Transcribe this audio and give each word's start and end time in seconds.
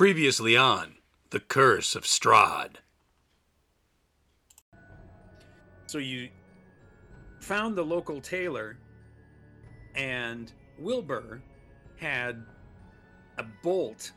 Previously 0.00 0.56
on 0.56 0.94
The 1.28 1.40
Curse 1.40 1.94
of 1.94 2.04
Strahd. 2.04 2.76
So 5.88 5.98
you 5.98 6.30
found 7.38 7.76
the 7.76 7.84
local 7.84 8.18
tailor, 8.18 8.78
and 9.94 10.50
Wilbur 10.78 11.42
had 11.98 12.42
a 13.36 13.44
bolt 13.62 14.12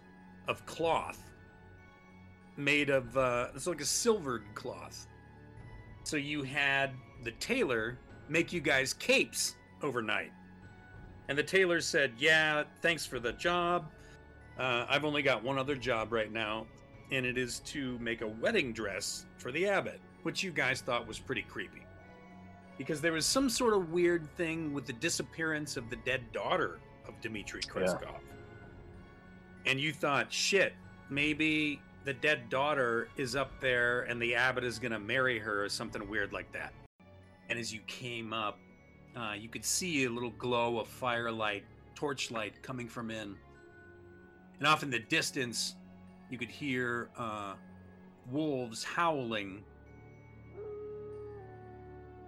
of 0.48 0.66
cloth 0.66 1.20
made 2.56 2.90
of 2.90 3.18
uh, 3.18 3.48
it's 3.54 3.68
like 3.68 3.82
a 3.82 3.86
silvered 3.86 4.44
cloth. 4.56 5.08
So 6.06 6.16
you 6.16 6.44
had 6.44 6.92
the 7.26 7.32
tailor 7.32 8.00
make 8.30 8.54
you 8.54 8.62
guys 8.62 8.94
capes 8.94 9.56
overnight. 9.82 10.32
And 11.28 11.38
the 11.38 11.44
tailor 11.44 11.82
said, 11.82 12.14
"Yeah, 12.18 12.64
thanks 12.82 13.06
for 13.06 13.20
the 13.20 13.34
job. 13.34 13.92
Uh, 14.58 14.86
I've 14.88 15.06
only 15.06 15.22
got 15.22 15.44
one 15.44 15.58
other 15.58 15.76
job 15.76 16.14
right 16.14 16.32
now, 16.32 16.66
and 17.12 17.26
it 17.26 17.38
is 17.38 17.60
to 17.66 17.98
make 18.00 18.22
a 18.22 18.28
wedding 18.28 18.74
dress 18.74 19.26
for 19.38 19.52
the 19.52 19.68
abbot, 19.68 20.00
which 20.24 20.44
you 20.44 20.52
guys 20.52 20.82
thought 20.82 21.08
was 21.08 21.20
pretty 21.20 21.42
creepy, 21.44 21.86
because 22.78 23.02
there 23.02 23.14
was 23.14 23.26
some 23.26 23.50
sort 23.50 23.74
of 23.74 23.92
weird 23.92 24.28
thing 24.36 24.74
with 24.74 24.86
the 24.86 24.94
disappearance 24.94 25.78
of 25.78 25.90
the 25.90 25.98
dead 25.98 26.22
daughter 26.32 26.80
of 27.08 27.20
Dmitri 27.22 27.62
Krezkov, 27.62 28.20
and 29.66 29.80
you 29.80 29.92
thought, 29.94 30.32
shit, 30.32 30.74
maybe." 31.10 31.80
The 32.06 32.14
dead 32.14 32.50
daughter 32.50 33.08
is 33.16 33.34
up 33.34 33.62
there 33.62 34.02
and 34.02 34.22
the 34.22 34.36
abbot 34.36 34.66
is 34.66 34.78
going 34.78 34.92
to 34.92 35.00
marry 35.00 35.40
her 35.40 35.64
or 35.64 35.70
something 35.70 36.06
weird 36.10 36.34
like 36.34 36.52
that. 36.52 36.74
And 37.48 37.58
as 37.58 37.74
you 37.74 37.80
came 37.88 38.34
up, 38.34 38.60
uh, 39.16 39.36
you 39.40 39.48
could 39.48 39.64
see 39.64 40.04
a 40.04 40.10
little 40.10 40.32
glow 40.32 40.80
of 40.80 40.90
firelight, 40.90 41.64
torchlight 41.96 42.62
coming 42.62 42.90
from 42.90 43.10
in. 43.10 43.38
And 44.64 44.70
off 44.70 44.82
in 44.82 44.90
the 44.90 45.00
distance, 45.00 45.76
you 46.30 46.38
could 46.38 46.50
hear 46.50 47.10
uh, 47.18 47.56
wolves 48.32 48.82
howling. 48.82 49.62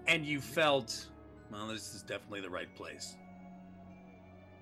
And 0.06 0.26
you 0.26 0.42
felt, 0.42 1.06
well, 1.50 1.68
this 1.68 1.96
is 1.96 2.02
definitely 2.02 2.42
the 2.42 2.50
right 2.50 2.68
place. 2.76 3.16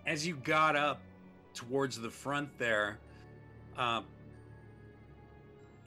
As 0.05 0.27
you 0.27 0.35
got 0.35 0.75
up 0.75 1.01
towards 1.55 1.99
the 1.99 2.11
front 2.11 2.55
there, 2.59 2.99
uh, 3.75 4.01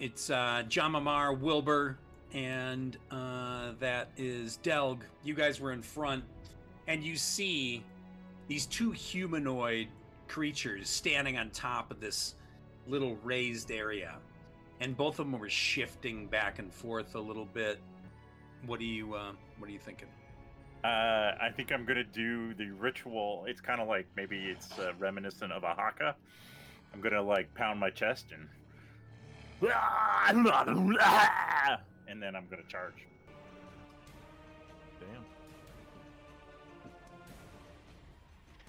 it's 0.01 0.29
uh, 0.29 0.65
Jamamar, 0.69 1.39
Wilbur, 1.39 1.99
and 2.33 2.97
uh, 3.13 3.75
that 3.79 4.09
is 4.17 4.57
Delg. 4.57 5.05
You 5.23 5.35
guys 5.35 5.61
were 5.61 5.71
in 5.71 5.83
front, 5.83 6.25
and 6.89 7.05
you 7.05 7.15
see 7.15 7.85
these 8.49 8.67
two 8.67 8.91
humanoid 8.91 9.87
creatures 10.29 10.89
standing 10.89 11.39
on 11.39 11.51
top 11.51 11.91
of 11.91 12.01
this 12.01 12.35
little 12.87 13.17
raised 13.23 13.71
area, 13.71 14.17
and 14.81 14.97
both 14.97 15.19
of 15.19 15.31
them 15.31 15.39
were 15.39 15.49
shifting 15.49 16.27
back 16.27 16.59
and 16.59 16.73
forth 16.73 17.15
a 17.15 17.21
little 17.21 17.47
bit. 17.47 17.79
What 18.67 18.81
are 18.81 18.85
you 18.85 19.15
uh, 19.15 19.33
What 19.59 19.69
are 19.69 19.73
you 19.73 19.79
thinking? 19.79 20.09
Uh, 20.85 21.35
I 21.41 21.51
think 21.57 21.73
I'm 21.73 21.85
gonna 21.85 22.05
do 22.05 22.55
the 22.55 22.71
ritual. 22.71 23.45
It's 23.49 23.61
kind 23.61 23.81
of 23.81 23.89
like 23.89 24.07
maybe 24.17 24.37
it's 24.37 24.79
uh, 24.79 24.93
reminiscent 24.99 25.53
of 25.53 25.65
a 25.65 25.75
haka. 25.75 26.15
I'm 26.93 27.01
gonna 27.01 27.23
like 27.23 27.53
pound 27.55 27.81
my 27.81 27.91
chest 27.91 28.27
and 28.33 28.49
and 32.09 32.23
then 32.23 32.37
I'm 32.37 32.47
gonna 32.49 32.63
charge. 32.69 33.07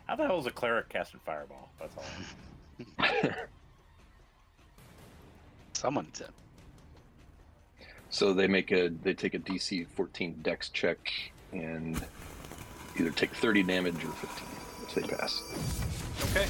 How 0.07 0.15
the 0.15 0.25
hell 0.25 0.39
is 0.39 0.45
a 0.45 0.51
cleric 0.51 0.89
casting 0.89 1.19
fireball? 1.25 1.69
That's 1.79 1.95
all. 1.97 2.05
Someone 5.73 6.07
said. 6.13 6.29
So 8.09 8.33
they 8.33 8.47
make 8.47 8.71
a 8.71 8.87
they 8.87 9.13
take 9.13 9.33
a 9.33 9.39
DC 9.39 9.85
14 9.87 10.39
Dex 10.41 10.69
check 10.69 10.97
and 11.51 12.01
either 12.97 13.11
take 13.11 13.31
30 13.35 13.63
damage 13.63 13.95
or 14.03 14.11
15 14.11 14.47
if 14.83 14.95
they 14.95 15.01
pass. 15.15 15.43
Okay. 16.31 16.47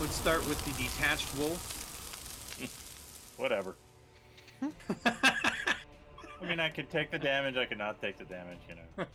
Let's 0.00 0.16
start 0.16 0.46
with 0.48 0.62
the 0.64 0.82
detached 0.82 1.36
wolf. 1.38 1.70
Whatever. 3.38 3.76
I 5.06 6.46
mean, 6.46 6.58
I 6.58 6.68
could 6.68 6.90
take 6.90 7.10
the 7.10 7.18
damage. 7.18 7.56
I 7.56 7.64
could 7.64 7.78
not 7.78 8.00
take 8.00 8.18
the 8.18 8.24
damage. 8.24 8.58
You 8.68 8.74
know, 8.74 9.06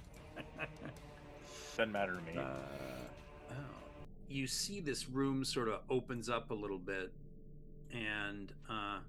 doesn't 1.79 1.93
matter 1.93 2.13
to 2.13 2.21
me. 2.21 2.37
Uh, 2.37 2.43
oh. 3.51 3.53
You 4.27 4.47
see 4.47 4.81
this 4.81 5.07
room 5.07 5.45
sort 5.45 5.69
of 5.69 5.79
opens 5.89 6.29
up 6.29 6.51
a 6.51 6.53
little 6.53 6.77
bit, 6.77 7.13
and 7.93 8.51
uh, 8.69 8.99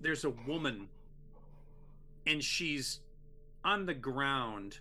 there's 0.00 0.24
a 0.24 0.30
woman, 0.30 0.88
and 2.26 2.42
she's 2.42 3.00
on 3.62 3.84
the 3.84 3.92
ground 3.92 4.80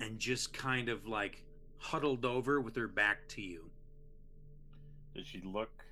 and 0.00 0.20
just 0.20 0.52
kind 0.52 0.88
of 0.88 1.06
like 1.08 1.44
huddled 1.78 2.24
over 2.24 2.60
with 2.60 2.76
her 2.76 2.86
back 2.86 3.26
to 3.30 3.42
you. 3.42 3.68
Does 5.16 5.26
she 5.26 5.42
look 5.44 5.82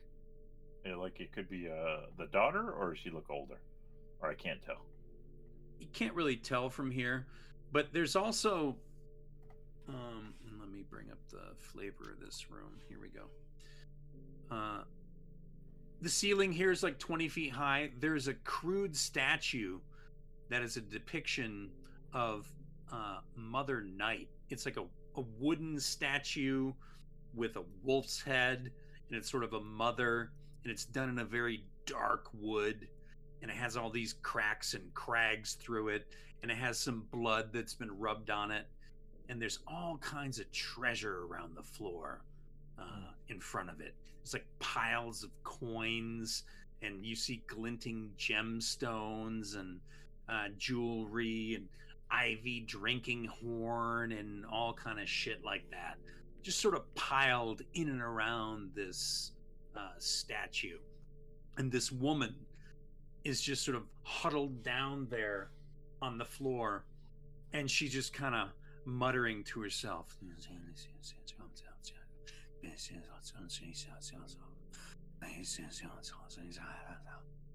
uh, 0.89 0.97
like 0.97 1.19
it 1.19 1.33
could 1.33 1.51
be 1.51 1.69
uh, 1.69 2.07
the 2.17 2.27
daughter, 2.27 2.71
or 2.71 2.91
does 2.91 3.03
she 3.03 3.11
look 3.11 3.29
older? 3.29 3.59
Or 4.23 4.31
I 4.31 4.35
can't 4.35 4.63
tell. 4.65 4.87
You 5.81 5.89
can't 5.93 6.15
really 6.15 6.37
tell 6.37 6.71
from 6.71 6.93
here, 6.93 7.27
but 7.73 7.93
there's 7.93 8.17
also. 8.17 8.77
Um, 9.89 10.35
let 10.59 10.71
me 10.71 10.85
bring 10.91 11.11
up 11.11 11.19
the 11.31 11.55
flavor 11.57 12.13
of 12.13 12.21
this 12.25 12.51
room. 12.51 12.79
Here 12.89 12.99
we 13.01 13.09
go. 13.09 13.27
Uh, 14.51 14.83
the 16.01 16.09
ceiling 16.09 16.53
here 16.53 16.71
is 16.71 16.83
like 16.83 16.99
20 16.99 17.29
feet 17.29 17.53
high. 17.53 17.91
There's 18.01 18.29
a 18.29 18.35
crude 18.35 18.97
statue 18.97 19.79
that 20.49 20.63
is 20.63 20.77
a 20.77 20.81
depiction 20.81 21.71
of 22.13 22.47
uh, 22.93 23.19
Mother 23.37 23.81
Night. 23.81 24.29
It's 24.51 24.67
like 24.67 24.77
a, 24.77 24.85
a 25.17 25.25
wooden 25.39 25.81
statue 25.81 26.73
with 27.35 27.57
a 27.57 27.65
wolf's 27.83 28.21
head, 28.21 28.71
and 29.09 29.17
it's 29.17 29.31
sort 29.31 29.45
of 29.45 29.53
a 29.53 29.61
mother, 29.61 30.31
and 30.63 30.73
it's 30.73 30.85
done 30.85 31.09
in 31.09 31.19
a 31.19 31.25
very 31.25 31.65
dark 31.87 32.29
wood, 32.33 32.89
and 33.43 33.51
it 33.51 33.57
has 33.57 33.77
all 33.77 33.91
these 33.91 34.15
cracks 34.15 34.75
and 34.75 34.93
crags 34.95 35.55
through 35.55 35.89
it, 35.89 36.07
and 36.43 36.51
it 36.51 36.57
has 36.57 36.79
some 36.79 37.05
blood 37.11 37.51
that's 37.53 37.75
been 37.75 37.99
rubbed 37.99 38.31
on 38.31 38.51
it, 38.51 38.67
and 39.29 39.41
there's 39.41 39.61
all 39.67 39.99
kinds 39.99 40.39
of 40.39 40.51
treasure 40.53 41.25
around 41.25 41.57
the 41.57 41.63
floor 41.63 42.23
uh, 42.79 43.13
in 43.29 43.41
front 43.41 43.71
of 43.71 43.81
it. 43.81 43.95
It's 44.23 44.33
like 44.33 44.47
piles 44.59 45.23
of 45.23 45.31
coins, 45.45 46.45
and 46.83 47.05
you 47.05 47.17
see 47.17 47.43
glinting 47.47 48.11
gemstones 48.19 49.57
and 49.57 49.81
uh, 50.29 50.49
jewelry 50.59 51.55
and 51.55 51.69
ivy 52.11 52.61
drinking 52.61 53.27
horn 53.27 54.13
and 54.13 54.45
all 54.47 54.73
kind 54.73 55.01
of 55.01 55.09
shit 55.09 55.45
like 55.45 55.69
that. 55.71 55.97
Just 56.43 56.61
sort 56.61 56.75
of 56.75 56.93
piled 56.95 57.63
in 57.75 57.89
and 57.89 58.03
around 58.03 58.71
this 58.75 59.33
uh, 59.77 59.91
statue. 59.99 60.79
And 61.57 61.73
this 61.73 61.91
woman 61.91 62.35
is 63.25 63.41
just 63.41 63.65
sort 63.65 63.77
of 63.77 63.85
huddled 64.03 64.63
down 64.63 65.09
there 65.11 65.51
on 66.03 66.19
the 66.19 66.25
floor 66.25 66.85
and 67.53 67.71
she's 67.71 67.93
just 67.93 68.13
kind 68.13 68.35
of 68.35 68.49
muttering 68.85 69.43
to 69.45 69.61
herself 69.61 70.17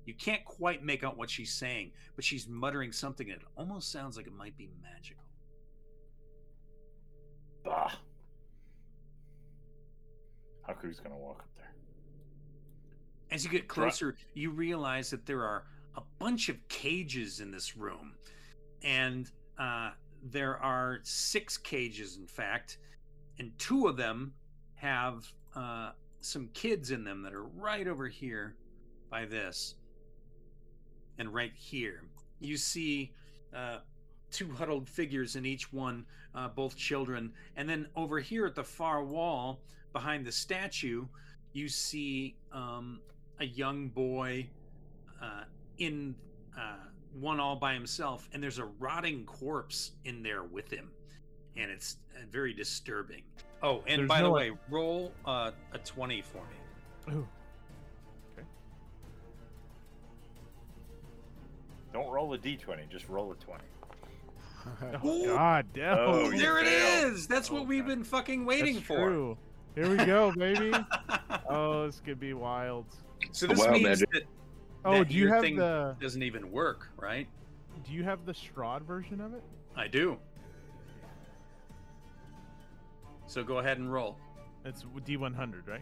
you 0.05 0.13
can't 0.13 0.43
quite 0.43 0.83
make 0.83 1.03
out 1.03 1.17
what 1.17 1.29
she's 1.29 1.53
saying 1.53 1.91
but 2.15 2.25
she's 2.25 2.47
muttering 2.47 2.91
something 2.91 3.27
that 3.27 3.39
almost 3.55 3.91
sounds 3.91 4.17
like 4.17 4.27
it 4.27 4.33
might 4.33 4.57
be 4.57 4.69
magical 4.81 5.23
Bah. 7.63 7.91
Haku's 10.67 10.99
gonna 10.99 11.17
walk 11.17 11.39
up 11.39 11.49
there. 11.57 11.73
As 13.31 13.43
you 13.43 13.49
get 13.49 13.67
closer, 13.67 14.15
you 14.33 14.51
realize 14.51 15.09
that 15.09 15.25
there 15.25 15.43
are 15.43 15.65
a 15.95 16.01
bunch 16.19 16.49
of 16.49 16.67
cages 16.67 17.39
in 17.39 17.51
this 17.51 17.75
room, 17.75 18.13
and 18.83 19.31
uh, 19.57 19.91
there 20.23 20.57
are 20.57 20.99
six 21.03 21.57
cages, 21.57 22.17
in 22.17 22.27
fact, 22.27 22.77
and 23.39 23.51
two 23.57 23.87
of 23.87 23.97
them 23.97 24.33
have 24.75 25.31
uh, 25.55 25.91
some 26.21 26.49
kids 26.53 26.91
in 26.91 27.03
them 27.03 27.21
that 27.23 27.33
are 27.33 27.43
right 27.43 27.87
over 27.87 28.07
here 28.07 28.55
by 29.09 29.25
this, 29.25 29.75
and 31.17 31.33
right 31.33 31.53
here. 31.55 32.03
You 32.39 32.57
see 32.57 33.11
uh, 33.55 33.79
two 34.31 34.51
huddled 34.57 34.89
figures 34.89 35.35
in 35.35 35.45
each 35.45 35.71
one, 35.73 36.05
uh, 36.33 36.47
both 36.49 36.75
children, 36.75 37.33
and 37.55 37.69
then 37.69 37.87
over 37.95 38.19
here 38.19 38.45
at 38.45 38.55
the 38.55 38.63
far 38.63 39.03
wall, 39.03 39.59
behind 39.93 40.25
the 40.25 40.31
statue, 40.31 41.05
you 41.53 41.67
see 41.67 42.35
um, 42.53 43.01
a 43.39 43.45
young 43.45 43.89
boy 43.89 44.47
uh, 45.21 45.43
in 45.81 46.15
uh, 46.57 46.75
one 47.19 47.39
all 47.39 47.55
by 47.55 47.73
himself, 47.73 48.29
and 48.33 48.41
there's 48.41 48.59
a 48.59 48.65
rotting 48.79 49.25
corpse 49.25 49.91
in 50.05 50.21
there 50.23 50.43
with 50.43 50.71
him. 50.71 50.89
and 51.57 51.69
it's 51.69 51.97
uh, 52.15 52.19
very 52.31 52.53
disturbing. 52.53 53.23
Oh, 53.63 53.83
and 53.87 53.99
There's 53.99 54.07
by 54.07 54.17
the 54.21 54.27
no- 54.27 54.31
way, 54.33 54.51
roll 54.69 55.11
uh, 55.25 55.51
a 55.73 55.77
twenty 55.79 56.21
for 56.21 56.37
me. 57.09 57.13
Ooh. 57.15 57.27
Don't 61.93 62.09
roll 62.09 62.33
a 62.33 62.37
d20, 62.37 62.89
just 62.89 63.09
roll 63.09 63.31
a 63.31 63.35
20. 63.35 63.63
Oh, 65.03 65.25
God, 65.25 65.65
damn. 65.73 65.97
Oh, 65.97 66.29
you 66.29 66.37
there 66.37 66.59
it 66.59 66.67
failed. 66.67 67.13
is. 67.13 67.27
That's 67.27 67.49
what 67.51 67.63
Oh, 67.63 67.65
we've 67.65 67.81
God. 67.83 67.87
been 67.89 68.03
fucking 68.03 68.45
waiting 68.45 68.75
That's 68.75 68.85
for. 68.87 69.09
True. 69.09 69.37
Here 69.75 69.89
we 69.89 69.97
go, 70.05 70.31
baby. 70.37 70.71
oh, 71.49 71.87
this 71.87 71.99
could 71.99 72.19
be 72.19 72.33
wild. 72.33 72.85
So 73.31 73.47
The 73.47 73.55
this 73.55 73.59
wild 73.59 73.73
means 73.73 73.83
magic. 73.87 74.11
that, 74.11 74.23
Oh, 74.83 75.03
do 75.03 75.13
you 75.15 75.27
have 75.27 75.41
thing 75.41 75.57
the 75.57 75.95
doesn't 75.99 76.23
even 76.23 76.51
work, 76.51 76.89
right? 76.97 77.27
do 77.85 77.93
you 77.93 78.03
have 78.03 78.25
the 78.25 78.33
Strahd 78.33 78.81
version 78.81 79.21
of 79.21 79.33
it? 79.33 79.43
I 79.75 79.87
do. 79.87 80.17
So 83.27 83.43
go 83.43 83.59
ahead 83.59 83.77
and 83.77 83.91
roll. 83.91 84.17
It's 84.65 84.83
D100, 85.05 85.67
right? 85.67 85.81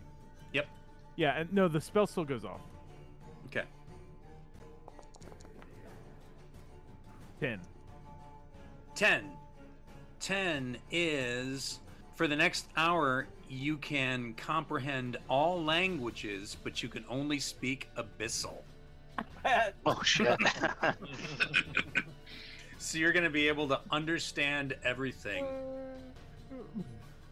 Yep. 0.53 0.67
Yeah, 1.15 1.39
and 1.39 1.51
no, 1.51 1.67
the 1.67 1.81
spell 1.81 2.07
still 2.07 2.23
goes 2.23 2.45
off. 2.45 2.61
Okay. 3.47 3.65
10. 7.39 7.59
10. 8.95 9.23
10 10.19 10.77
is 10.91 11.79
for 12.15 12.27
the 12.27 12.35
next 12.35 12.67
hour, 12.77 13.27
you 13.49 13.77
can 13.77 14.33
comprehend 14.35 15.17
all 15.27 15.63
languages, 15.63 16.55
but 16.63 16.83
you 16.83 16.89
can 16.89 17.05
only 17.09 17.39
speak 17.39 17.89
Abyssal. 17.97 18.57
Oh 19.85 20.01
shit. 20.03 20.37
So 22.81 22.97
you're 22.97 23.11
going 23.11 23.25
to 23.25 23.29
be 23.29 23.49
able 23.49 23.67
to 23.67 23.81
understand 23.91 24.73
everything, 24.85 25.45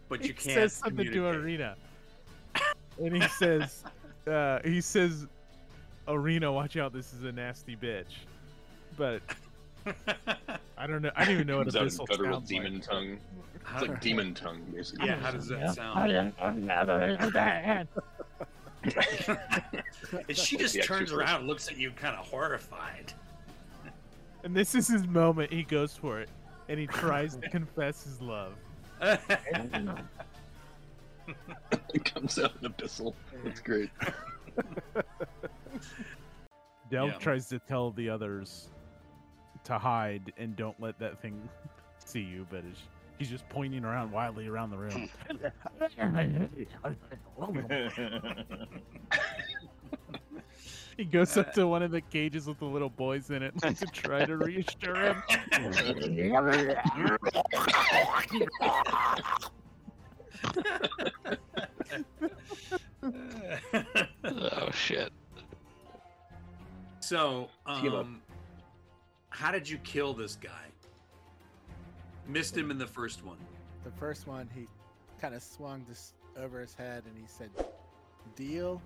but 0.10 0.20
you 0.22 0.28
he 0.28 0.34
can't. 0.34 0.44
says 0.56 0.74
something 0.74 1.06
to 1.06 1.12
communicate. 1.12 1.60
Ireena. 1.62 1.76
and 3.06 3.24
he 3.24 3.28
says, 3.30 3.84
uh, 4.30 4.60
he 4.66 4.82
says, 4.82 5.26
Ireena, 6.06 6.54
watch 6.54 6.76
out, 6.76 6.92
this 6.92 7.14
is 7.14 7.24
a 7.24 7.32
nasty 7.32 7.78
bitch. 7.78 8.04
But 8.98 9.22
I 10.78 10.86
don't 10.86 11.02
know. 11.02 11.12
I 11.16 11.24
don't 11.24 11.34
even 11.36 11.48
know 11.48 11.60
what 11.60 11.74
Comes 11.74 11.76
out 11.78 11.84
in 11.84 11.88
abyssal 11.88 12.08
guttural 12.08 12.34
sounds 12.40 12.50
demon 12.50 12.82
tongue. 12.82 13.18
How- 13.64 13.80
It's 13.80 13.88
like 13.88 14.02
demon 14.02 14.34
tongue, 14.34 14.62
basically. 14.76 15.08
yeah, 15.08 15.16
how 15.16 15.32
does 15.32 15.48
that 15.48 15.76
sound? 15.76 16.34
And 20.28 20.38
she 20.38 20.58
just 20.58 20.82
turns 20.84 21.12
around 21.12 21.40
and 21.40 21.48
looks 21.48 21.68
at 21.68 21.78
you 21.78 21.92
kind 21.92 22.16
of 22.16 22.26
horrified. 22.26 23.14
And 24.44 24.56
this 24.56 24.76
is 24.76 24.88
his 24.88 25.06
moment. 25.08 25.52
He 25.52 25.64
goes 25.64 25.96
for 25.96 26.20
it, 26.22 26.30
and 26.70 26.80
he 26.80 26.88
tries 26.88 27.36
to 27.38 27.50
confess 27.50 28.04
his 28.04 28.22
love. 28.22 28.54
It 31.94 32.06
comes 32.06 32.40
out 32.40 32.54
in 32.62 32.70
abyssal. 32.72 33.14
That's 33.44 33.60
great. 33.60 33.90
Delg 36.90 37.12
Yeah. 37.12 37.18
tries 37.20 37.50
to 37.50 37.60
tell 37.60 37.92
the 37.92 38.10
others 38.10 38.70
to 39.66 39.78
hide 39.78 40.32
and 40.38 40.56
don't 40.56 40.80
let 40.80 40.98
that 41.00 41.22
thing 41.22 41.38
see 42.06 42.22
you, 42.22 42.48
but 42.50 42.64
it's, 42.70 42.80
he's 43.18 43.30
just 43.30 43.48
pointing 43.50 43.84
around 43.84 44.12
wildly 44.12 44.48
around 44.48 44.70
the 44.72 44.78
room. 44.78 45.10
He 50.98 51.06
goes 51.06 51.38
up 51.38 51.54
to 51.54 51.68
one 51.68 51.84
of 51.84 51.92
the 51.92 52.02
cages 52.02 52.48
with 52.48 52.58
the 52.58 52.66
little 52.66 52.90
boys 52.90 53.30
in 53.30 53.44
it 53.44 53.56
to 53.62 53.86
try 53.86 54.26
to 54.26 54.36
reassure 54.36 54.96
him. 54.96 55.24
oh 64.24 64.72
shit. 64.72 65.14
so, 67.00 67.48
um, 67.68 68.22
how 69.30 69.52
did 69.52 69.70
you 69.70 69.78
kill 69.80 70.16
this 70.16 70.36
guy? 70.36 70.50
Missed 72.28 72.58
him 72.58 72.72
in 72.72 72.78
the 72.78 72.88
first 72.88 73.24
one. 73.24 73.38
The 73.84 73.92
first 73.92 74.28
one, 74.28 74.50
he 74.54 74.68
kind 75.22 75.34
of 75.34 75.42
swung 75.42 75.86
this 75.88 76.14
over 76.38 76.60
his 76.60 76.74
head 76.74 77.04
and 77.06 77.18
he 77.18 77.26
said, 77.28 77.50
"Deal." 78.36 78.82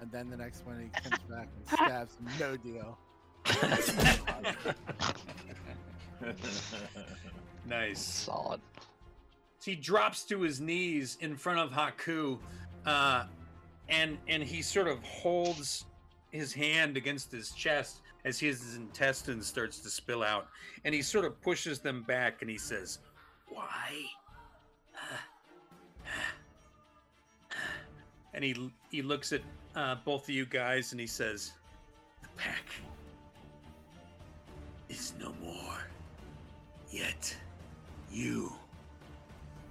And 0.00 0.10
then 0.10 0.30
the 0.30 0.36
next 0.36 0.64
one, 0.66 0.80
he 0.80 0.88
comes 1.00 1.22
back 1.28 1.48
and 1.56 1.66
stabs 1.68 2.16
him, 2.16 2.28
"No 2.38 2.56
deal." 2.56 2.98
Nice. 7.64 8.00
Solid. 8.00 8.60
So 9.60 9.70
he 9.70 9.76
drops 9.76 10.24
to 10.24 10.40
his 10.40 10.60
knees 10.60 11.16
in 11.20 11.36
front 11.36 11.60
of 11.60 11.70
Haku, 11.70 12.38
uh, 12.84 13.26
and 13.88 14.18
and 14.28 14.42
he 14.42 14.62
sort 14.62 14.88
of 14.88 15.00
holds 15.02 15.84
his 16.30 16.52
hand 16.52 16.96
against 16.96 17.30
his 17.30 17.52
chest 17.52 18.00
as 18.24 18.38
his 18.38 18.76
intestines 18.76 19.46
starts 19.46 19.78
to 19.80 19.90
spill 19.90 20.22
out, 20.22 20.48
and 20.84 20.94
he 20.94 21.02
sort 21.02 21.24
of 21.24 21.40
pushes 21.42 21.80
them 21.80 22.02
back, 22.02 22.42
and 22.42 22.50
he 22.50 22.58
says, 22.58 22.98
"Why?" 23.48 24.06
And 28.34 28.42
he 28.42 28.72
he 28.90 29.02
looks 29.02 29.32
at 29.32 29.42
uh, 29.76 29.96
both 30.04 30.24
of 30.24 30.30
you 30.30 30.46
guys, 30.46 30.92
and 30.92 31.00
he 31.00 31.06
says, 31.06 31.52
"The 32.22 32.28
pack 32.36 32.64
is 34.88 35.12
no 35.20 35.34
more. 35.42 35.78
Yet, 36.90 37.36
you." 38.10 38.52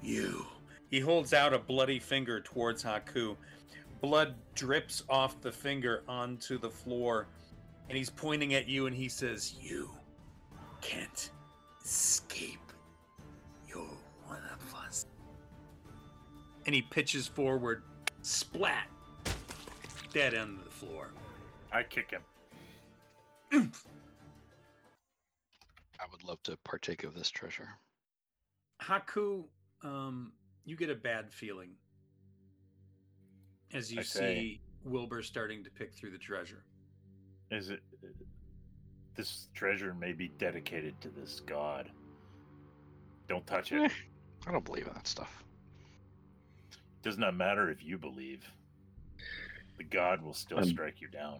You. 0.03 0.47
He 0.89 0.99
holds 0.99 1.33
out 1.33 1.53
a 1.53 1.59
bloody 1.59 1.99
finger 1.99 2.39
towards 2.41 2.83
Haku. 2.83 3.35
Blood 4.01 4.33
drips 4.55 5.03
off 5.09 5.39
the 5.41 5.51
finger 5.51 6.03
onto 6.07 6.57
the 6.57 6.69
floor, 6.69 7.27
and 7.91 7.97
he's 7.97 8.09
pointing 8.09 8.53
at 8.53 8.69
you 8.69 8.87
and 8.87 8.95
he 8.95 9.09
says, 9.09 9.53
You 9.61 9.89
can't 10.79 11.29
escape. 11.83 12.71
You're 13.67 13.83
one 14.27 14.39
of 14.53 14.73
us. 14.87 15.05
And 16.65 16.73
he 16.73 16.83
pitches 16.83 17.27
forward, 17.27 17.83
splat, 18.21 18.87
dead 20.13 20.33
end 20.33 20.59
of 20.59 20.63
the 20.63 20.71
floor. 20.71 21.09
I 21.73 21.83
kick 21.83 22.11
him. 22.11 22.21
I 25.99 26.05
would 26.09 26.23
love 26.23 26.41
to 26.43 26.55
partake 26.63 27.03
of 27.03 27.13
this 27.13 27.29
treasure. 27.29 27.67
Haku, 28.81 29.43
um, 29.83 30.31
you 30.63 30.77
get 30.77 30.89
a 30.89 30.95
bad 30.95 31.29
feeling 31.29 31.71
as 33.73 33.91
you 33.91 33.99
I 33.99 34.03
see 34.03 34.19
say- 34.19 34.61
Wilbur 34.85 35.23
starting 35.23 35.61
to 35.65 35.69
pick 35.69 35.93
through 35.93 36.11
the 36.11 36.17
treasure. 36.17 36.63
Is 37.51 37.69
it? 37.69 37.81
This 39.15 39.47
treasure 39.53 39.93
may 39.93 40.13
be 40.13 40.29
dedicated 40.39 40.99
to 41.01 41.09
this 41.09 41.41
god. 41.41 41.91
Don't 43.27 43.45
touch 43.45 43.71
it. 43.71 43.91
I 44.47 44.51
don't 44.51 44.63
believe 44.65 44.87
in 44.87 44.93
that 44.93 45.05
stuff. 45.07 45.43
Does 47.03 47.17
not 47.17 47.35
matter 47.35 47.69
if 47.69 47.83
you 47.83 47.97
believe. 47.97 48.43
The 49.77 49.83
god 49.83 50.21
will 50.21 50.33
still 50.33 50.59
Um, 50.59 50.65
strike 50.65 51.01
you 51.01 51.07
down. 51.09 51.39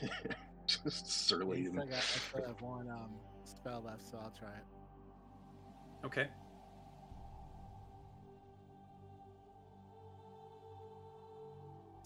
Just 0.66 1.10
surly. 1.28 1.58
He's 1.58 1.68
and- 1.68 1.76
got, 1.78 1.88
I 1.88 2.00
still 2.00 2.46
have 2.46 2.60
one 2.60 2.88
um, 2.90 3.10
spell 3.44 3.82
left, 3.84 4.02
so 4.10 4.18
I'll 4.22 4.32
try 4.38 4.48
it. 4.50 6.06
Okay. 6.06 6.26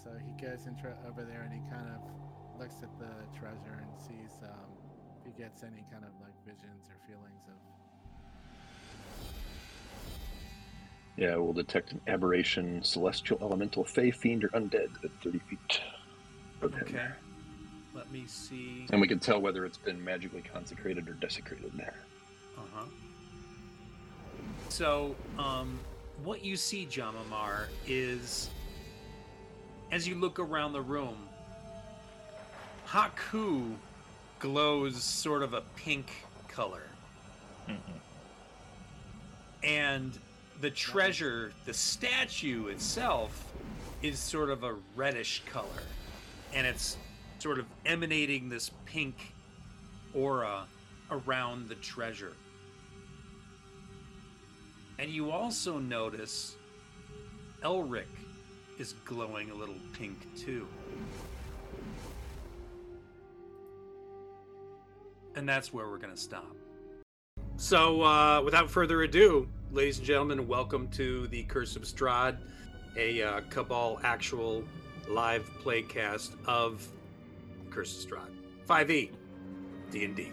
So 0.03 0.11
he 0.25 0.33
goes 0.41 0.67
into 0.67 0.87
over 1.09 1.25
there 1.25 1.43
and 1.43 1.53
he 1.53 1.61
kind 1.71 1.89
of 1.89 2.01
looks 2.59 2.83
at 2.83 2.99
the 2.99 3.39
treasure 3.39 3.83
and 3.83 4.01
sees 4.01 4.37
um, 4.43 4.51
if 5.21 5.33
he 5.33 5.43
gets 5.43 5.63
any 5.63 5.85
kind 5.93 6.05
of 6.05 6.11
like 6.21 6.35
visions 6.45 6.89
or 6.89 6.97
feelings 7.07 7.43
of. 7.47 7.55
Yeah, 11.17 11.37
we'll 11.37 11.53
detect 11.53 11.93
an 11.93 12.01
aberration, 12.07 12.83
celestial, 12.83 13.39
elemental, 13.41 13.85
fey, 13.85 14.11
fiend, 14.11 14.45
or 14.45 14.49
undead 14.49 14.91
at 15.05 15.11
30 15.23 15.39
feet. 15.51 15.81
Okay. 16.63 17.07
Let 17.95 18.11
me 18.13 18.25
see. 18.27 18.87
And 18.93 19.01
we 19.01 19.09
can 19.09 19.19
tell 19.19 19.41
whether 19.41 19.65
it's 19.65 19.79
been 19.79 20.03
magically 20.03 20.43
consecrated 20.43 21.09
or 21.09 21.15
desecrated 21.15 21.73
there. 21.77 21.97
Uh 22.57 22.63
huh. 22.73 22.85
So, 24.69 25.17
um, 25.39 25.79
what 26.23 26.45
you 26.45 26.57
see, 26.57 26.87
Jamamar, 26.87 27.67
is 27.87 28.51
as 29.91 30.07
you 30.07 30.17
look 30.17 30.39
around 30.39 30.73
the 30.73 30.83
room, 30.83 31.28
Haku 32.91 33.75
glows 34.39 35.03
sort 35.03 35.43
of 35.43 35.53
a 35.53 35.61
pink 35.77 36.11
color, 36.49 36.89
Mhm. 37.69 38.01
and 39.63 40.19
the 40.61 40.71
treasure, 40.71 41.53
the 41.67 41.75
statue 41.75 42.69
itself, 42.69 43.53
is 44.01 44.19
sort 44.19 44.49
of 44.49 44.65
a 44.65 44.75
reddish 44.95 45.43
color, 45.45 45.83
and 46.55 46.67
it's 46.67 46.97
sort 47.41 47.59
of 47.59 47.67
emanating 47.85 48.49
this 48.49 48.71
pink 48.87 49.35
aura 50.15 50.67
around 51.11 51.69
the 51.69 51.75
treasure. 51.75 52.37
And 54.99 55.11
you 55.11 55.31
also 55.31 55.79
notice 55.79 56.57
Elric 57.63 58.07
is 58.79 58.95
glowing 59.05 59.51
a 59.51 59.55
little 59.55 59.79
pink 59.93 60.27
too. 60.37 60.67
And 65.39 65.49
that's 65.49 65.73
where 65.73 65.89
we're 65.89 65.99
going 65.99 66.13
to 66.13 66.21
stop. 66.21 66.57
So, 67.59 68.03
uh, 68.03 68.43
without 68.45 68.69
further 68.69 69.03
ado, 69.03 69.47
ladies 69.71 69.99
and 69.99 70.05
gentlemen, 70.05 70.49
welcome 70.49 70.89
to 70.89 71.29
the 71.29 71.45
Curse 71.45 71.77
of 71.77 71.83
Strahd, 71.83 72.39
a 72.97 73.23
uh, 73.23 73.41
Cabal 73.49 74.01
actual 74.03 74.65
live 75.09 75.49
playcast 75.63 76.33
of 76.45 76.85
Curse 77.71 78.05
of 78.05 78.11
Strahd, 78.11 78.31
5e 78.69 79.11
D&D, 79.93 80.33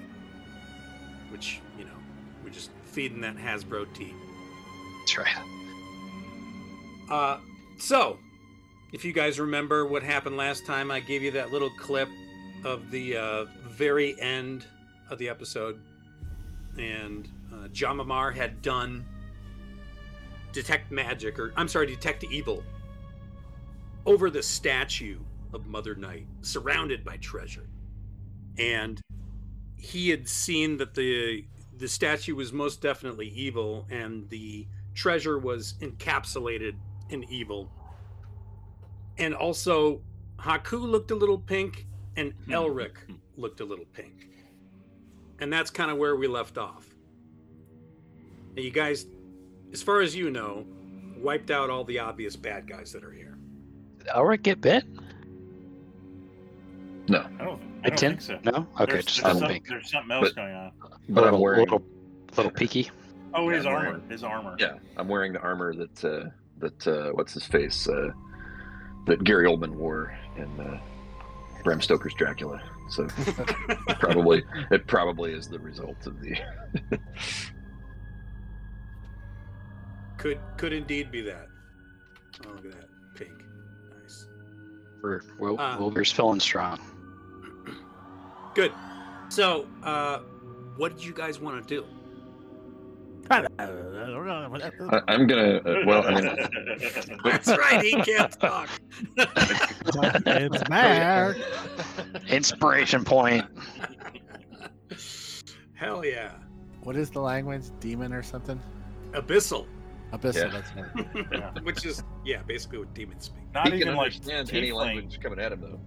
which 1.29 1.62
you 1.77 1.85
know 1.85 1.91
we're 2.43 2.50
just 2.50 2.71
feeding 2.85 3.21
that 3.21 3.38
Hasbro 3.38 3.85
tea. 3.93 4.12
That's 5.01 5.17
right. 5.19 5.35
Uh, 7.12 7.38
so, 7.77 8.17
if 8.91 9.05
you 9.05 9.13
guys 9.13 9.39
remember 9.39 9.85
what 9.85 10.01
happened 10.01 10.35
last 10.35 10.65
time, 10.65 10.89
I 10.89 11.00
gave 11.00 11.21
you 11.21 11.29
that 11.29 11.51
little 11.51 11.69
clip 11.77 12.09
of 12.63 12.89
the 12.89 13.17
uh, 13.17 13.45
very 13.69 14.19
end 14.19 14.65
of 15.09 15.17
the 15.19 15.29
episode, 15.29 15.79
and 16.77 17.29
uh, 17.53 17.67
Jamamar 17.67 18.33
had 18.33 18.62
done 18.62 19.05
detect 20.51 20.91
magic, 20.91 21.38
or 21.38 21.53
I'm 21.55 21.67
sorry, 21.67 21.88
detect 21.88 22.24
evil 22.24 22.63
over 24.05 24.29
the 24.29 24.43
statue 24.43 25.19
of 25.53 25.67
Mother 25.67 25.95
Night, 25.95 26.27
surrounded 26.41 27.03
by 27.03 27.17
treasure, 27.17 27.67
and 28.57 29.01
he 29.77 30.09
had 30.09 30.27
seen 30.27 30.77
that 30.77 30.93
the 30.93 31.45
the 31.77 31.88
statue 31.88 32.35
was 32.35 32.53
most 32.53 32.81
definitely 32.81 33.27
evil, 33.29 33.85
and 33.89 34.29
the 34.29 34.65
treasure 34.93 35.38
was 35.38 35.75
encapsulated 35.81 36.75
in 37.09 37.24
evil. 37.25 37.69
And 39.17 39.33
also, 39.33 40.01
Haku 40.39 40.79
looked 40.79 41.12
a 41.12 41.15
little 41.15 41.38
pink, 41.38 41.85
and 42.15 42.33
Elric 42.47 42.95
looked 43.38 43.59
a 43.59 43.65
little 43.65 43.85
pink. 43.93 44.29
And 45.39 45.51
that's 45.51 45.70
kind 45.70 45.92
of 45.92 45.98
where 45.98 46.15
we 46.15 46.27
left 46.27 46.58
off. 46.58 46.88
Now, 48.56 48.62
you 48.62 48.72
guys, 48.72 49.06
as 49.74 49.82
far 49.84 50.01
as 50.01 50.15
you 50.15 50.30
know, 50.32 50.65
wiped 51.18 51.51
out 51.51 51.70
all 51.70 51.84
the 51.84 52.00
obvious 52.00 52.36
bad 52.36 52.68
guys 52.68 52.92
that 52.94 53.04
are 53.04 53.12
here. 53.12 53.38
Did 54.00 54.08
Elric 54.08 54.44
get 54.44 54.62
bit? 54.62 54.86
No, 57.08 57.20
I 57.39 57.44
don't, 57.46 57.62
I 57.84 57.88
A 57.88 57.89
don't 57.92 58.00
think 58.00 58.22
so. 58.22 58.39
No? 58.44 58.68
Okay, 58.80 58.94
there's, 58.94 59.06
just 59.06 59.22
there's, 59.22 59.34
little 59.36 59.39
some- 59.42 59.50
pink. 59.50 59.68
there's 59.68 59.92
something 59.92 60.12
else 60.12 60.30
But- 60.30 60.36
going 60.36 60.56
on. 60.56 60.72
but 61.10 61.24
I'm 61.24 61.25
little, 61.25 61.42
wearing. 61.42 61.60
little, 61.60 61.84
little 62.36 62.51
peaky. 62.51 62.89
Oh, 63.34 63.50
his 63.50 63.65
I'm 63.65 63.74
armor. 63.75 63.89
wearing- 63.89 64.10
His 64.10 64.24
armor. 64.24 64.56
Yeah, 64.60 64.74
I'm 64.98 65.08
wearing 65.08 65.34
the 65.34 65.39
armor 65.42 65.74
that 65.75 66.04
uh, 66.06 66.30
that 66.60 66.88
uh, 66.88 67.12
what's 67.12 67.34
his 67.34 67.46
face 67.46 67.88
uh, 67.89 68.10
that 69.06 69.24
Gary 69.24 69.46
Oldman 69.46 69.72
wore 69.75 70.18
in 70.38 70.60
uh, 70.60 70.80
Bram 71.63 71.82
Stoker's 71.82 72.13
Dracula. 72.15 72.62
So 72.89 73.08
probably 74.00 74.44
it 74.72 74.86
probably 74.88 75.34
is 75.34 75.48
the 75.48 75.60
result 75.60 76.06
of 76.06 76.22
the. 76.22 76.38
Could 80.18 80.39
could 80.58 80.74
indeed 80.74 81.12
be 81.12 81.22
that. 81.22 81.48
Oh, 82.46 82.50
look 82.51 82.65
at 82.65 82.72
that 82.72 82.88
pink. 83.15 83.32
Nice. 84.01 84.27
We're, 85.04 85.22
Wil- 85.39 85.60
Uh, 85.60 85.77
Wilbur's 85.77 86.12
feeling 86.12 86.39
strong. 86.39 86.80
Good. 88.56 88.72
So, 89.30 89.68
uh, 89.84 90.20
what 90.77 90.96
did 90.96 91.06
you 91.06 91.13
guys 91.13 91.39
want 91.39 91.68
to 91.68 91.75
do? 91.75 91.86
I, 93.30 93.46
I'm 95.08 95.25
gonna. 95.27 95.58
Uh, 95.58 95.84
well, 95.86 96.06
I 96.06 96.22
mean, 96.22 96.38
That's 97.24 97.48
right. 97.48 97.84
He 97.84 98.00
can't 98.01 98.32
talk. 98.39 98.70
it's 99.18 100.63
back. 100.70 101.36
Inspiration 102.27 103.03
point. 103.03 103.45
Hell 105.74 106.05
yeah. 106.05 106.31
What 106.84 106.95
is 106.95 107.10
the 107.10 107.19
language? 107.19 107.63
Demon 107.79 108.13
or 108.13 108.24
something? 108.24 108.62
Abyssal, 109.12 109.65
Abyssal. 110.13 110.36
Yeah. 110.36 110.48
That's 110.50 110.75
right. 110.75 111.27
Yeah. 111.31 111.51
which 111.63 111.86
is 111.86 112.03
yeah, 112.24 112.41
basically 112.43 112.79
what 112.79 112.93
demons 112.93 113.25
speak. 113.25 113.43
Not 113.53 113.65
he 113.65 113.72
can 113.72 113.81
even 113.81 113.95
like 113.95 114.13
understand 114.13 114.53
any 114.53 114.72
language 114.72 115.19
coming 115.22 115.39
at 115.39 115.51
him 115.51 115.62
though. 115.62 115.79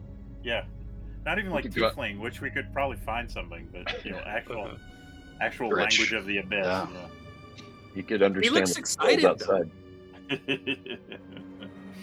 Yeah. 0.43 0.65
Not 1.25 1.39
even 1.39 1.51
like 1.51 1.65
could 1.65 1.75
do 1.75 1.85
it. 1.85 1.95
tiefling, 1.95 2.19
which 2.21 2.41
we 2.41 2.51
could 2.51 2.73
probably 2.73 2.97
find 2.97 3.31
something, 3.31 3.69
but 3.73 4.05
you 4.05 4.13
know, 4.13 4.23
actual 4.27 4.71
actual 5.41 5.71
Rich. 5.71 5.99
language 5.99 6.13
of 6.13 6.27
the 6.27 6.39
abyss. 6.39 6.65
Yeah. 6.67 6.87
He 7.95 8.03
could 8.03 8.23
understand 8.23 8.55
He 8.55 8.61
looks 8.61 8.77
excited, 8.77 9.25
world 9.25 9.43
though. 9.47 9.55
outside. 9.57 10.99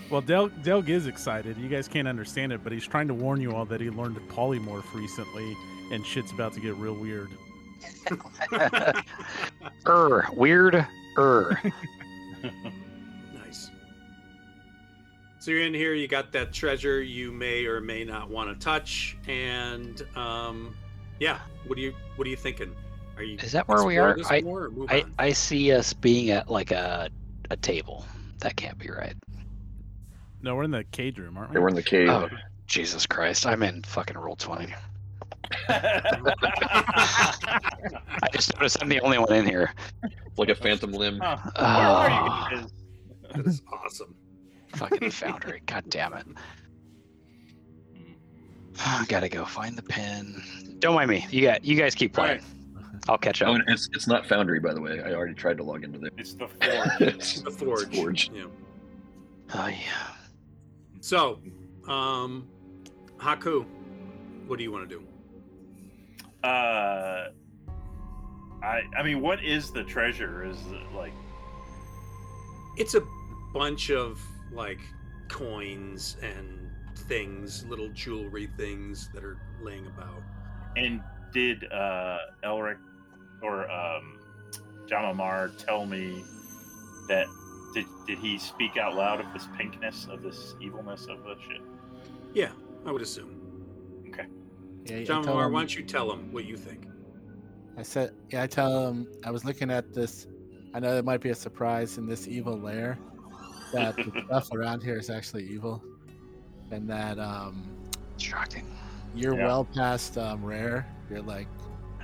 Yeah. 0.05 0.11
Well, 0.11 0.21
Del 0.21 0.49
Delg 0.49 0.89
is 0.89 1.07
excited. 1.07 1.57
You 1.57 1.69
guys 1.69 1.87
can't 1.87 2.07
understand 2.07 2.51
it, 2.51 2.63
but 2.63 2.71
he's 2.71 2.85
trying 2.85 3.07
to 3.07 3.13
warn 3.13 3.41
you 3.41 3.55
all 3.55 3.65
that 3.65 3.81
he 3.81 3.89
learned 3.89 4.17
polymorph 4.29 4.93
recently, 4.93 5.55
and 5.91 6.05
shit's 6.05 6.31
about 6.31 6.53
to 6.53 6.59
get 6.59 6.75
real 6.75 6.95
weird. 6.95 7.29
er, 9.87 10.27
weird. 10.33 10.87
Er. 11.17 11.61
Nice. 13.33 13.71
So 15.39 15.51
you're 15.51 15.61
in 15.61 15.73
here. 15.73 15.93
You 15.93 16.07
got 16.07 16.31
that 16.33 16.53
treasure 16.53 17.01
you 17.01 17.31
may 17.31 17.65
or 17.65 17.81
may 17.81 18.03
not 18.03 18.29
want 18.29 18.49
to 18.49 18.63
touch, 18.63 19.17
and 19.27 20.01
um, 20.15 20.75
yeah. 21.19 21.39
What 21.67 21.75
do 21.75 21.81
you 21.81 21.93
What 22.15 22.27
are 22.27 22.29
you 22.29 22.35
thinking? 22.35 22.75
Are 23.17 23.23
you 23.23 23.37
Is 23.37 23.53
that 23.53 23.67
where 23.67 23.83
we 23.85 23.97
are? 23.97 24.17
I, 24.29 24.41
more 24.41 24.65
or 24.65 24.71
move 24.71 24.91
I. 24.91 25.05
I 25.17 25.31
see 25.31 25.71
us 25.71 25.93
being 25.93 26.29
at 26.31 26.49
like 26.49 26.71
a 26.71 27.09
a 27.49 27.57
table. 27.57 28.05
That 28.39 28.55
can't 28.55 28.77
be 28.77 28.89
right. 28.89 29.15
No, 30.45 30.55
we're 30.55 30.63
in 30.63 30.69
the 30.71 30.83
cage 30.83 31.17
room, 31.17 31.37
aren't 31.37 31.49
we? 31.49 31.55
Yeah, 31.55 31.61
we're 31.63 31.69
in 31.69 31.75
the 31.75 31.81
cage. 31.81 32.07
Oh, 32.07 32.29
Jesus 32.67 33.07
Christ. 33.07 33.47
I'm 33.47 33.63
in 33.63 33.81
fucking 33.81 34.15
Roll20. 34.15 34.71
I 35.69 36.21
just 38.31 38.53
noticed 38.53 38.77
I'm 38.79 38.87
the 38.89 38.99
only 39.01 39.17
one 39.17 39.33
in 39.33 39.43
here. 39.43 39.73
like 40.37 40.49
a 40.49 40.55
phantom 40.55 40.91
limb. 40.91 41.17
Huh. 41.19 41.37
Where 41.37 41.51
Oh, 41.57 41.65
are 41.65 42.51
you 42.53 42.57
guys? 42.61 42.69
that 43.33 43.47
is 43.47 43.61
awesome. 43.73 44.13
fucking 44.75 45.09
foundry. 45.09 45.63
God 45.65 45.85
damn 45.89 46.13
it. 46.13 46.27
I 48.85 49.03
gotta 49.07 49.29
go 49.29 49.45
find 49.45 49.75
the 49.75 49.81
pin. 49.83 50.43
Don't 50.77 50.93
mind 50.93 51.09
me. 51.09 51.25
You 51.31 51.41
got 51.41 51.65
you 51.65 51.75
guys 51.75 51.95
keep 51.95 52.13
playing. 52.13 52.41
I'll 53.09 53.17
catch 53.17 53.41
up. 53.41 53.49
Oh, 53.49 53.57
it's 53.67 53.89
it's 53.93 54.05
not 54.07 54.27
Foundry 54.27 54.59
by 54.59 54.75
the 54.75 54.81
way. 54.81 55.01
I 55.01 55.13
already 55.13 55.33
tried 55.33 55.57
to 55.57 55.63
log 55.63 55.83
into 55.83 55.97
there. 55.97 56.11
It's 56.19 56.35
the 56.35 56.47
forge. 56.47 56.59
it's, 57.01 57.41
The 57.41 57.49
forge. 57.51 57.81
it's 57.87 57.97
Forge. 57.97 58.29
Yeah. 58.31 58.43
Oh 59.55 59.67
yeah. 59.67 59.77
So, 61.05 61.37
um, 61.87 62.47
Haku, 63.17 63.63
what 64.47 64.57
do 64.57 64.63
you 64.63 64.71
want 64.71 64.89
to 64.89 64.95
do? 64.95 65.03
Uh, 66.43 67.27
I 68.63 68.81
I 68.97 69.03
mean, 69.03 69.21
what 69.21 69.43
is 69.43 69.69
the 69.69 69.83
treasure? 69.83 70.43
Is 70.43 70.57
it 70.71 70.95
like 70.95 71.13
It's 72.77 72.95
a 72.95 73.03
bunch 73.53 73.91
of 73.91 74.19
like 74.51 74.79
coins 75.29 76.17
and 76.23 76.71
things, 77.07 77.63
little 77.69 77.89
jewelry 77.89 78.49
things 78.57 79.11
that 79.13 79.23
are 79.23 79.37
laying 79.61 79.85
about. 79.85 80.23
and 80.75 81.01
did 81.31 81.71
uh 81.71 82.17
Elric 82.43 82.79
or 83.43 83.69
um 83.69 84.17
Jamamar 84.87 85.55
tell 85.63 85.85
me 85.85 86.23
that 87.09 87.27
did 87.75 87.85
did 88.07 88.17
he 88.17 88.39
speak 88.39 88.77
out 88.77 88.95
loud 88.95 89.19
of 89.19 89.27
this 89.33 89.47
pinkness 89.57 90.07
of 90.11 90.23
this 90.23 90.55
evilness 90.59 91.05
of 91.05 91.23
the 91.23 91.35
shit? 91.47 91.61
Yeah, 92.33 92.49
I 92.85 92.91
would 92.91 93.03
assume. 93.03 93.41
Yeah, 94.87 95.01
John 95.03 95.23
tell 95.23 95.33
Moore, 95.33 95.45
him- 95.45 95.53
why 95.53 95.61
don't 95.61 95.75
you 95.75 95.83
tell 95.83 96.11
him 96.11 96.31
what 96.31 96.45
you 96.45 96.55
think? 96.57 96.85
I 97.75 97.81
said, 97.81 98.11
yeah, 98.31 98.43
I 98.43 98.47
tell 98.47 98.87
him 98.87 99.07
I 99.23 99.31
was 99.31 99.43
looking 99.43 99.71
at 99.71 99.93
this. 99.95 100.27
I 100.75 100.79
know 100.79 100.95
it 100.95 101.03
might 101.03 101.21
be 101.21 101.29
a 101.29 101.35
surprise 101.35 101.97
in 101.97 102.05
this 102.05 102.27
evil 102.27 102.55
lair 102.55 102.99
that 103.73 103.95
the 103.95 104.23
stuff 104.27 104.51
around 104.53 104.83
here 104.83 104.95
is 104.99 105.09
actually 105.09 105.45
evil, 105.47 105.83
and 106.69 106.87
that 106.87 107.17
um, 107.17 107.65
shocking. 108.17 108.67
you're 109.15 109.35
Yeah. 109.35 109.47
well 109.47 109.65
past 109.65 110.19
um, 110.19 110.45
rare. 110.45 110.85
You're 111.09 111.23
like 111.23 111.47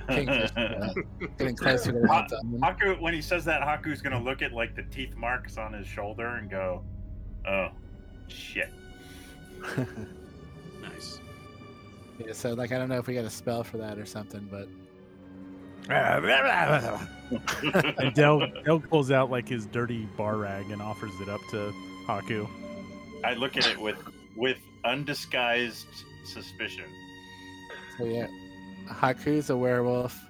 pinkish, 0.08 0.50
uh, 0.56 0.92
getting 1.38 1.56
closer 1.56 1.92
to 1.92 2.00
that 2.00 2.28
diamond. 2.28 2.62
Haku, 2.62 3.00
when 3.00 3.14
he 3.14 3.22
says 3.22 3.44
that, 3.44 3.62
Haku's 3.62 4.00
gonna 4.02 4.22
look 4.22 4.42
at 4.42 4.52
like 4.52 4.74
the 4.74 4.82
teeth 4.84 5.14
marks 5.16 5.58
on 5.58 5.72
his 5.72 5.86
shoulder 5.86 6.36
and 6.36 6.50
go, 6.50 6.82
"Oh, 7.46 7.68
shit." 8.28 8.70
Nice. 10.80 11.20
yeah, 12.18 12.32
so 12.32 12.54
like 12.54 12.72
I 12.72 12.78
don't 12.78 12.88
know 12.88 12.98
if 12.98 13.06
we 13.06 13.14
got 13.14 13.24
a 13.24 13.30
spell 13.30 13.62
for 13.62 13.78
that 13.78 13.98
or 13.98 14.04
something, 14.04 14.48
but 14.50 14.66
And 17.98 18.14
Del 18.14 18.46
Del 18.64 18.80
pulls 18.80 19.10
out 19.10 19.30
like 19.30 19.48
his 19.48 19.66
dirty 19.66 20.06
bar 20.16 20.36
rag 20.36 20.70
and 20.70 20.82
offers 20.82 21.12
it 21.20 21.28
up 21.28 21.40
to 21.50 21.72
Haku. 22.06 22.48
I 23.24 23.34
look 23.34 23.56
at 23.56 23.66
it 23.66 23.80
with 23.80 23.96
with 24.36 24.58
undisguised 24.84 25.86
suspicion. 26.24 26.84
so 27.98 28.04
yeah, 28.04 28.26
Haku's 28.88 29.50
a 29.50 29.56
werewolf. 29.56 30.26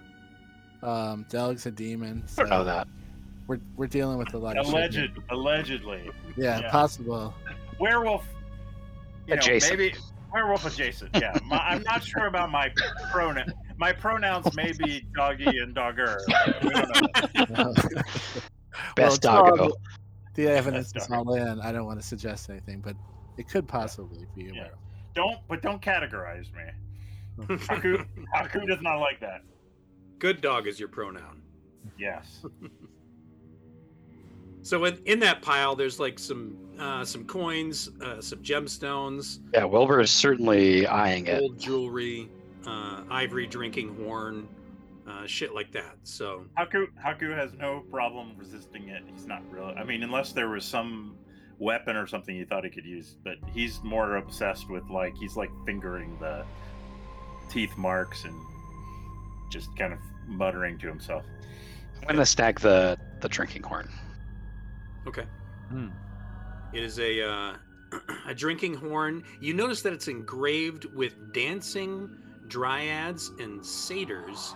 Um, 0.83 1.25
Delg's 1.29 1.67
a 1.67 1.71
demon. 1.71 2.23
I 2.25 2.31
So 2.31 2.43
don't 2.43 2.51
know 2.51 2.65
that. 2.65 2.89
we're 3.47 3.61
we're 3.77 3.87
dealing 3.87 4.19
with 4.19 4.35
a 4.35 4.39
lot 4.39 4.57
of 4.59 4.67
shit 4.67 4.75
Alleged, 4.75 4.97
here. 4.97 5.09
allegedly, 5.31 6.11
Yeah, 6.37 6.61
yeah. 6.61 6.71
possible. 6.71 7.35
werewolf. 7.79 8.27
You 9.27 9.37
know, 9.37 9.41
Adjacent. 9.41 9.79
maybe 9.79 9.95
werewolf 10.33 10.67
adjacent. 10.67 11.11
Yeah, 11.15 11.39
my, 11.47 11.59
I'm 11.59 11.83
not 11.85 12.03
sure 12.03 12.27
about 12.27 12.51
my 12.51 12.73
pronoun. 13.13 13.53
My 13.77 13.93
pronouns 13.93 14.53
may 14.57 14.73
be 14.73 15.07
doggy 15.15 15.59
and 15.59 15.75
dogger. 15.75 16.21
We 16.63 16.71
don't 16.71 17.51
know. 17.51 17.75
Best 18.97 19.25
Well, 19.25 19.45
doggo. 19.45 19.53
until 19.65 19.77
The 20.35 20.49
evidence 20.49 20.93
is 20.97 21.09
all 21.11 21.35
in. 21.35 21.61
I 21.61 21.71
don't 21.73 21.87
want 21.87 22.01
to 22.01 22.07
suggest 22.07 22.51
anything, 22.51 22.81
but 22.81 22.97
it 23.39 23.49
could 23.49 23.69
possibly 23.69 24.27
be 24.35 24.47
a 24.47 24.47
Yeah. 24.47 24.53
werewolf. 24.63 24.79
Don't, 25.15 25.39
but 25.49 25.63
don't 25.63 25.81
categorize 25.83 26.53
me. 26.55 26.63
Haku, 27.41 28.05
Haku 28.35 28.67
does 28.69 28.81
not 28.83 28.97
like 28.99 29.21
that. 29.21 29.43
Good 30.19 30.41
dog 30.41 30.67
is 30.67 30.79
your 30.79 30.89
pronoun. 30.89 31.43
Yes. 31.99 32.45
So 34.65 34.85
in, 34.85 34.97
in 35.07 35.19
that 35.21 35.43
pile, 35.43 35.75
there's 35.75 35.99
like 35.99 36.19
some 36.21 36.57
uh, 36.79 37.05
some 37.05 37.25
coins, 37.25 37.91
uh, 38.01 38.21
some 38.21 38.39
gemstones, 38.45 39.41
Yeah, 39.53 39.65
Wilbur 39.65 40.01
is 40.01 40.11
certainly 40.13 40.87
eyeing 40.87 41.27
it. 41.27 41.41
gold 41.41 41.59
jewelry, 41.59 42.31
uh, 42.67 43.03
ivory 43.11 43.47
drinking 43.49 43.97
horn, 43.97 44.49
uh, 45.09 45.27
shit 45.27 45.53
like 45.53 45.73
that. 45.73 45.97
So 46.05 46.45
Haku, 46.57 46.87
Haku 47.05 47.37
has 47.37 47.53
no 47.55 47.81
problem 47.91 48.35
resisting 48.37 48.89
it. 48.89 49.03
He's 49.13 49.27
not 49.27 49.43
really. 49.51 49.75
I 49.75 49.83
mean, 49.83 50.05
unless 50.05 50.31
there 50.33 50.49
was 50.49 50.65
some 50.65 51.17
weapon 51.59 51.97
or 51.97 52.07
something 52.07 52.35
he 52.37 52.45
thought 52.45 52.63
he 52.65 52.71
could 52.71 52.87
use, 52.87 53.17
but 53.25 53.35
he's 53.53 53.83
more 53.83 54.17
obsessed 54.17 54.71
with 54.71 54.89
like 54.91 55.17
he's 55.17 55.37
like 55.37 55.51
fingering 55.67 56.17
the 56.21 56.45
teeth 57.49 57.77
marks 57.77 58.25
and 58.25 58.35
just 59.51 59.75
kind 59.77 59.93
of 59.93 59.99
muttering 60.27 60.79
to 60.79 60.87
himself. 60.89 61.25
I'm 62.01 62.09
gonna 62.09 62.27
snag 62.27 62.61
the 62.61 62.99
the 63.21 63.29
drinking 63.29 63.63
horn. 63.63 63.89
okay, 65.07 65.25
Hmm. 65.69 65.89
it 66.73 66.83
is 66.83 66.99
a 66.99 67.23
uh, 67.29 67.57
a 68.27 68.35
drinking 68.35 68.75
horn. 68.75 69.23
You 69.41 69.55
notice 69.55 69.83
that 69.83 69.93
it's 69.93 70.09
engraved 70.09 70.87
with 70.87 71.33
dancing 71.33 72.11
dryads 72.49 73.31
and 73.41 73.65
satyrs, 73.65 74.55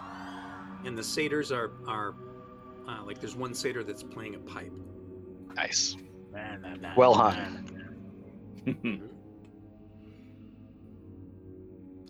and 0.85 0.97
the 0.99 1.05
satyrs 1.05 1.53
are 1.53 1.73
are 1.87 2.15
uh, 2.89 3.05
like 3.05 3.21
there's 3.21 3.37
one 3.37 3.55
satyr 3.55 3.85
that's 3.85 4.03
playing 4.03 4.35
a 4.35 4.39
pipe. 4.41 4.73
Nice. 5.55 5.97
Well 6.97 7.15
hung. 7.15 7.63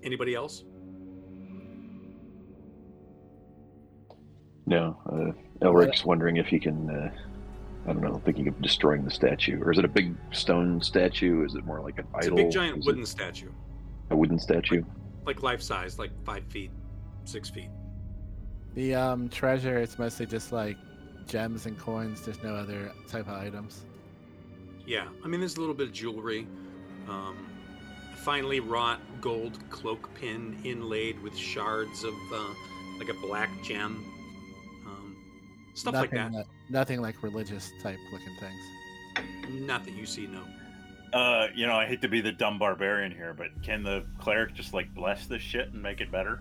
Anybody 0.06 0.34
else? 0.36 0.64
No, 4.66 4.96
uh, 5.12 5.66
Elric's 5.66 6.04
wondering 6.04 6.36
if 6.36 6.46
he 6.46 6.58
can. 6.60 6.88
Uh, 6.88 7.10
I 7.88 7.92
don't 7.92 8.02
know, 8.02 8.20
thinking 8.24 8.48
of 8.48 8.60
destroying 8.62 9.04
the 9.04 9.10
statue, 9.10 9.60
or 9.62 9.70
is 9.70 9.78
it 9.78 9.84
a 9.84 9.88
big 9.88 10.14
stone 10.32 10.80
statue? 10.80 11.44
Is 11.44 11.54
it 11.54 11.64
more 11.64 11.80
like 11.80 11.98
an 11.98 12.06
It's 12.16 12.26
idol? 12.26 12.40
a 12.40 12.42
big 12.44 12.52
giant 12.52 12.78
Is 12.78 12.84
it 12.84 12.86
wooden 12.88 13.06
statue, 13.06 13.50
a 14.10 14.16
wooden 14.16 14.38
statue. 14.38 14.82
like 15.24 15.42
life 15.42 15.62
size, 15.62 15.98
like 15.98 16.10
five 16.24 16.44
feet, 16.46 16.70
six 17.24 17.48
feet. 17.50 17.70
The 18.74 18.94
um 18.94 19.28
treasure 19.28 19.78
it's 19.78 19.98
mostly 19.98 20.26
just 20.26 20.52
like 20.52 20.76
gems 21.26 21.66
and 21.66 21.78
coins. 21.78 22.22
There's 22.22 22.42
no 22.42 22.54
other 22.54 22.92
type 23.08 23.28
of 23.28 23.34
items. 23.34 23.84
Yeah, 24.84 25.08
I 25.24 25.28
mean, 25.28 25.40
there's 25.40 25.56
a 25.56 25.60
little 25.60 25.74
bit 25.74 25.88
of 25.88 25.92
jewelry. 25.92 26.46
Um, 27.08 27.36
a 27.36 27.55
finely 28.26 28.58
wrought 28.58 29.00
gold 29.20 29.56
cloak 29.70 30.12
pin 30.16 30.58
inlaid 30.64 31.16
with 31.22 31.36
shards 31.36 32.02
of 32.02 32.14
uh, 32.34 32.44
like 32.98 33.08
a 33.08 33.14
black 33.24 33.48
gem. 33.62 34.04
Um, 34.84 35.16
stuff 35.74 35.94
like 35.94 36.12
nothing 36.12 36.32
that. 36.32 36.46
nothing 36.68 37.00
like 37.00 37.22
religious 37.22 37.70
type 37.80 38.00
looking 38.12 38.36
things. 38.40 39.62
Not 39.64 39.84
that 39.84 39.94
you 39.94 40.04
see, 40.06 40.26
no. 40.26 40.42
Uh, 41.16 41.46
you 41.54 41.68
know, 41.68 41.76
I 41.76 41.86
hate 41.86 42.02
to 42.02 42.08
be 42.08 42.20
the 42.20 42.32
dumb 42.32 42.58
barbarian 42.58 43.12
here, 43.12 43.32
but 43.32 43.46
can 43.62 43.84
the 43.84 44.04
cleric 44.18 44.54
just 44.54 44.74
like 44.74 44.92
bless 44.92 45.28
this 45.28 45.40
shit 45.40 45.72
and 45.72 45.80
make 45.80 46.00
it 46.00 46.10
better? 46.10 46.40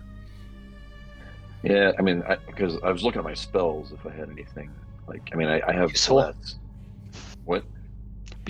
Yeah, 1.62 1.92
I 1.96 2.02
mean, 2.02 2.24
because 2.48 2.78
I, 2.82 2.90
was 2.90 3.04
looking 3.04 3.20
at 3.20 3.24
my 3.24 3.34
spells 3.34 3.92
if 3.92 4.04
I 4.04 4.10
had 4.10 4.28
anything. 4.28 4.72
Like, 5.06 5.30
I 5.32 5.36
mean, 5.36 5.46
I, 5.46 5.62
I 5.68 5.72
have 5.72 5.90
Useful? 5.90 6.16
bless. 6.16 6.56
What? 7.44 7.64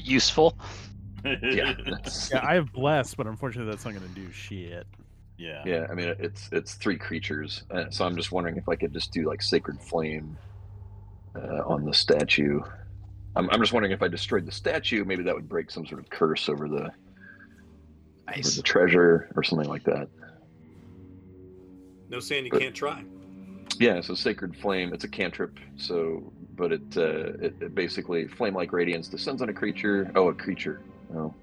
Useful. 0.02 0.56
Yeah, 1.42 1.74
Yeah, 2.30 2.46
I 2.46 2.54
have 2.54 2.72
blessed, 2.72 3.16
but 3.16 3.26
unfortunately, 3.26 3.70
that's 3.70 3.84
not 3.84 3.94
going 3.94 4.06
to 4.08 4.14
do 4.14 4.30
shit. 4.32 4.86
yeah. 5.38 5.62
yeah. 5.66 5.86
I 5.90 5.94
mean, 5.94 6.14
it's 6.18 6.48
it's 6.52 6.74
three 6.74 6.96
creatures, 6.96 7.64
uh, 7.70 7.84
so 7.90 8.04
I'm 8.04 8.16
just 8.16 8.32
wondering 8.32 8.56
if 8.56 8.68
I 8.68 8.76
could 8.76 8.92
just 8.92 9.12
do 9.12 9.26
like 9.26 9.42
sacred 9.42 9.80
flame 9.80 10.36
uh, 11.34 11.62
on 11.66 11.84
the 11.84 11.92
statue. 11.94 12.60
I'm, 13.34 13.50
I'm 13.50 13.60
just 13.60 13.72
wondering 13.72 13.92
if 13.92 14.02
I 14.02 14.08
destroyed 14.08 14.46
the 14.46 14.52
statue, 14.52 15.04
maybe 15.04 15.22
that 15.24 15.34
would 15.34 15.48
break 15.48 15.70
some 15.70 15.86
sort 15.86 16.00
of 16.00 16.08
curse 16.10 16.48
over 16.48 16.68
the 16.68 16.90
over 18.28 18.50
the 18.56 18.62
treasure 18.62 19.30
or 19.36 19.42
something 19.42 19.68
like 19.68 19.84
that. 19.84 20.08
No 22.08 22.20
saying 22.20 22.44
you 22.44 22.50
But- 22.50 22.60
can't 22.60 22.74
try. 22.74 23.04
Yeah, 23.78 24.00
so 24.00 24.14
sacred 24.14 24.56
flame. 24.56 24.94
It's 24.94 25.04
a 25.04 25.08
cantrip. 25.08 25.58
So, 25.76 26.32
but 26.54 26.72
it 26.72 26.96
uh, 26.96 27.02
it, 27.44 27.54
it 27.60 27.74
basically 27.74 28.26
flame-like 28.26 28.72
radiance 28.72 29.08
descends 29.08 29.42
on 29.42 29.48
a 29.50 29.52
creature. 29.52 30.10
Oh, 30.14 30.28
a 30.28 30.34
creature. 30.34 30.80
Oh, 31.14 31.34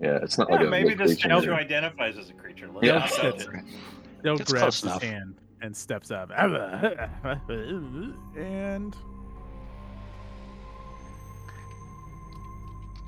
yeah. 0.00 0.18
It's 0.22 0.36
not 0.38 0.48
Yeah, 0.50 0.56
like 0.56 0.66
a 0.66 0.70
maybe 0.70 0.94
this 0.94 1.12
creature. 1.14 1.28
statue 1.40 1.52
identifies 1.52 2.16
as 2.18 2.30
a 2.30 2.34
creature. 2.34 2.68
Let's 2.72 2.86
Yeah. 2.86 2.98
not 2.98 3.10
doubt 3.10 3.38
That's- 3.38 3.64
it. 3.64 4.22
Dale 4.22 4.34
It's 4.40 4.50
grabs 4.52 4.62
close 4.62 4.74
his 4.80 4.84
enough. 4.84 5.02
hand 5.02 5.34
and 5.62 5.76
steps 5.76 6.10
up. 6.10 6.30
And 8.36 8.94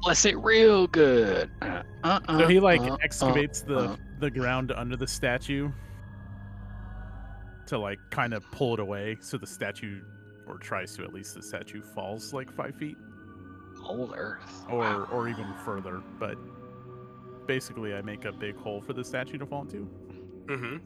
Bless 0.03 0.25
it 0.27 0.37
real 0.39 0.87
good. 0.89 1.51
Uh, 1.63 1.83
uh, 2.03 2.39
so 2.39 2.47
he 2.49 2.61
like 2.61 2.81
uh, 2.83 2.97
excavates 3.03 3.63
the 3.63 3.79
uh. 3.79 3.97
the 4.21 4.31
ground 4.31 4.71
under 4.73 4.97
the 4.97 5.07
statue 5.07 5.71
to 7.67 7.79
like 7.79 7.99
kind 8.11 8.35
of 8.35 8.45
pull 8.53 8.75
it 8.75 8.81
away 8.81 9.17
so 9.21 9.39
the 9.39 9.47
statue 9.47 10.03
or 10.47 10.59
tries 10.59 10.95
to 10.97 11.05
at 11.05 11.15
least 11.15 11.35
the 11.35 11.43
statue 11.43 11.81
falls 11.81 12.35
like 12.35 12.53
five 12.53 12.75
feet 12.77 12.99
old 13.85 14.15
Earth. 14.17 14.65
or 14.71 14.79
Wow. 14.79 15.09
or 15.13 15.29
even 15.29 15.53
further 15.65 16.03
but 16.19 16.37
basically 17.47 17.95
i 17.95 18.01
make 18.03 18.25
a 18.25 18.33
big 18.33 18.57
hole 18.57 18.81
for 18.81 18.93
the 18.95 19.05
statue 19.05 19.39
to 19.39 19.47
fall 19.47 19.63
into 19.63 19.89
Mm-hmm. 20.47 20.77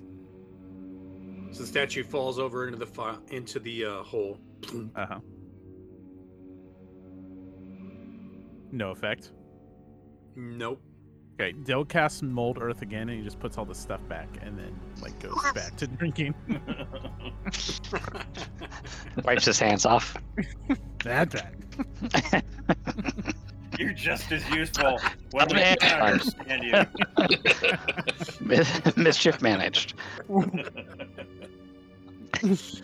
So 1.53 1.61
the 1.63 1.67
statue 1.67 2.05
falls 2.05 2.39
over 2.39 2.67
into 2.67 2.79
the 2.79 2.87
fi- 2.87 3.17
into 3.31 3.59
the 3.59 3.85
uh, 3.87 4.03
hole. 4.03 4.39
uh-huh 4.95 5.19
no 8.71 8.91
effect 8.91 9.33
Nope. 10.37 10.81
okay 11.41 11.53
dale 11.53 11.85
casts 11.85 12.23
mold 12.23 12.59
earth 12.61 12.83
again 12.83 13.09
and 13.09 13.19
he 13.19 13.25
just 13.25 13.39
puts 13.41 13.57
all 13.57 13.65
the 13.65 13.75
stuff 13.75 14.07
back 14.09 14.29
and 14.43 14.59
then 14.59 14.79
like 15.01 15.19
goes 15.21 15.35
back 15.55 15.75
to 15.77 15.87
drinking 15.87 16.35
Wipes 19.25 19.47
his 19.47 19.59
hands 19.59 19.85
off. 19.87 20.17
that's 21.05 21.35
right 22.33 22.45
You're 23.79 23.93
just 23.93 24.33
as 24.33 24.49
useful 24.51 24.99
when 25.31 25.47
we 25.49 25.55
Man. 25.55 25.77
can't 25.79 26.03
understand 26.03 26.65
you. 26.65 26.85
Mischief 28.97 29.41
managed. 29.41 29.95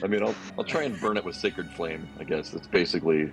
I 0.03 0.07
mean, 0.07 0.23
I'll 0.23 0.35
I'll 0.57 0.65
try 0.65 0.85
and 0.85 1.01
burn 1.01 1.17
it 1.17 1.25
with 1.25 1.35
sacred 1.37 1.69
flame. 1.71 2.09
I 2.21 2.25
guess 2.25 2.55
it's 2.55 2.69
basically 2.69 3.33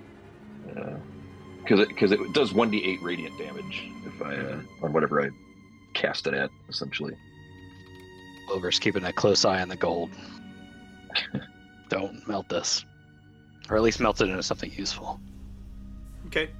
because 0.66 1.80
it 1.80 1.88
because 1.88 2.10
it 2.10 2.18
does 2.32 2.52
one 2.52 2.70
d 2.70 2.82
eight 2.84 3.00
radiant 3.02 3.38
damage 3.38 3.88
if 4.06 4.20
I 4.22 4.34
uh, 4.36 4.60
on 4.82 4.92
whatever 4.92 5.22
I 5.22 5.30
cast 5.94 6.26
it 6.26 6.34
at 6.34 6.50
essentially. 6.68 7.14
Wilbur's 8.48 8.78
keeping 8.80 9.04
a 9.04 9.12
close 9.12 9.44
eye 9.44 9.62
on 9.62 9.68
the 9.68 9.76
gold. 9.76 10.10
Don't 11.88 12.26
melt 12.26 12.48
this. 12.48 12.84
Or 13.68 13.76
at 13.76 13.82
least 13.82 14.00
melt 14.00 14.20
it 14.20 14.28
into 14.28 14.42
something 14.42 14.72
useful. 14.72 15.20
Okay. 16.26 16.50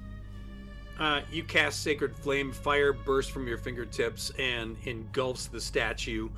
Uh, 0.99 1.21
you 1.31 1.43
cast 1.43 1.81
Sacred 1.81 2.15
Flame. 2.15 2.51
Fire 2.51 2.93
bursts 2.93 3.31
from 3.31 3.47
your 3.47 3.57
fingertips 3.57 4.31
and 4.37 4.77
engulfs 4.85 5.47
the 5.47 5.59
statue, 5.59 6.29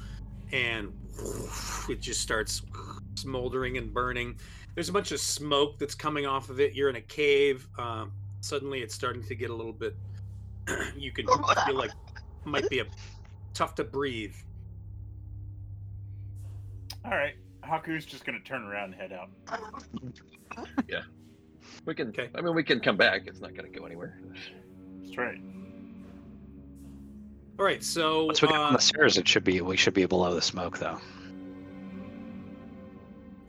and 0.51 0.93
it 1.89 2.01
just 2.01 2.21
starts 2.21 2.61
smoldering 3.15 3.77
and 3.77 3.93
burning. 3.93 4.35
There's 4.73 4.89
a 4.89 4.93
bunch 4.93 5.11
of 5.11 5.19
smoke 5.19 5.77
that's 5.77 5.95
coming 5.95 6.25
off 6.25 6.49
of 6.49 6.59
it. 6.59 6.73
You're 6.73 6.89
in 6.89 6.95
a 6.95 7.01
cave. 7.01 7.67
Um, 7.77 8.11
suddenly, 8.41 8.81
it's 8.81 8.95
starting 8.95 9.23
to 9.23 9.35
get 9.35 9.49
a 9.49 9.53
little 9.53 9.73
bit. 9.73 9.95
you 10.97 11.11
can 11.11 11.27
feel 11.27 11.75
like 11.75 11.91
might 12.45 12.69
be 12.69 12.79
a 12.79 12.85
tough 13.53 13.75
to 13.75 13.83
breathe. 13.83 14.35
All 17.03 17.11
right, 17.11 17.35
Haku's 17.65 18.05
just 18.05 18.25
gonna 18.25 18.39
turn 18.39 18.63
around 18.63 18.93
and 18.93 18.95
head 18.95 19.11
out. 19.13 19.29
Yeah, 20.87 21.01
we 21.85 21.93
can. 21.95 22.09
Okay. 22.09 22.29
I 22.33 22.39
mean, 22.41 22.55
we 22.55 22.63
can 22.63 22.79
come 22.79 22.95
back. 22.95 23.23
It's 23.27 23.41
not 23.41 23.53
going 23.55 23.69
to 23.69 23.77
go 23.79 23.85
anywhere. 23.85 24.19
That's 25.03 25.17
right. 25.17 25.37
All 27.59 27.65
right, 27.65 27.83
so 27.83 28.25
Once 28.25 28.41
we 28.41 28.47
get 28.47 28.57
on 28.57 28.69
uh, 28.73 28.77
the 28.77 28.81
stairs, 28.81 29.17
it 29.17 29.27
should 29.27 29.43
be 29.43 29.59
we 29.61 29.75
should 29.75 29.93
be 29.93 30.05
below 30.05 30.33
the 30.33 30.41
smoke 30.41 30.77
though. 30.77 30.99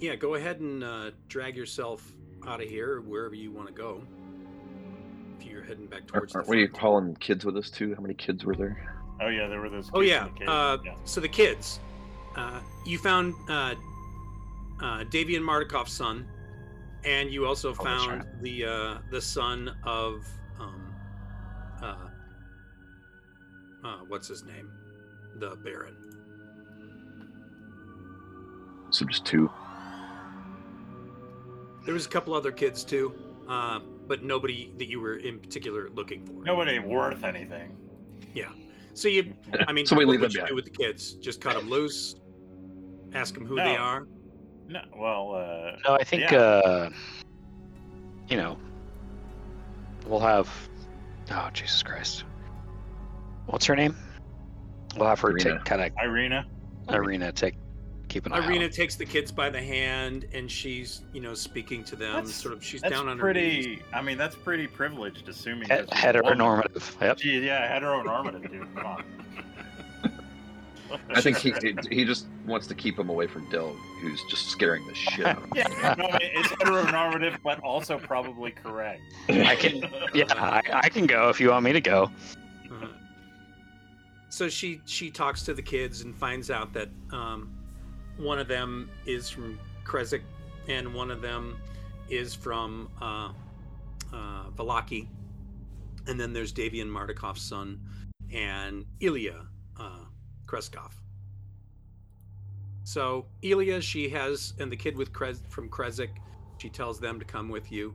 yeah, 0.01 0.15
go 0.17 0.35
ahead 0.35 0.61
and 0.61 0.83
uh, 0.85 1.11
drag 1.29 1.57
yourself 1.57 2.13
out 2.47 2.61
of 2.63 2.69
here, 2.69 3.01
wherever 3.03 3.35
you 3.35 3.51
want 3.51 3.69
to 3.69 3.75
go. 3.75 4.03
If 5.41 5.47
you're 5.47 5.63
heading 5.65 5.87
back 5.87 6.01
Aren't, 6.01 6.09
towards 6.31 6.35
aren't 6.35 6.47
the 6.47 6.51
we 6.51 6.67
front. 6.67 6.77
hauling 6.81 7.15
kids 7.17 7.45
with 7.45 7.57
us 7.57 7.71
too? 7.71 7.95
How 7.95 8.01
many 8.01 8.15
kids 8.15 8.45
were 8.45 8.55
there? 8.55 8.95
Oh 9.21 9.29
yeah, 9.29 9.49
there 9.49 9.61
were 9.61 9.69
those. 9.71 9.91
Oh 9.95 10.01
yeah. 10.01 10.27
in 10.27 10.33
the 10.35 10.39
cave. 10.41 10.49
Uh, 10.49 10.79
yeah. 10.85 10.95
So 11.05 11.21
the 11.21 11.29
kids, 11.29 11.81
uh, 12.37 12.61
you 12.85 12.99
found 12.99 13.35
uh, 13.49 13.75
uh, 14.81 15.05
Davian 15.05 15.43
Martikov's 15.43 15.93
son, 15.93 16.27
and 17.05 17.31
you 17.31 17.47
also 17.47 17.73
that's 17.73 17.85
found 17.85 18.11
right. 18.19 18.43
the 18.43 18.65
uh, 18.65 18.99
the 19.11 19.21
son 19.21 19.75
of 19.85 20.27
um, 20.59 20.95
uh, 21.83 21.97
uh, 23.85 23.97
what's 24.09 24.29
his 24.29 24.45
name, 24.45 24.71
the 25.39 25.57
Baron. 25.57 25.97
So 28.91 29.05
just 29.05 29.25
two. 29.25 29.51
There 31.85 31.95
was 31.95 32.07
a 32.07 32.09
couple 32.09 32.35
other 32.35 32.51
kids 32.51 32.83
too, 32.85 33.15
uh, 33.49 33.81
but 34.09 34.25
nobody 34.25 34.73
that 34.79 34.89
you 34.89 35.01
were 35.01 35.17
in 35.17 35.39
particular 35.39 35.89
looking 35.91 36.25
for. 36.25 36.33
Nobody 36.45 36.79
worth 36.79 37.23
anything. 37.23 37.77
Yeah. 38.35 38.51
So 38.95 39.09
you, 39.09 39.35
I 39.69 39.73
mean, 39.73 39.87
So 39.87 39.97
we 39.97 40.05
what 40.05 40.13
leave 40.13 40.21
them 40.21 40.31
you 40.33 40.47
do 40.49 40.55
with 40.55 40.65
the 40.65 40.71
kids? 40.71 41.13
Just 41.15 41.41
cut 41.41 41.55
them 41.55 41.69
loose, 41.69 42.17
ask 43.13 43.35
them 43.35 43.47
who 43.47 43.57
No. 43.57 43.65
they 43.65 43.77
are. 43.77 44.07
No, 44.69 44.81
well, 44.97 45.35
uh, 45.35 45.79
No, 45.89 45.95
I 45.95 46.05
think 46.05 46.31
Yeah. 46.31 46.39
uh 46.39 46.91
you 48.29 48.37
know 48.37 48.59
we'll 50.07 50.21
have 50.21 50.49
oh 51.31 51.49
Jesus 51.53 51.83
Christ. 51.83 52.25
What's 53.47 53.67
her 53.67 53.77
name? 53.77 53.97
We'll 54.97 55.09
have 55.09 55.21
her 55.21 55.33
Ireena. 55.33 55.43
take 55.59 55.65
kind 55.65 55.83
of 55.83 55.93
Ireena. 55.95 56.45
Ireena 56.89 57.33
take 57.35 57.55
keep 58.09 58.27
an 58.27 58.33
eye 58.33 58.41
Ireena 58.41 58.67
out. 58.67 58.73
takes 58.73 58.95
the 58.97 59.05
kids 59.05 59.31
by 59.33 59.51
the 59.51 59.61
hand, 59.61 60.27
and 60.33 60.49
she's, 60.51 61.03
you 61.13 61.21
know, 61.21 61.35
speaking 61.35 61.83
to 61.85 61.97
them. 61.97 62.13
That's- 62.15 62.35
sort 62.35 62.55
of, 62.55 62.65
she's 62.65 62.81
That's 62.81 62.95
down 62.95 63.09
on 63.09 63.19
her 63.19 63.33
knees. 63.35 63.67
pretty. 63.67 63.83
I 63.93 64.01
mean, 64.01 64.17
that's 64.17 64.37
pretty 64.37 64.69
privileged, 64.69 65.29
assuming. 65.29 65.63
He- 65.63 65.69
that 65.69 65.93
she's 65.93 66.05
a 66.05 66.23
woman. 66.23 66.39
heteronormative. 66.39 67.01
Yep. 67.01 67.17
Gee, 67.19 67.41
yeah, 67.47 67.79
heteronormative, 67.81 68.49
dude. 68.51 68.75
Come 68.77 68.87
on. 68.87 69.05
I 71.11 71.21
think 71.21 71.39
he 71.39 71.53
he 71.91 72.05
just 72.05 72.27
wants 72.47 72.67
to 72.69 72.75
keep 72.75 72.99
him 72.99 73.09
away 73.09 73.27
from 73.27 73.49
Dill, 73.51 73.75
who's 74.01 74.23
just 74.25 74.49
scaring 74.49 74.87
the 74.87 74.95
shit 74.95 75.27
out 75.27 75.39
of 75.39 75.45
him. 75.45 75.53
Yeah, 75.55 75.95
no, 75.99 76.05
I 76.05 76.19
mean, 76.19 76.31
it's 76.35 76.49
heteronormative, 76.49 77.39
but 77.43 77.61
also 77.61 77.99
probably 77.99 78.51
correct. 78.51 79.01
I 79.29 79.57
can 79.57 79.89
yeah, 80.15 80.25
I, 80.31 80.63
I 80.73 80.89
can 80.89 81.07
go 81.07 81.29
if 81.29 81.41
you 81.41 81.51
want 81.51 81.65
me 81.65 81.73
to 81.73 81.81
go. 81.81 82.11
Uh-huh. 82.71 82.87
So 84.29 84.49
she 84.49 84.81
she 84.87 85.11
talks 85.11 85.43
to 85.45 85.55
the 85.55 85.63
kids 85.63 86.03
and 86.03 86.15
finds 86.15 86.51
out 86.51 86.73
that 86.75 86.89
um, 87.13 87.57
one 88.17 88.39
of 88.39 88.49
them 88.49 88.91
is 89.07 89.31
from 89.31 89.59
Krezik 89.85 90.23
and 90.69 90.93
one 90.93 91.11
of 91.11 91.23
them 91.23 91.57
is 92.09 92.35
from 92.35 92.89
uh, 93.01 93.31
uh, 94.13 94.51
Vallaki, 94.57 95.09
and 96.07 96.21
then 96.21 96.33
there's 96.33 96.53
Davian 96.53 96.89
Martikov's 96.89 97.43
son 97.43 97.81
and 98.33 98.85
Ilya 99.01 99.47
Krezkov. 100.47 100.93
So 102.85 103.27
Elia, 103.43 103.81
she 103.81 104.09
has, 104.11 104.55
and 104.61 104.71
the 104.71 104.77
kid 104.77 104.97
with 104.97 105.13
Krez, 105.13 105.41
from 105.49 105.69
Krezik, 105.69 106.11
she 106.59 106.69
tells 106.69 107.01
them 107.01 107.19
to 107.19 107.25
come 107.25 107.49
with 107.49 107.71
you. 107.73 107.95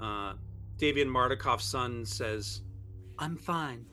Uh, 0.00 0.34
Davian 0.78 1.06
Martikov's 1.08 1.64
son 1.64 2.04
says, 2.04 2.62
"I'm 3.18 3.36
fine. 3.36 3.86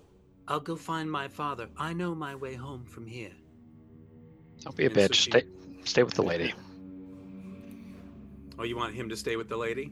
I'll 0.48 0.60
go 0.60 0.76
find 0.76 1.12
my 1.12 1.28
father. 1.28 1.70
I 1.78 1.94
know 1.94 2.16
my 2.16 2.34
way 2.36 2.56
home 2.56 2.86
from 2.86 3.06
here." 3.06 3.34
Don't 4.62 4.76
be 4.76 4.86
a 4.86 4.88
And 4.90 4.96
so 4.96 5.02
bitch. 5.08 5.14
she- 5.14 5.32
Stay 5.32 5.44
stay 5.84 6.04
with 6.04 6.16
the 6.16 6.24
lady. 6.24 6.54
Oh, 8.60 8.64
you 8.64 8.76
want 8.76 8.96
him 8.96 9.08
to 9.10 9.16
stay 9.16 9.36
with 9.36 9.50
the 9.50 9.58
lady? 9.58 9.92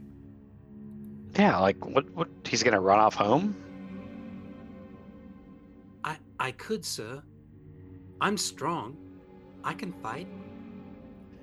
Yeah, 1.38 1.60
like 1.60 1.86
what 1.86 2.10
what 2.12 2.30
he's 2.46 2.64
gonna 2.64 2.82
run 2.82 3.00
off 3.00 3.14
home? 3.14 3.56
I 6.04 6.18
I 6.40 6.52
could, 6.52 6.84
sir. 6.86 7.22
I'm 8.22 8.38
strong. 8.38 8.96
I 9.64 9.74
can 9.74 9.92
fight. 9.94 10.28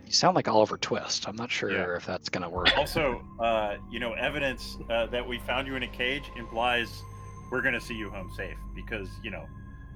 You 0.07 0.13
sound 0.13 0.35
like 0.37 0.49
Oliver 0.49 0.77
Twist. 0.77 1.29
I'm 1.29 1.37
not 1.37 1.51
sure 1.51 1.71
Yeah. 1.71 1.97
if 1.97 2.07
that's 2.07 2.29
gonna 2.29 2.49
work. 2.51 2.77
Also, 2.77 3.23
uh, 3.41 3.77
you 3.91 3.99
know, 4.01 4.13
evidence 4.15 4.77
uh, 4.91 5.07
that 5.07 5.27
we 5.27 5.39
found 5.41 5.67
you 5.67 5.77
in 5.77 5.83
a 5.83 5.89
cage 5.89 6.25
implies 6.37 7.03
we're 7.51 7.63
going 7.63 7.75
to 7.75 7.81
see 7.81 7.93
you 7.95 8.09
home 8.09 8.31
safe 8.35 8.57
because, 8.75 9.09
you 9.23 9.31
know, 9.31 9.45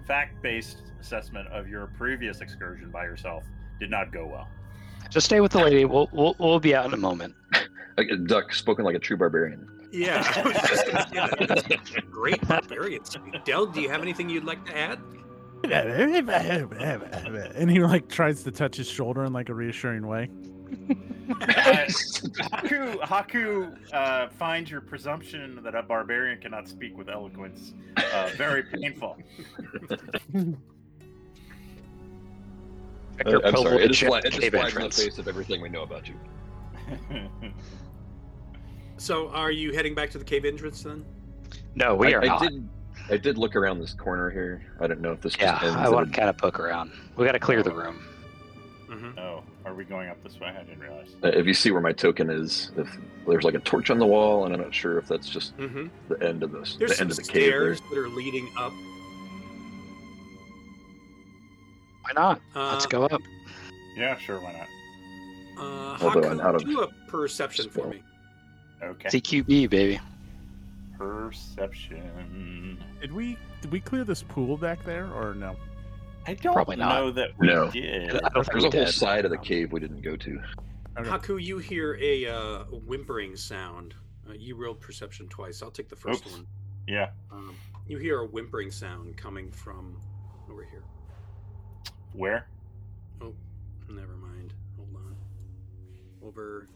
fact-based 0.07 0.83
assessment 1.01 1.49
of 1.49 1.67
your 1.69 1.87
previous 1.99 2.41
excursion 2.43 2.91
by 2.91 3.05
yourself 3.05 3.45
did 3.81 3.91
not 3.91 4.13
go 4.13 4.27
well. 4.27 4.47
Just 5.09 5.25
stay 5.27 5.41
with 5.41 5.53
the 5.53 5.59
lady. 5.59 5.85
We'll 5.87 6.09
we'll, 6.13 6.37
we'll 6.39 6.61
be 6.61 6.75
out 6.75 6.85
in 6.87 6.93
a 6.93 6.99
moment. 6.99 7.35
Like 7.97 8.09
a 8.11 8.17
duck 8.17 8.53
spoken 8.53 8.85
like 8.85 8.95
a 8.95 8.99
true 8.99 9.17
barbarian. 9.17 9.67
Yeah, 9.91 10.23
I 10.37 10.43
was 10.43 10.53
just 10.55 10.87
gonna 10.87 11.09
say 11.09 11.47
that. 11.47 11.69
That's 11.69 11.91
great 12.11 12.47
barbarian 12.47 13.05
speak. 13.07 13.43
Del, 13.45 13.67
do 13.67 13.81
you 13.81 13.89
have 13.89 14.03
anything 14.03 14.29
you'd 14.29 14.45
like 14.45 14.65
to 14.67 14.77
add? 14.77 14.99
and 15.65 17.71
he 17.71 17.81
like 17.81 18.09
tries 18.09 18.43
to 18.45 18.51
touch 18.51 18.77
his 18.77 18.89
shoulder 18.89 19.25
in 19.25 19.33
like 19.33 19.49
a 19.49 19.55
reassuring 19.55 20.07
way. 20.07 20.29
Uh, 21.29 21.87
Haku, 22.53 23.01
Haku 23.01 23.77
uh, 23.93 24.29
finds 24.29 24.71
your 24.71 24.81
presumption 24.81 25.61
that 25.63 25.75
a 25.75 25.83
barbarian 25.83 26.41
cannot 26.41 26.69
speak 26.69 26.97
with 26.97 27.09
eloquence 27.09 27.75
uh, 27.97 28.31
very 28.37 28.63
painful. 28.63 29.17
Check 33.19 33.27
your 33.27 33.45
Uh, 33.45 33.49
I'm 33.49 33.57
sorry. 33.57 33.85
It 33.85 33.89
just, 33.89 34.05
fly, 34.05 34.21
the 34.21 34.29
it 34.29 34.31
just 34.31 34.43
cave 34.43 34.53
flies 34.53 34.77
in 34.77 34.83
the 34.83 34.91
face 34.91 35.19
of 35.19 35.27
everything 35.27 35.61
we 35.63 35.69
know 35.69 35.83
about 35.83 36.09
you. 36.09 36.15
So, 38.99 39.29
are 39.29 39.51
you 39.51 39.73
heading 39.73 39.95
back 39.95 40.11
to 40.13 40.19
the 40.19 40.25
cave 40.25 40.45
entrance 40.45 40.83
then? 40.83 41.05
No, 41.75 41.95
we 41.95 42.15
I, 42.15 42.17
are 42.17 42.23
I 42.23 42.27
not. 42.27 42.41
did. 42.41 42.69
I 43.11 43.17
did 43.17 43.39
look 43.39 43.55
around 43.57 43.79
this 43.81 43.93
corner 43.95 44.31
here. 44.31 44.63
I 44.81 44.87
don't 44.87 45.01
know 45.01 45.13
if 45.13 45.21
this 45.21 45.35
just 45.35 45.43
Yeah, 45.43 45.61
ends 45.69 45.77
I 45.77 45.89
want 45.89 46.13
to 46.13 46.17
kind 46.19 46.29
of 46.29 46.37
poke 46.37 46.59
around. 46.59 46.91
We 47.17 47.25
got 47.25 47.33
to 47.33 47.39
clear 47.39 47.63
the 47.63 47.71
room. 47.71 48.01
Mm-hmm. 48.91 49.19
oh, 49.19 49.43
are 49.65 49.75
we 49.75 49.85
going 49.85 50.09
up 50.09 50.23
this 50.23 50.39
way? 50.41 50.49
I 50.49 50.63
didn't 50.65 50.81
realize. 50.81 51.09
Uh, 51.23 51.29
if 51.29 51.47
you 51.47 51.55
see 51.55 51.71
where 51.73 51.81
my 51.81 51.93
token 51.93 52.31
is, 52.31 52.71
if 52.77 52.89
there's 53.27 53.45
like 53.45 53.55
a 53.55 53.59
torch 53.61 53.91
on 53.91 53.99
the 53.99 54.07
wall, 54.07 54.45
and 54.45 54.55
I'm 54.55 54.61
not 54.61 54.75
sure 54.75 54.99
if 54.99 55.07
that's 55.09 55.29
just 55.29 55.57
Mm-hmm. 55.57 55.87
the 56.09 56.27
end 56.27 56.43
of 56.43 56.53
this, 56.53 56.77
There's 56.79 56.97
the 56.97 57.01
end 57.01 57.11
of 57.11 57.17
the 57.17 57.23
cave. 57.23 57.51
there. 57.53 57.75
stairs 57.75 57.81
that 57.91 57.99
are 57.99 58.09
leading 58.09 58.49
up. 58.59 58.73
Why 62.03 62.13
not? 62.15 62.41
Uh, 62.55 62.73
Let's 62.73 62.87
go 62.87 63.05
up. 63.07 63.21
Yeah, 63.97 64.17
sure, 64.19 64.41
why 64.41 64.53
not? 64.53 64.69
Uh, 65.59 66.05
Although 66.05 66.29
I'm 66.29 66.39
Haku, 66.39 66.43
out 66.45 66.55
of 66.57 66.65
do 66.65 66.83
a 66.83 66.89
perception 67.09 67.69
for 67.71 67.89
me. 67.89 68.03
Okay. 68.83 69.09
CQB, 69.09 69.71
baby. 69.71 70.01
Perception. 70.99 72.83
Did 73.01 73.13
we 73.13 73.37
did 73.61 73.71
we 73.73 73.81
clear 73.81 74.05
this 74.05 74.23
pool 74.23 74.57
back 74.57 74.85
there 74.85 75.07
or 75.13 75.35
no? 75.35 75.57
I 76.27 76.35
don't 76.35 76.53
Probably 76.53 76.77
not. 76.77 76.95
know 77.01 77.11
that 77.13 77.31
we 77.39 77.47
No. 77.47 77.71
did. 77.71 78.15
I 78.17 78.29
don't 78.31 78.45
think 78.45 78.53
There's 78.53 78.65
a 78.65 78.71
whole 78.71 78.87
side 78.87 79.25
of 79.25 79.31
the 79.31 79.39
cave 79.39 79.73
we 79.73 79.79
didn't 79.81 80.03
go 80.03 80.17
to. 80.17 80.41
Okay. 80.99 81.09
Haku, 81.09 81.41
you 81.43 81.59
hear 81.59 81.97
a 82.01 82.27
uh, 82.27 82.65
whimpering 82.65 83.37
sound. 83.37 83.95
Uh, 84.29 84.33
you 84.33 84.57
rolled 84.57 84.81
perception 84.81 85.29
twice. 85.29 85.63
I'll 85.63 85.71
take 85.71 85.89
the 85.89 85.95
first 85.97 86.25
Oops. 86.27 86.33
one. 86.37 86.47
Yeah. 86.89 87.11
Um, 87.31 87.55
you 87.87 87.99
hear 87.99 88.21
a 88.21 88.27
whimpering 88.27 88.71
sound 88.73 89.17
coming 89.17 89.53
from 89.53 90.01
over 90.51 90.65
here. 90.65 90.83
Where? 92.13 92.49
Oh, 93.21 93.35
never 93.89 94.17
mind. 94.17 94.55
Hold 94.77 94.89
on. 94.97 95.17
Over 96.27 96.69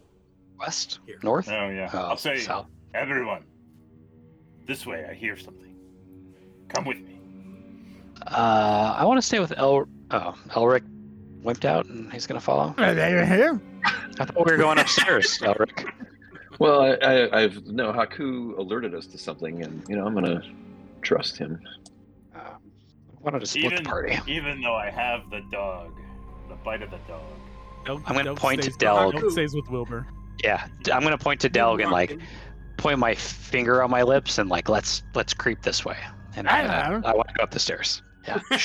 West? 0.58 1.00
here. 1.06 1.18
North? 1.24 1.48
Oh 1.48 1.70
yeah. 1.70 1.90
Oh, 1.92 1.98
I'll 1.98 2.16
say 2.16 2.38
south. 2.38 2.66
everyone. 2.94 3.42
This 4.70 4.86
way, 4.86 5.04
I 5.10 5.14
hear 5.14 5.36
something. 5.36 5.74
Come 6.68 6.84
with 6.84 6.98
me. 6.98 7.18
Uh, 8.24 8.94
I 8.96 9.04
want 9.04 9.18
to 9.18 9.22
stay 9.26 9.40
with 9.40 9.52
El. 9.56 9.88
Oh, 10.12 10.34
Elric 10.50 10.84
wimped 11.42 11.64
out 11.64 11.86
and 11.86 12.12
he's 12.12 12.24
gonna 12.24 12.38
follow. 12.40 12.72
Are 12.78 12.92
you 12.92 13.24
here. 13.24 13.60
I 13.84 14.24
thought 14.26 14.36
we 14.46 14.52
were 14.52 14.56
going 14.56 14.78
upstairs, 14.78 15.38
Elric. 15.42 15.92
Well, 16.60 16.82
I, 16.82 16.90
I, 17.04 17.40
I've 17.40 17.66
no 17.66 17.92
Haku 17.92 18.56
alerted 18.58 18.94
us 18.94 19.06
to 19.08 19.18
something, 19.18 19.60
and 19.64 19.82
you 19.88 19.96
know 19.96 20.06
I'm 20.06 20.14
gonna 20.14 20.40
trust 21.02 21.36
him. 21.36 21.60
Uh, 22.32 22.38
I 22.38 22.58
wanted 23.22 23.40
to 23.40 23.46
split 23.46 23.72
Even 23.72 23.82
the 23.82 23.88
party. 23.90 24.18
even 24.28 24.60
though 24.60 24.76
I 24.76 24.88
have 24.90 25.28
the 25.30 25.40
dog, 25.50 25.98
the 26.48 26.54
bite 26.54 26.82
of 26.82 26.92
the 26.92 26.98
dog. 27.08 27.24
Delg, 27.86 28.02
I'm 28.06 28.14
gonna 28.14 28.34
Delg 28.34 28.36
point 28.38 28.62
to 28.62 28.70
stays- 28.70 28.76
Delg. 28.76 29.14
Delg 29.16 29.32
stays 29.32 29.52
with 29.52 29.68
Wilbur. 29.68 30.06
Yeah, 30.44 30.64
I'm 30.92 31.02
gonna 31.02 31.18
point 31.18 31.40
to 31.40 31.48
Delg 31.48 31.80
and 31.80 31.90
like 31.90 32.20
point 32.80 32.98
my 32.98 33.14
finger 33.14 33.82
on 33.82 33.90
my 33.90 34.02
lips 34.02 34.38
and 34.38 34.48
like 34.50 34.68
let's 34.68 35.02
let's 35.14 35.34
creep 35.34 35.62
this 35.62 35.84
way. 35.84 35.96
And 36.36 36.48
I, 36.48 36.62
Hello. 36.62 37.02
I 37.04 37.14
want 37.14 37.28
to 37.28 37.34
go 37.34 37.42
up 37.42 37.50
the 37.50 37.58
stairs. 37.60 38.02
Yeah. 38.26 38.40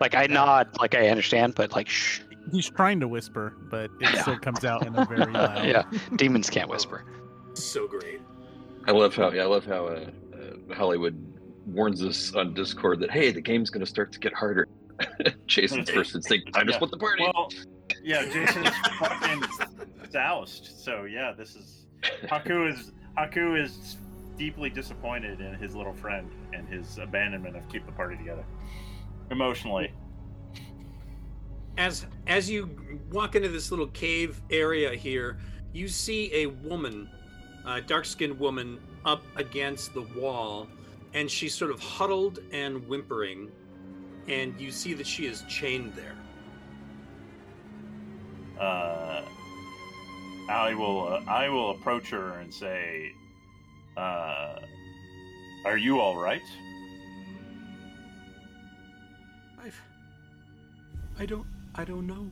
Like 0.00 0.14
I 0.16 0.26
nod, 0.26 0.68
like 0.80 0.94
I 0.96 1.08
understand, 1.08 1.54
but 1.54 1.72
like 1.72 1.88
shh. 1.88 2.20
He's 2.50 2.68
trying 2.68 2.98
to 3.00 3.08
whisper, 3.08 3.54
but 3.70 3.88
it 4.00 4.18
still 4.20 4.36
comes 4.38 4.64
out 4.64 4.84
in 4.84 4.94
a 4.96 5.04
very 5.06 5.32
loud. 5.32 5.64
yeah, 5.64 5.84
demons 6.16 6.50
can't 6.50 6.68
whisper. 6.68 7.04
So 7.54 7.86
great. 7.86 8.20
I 8.86 8.90
love 8.90 9.14
how 9.14 9.30
yeah, 9.30 9.42
I 9.42 9.46
love 9.46 9.64
how 9.64 9.86
uh, 9.86 10.06
uh, 10.34 10.74
Hollywood 10.74 11.16
warns 11.66 12.02
us 12.04 12.34
on 12.34 12.52
Discord 12.52 12.98
that 13.00 13.10
hey, 13.12 13.30
the 13.30 13.40
game's 13.40 13.70
gonna 13.70 13.86
start 13.86 14.12
to 14.12 14.18
get 14.18 14.34
harder. 14.34 14.66
Jason's 15.46 15.88
first 15.88 16.14
instinct, 16.16 16.52
time 16.52 16.66
to 16.66 16.72
Yeah. 16.72 16.76
split 16.76 16.90
the 16.90 16.98
party. 16.98 17.22
Well, 17.22 17.48
yeah, 18.02 18.24
Jason's 18.24 18.68
fucking 18.98 19.44
soused. 20.10 20.72
So 20.78 21.04
yeah, 21.04 21.32
this 21.32 21.54
is 21.54 21.81
Haku 22.02 22.70
is 22.72 22.92
Haku 23.16 23.60
is 23.60 23.96
deeply 24.36 24.70
disappointed 24.70 25.40
in 25.40 25.54
his 25.54 25.74
little 25.74 25.92
friend 25.92 26.30
and 26.52 26.68
his 26.68 26.98
abandonment 26.98 27.56
of 27.56 27.68
keep 27.68 27.84
the 27.86 27.92
party 27.92 28.16
together. 28.16 28.44
Emotionally. 29.30 29.92
as 31.78 32.06
as 32.26 32.50
you 32.50 33.00
walk 33.10 33.34
into 33.34 33.48
this 33.48 33.70
little 33.70 33.86
cave 33.88 34.40
area 34.50 34.94
here, 34.94 35.38
you 35.72 35.88
see 35.88 36.32
a 36.34 36.46
woman, 36.46 37.08
a 37.66 37.80
dark-skinned 37.80 38.38
woman, 38.38 38.78
up 39.04 39.22
against 39.36 39.94
the 39.94 40.02
wall, 40.16 40.68
and 41.14 41.30
she's 41.30 41.54
sort 41.54 41.70
of 41.70 41.80
huddled 41.80 42.40
and 42.52 42.86
whimpering, 42.88 43.50
and 44.28 44.58
you 44.60 44.70
see 44.70 44.94
that 44.94 45.06
she 45.06 45.26
is 45.26 45.42
chained 45.48 45.92
there. 45.94 46.16
Uh, 48.60 49.22
I 50.48 50.74
will 50.74 51.08
uh, 51.08 51.30
I 51.30 51.48
will 51.48 51.70
approach 51.70 52.10
her 52.10 52.38
and 52.38 52.52
say, 52.52 53.12
uh, 53.96 54.56
"Are 55.64 55.76
you 55.76 56.00
all 56.00 56.16
right?" 56.16 56.42
I've, 59.62 59.80
I 61.18 61.26
don't. 61.26 61.46
I 61.74 61.84
don't 61.84 62.06
know. 62.06 62.30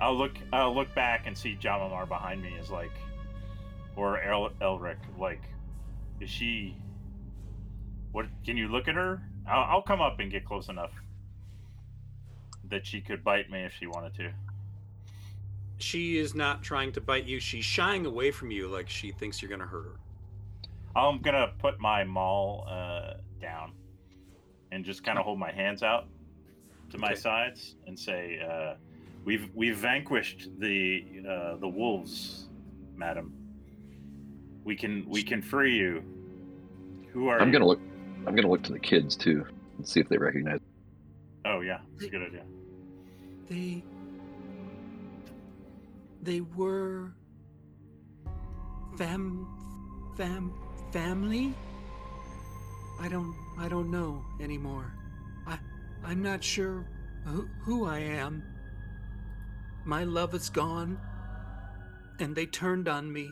I'll 0.00 0.16
look 0.16 0.36
I'll 0.52 0.74
look 0.74 0.94
back 0.94 1.26
and 1.26 1.36
see 1.36 1.56
Jamamar 1.60 2.08
behind 2.08 2.42
me 2.42 2.50
is 2.60 2.70
like, 2.70 2.92
or 3.96 4.20
El- 4.20 4.52
Elric 4.60 4.98
like, 5.18 5.42
is 6.20 6.30
she? 6.30 6.76
What 8.12 8.26
can 8.44 8.56
you 8.56 8.68
look 8.68 8.88
at 8.88 8.94
her? 8.94 9.22
I'll, 9.46 9.76
I'll 9.76 9.82
come 9.82 10.00
up 10.00 10.20
and 10.20 10.30
get 10.30 10.44
close 10.44 10.68
enough 10.68 10.92
that 12.70 12.86
she 12.86 13.00
could 13.00 13.22
bite 13.22 13.50
me 13.50 13.62
if 13.62 13.72
she 13.78 13.86
wanted 13.86 14.14
to. 14.14 14.32
She 15.78 16.16
is 16.18 16.34
not 16.34 16.62
trying 16.62 16.92
to 16.92 17.00
bite 17.00 17.24
you. 17.24 17.38
She's 17.40 17.64
shying 17.64 18.06
away 18.06 18.30
from 18.30 18.50
you 18.50 18.66
like 18.68 18.88
she 18.88 19.12
thinks 19.12 19.42
you're 19.42 19.48
going 19.48 19.60
to 19.60 19.66
hurt 19.66 19.84
her. 19.84 19.96
I'm 20.94 21.20
gonna 21.20 21.52
put 21.58 21.78
my 21.78 22.04
maul 22.04 22.66
uh, 22.66 23.14
down 23.38 23.72
and 24.72 24.82
just 24.82 25.04
kind 25.04 25.18
of 25.18 25.26
hold 25.26 25.38
my 25.38 25.52
hands 25.52 25.82
out 25.82 26.06
to 26.88 26.96
my 26.96 27.08
Okay. 27.08 27.16
sides 27.16 27.74
and 27.86 27.98
say, 27.98 28.40
uh, 28.40 28.76
"We've 29.26 29.50
we've 29.54 29.76
vanquished 29.76 30.48
the 30.58 31.04
uh, 31.28 31.56
the 31.56 31.68
wolves, 31.68 32.48
madam. 32.94 33.34
We 34.64 34.74
can 34.74 35.04
we 35.06 35.22
can 35.22 35.42
free 35.42 35.76
you. 35.76 36.02
Who 37.12 37.28
are 37.28 37.40
I'm 37.42 37.48
you?" 37.48 37.52
gonna 37.52 37.66
look. 37.66 37.80
I'm 38.26 38.34
gonna 38.34 38.48
look 38.48 38.62
to 38.62 38.72
the 38.72 38.78
kids 38.78 39.16
too 39.16 39.44
and 39.76 39.86
see 39.86 40.00
if 40.00 40.08
they 40.08 40.16
recognize. 40.16 40.60
Oh 41.44 41.60
yeah, 41.60 41.80
it's 41.96 42.04
a 42.04 42.08
good 42.08 42.22
idea. 42.22 42.44
They. 43.50 43.84
They 46.26 46.40
were. 46.40 47.12
Fam. 48.98 49.46
Fam. 50.16 50.52
Family? 50.92 51.54
I 53.00 53.08
don't. 53.08 53.32
I 53.56 53.68
don't 53.68 53.92
know 53.92 54.24
anymore. 54.40 54.92
I. 55.46 55.56
I'm 56.04 56.22
not 56.22 56.42
sure 56.42 56.84
who, 57.24 57.48
who 57.62 57.86
I 57.86 58.00
am. 58.00 58.42
My 59.84 60.02
love 60.02 60.34
is 60.34 60.50
gone. 60.50 60.98
And 62.18 62.34
they 62.34 62.46
turned 62.46 62.88
on 62.88 63.12
me. 63.12 63.30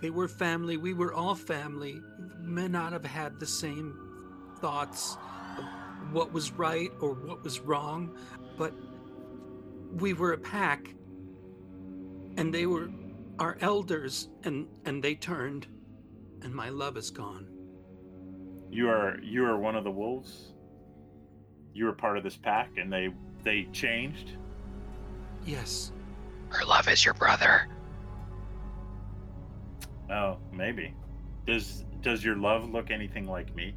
They 0.00 0.08
were 0.08 0.26
family. 0.26 0.78
We 0.78 0.94
were 0.94 1.12
all 1.12 1.34
family. 1.34 2.00
May 2.40 2.68
not 2.68 2.92
have 2.92 3.04
had 3.04 3.38
the 3.38 3.46
same 3.46 3.94
thoughts 4.60 5.18
of 5.58 6.14
what 6.14 6.32
was 6.32 6.50
right 6.52 6.90
or 7.00 7.12
what 7.12 7.44
was 7.44 7.60
wrong, 7.60 8.16
but 8.56 8.72
we 9.98 10.14
were 10.14 10.32
a 10.32 10.38
pack 10.38 10.95
and 12.36 12.52
they 12.52 12.66
were 12.66 12.90
our 13.38 13.56
elders 13.60 14.28
and 14.44 14.66
and 14.84 15.02
they 15.02 15.14
turned 15.14 15.66
and 16.42 16.54
my 16.54 16.68
love 16.68 16.96
is 16.96 17.10
gone 17.10 17.46
You 18.70 18.88
are 18.88 19.18
you 19.22 19.44
are 19.44 19.58
one 19.58 19.74
of 19.76 19.84
the 19.84 19.90
wolves. 19.90 20.52
You 21.74 21.84
were 21.86 21.92
part 21.92 22.16
of 22.16 22.24
this 22.24 22.36
pack, 22.36 22.70
and 22.78 22.90
they 22.92 23.10
they 23.42 23.64
changed. 23.72 24.32
yes 25.44 25.92
Her 26.48 26.64
love 26.64 26.88
is 26.88 27.04
your 27.04 27.14
brother. 27.14 27.68
Oh, 30.10 30.38
maybe. 30.52 30.94
Does 31.46 31.84
does 32.00 32.24
your 32.24 32.36
love 32.36 32.70
look 32.70 32.90
anything 32.90 33.26
like 33.26 33.54
me? 33.54 33.74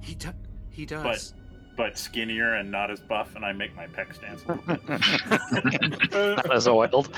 he 0.00 0.14
do- 0.14 0.32
he 0.70 0.86
does 0.86 1.34
But 1.78 1.96
skinnier 1.96 2.54
and 2.54 2.70
not 2.72 2.90
as 2.90 2.98
buff, 3.00 3.36
and 3.36 3.44
I 3.44 3.52
make 3.52 3.74
my 3.76 3.86
pecs 3.86 4.20
dance 4.20 4.42
a 4.48 4.52
little 4.52 4.64
bit. 4.76 6.12
Not 6.12 6.52
as 6.52 6.66
oiled. 6.66 7.14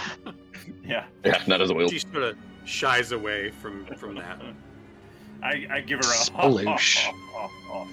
yeah, 0.84 1.06
Yeah, 1.24 1.42
not 1.46 1.62
as 1.62 1.70
oil. 1.70 1.88
She 1.88 1.98
sort 2.00 2.22
of 2.24 2.36
shies 2.66 3.12
away 3.12 3.50
from 3.52 3.86
from 3.96 4.16
that. 4.16 4.38
I, 5.42 5.66
I 5.70 5.80
give 5.80 6.00
her 6.00 6.04
a 6.12 6.14
Sploosh. 6.14 7.10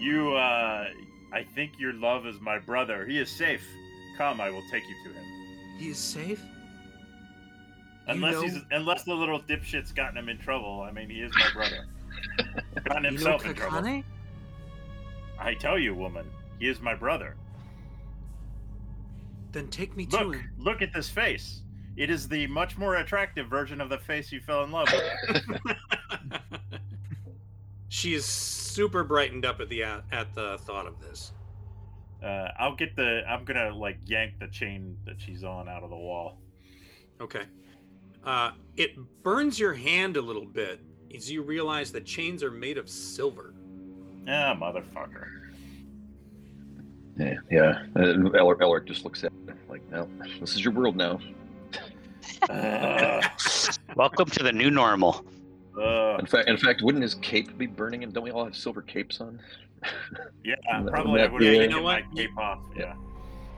You, 0.00 0.34
uh, 0.34 0.88
I 1.32 1.44
think 1.54 1.78
your 1.78 1.92
love 1.92 2.26
is 2.26 2.40
my 2.40 2.58
brother. 2.58 3.06
He 3.06 3.18
is 3.20 3.30
safe. 3.30 3.64
Come, 4.18 4.40
I 4.40 4.50
will 4.50 4.64
take 4.68 4.82
you 4.88 4.96
to 5.04 5.10
him. 5.16 5.24
he 5.78 5.90
is 5.90 5.96
safe 5.98 6.40
You 6.40 8.14
Unless 8.14 8.32
know- 8.34 8.42
he's, 8.42 8.58
unless 8.72 9.04
the 9.04 9.14
little 9.14 9.40
dipshit's 9.40 9.92
gotten 9.92 10.16
him 10.18 10.28
in 10.28 10.38
trouble. 10.38 10.80
I 10.82 10.90
mean, 10.90 11.08
he 11.08 11.20
is 11.20 11.30
my 11.36 11.46
brother. 11.54 11.86
gotten 12.84 13.04
you 13.04 13.10
know 13.12 13.16
himself 13.16 13.46
in 13.46 13.54
trouble. 13.54 14.02
Kakane? 15.42 15.46
I 15.46 15.54
tell 15.54 15.78
you, 15.78 15.94
woman, 15.94 16.26
he 16.58 16.68
is 16.68 16.80
my 16.80 16.94
brother. 16.94 17.36
then 19.52 19.68
take 19.68 19.96
me 19.96 20.06
to 20.06 20.16
Look, 20.24 20.34
him 20.36 20.50
look 20.58 20.82
at 20.82 20.92
this 20.92 21.08
face. 21.08 21.62
It 21.96 22.08
is 22.08 22.26
the 22.28 22.46
much 22.46 22.78
more 22.78 22.96
attractive 22.96 23.48
version 23.48 23.80
of 23.80 23.90
the 23.90 23.98
face 23.98 24.32
you 24.32 24.40
fell 24.40 24.64
in 24.64 24.70
love 24.72 24.88
with. 24.92 25.42
she 27.88 28.14
is 28.14 28.24
super 28.24 29.04
brightened 29.04 29.44
up 29.44 29.60
at 29.60 29.68
the 29.68 29.82
at 29.84 30.34
the 30.34 30.58
thought 30.62 30.86
of 30.86 31.00
this. 31.00 31.32
Uh, 32.24 32.48
I'll 32.58 32.74
get 32.76 32.96
the. 32.96 33.22
I'm 33.28 33.44
gonna 33.44 33.74
like 33.74 33.98
yank 34.06 34.38
the 34.40 34.46
chain 34.48 34.96
that 35.04 35.20
she's 35.20 35.44
on 35.44 35.68
out 35.68 35.82
of 35.82 35.90
the 35.90 35.96
wall. 35.96 36.38
Okay. 37.20 37.42
Uh, 38.24 38.52
it 38.76 38.92
burns 39.22 39.58
your 39.58 39.74
hand 39.74 40.16
a 40.16 40.22
little 40.22 40.46
bit 40.46 40.80
as 41.14 41.30
you 41.30 41.42
realize 41.42 41.92
that 41.92 42.06
chains 42.06 42.42
are 42.42 42.50
made 42.52 42.78
of 42.78 42.88
silver. 42.88 43.51
Ah, 44.28 44.56
motherfucker. 44.58 45.26
Yeah, 47.18 47.34
yeah. 47.50 47.82
And 47.94 48.28
Elric, 48.32 48.60
Elric 48.60 48.86
just 48.86 49.04
looks 49.04 49.24
at 49.24 49.32
it 49.48 49.54
like, 49.68 49.82
"No, 49.90 50.08
this 50.40 50.54
is 50.54 50.64
your 50.64 50.72
world 50.72 50.96
now." 50.96 51.18
Uh, 52.48 53.20
Welcome 53.96 54.26
to 54.30 54.42
the 54.42 54.52
new 54.52 54.70
normal. 54.70 55.24
uh, 55.78 56.16
In 56.18 56.26
fact, 56.26 56.48
in 56.48 56.56
fact, 56.56 56.82
wouldn't 56.82 57.02
his 57.02 57.14
cape 57.16 57.56
be 57.58 57.66
burning? 57.66 58.04
And 58.04 58.12
don't 58.12 58.24
we 58.24 58.30
all 58.30 58.44
have 58.44 58.56
silver 58.56 58.80
capes 58.82 59.20
on? 59.20 59.40
yeah, 60.44 60.54
That- 60.70 60.86
probably 60.92 61.20
I 61.20 61.24
that- 61.24 61.32
would 61.32 61.42
yeah. 61.42 61.50
You 61.52 61.68
know 61.68 61.82
what? 61.82 62.02
cape 62.14 62.36
off. 62.38 62.60
Yeah. 62.76 62.94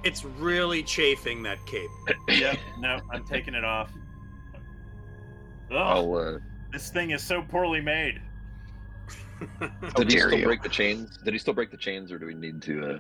It's 0.02 0.24
really 0.24 0.82
chafing 0.82 1.42
that 1.44 1.64
cape. 1.66 1.88
Yep. 2.28 2.58
No, 2.78 2.98
I'm 3.10 3.24
taking 3.24 3.54
it 3.54 3.64
off. 3.64 3.90
Ugh, 5.70 5.76
I'll. 5.76 6.14
Uh, 6.14 6.38
this 6.72 6.90
thing 6.90 7.10
is 7.12 7.22
so 7.22 7.40
poorly 7.40 7.80
made. 7.80 8.20
How 9.60 9.90
did 9.96 10.12
he 10.12 10.18
still 10.18 10.38
you. 10.38 10.44
break 10.44 10.62
the 10.62 10.68
chains? 10.68 11.18
Did 11.24 11.32
he 11.34 11.38
still 11.38 11.54
break 11.54 11.70
the 11.70 11.76
chains, 11.76 12.12
or 12.12 12.18
do 12.18 12.26
we 12.26 12.34
need 12.34 12.62
to? 12.62 12.94
Uh, 12.94 12.98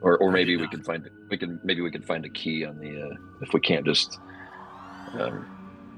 or, 0.00 0.18
or 0.18 0.30
maybe 0.30 0.56
we 0.56 0.68
can 0.68 0.82
find 0.82 1.08
we 1.30 1.36
can 1.36 1.60
maybe 1.64 1.80
we 1.80 1.90
can 1.90 2.02
find 2.02 2.24
a 2.24 2.28
key 2.28 2.64
on 2.64 2.78
the 2.78 3.02
uh, 3.02 3.16
if 3.42 3.52
we 3.52 3.60
can't 3.60 3.84
just 3.84 4.18
um, 5.14 5.46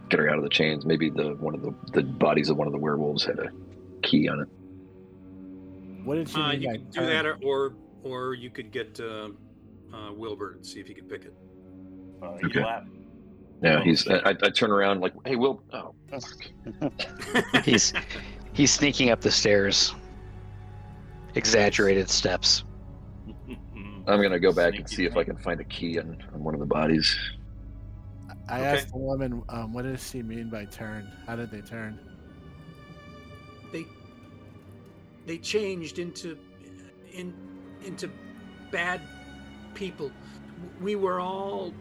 get 0.09 0.21
her 0.21 0.29
out 0.31 0.39
of 0.39 0.43
the 0.45 0.49
chains. 0.51 0.87
Maybe 0.87 1.11
the 1.11 1.35
one 1.37 1.55
of 1.55 1.63
the 1.63 1.75
the 1.93 2.03
bodies 2.03 2.49
of 2.49 2.57
one 2.57 2.67
of 2.67 2.73
the 2.73 2.79
werewolves 2.79 3.25
had 3.25 3.39
a 3.39 3.51
key 4.03 4.29
on 4.29 4.41
it. 4.41 4.49
What 6.05 6.15
did 6.17 6.29
she 6.29 6.41
Uh, 6.41 6.53
you 6.53 6.67
by 6.69 6.73
could 6.77 6.91
do 6.91 7.07
that, 7.07 7.27
or 7.27 7.39
or, 7.43 7.75
or 8.03 8.35
you 8.35 8.51
could 8.51 8.71
get 8.73 8.99
uh, 9.01 9.29
uh, 9.95 10.13
Wilbur 10.13 10.53
and 10.53 10.65
see 10.67 10.81
if 10.81 10.87
he 10.87 10.95
can 10.95 11.07
pick 11.07 11.25
it. 11.25 11.35
Uh, 12.23 12.39
Okay. 12.45 12.65
Yeah, 13.63 13.77
Oh, 13.79 13.81
he's. 13.83 14.09
I, 14.09 14.31
I 14.31 14.49
turn 14.49 14.71
around 14.71 15.03
like, 15.03 15.13
hey, 15.27 15.37
Will. 15.37 15.63
Oh, 15.75 15.95
fuck. 16.11 17.63
He's 17.65 17.93
he's 18.61 18.73
sneaking 18.73 19.09
up 19.09 19.23
the 19.23 19.31
stairs. 19.31 19.95
Exaggerated 21.35 22.11
steps. 22.11 22.65
I'm 24.07 24.21
gonna 24.21 24.39
go 24.39 24.53
back 24.53 24.75
and 24.75 24.87
Sneaky 24.87 24.95
see 24.97 25.05
if 25.07 25.17
I 25.17 25.25
can 25.25 25.37
find 25.39 25.61
a 25.61 25.65
key 25.65 25.99
on, 25.99 26.19
on 26.35 26.45
one 26.45 26.53
of 26.53 26.61
the 26.61 26.67
bodies. 26.67 27.17
I 28.49 28.59
Okay. 28.59 28.67
asked 28.67 28.93
the 28.93 28.99
woman, 28.99 29.43
um, 29.49 29.73
what 29.73 29.83
does 29.83 30.07
she 30.07 30.23
mean 30.23 30.51
by 30.51 30.67
turn? 30.67 31.11
How 31.27 31.37
did 31.37 31.51
they 31.51 31.63
turn? 31.63 31.99
they 33.73 33.87
they 35.27 35.39
changed 35.39 36.01
into 36.01 36.37
in 37.13 37.33
into 37.85 38.11
bad 38.73 39.01
people 39.75 40.11
we 40.81 40.97
were 40.97 41.21
all 41.21 41.73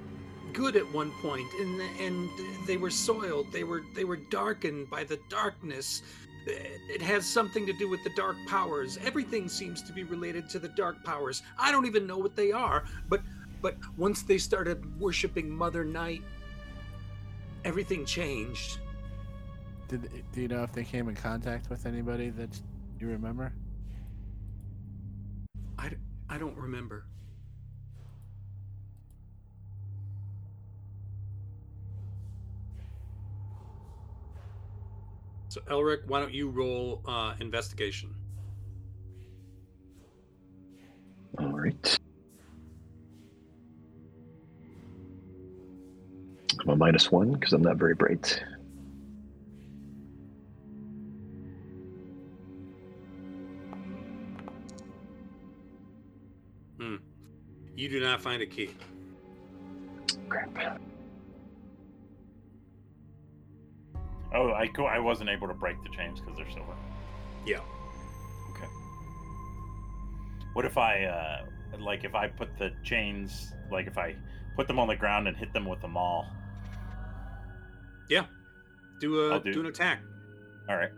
good 0.54 0.76
at 0.76 0.94
one 0.94 1.12
point 1.20 1.48
and 1.60 1.82
and 2.00 2.30
they 2.68 2.78
were 2.78 2.92
soiled 2.92 3.52
they 3.52 3.64
were 3.64 3.82
they 3.96 4.04
were 4.04 4.20
darkened 4.30 4.88
by 4.92 5.04
the 5.04 5.20
darkness 5.30 6.04
it 6.50 7.02
has 7.02 7.26
something 7.26 7.66
to 7.66 7.74
do 7.74 7.88
with 7.88 8.04
the 8.04 8.12
dark 8.12 8.36
powers 8.48 8.98
everything 9.04 9.48
seems 9.48 9.82
to 9.82 9.94
be 9.94 10.04
related 10.04 10.50
to 10.50 10.60
the 10.60 10.70
dark 10.70 11.04
powers 11.04 11.44
i 11.58 11.72
don't 11.72 11.86
even 11.86 12.06
know 12.06 12.18
what 12.18 12.36
they 12.36 12.52
are 12.52 12.84
but 13.08 13.22
but 13.62 13.76
once 13.98 14.24
they 14.24 14.38
started 14.38 15.00
worshiping 15.00 15.50
mother 15.50 15.84
night 15.84 16.22
everything 17.66 18.06
changed. 18.06 18.80
Did 19.88 20.10
do 20.32 20.42
you 20.42 20.48
know 20.48 20.64
if 20.64 20.72
they 20.72 20.84
came 20.84 21.10
in 21.10 21.16
contact 21.16 21.70
with 21.70 21.86
anybody 21.86 22.30
that 22.32 22.60
you 23.00 23.08
remember? 23.08 23.54
I, 25.78 25.92
I 26.30 26.38
don't 26.38 26.58
remember. 26.58 27.06
So 35.50 35.62
Elric, 35.62 36.06
why 36.06 36.20
don't 36.20 36.32
you 36.32 36.48
roll 36.48 37.02
uh, 37.08 37.34
investigation? 37.40 38.14
All 41.40 41.50
right. 41.50 42.00
I'm 46.62 46.70
a 46.70 46.76
minus 46.76 47.12
one 47.12 47.34
because 47.34 47.54
I'm 47.54 47.64
not 47.64 47.78
very 47.78 47.96
bright. 47.96 48.44
Hmm. 56.80 56.98
You 57.76 57.90
do 57.90 58.00
not 58.00 58.22
find 58.22 58.44
a 58.44 58.46
key. 58.46 58.70
I 64.60 64.68
go. 64.68 64.86
I 64.86 65.00
wasn't 65.00 65.30
able 65.30 65.48
to 65.48 65.54
break 65.54 65.82
the 65.84 65.90
chains 65.90 66.20
because 66.20 66.36
they're 66.38 66.50
silver. 66.52 66.76
Yeah. 67.46 67.60
Okay. 68.52 68.68
What 70.54 70.66
if 70.66 70.78
I, 70.78 71.06
uh, 71.06 71.46
like, 71.80 72.04
if 72.04 72.14
I 72.16 72.28
put 72.28 72.50
the 72.58 72.72
chains, 72.84 73.54
like, 73.72 73.88
if 73.88 73.98
I 73.98 74.16
put 74.56 74.68
them 74.68 74.78
on 74.80 74.88
the 74.88 74.96
ground 74.96 75.28
and 75.28 75.38
hit 75.38 75.54
them 75.54 75.66
with 75.66 75.82
the 75.82 75.88
maul? 75.88 76.26
Yeah. 78.10 78.26
Do 79.00 79.30
a 79.30 79.34
I'll 79.36 79.40
do- 79.40 79.54
do 79.54 79.60
an 79.62 79.68
attack. 79.68 80.00
All 80.68 80.76
right. 80.76 80.92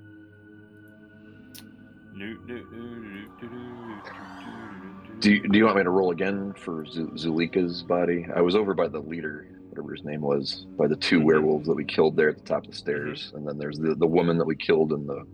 Do, 2.18 2.38
do, 2.48 2.48
do, 2.48 2.66
do, 2.70 3.28
do, 3.40 3.48
do, 3.48 5.20
Do 5.20 5.32
you, 5.32 5.48
do 5.48 5.58
you 5.58 5.66
want 5.66 5.78
me 5.78 5.84
to 5.84 5.90
roll 5.90 6.12
again 6.12 6.54
for 6.54 6.86
Z- 6.86 7.00
Zuleika's 7.16 7.84
body? 7.84 8.26
I 8.36 8.42
was 8.42 8.56
over 8.56 8.74
by 8.74 8.88
the 8.88 9.00
leader, 9.00 9.48
whatever 9.72 9.94
his 9.96 10.04
name 10.04 10.22
was, 10.22 10.66
by 10.78 10.86
the 10.88 10.96
2 10.98 11.20
Mhm. 11.22 11.24
werewolves 11.24 11.66
that 11.68 11.74
we 11.74 11.86
killed 11.86 12.16
there 12.18 12.30
at 12.30 12.38
the 12.38 12.44
top 12.44 12.66
of 12.66 12.72
the 12.72 12.78
stairs, 12.78 13.32
and 13.36 13.48
then 13.48 13.58
there's 13.58 13.80
the 13.80 13.96
the 13.96 14.06
woman 14.08 14.38
that 14.38 14.46
we 14.46 14.56
killed 14.56 14.92
in 14.92 15.08
the 15.08 15.26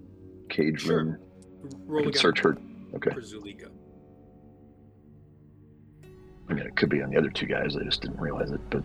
cage 0.50 0.82
Sure. 0.82 0.98
room. 1.04 1.18
I 1.64 1.68
Roll 1.88 2.04
can 2.04 2.14
search 2.14 2.40
her. 2.42 2.58
Okay. 2.96 3.12
for 3.12 3.22
Zuleika. 3.22 3.70
I 6.50 6.54
mean, 6.54 6.66
it 6.66 6.76
could 6.78 6.88
be 6.90 7.02
on 7.02 7.10
the 7.10 7.18
other 7.18 7.30
two 7.30 7.46
guys. 7.46 7.76
I 7.76 7.84
just 7.84 8.02
didn't 8.02 8.20
realize 8.20 8.52
it, 8.52 8.62
but 8.70 8.82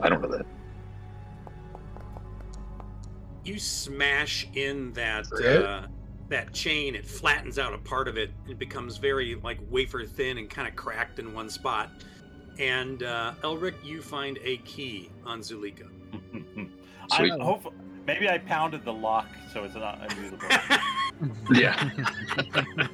I 0.00 0.08
don't 0.08 0.22
know 0.22 0.28
that. 0.28 0.46
You 3.44 3.58
smash 3.58 4.46
in 4.54 4.92
that 4.92 5.26
uh, 5.32 5.88
that 6.28 6.52
chain. 6.52 6.94
It 6.94 7.04
flattens 7.06 7.58
out 7.58 7.74
a 7.74 7.78
part 7.78 8.06
of 8.06 8.16
it. 8.16 8.30
It 8.48 8.58
becomes 8.58 8.98
very 8.98 9.34
like 9.34 9.58
wafer 9.70 10.04
thin 10.06 10.38
and 10.38 10.48
kind 10.48 10.68
of 10.68 10.76
cracked 10.76 11.18
in 11.18 11.34
one 11.34 11.48
spot. 11.50 11.90
And 12.58 13.02
uh, 13.02 13.34
Elric, 13.42 13.74
you 13.84 14.00
find 14.02 14.38
a 14.44 14.58
key 14.58 15.10
on 15.24 15.40
Zuleika. 15.40 15.88
I 17.10 17.16
Sweet. 17.16 17.32
hope 17.40 17.72
maybe 18.06 18.28
I 18.28 18.38
pounded 18.38 18.84
the 18.84 18.92
lock 18.92 19.26
so 19.52 19.64
it's 19.64 19.74
not 19.74 19.98
unusable. 20.10 20.48
Yeah. 21.52 21.90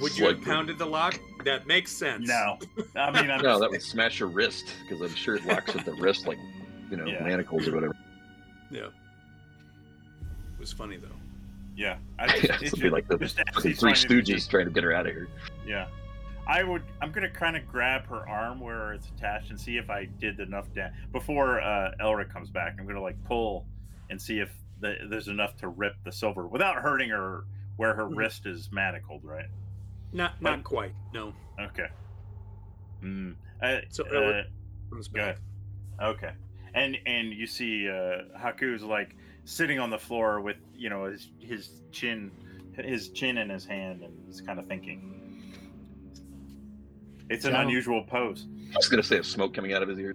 Would 0.00 0.16
you 0.18 0.26
have 0.26 0.42
pounded 0.42 0.78
the 0.78 0.86
lock? 0.86 1.18
That 1.44 1.66
makes 1.66 1.90
sense. 1.92 2.28
no, 2.28 2.58
I 2.94 3.10
mean 3.20 3.30
I'm 3.30 3.40
No, 3.42 3.58
that 3.58 3.70
would 3.70 3.82
smash 3.82 4.20
your 4.20 4.28
wrist 4.28 4.74
because 4.82 5.00
I'm 5.02 5.14
sure 5.16 5.36
it 5.36 5.44
locks 5.46 5.74
at 5.74 5.84
the 5.84 5.92
wrist 5.94 6.26
like, 6.26 6.38
you 6.90 6.96
know, 6.96 7.04
Yeah. 7.06 7.22
manacles 7.22 7.66
or 7.68 7.74
whatever. 7.74 7.96
Yeah. 8.70 8.86
It 8.86 10.60
was 10.60 10.72
funny 10.72 10.96
though. 10.98 11.08
yeah. 11.76 11.96
I 12.18 12.26
Yeah, 12.26 12.32
just, 12.32 12.42
this 12.46 12.62
it's 12.62 12.72
would 12.72 12.82
be 12.82 12.90
like 12.90 13.08
the 13.08 13.18
just 13.18 13.38
as 13.40 13.62
Three 13.62 13.74
trying 13.74 13.94
to 13.94 14.08
do- 14.08 14.22
Stooges 14.22 14.48
trying 14.48 14.66
to 14.66 14.70
get 14.72 14.84
her 14.84 14.92
out 14.92 15.06
of 15.06 15.12
here. 15.12 15.28
Yeah. 15.66 15.86
I 16.46 16.62
would. 16.62 16.82
I'm 17.02 17.10
gonna 17.12 17.28
kind 17.30 17.56
of 17.56 17.66
grab 17.66 18.06
her 18.06 18.28
arm 18.28 18.60
where 18.60 18.92
it's 18.92 19.08
attached 19.08 19.50
and 19.50 19.60
see 19.60 19.78
if 19.78 19.90
I 19.90 20.04
did 20.04 20.38
enough 20.40 20.72
damage 20.74 20.94
before 21.12 21.60
uh, 21.60 21.92
Elric 22.00 22.32
comes 22.32 22.50
back. 22.50 22.76
I'm 22.78 22.86
gonna 22.86 23.00
like 23.02 23.22
pull 23.24 23.66
and 24.10 24.20
see 24.20 24.38
if 24.38 24.52
the, 24.80 24.94
there's 25.10 25.28
enough 25.28 25.56
to 25.56 25.68
rip 25.68 25.96
the 26.04 26.12
silver 26.12 26.46
without 26.46 26.76
hurting 26.76 27.08
her 27.10 27.44
where 27.76 27.94
her 27.94 28.04
Mhm. 28.04 28.16
wrist 28.16 28.46
is 28.46 28.70
manacled. 28.72 29.24
Right. 29.24 29.46
Not 30.12 30.40
not 30.40 30.62
quite. 30.62 30.94
No. 31.12 31.32
Okay. 31.60 31.88
Hmm. 33.00 33.32
Uh, 33.60 33.78
So, 33.88 34.04
uh, 34.04 34.10
Elric- 34.10 34.46
Comes 34.90 35.08
back. 35.08 35.38
Okay. 36.00 36.30
And 36.74 36.96
and 37.06 37.32
you 37.32 37.46
see 37.46 37.88
uh, 37.88 38.38
Haku's 38.38 38.82
like 38.82 39.16
sitting 39.44 39.78
on 39.80 39.90
the 39.90 39.98
floor 39.98 40.40
with 40.40 40.56
you 40.74 40.90
know 40.90 41.04
his 41.06 41.28
his 41.40 41.70
chin 41.90 42.30
his 42.76 43.08
chin 43.08 43.38
in 43.38 43.48
his 43.48 43.64
hand 43.64 44.02
and 44.02 44.14
he's 44.26 44.40
kind 44.40 44.58
of 44.60 44.66
thinking. 44.68 45.15
It's 47.28 47.44
an 47.44 47.52
Yeah. 47.52 47.62
unusual 47.62 48.02
pose. 48.04 48.46
I 48.72 48.76
was 48.76 48.88
gonna 48.88 49.02
say, 49.02 49.18
a 49.18 49.24
smoke 49.24 49.52
coming 49.54 49.72
out 49.72 49.82
of 49.82 49.88
his 49.88 49.98
ear. 49.98 50.14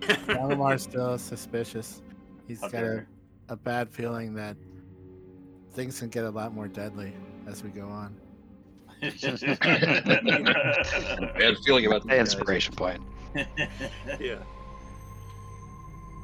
Valamar's 0.00 0.82
still 0.82 1.18
suspicious. 1.18 2.02
He's 2.46 2.60
How 2.60 2.68
got 2.68 2.84
a, 2.84 3.06
a 3.48 3.56
bad 3.56 3.90
feeling 3.90 4.34
that 4.34 4.56
things 5.72 5.98
can 6.00 6.08
get 6.08 6.24
a 6.24 6.30
lot 6.30 6.54
more 6.54 6.68
deadly 6.68 7.12
as 7.46 7.62
we 7.62 7.70
go 7.70 7.86
on. 7.88 8.16
Bad 9.00 9.16
feeling 11.64 11.86
about 11.86 12.04
the 12.06 12.18
Inspiration 12.18 12.74
point. 12.74 13.00
yeah. 14.20 14.42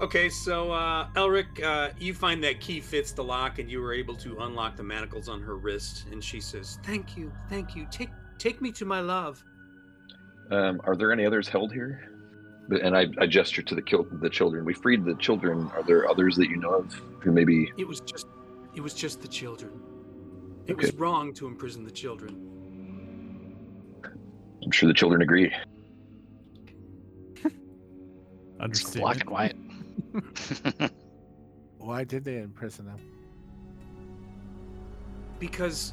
Okay, 0.01 0.29
so 0.29 0.73
uh, 0.73 1.07
Elric, 1.15 1.63
uh, 1.63 1.91
you 2.01 2.13
find 2.15 2.43
that 2.43 2.59
key 2.61 2.81
fits 2.81 3.13
the 3.13 3.23
lock, 3.23 3.61
and 3.61 3.71
you 3.71 3.81
were 3.81 3.93
able 3.93 4.17
to 4.17 4.39
unlock 4.41 4.77
the 4.77 4.83
manacles 4.83 5.29
on 5.29 5.41
her 5.41 5.57
wrist. 5.57 6.07
And 6.11 6.23
she 6.23 6.41
says, 6.41 6.81
"Thank 6.83 7.17
you, 7.17 7.31
thank 7.49 7.77
you. 7.77 7.87
Take 7.93 8.11
take 8.39 8.61
me 8.61 8.73
to 8.73 8.85
my 8.85 8.99
love." 9.01 9.45
Um, 10.51 10.81
are 10.85 10.95
there 10.97 11.13
any 11.13 11.25
others 11.27 11.49
held 11.49 11.73
here? 11.73 12.09
But- 12.69 12.83
And 12.83 12.97
I, 12.97 13.07
I 13.19 13.27
gesture 13.27 13.63
to 13.63 13.75
the 13.75 13.83
kill 13.83 14.07
the 14.11 14.31
children. 14.31 14.65
We 14.65 14.75
freed 14.75 15.05
the 15.05 15.15
children. 15.17 15.71
Are 15.75 15.83
there 15.83 16.09
others 16.09 16.37
that 16.37 16.49
you 16.49 16.57
know 16.57 16.75
of 16.75 16.93
who 17.21 17.33
maybe? 17.33 17.73
It 17.77 17.87
was 17.87 18.01
just, 18.01 18.27
it 18.75 18.81
was 18.81 18.95
just 18.95 19.21
the 19.23 19.29
children. 19.29 19.73
It 20.67 20.73
Okay. 20.73 20.87
was 20.87 20.95
wrong 20.97 21.35
to 21.35 21.47
imprison 21.47 21.85
the 21.85 21.91
children. 21.91 22.51
I'm 24.65 24.71
sure 24.71 24.87
the 24.87 24.95
children 24.95 25.23
agree. 25.23 25.53
It's 28.61 28.95
black 28.97 29.21
and 29.21 29.29
white. 29.31 29.57
Why 31.79 32.03
did 32.05 32.25
they 32.25 32.39
imprison 32.39 32.87
them? 32.87 32.99
because 35.41 35.93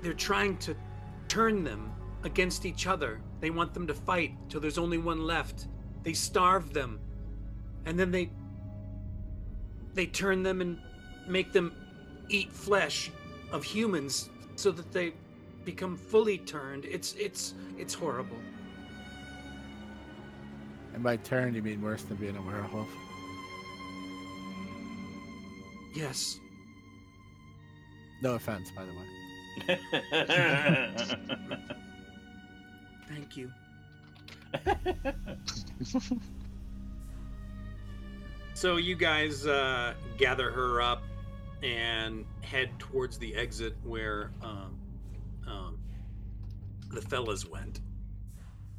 they're 0.00 0.14
trying 0.14 0.56
to 0.58 0.74
turn 1.28 1.62
them 1.64 1.92
against 2.22 2.64
each 2.64 2.86
other. 2.86 3.20
They 3.42 3.50
want 3.50 3.74
them 3.74 3.86
to 3.88 3.94
fight 3.94 4.34
till 4.48 4.60
there's 4.60 4.78
only 4.78 4.98
one 4.98 5.26
left. 5.26 5.66
They 6.04 6.12
starve 6.12 6.72
them. 6.72 7.00
And 7.84 7.98
then 7.98 8.12
they 8.12 8.30
they 9.94 10.06
turn 10.06 10.44
them 10.44 10.60
and 10.60 10.78
make 11.26 11.52
them 11.52 11.74
eat 12.28 12.52
flesh 12.52 13.10
of 13.50 13.64
humans 13.64 14.30
so 14.54 14.70
that 14.70 14.92
they 14.92 15.12
become 15.64 15.96
fully 15.96 16.38
turned. 16.38 16.84
It's 16.84 17.14
it's 17.14 17.54
it's 17.76 17.92
horrible. 17.92 18.38
And 20.94 21.02
by 21.02 21.16
turned 21.16 21.56
you 21.56 21.62
mean 21.62 21.82
worse 21.82 22.02
than 22.04 22.18
being 22.18 22.36
a 22.36 22.42
werewolf? 22.42 22.88
Yes. 25.96 26.38
No 28.22 28.34
offense, 28.36 28.70
by 28.70 28.84
the 28.84 28.92
way. 28.92 29.78
Thank 33.12 33.36
you. 33.36 33.52
So 38.54 38.76
you 38.76 38.94
guys 38.94 39.46
uh, 39.46 39.94
gather 40.18 40.50
her 40.50 40.80
up 40.80 41.02
and 41.62 42.24
head 42.42 42.70
towards 42.78 43.18
the 43.18 43.34
exit 43.34 43.74
where 43.82 44.30
um, 44.42 44.78
um, 45.48 45.78
the 46.90 47.00
fellas 47.00 47.44
went. 47.44 47.80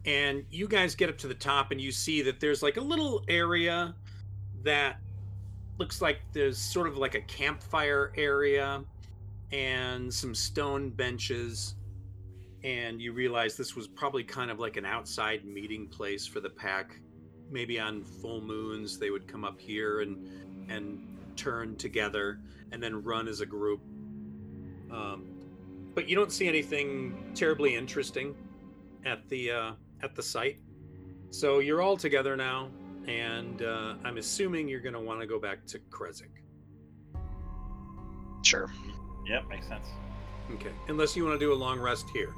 And 0.05 0.45
you 0.51 0.67
guys 0.67 0.95
get 0.95 1.09
up 1.09 1.17
to 1.19 1.27
the 1.27 1.33
top 1.33 1.71
and 1.71 1.81
you 1.81 1.91
see 1.91 2.21
that 2.21 2.39
there's 2.39 2.61
like 2.61 2.77
a 2.77 2.81
little 2.81 3.23
area 3.27 3.95
that 4.63 4.99
looks 5.79 6.01
like 6.01 6.19
there's 6.33 6.57
sort 6.57 6.87
of 6.87 6.97
like 6.97 7.15
a 7.15 7.21
campfire 7.21 8.13
area 8.15 8.83
and 9.51 10.13
some 10.13 10.35
stone 10.35 10.91
benches. 10.91 11.75
And 12.63 13.01
you 13.01 13.11
realize 13.11 13.57
this 13.57 13.75
was 13.75 13.87
probably 13.87 14.23
kind 14.23 14.49
of 14.49 14.59
like 14.59 14.77
an 14.77 14.85
outside 14.85 15.45
meeting 15.45 15.87
place 15.87 16.25
for 16.25 16.39
the 16.39 16.49
pack 16.49 16.99
maybe 17.51 17.79
on 17.79 18.03
full 18.03 18.41
moons 18.41 18.97
they 18.97 19.09
would 19.11 19.27
come 19.27 19.43
up 19.43 19.59
here 19.59 20.01
and 20.01 20.27
and 20.69 21.05
turn 21.35 21.75
together 21.75 22.39
and 22.71 22.81
then 22.81 23.03
run 23.03 23.27
as 23.27 23.41
a 23.41 23.45
group 23.45 23.81
um, 24.91 25.25
but 25.93 26.07
you 26.07 26.15
don't 26.15 26.31
see 26.31 26.47
anything 26.47 27.31
terribly 27.35 27.75
interesting 27.75 28.33
at 29.05 29.27
the 29.29 29.51
uh, 29.51 29.71
at 30.01 30.15
the 30.15 30.23
site 30.23 30.57
so 31.31 31.59
you're 31.59 31.81
all 31.81 31.97
together 31.97 32.35
now 32.35 32.69
and 33.07 33.61
uh, 33.61 33.95
I'm 34.03 34.17
assuming 34.17 34.67
you're 34.67 34.79
going 34.79 34.93
to 34.93 34.99
want 34.99 35.19
to 35.19 35.27
go 35.27 35.39
back 35.39 35.65
to 35.67 35.79
Krezk. 35.89 36.29
Sure. 38.43 38.71
Yep, 39.27 39.47
makes 39.49 39.67
sense. 39.67 39.87
Okay, 40.51 40.71
unless 40.87 41.15
you 41.15 41.23
want 41.25 41.39
to 41.39 41.45
do 41.45 41.53
a 41.53 41.55
long 41.55 41.79
rest 41.79 42.05
here. 42.13 42.33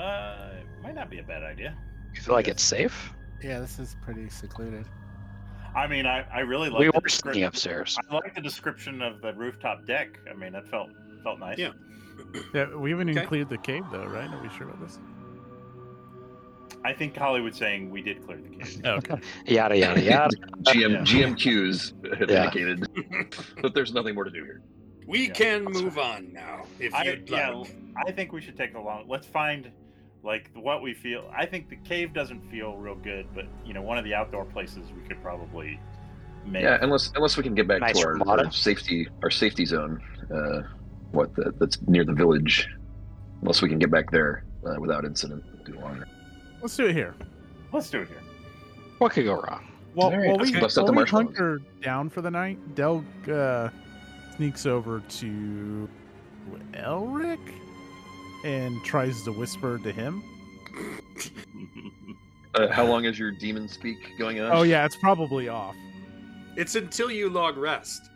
Uh, 0.00 0.50
might 0.82 0.94
not 0.94 1.10
be 1.10 1.18
a 1.18 1.22
bad 1.22 1.42
idea. 1.42 1.76
You 2.14 2.20
feel 2.20 2.34
like 2.34 2.48
it's 2.48 2.62
safe? 2.62 3.12
Yeah, 3.42 3.60
this 3.60 3.78
is 3.78 3.96
pretty 4.02 4.28
secluded. 4.28 4.86
I 5.74 5.86
mean, 5.86 6.06
I, 6.06 6.22
I 6.32 6.40
really 6.40 6.68
like 6.70 6.80
we 6.80 6.86
the 6.86 6.92
were 6.94 7.00
descrip- 7.02 7.10
sitting 7.26 7.44
upstairs. 7.44 7.96
I 8.10 8.14
like 8.14 8.34
the 8.34 8.40
description 8.40 9.02
of 9.02 9.20
the 9.20 9.32
rooftop 9.34 9.86
deck. 9.86 10.18
I 10.30 10.34
mean, 10.34 10.52
that 10.54 10.66
felt 10.68 10.90
felt 11.22 11.38
nice. 11.38 11.58
Yeah. 11.58 11.70
Yeah, 12.54 12.74
we 12.76 12.90
haven't 12.90 13.08
even 13.08 13.18
Okay. 13.20 13.26
cleared 13.26 13.48
the 13.48 13.56
cave 13.58 13.82
though, 13.90 14.04
right? 14.04 14.30
Are 14.30 14.42
we 14.42 14.48
sure 14.50 14.68
about 14.68 14.80
this? 14.80 14.98
I 16.84 16.92
think 16.92 17.16
Hollywood's 17.16 17.58
saying 17.58 17.90
we 17.90 18.02
did 18.02 18.24
clear 18.24 18.38
the 18.38 18.48
cave. 18.56 18.80
Oh, 18.84 18.90
okay. 18.96 19.16
Yada 19.46 19.76
yada 19.76 20.00
yada. 20.02 20.36
GM 20.64 20.90
Yeah. 20.92 21.00
GMQs 21.02 22.18
have 22.18 22.30
Yeah. 22.30 22.44
indicated 22.44 22.86
that 23.62 23.74
there's 23.74 23.92
nothing 23.94 24.14
more 24.14 24.24
to 24.24 24.30
do 24.30 24.44
here. 24.44 24.60
We 25.06 25.26
Yeah. 25.28 25.32
can 25.32 25.64
move 25.64 25.98
on 25.98 26.32
now 26.32 26.64
if 26.78 26.94
I, 26.94 27.04
you'd 27.04 27.28
yeah, 27.28 27.50
like. 27.50 27.74
I 28.06 28.12
think 28.12 28.32
we 28.32 28.40
should 28.40 28.56
take 28.56 28.74
a 28.74 28.80
long. 28.80 29.06
Let's 29.08 29.26
find 29.26 29.70
like 30.22 30.50
what 30.54 30.82
we 30.82 30.94
feel. 30.94 31.30
I 31.36 31.46
think 31.46 31.68
the 31.68 31.76
cave 31.76 32.12
doesn't 32.12 32.50
feel 32.50 32.76
real 32.76 32.94
good, 32.94 33.26
but 33.34 33.46
you 33.64 33.74
know, 33.74 33.82
one 33.82 33.98
of 33.98 34.04
the 34.04 34.14
outdoor 34.14 34.44
places 34.44 34.86
we 34.94 35.06
could 35.08 35.22
probably 35.22 35.80
make. 36.46 36.62
Yeah, 36.62 36.78
unless 36.82 37.10
unless 37.14 37.36
we 37.36 37.42
can 37.42 37.54
get 37.54 37.66
back 37.66 37.80
Nice 37.80 37.98
to 38.00 38.06
our, 38.06 38.12
Ramada. 38.14 38.44
our 38.46 38.52
safety 38.52 39.08
our 39.22 39.30
safety 39.30 39.64
zone, 39.64 40.02
uh, 40.34 40.62
what 41.12 41.34
the, 41.34 41.52
that's 41.58 41.80
near 41.86 42.04
the 42.04 42.12
village. 42.12 42.68
Unless 43.42 43.62
we 43.62 43.68
can 43.68 43.78
get 43.78 43.90
back 43.90 44.10
there 44.10 44.44
uh, 44.66 44.78
without 44.78 45.04
incident 45.04 45.42
too 45.64 45.74
long. 45.80 46.04
Let's 46.60 46.76
do 46.76 46.86
it 46.86 46.94
here. 46.94 47.14
Let's 47.72 47.88
do 47.88 48.02
it 48.02 48.08
here. 48.08 48.20
What 48.98 49.12
could 49.12 49.24
go 49.24 49.34
wrong? 49.34 49.66
Well, 49.94 50.08
All 50.08 50.18
right, 50.18 50.28
while 50.28 50.38
we, 50.38 50.52
bust 50.60 50.76
out 50.78 50.84
while 50.84 50.92
the 50.92 51.00
we 51.00 51.08
hunker 51.08 51.62
down 51.82 52.10
for 52.10 52.20
the 52.20 52.30
night, 52.30 52.58
Delg 52.74 53.04
uh, 53.28 53.70
sneaks 54.36 54.66
over 54.66 55.00
to 55.00 55.88
Elric 56.74 57.40
and 58.44 58.82
tries 58.84 59.22
to 59.24 59.32
whisper 59.32 59.78
to 59.78 59.92
him. 59.92 60.22
Uh, 62.56 62.66
how 62.66 62.84
long 62.84 63.04
is 63.04 63.16
your 63.16 63.30
demon 63.30 63.68
speak 63.68 63.96
going 64.18 64.40
on? 64.40 64.50
Oh 64.50 64.62
yeah, 64.62 64.84
it's 64.84 64.96
probably 64.96 65.48
off. 65.48 65.76
It's 66.56 66.74
until 66.74 67.08
you 67.08 67.30
log 67.30 67.56
rest. 67.56 68.10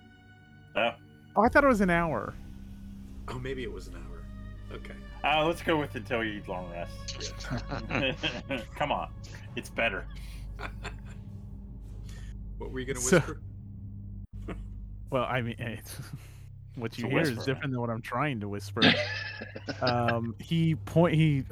oh, 0.74 0.90
Oh, 1.36 1.42
I 1.42 1.48
thought 1.48 1.62
it 1.62 1.68
was 1.68 1.80
an 1.80 1.88
hour. 1.90 2.34
Oh, 3.28 3.38
maybe 3.38 3.62
it 3.62 3.72
was 3.72 3.86
an 3.86 3.94
hour. 3.94 4.24
Okay. 4.76 4.94
uh, 5.22 5.46
let's 5.46 5.62
go 5.62 5.76
with 5.76 5.94
until 5.94 6.24
you 6.24 6.38
eat 6.38 6.48
long 6.48 6.68
rest. 6.72 7.46
Come 8.76 8.90
on, 8.90 9.08
it's 9.54 9.70
better. 9.70 10.04
What 12.58 12.72
were 12.72 12.80
you 12.80 12.86
going 12.86 12.96
to 12.96 13.02
So- 13.02 13.16
whisper? 13.18 13.40
Well, 15.10 15.24
I 15.30 15.42
mean, 15.42 15.54
it's, 15.60 15.96
what 16.74 16.98
you 16.98 17.04
It's 17.04 17.12
a 17.12 17.14
hear 17.14 17.20
is 17.20 17.30
whisper. 17.36 17.44
different 17.52 17.70
than 17.72 17.80
what 17.80 17.90
I'm 17.90 18.02
trying 18.02 18.40
to 18.40 18.48
whisper. 18.48 18.80
Um, 19.80 20.34
he 20.38 20.74
point 20.74 21.14
he, 21.14 21.44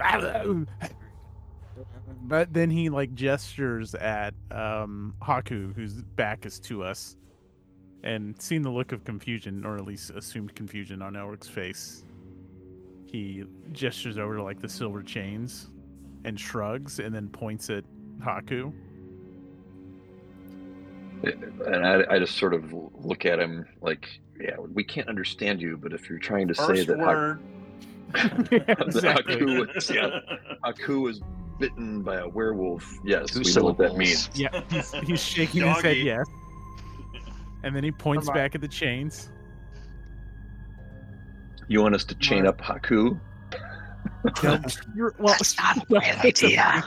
but 2.23 2.53
then 2.53 2.71
he 2.71 2.89
like 2.89 3.15
gestures 3.15 3.95
at 3.95 4.35
um 4.51 5.15
Haku, 5.23 5.75
whose 5.75 5.95
back 5.95 6.47
is 6.47 6.59
to 6.61 6.83
us, 6.83 7.17
and 8.03 8.41
seeing 8.41 8.63
the 8.63 8.71
look 8.71 8.93
of 8.93 9.05
confusion, 9.05 9.65
or 9.65 9.77
at 9.77 9.85
least 9.85 10.11
assumed 10.11 10.55
confusion 10.55 11.03
on 11.03 11.17
Elric's 11.17 11.49
face, 11.49 12.05
he 13.07 13.45
gestures 13.73 14.19
over 14.19 14.37
to 14.37 14.43
like 14.43 14.61
the 14.61 14.69
silver 14.69 15.03
chains, 15.03 15.69
and 16.25 16.39
shrugs, 16.39 16.99
and 16.99 17.15
then 17.15 17.29
points 17.29 17.71
at 17.71 17.85
Haku. 18.21 18.73
and 21.23 21.87
I, 21.87 22.05
I 22.11 22.19
just 22.19 22.37
sort 22.37 22.55
of 22.55 22.73
look 22.95 23.25
at 23.27 23.39
him 23.39 23.65
like, 23.81 24.09
yeah, 24.41 24.57
we 24.59 24.83
can't 24.83 25.09
understand 25.09 25.61
you, 25.61 25.77
but 25.77 25.93
if 25.93 26.09
you're 26.11 26.19
trying 26.19 26.49
to 26.49 26.55
say 26.55 26.85
that 26.85 26.99
Ha- 26.99 27.07
word. 27.07 27.41
that 28.51 28.77
exactly. 28.81 29.37
Haku, 29.37 29.75
was, 29.75 29.91
yeah, 29.91 30.21
Haku 30.65 31.03
was 31.03 31.21
bitten 31.59 32.03
by 32.03 32.17
a 32.17 32.29
werewolf, 32.29 32.85
yes, 33.05 33.31
Two 33.31 33.41
we 33.41 33.53
know 33.55 33.65
what 33.65 33.79
that 33.79 33.97
means. 33.97 34.31
Yeah, 34.35 34.63
he's, 34.71 34.93
he's 34.93 35.23
shaking 35.23 35.63
his 35.63 35.77
head 35.77 35.83
Doggy. 35.83 36.01
yes, 36.01 36.27
and 37.65 37.75
then 37.75 37.85
he 37.85 37.93
points 37.93 38.27
Come 38.27 38.37
on. 38.37 38.43
back 38.43 38.55
at 38.55 38.61
the 38.61 38.69
chains. 38.69 39.31
You 41.69 41.81
want 41.81 41.95
us 41.95 42.05
to 42.05 42.15
chain 42.17 42.47
up 42.47 42.61
Haku? 42.61 43.19
You're, 44.95 45.15
well, 45.19 45.35
That's 45.39 45.57
not 45.59 45.79
a 45.79 45.87
bad 45.87 46.25
idea. 46.25 46.85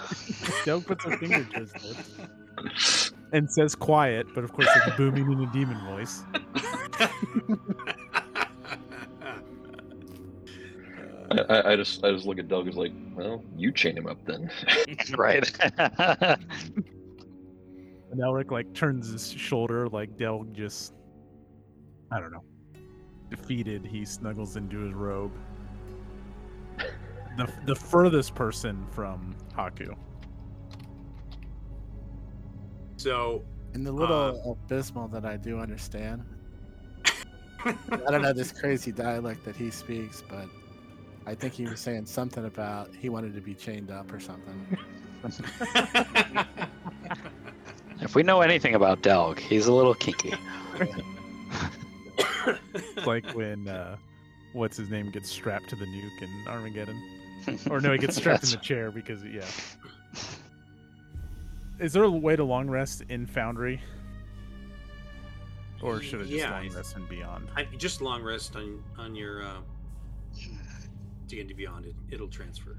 Doug 0.65 0.86
puts 0.86 1.05
a 1.05 1.17
finger 1.17 1.43
to 1.43 1.59
his 1.59 1.73
lips 1.84 3.11
and 3.34 3.51
says 3.51 3.76
quiet, 3.76 4.28
but 4.34 4.43
of 4.43 4.53
course 4.53 4.67
it's 4.76 4.95
booming 4.95 5.32
in 5.32 5.41
a 5.41 5.51
demon 5.51 5.78
voice. 5.86 6.23
I, 11.36 11.41
I, 11.41 11.71
I 11.71 11.75
just 11.75 12.03
I 12.03 12.11
just 12.11 12.25
look 12.25 12.39
at 12.39 12.47
Doug 12.47 12.67
as 12.67 12.75
like, 12.75 12.93
well, 13.13 13.43
you 13.55 13.71
chain 13.71 13.97
him 13.97 14.07
up 14.07 14.17
then. 14.25 14.49
right. 15.17 15.49
And 18.15 18.23
Elric 18.23 18.49
like 18.49 18.73
turns 18.73 19.11
his 19.11 19.29
shoulder 19.29 19.89
like 19.89 20.15
Delg 20.17 20.53
just 20.53 20.93
I 22.11 22.19
don't 22.21 22.31
know. 22.31 22.43
Defeated, 23.29 23.86
he 23.86 24.05
snuggles 24.05 24.55
into 24.55 24.79
his 24.79 24.93
robe. 24.93 25.33
The 27.38 27.51
the 27.65 27.75
furthest 27.75 28.36
person 28.36 28.86
from 28.91 29.36
Haku. 29.53 29.97
so, 32.95 33.43
In 33.73 33.83
the 33.83 33.91
little 33.91 34.41
um, 34.45 34.57
abysmal 34.65 35.09
that 35.09 35.25
I 35.25 35.36
do 35.36 35.59
understand, 35.59 36.23
I 37.65 37.75
don't 38.09 38.21
know 38.21 38.31
this 38.31 38.53
crazy 38.53 38.93
dialect 38.93 39.43
that 39.43 39.57
he 39.57 39.71
speaks, 39.71 40.23
but 40.29 40.47
I 41.26 41.34
think 41.34 41.53
he 41.53 41.65
was 41.65 41.80
saying 41.80 42.05
something 42.05 42.45
about 42.45 42.91
he 42.99 43.09
wanted 43.09 43.34
to 43.36 43.41
be 43.41 43.53
chained 43.53 43.91
up 43.91 44.11
or 44.13 44.19
something. 44.19 44.78
if 48.01 48.13
we 48.13 48.21
know 48.21 48.41
anything 48.41 48.76
about 48.76 49.01
Delg, 49.01 49.39
he's 49.39 49.65
a 49.65 49.73
little 49.73 49.95
kinky. 49.95 50.34
It's 52.47 53.07
like 53.07 53.26
when 53.32 53.67
uh 53.67 53.97
what's 54.53 54.78
his 54.78 54.89
name 54.89 55.09
gets 55.11 55.30
strapped 55.30 55.69
to 55.69 55.76
the 55.76 55.86
nuke 55.86 56.21
in 56.21 56.30
Armageddon. 56.47 57.01
Or 57.69 57.80
no, 57.80 57.91
he 57.91 57.97
gets 57.97 58.15
strapped 58.15 58.43
in 58.43 58.51
the 58.51 58.57
chair 58.63 58.91
because 58.91 59.23
yeah. 59.23 59.45
Is 61.80 61.93
there 61.93 62.03
a 62.03 62.09
way 62.09 62.36
to 62.36 62.43
long 62.43 62.69
rest 62.69 63.03
in 63.09 63.26
Foundry? 63.28 63.82
Or 65.82 66.01
should 66.01 66.21
I 66.21 66.23
just 66.23 66.34
Yeah, 66.34 66.51
long 66.51 66.69
rest 66.69 66.95
and 66.95 67.09
beyond? 67.09 67.49
I, 67.55 67.63
just 67.78 68.01
long 68.01 68.23
rest 68.23 68.55
on 68.55 68.82
on 68.97 69.15
your 69.15 69.43
uh, 69.43 69.57
D&D 71.28 71.53
Beyond. 71.53 71.86
It, 71.86 71.95
it'll 72.11 72.28
transfer 72.28 72.78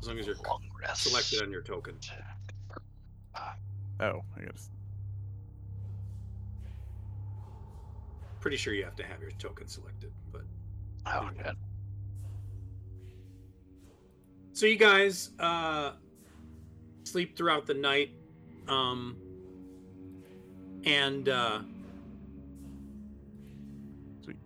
as 0.00 0.08
long 0.08 0.18
as 0.18 0.26
you're 0.26 0.36
Long 0.46 0.60
rest. 0.80 1.02
selected 1.04 1.42
on 1.42 1.50
your 1.50 1.62
token. 1.62 1.94
Oh, 4.00 4.20
I 4.36 4.40
guess. 4.44 4.70
Pretty 8.40 8.56
sure 8.58 8.74
you 8.74 8.84
have 8.84 8.96
to 8.96 9.04
have 9.04 9.20
your 9.22 9.30
token 9.32 9.66
selected, 9.68 10.12
but 10.32 10.42
Oh, 11.06 11.30
good. 11.42 11.56
so 14.52 14.66
you 14.66 14.76
guys 14.76 15.30
uh 15.38 15.92
sleep 17.04 17.36
throughout 17.36 17.66
the 17.66 17.74
night 17.74 18.10
um 18.68 19.16
and 20.84 21.28
uh 21.28 21.60
Sweet. 24.22 24.36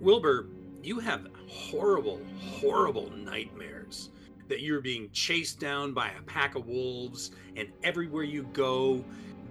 wilbur 0.00 0.48
you 0.84 0.98
have 0.98 1.26
horrible 1.48 2.20
horrible 2.60 3.10
nightmares 3.16 4.10
that 4.48 4.60
you're 4.60 4.82
being 4.82 5.08
chased 5.12 5.58
down 5.58 5.94
by 5.94 6.10
a 6.10 6.22
pack 6.22 6.54
of 6.54 6.66
wolves 6.66 7.30
and 7.56 7.68
everywhere 7.82 8.22
you 8.22 8.42
go 8.52 9.02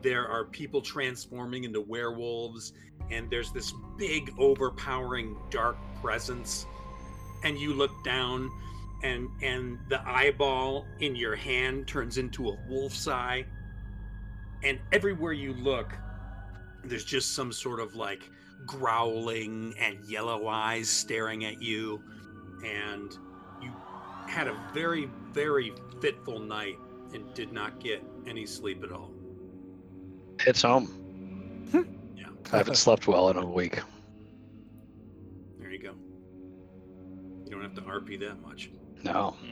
there 0.03 0.27
are 0.27 0.45
people 0.45 0.79
transforming 0.79 1.63
into 1.63 1.81
werewolves 1.81 2.73
and 3.09 3.29
there's 3.31 3.51
this 3.51 3.73
big 3.97 4.31
overpowering 4.37 5.35
dark 5.49 5.75
presence 6.01 6.67
and 7.43 7.57
you 7.57 7.73
look 7.73 7.91
down 8.03 8.49
and 9.01 9.27
and 9.41 9.79
the 9.89 10.01
eyeball 10.07 10.85
in 10.99 11.15
your 11.15 11.35
hand 11.35 11.87
turns 11.87 12.19
into 12.19 12.49
a 12.49 12.57
wolf's 12.69 13.07
eye 13.07 13.43
and 14.63 14.79
everywhere 14.91 15.33
you 15.33 15.53
look 15.55 15.93
there's 16.83 17.05
just 17.05 17.33
some 17.33 17.51
sort 17.51 17.79
of 17.79 17.95
like 17.95 18.29
growling 18.65 19.73
and 19.79 19.97
yellow 20.05 20.47
eyes 20.47 20.89
staring 20.89 21.45
at 21.45 21.61
you 21.61 22.01
and 22.65 23.17
you 23.61 23.71
had 24.27 24.47
a 24.47 24.55
very 24.73 25.09
very 25.31 25.73
fitful 26.01 26.39
night 26.39 26.77
and 27.13 27.33
did 27.33 27.51
not 27.51 27.79
get 27.79 28.03
any 28.27 28.45
sleep 28.45 28.83
at 28.83 28.91
all 28.91 29.11
It's 30.45 30.61
home. 30.61 30.89
Yeah. 32.15 32.27
I 32.51 32.57
haven't 32.57 32.75
slept 32.75 33.07
well 33.07 33.29
in 33.29 33.37
a 33.37 33.45
week. 33.45 33.79
there 35.59 35.71
you 35.71 35.79
go 35.79 35.93
you 37.45 37.51
don't 37.51 37.61
have 37.61 37.73
to 37.75 37.81
rp 37.81 38.19
that 38.19 38.41
much 38.41 38.69
No. 39.03 39.35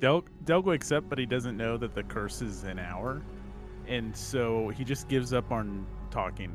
Del 0.00 0.24
Del 0.44 0.62
wakes 0.62 0.92
up, 0.92 1.04
but 1.08 1.18
he 1.18 1.24
doesn't 1.24 1.56
know 1.56 1.78
that 1.78 1.94
the 1.94 2.02
curse 2.02 2.42
is 2.42 2.64
an 2.64 2.78
hour, 2.78 3.22
and 3.86 4.14
so 4.14 4.68
he 4.68 4.84
just 4.84 5.08
gives 5.08 5.32
up 5.32 5.50
on 5.50 5.86
talking 6.10 6.54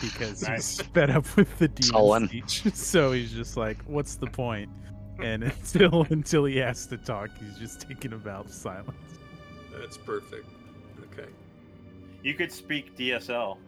because 0.00 0.42
Nice. 0.42 0.78
he's 0.78 0.86
fed 0.88 1.10
up 1.10 1.36
with 1.36 1.58
the 1.58 1.68
demon 1.68 1.82
Sullen. 1.92 2.28
speech. 2.28 2.62
So 2.74 3.12
he's 3.12 3.32
just 3.32 3.56
like, 3.56 3.78
"What's 3.86 4.16
the 4.16 4.26
point?" 4.26 4.70
And 5.22 5.42
until 5.44 6.06
until 6.10 6.44
he 6.44 6.56
has 6.58 6.86
to 6.86 6.96
talk, 6.96 7.30
he's 7.38 7.58
just 7.58 7.86
taking 7.88 8.12
about 8.12 8.50
silence. 8.50 8.90
That's 9.78 9.96
perfect. 9.96 10.46
Okay. 11.12 11.28
You 12.22 12.34
could 12.34 12.50
speak 12.52 12.96
DSL, 12.96 13.58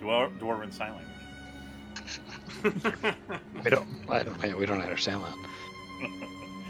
Dwar- 0.00 0.36
Dwarven 0.38 0.72
Sign 0.72 0.92
Language. 0.92 1.04
We 3.64 3.70
don't. 3.70 3.88
I 4.08 4.22
don't 4.22 4.56
we 4.58 4.66
don't 4.66 4.80
understand 4.80 5.22
that. 5.22 5.36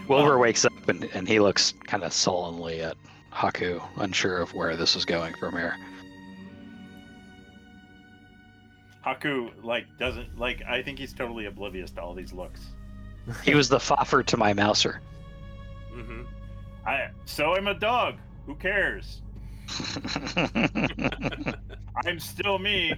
Wilbur 0.09 0.39
wakes 0.39 0.65
up 0.65 0.89
and, 0.89 1.05
and 1.15 1.29
he 1.29 1.39
looks 1.39 1.75
kind 1.87 2.03
of 2.03 2.13
sullenly 2.13 2.81
at 2.81 2.97
Haku, 3.33 3.81
unsure 3.99 4.39
of 4.41 4.55
where 4.55 4.75
this 4.77 4.97
is 4.97 5.05
going 5.05 5.35
from 5.35 5.55
here. 5.55 5.77
Haku 9.09 9.51
like 9.63 9.87
doesn't 9.99 10.39
like. 10.39 10.63
I 10.69 10.83
think 10.83 10.99
he's 10.99 11.13
totally 11.13 11.47
oblivious 11.47 11.91
to 11.93 12.03
all 12.03 12.15
these 12.15 12.33
looks. 12.33 12.67
He 13.45 13.55
was 13.55 13.69
the 13.69 13.79
foffer 13.79 14.25
to 14.25 14.37
my 14.37 14.53
mouser. 14.53 15.01
Mm-hmm. 15.95 16.23
I 16.87 17.11
so 17.25 17.55
I'm 17.55 17.69
a 17.69 17.75
dog. 17.75 18.17
Who 18.47 18.55
cares? 18.55 19.23
I'm 22.07 22.19
still 22.19 22.59
me. 22.59 22.95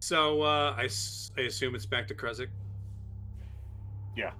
So 0.00 0.42
uh, 0.42 0.74
I, 0.76 0.88
I 1.38 1.42
assume 1.42 1.74
it's 1.74 1.86
back 1.86 2.06
to 2.08 2.14
Krezk. 2.14 2.48
Yeah. 4.14 4.32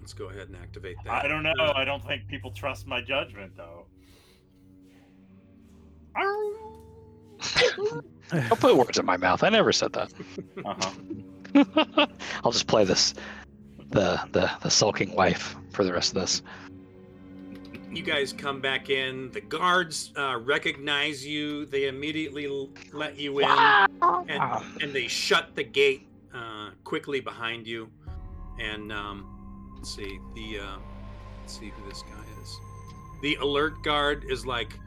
Let's 0.00 0.14
go 0.14 0.30
ahead 0.30 0.48
and 0.48 0.56
activate 0.56 0.96
that. 1.04 1.24
I 1.24 1.28
don't 1.28 1.44
know. 1.44 1.52
I 1.76 1.84
don't 1.84 2.04
think 2.04 2.26
people 2.26 2.50
trust 2.50 2.88
my 2.88 3.00
judgment 3.00 3.52
though. 3.56 3.86
Don't 8.30 8.60
put 8.60 8.76
words 8.76 8.98
in 8.98 9.04
my 9.04 9.16
mouth. 9.16 9.42
I 9.42 9.48
never 9.48 9.72
said 9.72 9.92
that. 9.92 10.12
Uh-huh. 10.64 12.06
I'll 12.44 12.52
just 12.52 12.66
play 12.66 12.84
this, 12.84 13.14
the 13.90 14.20
the 14.32 14.50
the 14.62 14.70
sulking 14.70 15.14
wife 15.14 15.56
for 15.70 15.84
the 15.84 15.92
rest 15.92 16.14
of 16.16 16.22
this. 16.22 16.42
You 17.90 18.02
guys 18.02 18.32
come 18.32 18.60
back 18.60 18.88
in. 18.88 19.30
The 19.32 19.42
guards 19.42 20.12
uh, 20.16 20.38
recognize 20.42 21.26
you. 21.26 21.66
They 21.66 21.88
immediately 21.88 22.70
let 22.92 23.18
you 23.18 23.40
in, 23.40 23.48
and, 23.48 24.64
and 24.80 24.92
they 24.94 25.08
shut 25.08 25.54
the 25.54 25.64
gate 25.64 26.08
uh, 26.34 26.70
quickly 26.84 27.20
behind 27.20 27.66
you. 27.66 27.90
And 28.58 28.90
um, 28.90 29.72
let's 29.76 29.94
see 29.94 30.18
the 30.34 30.60
uh, 30.60 30.76
let's 31.40 31.58
see 31.58 31.68
who 31.68 31.88
this 31.88 32.02
guy 32.02 32.24
is. 32.42 32.58
The 33.20 33.34
alert 33.36 33.82
guard 33.82 34.24
is 34.28 34.46
like, 34.46 34.78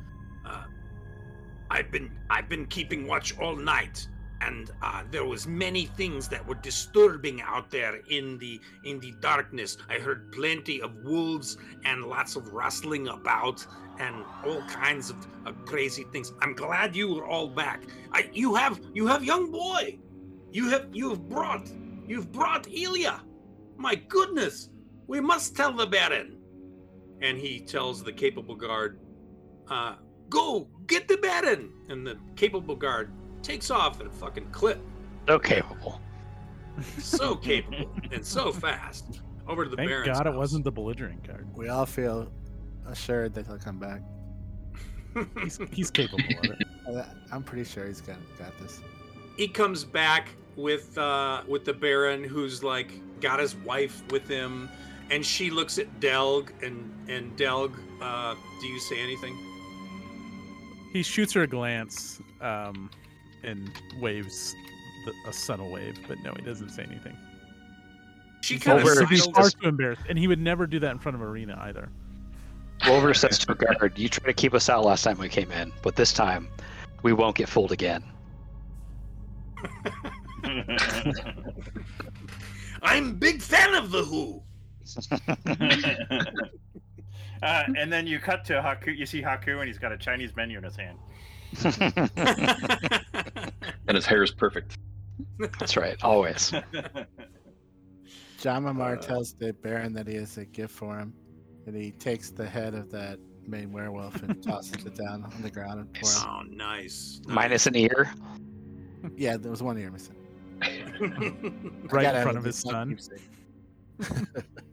I've 1.76 1.91
been 1.91 2.09
I've 2.30 2.47
been 2.47 2.65
keeping 2.67 3.05
watch 3.05 3.38
all 3.38 3.57
night, 3.57 4.07
and 4.39 4.71
uh, 4.82 5.03
there 5.11 5.26
was 5.26 5.45
many 5.45 5.86
things 5.86 6.30
that 6.30 6.47
were 6.47 6.55
disturbing 6.55 7.41
out 7.41 7.69
there 7.69 7.97
in 8.09 8.38
the 8.38 8.61
in 8.86 9.01
the 9.01 9.13
darkness. 9.19 9.78
I 9.89 9.95
heard 9.95 10.32
plenty 10.32 10.82
of 10.82 10.95
wolves 11.03 11.57
and 11.84 12.05
lots 12.05 12.38
of 12.38 12.53
rustling 12.53 13.09
about 13.09 13.67
and 13.99 14.23
all 14.45 14.61
kinds 14.69 15.09
of, 15.09 15.17
of 15.45 15.65
crazy 15.65 16.05
things. 16.13 16.32
I'm 16.41 16.53
glad 16.53 16.95
you 16.95 17.13
were 17.13 17.26
all 17.26 17.49
back. 17.49 17.84
I, 18.13 18.30
you 18.32 18.55
have 18.55 18.80
you 18.93 19.05
have 19.07 19.21
young 19.26 19.51
boy. 19.51 19.99
You 20.53 20.69
have 20.69 20.88
you 20.93 21.09
have 21.09 21.28
brought 21.28 21.69
you've 22.07 22.32
brought 22.32 22.67
Ilya. 22.71 23.21
My 23.76 23.95
goodness, 23.95 24.69
we 25.07 25.19
must 25.19 25.57
tell 25.57 25.73
the 25.73 25.86
Baron. 25.86 26.38
And 27.21 27.38
he 27.38 27.59
tells 27.59 28.01
the 28.01 28.13
capable 28.13 28.55
guard, 28.55 28.99
uh, 29.69 29.95
"Go 30.30 30.67
get 30.88 31.07
the 31.07 31.17
Baron." 31.17 31.71
And 31.89 32.05
the 32.05 32.17
capable 32.36 32.76
guard 32.76 33.11
takes 33.41 33.69
off 33.71 33.99
at 34.01 34.07
a 34.07 34.09
fucking 34.09 34.49
clip, 34.51 34.80
So 35.28 35.39
capable. 35.39 36.01
so 36.97 37.36
capable 37.36 37.89
and 38.11 38.26
so 38.26 38.51
fast. 38.51 39.21
Over 39.47 39.63
to 39.65 39.69
the 39.69 39.76
Thank 39.78 39.89
Baron's 39.89 40.17
God 40.17 40.28
it 40.28 40.34
wasn't 40.34 40.63
the 40.65 40.71
belligerent 40.71 41.23
guard. 41.26 41.47
We 41.55 41.69
all 41.69 41.86
feel 41.86 42.32
assured 42.88 43.34
that 43.36 43.45
he'll 43.45 43.59
come 43.59 43.78
back. 43.80 44.01
He's, 45.41 45.59
he's 45.71 45.91
capable 45.91 46.23
of 46.43 46.51
it. 46.51 46.67
Uh, 46.86 47.03
I'm 47.32 47.41
pretty 47.41 47.63
sure 47.63 47.88
he's 47.88 47.99
got 47.99 48.17
got 48.38 48.55
this. 48.59 48.80
he 49.38 49.47
comes 49.47 49.84
back 49.84 50.30
with 50.55 50.95
uh 50.99 51.41
with 51.47 51.65
the 51.65 51.73
baron 51.73 52.23
who's 52.23 52.63
like 52.63 52.91
got 53.21 53.39
his 53.39 53.55
wife 53.55 54.03
with 54.11 54.28
him 54.28 54.69
and 55.09 55.26
she 55.26 55.49
looks 55.49 55.80
at 55.80 55.88
delg 55.99 56.51
and 56.61 56.93
and 57.09 57.36
delg 57.38 57.73
uh 58.01 58.36
do 58.61 58.67
you 58.67 58.80
say 58.80 58.99
anything 59.01 59.36
He 60.95 61.03
shoots 61.03 61.33
her 61.33 61.43
a 61.43 61.47
glance 61.47 62.21
um, 62.39 62.89
and 63.43 63.69
waves 63.99 64.55
the, 65.03 65.11
a 65.29 65.33
subtle 65.33 65.69
wave, 65.69 65.99
but 66.07 66.17
no, 66.23 66.31
he 66.37 66.41
doesn't 66.41 66.69
say 66.69 66.83
anything. 66.83 67.17
she 68.41 68.57
kind 68.57 68.79
Over- 68.79 69.03
of 69.03 69.09
he's 69.09 69.25
far 69.25 69.49
too 69.49 69.67
embarrassed, 69.67 70.03
and 70.07 70.17
he 70.17 70.29
would 70.29 70.39
never 70.39 70.65
do 70.65 70.79
that 70.79 70.91
in 70.91 70.99
front 70.99 71.17
of 71.17 71.21
Ireena 71.21 71.59
either. 71.63 71.89
Wolver 72.87 73.13
says 73.13 73.37
to 73.39 73.51
a 73.51 73.55
guard, 73.55 73.91
"You 73.97 74.07
tried 74.07 74.27
to 74.27 74.33
keep 74.33 74.53
us 74.53 74.69
out 74.69 74.85
last 74.85 75.03
time 75.03 75.17
we 75.17 75.27
came 75.27 75.51
in, 75.51 75.73
but 75.81 75.97
this 75.97 76.13
time 76.13 76.47
we 77.03 77.11
won't 77.11 77.35
get 77.35 77.49
fooled 77.49 77.73
again." 77.73 78.01
i'm 82.83 83.15
big 83.15 83.41
fan 83.41 83.73
of 83.73 83.89
the 83.91 84.03
who 84.03 84.41
uh, 87.45 87.63
and 87.77 87.91
then 87.93 88.05
you 88.07 88.19
cut 88.19 88.43
to 88.45 88.53
Haku. 88.53 88.95
You 88.97 89.05
see 89.05 89.21
Haku, 89.21 89.59
and 89.59 89.67
he's 89.67 89.77
got 89.79 89.91
a 89.91 89.97
Chinese 89.97 90.35
menu 90.35 90.57
in 90.57 90.63
his 90.63 90.75
hand. 90.75 90.97
And 93.87 93.95
his 93.95 94.05
hair 94.07 94.23
is 94.23 94.31
perfect. 94.31 94.77
That's 95.59 95.77
right, 95.77 95.95
always. 96.03 96.51
Jama'mar 98.39 98.97
Uh, 98.97 99.01
tells 99.01 99.33
the 99.33 99.53
Baron 99.53 99.93
that 99.93 100.07
he 100.07 100.15
has 100.15 100.37
a 100.37 100.45
gift 100.45 100.73
for 100.73 100.97
him, 100.97 101.13
and 101.67 101.75
he 101.75 101.91
takes 101.91 102.31
the 102.31 102.47
head 102.47 102.73
of 102.73 102.89
that 102.91 103.19
main 103.47 103.71
werewolf 103.71 104.21
and 104.23 104.41
tosses 104.47 104.83
it 104.85 104.95
down 104.95 105.23
on 105.23 105.41
the 105.43 105.51
ground 105.51 105.87
for 106.01 106.07
him. 106.09 106.29
oh 106.29 106.41
nice, 106.49 107.21
Minus 107.27 107.67
an 107.67 107.75
ear. 107.75 108.11
Yeah, 109.15 109.37
there 109.37 109.51
was 109.51 109.61
one 109.61 109.77
ear 109.77 109.91
missing. 109.91 110.15
Right 111.91 112.15
in 112.15 112.23
front 112.23 112.39
of 112.39 112.43
his 112.43 112.55
son. 112.57 112.97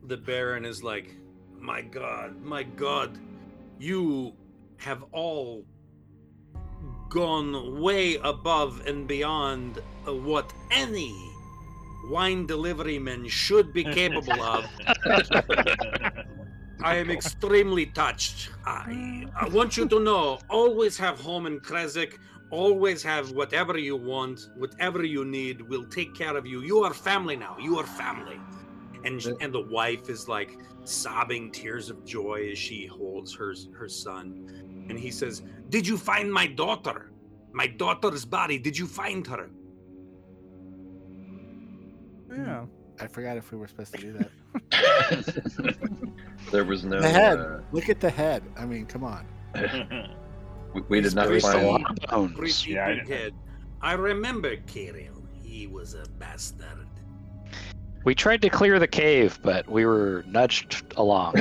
the 0.07 0.17
baron 0.17 0.65
is 0.65 0.83
like 0.83 1.15
my 1.63 1.81
god 1.81 2.43
my 2.43 2.65
god. 2.65 3.19
You 3.79 4.35
have 4.79 5.05
all 5.13 5.65
gone 7.09 7.81
way 7.81 8.17
above 8.17 8.87
and 8.87 9.07
beyond 9.07 9.79
uh, 10.07 10.15
what 10.15 10.53
any 10.73 11.15
wine 12.11 12.47
delivery 12.47 12.99
man 12.99 13.29
should 13.29 13.73
be 13.73 13.85
capable 13.85 14.43
of. 14.43 14.65
I 16.85 16.97
am 16.97 17.11
extremely 17.11 17.87
touched. 17.87 18.51
I, 18.65 19.27
I 19.41 19.49
want 19.49 19.77
you 19.77 19.87
to 19.89 20.01
know 20.01 20.41
always 20.51 20.99
have 20.99 21.21
home 21.21 21.47
in 21.47 21.61
Krezk 21.61 22.19
always 22.51 23.03
have 23.03 23.31
whatever 23.33 23.79
you 23.79 23.97
want 23.97 24.51
whatever 24.57 25.03
you 25.03 25.25
need 25.25 25.63
we'll 25.63 25.87
take 25.87 26.15
care 26.15 26.37
of 26.37 26.45
you. 26.45 26.61
You 26.63 26.83
are 26.83 26.93
family 26.93 27.37
now 27.37 27.57
you 27.59 27.79
are 27.79 27.87
family. 27.87 28.41
And 29.05 29.25
and 29.41 29.53
the 29.53 29.67
wife 29.71 30.11
is 30.11 30.29
like 30.29 30.59
sobbing 30.85 31.51
tears 31.53 31.91
of 31.91 32.05
joy 32.05 32.49
as 32.51 32.59
she 32.59 32.87
holds 32.87 33.35
her 33.35 33.55
her 33.73 33.89
son 33.89 34.87
and 34.89 34.99
he 34.99 35.11
says 35.11 35.43
did 35.69 35.87
you 35.87 35.97
find 35.97 36.33
my 36.33 36.47
daughter 36.47 37.13
my 37.53 37.67
daughter's 37.67 38.25
body 38.25 38.59
did 38.59 38.77
you 38.77 38.87
find 38.87 39.27
her 39.27 39.51
Yeah. 42.35 42.65
I 43.01 43.07
forgot 43.09 43.37
if 43.37 43.51
we 43.53 43.59
were 43.59 43.69
supposed 43.69 43.95
to 43.95 44.01
do 44.01 44.13
that. 44.15 44.31
there 46.53 46.65
was 46.65 46.85
no. 46.85 47.01
the 47.01 47.09
head. 47.09 47.39
Uh, 47.39 47.59
Look 47.73 47.89
at 47.89 48.01
the 48.01 48.11
head. 48.11 48.43
I 48.57 48.65
mean, 48.65 48.87
come 48.87 49.05
on. 49.05 49.27
we, 50.75 50.81
we 50.89 51.01
did 51.01 51.15
not 51.15 51.29
There's 51.29 51.45
a 51.45 51.53
find. 51.53 51.67
lot 51.67 51.91
of 51.91 51.97
bones. 52.11 52.67
Yeah, 52.67 52.87
I- 52.87 53.07
head 53.07 53.35
i 53.81 53.93
remember 53.95 54.57
Kiril. 54.57 55.27
he 55.43 55.67
was 55.67 55.95
a 55.95 56.05
bastard 56.19 56.87
We 58.05 58.15
tried 58.15 58.43
to 58.43 58.51
clear 58.51 58.79
the 58.79 58.89
cave, 58.89 59.39
but 59.43 59.69
we 59.69 59.87
were 59.87 60.25
nudged 60.27 60.83
along. 60.97 61.35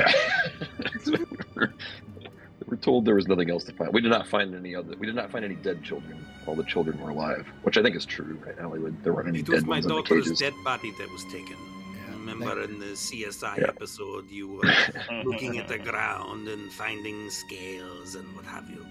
we 1.06 1.12
were 1.56 1.72
we 2.20 2.66
were 2.66 2.76
told 2.76 3.04
there 3.04 3.16
was 3.16 3.26
nothing 3.26 3.50
else 3.50 3.64
to 3.64 3.72
find. 3.72 3.92
We 3.92 4.00
did 4.00 4.10
not 4.10 4.28
find 4.28 4.54
any 4.54 4.74
other. 4.74 4.94
We 4.96 5.06
did 5.06 5.16
not 5.16 5.30
find 5.30 5.44
any 5.44 5.56
dead 5.56 5.82
children. 5.82 6.24
All 6.46 6.54
the 6.54 6.64
children 6.64 7.00
were 7.00 7.10
alive, 7.10 7.46
which 7.62 7.76
I 7.78 7.82
think 7.82 7.96
is 7.96 8.04
true, 8.04 8.40
right, 8.46 8.58
Hollywood? 8.58 9.02
There 9.02 9.12
weren't 9.12 9.28
any 9.28 9.40
it 9.40 9.48
was 9.48 9.60
dead 9.60 9.66
my 9.68 9.76
ones 9.76 9.84
in 9.86 9.88
the 9.90 9.94
daughter's 10.02 10.24
cages. 10.24 10.38
dead 10.38 10.54
body 10.64 10.92
that 10.98 11.10
was 11.10 11.24
taken 11.24 11.56
Yeah, 11.94 12.12
remember 12.14 12.62
in 12.62 12.78
the 12.80 12.86
csi 12.96 13.58
Yeah. 13.58 13.64
episode 13.68 14.28
you 14.30 14.48
were 14.48 14.68
looking 15.24 15.58
at 15.58 15.68
the 15.68 15.78
ground 15.78 16.48
and 16.48 16.72
finding 16.72 17.30
scales 17.30 18.16
and 18.16 18.26
what 18.34 18.44
have 18.44 18.68
you 18.70 18.84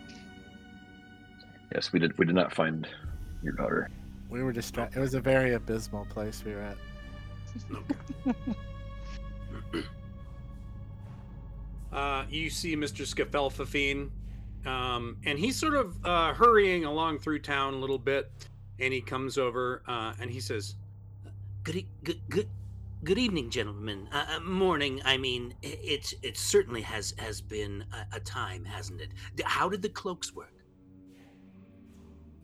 yes, 1.73 1.91
we 1.93 1.99
did. 1.99 2.17
We 2.17 2.25
did 2.25 2.35
not 2.35 2.53
find 2.53 2.87
your 3.43 3.53
daughter. 3.53 3.89
We 4.29 4.43
were 4.43 4.51
distracted. 4.53 4.97
It 4.99 5.01
was 5.01 5.13
a 5.13 5.21
very 5.21 5.53
abysmal 5.53 6.05
place 6.05 6.43
we 6.45 6.53
were 6.53 6.61
at. 6.61 6.77
uh, 11.91 12.25
you 12.29 12.49
see 12.49 12.75
Mr. 12.75 13.05
Scafelfafine, 13.05 14.09
um, 14.65 15.17
and 15.25 15.37
he's 15.39 15.59
sort 15.59 15.75
of 15.75 15.97
uh, 16.05 16.33
hurrying 16.33 16.85
along 16.85 17.19
through 17.19 17.39
town 17.39 17.73
a 17.73 17.77
little 17.77 17.99
bit, 17.99 18.31
and 18.79 18.93
he 18.93 19.01
comes 19.01 19.37
over 19.37 19.83
uh, 19.87 20.13
and 20.19 20.29
he 20.29 20.39
says, 20.39 20.75
Good, 21.63 21.85
good, 22.03 22.21
good, 22.29 22.49
good 23.03 23.19
evening, 23.19 23.49
gentlemen. 23.51 24.07
Uh, 24.11 24.25
uh, 24.35 24.39
morning. 24.39 25.01
I 25.05 25.17
mean, 25.17 25.53
it 25.61 26.13
it 26.23 26.37
certainly 26.37 26.81
has 26.81 27.13
has 27.19 27.39
been 27.39 27.85
a, 27.93 28.15
a 28.15 28.19
time, 28.19 28.65
hasn't 28.65 28.99
it? 29.01 29.09
How 29.43 29.69
did 29.69 29.83
the 29.83 29.89
cloaks 29.89 30.33
work? 30.33 30.53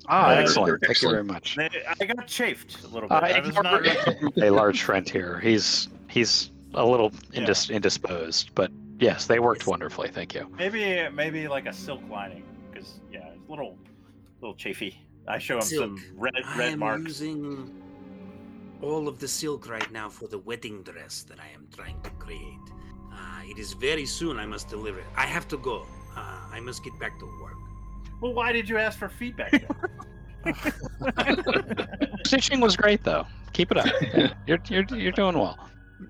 Ah, 0.07 0.29
Uh, 0.29 0.35
excellent. 0.35 0.81
Thank 0.85 1.01
you 1.01 1.09
very 1.09 1.23
much. 1.23 1.57
I 1.57 2.05
got 2.05 2.27
chafed 2.27 2.83
a 2.83 2.87
little 2.87 3.09
bit. 3.09 3.15
Uh, 3.15 3.25
I 3.25 3.39
was 3.41 3.55
not- 3.55 4.37
a 4.43 4.49
large 4.49 4.81
friend 4.83 5.07
here. 5.09 5.39
He's 5.39 5.89
he's 6.09 6.51
a 6.73 6.85
little 6.85 7.11
indis- 7.33 7.69
indisposed, 7.73 8.51
but 8.55 8.71
yes, 8.99 9.25
they 9.25 9.39
worked 9.39 9.61
Yes. 9.61 9.67
wonderfully. 9.67 10.09
Thank 10.09 10.33
you. 10.35 10.47
maybe 10.57 11.07
maybe 11.13 11.47
like 11.47 11.65
a 11.65 11.73
silk 11.73 12.01
lining 12.09 12.43
because 12.71 12.99
yeah, 13.11 13.27
it's 13.35 13.47
a 13.47 13.51
little 13.51 13.77
little 14.41 14.55
chafy. 14.55 15.01
I 15.27 15.39
show 15.39 15.55
him 15.55 15.61
some 15.63 15.97
Silk. 15.97 15.99
red 16.15 16.33
I 16.45 16.63
am 16.63 16.79
marks. 16.79 17.03
using 17.03 17.73
all 18.81 19.07
of 19.09 19.19
the 19.19 19.27
silk 19.27 19.67
right 19.67 19.91
now 19.91 20.07
for 20.07 20.27
the 20.29 20.37
wedding 20.37 20.83
dress 20.83 21.23
that 21.23 21.39
I 21.39 21.49
am 21.53 21.67
trying 21.75 21.99
to 22.03 22.09
create. 22.11 22.65
Uh, 23.11 23.41
it 23.43 23.57
is 23.57 23.73
very 23.73 24.05
soon. 24.05 24.39
I 24.39 24.45
must 24.45 24.69
deliver 24.69 24.99
it. 24.99 25.05
I 25.17 25.25
have 25.25 25.47
to 25.49 25.57
go. 25.57 25.85
Uh, 26.15 26.39
I 26.51 26.59
must 26.61 26.81
get 26.83 26.97
back 26.99 27.19
to 27.19 27.25
work. 27.41 27.57
Well, 28.21 28.33
why 28.33 28.51
did 28.51 28.67
you 28.69 28.77
ask 28.77 28.97
for 28.97 29.09
feedback? 29.09 29.63
Stitching 32.25 32.59
was 32.61 32.75
great 32.75 33.03
though. 33.03 33.25
Keep 33.53 33.71
it 33.71 33.77
up. 33.77 33.87
You're 34.47 34.59
you're 34.69 34.85
you're 34.95 35.11
doing 35.11 35.37
well. 35.37 35.57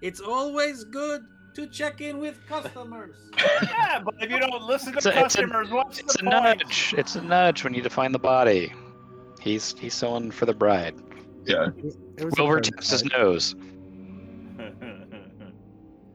It's 0.01 0.19
always 0.19 0.83
good 0.85 1.21
to 1.55 1.67
check 1.67 2.01
in 2.01 2.17
with 2.19 2.45
customers. 2.47 3.15
yeah, 3.63 3.99
but 4.03 4.15
if 4.19 4.29
you 4.29 4.39
don't 4.39 4.61
listen 4.63 4.91
to 4.93 4.97
It's 4.97 5.05
a- 5.05 5.09
it's 5.09 5.35
a- 5.35 5.41
customers, 5.43 5.69
what's 5.69 5.99
It's 5.99 6.15
a 6.15 6.19
point? 6.19 6.29
nudge. 6.31 6.93
It's 6.97 7.15
a 7.15 7.21
nudge 7.21 7.63
when 7.63 7.73
you 7.73 7.81
define 7.81 8.11
the 8.11 8.19
body. 8.19 8.73
He's 9.41 9.73
he's 9.79 9.93
sewing 9.93 10.29
for 10.31 10.45
the 10.45 10.53
bride. 10.53 10.95
Yeah. 11.45 11.69
It 12.17 12.25
was 12.25 12.33
Wilbur 12.37 12.53
pretty 12.55 12.71
taps 12.71 12.89
his 12.91 13.05
nose. 13.05 13.55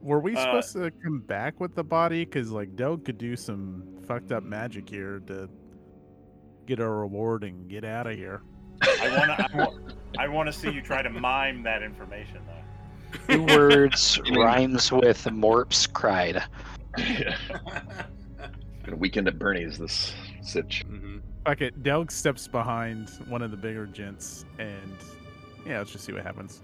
Were 0.02 0.20
we 0.20 0.34
Uh, 0.36 0.40
supposed 0.42 0.72
to 0.74 0.90
come 1.02 1.20
back 1.20 1.60
with 1.60 1.74
the 1.74 1.84
body? 1.84 2.24
Because 2.24 2.50
like 2.50 2.74
Del 2.76 2.96
could 2.98 3.18
do 3.18 3.36
some 3.36 3.84
fucked 4.06 4.32
up 4.32 4.42
magic 4.42 4.88
here 4.88 5.20
to 5.28 5.48
get 6.66 6.80
a 6.80 6.88
reward 6.88 7.44
and 7.44 7.68
get 7.68 7.84
out 7.84 8.06
of 8.06 8.16
here. 8.16 8.42
I 8.82 9.08
want 9.16 9.38
to. 9.52 9.94
I, 10.18 10.28
want 10.28 10.46
to 10.48 10.52
see 10.52 10.70
you 10.70 10.82
try 10.82 11.02
to 11.02 11.10
mime 11.10 11.62
that 11.62 11.82
information, 11.82 12.38
though. 12.46 13.34
Two 13.36 13.42
words 13.44 14.20
rhymes 14.34 14.90
with 14.90 15.22
Morps 15.24 15.90
cried. 15.92 16.42
yeah. 16.98 17.36
Got 18.84 18.94
a 18.94 18.96
weekend 18.96 19.28
at 19.28 19.38
Bernie's 19.38 19.78
this 19.78 20.14
sitch. 20.42 20.82
hmm 20.86 21.18
Fuck 21.46 21.60
it. 21.60 21.82
Delg 21.82 22.10
steps 22.12 22.46
behind 22.46 23.08
one 23.28 23.42
of 23.42 23.50
the 23.50 23.56
bigger 23.56 23.86
gents, 23.86 24.44
and 24.58 24.96
yeah, 25.66 25.78
let's 25.78 25.90
just 25.92 26.04
see 26.04 26.12
what 26.12 26.22
happens. 26.22 26.62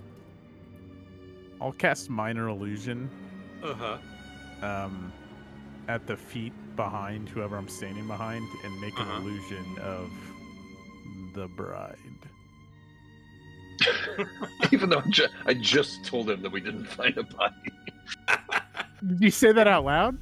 I'll 1.61 1.72
cast 1.72 2.09
minor 2.11 2.49
illusion 2.49 3.11
Uh 3.62 3.74
huh. 3.74 3.99
um, 4.66 5.12
at 5.88 6.07
the 6.07 6.16
feet 6.16 6.53
behind 6.79 7.29
whoever 7.29 7.57
I'm 7.59 7.68
standing 7.68 8.07
behind, 8.07 8.47
and 8.64 8.81
make 8.81 8.99
Uh-huh. 8.99 9.16
an 9.16 9.22
illusion 9.22 9.66
of 9.83 10.11
the 11.35 11.47
bride. 11.49 11.97
Even 14.72 14.89
though 14.91 15.01
I, 15.05 15.11
ju- 15.11 15.26
I 15.47 15.55
just 15.55 16.05
told 16.05 16.31
him 16.31 16.41
that 16.43 16.51
we 16.51 16.61
didn't 16.61 16.87
find 16.87 17.16
a 17.18 17.22
body. 17.24 17.55
Did 19.07 19.20
you 19.20 19.31
say 19.31 19.53
that 19.53 19.66
out 19.68 19.85
loud? 19.85 20.16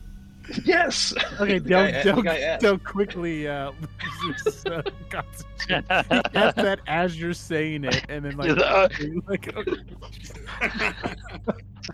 Yes. 0.65 1.13
Okay, 1.41 1.59
The 1.61 1.69
Del, 1.69 1.87
guy- 1.91 2.03
Del, 2.03 2.17
the 2.17 2.23
guy. 2.23 2.57
Del 2.59 2.79
quickly 2.79 3.49
uh, 3.49 3.73
loses 4.25 4.65
uh, 4.67 4.83
concentration. 5.11 5.85
He 5.89 6.63
that 6.63 6.81
as 6.87 7.19
you're 7.21 7.33
saying 7.35 7.85
it, 7.85 8.05
and 8.09 8.25
then 8.25 8.37
like, 8.37 8.51
Uh, 8.59 8.89
like 9.27 9.55
okay. 9.57 9.73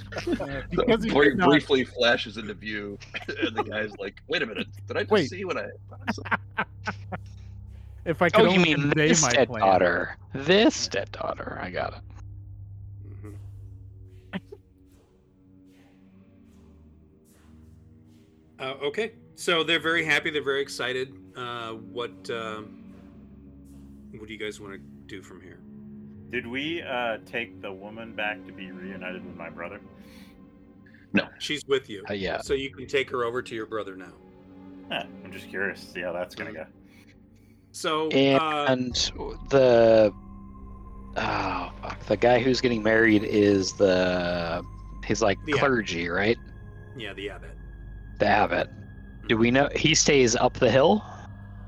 The 0.27 0.65
because 0.71 1.05
he 1.05 1.11
not- 1.35 1.49
briefly 1.49 1.85
flashes 1.85 2.37
into 2.37 2.55
view, 2.55 2.99
and 3.43 3.57
the 3.57 3.65
guy's 3.65 3.91
like, 3.99 4.21
"Wait 4.29 4.43
a 4.43 4.47
minute, 4.47 4.67
did 4.87 4.97
I 4.97 5.01
just 5.01 5.11
Wait. 5.13 5.31
see 5.31 5.45
what 5.45 5.57
I?" 5.57 5.67
if 8.05 8.21
I 8.23 8.29
could 8.31 8.47
oh, 8.47 8.53
you 8.53 8.61
mean 8.61 8.91
this 8.91 9.23
my 9.23 9.33
plan. 9.33 9.47
stepdaughter? 9.47 10.17
This 10.35 10.75
stepdaughter. 10.75 11.59
I 11.61 11.71
got 11.71 11.95
it. 11.95 12.01
Mhm. 13.25 14.41
Uh, 18.59 18.75
okay, 18.85 19.13
so 19.35 19.65
they're 19.65 19.81
very 19.81 20.05
happy. 20.05 20.31
They're 20.31 20.43
very 20.43 20.63
excited. 20.63 21.15
Uh, 21.37 21.73
what 21.73 22.31
uh, 22.31 22.63
What 24.13 24.27
do 24.27 24.33
you 24.33 24.39
guys 24.39 24.61
want 24.61 24.75
to 24.75 24.79
do 25.07 25.23
from 25.23 25.41
here? 25.41 25.62
Did 26.33 26.47
we 26.47 26.83
uh, 26.83 27.19
take 27.27 27.61
the 27.61 27.71
woman 27.73 28.15
back 28.15 28.45
to 28.47 28.53
be 28.53 28.73
reunited 28.73 29.25
with 29.25 29.37
my 29.37 29.51
brother? 29.51 29.81
No. 31.13 31.29
She's 31.39 31.63
with 31.69 31.91
you, 31.91 32.03
Uh, 32.09 32.15
yeah. 32.15 32.41
so 32.41 32.55
you 32.55 32.71
can 32.71 32.87
take 32.87 33.11
her 33.11 33.25
over 33.25 33.43
to 33.43 33.55
your 33.55 33.67
brother 33.67 33.95
now. 33.97 34.13
Huh, 34.91 35.05
I'm 35.25 35.31
just 35.31 35.49
curious 35.51 35.81
to 35.85 35.91
see 35.91 36.01
how 36.01 36.13
that's 36.13 36.35
gonna 36.35 36.53
go. 36.55 36.65
So, 37.73 38.09
uh, 38.09 38.67
And 38.69 38.95
the 39.51 40.13
oh 41.17 41.73
fuck, 41.83 42.01
the 42.07 42.17
guy 42.17 42.39
who's 42.41 42.61
getting 42.63 42.83
married 42.83 43.25
is 43.25 43.73
the 43.75 44.63
he's 45.07 45.21
like 45.23 45.39
The 45.45 45.53
abbot. 45.53 45.61
clergy, 45.61 46.09
right? 46.09 46.39
yeah, 46.97 47.13
the 47.13 47.29
abbot. 47.31 47.51
The 48.19 48.27
abbot. 48.27 48.71
Do 49.29 49.37
we 49.37 49.51
know 49.51 49.69
he 49.75 49.95
stays 49.95 50.35
up 50.37 50.55
the 50.55 50.71
hill? 50.71 51.05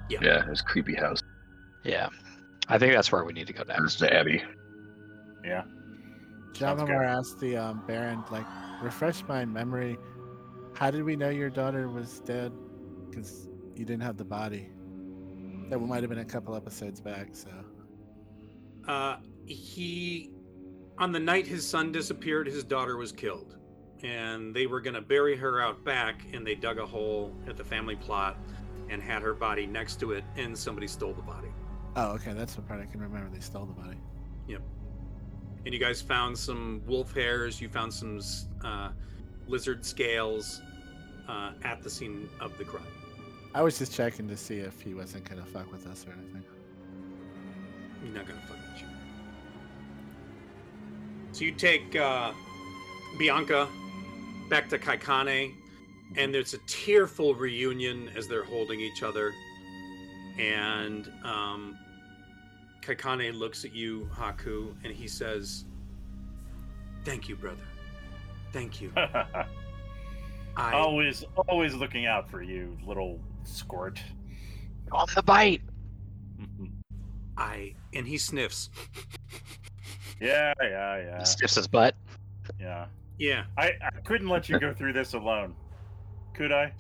Yeah. 0.09 0.19
Yeah, 0.23 0.47
his 0.47 0.61
creepy 0.63 0.95
house. 0.95 1.21
Yeah. 1.85 2.09
I 2.69 2.79
think 2.79 2.95
that's 2.95 3.13
where 3.13 3.25
we 3.25 3.33
need 3.33 3.47
to 3.49 3.53
go 3.53 3.63
There's 3.65 3.81
next. 3.81 3.99
the 4.01 4.15
Abbey. 4.15 4.43
Yeah. 5.45 5.65
John 6.55 6.79
Sounds 6.79 6.83
Lamar 6.83 7.05
asked 7.05 7.41
the 7.41 7.57
um, 7.57 7.83
Baron, 7.87 8.23
like, 8.31 8.47
refresh 8.83 9.23
my 9.29 9.45
memory. 9.45 9.99
How 10.75 10.91
did 10.91 11.03
we 11.05 11.17
know 11.17 11.29
your 11.29 11.51
daughter 11.51 11.89
was 11.89 12.21
dead? 12.21 12.53
Because 13.11 13.49
you 13.77 13.85
didn't 13.85 14.03
have 14.03 14.17
the 14.17 14.25
body. 14.25 14.71
That 15.69 15.79
might 15.79 16.03
have 16.03 16.11
been 16.11 16.21
a 16.21 16.25
couple 16.25 16.55
episodes 16.55 17.01
back. 17.01 17.29
So 17.33 17.51
Uh, 18.87 19.17
he, 19.47 20.31
on 20.99 21.13
the 21.13 21.21
night 21.21 21.47
his 21.47 21.67
son 21.67 21.91
disappeared, 21.93 22.47
his 22.47 22.65
daughter 22.65 22.97
was 22.97 23.13
killed, 23.13 23.57
and 24.03 24.55
they 24.55 24.67
were 24.67 24.81
gonna 24.81 25.01
bury 25.01 25.37
her 25.37 25.61
out 25.61 25.85
back, 25.85 26.23
and 26.33 26.47
they 26.47 26.55
dug 26.55 26.79
a 26.79 26.87
hole 26.87 27.35
at 27.49 27.57
the 27.57 27.65
family 27.65 27.97
plot 27.97 28.37
and 28.91 29.03
had 29.03 29.23
her 29.23 29.35
body 29.35 29.67
next 29.67 29.99
to 30.01 30.13
it, 30.13 30.25
and 30.37 30.57
somebody 30.57 30.87
stole 30.87 31.15
the 31.15 31.23
body. 31.23 31.49
Oh, 31.97 32.13
okay, 32.13 32.33
that's 32.33 32.55
the 32.55 32.63
part 32.63 32.81
I 32.81 32.87
can 32.87 33.01
remember. 33.01 33.29
They 33.33 33.41
stole 33.41 33.67
the 33.67 33.73
body. 33.73 33.99
Yep. 34.49 34.63
And 35.65 35.73
you 35.73 35.81
guys 35.81 36.03
found 36.03 36.37
some 36.37 36.83
wolf 36.87 37.15
hairs. 37.15 37.61
You 37.61 37.69
found 37.69 37.93
some 37.93 38.21
uh, 38.63 38.91
lizard 39.47 39.85
scales 39.85 40.61
uh, 41.29 41.53
at 41.63 41.83
the 41.83 41.91
scene 41.91 42.29
of 42.41 42.57
the 42.59 42.65
crime. 42.65 42.87
I 43.55 43.63
was 43.63 43.79
just 43.79 43.95
checking 43.95 44.29
to 44.29 44.37
see 44.37 44.57
if 44.57 44.81
he 44.81 44.95
wasn't 44.95 45.29
gonna 45.29 45.45
fuck 45.45 45.71
with 45.71 45.87
us 45.87 46.07
or 46.07 46.13
anything. 46.13 46.43
He's 48.03 48.13
not 48.13 48.27
gonna 48.27 48.41
fuck 48.41 48.57
with 48.57 48.83
you. 48.83 48.89
So 51.33 51.45
you 51.45 51.53
take 51.53 51.97
uh, 51.97 52.33
Bianca 53.19 53.69
back 54.51 54.69
to 54.71 54.79
Kaikane, 54.79 55.55
and 56.17 56.35
there's 56.35 56.55
a 56.55 56.59
tearful 56.67 57.35
reunion 57.35 58.11
as 58.17 58.27
they're 58.27 58.45
holding 58.45 58.81
each 58.81 59.03
other. 59.03 59.33
And 60.39 61.11
um, 61.25 61.79
Kaikane 62.85 63.33
looks 63.37 63.65
at 63.65 63.75
you, 63.75 64.09
Haku, 64.15 64.75
and 64.85 64.93
he 64.93 65.09
says, 65.09 65.65
"Thank 67.05 67.29
you, 67.29 67.37
brother. 67.37 67.63
Thank 68.53 68.81
you. 68.81 68.93
I 70.57 70.73
always, 70.73 71.25
always 71.49 71.75
looking 71.75 72.07
out 72.07 72.31
for 72.31 72.43
you, 72.43 72.77
little 72.87 73.19
squirt. 73.43 74.01
On 74.93 75.07
the 75.15 75.23
bite. 75.23 75.63
I." 77.39 77.75
And 77.95 78.07
he 78.07 78.19
sniffs. 78.19 78.71
yeah, 80.21 80.53
yeah, 80.61 80.97
yeah, 80.99 81.23
Sniffs 81.23 81.55
his 81.55 81.67
butt. 81.67 81.95
yeah. 82.61 82.87
Yeah, 83.17 83.45
I, 83.57 83.73
I 83.81 83.91
couldn't 84.05 84.29
let 84.29 84.49
you 84.49 84.59
go 84.59 84.75
through 84.75 84.93
this 84.93 85.15
alone. 85.15 85.55
Could 86.35 86.51
I? 86.51 86.73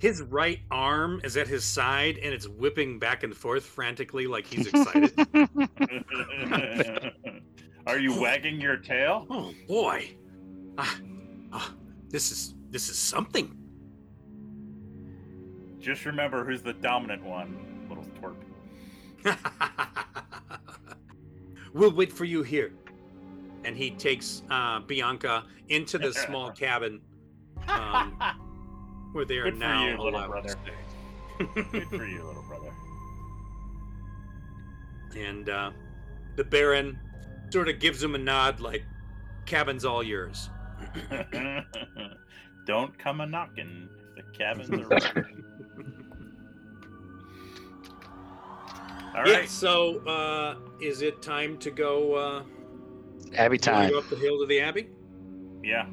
His 0.00 0.22
right 0.22 0.60
arm 0.70 1.20
is 1.24 1.36
at 1.36 1.46
his 1.48 1.64
side, 1.64 2.18
and 2.18 2.32
it's 2.32 2.48
whipping 2.48 2.98
back 2.98 3.22
and 3.22 3.36
forth 3.36 3.64
frantically, 3.64 4.26
like 4.26 4.46
he's 4.46 4.66
excited. 4.68 5.12
Are 7.86 7.98
you 7.98 8.20
wagging 8.20 8.60
your 8.60 8.76
tail? 8.76 9.26
Oh 9.30 9.52
boy, 9.68 10.16
ah, 10.78 10.98
ah, 11.52 11.74
this 12.08 12.30
is 12.32 12.54
this 12.70 12.88
is 12.88 12.96
something. 12.98 13.56
Just 15.78 16.04
remember 16.04 16.44
who's 16.44 16.62
the 16.62 16.74
dominant 16.74 17.24
one, 17.24 17.86
little 17.88 18.04
twerp. 18.20 18.36
we'll 21.74 21.92
wait 21.92 22.12
for 22.12 22.24
you 22.24 22.42
here. 22.42 22.72
and 23.64 23.76
he 23.76 23.90
takes 23.90 24.42
uh, 24.50 24.80
Bianca 24.80 25.44
into 25.68 25.98
the 25.98 26.12
small 26.12 26.50
cabin 26.64 27.00
um, 27.68 28.16
where 29.12 29.24
they 29.24 29.36
are 29.38 29.44
Good 29.44 29.54
for 29.54 29.58
now 29.60 29.84
you, 29.86 29.90
little 29.96 30.08
allowed 30.10 30.28
brother. 30.30 30.48
to 30.48 30.56
stay. 31.54 31.62
Good 31.72 31.86
for 31.88 32.06
you, 32.06 32.22
little 32.24 32.42
brother. 32.48 32.72
and 35.16 35.48
uh, 35.48 35.70
the 36.36 36.44
Baron 36.44 36.98
sort 37.50 37.68
of 37.68 37.78
gives 37.80 38.02
him 38.02 38.14
a 38.14 38.18
nod, 38.18 38.60
like, 38.60 38.84
"Cabin's 39.46 39.84
all 39.84 40.02
yours." 40.02 40.50
Don't 42.66 42.96
come 42.98 43.20
a 43.20 43.26
knocking. 43.26 43.88
The 44.16 44.22
cabins 44.36 44.70
are 44.90 44.94
open. 44.94 45.44
All 49.16 49.26
yeah. 49.26 49.32
right. 49.38 49.48
So, 49.48 49.98
uh, 50.06 50.56
is 50.80 51.02
it 51.02 51.20
time 51.22 51.58
to 51.58 51.70
go? 51.70 52.14
Uh, 52.14 52.42
Abbey 53.34 53.54
you 53.56 53.58
time. 53.58 53.90
Go 53.90 53.98
up 53.98 54.08
the 54.08 54.16
hill 54.16 54.38
to 54.38 54.46
the 54.46 54.60
Abbey. 54.60 54.88
Yeah. 55.62 55.86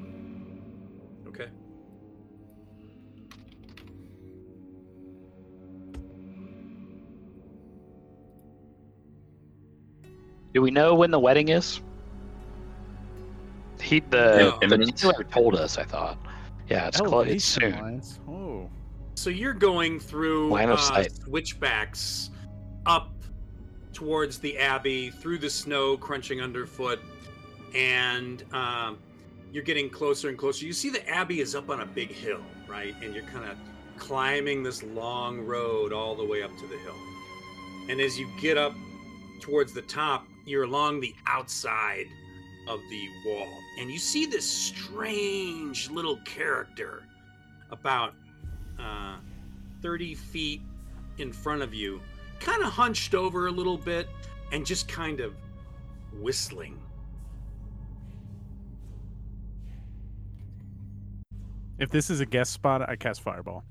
Do 10.58 10.64
we 10.64 10.72
know 10.72 10.96
when 10.96 11.12
the 11.12 11.20
wedding 11.20 11.50
is? 11.50 11.82
He 13.80 14.00
the, 14.00 14.08
No. 14.38 14.58
the 14.60 14.66
Imminent? 14.66 14.96
dealer 14.98 15.24
told 15.24 15.54
us. 15.54 15.78
I 15.78 15.84
thought. 15.84 16.18
Yeah, 16.68 16.88
it's 16.88 17.00
close. 17.00 17.28
It's 17.28 17.46
soon. 17.46 17.74
lines. 17.74 18.20
Oh. 18.28 18.68
So 19.14 19.30
you're 19.30 19.54
going 19.54 20.00
through 20.00 20.50
Line 20.50 20.70
of 20.70 20.80
uh, 20.80 20.82
sight. 20.82 21.12
switchbacks 21.16 22.32
up 22.88 23.12
towards 23.94 24.40
the 24.40 24.58
abbey 24.58 25.12
through 25.12 25.38
the 25.38 25.50
snow 25.52 25.96
crunching 25.96 26.42
underfoot, 26.42 27.02
and 27.76 28.44
um, 28.52 28.98
you're 29.52 29.62
getting 29.64 29.92
closer 29.92 30.28
and 30.28 30.40
closer. 30.40 30.66
You 30.66 30.74
see 30.74 30.90
the 30.90 31.08
abbey 31.08 31.40
is 31.40 31.54
up 31.54 31.70
on 31.70 31.82
a 31.82 31.86
big 31.86 32.10
hill, 32.10 32.42
right? 32.68 32.96
And 33.04 33.14
you're 33.14 33.26
kind 33.26 33.48
of 33.48 33.58
climbing 34.00 34.64
this 34.64 34.82
long 34.82 35.40
road 35.40 35.94
all 35.94 36.16
the 36.16 36.26
way 36.26 36.42
up 36.42 36.58
to 36.58 36.66
the 36.66 36.80
hill. 36.80 36.96
And 37.90 38.02
as 38.02 38.18
you 38.18 38.28
get 38.42 38.58
up 38.58 38.74
towards 39.40 39.72
the 39.72 39.84
top, 39.84 40.26
you're 40.48 40.64
along 40.64 41.02
the 41.02 41.14
outside 41.28 42.06
of 42.68 42.80
the 42.90 43.10
wall, 43.26 43.50
and 43.80 43.92
you 43.92 44.00
see 44.00 44.26
this 44.26 44.50
strange 44.50 45.90
little 45.90 46.18
character 46.26 47.04
about 47.70 48.14
uh, 48.80 49.18
30 49.82 50.16
feet 50.16 50.62
in 51.18 51.34
front 51.34 51.62
of 51.62 51.74
you, 51.74 52.02
kind 52.40 52.64
of 52.64 52.70
hunched 52.70 53.14
over 53.14 53.48
a 53.48 53.52
little 53.52 53.78
bit 53.78 54.08
and 54.52 54.66
just 54.66 54.88
kind 54.88 55.20
of 55.20 55.34
whistling. 56.14 56.80
If 61.78 61.92
this 61.92 62.10
is 62.10 62.22
a 62.22 62.26
guest 62.26 62.54
spot, 62.54 62.90
I 62.90 62.96
cast 62.96 63.22
fireball. 63.22 63.66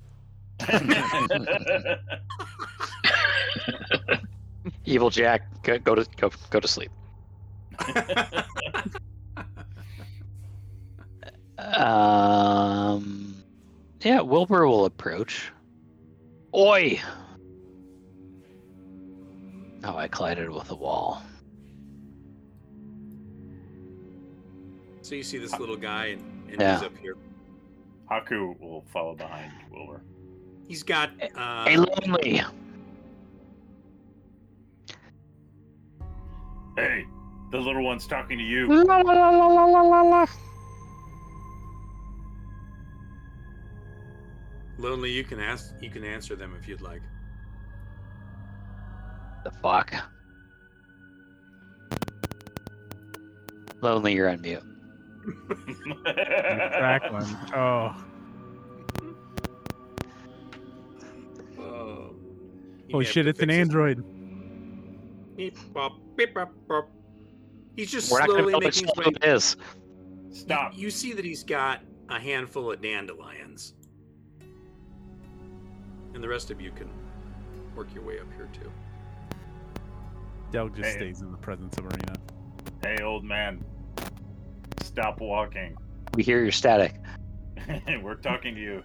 Evil 4.85 5.11
Jack, 5.11 5.43
go, 5.63 5.79
go 5.79 5.95
to 5.95 6.07
go 6.17 6.31
go 6.51 6.61
to 6.61 6.69
sleep. 6.69 6.91
Um, 11.59 13.35
yeah, 14.03 14.21
Wilbur 14.21 14.67
will 14.67 14.85
approach. 14.85 15.51
Oi! 16.55 17.01
Oh, 19.85 19.97
I 19.97 20.09
collided 20.09 20.51
with 20.51 20.71
a 20.71 20.75
wall. 20.75 21.23
So 25.03 25.15
you 25.15 25.23
see 25.23 25.39
this 25.39 25.59
little 25.59 25.77
guy, 25.77 26.07
and, 26.07 26.23
and 26.51 26.61
Yeah. 26.61 26.75
he's 26.75 26.85
up 26.87 26.97
here. 26.99 27.17
Haku 28.11 28.59
will 28.61 28.85
follow 28.93 29.15
behind 29.15 29.53
Wilbur. 29.71 30.03
He's 30.67 30.83
got. 30.83 31.11
Uh, 31.35 31.65
Hey, 31.65 31.77
lonely. 31.77 32.43
Hey, 36.77 37.07
the 37.51 37.59
little 37.59 37.83
one's 37.83 38.07
talking 38.07 38.39
to 38.39 38.45
you. 38.45 38.67
La, 38.69 38.99
la, 38.99 39.13
la, 39.13 39.31
la, 39.31 39.65
la, 39.65 39.81
la, 39.83 40.03
la. 40.03 40.27
lonely, 44.79 45.11
you 45.11 45.25
can 45.25 45.41
ask. 45.41 45.75
You 45.81 45.91
can 45.91 46.05
answer 46.05 46.37
them 46.37 46.55
if 46.59 46.69
you'd 46.69 46.81
like. 46.81 47.03
The 49.45 49.51
fuck. 49.51 49.95
Lonely, 53.81 54.15
you're 54.15 54.29
on 54.29 54.41
mute. 54.41 54.63
Crackling. 56.79 57.37
Oh. 57.55 57.95
Oh. 61.59 62.11
You 62.89 62.97
may 62.99 63.05
Holy 63.05 63.05
have 63.05 63.13
shit, 63.13 63.25
to 63.25 63.31
it's 63.31 63.41
an 63.41 63.49
fix 63.49 63.57
it. 63.57 63.61
android. 63.61 64.05
Beep, 65.37 65.57
bop, 65.73 65.75
beep, 65.75 65.75
bop, 65.75 65.93
bop. 65.93 66.06
He's 67.77 67.91
just 67.91 68.11
We're 68.11 68.21
not 68.21 68.29
gonna 68.29 68.43
be 68.45 68.51
slowly 68.51 68.53
able 68.53 68.61
to 68.61 68.67
making 68.67 68.85
his 68.87 68.97
way. 68.97 69.05
who 69.05 69.11
it 69.11 69.25
is. 69.25 69.57
Stop. 70.33 70.75
You, 70.75 70.83
you 70.85 70.91
see 70.91 71.13
that 71.13 71.25
he's 71.25 71.45
got 71.45 71.81
a 72.09 72.19
handful 72.19 72.71
of 72.73 72.81
dandelions. 72.81 73.75
And 76.15 76.23
the 76.23 76.29
rest 76.29 76.51
of 76.51 76.61
you 76.61 76.71
can 76.73 76.89
work 77.75 77.93
your 77.95 78.05
way 78.05 78.19
up 78.19 78.27
here 78.37 78.49
too. 78.53 78.71
Delg 80.53 80.75
just 80.75 80.89
Hey. 80.89 80.97
stays 80.97 81.21
in 81.21 81.31
the 81.31 81.37
presence 81.39 81.77
of 81.77 81.85
Ireena. 81.85 82.17
Hey, 82.83 83.03
old 83.03 83.25
man. 83.25 83.63
Stop 84.83 85.21
walking. 85.21 85.77
We 86.15 86.23
hear 86.23 86.43
your 86.43 86.53
static. 86.53 86.95
We're 88.03 88.15
talking 88.15 88.55
to 88.55 88.61
you. 88.61 88.83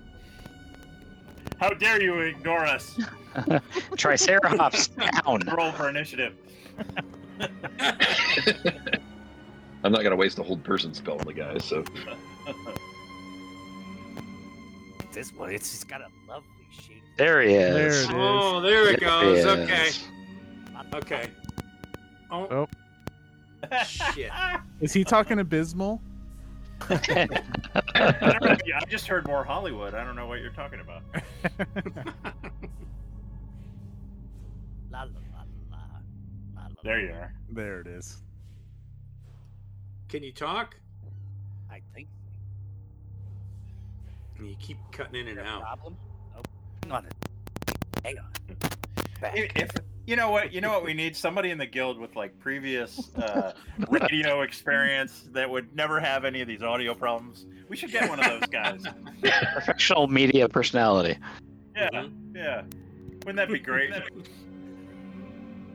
How 1.60 1.70
dare 1.70 2.02
you 2.02 2.20
ignore 2.20 2.66
us? 2.66 3.00
Triceratops 3.96 4.88
down. 5.26 5.42
Roll 5.56 5.72
for 5.72 5.88
initiative. 5.90 6.34
I'm 9.84 9.92
not 9.92 10.04
gonna 10.04 10.16
waste 10.16 10.38
a 10.40 10.44
whole 10.44 10.58
person 10.58 10.94
spell 10.94 11.18
on 11.20 11.26
the 11.26 11.34
guy, 11.34 11.58
so 11.58 11.84
This 15.12 15.34
one, 15.36 15.52
it's 15.52 15.72
just 15.72 15.90
got 15.90 16.02
a 16.02 16.08
lovely 16.30 16.48
shape. 16.72 17.02
There 17.18 17.42
he 17.42 17.54
There 17.54 17.88
is. 17.88 18.04
it 18.06 18.10
is. 18.10 18.14
Oh, 18.14 18.62
there 18.62 18.90
it 18.94 19.00
There 19.02 19.10
goes. 19.10 19.44
he 19.44 19.50
Okay. 19.50 19.88
is. 19.88 20.08
Okay. 20.96 21.28
Oh, 22.32 22.48
Oh. 22.50 22.68
Shit. 23.86 24.32
Is 24.82 24.92
he 24.94 25.04
talking 25.04 25.38
abysmal? 25.40 26.02
I 26.90 26.98
I 27.96 28.86
just 28.90 29.06
heard 29.08 29.28
more 29.28 29.44
Hollywood. 29.44 29.94
I 29.94 30.04
don't 30.04 30.16
know 30.16 30.26
what 30.28 30.40
you're 30.42 30.50
talking 30.52 30.80
about. 30.80 31.04
There 36.84 37.00
you 37.00 37.12
are. 37.14 37.34
there 37.50 37.82
it 37.82 37.88
is. 37.88 38.18
Can 40.10 40.24
you 40.24 40.32
talk? 40.34 40.76
I 41.72 41.82
think. 41.94 42.08
Can 44.36 44.48
you 44.48 44.56
keep 44.60 44.78
cutting 44.92 45.16
in 45.16 45.28
and 45.28 45.30
Is 45.30 45.36
there 45.36 45.46
out. 45.46 45.62
Problem? 45.62 45.96
Oh, 46.36 46.42
hang 46.84 46.92
on. 46.92 47.06
Hang 48.04 48.18
on. 48.18 48.26
Back. 49.22 49.38
If, 49.38 49.52
if 49.56 49.72
you 50.08 50.16
know 50.16 50.32
what, 50.32 50.52
you 50.52 50.60
know 50.62 50.72
what 50.72 50.84
we 50.84 50.94
need 50.96 51.16
somebody 51.16 51.52
in 51.52 51.60
the 51.60 51.66
guild 51.68 52.00
with 52.00 52.16
like 52.16 52.38
previous 52.40 53.16
uh, 53.16 53.54
radio 53.90 54.42
experience 54.42 55.26
that 55.32 55.48
would 55.50 55.74
never 55.76 56.00
have 56.00 56.26
any 56.26 56.42
of 56.42 56.48
these 56.48 56.64
audio 56.64 56.96
problems. 56.96 57.46
We 57.70 57.78
should 57.78 57.92
get 57.92 58.10
one 58.10 58.20
of 58.20 58.26
those 58.26 58.50
guys. 58.50 58.84
Professional 59.54 60.08
media 60.08 60.50
personality. 60.50 61.18
Yeah, 61.76 61.90
Mhm. 61.94 62.36
yeah. 62.36 62.64
Wouldn't 63.20 63.38
that 63.38 63.50
be 63.50 63.60
great? 63.60 63.92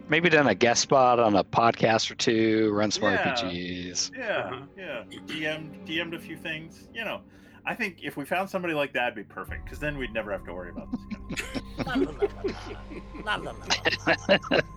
Maybe 0.08 0.28
done 0.28 0.46
a 0.46 0.54
guest 0.54 0.82
spot 0.82 1.18
on 1.18 1.34
a 1.34 1.42
podcast 1.42 2.10
or 2.10 2.14
two, 2.14 2.70
run 2.72 2.90
some 2.90 3.04
Yeah. 3.04 3.34
RPGs. 3.34 4.10
Yeah, 4.16 4.60
yeah. 4.76 5.02
DM'd, 5.26 5.86
DM'd 5.86 6.14
a 6.14 6.18
few 6.18 6.36
things. 6.36 6.88
You 6.94 7.04
know, 7.04 7.22
I 7.64 7.74
think 7.74 7.98
if 8.04 8.16
we 8.16 8.24
found 8.24 8.48
somebody 8.48 8.72
like 8.74 8.92
that, 8.92 9.12
it'd 9.12 9.16
be 9.16 9.24
perfect 9.24 9.64
because 9.64 9.80
then 9.80 9.98
we'd 9.98 10.12
never 10.12 10.30
have 10.30 10.44
to 10.44 10.54
worry 10.54 10.70
about 10.70 10.88
this. 10.92 11.40
Kind 11.84 12.02
of 12.06 12.16
La 13.24 13.34
la 13.36 13.50
la 13.50 13.56
la. 13.64 13.92
La 14.04 14.10
la 14.12 14.26
la 14.28 14.36
la. 14.50 14.60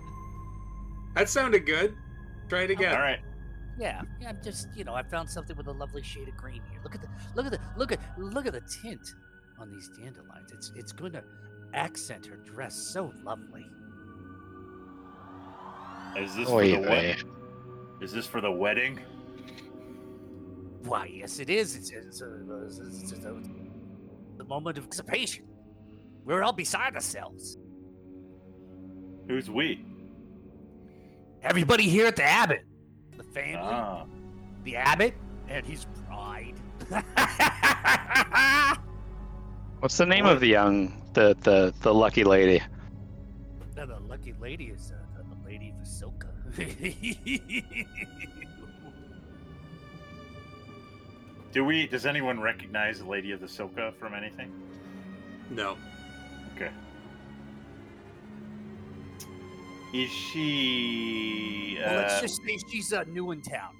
That 1.14 1.28
sounded 1.28 1.66
good. 1.66 1.96
Try 2.48 2.62
it 2.62 2.70
again. 2.70 2.94
All 2.94 3.00
right. 3.00 3.18
Yeah, 3.78 4.02
yeah. 4.20 4.28
I'm 4.30 4.38
just, 4.44 4.68
you 4.76 4.84
know, 4.84 4.94
I 4.94 5.02
found 5.02 5.28
something 5.28 5.56
with 5.56 5.66
a 5.66 5.72
lovely 5.72 6.02
shade 6.02 6.28
of 6.28 6.36
green 6.36 6.62
here. 6.70 6.80
Look 6.84 6.94
at 6.94 7.00
the, 7.00 7.08
look 7.34 7.46
at 7.46 7.52
the, 7.52 7.60
look 7.76 7.90
at, 7.92 7.98
look 8.18 8.46
at 8.46 8.52
the 8.52 8.60
tint 8.82 9.14
on 9.58 9.70
these 9.72 9.88
dandelions. 9.88 10.52
It's, 10.52 10.72
it's 10.76 10.92
going 10.92 11.12
to 11.12 11.24
accent 11.74 12.26
her 12.26 12.36
dress 12.36 12.74
so 12.76 13.12
lovely. 13.24 13.66
Is 16.18 16.34
this 16.34 16.48
for 16.48 16.54
Oy 16.62 16.70
the 16.72 16.80
vey. 16.80 16.88
wedding? 16.88 17.30
Is 18.00 18.12
this 18.12 18.26
for 18.26 18.40
the 18.40 18.50
wedding? 18.50 18.98
Why, 20.84 21.06
yes, 21.06 21.38
it 21.38 21.50
is. 21.50 21.76
It's, 21.76 21.90
it's, 21.90 22.20
a, 22.22 22.40
it's, 22.64 22.78
it's, 22.78 23.12
it's 23.12 23.24
a, 23.24 23.36
the 24.38 24.44
moment 24.44 24.78
of 24.78 24.84
anticipation. 24.84 25.44
We're 26.24 26.42
all 26.42 26.52
beside 26.52 26.94
ourselves. 26.94 27.58
Who's 29.28 29.50
we? 29.50 29.84
Everybody 31.42 31.84
here 31.88 32.06
at 32.06 32.16
the 32.16 32.24
Abbot, 32.24 32.64
the 33.16 33.22
family, 33.22 33.56
Ah, 33.56 34.04
the 34.64 34.76
abbot 34.76 35.14
and 35.48 35.64
his 35.64 35.86
bride. 36.06 36.54
What's 39.80 39.96
the 39.96 40.04
name 40.06 40.26
of 40.26 40.40
the 40.40 40.48
young, 40.48 41.02
the 41.14 41.34
the 41.40 41.72
the 41.80 41.94
lucky 41.94 42.24
lady? 42.24 42.62
Now, 43.76 43.86
the 43.86 44.00
lucky 44.00 44.34
lady 44.38 44.66
is 44.66 44.92
uh, 44.92 44.96
the, 45.60 45.70
the 45.70 45.72
lady 45.72 45.74
Vasilka. 45.80 46.26
Do 51.52 51.64
we? 51.64 51.86
Does 51.86 52.06
anyone 52.06 52.40
recognize 52.40 53.00
the 53.00 53.08
Lady 53.08 53.32
of 53.32 53.40
the 53.40 53.46
Silka 53.46 53.92
from 53.98 54.14
anything? 54.14 54.52
No. 55.50 55.76
Okay. 56.54 56.70
Is 59.92 60.10
she? 60.10 61.76
well, 61.84 61.96
let's 61.96 62.14
uh, 62.14 62.20
just 62.20 62.40
say 62.44 62.56
she's 62.70 62.92
uh, 62.92 63.02
new 63.08 63.32
in 63.32 63.42
town. 63.42 63.74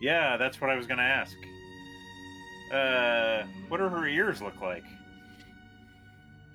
Yeah, 0.00 0.38
that's 0.38 0.60
what 0.62 0.70
I 0.70 0.76
was 0.76 0.86
gonna 0.86 1.02
ask. 1.02 1.36
Uh, 2.72 3.42
what 3.68 3.78
do 3.78 3.88
her 3.88 4.06
ears 4.06 4.40
look 4.40 4.58
like? 4.62 4.84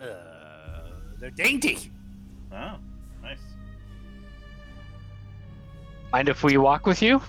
Uh, 0.01 0.89
they're 1.19 1.30
dainty. 1.30 1.91
Oh, 2.51 2.80
Mind 6.16 6.30
if 6.30 6.45
we 6.45 6.55
walk 6.55 6.86
with 6.86 7.01
you? 7.01 7.22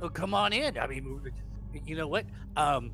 Oh, 0.00 0.08
come 0.08 0.34
on 0.34 0.52
in. 0.52 0.78
I 0.78 0.86
mean, 0.86 1.20
you 1.84 1.96
know 1.96 2.06
what? 2.06 2.24
Um, 2.56 2.92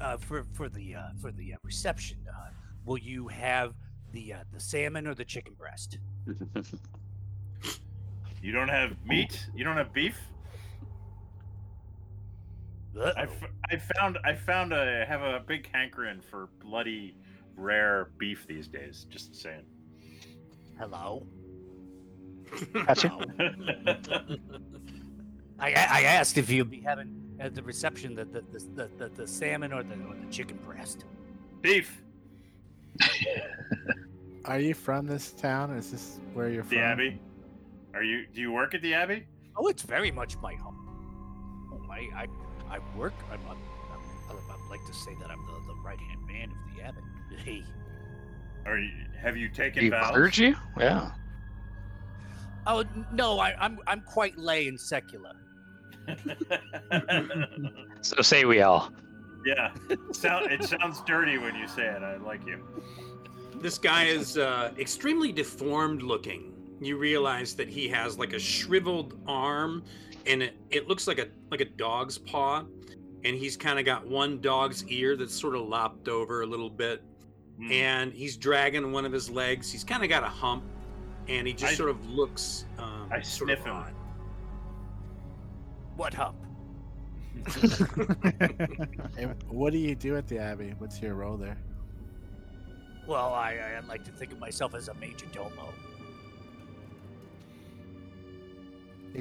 uh, 0.00 0.16
for 0.16 0.46
for 0.54 0.70
the 0.70 0.94
uh, 0.94 1.08
for 1.20 1.30
the 1.30 1.52
uh, 1.52 1.56
reception, 1.62 2.16
uh, 2.26 2.48
will 2.86 2.96
you 2.96 3.28
have 3.28 3.74
the 4.12 4.32
uh, 4.32 4.36
the 4.50 4.58
salmon 4.58 5.06
or 5.06 5.14
the 5.14 5.26
chicken 5.26 5.52
breast? 5.52 5.98
You 8.40 8.52
don't 8.52 8.68
have 8.70 8.96
meat? 9.04 9.46
You 9.54 9.62
don't 9.62 9.76
have 9.76 9.92
beef? 9.92 10.18
I, 12.96 13.00
Uh-oh. 13.00 13.22
f- 13.24 13.50
I 13.70 13.76
found 13.76 14.16
I 14.24 14.32
found 14.34 14.72
a 14.72 15.04
have 15.06 15.20
a 15.20 15.40
big 15.46 15.68
hankering 15.70 16.22
for 16.22 16.48
bloody 16.62 17.14
rare 17.56 18.08
beef 18.16 18.46
these 18.46 18.68
days. 18.68 19.04
Just 19.10 19.36
saying. 19.36 19.66
Hello. 20.78 21.26
Gotcha. 22.72 23.10
I, 25.58 25.68
I 25.72 26.02
asked 26.02 26.36
if 26.38 26.50
you'd 26.50 26.70
be 26.70 26.80
having 26.80 27.36
at 27.40 27.54
the 27.54 27.62
reception 27.62 28.14
the 28.14 28.24
the, 28.24 28.42
the, 28.52 28.58
the, 28.74 28.90
the, 28.98 29.08
the 29.16 29.26
salmon 29.26 29.72
or 29.72 29.82
the 29.82 29.94
or 29.94 30.14
the 30.14 30.30
chicken 30.30 30.58
breast. 30.64 31.04
beef. 31.60 32.02
Are 34.44 34.58
you 34.60 34.74
from 34.74 35.06
this 35.06 35.32
town? 35.32 35.70
Is 35.76 35.90
this 35.90 36.20
where 36.34 36.48
you're 36.50 36.62
The 36.64 36.76
from? 36.76 36.78
Abbey. 36.78 37.20
Are 37.94 38.02
you? 38.02 38.26
Do 38.32 38.40
you 38.40 38.52
work 38.52 38.74
at 38.74 38.82
the 38.82 38.94
Abbey? 38.94 39.26
Oh, 39.56 39.68
it's 39.68 39.82
very 39.82 40.10
much 40.10 40.36
my 40.38 40.54
home. 40.54 40.76
Oh, 41.72 41.90
I 41.90 42.08
I, 42.22 42.26
I 42.76 42.78
work. 42.96 43.14
I'm, 43.32 43.40
I'm, 43.48 43.56
I'm, 44.30 44.36
I'd 44.36 44.70
like 44.70 44.84
to 44.86 44.92
say 44.94 45.12
that 45.20 45.30
I'm 45.30 45.44
the, 45.46 45.72
the 45.72 45.78
right 45.84 45.98
hand 45.98 46.26
man 46.26 46.50
of 46.50 46.76
the 46.76 46.82
abbot. 46.82 47.02
Hey. 47.44 47.62
Or 48.66 48.78
you, 48.80 48.90
have 49.20 49.36
you 49.36 49.48
taken 49.48 49.84
You 49.84 49.90
vows? 49.90 50.10
clergy? 50.10 50.54
Yeah. 50.78 51.12
Oh 52.66 52.84
no, 53.12 53.38
I, 53.38 53.54
I'm 53.58 53.78
I'm 53.86 54.00
quite 54.02 54.38
lay 54.38 54.68
and 54.68 54.80
secular. 54.80 55.32
So 58.02 58.20
say 58.20 58.44
we 58.44 58.60
all. 58.60 58.92
yeah. 59.46 59.70
Sound, 60.12 60.50
it 60.52 60.62
sounds 60.64 61.00
dirty 61.06 61.38
when 61.38 61.54
you 61.54 61.66
say 61.66 61.86
it. 61.86 62.02
I 62.02 62.16
like 62.16 62.46
you. 62.46 62.62
This 63.56 63.78
guy 63.78 64.04
is 64.04 64.36
uh, 64.36 64.72
extremely 64.78 65.32
deformed 65.32 66.02
looking. 66.02 66.52
You 66.82 66.98
realize 66.98 67.54
that 67.56 67.68
he 67.68 67.88
has 67.88 68.18
like 68.18 68.34
a 68.34 68.38
shriveled 68.38 69.18
arm, 69.26 69.84
and 70.26 70.42
it, 70.42 70.54
it 70.70 70.86
looks 70.88 71.06
like 71.06 71.18
a 71.18 71.28
like 71.50 71.62
a 71.62 71.64
dog's 71.64 72.18
paw, 72.18 72.64
and 73.24 73.36
he's 73.36 73.56
kind 73.56 73.78
of 73.78 73.86
got 73.86 74.06
one 74.06 74.40
dog's 74.42 74.84
ear 74.88 75.16
that's 75.16 75.34
sort 75.34 75.54
of 75.56 75.62
lopped 75.66 76.08
over 76.08 76.42
a 76.42 76.46
little 76.46 76.68
bit, 76.70 77.02
Hmm. 77.58 77.70
and 77.72 78.12
he's 78.12 78.36
dragging 78.36 78.92
one 78.92 79.06
of 79.06 79.12
his 79.12 79.30
legs. 79.30 79.70
He's 79.72 79.84
kind 79.84 80.02
of 80.02 80.10
got 80.10 80.24
a 80.24 80.28
hump, 80.28 80.64
and 81.28 81.46
he 81.46 81.52
just 81.52 81.72
I- 81.72 81.76
sort 81.76 81.90
of 81.90 82.06
looks. 82.08 82.66
Um, 82.78 83.08
I 83.10 83.20
sort 83.22 83.48
sniff 83.48 83.60
of 83.60 83.66
him. 83.66 83.72
odd. 83.76 83.94
What 85.96 86.14
hump? 86.14 86.36
And 89.18 89.34
what 89.48 89.72
do 89.72 89.78
you 89.78 89.94
do 89.94 90.16
at 90.16 90.26
the 90.28 90.38
Abbey? 90.38 90.74
What's 90.78 91.00
your 91.02 91.14
role 91.14 91.36
there? 91.36 91.56
Well, 93.06 93.34
I 93.34 93.52
I 93.76 93.80
like 93.86 94.04
to 94.04 94.10
think 94.12 94.32
of 94.32 94.38
myself 94.38 94.74
as 94.74 94.88
a 94.88 94.94
major 94.94 95.26
domo. 95.32 95.72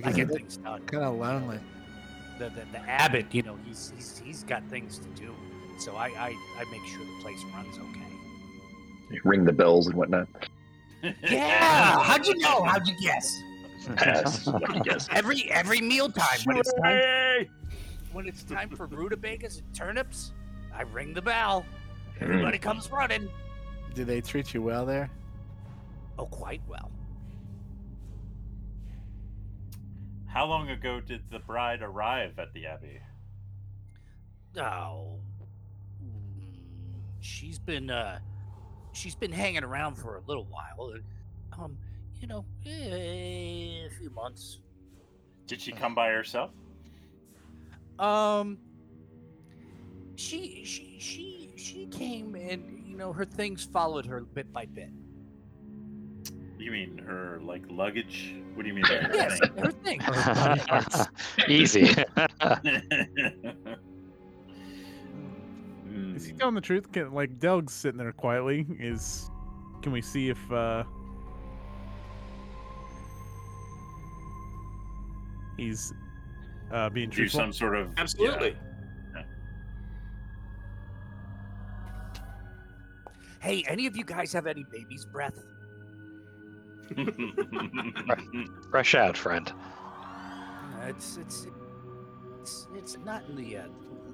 I 0.03 0.11
get 0.11 0.29
things 0.29 0.57
done. 0.57 0.81
kind 0.85 1.03
of 1.03 1.15
lonely. 1.15 1.59
The, 2.39 2.45
the 2.49 2.65
the 2.71 2.79
abbot, 2.79 3.27
you 3.31 3.43
know, 3.43 3.57
he's 3.65 3.93
he's 3.95 4.17
he's 4.23 4.43
got 4.43 4.67
things 4.69 4.97
to 4.99 5.07
do. 5.09 5.33
So 5.77 5.95
I 5.95 6.07
I, 6.07 6.35
I 6.57 6.63
make 6.71 6.83
sure 6.85 6.99
the 7.05 7.21
place 7.21 7.43
runs 7.53 7.77
okay. 7.77 9.19
Ring 9.23 9.43
the 9.45 9.53
bells 9.53 9.87
and 9.87 9.95
whatnot. 9.95 10.27
Yeah. 11.03 11.99
How'd 12.01 12.25
you 12.25 12.37
know? 12.37 12.63
How'd 12.63 12.87
you 12.87 12.95
guess? 13.01 13.41
Pass. 13.95 14.47
Lucky 14.47 14.79
guess. 14.83 15.07
Every 15.11 15.51
every 15.51 15.81
mealtime 15.81 16.39
when 16.45 16.57
it's 16.57 16.73
time 16.73 16.97
Hooray! 16.97 17.49
when 18.13 18.27
it's 18.27 18.43
time 18.43 18.69
for 18.69 18.87
rutabagas 18.87 19.59
and 19.59 19.75
turnips, 19.75 20.31
I 20.73 20.83
ring 20.83 21.13
the 21.13 21.21
bell. 21.21 21.65
Hmm. 22.17 22.23
Everybody 22.23 22.57
comes 22.57 22.89
running. 22.91 23.29
Do 23.93 24.05
they 24.05 24.21
treat 24.21 24.53
you 24.53 24.61
well 24.61 24.85
there? 24.85 25.09
Oh, 26.17 26.25
quite 26.25 26.61
well. 26.67 26.91
How 30.27 30.45
long 30.45 30.69
ago 30.69 30.99
did 30.99 31.21
the 31.29 31.39
bride 31.39 31.81
arrive 31.83 32.39
at 32.39 32.53
the 32.53 32.65
Abbey? 32.65 32.99
Oh, 34.57 35.19
mm, 36.03 36.57
she's 37.19 37.59
been 37.59 37.89
uh, 37.91 38.19
she's 38.93 39.15
been 39.15 39.31
hanging 39.31 39.63
around 39.63 39.95
for 39.95 40.17
a 40.17 40.21
little 40.27 40.45
while, 40.45 40.91
and 40.93 41.03
um, 41.59 41.77
you 42.19 42.27
know, 42.27 42.45
eh, 42.65 43.85
a 43.85 43.89
few 43.99 44.09
months. 44.11 44.59
Did 45.47 45.59
she 45.61 45.71
come 45.71 45.93
by 45.93 46.09
herself? 46.09 46.51
Um, 47.99 48.57
she 50.15 50.63
she 50.65 50.97
she 50.99 51.51
she 51.57 51.85
came 51.87 52.35
and 52.35 52.87
you 52.87 52.95
know 52.95 53.11
her 53.13 53.25
things 53.25 53.63
followed 53.65 54.05
her 54.05 54.21
bit 54.21 54.51
by 54.53 54.65
bit. 54.65 54.89
You 56.57 56.71
mean 56.71 56.97
her 56.99 57.39
like 57.43 57.63
luggage? 57.69 58.35
What 58.53 58.63
do 58.63 58.69
you 58.69 58.73
mean? 58.73 58.85
by 58.87 58.95
her 58.95 59.13
Yes, 59.13 59.39
thing? 59.39 59.51
her 59.57 59.71
thing. 59.71 61.07
Easy. 61.49 61.93
Hmm. 66.13 66.17
Is 66.17 66.25
he 66.25 66.33
telling 66.33 66.55
the 66.55 66.61
truth? 66.61 66.91
Can, 66.91 67.13
like 67.13 67.39
Delg's 67.39 67.73
sitting 67.73 67.97
there 67.97 68.11
quietly. 68.11 68.65
Is 68.79 69.29
can 69.81 69.91
we 69.91 70.01
see 70.01 70.29
if 70.29 70.51
uh 70.51 70.83
he's 75.57 75.93
uh 76.71 76.89
being 76.89 77.09
do 77.09 77.17
truthful? 77.17 77.39
some 77.39 77.53
sort 77.53 77.75
of 77.75 77.89
Absolutely. 77.97 78.55
Hey, 83.41 83.65
any 83.67 83.87
of 83.87 83.97
you 83.97 84.05
guys 84.05 84.31
have 84.31 84.47
any 84.47 84.63
baby's 84.71 85.05
breath? 85.05 85.37
Fresh 88.71 88.95
out, 88.95 89.17
friend. 89.17 89.51
Uh, 89.51 90.87
it's 90.87 91.17
it's 91.17 91.47
it's 92.39 92.67
it's 92.73 92.97
not 92.99 93.25
in 93.27 93.35
the 93.35 93.57
uh, 93.57 93.63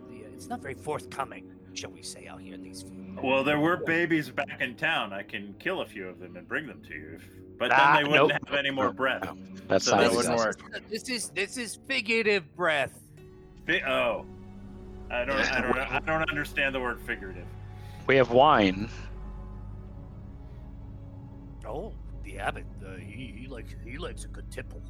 the 0.10 0.26
uh, 0.26 0.30
it's 0.34 0.48
not 0.48 0.62
very 0.62 0.74
forthcoming, 0.74 1.52
shall 1.80 1.92
we 1.92 2.04
say, 2.04 2.28
out 2.28 2.42
here 2.42 2.58
these 2.58 2.84
few. 2.84 3.18
well, 3.24 3.44
there 3.44 3.60
were 3.60 3.78
babies 3.78 4.30
back 4.30 4.60
in 4.62 4.76
town. 4.76 5.14
I 5.14 5.24
can 5.24 5.56
kill 5.60 5.82
a 5.82 5.86
few 5.86 6.08
of 6.08 6.20
them 6.20 6.36
and 6.36 6.48
bring 6.48 6.68
them 6.68 6.82
to 6.88 6.94
you, 6.94 7.14
if- 7.16 7.30
but 7.58 7.72
Ah, 7.72 7.96
then 7.96 8.04
they 8.04 8.10
wouldn't 8.10 8.30
nope. 8.32 8.50
have 8.50 8.58
any 8.58 8.72
more 8.72 8.92
breath. 8.92 9.28
That's 9.68 9.86
So 9.86 9.92
not 9.96 10.02
that 10.02 10.08
This 10.10 10.18
wouldn't 10.18 10.36
is- 10.36 10.46
work. 10.46 10.90
This 10.90 11.10
is 11.10 11.30
this 11.30 11.58
is 11.58 11.80
figurative 11.88 12.56
breath. 12.56 12.98
Fi- 13.66 13.84
oh, 13.84 14.26
I 15.12 15.26
don't, 15.26 15.36
I 15.40 15.62
don't, 15.62 15.78
I 15.78 16.00
don't 16.00 16.30
understand 16.30 16.74
the 16.76 16.80
word 16.80 17.00
figurative. 17.02 17.46
We 18.08 18.16
have 18.16 18.32
wine. 18.32 18.90
Oh, 21.66 21.94
the 22.24 22.40
abbot, 22.40 22.66
uh, 22.86 22.96
he, 22.96 23.34
he 23.38 23.48
likes 23.48 23.76
he 23.86 23.98
likes 23.98 24.24
a 24.26 24.28
good 24.30 24.50
tipple. 24.52 24.82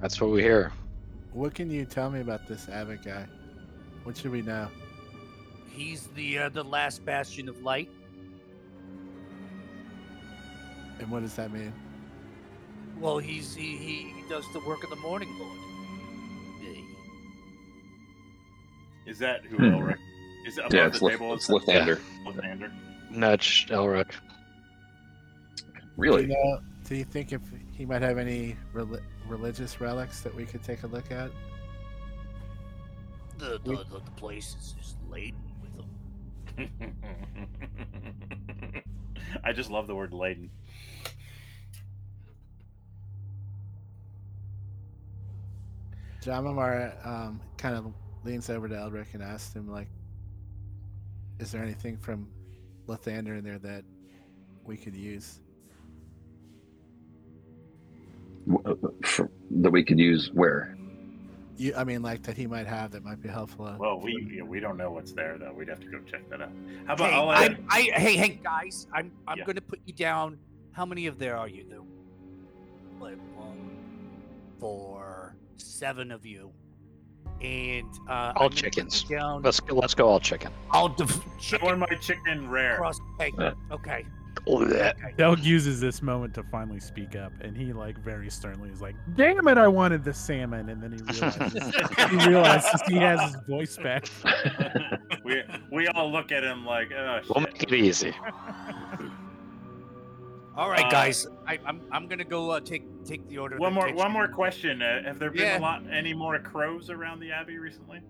That's 0.00 0.20
what 0.20 0.30
we 0.30 0.42
hear. 0.42 0.72
What 1.32 1.54
can 1.54 1.70
you 1.70 1.84
tell 1.84 2.10
me 2.10 2.20
about 2.20 2.48
this 2.48 2.68
abbot 2.68 3.04
guy? 3.04 3.26
What 4.04 4.16
should 4.16 4.32
we 4.32 4.42
know? 4.42 4.68
He's 5.80 6.08
the 6.08 6.38
uh, 6.38 6.48
the 6.50 6.62
last 6.62 7.06
bastion 7.06 7.48
of 7.48 7.62
light. 7.62 7.88
And 10.98 11.10
what 11.10 11.22
does 11.22 11.34
that 11.36 11.50
mean? 11.50 11.72
Well, 12.98 13.16
he's 13.16 13.54
he, 13.54 13.78
he, 13.78 13.94
he 14.12 14.22
does 14.28 14.44
the 14.52 14.60
work 14.60 14.84
of 14.84 14.90
the 14.90 14.96
morning 14.96 15.30
lord. 15.38 15.58
Hey. 16.60 16.84
Is 19.10 19.18
that 19.20 19.42
who 19.46 19.56
Hmm. 19.56 19.64
Elric? 19.76 19.96
Is 20.46 20.58
it 20.58 20.66
above 20.66 20.74
Yeah, 20.74 20.86
it's, 20.88 20.98
the 20.98 21.04
Lif- 21.06 21.18
table? 21.18 21.32
it's 21.32 21.48
Lathander. 21.48 21.98
Lathander. 22.26 22.70
Nudge 23.10 23.66
Elric. 23.70 24.10
Really? 25.96 26.26
Do 26.26 26.28
you, 26.28 26.34
know, 26.34 26.60
do 26.84 26.94
you 26.94 27.04
think 27.04 27.32
if 27.32 27.40
he 27.72 27.86
might 27.86 28.02
have 28.02 28.18
any 28.18 28.54
reli- 28.74 29.00
religious 29.26 29.80
relics 29.80 30.20
that 30.20 30.34
we 30.34 30.44
could 30.44 30.62
take 30.62 30.82
a 30.82 30.88
look 30.88 31.10
at? 31.10 31.30
the 33.38 33.58
the, 33.64 33.76
the, 33.76 34.00
the 34.04 34.10
place 34.18 34.54
is 34.60 34.74
just 34.78 34.96
laden 35.10 35.32
with 35.40 35.44
them. 35.44 35.49
I 39.44 39.52
just 39.52 39.70
love 39.70 39.86
the 39.86 39.94
word 39.94 40.12
laden. 40.12 40.50
Jama'mar 46.22 47.06
um, 47.06 47.40
kind 47.56 47.74
of 47.74 47.92
leans 48.24 48.50
over 48.50 48.68
to 48.68 48.74
Elric 48.74 49.14
and 49.14 49.22
asks 49.22 49.54
him, 49.54 49.68
like, 49.68 49.88
is 51.38 51.50
there 51.50 51.62
anything 51.62 51.96
from 51.96 52.28
Lathander 52.86 53.38
in 53.38 53.44
there 53.44 53.58
that 53.58 53.84
we 54.64 54.76
could 54.76 54.94
use? 54.94 55.40
W- 58.46 58.62
uh, 58.84 59.06
for- 59.06 59.30
that 59.50 59.70
we 59.70 59.82
could 59.82 59.98
use 59.98 60.30
where? 60.34 60.76
You, 61.60 61.74
I 61.76 61.84
mean, 61.84 62.00
like 62.00 62.22
that 62.22 62.38
he 62.38 62.46
might 62.46 62.66
have 62.66 62.90
that 62.92 63.04
might 63.04 63.20
be 63.20 63.28
helpful. 63.28 63.66
uh, 63.66 63.76
Well, 63.78 64.00
we 64.00 64.32
yeah, 64.34 64.42
we 64.44 64.60
don't 64.60 64.78
know 64.78 64.90
what's 64.90 65.12
there 65.12 65.36
though. 65.38 65.52
We'd 65.52 65.68
have 65.68 65.80
to 65.80 65.86
go 65.88 65.98
check 66.10 66.28
that 66.30 66.40
out. 66.40 66.48
How 66.86 66.94
about 66.94 67.10
Hey, 67.10 67.16
I'll 67.16 67.28
I, 67.28 67.44
add, 67.44 67.64
I, 67.68 67.80
hey, 67.82 68.16
hey, 68.16 68.40
guys, 68.42 68.86
I'm 68.94 69.12
I'm 69.28 69.38
Yeah. 69.38 69.44
gonna 69.44 69.60
put 69.60 69.78
you 69.84 69.92
down. 69.92 70.38
How 70.72 70.86
many 70.86 71.06
of 71.06 71.18
there 71.18 71.36
are 71.36 71.48
you? 71.48 71.66
There, 71.68 71.80
like 72.98 73.18
one, 73.36 73.76
four, 74.58 75.36
seven 75.58 76.10
of 76.10 76.24
you, 76.24 76.50
and 77.42 77.86
uh, 78.08 78.32
All 78.36 78.46
I'm 78.46 78.52
chickens. 78.52 79.02
Down. 79.04 79.42
Let's 79.42 79.60
go. 79.60 79.74
Let's 79.74 79.94
go 79.94 80.08
all 80.08 80.18
chicken. 80.20 80.50
I'll 80.70 80.88
def- 80.88 81.20
I 81.26 81.38
chicken 81.38 81.66
want 81.66 81.78
my 81.80 81.96
chicken 82.00 82.48
rare. 82.48 82.76
cross. 82.76 82.98
Okay, 83.20 83.32
Uh. 83.36 83.52
okay, 83.70 84.06
Blech. 84.46 85.16
Doug 85.16 85.40
uses 85.40 85.80
this 85.80 86.02
moment 86.02 86.34
to 86.34 86.42
finally 86.44 86.80
speak 86.80 87.16
up, 87.16 87.32
and 87.40 87.56
he 87.56 87.72
like 87.72 87.98
very 87.98 88.30
sternly 88.30 88.70
is 88.70 88.80
like, 88.80 88.96
"Damn 89.16 89.46
it, 89.48 89.58
I 89.58 89.68
wanted 89.68 90.04
the 90.04 90.12
salmon," 90.14 90.68
and 90.68 90.82
then 90.82 90.92
he 90.92 90.98
realizes 91.02 92.10
he 92.10 92.16
realizes 92.28 92.82
he 92.88 92.96
has 92.96 93.20
his 93.20 93.36
voice 93.48 93.76
back. 93.76 94.06
we 95.24 95.42
we 95.72 95.88
all 95.88 96.10
look 96.10 96.32
at 96.32 96.42
him 96.44 96.64
like, 96.64 96.90
oh 96.92 97.20
We'll 97.34 97.44
make 97.44 97.62
it 97.62 97.72
easy. 97.72 98.14
All 100.56 100.68
right, 100.68 100.84
Uh, 100.86 100.90
guys. 100.90 101.26
I, 101.46 101.58
I'm 101.64 101.80
I'm 101.92 102.06
gonna 102.08 102.24
go 102.24 102.50
uh, 102.50 102.60
take 102.60 102.82
take 103.04 103.26
the 103.28 103.38
order. 103.38 103.56
One 103.56 103.72
more 103.72 103.92
one 103.94 104.10
more 104.12 104.28
question. 104.28 104.82
Uh, 104.82 105.02
have 105.04 105.18
there 105.18 105.30
been 105.30 105.42
Yeah. 105.42 105.58
a 105.58 105.60
lot 105.60 105.82
any 105.90 106.12
more 106.12 106.38
crows 106.38 106.90
around 106.90 107.20
the 107.20 107.30
abbey 107.32 107.58
recently? 107.58 108.00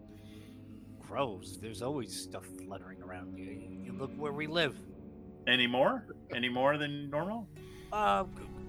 Crows. 1.06 1.58
There's 1.60 1.82
always 1.82 2.18
stuff 2.18 2.44
fluttering 2.64 3.02
around 3.02 3.36
you. 3.36 3.44
You 3.84 3.92
look 3.92 4.10
where 4.16 4.32
we 4.32 4.46
live. 4.46 4.76
Any 5.46 5.66
more? 5.66 6.04
Any 6.34 6.48
more 6.48 6.78
than 6.78 7.10
normal? 7.10 7.46
Uh, 7.92 8.24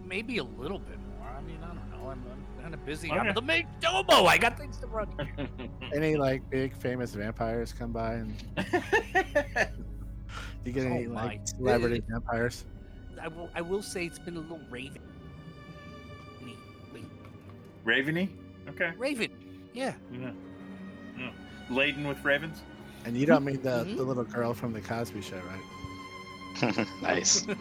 maybe 0.05 0.37
a 0.39 0.43
little 0.43 0.79
bit 0.79 0.97
more. 1.17 1.27
I 1.29 1.41
mean, 1.41 1.59
I 1.63 1.67
don't 1.67 1.91
know. 1.91 2.09
I'm, 2.09 2.23
I'm 2.31 2.61
kind 2.61 2.73
of 2.73 2.85
busy. 2.85 3.09
Okay. 3.11 3.19
I'm 3.19 3.33
the 3.35 3.41
main 3.41 3.67
domo. 3.79 4.25
I 4.25 4.37
got 4.37 4.57
things 4.57 4.77
to 4.77 4.87
run. 4.87 5.07
Any 5.95 6.15
like 6.15 6.47
big 6.49 6.73
famous 6.75 7.13
vampires 7.13 7.71
come 7.73 7.91
by 7.91 8.13
and 8.15 8.33
you 10.65 10.71
get 10.71 10.85
any 10.85 11.05
Oh 11.07 11.09
my. 11.11 11.25
like 11.25 11.47
celebrity 11.47 12.01
vampires? 12.09 12.65
I 13.21 13.27
will. 13.27 13.49
I 13.53 13.61
will 13.61 13.83
say 13.83 14.05
it's 14.05 14.19
been 14.19 14.37
a 14.37 14.39
little 14.39 14.59
raven. 14.69 15.01
Raveny? 17.83 18.29
Okay. 18.69 18.91
Raven. 18.97 19.31
Yeah. 19.73 19.93
Yeah. 20.11 20.31
Yeah. 21.17 21.31
Laden 21.69 22.07
with 22.07 22.23
ravens? 22.23 22.61
And 23.05 23.17
you 23.17 23.25
don't 23.25 23.43
mean 23.43 23.59
the, 23.63 23.83
Mhm. 23.85 23.97
the 23.97 24.03
little 24.03 24.23
girl 24.23 24.53
from 24.53 24.71
the 24.71 24.81
Cosby 24.81 25.21
Show, 25.21 25.37
right? 25.37 25.61
nice. 27.01 27.45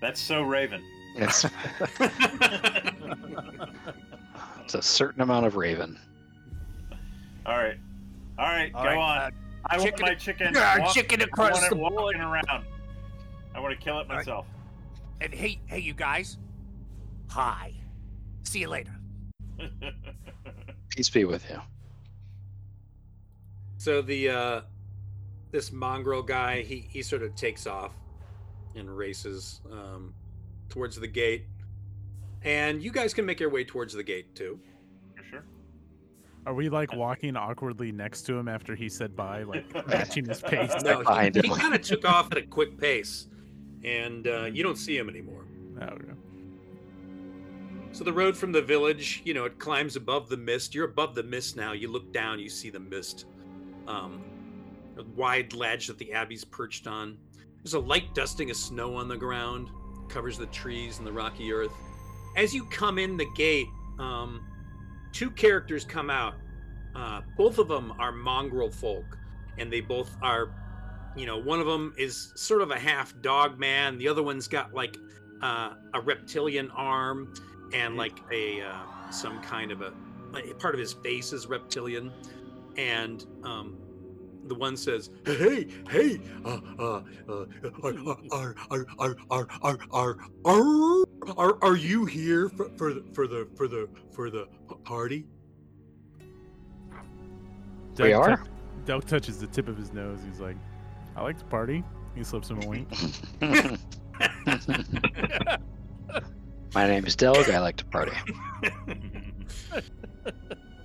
That's 0.00 0.20
so 0.20 0.42
raven. 0.42 0.82
It's 1.16 1.44
it's 4.60 4.74
a 4.74 4.82
certain 4.82 5.22
amount 5.22 5.46
of 5.46 5.56
raven. 5.56 5.98
All 7.46 7.56
right. 7.56 7.78
All 8.38 8.46
right, 8.46 8.70
All 8.74 8.82
go 8.82 8.88
right, 8.90 8.98
on. 8.98 9.18
uh, 9.18 9.30
I 9.66 9.78
want 9.78 9.98
my 10.00 10.14
chicken. 10.14 10.52
Yeah, 10.54 10.78
walk- 10.80 10.92
chicken 10.94 11.22
I 11.22 11.26
want 11.40 11.56
it 11.64 11.70
the 11.70 11.76
board. 11.76 11.94
walking 11.94 12.20
around. 12.20 12.64
I 13.54 13.60
want 13.60 13.78
to 13.78 13.82
kill 13.82 13.98
it 13.98 14.08
right. 14.08 14.18
myself. 14.18 14.46
And 15.22 15.32
hey, 15.32 15.58
hey, 15.66 15.78
you 15.78 15.94
guys. 15.94 16.36
Hi. 17.30 17.72
See 18.44 18.60
you 18.60 18.68
later. 18.68 18.92
Peace 20.90 21.08
be 21.08 21.24
with 21.24 21.48
you. 21.48 21.58
So 23.78 24.02
the 24.02 24.28
uh 24.28 24.60
this 25.56 25.72
mongrel 25.72 26.22
guy, 26.22 26.60
he 26.60 26.86
he 26.90 27.02
sort 27.02 27.22
of 27.22 27.34
takes 27.34 27.66
off 27.66 27.94
and 28.74 28.94
races 28.94 29.62
um 29.72 30.12
towards 30.68 30.96
the 30.96 31.06
gate. 31.06 31.46
And 32.42 32.82
you 32.82 32.92
guys 32.92 33.14
can 33.14 33.24
make 33.24 33.40
your 33.40 33.48
way 33.48 33.64
towards 33.64 33.94
the 33.94 34.02
gate 34.02 34.34
too. 34.34 34.60
For 35.16 35.24
sure. 35.24 35.44
Are 36.44 36.52
we 36.52 36.68
like 36.68 36.94
walking 36.94 37.36
awkwardly 37.36 37.90
next 37.90 38.22
to 38.22 38.36
him 38.36 38.48
after 38.48 38.74
he 38.74 38.90
said 38.90 39.16
bye, 39.16 39.44
like 39.44 39.64
matching 39.88 40.26
his 40.26 40.42
pace? 40.52 40.74
No, 40.84 41.02
he, 41.02 41.40
he 41.40 41.48
kind 41.48 41.74
of 41.74 41.80
took 41.80 42.04
off 42.04 42.30
at 42.32 42.36
a 42.36 42.42
quick 42.42 42.76
pace, 42.78 43.28
and 43.82 44.26
uh, 44.26 44.44
you 44.44 44.62
don't 44.62 44.76
see 44.76 44.96
him 44.96 45.08
anymore. 45.08 45.46
Oh, 45.80 45.86
okay. 45.86 46.12
So 47.92 48.04
the 48.04 48.12
road 48.12 48.36
from 48.36 48.52
the 48.52 48.60
village, 48.60 49.22
you 49.24 49.32
know, 49.32 49.46
it 49.46 49.58
climbs 49.58 49.96
above 49.96 50.28
the 50.28 50.36
mist. 50.36 50.74
You're 50.74 50.84
above 50.84 51.14
the 51.14 51.22
mist 51.22 51.56
now. 51.56 51.72
You 51.72 51.90
look 51.90 52.12
down, 52.12 52.38
you 52.38 52.50
see 52.50 52.68
the 52.68 52.78
mist. 52.78 53.24
Um, 53.88 54.22
a 54.22 54.35
wide 55.02 55.52
ledge 55.52 55.86
that 55.86 55.98
the 55.98 56.12
abbey's 56.12 56.44
perched 56.44 56.86
on. 56.86 57.18
There's 57.62 57.74
a 57.74 57.80
light 57.80 58.14
dusting 58.14 58.50
of 58.50 58.56
snow 58.56 58.96
on 58.96 59.08
the 59.08 59.16
ground, 59.16 59.68
covers 60.08 60.38
the 60.38 60.46
trees 60.46 60.98
and 60.98 61.06
the 61.06 61.12
rocky 61.12 61.52
earth. 61.52 61.72
As 62.36 62.54
you 62.54 62.64
come 62.66 62.98
in 62.98 63.16
the 63.16 63.26
gate, 63.34 63.66
um, 63.98 64.46
two 65.12 65.30
characters 65.30 65.84
come 65.84 66.10
out. 66.10 66.34
Uh, 66.94 67.20
both 67.36 67.58
of 67.58 67.68
them 67.68 67.92
are 67.98 68.12
mongrel 68.12 68.70
folk, 68.70 69.18
and 69.58 69.72
they 69.72 69.80
both 69.80 70.16
are, 70.22 70.50
you 71.16 71.26
know, 71.26 71.36
one 71.36 71.60
of 71.60 71.66
them 71.66 71.94
is 71.98 72.32
sort 72.36 72.62
of 72.62 72.70
a 72.70 72.78
half 72.78 73.14
dog 73.20 73.58
man. 73.58 73.98
The 73.98 74.08
other 74.08 74.22
one's 74.22 74.48
got 74.48 74.72
like 74.72 74.96
uh, 75.42 75.74
a 75.94 76.00
reptilian 76.00 76.70
arm 76.70 77.34
and 77.72 77.96
like 77.96 78.18
a 78.32 78.62
uh, 78.62 79.10
some 79.10 79.40
kind 79.42 79.72
of 79.72 79.82
a 79.82 79.92
part 80.58 80.74
of 80.74 80.80
his 80.80 80.92
face 80.92 81.32
is 81.32 81.46
reptilian, 81.46 82.12
and 82.76 83.24
um, 83.44 83.76
the 84.48 84.54
one 84.54 84.76
says, 84.76 85.10
"Hey, 85.24 85.66
hey, 85.90 86.20
uh, 86.44 86.58
uh, 86.78 87.02
uh, 87.28 87.44
are, 87.82 87.94
are, 88.32 88.54
are, 88.70 88.72
are, 89.00 89.16
are, 89.30 89.46
are, 89.62 89.78
are, 89.92 90.16
are, 90.44 91.04
are, 91.36 91.58
are 91.62 91.76
you 91.76 92.04
here 92.04 92.48
for, 92.48 92.70
for 92.76 92.94
the 92.94 93.04
for 93.12 93.26
the 93.26 93.48
for 93.56 93.68
the 93.68 93.88
for 94.12 94.30
the 94.30 94.46
p- 94.68 94.74
party?" 94.84 95.26
We 97.98 98.12
are? 98.12 98.36
tou- 98.36 98.44
Doug 98.84 99.06
touches 99.06 99.38
the 99.38 99.46
tip 99.46 99.68
of 99.68 99.76
his 99.76 99.92
nose. 99.92 100.20
He's 100.26 100.40
like, 100.40 100.56
"I 101.16 101.22
like 101.22 101.38
to 101.38 101.44
party." 101.46 101.82
He 102.14 102.24
slips 102.24 102.50
him 102.50 102.62
a 102.62 102.66
wink. 102.66 102.88
My 106.74 106.86
name 106.86 107.06
is 107.06 107.14
Doug. 107.14 107.48
I 107.50 107.58
like 107.58 107.76
to 107.76 107.84
party. 107.86 108.12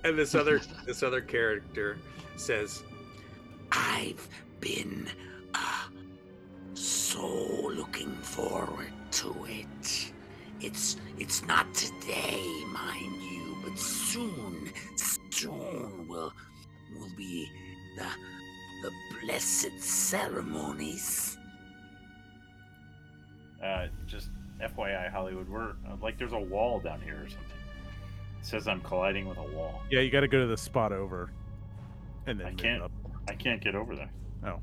And 0.04 0.18
this 0.18 0.34
other 0.34 0.60
this 0.84 1.02
other 1.02 1.20
character 1.20 1.96
says, 2.36 2.82
I've 3.72 4.28
been 4.60 5.08
uh, 5.54 5.86
so 6.74 7.26
looking 7.74 8.12
forward 8.16 8.92
to 9.12 9.34
it. 9.48 10.12
It's 10.60 10.96
it's 11.18 11.44
not 11.46 11.72
today, 11.74 12.40
mind 12.72 13.16
you, 13.22 13.56
but 13.64 13.78
soon, 13.78 14.70
soon 14.96 16.06
will 16.08 16.32
will 16.94 17.10
be 17.16 17.50
the 17.96 18.06
the 18.82 18.90
blessed 19.22 19.80
ceremonies. 19.80 21.38
Uh, 23.64 23.86
just 24.06 24.28
FYI, 24.60 25.10
Hollywood, 25.10 25.48
we're 25.48 25.70
uh, 25.70 25.96
like 26.00 26.18
there's 26.18 26.32
a 26.32 26.38
wall 26.38 26.78
down 26.80 27.00
here 27.00 27.14
or 27.24 27.28
something. 27.28 27.46
It 28.40 28.46
says 28.46 28.68
I'm 28.68 28.80
colliding 28.80 29.26
with 29.28 29.38
a 29.38 29.42
wall. 29.42 29.82
Yeah, 29.90 30.00
you 30.00 30.10
got 30.10 30.20
to 30.20 30.28
go 30.28 30.40
to 30.40 30.46
the 30.46 30.56
spot 30.56 30.92
over, 30.92 31.30
and 32.26 32.38
then 32.38 32.46
I 32.46 32.54
can't- 32.54 32.82
up. 32.82 32.90
I 33.28 33.34
can't 33.34 33.62
get 33.62 33.74
over 33.74 33.94
there. 33.96 34.10
Oh. 34.46 34.58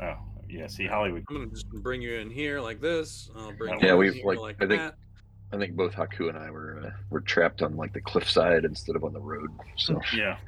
Oh, 0.00 0.14
yeah. 0.48 0.66
See, 0.66 0.86
Hollywood. 0.86 1.24
"I'm 1.28 1.36
gonna 1.36 1.50
just 1.50 1.68
bring 1.68 2.00
you 2.02 2.14
in 2.14 2.30
here 2.30 2.60
like 2.60 2.80
this. 2.80 3.30
I'll 3.36 3.52
bring 3.52 3.78
Yeah, 3.80 3.88
you 3.92 3.96
we've, 3.98 4.14
here 4.14 4.24
like, 4.26 4.38
like 4.38 4.56
I 4.62 4.66
think- 4.66 4.80
that." 4.80 4.94
I 5.54 5.58
think 5.58 5.76
both 5.76 5.92
Haku 5.92 6.30
and 6.30 6.38
I 6.38 6.50
were 6.50 6.82
uh, 6.86 6.90
were 7.10 7.20
trapped 7.20 7.60
on 7.60 7.76
like 7.76 7.92
the 7.92 8.00
cliffside 8.00 8.64
instead 8.64 8.96
of 8.96 9.04
on 9.04 9.12
the 9.12 9.20
road. 9.20 9.50
So 9.76 10.00
Yeah. 10.16 10.38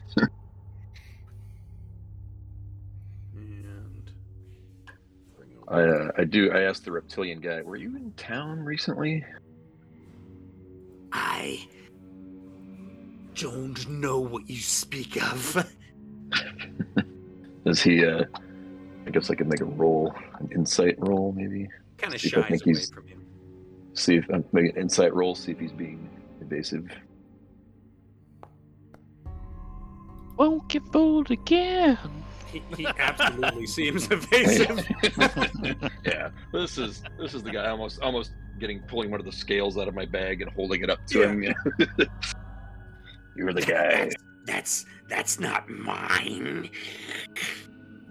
And 3.37 4.11
bring 5.37 5.51
I 5.69 5.83
uh, 5.83 6.11
I 6.17 6.25
do 6.25 6.51
I 6.53 6.63
asked 6.63 6.85
the 6.87 6.93
reptilian 6.93 7.41
guy, 7.41 7.61
"Were 7.63 7.77
you 7.77 7.95
in 7.97 8.13
town 8.13 8.61
recently?" 8.61 9.25
I 11.13 11.69
don't 13.35 13.87
know 13.89 14.21
what 14.21 14.49
you 14.49 14.57
speak 14.57 15.23
of. 15.23 15.67
Is 17.67 17.83
he? 17.83 18.05
uh 18.05 18.25
I 19.07 19.11
guess 19.11 19.29
I 19.31 19.35
could 19.35 19.49
make 19.49 19.61
a 19.61 19.65
roll, 19.67 20.15
an 20.39 20.51
insight 20.55 20.97
roll, 20.99 21.33
maybe. 21.33 21.69
kind 21.99 22.15
of 22.15 22.21
See 22.21 22.29
if 22.29 22.39
I 22.39 22.43
think 22.49 22.63
away 22.65 22.73
he's- 22.75 22.91
from 22.91 23.07
you. 23.09 23.17
See 23.95 24.17
if 24.17 24.25
I'm 24.33 24.45
make 24.53 24.75
an 24.75 24.81
insight 24.81 25.15
roll. 25.15 25.35
See 25.35 25.53
if 25.53 25.61
he's 25.61 25.73
being 25.73 26.09
evasive. 26.41 26.89
Won't 30.37 30.69
get 30.69 30.83
fooled 30.93 31.31
again. 31.31 31.99
He, 32.51 32.63
he 32.77 32.87
absolutely 32.99 33.67
seems 33.67 34.07
evasive. 34.11 34.85
yeah, 36.05 36.31
this 36.53 36.79
is 36.79 37.03
this 37.21 37.35
is 37.35 37.43
the 37.43 37.51
guy 37.53 37.69
almost 37.69 38.01
almost 38.01 38.33
getting 38.59 38.81
pulling 38.83 39.11
one 39.11 39.21
of 39.21 39.27
the 39.27 39.33
scales 39.33 39.77
out 39.79 39.87
of 39.89 39.95
my 39.95 40.07
bag 40.07 40.41
and 40.41 40.51
holding 40.53 40.83
it 40.83 40.91
up 40.91 41.05
to 41.09 41.21
Yeah. 41.21 41.27
him. 41.29 41.55
You're 43.37 43.53
the 43.53 43.63
guy. 43.63 44.11
That's 44.47 44.85
that's 45.09 45.39
not 45.41 45.69
mine. 45.69 46.71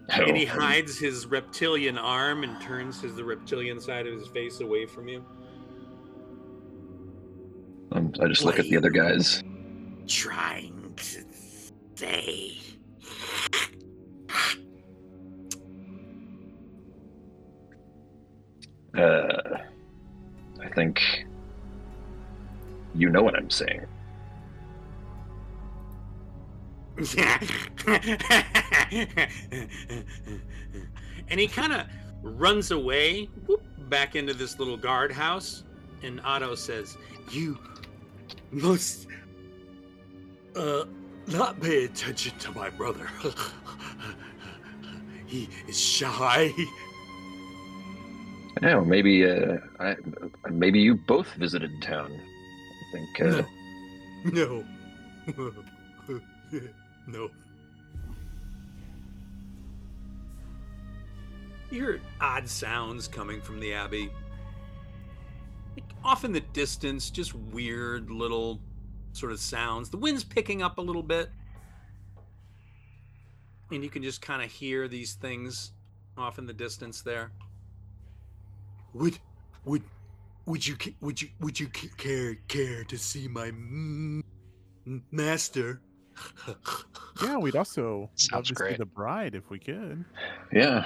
and 0.09 0.37
he 0.37 0.45
hides 0.45 0.99
his 0.99 1.25
reptilian 1.25 1.97
arm 1.97 2.43
and 2.43 2.59
turns 2.61 3.01
his 3.01 3.15
the 3.15 3.23
reptilian 3.23 3.79
side 3.79 4.07
of 4.07 4.13
his 4.13 4.27
face 4.27 4.59
away 4.59 4.85
from 4.85 5.07
you. 5.07 5.25
um, 7.91 8.13
I 8.21 8.27
just 8.27 8.43
look 8.43 8.59
at 8.59 8.65
the 8.65 8.77
other 8.77 8.89
guys. 8.89 9.43
Trying 10.07 10.93
to 10.97 11.23
say. 11.95 12.57
Uh, 18.97 19.57
I 20.61 20.69
think 20.75 21.01
you 22.95 23.09
know 23.09 23.23
what 23.23 23.35
I'm 23.35 23.49
saying. 23.49 23.81
and 31.27 31.39
he 31.39 31.47
kind 31.47 31.73
of 31.73 31.87
runs 32.21 32.71
away 32.71 33.25
whoop, 33.47 33.63
back 33.89 34.15
into 34.15 34.33
this 34.33 34.59
little 34.59 34.77
guardhouse. 34.77 35.63
And 36.03 36.21
Otto 36.23 36.55
says, 36.55 36.97
You 37.31 37.57
must 38.51 39.07
uh 40.55 40.83
not 41.27 41.59
pay 41.61 41.85
attention 41.85 42.37
to 42.39 42.51
my 42.51 42.69
brother. 42.69 43.07
he 45.25 45.49
is 45.67 45.79
shy. 45.79 46.53
I 48.61 48.65
know. 48.67 48.85
Maybe 48.85 49.25
uh, 49.29 49.57
I, 49.79 49.95
maybe 50.51 50.79
you 50.79 50.95
both 50.95 51.33
visited 51.33 51.81
town. 51.81 52.11
I 52.13 52.91
think. 52.91 53.21
Uh, 53.21 53.43
No. 54.25 54.63
no. 55.37 55.53
You 61.71 61.81
hear 61.81 62.01
odd 62.21 62.47
sounds 62.47 63.07
coming 63.07 63.41
from 63.41 63.59
the 63.59 63.73
abbey. 63.73 64.11
Off 66.03 66.23
in 66.23 66.31
the 66.31 66.41
distance, 66.41 67.09
just 67.09 67.33
weird 67.33 68.09
little 68.09 68.61
sort 69.13 69.31
of 69.31 69.39
sounds. 69.39 69.89
The 69.89 69.97
wind's 69.97 70.23
picking 70.23 70.61
up 70.61 70.77
a 70.77 70.81
little 70.81 71.03
bit. 71.03 71.29
And 73.71 73.83
you 73.83 73.89
can 73.89 74.03
just 74.03 74.21
kind 74.21 74.43
of 74.43 74.51
hear 74.51 74.87
these 74.87 75.13
things 75.13 75.71
off 76.17 76.37
in 76.37 76.45
the 76.45 76.53
distance 76.53 77.01
there. 77.01 77.31
Would 78.93 79.17
would 79.65 79.81
would 80.45 80.67
you 80.67 80.77
would 81.01 81.21
you 81.21 81.29
would 81.39 81.59
you 81.59 81.67
care 81.67 82.35
care 82.47 82.83
to 82.83 82.97
see 82.97 83.27
my 83.27 83.51
master? 85.11 85.81
Yeah, 87.21 87.37
we'd 87.37 87.55
also 87.55 87.99
love 88.01 88.09
Sounds 88.15 88.47
to 88.49 88.55
see 88.55 88.57
great. 88.57 88.77
the 88.79 88.85
bride 88.85 89.35
if 89.35 89.49
we 89.51 89.59
could. 89.59 90.03
yeah. 90.51 90.85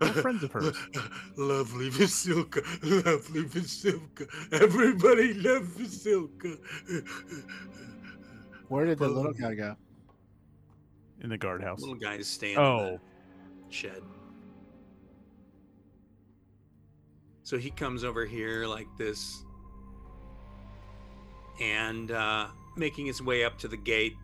We're 0.00 0.08
friends 0.14 0.42
of 0.42 0.50
hers. 0.52 0.74
lovely 1.36 1.90
Vasilka, 1.90 2.62
lovely 3.04 3.42
Vasilka. 3.44 4.26
Everybody 4.52 5.34
loves 5.34 5.68
Vasilka. 5.76 6.58
Where 8.68 8.86
did 8.86 8.98
the 8.98 9.08
little 9.08 9.34
guy 9.34 9.54
go? 9.54 9.76
in 11.22 11.28
the 11.28 11.36
guardhouse. 11.36 11.80
Little 11.80 11.94
guys 11.96 12.26
stand 12.26 12.56
Oh, 12.58 12.78
in 12.86 12.92
the 12.94 13.00
shed. 13.68 14.02
So 17.42 17.58
he 17.58 17.70
comes 17.70 18.02
over 18.04 18.24
here 18.24 18.66
like 18.66 18.86
this 18.96 19.44
and 21.60 22.10
uh, 22.10 22.46
making 22.76 23.04
his 23.04 23.20
way 23.20 23.44
up 23.44 23.58
to 23.58 23.68
the 23.68 23.76
gate. 23.76 24.14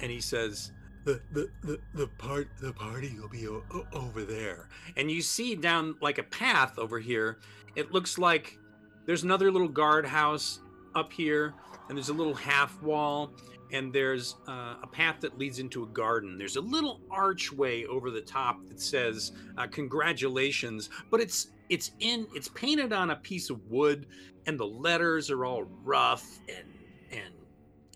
And 0.00 0.10
he 0.10 0.20
says, 0.20 0.72
The 1.04 1.20
the 1.32 1.50
the 1.62 1.80
the 1.94 2.06
part 2.18 2.48
the 2.60 2.72
party 2.72 3.16
will 3.20 3.28
be 3.28 3.46
o- 3.48 3.64
over 3.92 4.22
there. 4.24 4.68
and 4.96 5.10
you 5.10 5.22
see 5.22 5.54
down 5.54 5.96
like 6.00 6.18
a 6.18 6.22
path 6.24 6.78
over 6.78 6.98
here. 6.98 7.38
It 7.76 7.92
looks 7.92 8.18
like 8.18 8.58
there's 9.06 9.22
another 9.22 9.50
little 9.50 9.68
guardhouse 9.68 10.60
up 10.94 11.12
here, 11.12 11.54
and 11.88 11.96
there's 11.96 12.08
a 12.08 12.14
little 12.14 12.34
half 12.34 12.80
wall, 12.82 13.32
and 13.72 13.92
there's 13.92 14.36
uh, 14.48 14.74
a 14.82 14.86
path 14.90 15.16
that 15.20 15.38
leads 15.38 15.58
into 15.60 15.82
a 15.84 15.86
garden. 15.86 16.36
There's 16.38 16.56
a 16.56 16.60
little 16.60 17.00
archway 17.10 17.84
over 17.84 18.10
the 18.10 18.20
top 18.20 18.66
that 18.68 18.80
says 18.80 19.32
uh, 19.56 19.66
"Congratulations," 19.66 20.90
but 21.10 21.20
it's 21.20 21.48
it's 21.68 21.92
in 22.00 22.26
it's 22.34 22.48
painted 22.48 22.92
on 22.92 23.10
a 23.10 23.16
piece 23.16 23.50
of 23.50 23.60
wood, 23.70 24.06
and 24.46 24.58
the 24.58 24.66
letters 24.66 25.30
are 25.30 25.44
all 25.44 25.64
rough 25.84 26.26
and 26.48 26.66
and 27.12 27.34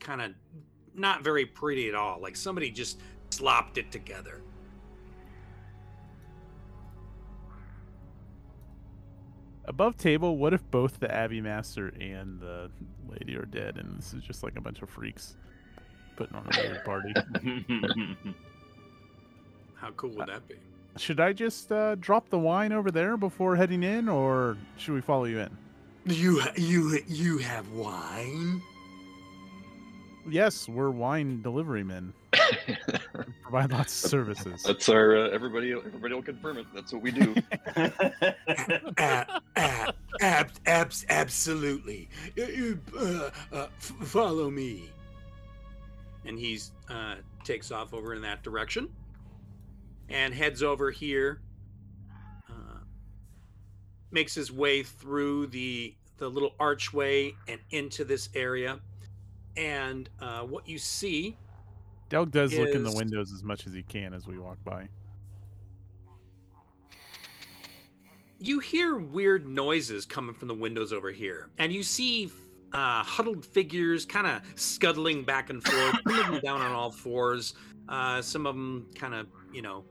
kind 0.00 0.20
of 0.22 0.32
not 0.95 1.22
very 1.22 1.47
pretty 1.47 1.88
at 1.88 1.95
all. 1.95 2.20
Like 2.20 2.36
somebody 2.36 2.70
just 2.70 3.01
slopped 3.30 3.78
it 3.78 3.90
together. 3.90 4.43
above 9.64 9.97
table. 9.97 10.36
What 10.36 10.53
if 10.53 10.68
both 10.70 11.01
the 11.01 11.12
Abbey 11.12 11.40
Master 11.40 11.88
and 12.01 12.38
the 12.40 12.70
lady 13.09 13.36
are 13.36 13.47
dead, 13.47 13.76
and 13.76 13.99
this 13.99 14.14
is 14.14 14.22
just 14.22 14.43
like 14.43 14.57
a 14.57 14.61
bunch 14.61 14.82
of 14.82 14.90
freaks 14.90 15.36
putting 16.16 16.36
on 16.36 16.47
a 16.47 16.59
weird 16.59 16.84
party? 16.84 17.14
How 19.74 19.90
cool 19.93 20.11
would 20.11 20.28
that 20.28 20.47
be? 20.49 20.55
Should 20.97 21.20
I 21.20 21.32
just 21.32 21.72
uh, 21.72 21.95
drop 21.97 22.28
the 22.28 22.38
wine 22.38 22.72
over 22.72 22.90
there 22.90 23.16
before 23.16 23.57
heading 23.57 23.82
in, 23.82 24.09
or 24.09 24.59
should 24.76 24.95
we 24.95 25.01
follow 25.01 25.24
you 25.24 25.40
in? 25.40 25.57
You 26.05 26.43
you 26.57 26.99
you 27.07 27.38
have 27.38 27.70
wine. 27.70 28.61
Yes, 30.28 30.68
we're 30.68 30.90
wine 30.90 31.42
delivery 31.42 31.82
men. 31.82 32.12
Provide 33.42 33.72
lots 33.72 34.04
of 34.04 34.10
services. 34.10 34.62
That's 34.62 34.88
our 34.88 35.16
uh, 35.16 35.28
everybody. 35.30 35.72
Everybody 35.72 36.14
will 36.14 36.22
confirm 36.22 36.58
it. 36.58 36.66
That's 36.74 36.92
what 36.92 37.02
we 37.02 37.10
do. 37.10 37.34
Uh, 38.99 39.24
uh, 39.57 39.92
ab- 40.20 40.50
abs- 40.66 41.04
absolutely. 41.08 42.08
Uh, 42.38 42.99
uh, 42.99 43.30
uh, 43.53 43.66
f- 43.78 43.92
follow 44.08 44.50
me. 44.50 44.90
and 46.24 46.38
he 46.38 46.58
uh, 46.88 47.16
takes 47.44 47.70
off 47.70 47.92
over 47.94 48.14
in 48.14 48.22
that 48.22 48.42
direction 48.42 48.88
and 50.08 50.32
heads 50.34 50.62
over 50.62 50.90
here 50.90 51.40
uh, 52.49 52.78
makes 54.11 54.34
his 54.34 54.53
way 54.53 54.82
through 54.82 55.46
the 55.49 55.94
the 56.18 56.28
little 56.28 56.54
archway 56.61 57.32
and 57.49 57.61
into 57.70 58.04
this 58.04 58.28
area 58.34 58.78
and 59.57 60.08
uh, 60.20 60.41
what 60.41 60.68
you 60.68 60.79
see 60.79 61.37
Delg 62.08 62.30
does 62.30 62.53
look 62.54 62.74
in 62.74 62.83
the 62.83 62.92
windows 62.92 63.33
as 63.33 63.42
much 63.42 63.66
as 63.66 63.72
he 63.72 63.83
can 63.83 64.12
as 64.12 64.26
we 64.26 64.38
walk 64.38 64.58
by. 64.64 64.88
you 68.42 68.58
hear 68.58 68.96
weird 68.96 69.46
noises 69.46 70.04
coming 70.04 70.34
from 70.34 70.49
the 70.49 70.54
windows 70.54 70.92
over 70.92 71.12
here, 71.12 71.49
and 71.58 71.72
you 71.72 71.83
see 71.83 72.30
uh, 72.72 73.03
huddled 73.04 73.46
figures 73.46 74.04
kind 74.04 74.26
of 74.26 74.42
scuttling 74.57 75.22
back 75.22 75.49
and 75.49 75.62
forth, 75.62 75.95
some 76.04 76.18
of 76.18 76.26
them 76.26 76.41
down 76.41 76.61
on 76.61 76.72
all 76.72 76.91
fours, 76.91 77.54
uh, 77.88 78.20
some 78.20 78.46
of 78.46 78.57
them 78.57 78.87
kind 78.96 79.14
of, 79.14 79.29
you 79.53 79.62
know, 79.62 79.84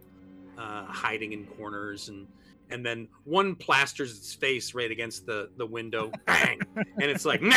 uh, 0.58 0.84
hiding 0.86 1.32
in 1.32 1.46
corners, 1.46 2.10
and 2.10 2.28
and 2.72 2.86
then 2.86 3.08
one 3.26 3.56
plasters 3.56 4.18
its 4.18 4.34
face 4.34 4.74
right 4.74 4.90
against 4.92 5.26
the 5.26 5.50
the 5.58 5.66
window, 5.66 6.12
bang, 6.26 6.60
and 6.76 6.86
it's 7.12 7.26
like, 7.26 7.42
and 7.42 7.52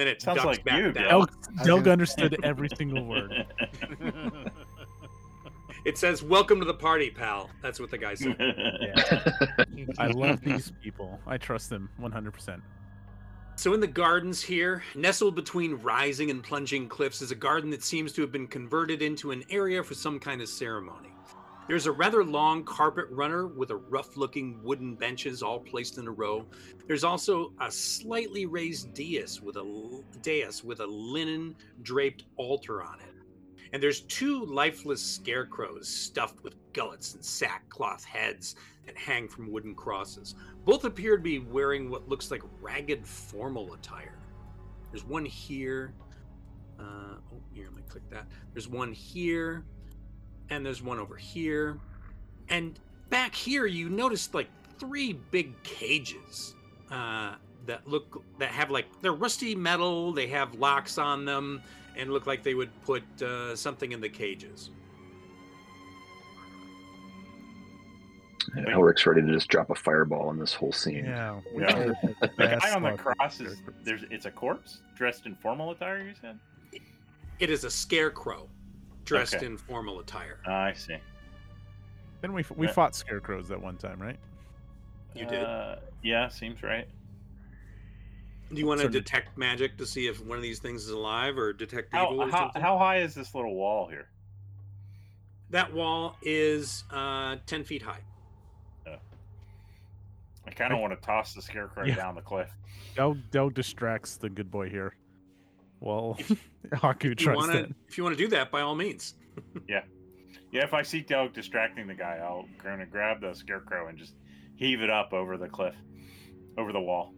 then 0.00 0.08
it 0.08 0.20
Sounds 0.22 0.36
ducks 0.36 0.46
like 0.46 0.64
back 0.64 0.78
you, 0.78 0.92
down. 0.92 1.04
Del. 1.04 1.20
Delg, 1.20 1.30
I 1.60 1.64
Delg 1.64 1.82
can- 1.84 1.92
understood 1.92 2.36
every 2.42 2.68
single 2.76 3.04
word. 3.04 3.46
It 5.84 5.96
says, 5.96 6.20
"Welcome 6.22 6.58
to 6.58 6.64
the 6.66 6.74
party, 6.74 7.10
pal." 7.10 7.48
That's 7.62 7.78
what 7.78 7.92
the 7.92 7.98
guy 7.98 8.14
said. 8.14 8.36
I 9.98 10.08
love 10.08 10.40
these 10.40 10.72
people. 10.82 11.20
I 11.28 11.38
trust 11.38 11.70
them 11.70 11.88
100%. 12.00 12.60
So, 13.54 13.72
in 13.72 13.78
the 13.80 13.86
gardens 13.86 14.42
here, 14.42 14.82
nestled 14.96 15.36
between 15.36 15.74
rising 15.74 16.30
and 16.30 16.42
plunging 16.42 16.88
cliffs, 16.88 17.22
is 17.22 17.30
a 17.30 17.36
garden 17.36 17.70
that 17.70 17.84
seems 17.84 18.12
to 18.14 18.20
have 18.22 18.32
been 18.32 18.48
converted 18.48 19.00
into 19.00 19.30
an 19.30 19.44
area 19.48 19.82
for 19.82 19.94
some 19.94 20.18
kind 20.18 20.40
of 20.42 20.48
ceremony. 20.48 21.10
There's 21.68 21.86
a 21.86 21.92
rather 21.92 22.22
long 22.22 22.62
carpet 22.62 23.06
runner 23.10 23.48
with 23.48 23.70
a 23.70 23.76
rough 23.76 24.16
looking 24.16 24.62
wooden 24.62 24.94
benches 24.94 25.42
all 25.42 25.58
placed 25.58 25.98
in 25.98 26.06
a 26.06 26.12
row. 26.12 26.46
There's 26.86 27.02
also 27.02 27.52
a 27.60 27.72
slightly 27.72 28.46
raised 28.46 28.94
dais 28.94 29.42
with 29.42 29.56
a 29.56 30.02
dais 30.22 30.62
with 30.62 30.78
a 30.78 30.86
linen 30.86 31.56
draped 31.82 32.24
altar 32.36 32.84
on 32.84 33.00
it. 33.00 33.14
And 33.72 33.82
there's 33.82 34.02
two 34.02 34.44
lifeless 34.44 35.02
scarecrows 35.02 35.88
stuffed 35.88 36.44
with 36.44 36.54
gullets 36.72 37.14
and 37.14 37.24
sackcloth 37.24 38.04
heads 38.04 38.54
that 38.86 38.96
hang 38.96 39.26
from 39.26 39.50
wooden 39.50 39.74
crosses. 39.74 40.36
Both 40.64 40.84
appear 40.84 41.16
to 41.16 41.22
be 41.22 41.40
wearing 41.40 41.90
what 41.90 42.08
looks 42.08 42.30
like 42.30 42.42
ragged 42.60 43.04
formal 43.04 43.74
attire. 43.74 44.18
There's 44.92 45.04
one 45.04 45.24
here. 45.24 45.94
Uh, 46.78 47.16
oh, 47.34 47.42
here, 47.52 47.66
let 47.66 47.76
me 47.76 47.82
click 47.88 48.08
that. 48.10 48.26
There's 48.52 48.68
one 48.68 48.92
here, 48.92 49.64
and 50.50 50.64
there's 50.64 50.82
one 50.82 50.98
over 50.98 51.16
here, 51.16 51.78
and 52.48 52.78
back 53.10 53.34
here 53.34 53.66
you 53.66 53.88
notice 53.88 54.32
like 54.34 54.48
three 54.78 55.12
big 55.12 55.60
cages 55.62 56.54
uh, 56.90 57.34
that 57.66 57.86
look 57.88 58.22
that 58.38 58.50
have 58.50 58.70
like 58.70 58.86
they're 59.02 59.12
rusty 59.12 59.54
metal. 59.54 60.12
They 60.12 60.26
have 60.28 60.54
locks 60.54 60.98
on 60.98 61.24
them, 61.24 61.62
and 61.96 62.12
look 62.12 62.26
like 62.26 62.42
they 62.42 62.54
would 62.54 62.70
put 62.82 63.02
uh, 63.22 63.56
something 63.56 63.92
in 63.92 64.00
the 64.00 64.08
cages. 64.08 64.70
And 68.54 68.68
Elric's 68.68 69.04
ready 69.06 69.22
to 69.22 69.32
just 69.32 69.48
drop 69.48 69.70
a 69.70 69.74
fireball 69.74 70.28
on 70.28 70.38
this 70.38 70.54
whole 70.54 70.72
scene. 70.72 71.04
Yeah. 71.04 71.40
we 71.52 71.62
Yeah. 71.62 71.92
The 72.20 72.58
guy 72.60 72.74
on 72.74 72.82
the 72.82 72.92
cross 72.92 73.40
is 73.40 73.58
there's 73.82 74.04
it's 74.10 74.26
a 74.26 74.30
corpse 74.30 74.80
dressed 74.94 75.26
in 75.26 75.34
formal 75.36 75.72
attire. 75.72 76.00
You 76.00 76.14
said. 76.20 76.38
It 77.38 77.50
is 77.50 77.64
a 77.64 77.70
scarecrow 77.70 78.48
dressed 79.06 79.36
Okay. 79.36 79.46
in 79.46 79.56
formal 79.56 80.00
attire. 80.00 80.40
Ah, 80.46 80.64
I 80.64 80.72
see. 80.74 80.96
Then 82.20 82.32
we 82.34 82.44
we 82.54 82.66
Yeah. 82.66 82.72
fought 82.72 82.94
scarecrows 82.94 83.48
that 83.48 83.60
one 83.60 83.76
time, 83.78 84.00
right? 84.00 84.18
You 85.14 85.24
did. 85.26 85.42
Uh, 85.42 85.76
yeah, 86.02 86.28
seems 86.28 86.62
right. 86.62 86.86
Do 88.52 88.56
you 88.60 88.66
want 88.66 88.78
to 88.78 88.84
sort 88.84 88.94
of- 88.94 89.04
detect 89.04 89.36
magic 89.38 89.76
to 89.78 89.86
see 89.86 90.06
if 90.06 90.20
one 90.24 90.36
of 90.36 90.42
these 90.42 90.60
things 90.60 90.84
is 90.84 90.90
alive 90.90 91.36
or 91.38 91.52
detect 91.52 91.88
evil 91.94 92.20
How 92.20 92.26
or 92.26 92.30
how, 92.30 92.38
something? 92.44 92.62
how 92.62 92.78
high 92.78 92.98
is 92.98 93.14
this 93.14 93.34
little 93.34 93.54
wall 93.54 93.88
here? 93.88 94.08
That 95.50 95.72
wall 95.72 96.16
is 96.22 96.84
uh, 96.90 97.36
10 97.46 97.64
feet 97.64 97.82
high. 97.82 98.02
I 100.48 100.50
kind 100.52 100.72
of 100.72 100.78
want 100.78 100.92
to 100.92 101.04
toss 101.04 101.34
the 101.34 101.42
scarecrow 101.42 101.84
Yeah. 101.84 101.96
down 101.96 102.14
the 102.14 102.20
cliff. 102.22 102.50
Del 102.94 103.14
Del 103.32 103.50
distracts 103.50 104.16
the 104.16 104.30
good 104.30 104.48
boy 104.50 104.68
here. 104.70 104.94
Well, 105.80 106.18
Haku 106.72 107.12
If 107.12 107.20
you 107.20 107.26
tries 107.26 107.36
want 107.36 107.52
to. 107.52 107.62
to, 107.66 107.74
if 107.88 107.96
you 107.98 108.04
want 108.04 108.16
to 108.16 108.22
do 108.22 108.28
that, 108.30 108.50
by 108.50 108.60
all 108.62 108.74
means. 108.74 109.14
Yeah, 109.68 109.82
Yeah, 110.50 110.64
if 110.64 110.72
I 110.72 110.82
see 110.82 111.00
Doug 111.02 111.34
distracting 111.34 111.86
the 111.86 111.94
guy, 111.94 112.18
I'll 112.22 112.46
kind 112.58 112.80
of 112.80 112.90
grab 112.90 113.20
the 113.20 113.34
scarecrow 113.34 113.88
and 113.88 113.98
just 113.98 114.14
heave 114.56 114.80
it 114.80 114.88
up 114.90 115.12
over 115.12 115.36
the 115.36 115.48
cliff, 115.48 115.74
over 116.56 116.72
the 116.72 116.80
wall. 116.80 117.12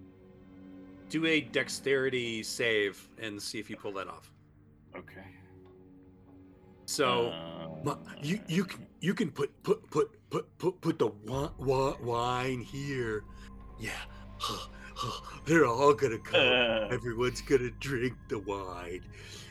Do 1.09 1.24
a 1.26 1.40
dexterity 1.40 2.43
save 2.43 3.09
and 3.22 3.40
see 3.40 3.59
if 3.60 3.70
you 3.70 3.76
pull 3.76 3.93
that 3.93 4.09
off. 4.09 4.32
Okay. 4.97 5.24
So 6.86 7.28
Uh, 7.86 7.94
you 8.20 8.40
you 8.48 8.64
can 8.64 8.86
you 9.01 9.14
can 9.14 9.30
put 9.30 9.51
put 9.62 9.89
put 9.90 10.10
put 10.30 10.59
put 10.59 10.80
put 10.80 10.98
the 10.98 11.09
wi- 11.26 11.52
wi- 11.59 11.97
wine 12.02 12.60
here. 12.60 13.24
Yeah, 13.78 13.93
they're 15.45 15.66
all 15.66 15.95
gonna 15.95 16.19
come. 16.19 16.41
uh, 16.41 16.89
Everyone's 16.95 17.41
gonna 17.43 17.70
drink 17.81 18.15
the 18.29 18.39
wine. 18.39 19.03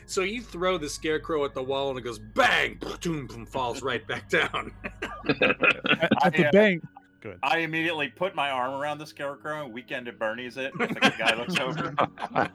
So 0.06 0.22
you 0.22 0.40
throw 0.40 0.78
the 0.78 0.88
scarecrow 0.88 1.44
at 1.44 1.52
the 1.52 1.62
wall 1.62 1.90
and 1.90 1.98
it 1.98 2.02
goes 2.02 2.18
bang, 2.18 2.80
boom, 3.02 3.26
boom, 3.26 3.44
falls 3.44 3.82
right 3.82 4.06
back 4.06 4.30
down. 4.30 4.72
At, 4.82 5.02
at 6.24 6.32
the 6.34 6.48
I, 6.48 6.50
bank. 6.50 6.82
Good. 7.28 7.38
I 7.42 7.58
immediately 7.58 8.08
put 8.08 8.34
my 8.34 8.50
arm 8.50 8.80
around 8.80 8.98
the 8.98 9.06
scarecrow 9.06 9.64
and 9.64 9.72
weekend 9.72 10.08
at 10.08 10.18
Bernie's 10.18 10.56
it. 10.56 10.72
If 10.80 10.88
the 10.88 11.14
guy 11.18 11.34
looks 11.34 11.58
over. 11.60 11.94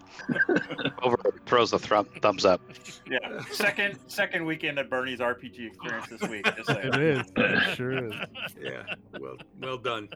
Over 1.04 1.18
throws 1.46 1.72
the 1.72 1.80
thrum- 1.80 2.08
thumbs 2.22 2.46
up. 2.46 2.62
Yeah, 3.10 3.42
second 3.52 4.00
second 4.08 4.46
weekend 4.46 4.80
at 4.80 4.90
Bernie's 4.90 5.20
RPG 5.20 5.68
experience 5.68 6.08
this 6.08 6.22
week. 6.30 6.48
It 6.70 6.96
is. 7.02 7.24
It 7.36 7.76
sure 7.76 8.06
is. 8.08 8.14
yeah, 8.62 8.84
well, 9.20 9.36
well 9.62 9.78
done. 9.78 10.10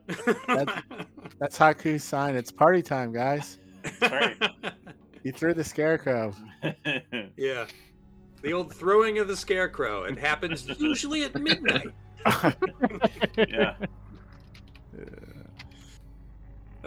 That's 1.39 1.57
Haku's 1.57 2.03
sign. 2.03 2.35
It's 2.35 2.51
party 2.51 2.81
time, 2.81 3.11
guys. 3.11 3.59
right. 4.01 4.35
He 5.23 5.31
threw 5.31 5.53
the 5.53 5.63
scarecrow. 5.63 6.33
yeah, 7.35 7.65
the 8.41 8.53
old 8.53 8.73
throwing 8.73 9.19
of 9.19 9.27
the 9.27 9.35
scarecrow. 9.35 10.03
It 10.05 10.17
happens 10.17 10.67
usually 10.79 11.23
at 11.23 11.35
midnight. 11.35 11.89
yeah. 13.37 13.75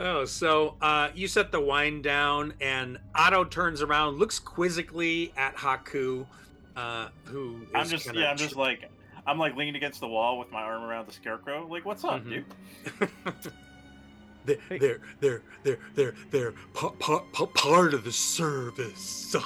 Oh, 0.03 0.25
so 0.25 0.77
uh, 0.81 1.11
you 1.15 1.29
set 1.29 1.53
the 1.53 1.61
wine 1.61 2.01
down, 2.01 2.55
and 2.61 2.99
Otto 3.15 3.45
turns 3.45 3.83
around, 3.83 4.19
looks 4.19 4.39
quizzically 4.39 5.31
at 5.37 5.55
Haku, 5.57 6.27
uh, 6.75 7.09
who 7.25 7.61
is 7.63 7.69
I'm 7.75 7.87
just 7.87 8.05
kinda 8.07 8.21
yeah, 8.21 8.31
I'm 8.31 8.37
just 8.39 8.57
like 8.57 8.91
I'm 9.27 9.39
like 9.39 9.57
leaning 9.57 9.77
against 9.77 10.01
the 10.01 10.09
wall 10.09 10.39
with 10.39 10.51
my 10.51 10.63
arm 10.63 10.83
around 10.83 11.07
the 11.07 11.13
scarecrow. 11.13 11.67
Like, 11.67 11.85
what's 11.85 12.03
up, 12.05 12.25
Mhm. 12.25 12.31
dude? 12.31 13.51
they're, 14.71 14.79
they're 14.79 15.01
they're 15.21 15.43
they're 15.65 15.79
they're 15.95 16.15
they're 16.31 16.53
pa- 16.73 16.95
pa- 16.99 17.25
pa- 17.33 17.47
part 17.47 17.93
of 17.95 18.05
the 18.05 18.13
service. 18.13 19.37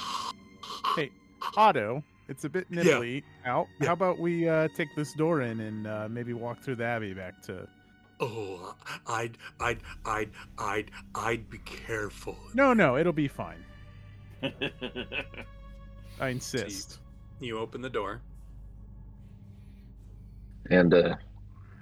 Hey, 0.95 1.09
Otto, 1.57 2.03
it's 2.29 2.45
a 2.45 2.49
bit 2.49 2.67
Yeah. 2.69 2.97
out. 3.45 3.67
Yeah. 3.81 3.87
How 3.87 3.93
about 3.93 4.19
we 4.19 4.47
uh, 4.47 4.67
take 4.77 4.87
this 4.95 5.11
door 5.13 5.41
in 5.41 5.59
and 5.59 5.87
uh, 5.87 6.07
maybe 6.09 6.31
walk 6.33 6.61
through 6.61 6.75
the 6.75 6.85
abbey 6.85 7.13
back 7.13 7.41
to? 7.47 7.67
Oh, 8.19 8.75
I'd 9.07 9.37
I'd 9.59 9.79
I'd 10.05 10.29
I'd 10.57 10.91
I'd 11.13 11.49
be 11.49 11.57
careful. 11.59 12.37
No, 12.53 12.73
no, 12.73 12.97
it'll 12.97 13.13
be 13.13 13.27
fine. 13.27 13.63
I 16.19 16.29
insist. 16.29 16.99
You 17.39 17.59
open 17.59 17.81
the 17.81 17.89
door. 17.89 18.21
And 20.69 20.93
uh, 20.93 21.15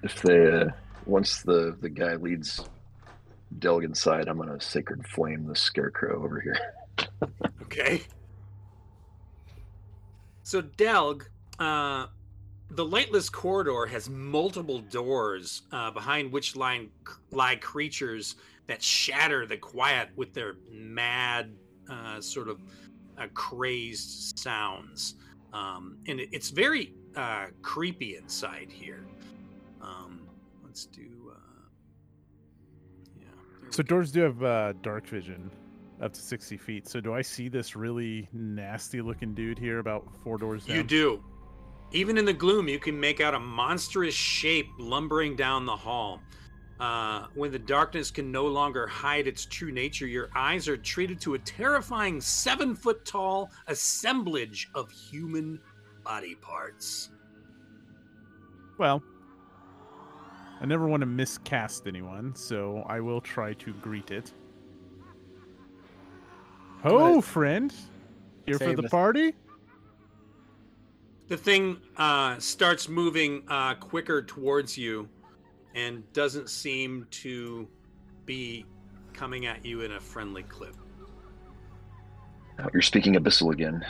if 0.01 0.21
they 0.21 0.51
uh, 0.51 0.65
once 1.05 1.41
the 1.41 1.77
the 1.81 1.89
guy 1.89 2.15
leads 2.15 2.63
Delg 3.59 3.83
inside, 3.83 4.27
I'm 4.27 4.37
gonna 4.37 4.59
sacred 4.59 5.05
flame 5.07 5.45
the 5.47 5.55
scarecrow 5.55 6.23
over 6.23 6.39
here. 6.39 6.57
Okay. 7.61 8.01
So 10.43 10.61
Delg, 10.61 11.25
uh, 11.59 12.07
the 12.75 12.85
lightless 12.85 13.29
corridor 13.29 13.85
has 13.85 14.09
multiple 14.09 14.79
doors 14.79 15.63
uh, 15.71 15.91
behind 15.91 16.31
which 16.31 16.55
lie, 16.55 16.87
lie 17.31 17.55
creatures 17.55 18.35
that 18.67 18.81
shatter 18.81 19.45
the 19.45 19.57
quiet 19.57 20.09
with 20.15 20.33
their 20.33 20.55
mad, 20.71 21.53
uh, 21.89 22.19
sort 22.19 22.47
of 22.47 22.61
uh, 23.17 23.27
crazed 23.33 24.37
sounds. 24.39 25.15
Um, 25.51 25.97
and 26.07 26.19
it, 26.19 26.29
it's 26.31 26.49
very 26.49 26.93
uh, 27.15 27.47
creepy 27.61 28.15
inside 28.15 28.69
here. 28.71 29.05
Um, 29.81 30.21
let's 30.63 30.85
do. 30.85 31.31
Uh, 31.31 31.35
yeah. 33.19 33.27
So 33.69 33.83
doors 33.83 34.11
do 34.11 34.21
have 34.21 34.43
uh, 34.43 34.73
dark 34.81 35.07
vision 35.07 35.51
up 36.01 36.13
to 36.13 36.21
sixty 36.21 36.57
feet. 36.57 36.87
So 36.87 36.99
do 36.99 37.13
I 37.13 37.21
see 37.21 37.49
this 37.49 37.75
really 37.75 38.27
nasty 38.33 39.01
looking 39.01 39.35
dude 39.35 39.59
here 39.59 39.79
about 39.79 40.07
four 40.23 40.37
doors 40.37 40.65
down? 40.65 40.77
You 40.77 40.83
do. 40.83 41.23
Even 41.93 42.17
in 42.17 42.25
the 42.25 42.33
gloom, 42.33 42.67
you 42.67 42.79
can 42.79 42.99
make 42.99 43.21
out 43.21 43.35
a 43.35 43.39
monstrous 43.39 44.15
shape 44.15 44.67
lumbering 44.79 45.35
down 45.35 45.65
the 45.65 45.75
hall. 45.75 46.19
Uh, 46.79 47.27
when 47.35 47.51
the 47.51 47.59
darkness 47.59 48.09
can 48.09 48.31
no 48.31 48.47
longer 48.47 48.87
hide 48.87 49.27
its 49.27 49.45
true 49.45 49.71
nature, 49.71 50.07
your 50.07 50.29
eyes 50.35 50.67
are 50.67 50.75
treated 50.75 51.21
to 51.21 51.35
a 51.35 51.39
terrifying 51.39 52.19
seven 52.19 52.75
foot 52.75 53.05
tall 53.05 53.51
assemblage 53.67 54.69
of 54.73 54.89
human 54.91 55.59
body 56.03 56.33
parts. 56.35 57.09
Well, 58.79 59.03
I 60.59 60.65
never 60.65 60.87
want 60.87 61.01
to 61.01 61.07
miscast 61.07 61.85
anyone, 61.85 62.35
so 62.35 62.83
I 62.87 62.99
will 63.01 63.21
try 63.21 63.53
to 63.53 63.73
greet 63.73 64.09
it. 64.09 64.33
Ho, 66.81 67.21
friend! 67.21 67.73
Here 68.45 68.57
for 68.57 68.73
the 68.73 68.83
us. 68.83 68.91
party? 68.91 69.35
The 71.27 71.37
thing 71.37 71.77
uh, 71.97 72.37
starts 72.39 72.89
moving 72.89 73.43
uh, 73.47 73.75
quicker 73.75 74.21
towards 74.21 74.77
you 74.77 75.07
and 75.73 76.03
doesn't 76.13 76.49
seem 76.49 77.07
to 77.11 77.67
be 78.25 78.65
coming 79.13 79.45
at 79.45 79.65
you 79.65 79.81
in 79.81 79.93
a 79.93 79.99
friendly 79.99 80.43
clip. 80.43 80.75
Oh, 82.59 82.67
you're 82.73 82.81
speaking 82.81 83.15
abyssal 83.15 83.51
again. 83.53 83.83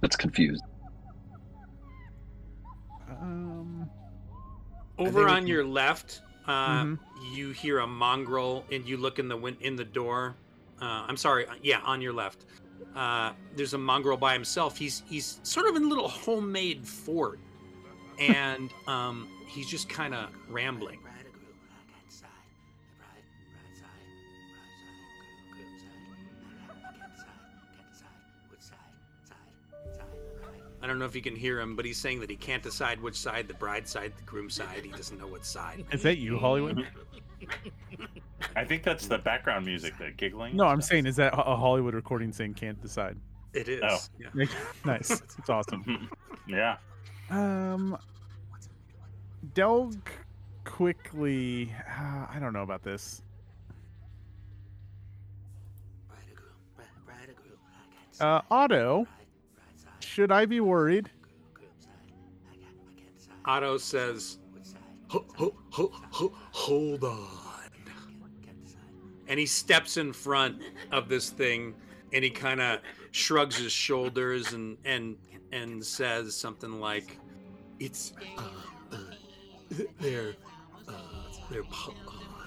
That's 0.00 0.16
confused. 0.16 0.62
Um, 3.08 3.88
Over 4.98 5.28
on 5.28 5.46
your 5.46 5.64
left, 5.64 6.22
uh, 6.46 6.82
Mhm. 6.84 6.98
you 7.32 7.50
hear 7.52 7.78
a 7.78 7.86
mongrel, 7.86 8.64
and 8.70 8.86
you 8.86 8.96
look 8.96 9.18
in 9.18 9.28
the 9.28 9.36
win- 9.36 9.56
in 9.60 9.76
the 9.76 9.84
door. 9.84 10.34
Uh, 10.80 11.06
I'm 11.08 11.16
sorry, 11.16 11.46
uh, 11.46 11.54
yeah, 11.62 11.80
on 11.82 12.00
your 12.02 12.12
left. 12.12 12.44
Uh, 12.94 13.32
there's 13.56 13.74
a 13.74 13.78
mongrel 13.78 14.16
by 14.16 14.32
himself. 14.32 14.76
He's 14.76 15.02
he's 15.08 15.40
sort 15.42 15.66
of 15.66 15.76
in 15.76 15.84
a 15.84 15.86
little 15.86 16.08
homemade 16.08 16.86
fort, 16.86 17.38
and 18.18 18.70
um, 18.86 19.28
he's 19.48 19.68
just 19.68 19.88
kind 19.88 20.14
of 20.14 20.30
rambling. 20.48 20.98
I 30.82 30.88
don't 30.88 30.98
know 30.98 31.04
if 31.04 31.14
you 31.14 31.22
can 31.22 31.36
hear 31.36 31.60
him, 31.60 31.76
but 31.76 31.84
he's 31.84 31.96
saying 31.96 32.18
that 32.20 32.30
he 32.30 32.34
can't 32.34 32.62
decide 32.62 33.00
which 33.00 33.14
side, 33.14 33.46
the 33.46 33.54
bride 33.54 33.86
side, 33.86 34.12
the 34.16 34.24
groom 34.24 34.50
side. 34.50 34.80
He 34.82 34.90
doesn't 34.90 35.16
know 35.16 35.28
what 35.28 35.46
side. 35.46 35.84
is 35.92 36.02
that 36.02 36.18
you, 36.18 36.36
Hollywood? 36.36 36.84
I 38.56 38.64
think 38.64 38.82
that's 38.82 39.06
the 39.06 39.18
background 39.18 39.64
music, 39.64 39.96
the 39.98 40.10
giggling. 40.10 40.56
No, 40.56 40.64
I'm 40.64 40.82
saying 40.82 41.06
is 41.06 41.16
that 41.16 41.32
a 41.34 41.56
Hollywood 41.56 41.94
recording 41.94 42.32
saying 42.32 42.54
can't 42.54 42.80
decide. 42.80 43.16
It 43.52 43.68
is. 43.68 43.82
Oh. 43.82 43.98
Yeah. 44.18 44.44
nice. 44.84 45.10
It's 45.10 45.50
awesome. 45.50 46.08
yeah. 46.46 46.76
Um, 47.30 47.96
Delg 49.54 49.98
quickly. 50.64 51.72
Uh, 51.88 52.26
I 52.30 52.38
don't 52.40 52.52
know 52.52 52.62
about 52.62 52.82
this. 52.82 53.22
Uh, 58.20 58.40
Otto, 58.50 59.06
should 60.00 60.30
I 60.30 60.46
be 60.46 60.60
worried? 60.60 61.10
Otto 63.44 63.78
says, 63.78 64.38
"Ho- 65.12 65.26
ho- 65.36 65.54
ho- 65.70 65.92
ho- 66.10 66.34
"Hold 66.52 67.04
on," 67.04 67.70
and 69.28 69.38
he 69.38 69.44
steps 69.44 69.98
in 69.98 70.10
front 70.10 70.62
of 70.90 71.10
this 71.10 71.28
thing, 71.28 71.74
and 72.14 72.24
he 72.24 72.30
kind 72.30 72.62
of 72.62 72.80
shrugs 73.10 73.56
his 73.58 73.72
shoulders 73.72 74.54
and 74.54 74.78
and 74.86 75.18
and 75.52 75.84
says 75.84 76.34
something 76.34 76.80
like, 76.80 77.18
"It's 77.78 78.14
uh, 78.38 78.42
uh, 78.90 78.96
they're 80.00 80.34
uh, 80.88 80.92
they're 81.50 81.62
uh, 81.62 81.92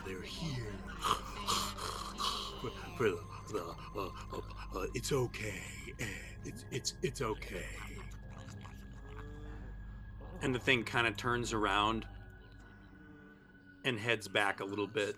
they're 0.07 0.21
here. 0.23 0.73
For, 2.97 3.09
the, 3.09 3.19
the 3.51 3.75
uh, 3.95 4.09
uh, 4.33 4.79
uh, 4.79 4.85
it's 4.95 5.11
okay, 5.11 5.61
it's 6.43 6.65
it's 6.71 6.93
it's 7.03 7.21
okay." 7.21 7.67
and 10.41 10.53
the 10.53 10.59
thing 10.59 10.83
kind 10.83 11.07
of 11.07 11.15
turns 11.15 11.53
around 11.53 12.05
and 13.85 13.99
heads 13.99 14.27
back 14.27 14.59
a 14.59 14.65
little 14.65 14.87
bit. 14.87 15.15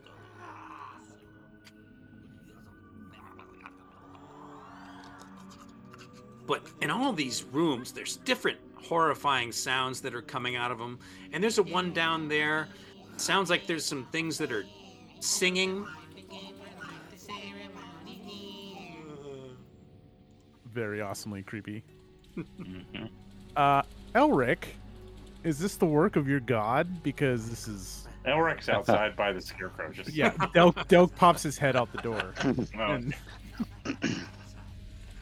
But 6.46 6.66
in 6.82 6.92
all 6.92 7.12
these 7.12 7.44
rooms, 7.44 7.92
there's 7.92 8.18
different 8.18 8.58
horrifying 8.76 9.52
sounds 9.52 10.00
that 10.02 10.14
are 10.14 10.22
coming 10.22 10.56
out 10.56 10.72
of 10.72 10.78
them. 10.78 11.00
And 11.34 11.44
there's 11.44 11.58
a 11.58 11.64
one 11.64 11.92
down 11.92 12.28
there. 12.28 12.70
Sounds 13.18 13.50
like 13.50 13.68
there's 13.68 13.84
some 13.84 14.06
things 14.12 14.38
that 14.38 14.52
are 14.52 14.66
singing. 15.20 15.86
Very 20.72 21.02
awesomely 21.02 21.42
creepy. 21.42 21.84
Mhm. 22.38 23.10
Uh, 23.56 23.82
Elric, 24.14 24.66
is 25.44 25.58
this 25.58 25.76
the 25.76 25.86
work 25.86 26.16
of 26.16 26.28
your 26.28 26.40
god? 26.40 27.02
Because 27.02 27.50
this 27.50 27.68
is 27.68 28.07
Elric's 28.28 28.70
outside 28.70 29.16
by 29.16 29.32
the 29.32 29.42
scarecrow. 29.42 29.92
Just 29.92 30.14
yeah. 30.14 30.32
Delg, 30.54 30.76
Delg 30.88 31.16
pops 31.16 31.44
his 31.44 31.58
head 31.58 31.76
out 31.76 31.92
the 31.92 32.02
door. 32.02 32.34
Oh, 32.44 32.56
And 32.94 33.14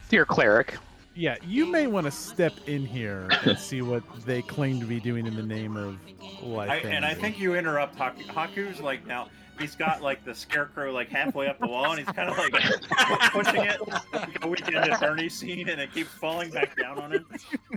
Dear 0.08 0.24
cleric, 0.24 0.76
yeah, 1.14 1.36
you 1.42 1.66
may 1.66 1.86
want 1.86 2.04
to 2.04 2.10
step 2.10 2.52
in 2.66 2.84
here 2.84 3.28
and 3.44 3.58
see 3.58 3.80
what 3.80 4.02
they 4.24 4.42
claim 4.42 4.78
to 4.80 4.86
be 4.86 5.00
doing 5.00 5.26
in 5.26 5.34
the 5.34 5.42
name 5.42 5.76
of 5.76 5.98
life. 6.42 6.70
I, 6.70 6.88
and 6.88 7.04
I 7.04 7.14
think 7.14 7.38
you 7.38 7.54
interrupt 7.54 7.96
Haku. 7.96 8.26
Haku's 8.26 8.80
like 8.80 9.06
now 9.06 9.28
he's 9.58 9.74
got 9.76 10.02
like 10.02 10.24
the 10.24 10.34
scarecrow 10.34 10.92
like 10.92 11.08
halfway 11.08 11.46
up 11.48 11.58
the 11.58 11.66
wall 11.66 11.90
and 11.92 11.98
he's 11.98 12.08
kind 12.08 12.28
of 12.30 12.36
like 12.38 12.52
pushing 13.32 13.64
it 13.64 13.80
like 14.12 14.44
a 14.44 14.48
weekend 14.48 14.76
at 14.76 15.00
Bernie 15.00 15.28
scene 15.28 15.68
and 15.68 15.80
it 15.80 15.92
keeps 15.92 16.10
falling 16.10 16.50
back 16.50 16.76
down 16.76 16.98
on 16.98 17.12
him. 17.12 17.26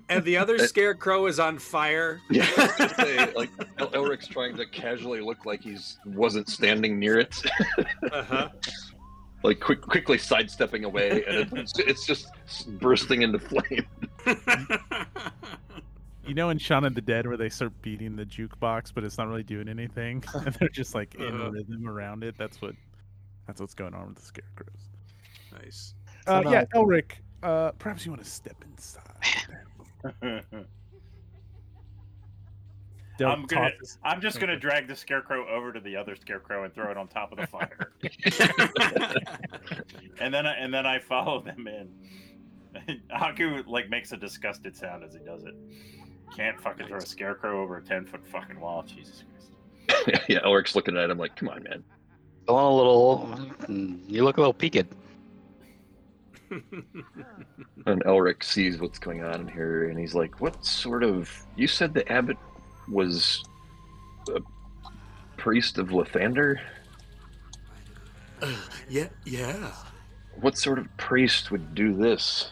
And 0.09 0.23
the 0.23 0.37
other 0.37 0.57
scarecrow 0.59 1.25
is 1.27 1.39
on 1.39 1.57
fire. 1.59 2.19
Yeah, 2.29 2.47
I 2.57 2.61
was 2.63 2.71
gonna 2.75 2.95
say, 2.95 3.33
like 3.33 3.49
El- 3.77 3.91
Elric's 3.93 4.27
trying 4.27 4.55
to 4.57 4.65
casually 4.65 5.21
look 5.21 5.45
like 5.45 5.61
he's 5.61 5.97
wasn't 6.05 6.49
standing 6.49 6.99
near 6.99 7.19
it, 7.19 7.35
Uh-huh. 8.11 8.49
like 9.43 9.59
quick, 9.59 9.81
quickly 9.81 10.17
sidestepping 10.17 10.83
away, 10.83 11.23
and 11.25 11.57
it's, 11.57 11.77
it's 11.79 12.05
just 12.05 12.27
bursting 12.79 13.21
into 13.21 13.39
flame. 13.39 13.85
you 16.29 16.35
know 16.35 16.49
in 16.49 16.57
Shaun 16.57 16.85
of 16.85 16.95
the 16.95 17.01
Dead 17.01 17.27
where 17.27 17.35
they 17.37 17.49
start 17.49 17.73
beating 17.81 18.15
the 18.15 18.25
jukebox, 18.25 18.93
but 18.93 19.03
it's 19.03 19.17
not 19.17 19.27
really 19.27 19.43
doing 19.43 19.67
anything, 19.67 20.23
and 20.33 20.53
they're 20.55 20.69
just 20.69 20.95
like 20.95 21.15
in 21.15 21.35
Uh-huh. 21.35 21.51
rhythm 21.51 21.87
around 21.89 22.23
it. 22.23 22.35
That's 22.37 22.61
what 22.61 22.75
that's 23.47 23.59
what's 23.59 23.73
going 23.73 23.93
on 23.95 24.07
with 24.09 24.17
the 24.17 24.21
scarecrows. 24.21 24.87
nice. 25.51 25.95
Uh, 26.27 26.43
So 26.43 26.51
yeah, 26.51 26.65
now- 26.73 26.81
Elric, 26.81 27.11
uh, 27.43 27.71
perhaps 27.73 28.05
you 28.05 28.11
want 28.11 28.23
to 28.23 28.29
step 28.29 28.63
inside. 28.63 29.03
I'm 33.21 33.45
gonna- 33.47 33.71
I'm 34.03 34.21
just 34.21 34.39
gonna 34.39 34.57
drag 34.57 34.87
the 34.87 34.95
scarecrow 34.95 35.45
over 35.49 35.73
to 35.73 35.79
the 35.81 35.97
other 35.97 36.15
scarecrow 36.15 36.63
and 36.63 36.73
throw 36.73 36.89
it 36.89 36.95
on 36.97 37.09
top 37.09 37.33
of 37.33 37.37
the 37.39 37.47
fire, 37.47 37.91
and 40.21 40.33
then 40.33 40.45
I, 40.47 40.53
and 40.53 40.73
then 40.73 40.85
I 40.85 40.99
follow 40.99 41.41
them 41.41 41.67
in. 41.67 41.89
Haku 43.11 43.65
like 43.67 43.89
makes 43.89 44.13
a 44.13 44.17
disgusted 44.17 44.77
sound 44.77 45.03
as 45.03 45.15
he 45.15 45.19
does 45.25 45.43
it. 45.43 45.55
Can't 46.35 46.59
fucking 46.59 46.87
throw 46.87 46.97
a 46.97 47.01
scarecrow 47.01 47.61
over 47.61 47.77
a 47.77 47.81
ten 47.81 48.05
foot 48.05 48.25
fucking 48.27 48.59
wall. 48.59 48.83
Jesus 48.83 49.23
Christ. 49.87 50.23
yeah, 50.29 50.39
Elric's 50.41 50.75
looking 50.75 50.97
at 50.97 51.09
him 51.09 51.17
like, 51.17 51.35
"Come 51.35 51.49
on, 51.49 51.63
man." 51.63 51.83
feeling 52.49 52.65
a 52.65 52.75
little. 52.75 54.01
You 54.07 54.23
look 54.23 54.37
a 54.37 54.41
little 54.41 54.53
peaked. 54.53 54.93
And 57.85 58.03
Elric 58.03 58.43
sees 58.43 58.79
what's 58.79 58.99
going 58.99 59.23
on 59.23 59.41
in 59.41 59.47
here, 59.47 59.89
and 59.89 59.97
he's 59.97 60.13
like, 60.13 60.41
"What 60.41 60.65
sort 60.65 61.01
of? 61.03 61.31
You 61.55 61.65
said 61.65 61.93
the 61.93 62.07
abbot 62.11 62.37
was 62.89 63.43
a 64.35 64.41
priest 65.37 65.77
of 65.77 65.89
Lathander. 65.89 66.59
Uh, 68.41 68.53
yeah, 68.89 69.07
yeah. 69.25 69.71
What 70.41 70.57
sort 70.57 70.77
of 70.77 70.97
priest 70.97 71.51
would 71.51 71.73
do 71.73 71.95
this?" 71.95 72.51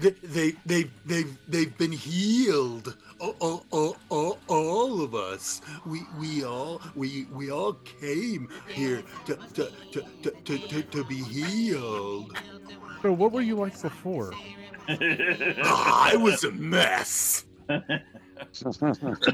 They, 0.00 0.10
they, 0.22 0.52
they, 0.66 0.90
they've, 1.06 1.38
they've 1.48 1.78
been 1.78 1.92
healed. 1.92 2.96
All, 3.20 3.36
all, 3.40 3.66
all, 3.70 3.96
all, 4.08 4.38
all 4.48 5.02
of 5.02 5.14
us. 5.14 5.60
We, 5.86 6.02
we 6.18 6.44
all, 6.44 6.80
we, 6.94 7.26
we 7.32 7.50
all 7.50 7.74
came 7.74 8.48
here 8.68 9.02
to, 9.26 9.38
to, 9.54 9.70
to, 9.92 10.02
to, 10.22 10.30
to, 10.44 10.58
to, 10.58 10.82
to 10.84 11.04
be 11.04 11.22
healed. 11.24 12.36
Bro, 13.02 13.14
what 13.14 13.32
were 13.32 13.42
you 13.42 13.56
like 13.56 13.80
before? 13.80 14.38
Ah, 15.62 16.10
I 16.12 16.16
was 16.16 16.44
a 16.44 16.52
mess. 16.52 17.44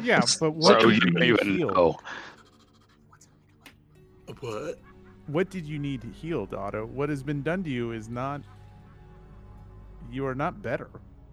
Yeah, 0.01 0.23
but 0.41 0.53
what 0.53 0.81
so 0.81 0.91
did 0.91 0.97
you 0.97 1.01
you 1.03 1.11
need 1.13 1.39
even 1.41 1.49
healed? 1.49 1.75
know. 1.75 1.97
What? 4.41 4.81
What 5.27 5.51
did 5.51 5.67
you 5.67 5.79
need 5.79 6.05
healed, 6.05 6.55
Otto? 6.55 6.87
What 6.87 7.09
has 7.09 7.23
been 7.23 7.43
done 7.43 7.65
to 7.65 7.71
you 7.71 7.93
is 7.93 8.09
not. 8.09 8.43
You 10.11 10.27
are 10.27 10.35
not 10.35 10.63
better. 10.63 10.89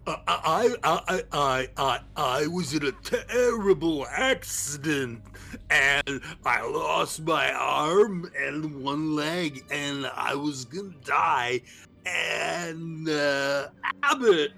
I, 0.05 0.17
I, 0.27 0.75
I, 0.83 1.23
I, 1.31 1.67
I, 1.77 1.99
I 2.17 2.47
was 2.47 2.73
in 2.73 2.85
a 2.85 2.91
terrible 2.91 4.05
accident, 4.11 5.21
and 5.69 6.21
I 6.45 6.61
lost 6.67 7.21
my 7.23 7.53
arm 7.53 8.29
and 8.37 8.83
one 8.83 9.15
leg, 9.15 9.63
and 9.71 10.05
I 10.13 10.35
was 10.35 10.65
gonna 10.65 10.91
die. 11.05 11.61
And 12.05 13.07
uh, 13.07 13.69
Abbott 14.03 14.51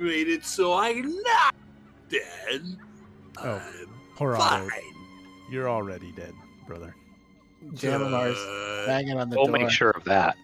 made 0.00 0.26
it 0.28 0.44
so 0.44 0.74
I'm 0.74 1.14
not 1.22 1.54
dead. 2.08 2.62
Oh, 3.38 3.62
I'm 3.64 3.88
Poor 4.16 4.34
Otto. 4.36 4.68
fine. 4.68 4.80
You're 5.48 5.68
already 5.70 6.10
dead, 6.12 6.32
brother. 6.66 6.92
Jama'mar's 7.74 8.36
Uh, 8.36 8.86
banging 8.88 9.16
on 9.16 9.30
the 9.30 9.36
We'll 9.36 9.46
door. 9.46 9.58
make 9.58 9.70
sure 9.70 9.90
of 9.90 10.02
that. 10.04 10.36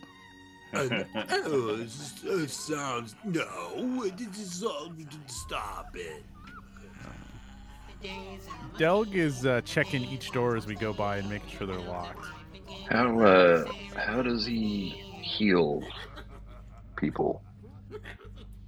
Uh, 0.74 1.04
oh, 1.30 1.76
this- 1.76 2.22
it 2.24 2.50
sounds 2.50 3.14
no. 3.24 3.42
it- 4.04 4.14
It's 4.20 4.62
all, 4.62 4.92
stop 5.26 5.94
it. 5.94 6.22
Delg 8.78 9.14
is 9.14 9.44
uh, 9.44 9.60
checking 9.64 10.04
each 10.04 10.30
door 10.30 10.56
as 10.56 10.66
we 10.66 10.74
go 10.76 10.92
by 10.92 11.16
and 11.16 11.28
making 11.28 11.48
sure 11.50 11.66
they're 11.66 11.78
locked. 11.80 12.26
How 12.88 13.18
uh, 13.20 13.64
how 13.96 14.22
does 14.22 14.46
he 14.46 14.90
heal 15.20 15.82
people? 16.96 17.42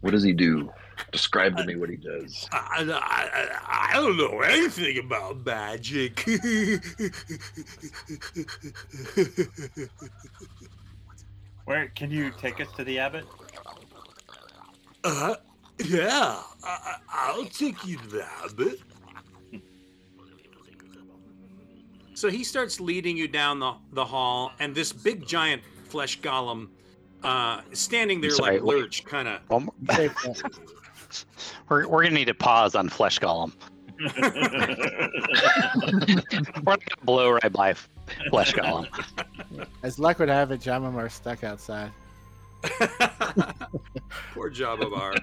What 0.01 0.11
does 0.13 0.23
he 0.25 0.33
do? 0.33 0.71
Describe 1.13 1.57
to 1.57 1.65
me 1.65 1.77
what 1.77 1.89
he 1.91 1.97
does. 1.97 2.47
I, 2.53 2.85
I, 2.91 2.93
I, 2.93 3.91
I 3.93 3.97
don't 3.97 4.17
know 4.19 4.41
anything 4.41 4.99
about 4.99 5.45
magic. 5.47 6.25
Where 11.65 11.89
can 11.95 12.11
you 12.11 12.31
take 12.39 12.61
us 12.61 12.69
to 12.77 12.85
the 12.85 12.99
abbot? 12.99 13.25
uh, 15.05 15.37
yeah, 15.85 16.41
I, 16.65 16.69
I- 16.69 16.97
I'll 17.09 17.45
take 17.47 17.87
you 17.87 17.97
to 17.99 18.07
the 18.09 18.27
abbot. 18.45 18.81
So 22.15 22.29
he 22.29 22.45
starts 22.45 22.81
leading 22.81 23.17
you 23.17 23.29
down 23.29 23.61
the, 23.61 23.75
the 23.93 24.05
hall, 24.05 24.53
and 24.61 24.75
this 24.75 24.93
big 24.93 25.27
giant 25.27 25.63
flesh 25.89 26.21
golem 26.21 26.69
uh, 27.23 27.63
standing 27.73 28.21
there 28.21 28.31
Sorry, 28.31 28.59
like. 28.61 28.77
Lurch, 28.77 29.05
kind 29.05 29.27
of. 29.29 29.41
One 29.49 29.65
more- 29.67 29.75
Safe 29.97 30.15
bet. 30.25 30.43
we're, 31.69 31.89
we're 31.89 32.03
gonna 32.03 32.15
need 32.15 32.27
to 32.27 32.35
pause 32.35 32.75
on 32.75 32.89
Flesh 32.89 33.19
Golem. 33.21 33.53
We're 36.65 36.77
gonna 36.77 36.81
blow 37.05 37.31
right 37.33 37.53
by 37.53 37.75
Flesh 38.31 38.53
Golem. 38.55 38.87
As 39.83 39.99
luck 39.99 40.19
would 40.19 40.29
have 40.29 40.51
it, 40.51 40.61
Jama'mar's 40.61 41.15
stuck 41.15 41.45
outside. 41.45 41.93
Poor 44.35 44.51
Jabba 44.51 45.19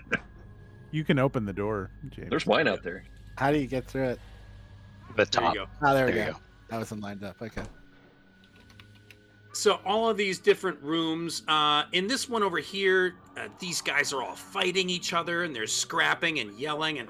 You 0.91 1.03
can 1.03 1.19
open 1.19 1.45
the 1.45 1.53
door, 1.53 1.91
James. 2.09 2.29
There's 2.29 2.45
wine 2.45 2.67
out 2.67 2.83
there. 2.83 3.03
How 3.37 3.51
do 3.51 3.59
you 3.59 3.67
get 3.67 3.85
through 3.85 4.09
it? 4.09 4.19
The 5.09 5.15
There 5.17 5.25
top. 5.25 5.53
you 5.55 5.61
go. 5.61 5.67
Oh, 5.83 5.93
there 5.93 6.05
we 6.05 6.13
There 6.13 6.27
you 6.27 6.31
go. 6.33 6.39
That 6.69 6.77
wasn't 6.77 7.01
lined 7.01 7.23
up. 7.23 7.41
Okay. 7.41 7.63
So 9.53 9.79
all 9.85 10.09
of 10.09 10.17
these 10.17 10.37
different 10.37 10.79
rooms. 10.83 11.41
Uh, 11.47 11.83
in 11.91 12.07
this 12.07 12.29
one 12.29 12.43
over 12.43 12.59
here, 12.59 13.15
uh, 13.37 13.47
these 13.59 13.81
guys 13.81 14.13
are 14.13 14.21
all 14.21 14.35
fighting 14.35 14.89
each 14.89 15.13
other 15.13 15.43
and 15.43 15.55
they're 15.55 15.65
scrapping 15.65 16.39
and 16.39 16.59
yelling 16.59 16.99
and 16.99 17.09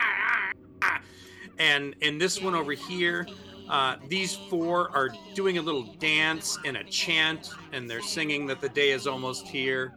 and 1.58 1.94
in 2.00 2.16
this 2.18 2.40
one 2.40 2.54
over 2.54 2.72
here, 2.72 3.26
uh, 3.68 3.96
these 4.08 4.34
four 4.34 4.90
are 4.96 5.10
doing 5.34 5.58
a 5.58 5.62
little 5.62 5.84
dance 5.94 6.58
and 6.64 6.76
a 6.76 6.84
chant 6.84 7.50
and 7.72 7.88
they're 7.88 8.02
singing 8.02 8.46
that 8.46 8.60
the 8.60 8.68
day 8.68 8.90
is 8.90 9.06
almost 9.06 9.46
here. 9.48 9.94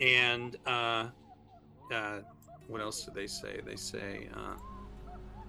And 0.00 0.56
uh, 0.66 1.08
uh, 1.92 2.18
what 2.68 2.80
else 2.80 3.04
do 3.04 3.12
they 3.14 3.26
say? 3.26 3.60
They 3.64 3.76
say. 3.76 4.28
Uh, 4.34 4.54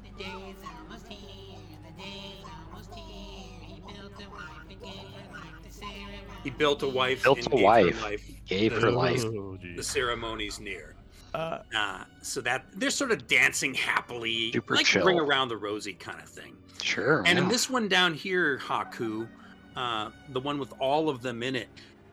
The 0.04 0.24
day 0.24 0.30
is 0.50 0.58
almost 0.80 1.08
here, 1.08 1.58
the 1.84 2.02
day 2.02 2.36
is 2.42 2.50
almost 2.72 2.94
here. 2.94 3.60
He 3.62 3.82
built 3.82 4.14
a 4.22 4.30
wife 4.30 4.70
again, 4.70 5.06
like 5.34 5.64
the 5.64 5.72
ceremony. 5.74 6.20
he 6.44 6.50
built 6.52 6.84
a 6.84 6.88
wife. 6.88 7.24
Built 7.24 7.40
and 7.40 7.48
a 7.48 7.50
gave 7.50 7.60
her 7.60 7.66
wife. 7.66 8.02
life. 8.04 8.32
Gave 8.48 8.74
The- 8.76 8.82
her 8.82 8.92
life. 8.92 9.24
Oh, 9.26 9.58
The 9.62 9.76
geez. 9.76 9.88
ceremony's 9.88 10.60
near. 10.60 10.96
Uh, 11.34 11.60
Uh, 11.76 12.04
so 12.22 12.40
that 12.42 12.66
they're 12.76 12.90
sort 12.90 13.12
of 13.12 13.28
dancing 13.28 13.74
happily, 13.74 14.54
Super 14.54 14.76
like 14.76 14.86
chill. 14.86 15.04
ring 15.06 15.20
around 15.20 15.50
the 15.50 15.58
rosy 15.58 15.94
kind 15.94 16.22
of 16.22 16.30
thing. 16.30 16.56
Sure. 16.82 17.24
And 17.26 17.38
in 17.38 17.48
this 17.48 17.70
one 17.70 17.88
down 17.88 18.14
here, 18.14 18.58
Haku, 18.58 19.28
uh, 19.76 20.10
the 20.30 20.40
one 20.40 20.60
with 20.60 20.74
all 20.80 21.10
of 21.10 21.22
them 21.22 21.44
in 21.44 21.56
it, 21.56 21.68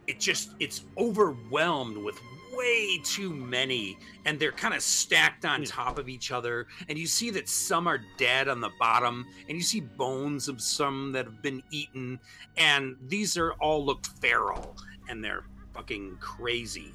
it 0.07 0.19
just 0.19 0.53
it's 0.59 0.83
overwhelmed 0.99 1.97
with 1.97 2.19
way 2.53 3.01
too 3.03 3.33
many, 3.33 3.99
and 4.25 4.39
they're 4.39 4.53
kind 4.53 4.75
of 4.75 4.83
stacked 4.83 5.45
on 5.45 5.65
top 5.65 5.99
of 5.99 6.09
each 6.09 6.31
other. 6.31 6.67
And 6.89 6.99
you 6.99 7.07
see 7.07 7.31
that 7.31 7.49
some 7.49 7.87
are 7.87 8.01
dead 8.19 8.49
on 8.49 8.61
the 8.61 8.71
bottom, 8.79 9.27
and 9.49 9.57
you 9.57 9.63
see 9.63 9.81
bones 9.81 10.49
of 10.49 10.61
some 10.61 11.13
that 11.13 11.25
have 11.25 11.43
been 11.43 11.63
eaten, 11.71 12.21
and 12.57 12.97
these 13.09 13.37
are 13.37 13.53
all 13.55 13.85
look 13.85 14.05
feral, 14.21 14.77
and 15.09 15.25
they're 15.25 15.45
fucking 15.73 16.19
crazy. 16.21 16.93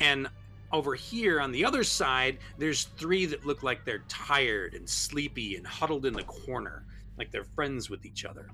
And 0.00 0.28
over 0.72 0.94
here 0.94 1.40
on 1.40 1.52
the 1.52 1.64
other 1.64 1.84
side, 1.84 2.38
there's 2.58 2.84
three 2.98 3.26
that 3.26 3.46
look 3.46 3.62
like 3.62 3.84
they're 3.84 4.04
tired 4.08 4.74
and 4.74 4.88
sleepy 4.88 5.56
and 5.56 5.66
huddled 5.66 6.06
in 6.06 6.14
the 6.14 6.24
corner, 6.24 6.84
like 7.18 7.30
they're 7.30 7.44
friends 7.44 7.88
with 7.90 8.04
each 8.06 8.24
other. 8.24 8.48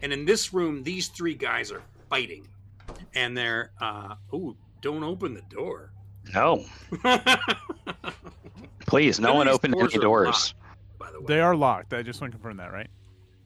And 0.00 0.12
in 0.12 0.24
this 0.24 0.52
room, 0.52 0.82
these 0.82 1.08
three 1.08 1.34
guys 1.34 1.70
are 1.70 1.82
fighting, 2.10 2.48
and 3.14 3.36
they're 3.36 3.72
uh, 3.80 4.14
oh, 4.32 4.56
don't 4.80 5.04
open 5.04 5.34
the 5.34 5.42
door. 5.42 5.92
no, 6.34 6.64
please, 8.86 9.20
no 9.20 9.34
one 9.34 9.46
these 9.46 9.54
open 9.54 9.70
doors 9.72 9.92
any 9.94 10.02
doors. 10.02 10.26
locked, 10.26 10.54
by 10.98 11.10
the 11.12 11.20
way, 11.20 11.26
they 11.28 11.40
are 11.40 11.54
locked. 11.56 11.92
I 11.94 12.02
just 12.02 12.20
want 12.20 12.32
to 12.32 12.38
confirm 12.38 12.56
that, 12.58 12.72
right? 12.72 12.88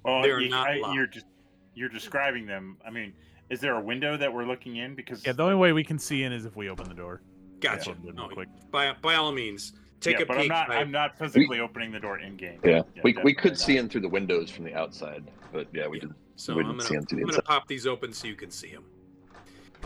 Well, 0.04 0.22
They're 0.22 0.40
you, 0.40 0.48
not 0.50 0.68
I, 0.68 0.76
locked. 0.78 0.94
you're 0.94 1.06
just 1.06 1.26
you're 1.74 1.88
describing 1.88 2.46
them. 2.46 2.78
I 2.86 2.90
mean, 2.90 3.12
is 3.50 3.60
there 3.60 3.74
a 3.76 3.80
window 3.80 4.16
that 4.16 4.32
we're 4.32 4.44
looking 4.46 4.76
in? 4.76 4.94
Because 4.94 5.24
Yeah, 5.26 5.32
the 5.32 5.42
only 5.42 5.56
way 5.56 5.72
we 5.72 5.84
can 5.84 5.98
see 5.98 6.22
in 6.24 6.32
is 6.32 6.44
if 6.44 6.56
we 6.56 6.68
open 6.70 6.88
the 6.88 6.94
door. 6.94 7.22
Gotcha. 7.60 7.96
Yeah. 8.04 8.12
No, 8.14 8.28
quick. 8.28 8.48
by 8.70 8.92
by 9.02 9.14
all 9.14 9.32
means, 9.32 9.72
take 10.06 10.18
yeah, 10.18 10.24
a 10.24 10.26
but 10.26 10.36
peek. 10.38 10.44
I'm 10.44 10.48
not. 10.48 10.70
I- 10.70 10.76
I'm 10.80 10.90
not 10.90 11.18
physically 11.18 11.60
opening 11.60 11.90
the 11.92 12.00
door 12.00 12.18
in 12.18 12.36
game. 12.36 12.60
Yeah, 12.64 12.82
we, 13.02 13.02
we 13.02 13.12
definitely 13.12 13.34
could 13.34 13.58
see 13.58 13.74
not. 13.74 13.80
in 13.80 13.88
through 13.88 14.00
the 14.02 14.08
windows 14.08 14.50
from 14.50 14.64
the 14.64 14.74
outside, 14.74 15.24
but 15.52 15.66
yeah, 15.72 15.86
we 15.86 15.96
Yeah. 15.98 16.02
didn't. 16.02 16.16
so 16.36 16.54
we 16.54 16.60
I'm 16.62 16.66
didn't 16.68 16.78
gonna, 16.78 16.88
see 16.88 16.94
him 16.96 17.06
through 17.06 17.18
the 17.18 17.24
I'm 17.24 17.30
gonna 17.30 17.42
pop 17.42 17.66
these 17.68 17.86
open 17.86 18.12
so 18.12 18.28
you 18.28 18.34
can 18.34 18.50
see 18.50 18.70
them. 18.72 18.84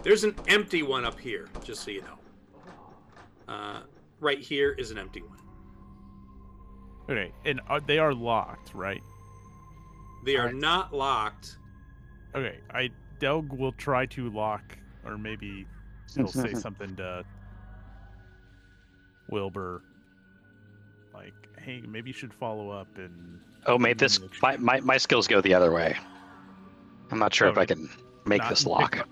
There's 0.02 0.24
an 0.24 0.34
empty 0.48 0.82
one 0.82 1.04
up 1.04 1.18
here, 1.18 1.48
just 1.64 1.82
so 1.82 1.90
you 1.90 2.02
know. 2.02 3.52
Uh, 3.52 3.80
right 4.20 4.38
here 4.38 4.72
is 4.72 4.90
an 4.90 4.98
empty 4.98 5.22
one. 5.22 5.38
Okay, 7.08 7.32
and 7.44 7.60
uh, 7.68 7.80
they 7.84 7.98
are 7.98 8.14
locked, 8.14 8.72
right? 8.74 9.02
They 10.24 10.36
are 10.36 10.46
Alright. 10.46 10.54
not 10.54 10.94
locked. 10.94 11.56
Okay, 12.34 12.58
I 12.72 12.90
Delg 13.18 13.52
will 13.52 13.72
try 13.72 14.06
to 14.06 14.30
lock, 14.30 14.78
or 15.04 15.18
maybe 15.18 15.66
he'll 16.14 16.28
say 16.28 16.54
something 16.54 16.94
to 16.96 17.24
Wilbur, 19.28 19.82
like, 19.82 19.89
"Hey, 21.64 21.82
maybe 21.86 22.10
you 22.10 22.14
should 22.14 22.32
follow 22.34 22.70
up 22.70 22.88
and." 22.96 23.40
Oh, 23.66 23.78
mate, 23.78 23.98
this 23.98 24.18
my, 24.42 24.56
my 24.56 24.80
my 24.80 24.96
skills 24.96 25.26
go 25.26 25.40
the 25.40 25.54
other 25.54 25.70
way. 25.72 25.96
I'm 27.10 27.18
not 27.18 27.34
sure 27.34 27.48
if 27.48 27.58
I 27.58 27.66
can 27.66 27.88
make 28.26 28.40
Not 28.40 28.50
this 28.50 28.60
pick- 28.60 28.68
lock. 28.72 29.08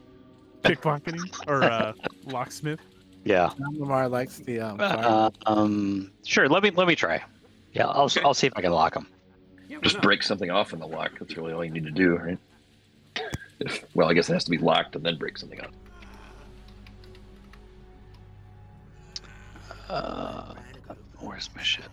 pickpocketing 0.62 1.48
or 1.48 1.64
uh, 1.64 1.92
locksmith. 2.24 2.80
Yeah. 3.24 3.50
Lamar 3.72 4.08
likes 4.08 4.38
the 4.38 4.60
um. 4.60 4.76
Uh, 4.80 5.30
um. 5.46 6.10
Sure. 6.24 6.48
Let 6.48 6.62
me 6.62 6.70
let 6.70 6.86
me 6.88 6.94
try. 6.94 7.22
Yeah, 7.72 7.86
I'll 7.88 8.04
Okay. 8.04 8.22
I'll 8.22 8.34
see 8.34 8.46
if 8.46 8.52
I 8.56 8.62
can 8.62 8.72
lock 8.72 8.94
him. 8.96 9.06
Yeah, 9.68 9.78
Just 9.82 9.96
not? 9.96 10.02
break 10.02 10.22
something 10.22 10.50
off 10.50 10.72
in 10.72 10.78
the 10.78 10.86
lock. 10.86 11.18
That's 11.18 11.36
really 11.36 11.52
all 11.52 11.62
you 11.64 11.70
need 11.70 11.84
to 11.84 11.90
do, 11.90 12.16
right? 12.16 12.38
If, 13.60 13.84
well, 13.94 14.08
I 14.08 14.14
guess 14.14 14.30
it 14.30 14.32
has 14.32 14.44
to 14.44 14.50
be 14.50 14.56
locked 14.58 14.96
and 14.96 15.04
then 15.04 15.18
break 15.18 15.36
something 15.36 15.60
off. 15.60 15.70
Uh, 19.88 20.54
where's 21.20 21.50
my 21.54 21.62
shit? 21.62 21.84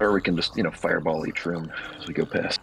Or 0.00 0.12
we 0.12 0.20
can 0.20 0.36
just, 0.36 0.56
you 0.56 0.62
know, 0.62 0.70
fireball 0.70 1.26
each 1.26 1.46
room 1.46 1.70
as 1.98 2.06
we 2.06 2.14
go 2.14 2.24
past. 2.26 2.60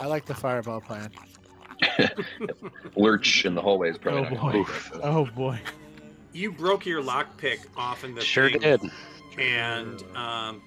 I 0.00 0.06
like 0.06 0.24
the 0.24 0.34
fireball 0.34 0.80
plan. 0.80 1.10
Lurch 2.96 3.44
in 3.44 3.54
the 3.54 3.60
hallway 3.62 3.90
is 3.90 3.98
probably 3.98 4.20
Oh, 4.20 4.24
not 4.24 4.30
gonna 4.40 4.52
boy. 4.52 4.58
make. 4.58 5.04
Oh 5.04 5.26
boy. 5.26 5.60
You 6.32 6.52
broke 6.52 6.86
your 6.86 7.02
lockpick 7.02 7.58
off 7.76 8.04
in 8.04 8.14
the 8.14 8.20
Sure 8.20 8.48
thing, 8.48 8.60
did. 8.60 8.80
and 9.38 10.02
um, 10.16 10.62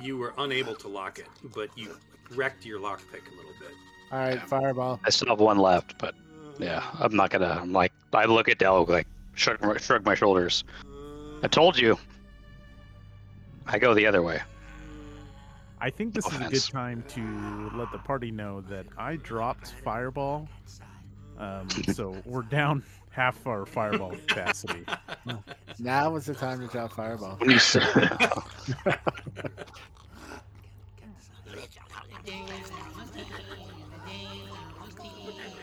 you 0.00 0.16
were 0.16 0.34
unable 0.38 0.74
to 0.76 0.88
lock 0.88 1.18
it, 1.18 1.26
but 1.54 1.76
you 1.76 1.96
wrecked 2.30 2.64
your 2.64 2.78
lockpick 2.78 3.26
a 3.26 3.36
little 3.36 3.52
bit. 3.58 3.70
All 4.12 4.18
right, 4.18 4.40
fireball. 4.48 5.00
I 5.04 5.10
still 5.10 5.28
have 5.28 5.40
one 5.40 5.58
left, 5.58 5.98
but 5.98 6.14
yeah, 6.58 6.84
I'm 7.00 7.16
not 7.16 7.30
gonna. 7.30 7.58
I'm 7.60 7.72
like, 7.72 7.92
I 8.12 8.26
look 8.26 8.48
at 8.48 8.58
Delg 8.58 8.88
like 8.88 9.06
shrug, 9.34 9.80
shrug 9.80 10.04
my 10.04 10.14
shoulders. 10.14 10.62
I 11.42 11.48
told 11.48 11.78
you. 11.78 11.98
I 13.66 13.78
go 13.78 13.94
the 13.94 14.06
other 14.06 14.22
way. 14.22 14.40
I 15.80 15.90
think 15.90 16.14
this 16.14 16.26
is 16.26 16.34
a 16.40 16.48
good 16.48 16.62
time 16.72 17.04
to 17.08 17.70
let 17.76 17.90
the 17.92 17.98
party 17.98 18.30
know 18.30 18.62
that 18.62 18.86
I 18.96 19.16
dropped 19.16 19.74
fireball. 19.84 20.48
Um, 21.38 21.68
so 21.92 22.16
we're 22.24 22.42
down 22.42 22.82
half 23.10 23.46
our 23.46 23.66
fireball 23.66 24.12
capacity. 24.26 24.84
Now 25.78 26.10
was 26.10 26.26
the 26.26 26.34
time 26.34 26.60
to 26.60 26.66
drop 26.68 26.92
fireball. 26.92 27.36
When 27.38 27.50
you 27.50 27.58
say, 27.58 27.80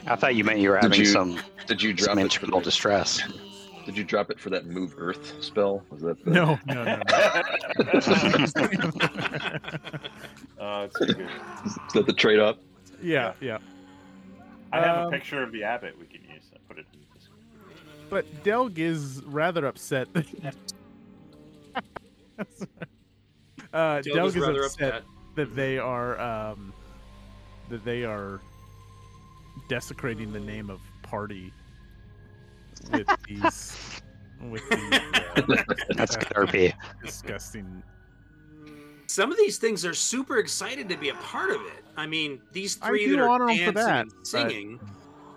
I 0.07 0.15
thought 0.15 0.35
you 0.35 0.43
meant 0.43 0.59
you 0.59 0.69
were 0.69 0.75
Did 0.77 0.83
having 0.83 0.99
you- 1.01 1.05
some 1.05 1.39
Did 1.67 1.81
you 1.81 1.93
drop 1.93 2.09
some 2.09 2.19
it 2.19 2.23
internal 2.23 2.59
that, 2.59 2.65
distress. 2.65 3.21
Did 3.91 3.97
you 3.97 4.03
drop 4.05 4.31
it 4.31 4.39
for 4.39 4.49
that 4.51 4.67
move 4.67 4.95
Earth 4.97 5.33
spell? 5.43 5.83
Was 5.89 5.99
that 6.03 6.23
the, 6.23 6.31
No, 6.31 6.57
no, 6.65 6.85
no, 6.85 6.95
no. 6.95 7.03
Uh, 10.57 10.85
it's 10.85 10.95
good. 10.97 11.19
Is 11.65 11.77
that 11.93 12.05
the 12.05 12.13
trade 12.13 12.39
off? 12.39 12.55
yeah, 13.03 13.33
yeah. 13.41 13.57
I 14.71 14.79
have 14.79 14.97
Um, 14.99 15.07
a 15.07 15.11
picture 15.11 15.43
of 15.43 15.51
the 15.51 15.63
abbot 15.63 15.99
we 15.99 16.05
can 16.05 16.21
use. 16.23 16.43
I 16.53 16.57
put 16.69 16.79
it 16.79 16.85
in 16.93 16.99
this. 17.13 17.27
But 18.09 18.43
Delg 18.45 18.79
is 18.79 19.21
rather 19.25 19.65
upset. 19.65 20.07
uh, 20.15 20.21
Delg 23.73 24.03
Delg 24.03 24.27
is 24.27 24.35
is 24.37 24.41
rather 24.41 24.63
upset 24.63 24.93
upset. 24.93 25.03
that 25.35 25.53
they 25.53 25.79
are 25.79 26.17
um, 26.21 26.71
that 27.69 27.83
they 27.83 28.05
are 28.05 28.39
desecrating 29.67 30.31
the 30.31 30.39
name 30.39 30.69
of 30.69 30.79
party 31.03 31.51
with 32.89 33.07
these 33.27 34.01
with 34.41 34.67
these 34.69 34.93
uh, 34.93 35.75
That's 35.95 36.15
good 36.17 36.73
disgusting. 37.03 37.83
Some 39.07 39.31
of 39.31 39.37
these 39.37 39.57
things 39.57 39.85
are 39.85 39.93
super 39.93 40.37
excited 40.37 40.87
to 40.89 40.97
be 40.97 41.09
a 41.09 41.15
part 41.15 41.49
of 41.51 41.61
it. 41.61 41.83
I 41.97 42.07
mean, 42.07 42.41
these 42.53 42.75
three 42.75 43.09
that 43.09 43.19
are 43.19 43.27
honor 43.29 43.49
'em 43.49 43.57
for 43.57 43.71
dancing 43.71 43.73
that, 43.75 44.01
and 44.01 44.11
but- 44.11 44.27
singing. 44.27 44.79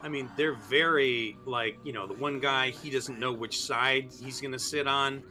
I 0.02 0.08
mean, 0.08 0.28
they're 0.36 0.52
very 0.54 1.34
like 1.46 1.78
you 1.82 1.92
know 1.92 2.06
the 2.06 2.14
one 2.14 2.38
guy 2.38 2.70
he 2.70 2.90
doesn't 2.90 3.18
know 3.18 3.32
which 3.32 3.58
side 3.62 4.10
he's 4.22 4.38
gonna 4.40 4.58
sit 4.58 4.86
on, 4.86 5.22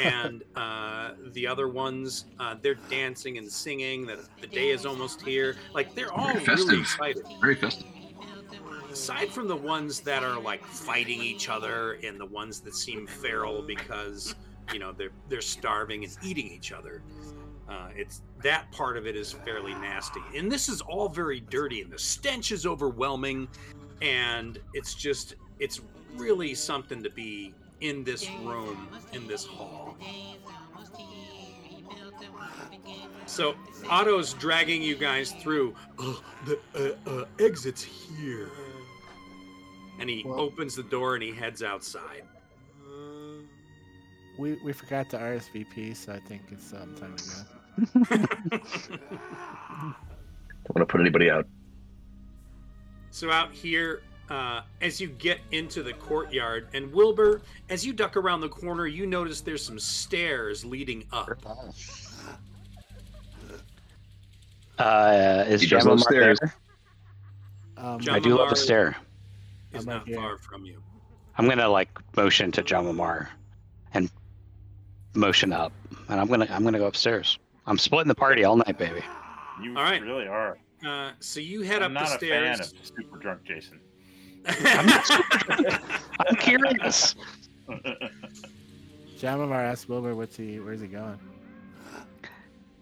and 0.00 0.44
uh, 0.56 1.12
the 1.32 1.46
other 1.48 1.68
ones 1.68 2.26
uh, 2.38 2.54
they're 2.62 2.76
dancing 2.88 3.38
and 3.38 3.50
singing. 3.50 4.06
That 4.06 4.18
the 4.40 4.46
day 4.46 4.70
is 4.70 4.86
almost 4.86 5.20
here. 5.22 5.56
Like 5.74 5.94
they're 5.96 6.12
all 6.12 6.26
Very 6.32 6.38
really 6.38 6.46
festive. 6.46 6.80
excited. 6.80 7.22
Very 7.40 7.56
festive. 7.56 7.86
Aside 8.90 9.30
from 9.30 9.48
the 9.48 9.56
ones 9.56 10.00
that 10.00 10.22
are 10.22 10.40
like 10.40 10.64
fighting 10.64 11.22
each 11.22 11.48
other 11.48 11.98
and 12.04 12.18
the 12.18 12.26
ones 12.26 12.60
that 12.60 12.74
seem 12.74 13.06
feral 13.06 13.62
because 13.62 14.34
you 14.72 14.78
know 14.78 14.92
they're 14.92 15.12
they're 15.28 15.40
starving 15.40 16.04
and 16.04 16.16
eating 16.22 16.48
each 16.48 16.72
other, 16.72 17.02
uh, 17.68 17.88
it's 17.94 18.22
that 18.42 18.70
part 18.72 18.96
of 18.96 19.06
it 19.06 19.16
is 19.16 19.32
fairly 19.32 19.74
nasty. 19.74 20.20
And 20.36 20.50
this 20.50 20.68
is 20.68 20.80
all 20.80 21.08
very 21.08 21.40
dirty, 21.40 21.82
and 21.82 21.90
the 21.90 21.98
stench 21.98 22.52
is 22.52 22.66
overwhelming, 22.66 23.48
and 24.02 24.58
it's 24.74 24.94
just 24.94 25.34
it's 25.58 25.80
really 26.16 26.54
something 26.54 27.02
to 27.02 27.10
be 27.10 27.54
in 27.80 28.04
this 28.04 28.28
room 28.42 28.88
in 29.12 29.26
this 29.26 29.44
hall. 29.44 29.96
So 33.26 33.54
Otto's 33.88 34.32
dragging 34.34 34.82
you 34.82 34.96
guys 34.96 35.32
through. 35.32 35.74
Uh, 35.98 36.14
the 36.46 36.58
uh, 36.74 37.10
uh, 37.10 37.24
exit's 37.38 37.82
here. 37.82 38.50
And 40.00 40.08
he 40.10 40.22
Well- 40.24 40.40
opens 40.40 40.74
the 40.74 40.82
door 40.82 41.14
and 41.14 41.22
he 41.22 41.30
heads 41.30 41.62
outside. 41.62 42.24
We 44.38 44.54
we 44.64 44.72
forgot 44.72 45.10
to 45.10 45.18
RSVP, 45.18 45.94
so 45.94 46.12
I 46.14 46.18
think 46.20 46.42
it's 46.50 46.72
um, 46.72 46.94
time 46.94 47.14
to 47.16 47.24
go. 47.24 47.36
Don't 50.64 50.74
want 50.74 50.78
to 50.78 50.86
put 50.86 51.00
anybody 51.00 51.30
out. 51.30 51.46
so 53.10 53.30
out 53.30 53.52
here, 53.52 54.02
uh, 54.30 54.62
as 54.80 54.98
you 55.00 55.08
get 55.08 55.40
into 55.50 55.82
the 55.82 55.92
courtyard, 55.92 56.68
and 56.72 56.90
Wilbur, 56.92 57.42
as 57.68 57.84
you 57.84 57.92
duck 57.92 58.16
around 58.16 58.40
the 58.40 58.48
corner, 58.48 58.86
you 58.86 59.06
notice 59.06 59.40
there's 59.42 59.64
some 59.64 59.78
stairs 59.78 60.64
leading 60.64 61.04
up. 61.12 61.28
Uh, 64.78 65.44
is 65.48 65.60
He 65.60 65.66
does 65.68 65.82
stairs. 66.02 66.38
there? 66.40 66.54
Um, 67.76 68.00
I 68.10 68.18
do 68.18 68.30
love 68.36 68.46
Jama'mar 68.46 68.50
the 68.50 68.56
stair. 68.56 68.96
Is 69.72 69.86
I'm 69.86 69.94
not 69.94 70.06
here. 70.06 70.16
far 70.16 70.38
from 70.38 70.64
you. 70.64 70.82
I'm 71.38 71.48
gonna 71.48 71.68
like 71.68 71.90
motion 72.16 72.50
to 72.52 72.62
Jama'mar 72.62 73.28
and 73.94 74.10
motion 75.14 75.52
up, 75.52 75.72
and 76.08 76.20
I'm 76.20 76.26
gonna 76.28 76.46
I'm 76.50 76.64
gonna 76.64 76.78
go 76.78 76.86
upstairs. 76.86 77.38
I'm 77.66 77.78
splitting 77.78 78.08
the 78.08 78.14
party 78.14 78.44
all 78.44 78.56
night, 78.56 78.78
baby. 78.78 79.02
You 79.62 79.76
All 79.76 79.82
right. 79.84 80.02
really 80.02 80.26
are. 80.26 80.58
Uh, 80.84 81.12
so 81.20 81.40
you 81.40 81.62
head 81.62 81.82
I'm 81.82 81.96
up 81.96 82.08
not 82.10 82.20
the 82.20 82.30
a 82.30 82.40
fan 82.40 82.56
stairs. 82.56 82.72
of 82.72 82.86
super 82.86 83.18
drunk 83.18 83.44
Jason. 83.44 83.80
I'm 84.46 86.36
curious. 86.36 87.14
Jama'mar 89.18 89.62
asked 89.62 89.88
Wilbur, 89.88 90.14
"What's 90.14 90.36
he? 90.36 90.58
Where's 90.60 90.80
he 90.80 90.86
going?" 90.88 91.18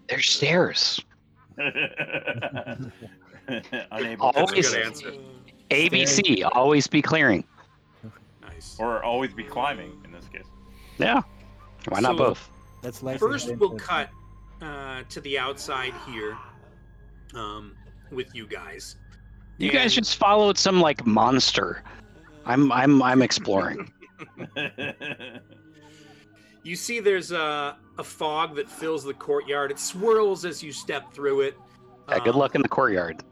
There's 0.08 0.30
stairs. 0.30 1.00
Unable 1.58 2.90
to 4.32 4.40
Always- 4.40 4.70
Good 4.70 4.86
answer. 4.86 5.12
ABC, 5.70 6.48
always 6.52 6.86
be 6.86 7.02
clearing. 7.02 7.44
Nice. 8.42 8.76
or 8.78 9.02
always 9.04 9.32
be 9.32 9.44
climbing 9.44 9.92
in 10.04 10.12
this 10.12 10.26
case. 10.28 10.46
Yeah. 10.98 11.22
Why 11.88 12.00
not 12.00 12.12
So- 12.12 12.18
both? 12.18 12.50
That's 12.82 13.02
like 13.02 13.18
First, 13.18 13.54
we'll 13.56 13.70
cut 13.76 14.08
uh, 14.62 15.02
to 15.08 15.20
the 15.22 15.36
outside 15.38 15.92
here 16.06 16.36
um, 17.34 17.74
with 18.12 18.32
you 18.34 18.46
guys. 18.46 18.96
You 19.58 19.72
guys 19.72 19.92
just 19.94 20.16
followed 20.16 20.56
some 20.56 20.80
like 20.80 21.04
monster. 21.04 21.82
I'm 22.46 22.70
I'm 22.70 23.02
I'm 23.02 23.20
exploring. 23.22 23.92
You 26.64 26.76
see, 26.76 27.00
there's 27.00 27.32
a, 27.32 27.78
a 27.98 28.04
fog 28.04 28.54
that 28.56 28.68
fills 28.68 29.02
the 29.02 29.14
courtyard. 29.14 29.70
It 29.70 29.78
swirls 29.78 30.44
as 30.44 30.62
you 30.62 30.70
step 30.70 31.12
through 31.14 31.40
it. 31.42 31.56
Yeah, 32.08 32.18
good 32.18 32.34
Um, 32.34 32.40
luck 32.40 32.54
in 32.54 32.62
the 32.62 32.68
courtyard. 32.68 33.22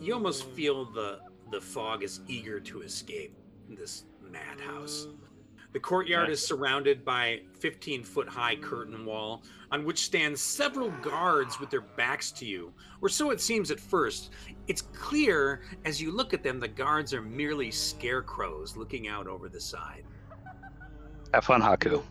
You 0.00 0.14
almost 0.14 0.44
feel 0.50 0.84
the 0.84 1.20
the 1.50 1.60
fog 1.60 2.02
is 2.02 2.20
eager 2.28 2.60
to 2.60 2.82
escape 2.82 3.34
this 3.70 4.04
madhouse. 4.30 5.08
The 5.72 5.80
courtyard 5.80 6.30
is 6.30 6.44
surrounded 6.44 7.04
by 7.04 7.42
15 7.58 8.02
foot 8.02 8.28
high 8.28 8.56
curtain 8.56 9.04
wall 9.04 9.42
on 9.70 9.84
which 9.84 10.00
stand 10.00 10.38
several 10.38 10.90
guards 11.02 11.60
with 11.60 11.70
their 11.70 11.82
backs 11.82 12.30
to 12.32 12.46
you, 12.46 12.72
or 13.02 13.08
so 13.08 13.30
it 13.30 13.40
seems 13.40 13.70
at 13.70 13.80
first. 13.80 14.30
It's 14.66 14.82
clear 14.82 15.62
as 15.84 16.00
you 16.00 16.10
look 16.10 16.32
at 16.32 16.42
them 16.42 16.58
the 16.58 16.68
guards 16.68 17.12
are 17.12 17.22
merely 17.22 17.70
scarecrows 17.70 18.76
looking 18.76 19.08
out 19.08 19.26
over 19.26 19.48
the 19.48 19.60
side. 19.60 20.04
Have 21.34 21.44
fun, 21.44 21.60
Haku. 21.60 22.02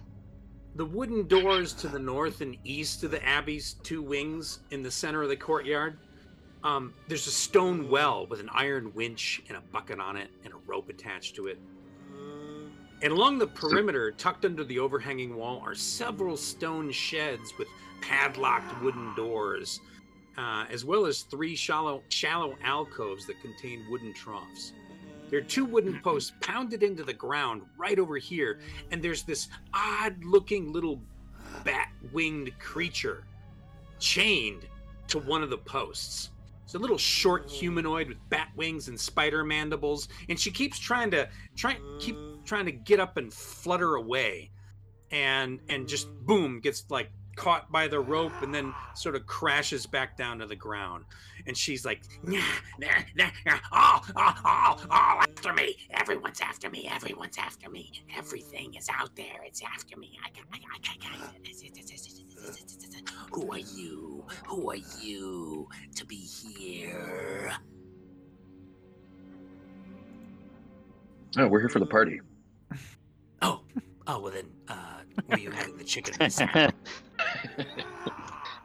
The 0.76 0.86
wooden 0.86 1.28
doors 1.28 1.74
to 1.74 1.88
the 1.88 1.98
north 1.98 2.42
and 2.42 2.56
east 2.64 3.04
of 3.04 3.10
the 3.10 3.26
abbey's 3.26 3.74
two 3.82 4.04
wings 4.04 4.60
in 4.70 4.84
the 4.84 4.92
center 4.92 5.24
of 5.24 5.30
the 5.30 5.36
courtyard. 5.36 5.98
Um, 6.68 6.94
there's 7.08 7.28
a 7.28 7.32
stone 7.32 7.88
well 7.88 8.28
with 8.28 8.42
an 8.42 8.50
iron 8.54 8.92
winch 8.94 9.42
and 9.48 9.58
a 9.58 9.62
bucket 9.72 10.02
on 10.02 10.18
it 10.18 10.30
and 10.44 10.54
a 10.54 10.58
rope 10.66 10.90
attached 10.90 11.34
to 11.36 11.48
it. 11.48 11.58
And 13.02 13.14
along 13.14 13.38
the 13.38 13.48
perimeter, 13.48 14.12
tucked 14.12 14.44
under 14.44 14.66
the 14.66 14.78
overhanging 14.78 15.34
wall, 15.34 15.62
are 15.64 15.76
several 15.76 16.36
stone 16.36 16.92
sheds 16.92 17.54
with 17.58 17.70
padlocked 18.02 18.82
wooden 18.82 19.16
doors, 19.16 19.80
uh, 20.38 20.66
as 20.70 20.84
well 20.84 21.06
as 21.06 21.22
three 21.22 21.56
shallow, 21.56 22.04
shallow 22.10 22.58
alcoves 22.62 23.26
that 23.28 23.40
contain 23.40 23.86
wooden 23.90 24.14
troughs. 24.14 24.74
There 25.30 25.40
are 25.40 25.44
two 25.44 25.64
wooden 25.64 26.02
posts 26.02 26.34
pounded 26.42 26.84
into 26.84 27.04
the 27.04 27.14
ground 27.14 27.62
right 27.78 27.98
over 27.98 28.18
here, 28.18 28.60
and 28.92 29.02
there's 29.02 29.24
this 29.24 29.48
odd 29.74 30.22
looking 30.22 30.74
little 30.74 31.00
bat 31.64 31.94
winged 32.12 32.52
creature 32.60 33.24
chained 34.00 34.68
to 35.08 35.20
one 35.20 35.44
of 35.44 35.50
the 35.50 35.60
posts. 35.60 36.32
It's 36.68 36.76
a 36.76 36.80
little 36.80 36.98
short 36.98 37.50
humanoid 37.50 38.10
with 38.10 38.18
bat 38.28 38.50
wings 38.58 38.90
and 38.90 39.00
spider 39.00 39.46
mandibles, 39.46 40.10
and 40.28 40.38
she 40.38 40.52
keeps 40.52 40.78
trying 40.78 41.12
to 41.12 41.30
try 41.56 41.78
keep 41.98 42.18
trying 42.44 42.66
to 42.66 42.74
get 42.74 43.00
up 43.00 43.16
and 43.16 43.34
flutter 43.34 43.96
away, 43.96 44.52
and 45.10 45.62
and 45.70 45.88
just 45.88 46.10
boom 46.26 46.60
gets 46.60 46.84
like 46.90 47.10
caught 47.38 47.72
by 47.72 47.88
the 47.88 48.00
rope 48.00 48.34
and 48.42 48.54
then 48.54 48.74
sort 48.96 49.16
of 49.16 49.26
crashes 49.26 49.86
back 49.86 50.18
down 50.18 50.40
to 50.40 50.46
the 50.46 50.56
ground. 50.56 51.06
And 51.46 51.56
she's 51.56 51.86
like, 51.86 52.02
nah, 52.24 52.42
nah, 52.80 52.88
nah, 53.16 53.30
nah, 53.46 53.60
all, 53.72 54.04
all, 54.16 54.34
all, 54.44 54.82
all 54.90 55.22
after 55.22 55.54
me. 55.54 55.78
Everyone's 55.92 56.42
after 56.42 56.70
me. 56.70 56.90
Everyone's 56.92 57.38
after 57.38 57.70
me. 57.70 57.92
Everything 58.18 58.74
is 58.76 58.90
out 58.90 59.16
there. 59.16 59.44
It's 59.46 59.62
after 59.64 59.98
me. 59.98 60.18
I 60.26 60.30
I 60.52 60.60
I 60.60 60.80
I 60.84 60.98
got. 60.98 61.36
Who 63.32 63.52
are 63.52 63.60
you? 63.60 64.26
Who 64.48 64.70
are 64.72 64.82
you 65.02 65.70
to 65.96 66.06
be 66.06 66.16
here? 66.16 67.54
Oh, 71.38 71.48
we're 71.48 71.60
here 71.60 71.70
for 71.70 71.80
the 71.80 71.86
party. 71.86 72.20
Oh, 73.42 73.62
oh, 74.08 74.20
well 74.20 74.32
then, 74.32 74.46
uh, 74.68 75.02
were 75.28 75.38
you 75.38 75.52
having 75.52 75.78
the 75.78 75.84
chicken 75.84 76.16
and 76.20 76.32
the 76.32 76.34
salad? 76.48 76.74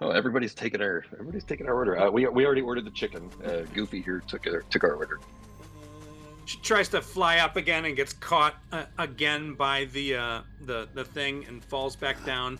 oh, 0.00 0.10
everybody's 0.10 0.54
taking 0.54 0.80
our 0.80 1.04
everybody's 1.12 1.44
taking 1.44 1.66
our 1.66 1.74
order. 1.74 1.98
Uh, 1.98 2.10
we 2.10 2.26
we 2.28 2.46
already 2.46 2.62
ordered 2.62 2.84
the 2.84 2.90
chicken. 2.90 3.28
Uh, 3.44 3.62
Goofy 3.74 4.00
here 4.00 4.22
took 4.26 4.46
our, 4.46 4.62
took 4.70 4.84
our 4.84 4.94
order. 4.94 5.20
She 6.44 6.58
tries 6.58 6.88
to 6.90 7.00
fly 7.00 7.38
up 7.38 7.56
again 7.56 7.84
and 7.84 7.96
gets 7.96 8.12
caught 8.14 8.56
uh, 8.72 8.84
again 8.98 9.54
by 9.54 9.86
the 9.86 10.16
uh, 10.16 10.40
the 10.62 10.88
the 10.94 11.04
thing 11.04 11.44
and 11.46 11.64
falls 11.64 11.96
back 11.96 12.24
down, 12.24 12.58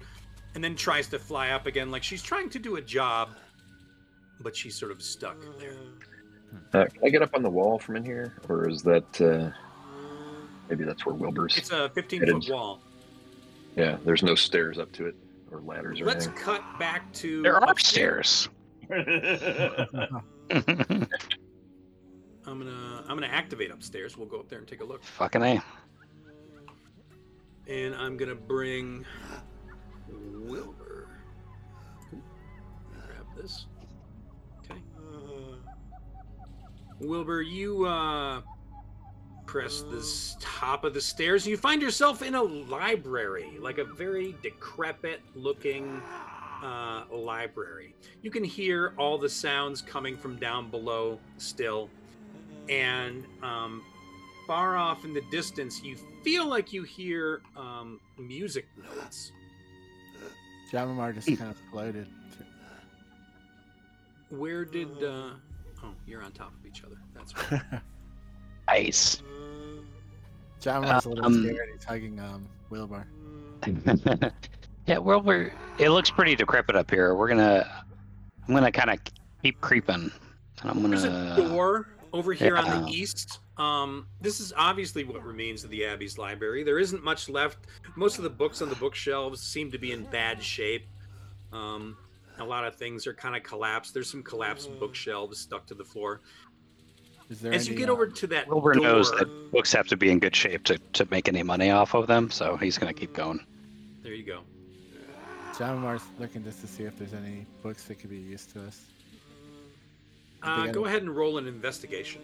and 0.55 0.63
then 0.63 0.77
tries 0.77 1.09
to 1.09 1.19
fly 1.19 1.51
up 1.51 1.67
again 1.67 1.91
like 1.91 2.03
she's 2.03 2.23
trying 2.23 2.51
to 2.51 2.59
do 2.59 2.77
a 2.77 2.81
job, 2.81 3.31
but 4.41 4.57
she's 4.57 4.75
sort 4.75 4.93
of 4.93 5.03
stuck 5.03 5.37
there. 5.59 5.77
Uh, 6.75 6.85
can 6.87 7.05
I 7.05 7.09
get 7.09 7.23
up 7.23 7.35
on 7.35 7.43
the 7.43 7.51
wall 7.51 7.79
from 7.79 7.97
in 7.97 8.05
here, 8.05 8.35
or 8.49 8.69
is 8.69 8.83
that 8.83 9.21
uh, 9.21 9.51
maybe 10.73 10.85
that's 10.85 11.05
where 11.05 11.15
Wilbur's? 11.15 11.59
It's 11.59 11.71
a 11.71 11.91
15 11.91 12.21
foot 12.27 12.45
is. 12.45 12.49
wall. 12.51 12.81
Yeah, 13.77 13.99
there's 14.07 14.23
no 14.23 14.35
stairs 14.35 14.79
up 14.79 14.91
to 14.93 15.07
it 15.07 15.15
or 15.51 15.61
ladders 15.61 16.01
or 16.01 16.07
Let's 16.07 16.27
anything. 16.27 16.45
cut 16.45 16.63
back 16.79 17.13
to. 17.15 17.43
There 17.43 17.57
are 17.57 17.71
upstairs. 17.71 18.49
stairs. 18.87 19.87
I'm 22.45 22.59
gonna 22.59 23.05
I'm 23.07 23.17
gonna 23.17 23.27
activate 23.27 23.71
upstairs. 23.71 24.17
We'll 24.17 24.27
go 24.27 24.41
up 24.41 24.49
there 24.49 24.59
and 24.61 24.67
take 24.67 24.81
a 24.81 24.85
look. 24.85 25.05
Fucking 25.05 25.43
A. 25.43 25.63
and 27.69 27.95
I'm 27.95 28.17
gonna 28.17 28.35
bring 28.35 29.05
Wilbur. 30.11 31.09
Grab 32.11 33.27
this. 33.37 33.67
Okay. 34.65 34.81
Wilbur, 36.99 37.43
you 37.43 37.85
uh, 37.87 38.41
press 39.53 39.85
this 39.91 40.35
top 40.41 40.83
of 40.83 40.95
the 40.95 41.01
stairs, 41.01 41.45
and 41.45 41.51
you 41.51 41.59
find 41.59 41.83
yourself 41.83 42.23
in 42.23 42.35
a 42.35 42.43
library, 42.43 43.59
like 43.61 43.77
a 43.77 43.85
very 43.85 44.35
decrepit-looking 44.43 46.01
uh, 46.65 47.03
library. 47.13 47.95
You 48.23 48.31
can 48.31 48.45
hear 48.45 48.95
all 48.97 49.19
the 49.19 49.29
sounds 49.29 49.83
coming 49.83 50.17
from 50.17 50.37
down 50.37 50.71
below 50.71 51.19
still, 51.37 51.91
and 52.71 53.27
um, 53.43 53.83
far 54.47 54.79
off 54.79 55.05
in 55.05 55.13
the 55.13 55.21
distance, 55.31 55.83
you 55.83 55.99
feel 56.25 56.47
like 56.47 56.73
you 56.73 56.83
hear 56.83 57.43
um, 57.55 58.01
music 58.17 58.65
notes. 58.83 59.33
Jama'mar 60.73 61.15
just 61.15 61.27
kind 61.27 61.51
of 61.51 61.59
floated. 61.71 62.07
Where 64.31 64.65
did? 64.65 64.89
Uh... 65.05 65.33
Oh, 65.85 65.93
you're 66.07 66.23
on 66.23 66.33
top 66.33 66.55
of 66.59 66.65
each 66.65 66.85
other. 66.85 66.97
That's 67.15 67.53
right. 67.53 67.83
Nice. 68.69 69.23
John 70.63 70.83
was 70.83 71.05
a 71.05 71.09
little 71.09 71.27
Um, 71.27 71.43
scared. 71.45 71.71
He's 71.73 71.85
hugging 71.85 72.21
um 72.21 72.49
Wilbur. 72.71 73.07
yeah, 74.87 74.99
well, 74.99 75.21
we're. 75.21 75.53
It 75.79 75.91
looks 75.91 76.11
pretty 76.11 76.37
decrepit 76.37 76.77
up 76.77 76.91
here. 76.91 77.15
We're 77.15 77.29
gonna. 77.29 77.85
I'm 78.47 78.55
gonna 78.55 78.71
kind 78.73 78.91
of 78.91 78.99
keep 79.43 79.61
creeping, 79.61 80.11
and 80.63 80.71
I'm 80.71 80.83
There's 80.89 81.03
gonna. 81.05 81.35
There's 81.35 81.47
a 81.47 81.49
door 81.49 81.89
over 82.13 82.33
here 82.33 82.57
on 82.57 82.85
the 82.85 82.91
east. 82.91 83.41
Um, 83.57 84.07
this 84.21 84.39
is 84.39 84.53
obviously 84.57 85.05
what 85.05 85.23
remains 85.25 85.65
of 85.65 85.71
the 85.71 85.85
Abbey's 85.85 86.17
library. 86.17 86.63
There 86.63 86.79
isn't 86.79 87.03
much 87.03 87.29
left. 87.29 87.59
Most 87.97 88.19
of 88.19 88.25
the 88.25 88.31
books 88.31 88.63
on 88.63 88.69
the 88.69 88.77
bookshelves 88.77 89.43
seem 89.43 89.71
to 89.73 89.79
be 89.79 89.93
in 89.93 90.05
bad 90.05 90.43
shape. 90.43 90.87
Um, 91.53 91.97
a 92.39 92.45
lot 92.45 92.65
of 92.65 92.77
things 92.77 93.07
are 93.07 93.15
kind 93.15 93.37
of 93.37 93.43
collapsed. 93.43 93.93
There's 93.95 94.11
some 94.11 94.23
collapsed 94.23 94.71
bookshelves 94.79 95.39
stuck 95.39 95.67
to 95.67 95.75
the 95.75 95.85
floor. 95.85 96.21
Is 97.31 97.41
there 97.41 97.53
As 97.53 97.69
you 97.69 97.75
get 97.75 97.89
uh, 97.89 97.93
over 97.93 98.07
to 98.07 98.27
that 98.29 98.49
Wilbur 98.49 98.75
door, 98.75 98.83
knows 98.83 99.11
that 99.13 99.53
books 99.53 99.73
have 99.73 99.87
to 99.89 99.97
be 99.97 100.11
in 100.11 100.19
good 100.19 100.37
shape 100.37 100.65
to, 100.65 100.79
to 100.95 101.07
make 101.11 101.29
any 101.29 101.43
money 101.43 101.71
off 101.71 101.95
of 101.95 102.07
them, 102.07 102.31
so 102.31 102.57
he's 102.57 102.79
gonna 102.79 102.93
keep 102.93 103.13
going. 103.13 103.45
there 104.03 104.15
you 104.15 104.25
go. 104.25 104.41
Jama'mar's 105.55 106.03
looking 106.19 106.43
just 106.43 106.61
to 106.63 106.67
see 106.67 106.85
if 106.85 106.99
there's 106.99 107.13
any 107.13 107.47
books 107.63 107.85
that 107.85 107.97
could 107.97 108.11
be 108.11 108.19
used 108.19 108.53
to 108.55 108.67
us. 108.67 108.81
Uh, 110.43 110.67
go 110.69 110.87
ahead 110.87 111.03
and 111.03 111.15
roll 111.15 111.39
an 111.39 111.47
investigation. 111.47 112.21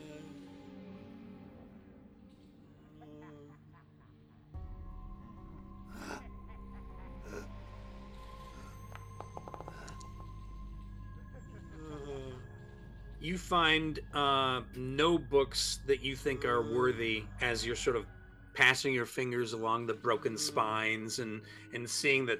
You 13.28 13.36
find 13.36 14.00
uh, 14.14 14.62
no 14.74 15.18
books 15.18 15.80
that 15.86 16.02
you 16.02 16.16
think 16.16 16.46
are 16.46 16.62
worthy 16.62 17.24
as 17.42 17.66
you're 17.66 17.76
sort 17.76 17.96
of 17.96 18.06
passing 18.55 18.94
your 18.94 19.05
fingers 19.05 19.52
along 19.52 19.86
the 19.86 19.92
broken 19.92 20.38
spines 20.38 21.18
and 21.18 21.42
and 21.74 21.86
seeing 21.86 22.24
that 22.24 22.38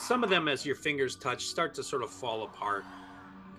some 0.00 0.24
of 0.24 0.30
them, 0.30 0.48
as 0.48 0.66
your 0.66 0.74
fingers 0.74 1.14
touch, 1.14 1.44
start 1.44 1.74
to 1.74 1.82
sort 1.84 2.02
of 2.02 2.10
fall 2.10 2.42
apart. 2.42 2.84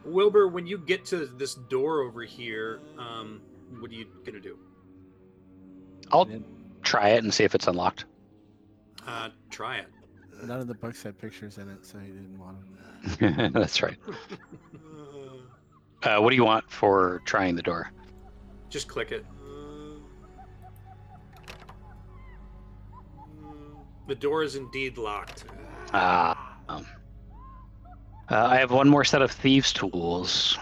Wilbur, 0.03 0.49
when 0.49 0.67
you 0.67 0.77
get 0.77 1.05
to 1.05 1.27
this 1.37 1.55
door 1.55 2.01
over 2.01 2.23
here, 2.23 2.81
um, 2.97 3.39
what 3.79 3.89
are 3.89 3.93
you 3.93 4.05
gonna 4.25 4.41
do? 4.41 4.59
I'll 6.11 6.29
try 6.81 7.11
it 7.11 7.23
and 7.23 7.33
see 7.33 7.45
if 7.45 7.55
it's 7.55 7.67
unlocked. 7.67 8.03
Uh, 9.07 9.29
try 9.49 9.77
it. 9.77 9.87
None 10.43 10.59
of 10.59 10.67
the 10.67 10.75
books 10.75 11.01
had 11.01 11.17
pictures 11.17 11.59
in 11.59 11.69
it, 11.69 11.85
so 11.85 11.97
he 11.97 12.07
didn't 12.07 12.37
want 12.37 12.57
them. 13.19 13.51
That's 13.53 13.81
right. 13.81 13.97
Uh, 16.03 16.19
what 16.19 16.29
do 16.29 16.35
you 16.35 16.45
want 16.45 16.69
for 16.69 17.21
trying 17.25 17.55
the 17.55 17.61
door? 17.61 17.91
Just 18.69 18.87
click 18.87 19.11
it. 19.11 19.25
The 24.07 24.15
door 24.15 24.43
is 24.43 24.55
indeed 24.55 24.97
locked. 24.97 25.43
Ah. 25.93 26.57
um, 26.69 26.85
uh, 28.29 28.45
I 28.45 28.57
have 28.57 28.71
one 28.71 28.87
more 28.87 29.03
set 29.03 29.21
of 29.21 29.31
thieves' 29.31 29.73
tools. 29.73 30.57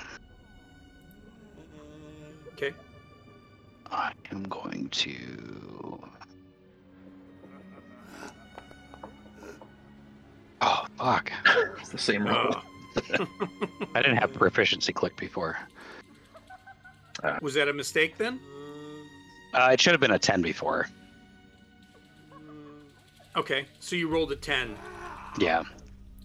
Okay. 2.54 2.74
I 3.92 4.14
am 4.32 4.44
going 4.44 4.90
to. 4.90 6.00
Oh 10.62 10.86
fuck! 10.98 11.32
It's 11.80 11.90
the 11.90 11.98
same 11.98 12.26
roll. 12.26 12.56
Uh, 12.96 13.26
I 13.94 14.02
didn't 14.02 14.18
have 14.18 14.34
proficiency 14.34 14.94
click 14.94 15.16
before. 15.18 15.58
was 17.42 17.54
that 17.56 17.68
a 17.68 17.74
mistake 17.74 18.18
then? 18.18 18.40
Uh, 19.54 19.70
it 19.72 19.80
should 19.80 19.94
have 19.94 20.02
been 20.02 20.12
a 20.12 20.20
ten 20.20 20.42
before. 20.42 20.88
Okay, 23.36 23.66
so 23.80 23.96
you 23.96 24.08
rolled 24.08 24.32
a 24.32 24.36
ten. 24.36 24.76
Yeah. 25.40 25.64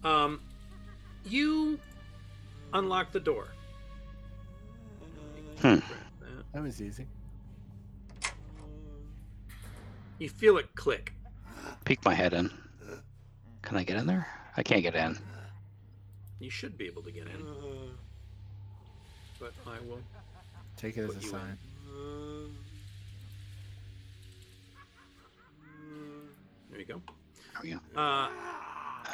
Um, 0.03 0.41
you 1.25 1.79
unlock 2.73 3.11
the 3.11 3.19
door. 3.19 3.47
Hmm. 5.61 5.79
That 6.53 6.63
was 6.63 6.81
easy. 6.81 7.05
You 10.19 10.29
feel 10.29 10.57
it 10.57 10.73
click. 10.75 11.13
Peek 11.85 12.03
my 12.05 12.13
head 12.13 12.33
in. 12.33 12.51
Can 13.61 13.77
I 13.77 13.83
get 13.83 13.97
in 13.97 14.05
there? 14.05 14.27
I 14.57 14.63
can't 14.63 14.81
get 14.81 14.95
in. 14.95 15.17
You 16.41 16.49
should 16.49 16.77
be 16.77 16.87
able 16.87 17.03
to 17.03 17.11
get 17.11 17.27
in. 17.27 17.45
But 19.39 19.53
I 19.67 19.77
will. 19.87 19.99
Take 20.75 20.97
it 20.97 21.01
as 21.03 21.11
a 21.11 21.19
you 21.19 21.19
in. 21.19 21.29
sign. 21.29 21.57
There 26.71 26.79
you 26.79 26.85
go. 26.85 27.01
There 27.53 27.61
we 27.63 27.69
go. 27.71 27.79
Uh, 27.99 28.29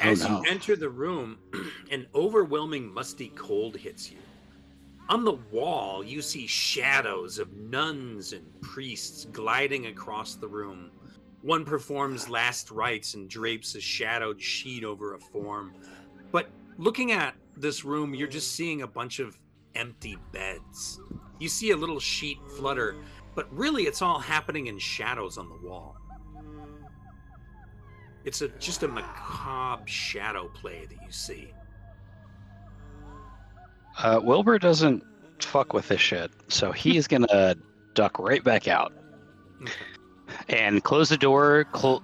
Oh, 0.00 0.10
as 0.10 0.20
no. 0.22 0.28
you 0.42 0.50
enter 0.50 0.76
the 0.76 0.88
room, 0.90 1.38
an 1.90 2.06
overwhelming 2.14 2.92
musty 2.92 3.30
cold 3.34 3.76
hits 3.76 4.12
you. 4.12 4.18
On 5.08 5.24
the 5.24 5.38
wall, 5.50 6.04
you 6.04 6.22
see 6.22 6.46
shadows 6.46 7.38
of 7.40 7.52
nuns 7.54 8.32
and 8.32 8.44
priests 8.60 9.26
gliding 9.32 9.86
across 9.86 10.34
the 10.36 10.46
room. 10.46 10.90
One 11.42 11.64
performs 11.64 12.28
last 12.28 12.70
rites 12.70 13.14
and 13.14 13.28
drapes 13.28 13.74
a 13.74 13.80
shadowed 13.80 14.40
sheet 14.40 14.84
over 14.84 15.14
a 15.14 15.18
form. 15.18 15.72
But 16.30 16.48
looking 16.78 17.12
at 17.12 17.34
this 17.56 17.84
room, 17.84 18.14
you're 18.14 18.28
just 18.28 18.52
seeing 18.52 18.82
a 18.82 18.86
bunch 18.86 19.18
of 19.18 19.38
empty 19.74 20.16
beds. 20.32 21.00
You 21.38 21.48
see 21.48 21.72
a 21.72 21.76
little 21.76 22.00
sheet 22.00 22.38
flutter, 22.56 22.96
but 23.34 23.52
really 23.54 23.82
it's 23.84 24.00
all 24.00 24.18
happening 24.18 24.68
in 24.68 24.78
shadows 24.78 25.36
on 25.36 25.48
the 25.48 25.68
wall. 25.68 25.96
It's 28.24 28.42
a 28.42 28.48
just 28.48 28.82
a 28.82 28.88
macabre 28.88 29.86
shadow 29.86 30.48
play 30.54 30.86
that 30.86 30.98
you 31.04 31.12
see. 31.12 31.52
Uh, 33.98 34.20
Wilbur 34.22 34.58
doesn't 34.58 35.02
fuck 35.40 35.72
with 35.72 35.88
this 35.88 36.00
shit, 36.00 36.30
so 36.48 36.70
he 36.72 36.96
is 36.96 37.06
gonna 37.08 37.56
duck 37.94 38.18
right 38.18 38.42
back 38.44 38.68
out 38.68 38.92
Okay. 39.62 39.72
and 40.60 40.84
close 40.84 41.08
the 41.08 41.16
door 41.16 41.64
clo- 41.72 42.02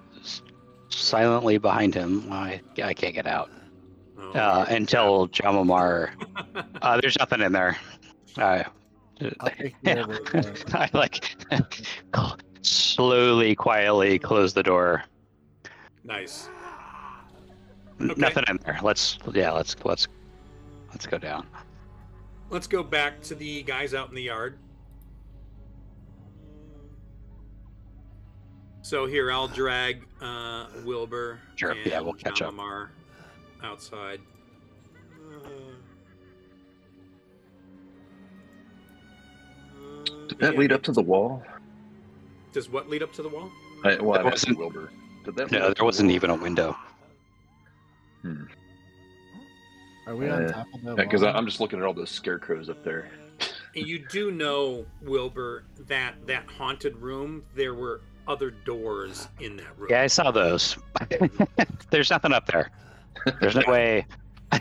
silently 0.89 1.59
behind 1.59 1.95
him. 1.95 2.33
I, 2.33 2.61
I 2.83 2.95
can't 2.95 3.15
get 3.15 3.27
out 3.27 3.51
uh, 4.35 4.67
until 4.69 5.29
Jama'mar. 5.29 6.11
Uh, 6.83 7.01
there's 7.01 7.17
nothing 7.19 7.41
in 7.41 7.53
there. 7.53 7.77
Uh, 8.37 8.65
I'll 9.41 9.49
take 9.51 9.81
care 9.85 10.01
of 10.01 10.11
it. 10.11 10.65
I 10.75 10.91
like 10.93 11.37
slowly, 12.63 13.55
quietly 13.55 14.19
close 14.19 14.53
the 14.53 14.63
door. 14.63 15.05
nice. 16.03 16.49
Okay. 18.01 18.13
Nothing 18.21 18.45
in 18.49 18.59
there. 18.65 18.79
Let's 18.83 19.19
yeah, 19.33 19.53
let's 19.53 19.77
let's 19.85 20.09
let's 20.91 21.07
go 21.07 21.17
down. 21.17 21.47
Let's 22.51 22.67
go 22.67 22.83
back 22.83 23.23
to 23.23 23.37
the 23.37 23.63
guys 23.63 23.95
out 23.95 24.09
in 24.09 24.17
the 24.17 24.23
yard. 24.23 24.59
So 28.83 29.07
here, 29.07 29.31
I'll 29.33 29.49
drag 29.49 30.05
uh, 30.21 30.67
Wilbur. 30.85 31.39
Sure, 31.55 31.71
and 31.71 31.87
yeah, 31.87 32.01
we'll 32.01 32.13
catch 32.15 32.43
up. 32.43 32.53
Jama'mar 33.65 33.71
outside. 33.73 34.21
Did 40.29 40.39
that 40.39 40.59
lead 40.59 40.73
up 40.73 40.83
to 40.85 40.93
the 40.93 41.03
wall? 41.03 41.43
Does 42.53 42.69
what 42.69 42.89
lead 42.89 43.03
up 43.03 43.13
to 43.15 43.23
the 43.23 43.29
wall? 43.29 43.51
I, 43.85 43.97
well, 43.97 44.15
There 44.23 44.31
wasn't- 44.31 44.59
Wilbur. 44.59 44.91
Did 45.25 45.37
that 45.37 45.51
No, 45.51 45.61
there 45.61 45.75
the 45.75 45.85
wasn't 45.85 46.09
wall? 46.09 46.15
even 46.17 46.31
a 46.31 46.35
window. 46.35 46.77
Are 50.07 50.15
we 50.17 50.29
on 50.29 50.45
Uh, 50.45 50.53
top 50.53 50.67
of 50.75 50.83
the 50.83 50.95
Because 50.95 51.23
wall? 51.23 51.37
I'm 51.37 51.47
just 51.47 51.61
looking 51.61 51.79
at 51.79 51.85
all 51.85 51.95
those 51.95 52.11
scarecrows 52.11 52.69
up 52.69 52.83
there. 52.85 53.11
You 53.77 53.99
do 54.09 54.31
know, 54.31 54.87
Wilbur, 55.03 55.65
that 55.89 56.15
that 56.29 56.47
haunted 56.49 56.97
room, 56.99 57.43
there 57.57 57.75
were 57.75 58.03
other 58.29 58.53
doors 58.53 59.27
in 59.41 59.57
that 59.57 59.77
room. 59.77 59.89
Yeah, 59.91 60.03
I 60.03 60.07
saw 60.07 60.31
those. 60.31 60.79
There's 61.91 62.09
nothing 62.09 62.33
up 62.33 62.47
there. 62.47 62.71
There's 63.41 63.55
no 63.57 63.63
way. 63.67 64.07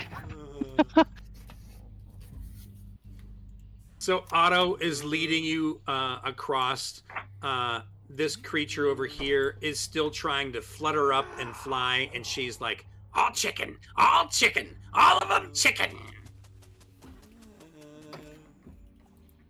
So 4.04 4.26
Otto 4.34 4.76
is 4.82 5.02
leading 5.02 5.46
you 5.46 5.80
uh, 5.88 6.20
across. 6.26 7.04
Uh, 7.42 7.84
this 8.10 8.36
creature 8.36 8.88
over 8.88 9.06
here 9.06 9.56
is 9.62 9.80
still 9.80 10.12
trying 10.12 10.52
to 10.52 10.62
flutter 10.62 11.14
up 11.14 11.26
and 11.40 11.56
fly, 11.56 12.10
and 12.14 12.26
she's 12.26 12.60
like, 12.60 12.86
"All 13.14 13.32
chicken, 13.32 13.78
all 13.96 14.28
chicken, 14.28 14.76
all 14.94 15.20
of 15.20 15.30
them 15.30 15.54
chicken." 15.54 15.92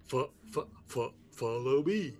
Fo- 0.05 0.29
fo- 0.51 0.67
fo- 0.85 1.15
follow 1.31 1.81
me. 1.81 2.13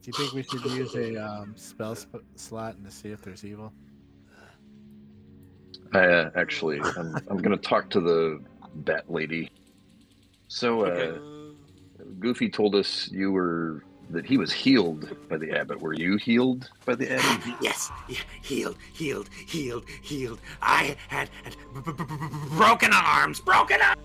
Do 0.00 0.06
you 0.06 0.12
think 0.14 0.32
we 0.32 0.42
should 0.44 0.64
use 0.64 0.94
a 0.94 1.22
um, 1.22 1.52
spell 1.58 1.94
sp- 1.94 2.24
slot 2.36 2.76
and 2.76 2.86
to 2.86 2.90
see 2.90 3.10
if 3.10 3.20
there's 3.20 3.44
evil? 3.44 3.70
I 5.92 6.04
uh, 6.04 6.30
actually, 6.34 6.80
I'm, 6.80 7.14
I'm 7.28 7.38
going 7.38 7.56
to 7.56 7.68
talk 7.68 7.90
to 7.90 8.00
the 8.00 8.40
bat 8.74 9.10
lady. 9.10 9.50
So, 10.48 10.84
uh, 10.84 11.18
Goofy 12.18 12.48
told 12.48 12.74
us 12.74 13.08
you 13.10 13.32
were 13.32 13.82
that 14.10 14.24
he 14.24 14.38
was 14.38 14.52
healed 14.52 15.14
by 15.28 15.36
the 15.36 15.52
abbot. 15.52 15.80
Were 15.80 15.92
you 15.92 16.16
healed 16.16 16.70
by 16.86 16.94
the 16.94 17.12
abbot? 17.12 17.54
Yes, 17.60 17.90
healed, 18.42 18.76
healed, 18.94 19.28
healed, 19.46 19.84
healed. 20.02 20.40
I 20.62 20.96
had, 21.08 21.28
had 21.42 21.56
b- 21.74 21.80
b- 21.84 21.92
b- 21.92 22.04
b- 22.08 22.56
broken 22.56 22.92
arms, 22.92 23.40
broken 23.40 23.80
arms, 23.82 24.00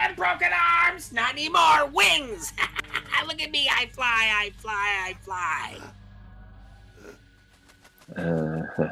and 0.00 0.16
broken 0.16 0.48
arms. 0.86 1.12
Not 1.12 1.32
anymore. 1.32 1.86
Wings. 1.92 2.52
Look 3.26 3.40
at 3.40 3.50
me. 3.50 3.68
I 3.70 3.86
fly. 3.86 4.06
I 4.06 4.50
fly. 4.58 5.04
I 5.06 5.14
fly. 5.22 5.78
Uh, 8.16 8.90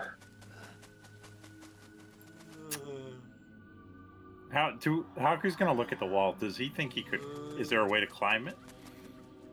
How 4.52 4.72
do 4.72 5.06
Haku's 5.16 5.56
gonna 5.56 5.72
look 5.72 5.92
at 5.92 5.98
the 5.98 6.06
wall? 6.06 6.32
Does 6.38 6.56
he 6.56 6.68
think 6.68 6.92
he 6.92 7.02
could? 7.02 7.20
Is 7.58 7.68
there 7.68 7.80
a 7.80 7.88
way 7.88 8.00
to 8.00 8.06
climb 8.06 8.48
it, 8.48 8.56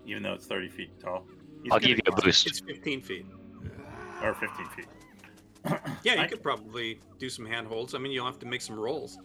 even 0.05 0.23
though 0.23 0.33
it's 0.33 0.47
thirty 0.47 0.69
feet 0.69 0.99
tall? 0.99 1.25
He's 1.63 1.71
I'll 1.71 1.79
give 1.79 1.97
you 1.97 2.03
a 2.07 2.11
boost. 2.21 2.47
It's 2.47 2.59
15 2.59 3.01
feet. 3.01 3.25
or 4.23 4.33
fifteen 4.33 4.67
feet. 4.75 4.87
Yeah, 6.03 6.15
you 6.15 6.21
I- 6.21 6.27
could 6.27 6.41
probably 6.41 6.99
do 7.19 7.29
some 7.29 7.45
handholds. 7.45 7.93
I 7.93 7.97
mean, 7.97 8.11
you'll 8.11 8.25
have 8.25 8.39
to 8.39 8.45
make 8.45 8.61
some 8.61 8.79
rolls. 8.79 9.19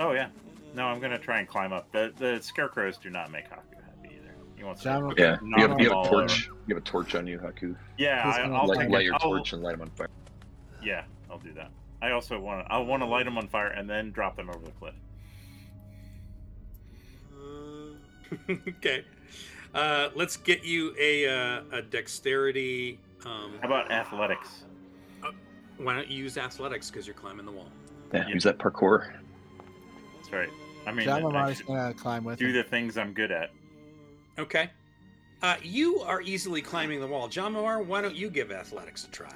Oh 0.00 0.12
yeah. 0.12 0.28
No, 0.74 0.84
I'm 0.86 1.00
gonna 1.00 1.18
try 1.18 1.38
and 1.40 1.48
climb 1.48 1.72
up. 1.72 1.90
The 1.92 2.12
the 2.16 2.40
scarecrows 2.42 2.96
do 2.96 3.10
not 3.10 3.30
make 3.32 3.46
Haku 3.46 3.74
happy 3.84 4.16
either. 4.16 4.34
He 4.56 4.64
wants 4.64 4.82
John, 4.82 5.14
to. 5.14 5.20
yeah, 5.20 5.36
knock 5.42 5.60
you 5.60 5.68
have, 5.68 5.80
you 5.80 5.84
have 5.88 5.92
a 5.92 5.96
all 5.96 6.06
over. 6.06 6.26
torch. 6.28 6.48
You 6.66 6.74
have 6.74 6.82
a 6.82 6.86
torch 6.86 7.14
on 7.14 7.26
you, 7.26 7.38
Haku. 7.38 7.76
Yeah, 7.98 8.22
I, 8.24 8.40
I'll 8.42 8.66
light, 8.68 8.78
take 8.80 8.90
light 8.90 9.00
it. 9.02 9.04
your 9.06 9.14
I'll- 9.14 9.20
torch 9.20 9.52
and 9.52 9.62
light 9.62 9.74
him 9.74 9.82
on 9.82 9.90
fire. 9.90 10.08
Yeah, 10.82 11.04
I'll 11.30 11.38
do 11.38 11.52
that. 11.54 11.70
I 12.04 12.10
also 12.10 12.38
want 12.38 12.66
to. 12.66 12.72
I 12.72 12.76
want 12.78 13.02
to 13.02 13.06
light 13.06 13.24
them 13.24 13.38
on 13.38 13.48
fire 13.48 13.68
and 13.68 13.88
then 13.88 14.10
drop 14.10 14.36
them 14.36 14.50
over 14.50 14.58
the 14.62 14.70
cliff. 14.72 14.94
okay. 18.68 19.04
Uh, 19.74 20.10
let's 20.14 20.36
get 20.36 20.64
you 20.64 20.94
a, 21.00 21.26
uh, 21.26 21.62
a 21.72 21.82
dexterity. 21.82 22.98
Um, 23.24 23.54
How 23.62 23.68
about 23.68 23.90
athletics? 23.90 24.64
why 25.78 25.94
don't 25.94 26.08
you 26.08 26.18
use 26.18 26.36
athletics 26.36 26.90
because 26.90 27.06
you're 27.06 27.14
climbing 27.14 27.46
the 27.46 27.52
wall? 27.52 27.68
Yeah, 28.12 28.26
Yeah. 28.28 28.34
use 28.34 28.44
that 28.44 28.58
parkour. 28.58 29.10
That's 30.16 30.30
right. 30.30 30.50
I 30.86 30.92
mean, 30.92 31.06
John 31.06 31.22
I 31.22 31.24
Lamar's 31.24 31.56
should 31.56 31.66
gonna 31.66 31.94
climb 31.94 32.22
with 32.22 32.38
do 32.38 32.48
him. 32.48 32.52
the 32.52 32.62
things 32.64 32.98
I'm 32.98 33.12
good 33.14 33.32
at. 33.32 33.50
Okay. 34.38 34.70
Uh, 35.42 35.56
you 35.62 36.00
are 36.00 36.20
easily 36.20 36.60
climbing 36.60 37.00
the 37.00 37.06
wall. 37.06 37.28
John 37.28 37.54
Moore, 37.54 37.82
why 37.82 38.02
don't 38.02 38.14
you 38.14 38.28
give 38.30 38.52
athletics 38.52 39.04
a 39.04 39.08
try? 39.10 39.32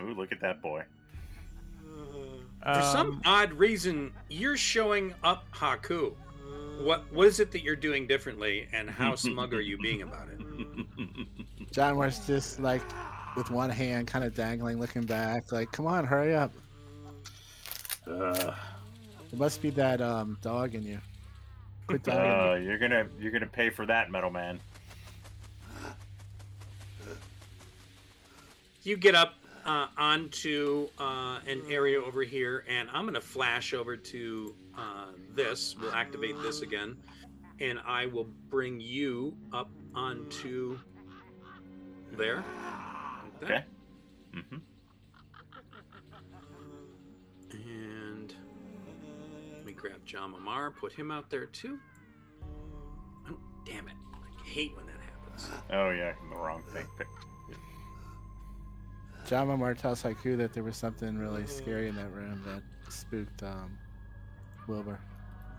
Ooh, 0.00 0.14
look 0.14 0.30
at 0.32 0.40
that 0.40 0.62
boy. 0.62 0.84
For 2.62 2.82
some 2.82 3.06
Um, 3.12 3.22
odd 3.24 3.52
reason, 3.54 4.12
you're 4.28 4.56
showing 4.56 5.14
up 5.24 5.44
Haku. 5.52 6.14
What 6.80 7.12
what 7.12 7.26
is 7.26 7.40
it 7.40 7.50
that 7.52 7.62
you're 7.62 7.76
doing 7.76 8.06
differently, 8.06 8.68
and 8.72 8.88
how 8.88 9.14
smug 9.16 9.52
are 9.54 9.60
you 9.60 9.78
being 9.78 10.02
about 10.02 10.28
it? 10.28 11.26
John 11.72 11.96
was 11.96 12.24
just 12.26 12.60
like 12.60 12.82
with 13.36 13.50
one 13.50 13.70
hand 13.70 14.06
kind 14.06 14.24
of 14.24 14.34
dangling, 14.34 14.78
looking 14.78 15.02
back, 15.02 15.50
like, 15.52 15.72
come 15.72 15.86
on, 15.86 16.04
hurry 16.04 16.34
up. 16.34 16.52
Uh, 18.06 18.52
It 19.32 19.38
must 19.38 19.62
be 19.62 19.70
that 19.70 20.00
um 20.00 20.38
dog 20.42 20.74
in 20.74 20.82
you. 20.84 20.98
Quit 21.88 22.02
dogging 22.04 22.22
me. 22.22 22.28
uh, 22.28 22.54
you're 22.54 22.78
gonna 22.78 23.06
you're 23.18 23.32
gonna 23.32 23.46
pay 23.46 23.70
for 23.70 23.86
that, 23.86 24.10
Metal 24.10 24.30
Man. 24.30 24.60
You 28.84 28.96
get 28.96 29.14
up 29.14 29.34
uh, 29.64 29.86
onto 29.96 30.88
uh, 30.98 31.38
an 31.46 31.62
area 31.68 32.00
over 32.00 32.22
here, 32.22 32.64
and 32.68 32.88
I'm 32.92 33.02
going 33.02 33.14
to 33.14 33.20
flash 33.20 33.74
over 33.74 33.96
to 33.96 34.54
uh, 34.76 35.06
this. 35.34 35.76
We'll 35.80 35.92
activate 35.92 36.40
this 36.42 36.62
again, 36.62 36.96
and 37.60 37.78
I 37.86 38.06
will 38.06 38.28
bring 38.48 38.80
you 38.80 39.36
up 39.52 39.70
onto 39.94 40.78
there. 42.12 42.44
Like. 43.40 43.50
Okay. 43.50 43.64
hmm 44.34 44.56
And 47.52 48.34
let 49.56 49.64
me 49.66 49.72
grab 49.72 50.04
Jama'mar, 50.06 50.74
put 50.76 50.92
him 50.92 51.10
out 51.10 51.30
there 51.30 51.46
too. 51.46 51.78
Oh, 53.28 53.36
damn 53.64 53.88
it. 53.88 53.94
I 54.14 54.48
hate 54.48 54.74
when 54.76 54.86
that 54.86 54.96
happens. 55.00 55.48
Oh 55.70 55.90
yeah, 55.90 56.12
the 56.30 56.36
wrong 56.36 56.62
thing. 56.72 56.86
picked. 56.96 57.10
Jama'mar 59.32 59.76
tells 59.78 60.02
Haku 60.02 60.36
that 60.36 60.52
there 60.52 60.62
was 60.62 60.76
something 60.76 61.16
really 61.16 61.46
scary 61.46 61.88
in 61.88 61.96
that 61.96 62.12
room 62.12 62.42
that 62.44 62.62
spooked 62.92 63.42
um 63.42 63.78
Wilbur. 64.68 65.00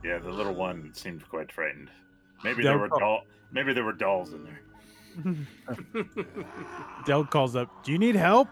Yeah, 0.04 0.20
the 0.20 0.30
little 0.30 0.54
one 0.54 0.94
seemed 0.94 1.28
quite 1.28 1.52
frightened. 1.52 1.90
Maybe 2.44 2.62
Del- 2.62 2.74
there 2.74 2.88
were 2.88 3.00
doll. 3.00 3.24
Maybe 3.52 3.74
there 3.74 3.84
were 3.84 3.94
dolls 3.94 4.32
in 4.34 4.44
there. 4.44 6.06
Del 7.08 7.26
calls 7.26 7.56
up. 7.56 7.84
Do 7.84 7.92
you 7.92 7.98
need 7.98 8.16
help? 8.16 8.50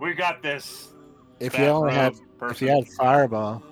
We 0.00 0.12
got 0.14 0.42
this. 0.42 0.92
If 1.38 1.56
you 1.56 1.66
only 1.66 1.92
had 1.92 2.14
bathrobe 2.14 2.50
if 2.50 2.62
you 2.62 2.68
had 2.68 2.88
fireball, 2.98 3.62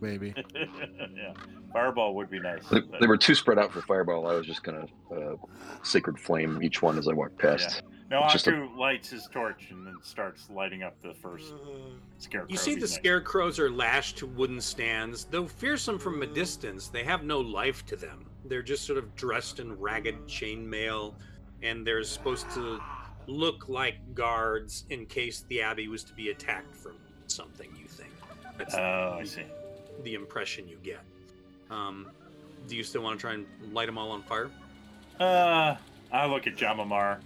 maybe. 0.00 0.32
yeah, 0.54 1.32
fireball 1.72 2.14
would 2.14 2.30
be 2.30 2.38
nice. 2.38 2.64
They, 2.68 2.80
but- 2.80 3.00
they 3.00 3.08
were 3.08 3.18
too 3.18 3.34
spread 3.34 3.58
out 3.58 3.72
for 3.72 3.82
fireball. 3.82 4.28
I 4.28 4.34
was 4.34 4.46
just 4.46 4.62
gonna 4.62 4.86
uh, 5.12 5.34
sacred 5.82 6.20
flame 6.20 6.62
each 6.62 6.82
one 6.82 6.98
as 6.98 7.08
I 7.08 7.12
walked 7.14 7.38
past. 7.38 7.82
No, 8.12 8.24
It's 8.24 8.34
just 8.34 8.46
a- 8.46 8.68
lights 8.76 9.08
his 9.08 9.26
torch 9.32 9.70
and 9.70 9.86
then 9.86 9.96
starts 10.02 10.50
lighting 10.50 10.82
up 10.82 11.00
the 11.00 11.14
first 11.14 11.54
scarecrow. 12.18 12.50
You 12.50 12.58
see, 12.58 12.74
the 12.74 12.80
he's 12.82 12.92
scarecrows 12.94 13.58
are 13.58 13.70
lashed 13.70 14.18
to 14.18 14.26
wooden 14.26 14.60
stands. 14.60 15.24
Though 15.24 15.46
fearsome 15.46 15.98
from 15.98 16.20
a 16.20 16.26
distance, 16.26 16.88
they 16.88 17.04
have 17.04 17.24
no 17.24 17.40
life 17.40 17.86
to 17.86 17.96
them. 17.96 18.26
They're 18.44 18.62
just 18.62 18.84
sort 18.84 18.98
of 18.98 19.14
dressed 19.16 19.60
in 19.60 19.80
ragged 19.80 20.26
chainmail, 20.26 21.14
and 21.62 21.86
they're 21.86 22.02
supposed 22.04 22.50
to 22.50 22.80
look 23.28 23.70
like 23.70 24.14
guards 24.14 24.84
in 24.90 25.06
case 25.06 25.46
the 25.48 25.62
abbey 25.62 25.88
was 25.88 26.04
to 26.04 26.12
be 26.12 26.28
attacked 26.28 26.76
from 26.76 26.96
something. 27.28 27.74
You 27.80 27.86
think 27.86 28.12
that's 28.58 28.74
Oh, 28.74 29.16
I 29.20 29.24
see. 29.24 29.44
the 30.02 30.12
impression 30.14 30.68
you 30.68 30.76
get. 30.82 31.00
Um, 31.70 32.10
do 32.68 32.76
you 32.76 32.84
still 32.84 33.00
want 33.02 33.18
to 33.18 33.20
try 33.22 33.32
and 33.32 33.46
light 33.72 33.86
them 33.86 33.96
all 33.96 34.10
on 34.10 34.22
fire? 34.24 34.50
Uh, 35.18 35.76
I 36.12 36.26
look 36.26 36.46
at 36.46 36.56
Jama'mar. 36.56 37.20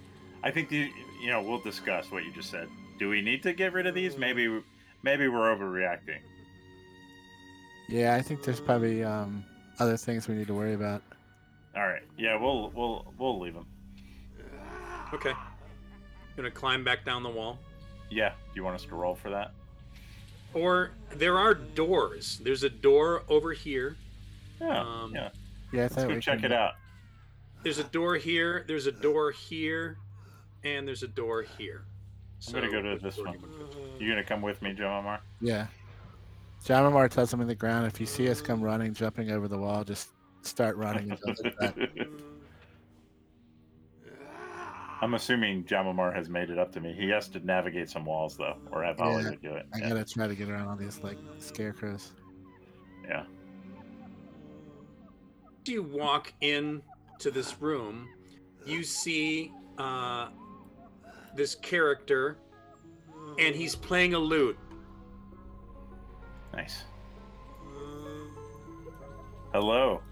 I 0.46 0.50
think 0.52 0.68
the 0.68 0.88
you 1.20 1.28
know 1.28 1.42
we'll 1.42 1.58
discuss 1.58 2.12
what 2.12 2.24
you 2.24 2.32
just 2.32 2.50
said. 2.50 2.68
Do 3.00 3.08
we 3.08 3.20
need 3.20 3.42
to 3.42 3.52
get 3.52 3.72
rid 3.72 3.88
of 3.88 3.96
these? 3.96 4.16
Maybe 4.16 4.62
maybe 5.02 5.26
we're 5.26 5.52
overreacting. 5.54 6.20
Yeah, 7.88 8.14
I 8.14 8.22
think 8.22 8.44
there's 8.44 8.60
probably 8.60 9.02
um 9.02 9.44
other 9.80 9.96
things 9.96 10.28
we 10.28 10.36
need 10.36 10.46
to 10.46 10.54
worry 10.54 10.74
about. 10.74 11.02
All 11.76 11.82
right. 11.82 12.02
Yeah, 12.16 12.36
we'll 12.40 12.70
we'll 12.76 13.12
we'll 13.18 13.40
leave 13.40 13.54
them. 13.54 13.66
Okay. 15.12 15.32
Gonna 16.36 16.50
climb 16.50 16.84
back 16.84 17.04
down 17.04 17.24
the 17.24 17.28
wall. 17.28 17.58
Yeah. 18.08 18.28
Do 18.30 18.52
you 18.54 18.62
want 18.62 18.76
us 18.76 18.84
to 18.84 18.94
roll 18.94 19.16
for 19.16 19.30
that? 19.30 19.50
Or 20.54 20.92
there 21.10 21.38
are 21.38 21.54
doors. 21.54 22.40
There's 22.44 22.62
a 22.62 22.70
door 22.70 23.24
over 23.28 23.52
here. 23.52 23.96
Yeah. 24.60 24.80
Um, 24.80 25.12
yeah. 25.12 25.30
Yeah, 25.72 25.80
I 25.80 25.82
Let's 25.82 25.94
go 25.96 26.06
we 26.06 26.20
check 26.20 26.36
could- 26.36 26.52
it 26.52 26.52
out. 26.52 26.74
There's 27.64 27.78
a 27.78 27.84
door 27.84 28.14
here. 28.14 28.64
There's 28.68 28.86
a 28.86 28.92
door 28.92 29.32
here, 29.32 29.96
and 30.74 30.86
there's 30.86 31.02
a 31.02 31.08
door 31.08 31.42
here. 31.56 31.84
So 32.38 32.58
I'm 32.58 32.64
gonna 32.64 32.82
go 32.82 32.82
to 32.96 32.98
this 33.02 33.16
door 33.16 33.26
one. 33.26 33.34
do 33.36 33.40
you 33.40 33.48
wanna 33.48 33.64
go 33.64 33.70
to? 33.98 34.04
You 34.04 34.10
gonna 34.10 34.24
come 34.24 34.42
with 34.42 34.60
me, 34.62 34.74
Jama'mar? 34.74 35.20
Yeah. 35.40 35.66
Jama'mar 36.64 37.08
tells 37.10 37.32
him 37.32 37.40
in 37.40 37.46
the 37.46 37.54
ground, 37.54 37.86
if 37.86 38.00
you 38.00 38.06
see 38.06 38.28
us 38.28 38.40
come 38.40 38.60
running, 38.60 38.92
jumping 38.92 39.30
over 39.30 39.46
the 39.48 39.58
wall, 39.58 39.84
just 39.84 40.08
start 40.42 40.76
running 40.76 41.10
and 41.10 41.20
don't 41.20 41.44
look 41.44 41.58
back. 41.58 41.76
I'm 45.00 45.14
assuming 45.14 45.64
Jama'mar 45.64 46.14
has 46.14 46.28
made 46.28 46.48
it 46.50 46.58
up 46.58 46.72
to 46.72 46.80
me. 46.80 46.94
He 46.98 47.08
has 47.10 47.28
to 47.28 47.40
navigate 47.46 47.90
some 47.90 48.04
walls 48.04 48.36
though, 48.36 48.56
or 48.72 48.82
have 48.82 48.96
Yeah, 48.98 49.04
Hollywood 49.04 49.42
do 49.42 49.52
it. 49.54 49.66
I 49.74 49.78
Yeah. 49.78 49.88
gotta 49.90 50.04
try 50.04 50.26
to 50.26 50.34
get 50.34 50.48
around 50.48 50.68
all 50.68 50.76
these 50.76 50.98
like 51.02 51.18
scarecrows. 51.38 52.12
yeah. 53.06 53.24
As 55.66 55.72
you 55.72 55.82
walk 55.82 56.32
in 56.40 56.82
to 57.18 57.30
this 57.30 57.60
room, 57.60 58.08
you 58.64 58.82
see 58.84 59.52
uh, 59.78 60.28
this 61.36 61.54
character, 61.54 62.38
and 63.38 63.54
he's 63.54 63.74
playing 63.76 64.14
a 64.14 64.18
lute. 64.18 64.58
Nice. 66.54 66.84
Hello. 69.52 70.02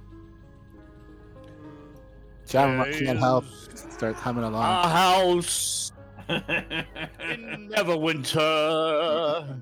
Jama'mar 2.46 2.98
can't 3.04 3.18
help 3.18 3.44
start 3.74 4.14
humming 4.16 4.44
along. 4.44 4.84
A 4.84 4.88
house 4.88 5.92
in 6.28 7.70
Neverwinter. 7.70 9.60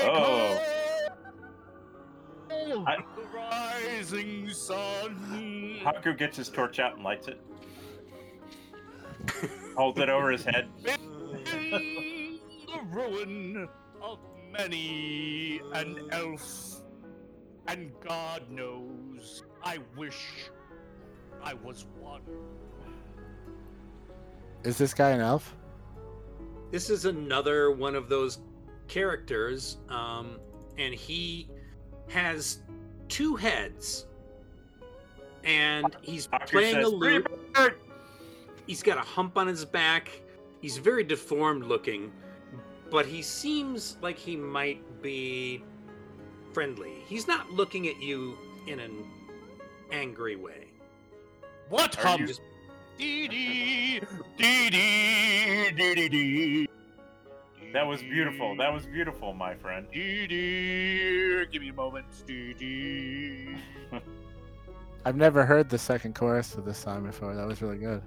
Oh. 0.00 0.60
I- 2.86 2.96
the 3.16 3.22
rising 3.32 4.48
sun. 4.50 5.78
Haku 5.82 6.16
gets 6.18 6.36
his 6.36 6.48
torch 6.48 6.78
out 6.80 6.94
and 6.96 7.04
lights 7.04 7.28
it. 7.28 7.40
Holds 9.76 9.98
it 9.98 10.08
over 10.08 10.30
his 10.30 10.44
head. 10.44 10.68
in 10.84 12.38
the 12.66 12.80
ruin 12.90 13.68
of 14.00 14.18
many 14.50 15.60
an 15.72 16.08
elf, 16.12 16.82
and 17.66 17.92
God 18.00 18.50
knows 18.50 19.42
I 19.62 19.78
wish 19.96 20.50
I 21.42 21.54
was 21.54 21.86
one. 22.00 22.22
Is 24.64 24.78
this 24.78 24.94
guy 24.94 25.10
an 25.10 25.20
elf? 25.20 25.54
This 26.70 26.90
is 26.90 27.04
another 27.04 27.70
one 27.70 27.94
of 27.94 28.08
those 28.08 28.38
characters, 28.88 29.78
um, 29.88 30.38
and 30.78 30.94
he 30.94 31.48
has 32.08 32.58
two 33.08 33.36
heads, 33.36 34.06
and 35.44 35.96
he's 36.02 36.26
Doctor 36.26 36.58
playing 36.58 36.74
says, 36.76 36.86
a 36.86 36.88
lute. 36.88 37.26
He's 38.66 38.82
got 38.82 38.98
a 38.98 39.02
hump 39.02 39.36
on 39.36 39.46
his 39.46 39.64
back. 39.64 40.08
He's 40.60 40.78
very 40.78 41.04
deformed 41.04 41.64
looking, 41.64 42.10
but 42.90 43.04
he 43.06 43.20
seems 43.22 43.96
like 44.00 44.18
he 44.18 44.36
might 44.36 45.02
be 45.02 45.62
friendly. 46.52 46.92
He's 47.06 47.26
not 47.28 47.50
looking 47.50 47.86
at 47.88 48.00
you 48.02 48.38
in 48.66 48.80
an 48.80 49.04
angry 49.92 50.36
way. 50.36 50.68
What 51.68 51.98
Are 51.98 52.08
hum? 52.08 52.20
you- 52.22 52.26
Just 52.28 52.40
Dee 52.96 53.26
dee 53.26 54.00
dee 54.38 54.70
dee 54.70 55.70
dee 55.72 55.94
dee 55.96 56.08
dee. 56.08 56.68
That 57.72 57.84
was 57.84 58.00
beautiful. 58.02 58.54
That 58.56 58.72
was 58.72 58.86
beautiful, 58.86 59.32
my 59.34 59.56
friend. 59.56 59.84
Dee 59.92 60.28
dee. 60.28 61.44
Give 61.50 61.60
me 61.60 61.70
a 61.70 61.72
moment. 61.72 62.06
Dee 62.24 62.54
dee. 62.54 63.56
I've 65.04 65.16
never 65.16 65.44
heard 65.44 65.68
the 65.68 65.76
second 65.78 66.14
chorus 66.14 66.54
of 66.54 66.64
this 66.64 66.78
song 66.78 67.02
before. 67.04 67.34
That 67.34 67.48
was 67.48 67.60
really 67.60 67.78
good. 67.78 68.00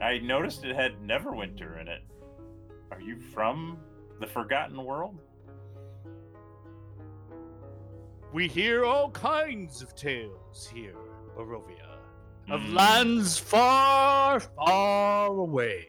I 0.00 0.18
noticed 0.18 0.64
it 0.64 0.74
had 0.76 1.00
Neverwinter 1.00 1.80
in 1.80 1.88
it. 1.88 2.02
Are 2.90 3.00
you 3.00 3.18
from 3.18 3.78
the 4.20 4.26
Forgotten 4.26 4.82
World? 4.84 5.18
We 8.32 8.48
hear 8.48 8.84
all 8.84 9.10
kinds 9.10 9.82
of 9.82 9.94
tales 9.94 10.68
here 10.72 10.90
in 10.90 11.30
Barovia. 11.36 11.98
Of 12.48 12.60
Mm. 12.60 12.74
lands 12.74 13.38
far, 13.38 14.38
far 14.40 15.28
away. 15.28 15.88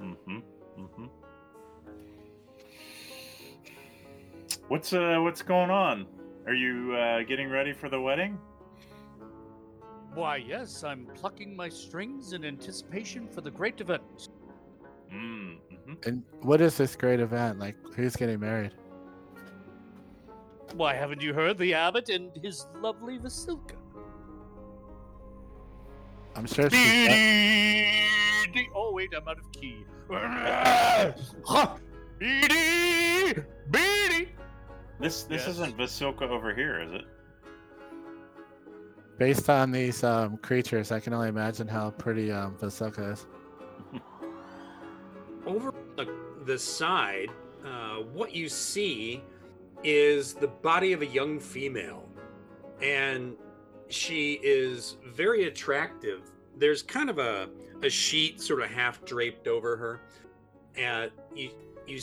Mm-hmm. 0.00 0.38
Mm-hmm. 0.78 1.06
What's 4.68 4.92
uh 4.92 5.18
what's 5.20 5.42
going 5.42 5.70
on? 5.70 6.06
Are 6.46 6.54
you 6.54 6.94
uh, 6.96 7.22
getting 7.22 7.48
ready 7.48 7.72
for 7.72 7.88
the 7.88 8.00
wedding? 8.00 8.38
Why, 10.14 10.36
yes, 10.36 10.84
I'm 10.84 11.06
plucking 11.14 11.56
my 11.56 11.68
strings 11.68 12.32
in 12.34 12.44
anticipation 12.44 13.26
for 13.28 13.40
the 13.40 13.50
great 13.50 13.80
event. 13.80 14.28
Mm, 15.12 15.58
hmm 15.84 15.92
And 16.06 16.22
what 16.42 16.60
is 16.60 16.76
this 16.76 16.94
great 16.96 17.20
event? 17.20 17.58
Like, 17.58 17.76
who's 17.94 18.14
getting 18.16 18.40
married? 18.40 18.74
Why, 20.76 20.94
haven't 20.94 21.20
you 21.22 21.34
heard 21.34 21.58
the 21.58 21.74
abbot 21.74 22.08
and 22.08 22.30
his 22.42 22.66
lovely 22.80 23.18
Vasilka? 23.18 23.76
I'm 26.36 26.46
sure 26.46 26.68
she's. 26.70 26.80
Dee 26.80 27.06
got- 27.06 27.14
dee 27.14 28.60
dee. 28.62 28.68
Oh, 28.74 28.92
wait, 28.92 29.12
I'm 29.16 29.26
out 29.28 29.38
of 29.38 29.50
key. 29.52 29.84
Dee 32.20 32.48
dee 32.48 33.34
bee 33.70 34.08
dee. 34.08 34.28
This 35.00 35.24
this 35.24 35.42
Yes. 35.46 35.48
isn't 35.48 35.76
Vasilka 35.76 36.22
over 36.22 36.54
here, 36.54 36.80
is 36.80 36.92
it? 36.92 37.04
Based 39.24 39.48
on 39.48 39.70
these 39.70 40.04
um, 40.04 40.36
creatures, 40.36 40.92
I 40.92 41.00
can 41.00 41.14
only 41.14 41.30
imagine 41.30 41.66
how 41.66 41.92
pretty 41.92 42.30
um, 42.30 42.58
is. 42.60 43.26
over 45.46 45.72
the, 45.96 46.14
the 46.44 46.58
side, 46.58 47.30
uh, 47.64 48.00
what 48.12 48.34
you 48.34 48.50
see 48.50 49.22
is 49.82 50.34
the 50.34 50.48
body 50.48 50.92
of 50.92 51.00
a 51.00 51.06
young 51.06 51.40
female, 51.40 52.06
and 52.82 53.34
she 53.88 54.40
is 54.42 54.98
very 55.06 55.44
attractive. 55.44 56.30
There's 56.58 56.82
kind 56.82 57.08
of 57.08 57.18
a, 57.18 57.48
a 57.82 57.88
sheet 57.88 58.42
sort 58.42 58.60
of 58.60 58.68
half 58.68 59.06
draped 59.06 59.48
over 59.48 59.74
her, 59.78 60.02
and 60.76 61.10
you 61.34 61.48
you 61.86 61.98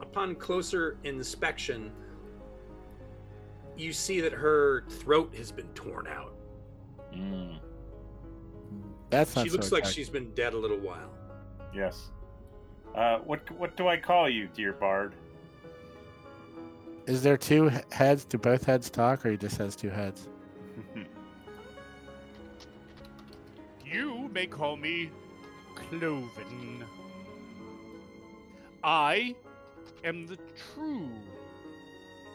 upon 0.00 0.34
closer 0.34 0.96
inspection, 1.04 1.92
you 3.76 3.92
see 3.92 4.22
that 4.22 4.32
her 4.32 4.84
throat 4.88 5.34
has 5.36 5.52
been 5.52 5.68
torn 5.74 6.06
out. 6.06 6.37
Mm, 7.14 7.58
That's 9.10 9.34
not 9.34 9.44
She 9.44 9.48
so 9.50 9.56
looks 9.56 9.72
like 9.72 9.84
she's 9.84 10.08
been 10.10 10.30
dead 10.34 10.52
a 10.52 10.56
little 10.58 10.78
while. 10.78 11.10
yes. 11.74 12.10
Uh, 12.94 13.18
what 13.18 13.48
what 13.52 13.76
do 13.76 13.86
I 13.88 13.96
call 13.98 14.28
you, 14.28 14.48
dear 14.54 14.72
bard? 14.72 15.14
Is 17.06 17.22
there 17.22 17.36
two 17.36 17.70
heads? 17.92 18.24
Do 18.24 18.38
both 18.38 18.64
heads 18.64 18.90
talk, 18.90 19.24
or 19.24 19.30
he 19.30 19.36
just 19.36 19.56
has 19.58 19.76
two 19.76 19.90
heads? 19.90 20.28
You 23.84 24.28
may 24.32 24.46
call 24.46 24.76
me 24.76 25.10
Cloven. 25.74 26.84
I 28.84 29.34
am 30.04 30.26
the 30.26 30.38
true 30.74 31.08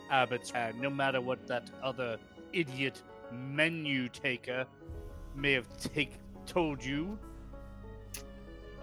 abbot's 0.09 0.51
man, 0.51 0.81
no 0.81 0.89
matter 0.89 1.21
what 1.21 1.47
that 1.47 1.69
other 1.83 2.17
idiot 2.53 3.01
menu 3.31 4.09
taker 4.09 4.65
may 5.35 5.53
have 5.53 5.67
take 5.77 6.13
told 6.45 6.83
you. 6.83 7.17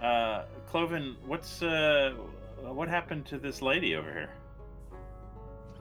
uh, 0.00 0.44
Cloven, 0.66 1.16
what's 1.26 1.62
uh 1.62 2.14
what 2.62 2.88
happened 2.88 3.26
to 3.26 3.38
this 3.38 3.62
lady 3.62 3.94
over 3.96 4.12
here? 4.12 4.30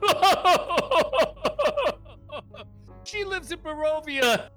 she 3.04 3.24
lives 3.24 3.52
in 3.52 3.58
Barovia. 3.58 4.48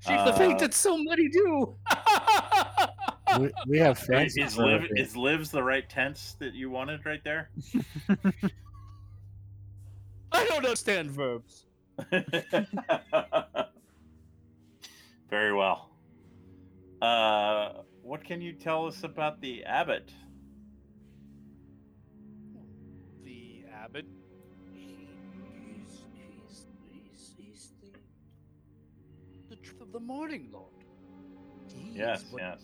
She's 0.00 0.08
the 0.08 0.32
Uh, 0.32 0.32
fate 0.32 0.58
that 0.60 0.72
so 0.72 0.96
many 0.96 1.28
do. 1.28 1.76
we, 3.38 3.50
we 3.66 3.78
have 3.78 3.98
friends. 3.98 4.36
is 4.36 4.56
in 4.56 4.64
live 4.64 4.86
is 4.96 5.14
lives 5.16 5.50
the 5.50 5.62
right 5.62 5.88
tense 5.88 6.36
that 6.38 6.54
you 6.54 6.70
wanted 6.70 7.04
right 7.04 7.22
there? 7.22 7.50
I 10.32 10.44
don't 10.46 10.64
understand 10.64 11.10
verbs. 11.10 11.66
Very 15.30 15.52
well. 15.52 15.90
Uh, 17.00 17.72
what 18.02 18.24
can 18.24 18.40
you 18.40 18.52
tell 18.52 18.86
us 18.86 19.04
about 19.04 19.40
the 19.40 19.64
abbot? 19.64 20.12
The 23.24 23.64
abbot. 23.72 24.06
He, 24.72 25.08
he's, 25.64 26.04
he's, 26.14 26.66
he's, 26.88 27.34
he's 27.36 27.72
the, 27.80 27.90
the 29.54 29.56
truth 29.56 29.80
of 29.80 29.92
the 29.92 30.00
morning, 30.00 30.48
Lord. 30.52 30.66
He 31.74 31.92
Yes, 31.98 32.24
yes. 32.36 32.58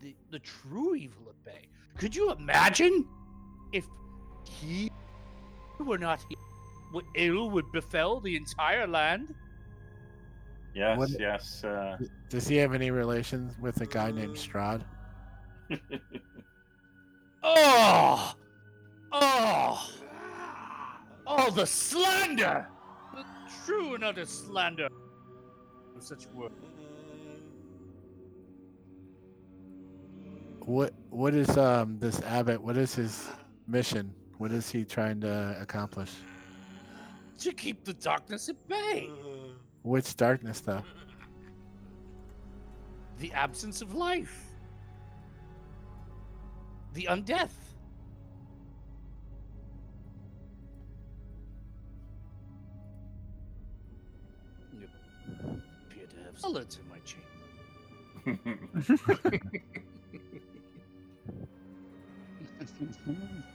The, 0.00 0.14
the 0.30 0.38
true 0.38 0.94
evil 0.94 1.28
at 1.28 1.44
bay. 1.44 1.68
Could 1.98 2.14
you 2.16 2.32
imagine 2.32 3.06
if 3.72 3.84
he 4.44 4.90
were 5.78 5.98
not 5.98 6.20
here? 6.28 6.38
What 6.92 7.04
ill 7.16 7.50
would 7.50 7.72
befell 7.72 8.20
the 8.20 8.36
entire 8.36 8.86
land? 8.86 9.34
Yes, 10.74 10.98
What- 10.98 11.10
yes. 11.18 11.64
Uh, 11.64 11.98
Does 12.28 12.46
he 12.46 12.56
have 12.56 12.72
any 12.74 12.90
relations 12.90 13.58
with 13.58 13.80
a 13.80 13.86
guy 13.86 14.10
named 14.10 14.36
Strahd? 14.36 14.82
Oh! 17.44 18.34
Oh! 19.10 19.90
Oh, 21.26 21.50
the 21.50 21.66
slander! 21.66 22.68
The 23.12 23.24
true 23.66 23.96
and 23.96 24.04
utter 24.04 24.24
slander 24.26 24.86
of 25.96 26.02
such 26.04 26.26
word. 26.28 26.52
What 30.60 30.94
What 31.10 31.34
is 31.34 31.56
um 31.58 31.98
this 31.98 32.22
abbot? 32.22 32.62
What 32.62 32.76
is 32.76 32.94
his 32.94 33.28
mission? 33.66 34.14
What 34.38 34.52
is 34.52 34.70
he 34.70 34.84
trying 34.84 35.20
to 35.22 35.56
accomplish? 35.60 36.12
To 37.42 37.52
keep 37.52 37.84
the 37.84 37.94
darkness 37.94 38.48
at 38.48 38.68
bay. 38.68 39.10
Which 39.82 40.16
darkness, 40.16 40.60
though? 40.60 40.84
The 43.18 43.32
absence 43.32 43.82
of 43.82 43.94
life. 43.94 44.44
The 46.94 47.08
undeath. 47.10 47.50
You 54.72 54.88
appear 55.88 56.06
to 56.06 56.16
have 56.24 56.38
solids 56.38 56.78
in 56.78 56.88
my 56.88 57.00
chamber. 57.00 57.28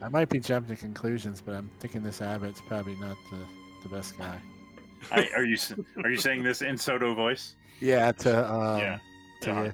I 0.00 0.08
might 0.08 0.28
be 0.28 0.38
jumping 0.38 0.74
to 0.76 0.80
conclusions, 0.80 1.40
but 1.40 1.54
I'm 1.54 1.70
thinking 1.80 2.02
this 2.02 2.22
abbot's 2.22 2.60
probably 2.60 2.94
not 2.96 3.16
the, 3.30 3.38
the 3.82 3.94
best 3.94 4.16
guy. 4.16 4.38
I, 5.10 5.28
are 5.36 5.44
you 5.44 5.56
are 6.02 6.10
you 6.10 6.16
saying 6.16 6.42
this 6.42 6.62
in 6.62 6.76
Soto 6.76 7.14
voice? 7.14 7.54
Yeah, 7.80 8.12
to 8.12 8.52
um, 8.52 8.78
yeah. 8.78 8.98
to 9.42 9.72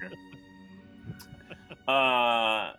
yeah, 1.87 1.93
Uh, 1.93 2.75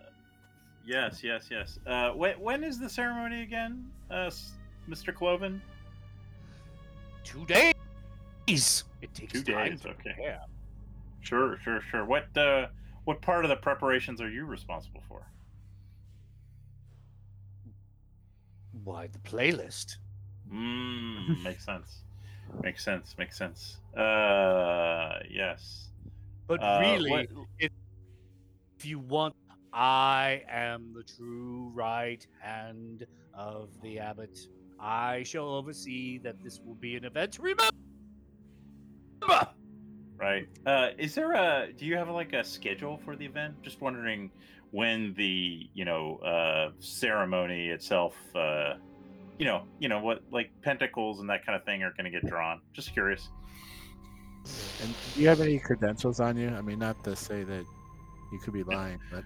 yes, 0.84 1.22
yes, 1.22 1.48
yes. 1.50 1.78
Uh, 1.86 2.10
when 2.10 2.38
when 2.40 2.64
is 2.64 2.78
the 2.78 2.88
ceremony 2.88 3.42
again, 3.42 3.90
uh, 4.10 4.30
Mr. 4.88 5.14
Cloven? 5.14 5.60
two 7.26 7.44
days. 7.46 8.84
It 9.02 9.12
takes 9.14 9.32
Two 9.32 9.42
time 9.52 9.70
days, 9.70 9.80
to 9.82 9.88
okay. 9.90 10.12
prepare. 10.14 10.40
Sure, 11.20 11.58
sure, 11.62 11.80
sure. 11.90 12.04
What 12.04 12.34
uh, 12.36 12.68
what 13.04 13.20
part 13.20 13.44
of 13.44 13.48
the 13.48 13.56
preparations 13.56 14.20
are 14.20 14.30
you 14.30 14.46
responsible 14.46 15.02
for? 15.08 15.26
Why 18.84 19.08
the 19.08 19.18
playlist? 19.18 19.96
Mm, 20.52 21.42
makes 21.44 21.64
sense. 21.64 22.02
Makes 22.62 22.84
sense. 22.84 23.14
Makes 23.18 23.36
sense. 23.38 23.78
Uh, 23.96 25.18
yes. 25.28 25.88
But 26.46 26.62
Uh, 26.62 26.78
really, 26.80 27.28
if, 27.58 27.72
if 28.78 28.86
you 28.86 28.98
want, 28.98 29.34
I 29.72 30.42
am 30.48 30.92
the 30.94 31.02
true 31.02 31.70
right 31.74 32.24
hand 32.40 33.06
of 33.34 33.70
the 33.82 33.98
abbot. 33.98 34.38
I 34.78 35.22
shall 35.24 35.48
oversee 35.48 36.18
that 36.18 36.42
this 36.42 36.60
will 36.64 36.74
be 36.74 36.96
an 36.96 37.04
event 37.04 37.32
to 37.32 37.42
remember. 37.42 37.70
Right. 40.18 40.48
Uh, 40.64 40.90
is 40.98 41.14
there 41.14 41.32
a? 41.32 41.72
Do 41.76 41.84
you 41.84 41.96
have 41.96 42.08
like 42.08 42.32
a 42.32 42.42
schedule 42.42 42.98
for 43.04 43.16
the 43.16 43.26
event? 43.26 43.60
Just 43.62 43.80
wondering 43.80 44.30
when 44.76 45.14
the 45.14 45.66
you 45.72 45.86
know 45.86 46.18
uh, 46.18 46.70
ceremony 46.80 47.68
itself. 47.68 48.14
Uh, 48.34 48.74
you 49.38 49.46
know, 49.46 49.64
you 49.78 49.88
know 49.88 50.00
what 50.00 50.22
like 50.30 50.50
pentacles 50.62 51.20
and 51.20 51.30
that 51.30 51.44
kind 51.46 51.56
of 51.56 51.64
thing 51.64 51.82
are 51.82 51.92
going 51.96 52.04
to 52.04 52.10
get 52.10 52.26
drawn. 52.26 52.60
Just 52.74 52.92
curious. 52.92 53.28
And 54.82 54.94
do 55.14 55.22
you 55.22 55.28
have 55.28 55.40
any 55.40 55.58
credentials 55.58 56.20
on 56.20 56.36
you? 56.36 56.48
I 56.48 56.60
mean, 56.60 56.78
not 56.78 57.02
to 57.04 57.16
say 57.16 57.42
that 57.42 57.64
you 58.32 58.38
could 58.38 58.52
be 58.52 58.64
lying, 58.64 58.98
but 59.10 59.24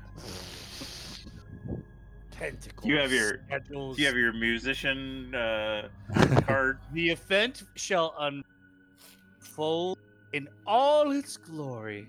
Tentacles. 2.30 2.86
You 2.86 2.96
have 2.98 3.12
your- 3.12 3.40
schedules. 3.46 3.96
Do 3.96 4.02
you 4.02 4.08
have 4.08 4.16
your 4.16 4.32
musician 4.32 5.34
uh, 5.34 5.88
card? 6.46 6.78
The 6.92 7.10
event 7.10 7.64
shall 7.74 8.14
unfold 9.42 9.98
in 10.32 10.48
all 10.64 11.10
its 11.10 11.36
glory 11.36 12.06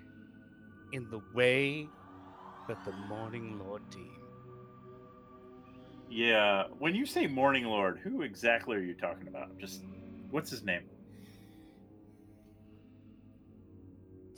in 0.93 1.09
the 1.09 1.21
way 1.33 1.87
the 2.85 2.91
Morning 3.07 3.59
Lord 3.59 3.81
team. 3.91 4.11
Yeah. 6.09 6.65
When 6.79 6.95
you 6.95 7.05
say 7.05 7.27
Morning 7.27 7.65
Lord, 7.65 7.99
who 8.03 8.21
exactly 8.21 8.75
are 8.77 8.81
you 8.81 8.93
talking 8.93 9.27
about? 9.27 9.57
Just 9.59 9.83
what's 10.29 10.49
his 10.49 10.63
name? 10.63 10.83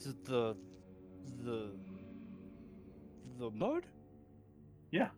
The 0.03 0.15
the 0.23 0.55
the, 1.43 1.69
the 3.39 3.47
Lord? 3.47 3.85
Yeah. 4.91 5.09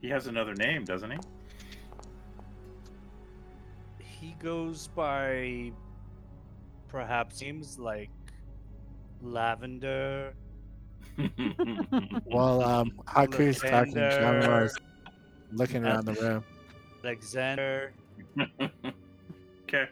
He 0.00 0.08
has 0.08 0.26
another 0.26 0.54
name, 0.54 0.84
doesn't 0.84 1.10
he? 1.10 1.18
He 3.98 4.34
goes 4.42 4.88
by 4.88 5.72
perhaps 6.88 7.38
seems 7.38 7.78
like 7.78 8.10
Lavender. 9.22 10.34
while 12.24 12.62
um, 12.62 12.92
Haku's 13.06 13.60
talking, 13.60 13.94
Lavender, 13.94 14.10
Jama'mar's 14.10 14.78
looking 15.52 15.84
around 15.84 16.06
the 16.06 16.14
room. 16.14 16.44
Alexander. 17.04 17.92
okay. 19.64 19.88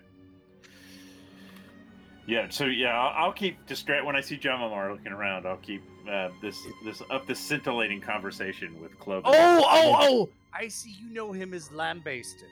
Yeah. 2.27 2.49
So 2.51 2.67
yeah, 2.67 2.99
I'll, 2.99 3.27
I'll 3.27 3.33
keep 3.33 3.65
distract 3.67 4.05
when 4.05 4.17
I 4.17 4.21
see 4.21 4.37
Jama'mar 4.37 4.91
looking 4.91 5.13
around. 5.13 5.47
I'll 5.47 5.57
keep 5.57 5.83
uh, 6.11 6.29
this 6.43 6.59
this 6.85 7.03
up 7.11 7.27
this 7.27 7.41
scintillating 7.41 8.01
conversation 8.01 8.81
with 8.81 8.99
Clovis. 8.99 9.31
Oh, 9.35 9.65
oh, 9.65 9.97
oh! 10.01 10.29
I 10.53 10.69
see 10.69 10.91
you 10.91 11.11
know 11.13 11.33
him 11.33 11.55
as 11.55 11.71
Lambasted. 11.73 12.49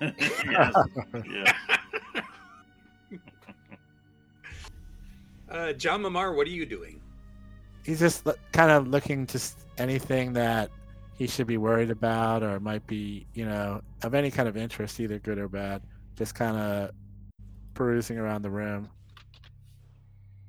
yes. 0.00 0.74
yes. 1.32 1.54
Uh, 5.50 5.72
Jama'mar, 5.72 6.36
what 6.36 6.46
are 6.46 6.50
you 6.50 6.64
doing? 6.64 6.99
He's 7.84 7.98
just 7.98 8.26
kind 8.52 8.70
of 8.70 8.88
looking 8.88 9.26
to 9.28 9.40
anything 9.78 10.32
that 10.34 10.70
he 11.16 11.26
should 11.26 11.46
be 11.46 11.58
worried 11.58 11.90
about 11.90 12.42
or 12.42 12.60
might 12.60 12.86
be, 12.86 13.26
you 13.34 13.44
know, 13.44 13.82
of 14.02 14.14
any 14.14 14.30
kind 14.30 14.48
of 14.48 14.56
interest, 14.56 15.00
either 15.00 15.18
good 15.18 15.38
or 15.38 15.48
bad. 15.48 15.82
Just 16.16 16.34
kind 16.34 16.56
of 16.56 16.90
perusing 17.74 18.18
around 18.18 18.42
the 18.42 18.50
room. 18.50 18.88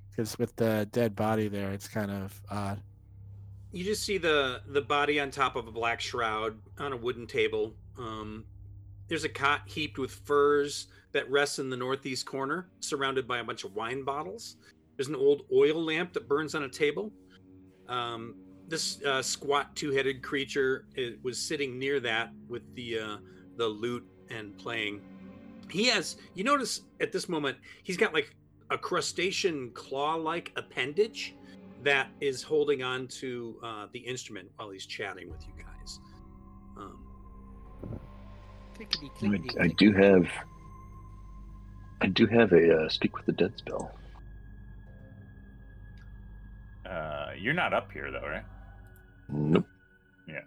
Because 0.10 0.38
with 0.38 0.56
the 0.56 0.88
dead 0.92 1.16
body 1.16 1.48
there, 1.48 1.72
it's 1.72 1.88
kind 1.88 2.12
of 2.12 2.42
odd. 2.50 2.82
You 3.72 3.86
just 3.86 4.04
see 4.04 4.18
the 4.18 4.62
the 4.68 4.82
body 4.82 5.20
on 5.20 5.32
top 5.32 5.56
of 5.56 5.68
a 5.68 5.72
black 5.72 6.02
shroud 6.02 6.58
on 6.78 6.92
a 6.92 6.98
wooden 6.98 7.26
table. 7.26 7.74
Um, 7.98 8.46
there's 9.08 9.24
a 9.24 9.30
cot 9.30 9.62
heaped 9.66 9.98
with 9.98 10.12
furs 10.12 10.88
that 11.12 11.30
rests 11.30 11.60
in 11.60 11.70
the 11.70 11.78
northeast 11.78 12.26
corner, 12.26 12.68
surrounded 12.80 13.28
by 13.28 13.40
a 13.40 13.44
bunch 13.44 13.64
of 13.64 13.76
wine 13.76 14.04
bottles. 14.04 14.56
There's 15.02 15.10
an 15.10 15.16
old 15.16 15.46
oil 15.52 15.84
lamp 15.84 16.14
that 16.14 16.28
burns 16.28 16.54
on 16.54 16.62
a 16.62 16.70
table. 16.70 17.12
Um, 17.90 18.36
this 18.68 19.02
uh, 19.02 19.24
squat 19.24 19.76
two-headed 19.76 20.22
creature 20.22 20.86
it 20.94 21.18
was 21.24 21.40
sitting 21.40 21.80
near 21.80 22.00
that 22.02 22.30
with 22.48 22.62
the 22.76 23.00
uh, 23.00 23.18
the 23.58 23.66
lute 23.66 24.08
and 24.30 24.56
playing. 24.60 25.02
He 25.72 25.88
has. 25.88 26.18
You 26.36 26.44
notice 26.44 26.82
at 27.00 27.12
this 27.12 27.28
moment 27.28 27.58
he's 27.82 27.98
got 27.98 28.14
like 28.14 28.36
a 28.70 28.78
crustacean 28.78 29.72
claw-like 29.74 30.52
appendage 30.56 31.34
that 31.82 32.10
is 32.20 32.44
holding 32.44 32.84
on 32.84 33.08
to 33.08 33.56
uh, 33.64 33.88
the 33.94 34.00
instrument 34.02 34.52
while 34.58 34.70
he's 34.70 34.86
chatting 34.86 35.32
with 35.32 35.44
you 35.48 35.54
guys. 35.64 36.00
Um, 36.78 37.04
Clickety, 38.76 39.10
I, 39.16 39.18
clickety, 39.18 39.60
I 39.60 39.68
do 39.80 39.94
have. 39.94 40.28
I 42.02 42.06
do 42.06 42.28
have 42.28 42.52
a 42.52 42.84
uh, 42.84 42.90
speak 42.90 43.18
with 43.18 43.26
the 43.26 43.32
dead 43.32 43.58
spell. 43.58 43.96
Uh, 46.92 47.32
you're 47.40 47.54
not 47.54 47.74
up 47.74 47.92
here 47.92 48.12
though, 48.12 48.28
right? 48.28 48.44
Nope. 49.30 49.66
Yeah. 50.28 50.42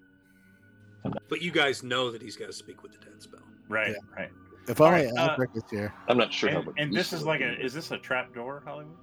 But 1.28 1.40
you 1.40 1.50
guys 1.50 1.82
know 1.82 2.10
that 2.10 2.20
he's 2.20 2.36
got 2.36 2.46
to 2.46 2.52
speak 2.52 2.82
with 2.82 2.92
the 2.92 2.98
dead 2.98 3.22
spell. 3.22 3.40
Right. 3.68 3.90
Yeah. 3.92 3.96
Right. 4.16 4.30
If 4.68 4.80
only 4.80 5.06
Alright, 5.06 5.18
uh, 5.18 5.30
Alfred 5.30 5.50
was 5.54 5.64
here. 5.70 5.92
I'm 6.08 6.18
not 6.18 6.32
sure 6.32 6.50
how. 6.50 6.60
And, 6.60 6.78
and 6.78 6.94
this 6.94 7.12
is 7.12 7.22
like 7.24 7.40
a 7.40 7.58
is 7.60 7.72
this 7.72 7.90
a 7.90 7.98
trap 7.98 8.34
door, 8.34 8.62
Hollywood? 8.64 8.96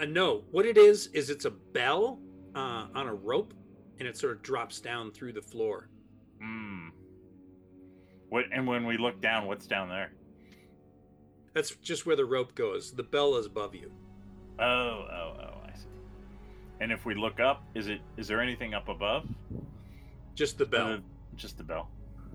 Uh, 0.00 0.06
no, 0.06 0.44
what 0.50 0.66
it 0.66 0.76
is 0.78 1.08
is 1.08 1.30
it's 1.30 1.44
a 1.44 1.50
bell 1.50 2.18
uh, 2.54 2.86
on 2.94 3.06
a 3.06 3.14
rope, 3.14 3.54
and 3.98 4.08
it 4.08 4.16
sort 4.16 4.32
of 4.36 4.42
drops 4.42 4.80
down 4.80 5.10
through 5.10 5.32
the 5.32 5.42
floor. 5.42 5.88
Hmm. 6.42 6.88
What? 8.28 8.44
And 8.52 8.66
when 8.66 8.86
we 8.86 8.96
look 8.96 9.20
down, 9.20 9.46
what's 9.46 9.66
down 9.66 9.88
there? 9.88 10.12
That's 11.54 11.74
just 11.76 12.06
where 12.06 12.16
the 12.16 12.24
rope 12.24 12.54
goes. 12.54 12.92
The 12.92 13.02
bell 13.02 13.36
is 13.36 13.46
above 13.46 13.74
you. 13.74 13.90
Oh, 14.58 14.64
oh, 14.64 15.36
oh! 15.40 15.59
I 16.80 16.82
see. 16.82 16.84
And 16.84 16.92
if 16.92 17.04
we 17.04 17.14
look 17.14 17.40
up, 17.40 17.64
is 17.74 17.88
it 17.88 18.00
is 18.16 18.26
there 18.28 18.40
anything 18.40 18.74
up 18.74 18.88
above? 18.88 19.26
Just 20.34 20.58
the 20.58 20.66
bell. 20.66 20.86
Other- 20.86 21.02
just 21.36 21.56
the 21.58 21.64
bell. 21.64 21.88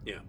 Yeah. 0.05 0.19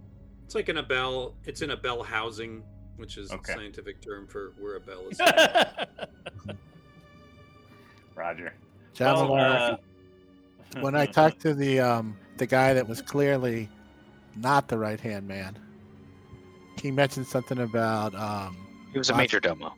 It's 0.44 0.55
like 0.55 0.68
in 0.68 0.76
a 0.78 0.82
bell. 0.82 1.34
It's 1.44 1.62
in 1.62 1.70
a 1.70 1.76
bell 1.76 2.02
housing, 2.02 2.62
which 2.97 3.16
is 3.16 3.30
Okay. 3.32 3.52
a 3.52 3.56
scientific 3.56 4.01
term 4.01 4.26
for 4.26 4.52
where 4.59 4.76
a 4.76 4.80
bell 4.80 5.02
is. 5.10 5.20
Roger. 8.14 8.52
John 8.94 9.14
Well, 9.16 9.28
Lamar, 9.32 9.56
uh, 9.56 9.76
when 10.80 10.94
I 10.94 11.06
talked 11.06 11.40
to 11.43 11.55
the 11.55 11.80
um 11.80 12.16
the 12.38 12.47
guy 12.47 12.74
that 12.74 12.86
was 12.88 13.01
clearly 13.02 13.68
not 14.36 14.68
the 14.68 14.78
right 14.78 15.01
hand 15.01 15.26
man, 15.28 15.59
he 16.80 16.90
mentioned 16.90 17.26
something 17.26 17.59
about 17.59 18.14
um 18.14 18.56
He 18.93 18.98
was 18.98 19.09
a 19.10 19.12
Awesome. 19.12 19.18
major 19.18 19.40
domo. 19.40 19.74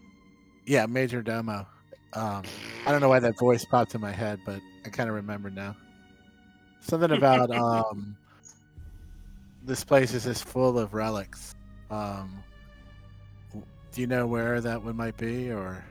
yeah 0.66 0.86
major 0.86 1.22
domo. 1.22 1.66
Um, 2.14 2.42
I 2.86 2.92
don't 2.92 3.00
know 3.00 3.08
why 3.08 3.20
that 3.20 3.38
voice 3.38 3.64
popped 3.64 3.94
in 3.94 4.00
my 4.00 4.12
head, 4.12 4.40
but 4.44 4.60
I 4.84 4.88
kind 4.88 5.08
of 5.08 5.14
remember 5.14 5.50
now. 5.50 5.76
Something 6.80 7.10
about 7.16 7.50
um 7.50 8.16
this 9.62 9.84
place 9.84 10.14
is 10.14 10.24
just 10.24 10.44
full 10.44 10.78
of 10.78 10.94
relics. 10.94 11.54
Um, 11.90 12.42
do 13.92 14.00
you 14.00 14.06
know 14.06 14.26
where 14.26 14.60
that 14.60 14.82
one 14.82 14.96
might 14.96 15.16
be, 15.16 15.50
or 15.50 15.84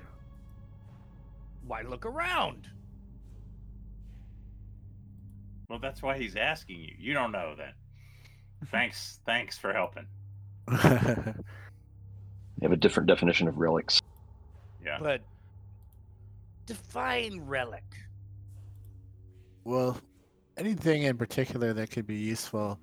Why 1.65 1.81
look 1.83 2.05
around? 2.05 2.67
well, 5.69 5.79
that's 5.79 6.01
why 6.01 6.17
he's 6.17 6.35
asking 6.35 6.79
you. 6.79 6.93
You 6.97 7.13
don't 7.13 7.31
know 7.31 7.53
then. 7.57 7.73
Thanks. 8.71 9.19
thanks 9.25 9.57
for 9.57 9.73
helping. 9.73 10.07
You 12.59 12.65
have 12.65 12.71
a 12.71 12.77
different 12.77 13.07
definition 13.07 13.47
of 13.47 13.57
relics. 13.57 14.01
Yeah. 14.83 14.97
But 14.99 15.21
define 16.67 17.41
relic. 17.41 17.83
well, 19.63 19.97
anything 20.57 21.03
in 21.03 21.17
particular 21.17 21.73
that 21.73 21.89
could 21.91 22.05
be 22.07 22.15
useful, 22.15 22.79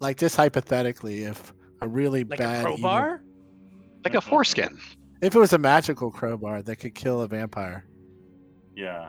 like 0.00 0.16
just 0.18 0.36
hypothetically, 0.36 1.24
if 1.24 1.52
a 1.80 1.86
really 1.88 2.24
Like 2.24 2.38
bad 2.40 2.56
a 2.56 2.68
evil- 2.70 2.76
crowbar? 2.78 3.22
Like 4.04 4.14
a 4.14 4.20
foreskin. 4.20 4.76
if 5.22 5.34
it 5.34 5.38
was 5.38 5.52
a 5.52 5.58
magical 5.58 6.10
crowbar 6.10 6.62
that 6.62 6.76
could 6.76 6.94
kill 6.94 7.22
a 7.22 7.28
vampire, 7.28 7.84
Yeah. 8.74 9.08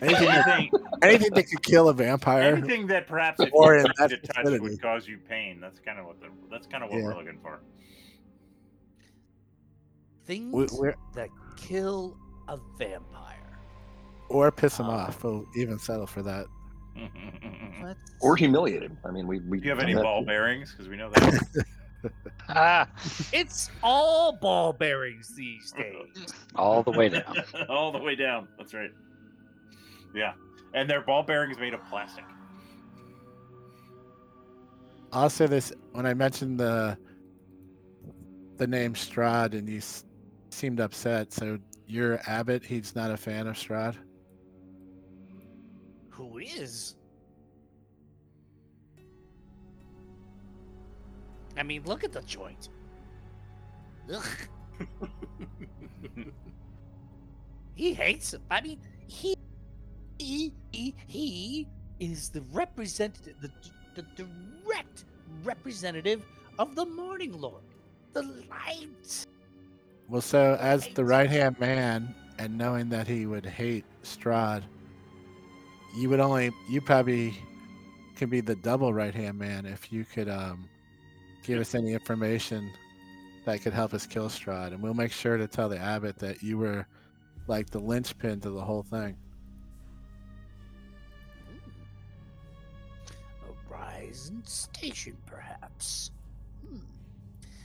anything 0.00 0.26
that, 0.28 0.48
Anything, 0.48 0.70
anything 1.02 1.30
that 1.34 1.44
could 1.48 1.62
kill 1.62 1.88
a 1.90 1.94
vampire, 1.94 2.54
anything 2.56 2.86
that 2.88 3.06
perhaps 3.06 3.38
if 3.40 3.50
Or 3.52 3.74
you 3.74 3.80
in 3.84 3.92
that 3.98 4.10
to 4.10 4.16
touch 4.18 4.36
vicinity. 4.44 4.60
would 4.62 4.80
cause 4.82 5.06
you 5.06 5.18
pain. 5.18 5.60
That's 5.60 5.78
kind 5.78 5.98
of 5.98 6.06
what 6.06 6.20
the, 6.20 6.28
that's 6.50 6.66
kind 6.66 6.82
of 6.82 6.90
what 6.90 6.98
Yeah. 7.00 7.04
we're 7.06 7.16
looking 7.16 7.38
for. 7.42 7.60
things 10.26 10.72
we're, 10.72 10.94
that 11.14 11.28
kill 11.56 12.16
a 12.50 12.58
vampire. 12.78 13.36
or 14.28 14.50
piss 14.52 14.78
him 14.78 14.86
Um, 14.86 14.94
off. 14.94 15.24
We'll 15.24 15.44
even 15.56 15.78
settle 15.78 16.06
for 16.06 16.22
that. 16.22 16.46
Let's 17.82 17.98
Or 18.20 18.36
humiliate 18.36 18.82
him. 18.82 18.98
I 19.04 19.10
mean, 19.10 19.26
we. 19.26 19.38
we 19.40 19.58
Do 19.58 19.64
you 19.64 19.70
have 19.70 19.78
any 19.80 19.94
ball 19.94 20.20
too. 20.20 20.26
bearings? 20.26 20.72
Because 20.72 20.88
we 20.88 20.96
know 20.96 21.10
that. 21.10 21.64
Ah, 22.48 22.88
It's 23.30 23.70
all 23.82 24.32
ball 24.32 24.72
bearings 24.72 25.34
these 25.36 25.70
days. 25.72 26.32
all 26.56 26.82
the 26.82 26.90
way 26.92 27.10
down. 27.10 27.36
All 27.68 27.92
the 27.92 27.98
way 27.98 28.14
down. 28.16 28.48
That's 28.56 28.72
right. 28.72 28.90
Yeah, 30.14 30.32
and 30.72 30.88
they're 30.88 31.02
ball 31.02 31.22
bearings 31.22 31.58
made 31.58 31.74
of 31.74 31.80
plastic. 31.90 32.24
Also, 35.12 35.46
this 35.46 35.72
when 35.92 36.06
I 36.06 36.14
mentioned 36.14 36.58
the 36.58 36.96
the 38.56 38.66
name 38.66 38.94
Strahd 38.94 39.52
and 39.52 39.68
you 39.68 39.78
s- 39.78 40.04
seemed 40.50 40.80
upset. 40.80 41.32
So 41.32 41.58
your 41.90 42.20
abbot, 42.26 42.64
he's 42.64 42.94
not 42.94 43.10
a 43.10 43.16
fan 43.16 43.46
of 43.46 43.56
Strahd. 43.56 43.96
Who 46.10 46.38
is? 46.38 46.96
I 51.56 51.62
mean, 51.62 51.82
look 51.84 52.04
at 52.04 52.12
the 52.12 52.22
joint. 52.22 52.68
Ugh. 54.12 54.24
he 57.74 57.92
hates 57.92 58.34
him. 58.34 58.42
I 58.50 58.60
mean, 58.60 58.80
he 59.06 59.34
he 60.18 60.52
he, 60.72 60.94
he 61.06 61.68
is 61.98 62.30
the 62.30 62.42
representative, 62.52 63.34
the, 63.40 63.50
the 63.94 64.02
direct 64.14 65.04
representative 65.42 66.24
of 66.58 66.74
the 66.74 66.86
Morning 66.86 67.38
Lord, 67.38 67.62
the 68.12 68.22
light. 68.22 69.26
Well, 70.10 70.20
so 70.20 70.56
as 70.60 70.88
the 70.88 71.04
right 71.04 71.30
hand 71.30 71.60
man, 71.60 72.12
and 72.36 72.58
knowing 72.58 72.88
that 72.88 73.06
he 73.06 73.26
would 73.26 73.46
hate 73.46 73.84
Strahd, 74.02 74.64
you 75.96 76.08
would 76.08 76.18
only 76.18 76.50
you 76.68 76.80
probably 76.80 77.32
could 78.16 78.28
be 78.28 78.40
the 78.40 78.56
double 78.56 78.92
right 78.92 79.14
hand 79.14 79.38
man 79.38 79.66
if 79.66 79.92
you 79.92 80.04
could 80.04 80.28
um 80.28 80.68
give 81.44 81.60
us 81.60 81.74
any 81.74 81.92
information 81.92 82.70
that 83.44 83.62
could 83.62 83.72
help 83.72 83.94
us 83.94 84.04
kill 84.04 84.28
Strahd, 84.28 84.68
and 84.72 84.82
we'll 84.82 84.94
make 84.94 85.12
sure 85.12 85.36
to 85.36 85.46
tell 85.46 85.68
the 85.68 85.78
abbot 85.78 86.18
that 86.18 86.42
you 86.42 86.58
were 86.58 86.86
like 87.46 87.70
the 87.70 87.78
linchpin 87.78 88.40
to 88.40 88.50
the 88.50 88.60
whole 88.60 88.82
thing. 88.82 89.16
A 93.48 93.72
rising 93.72 94.42
station, 94.44 95.16
perhaps. 95.24 96.10
Hmm. 96.68 96.78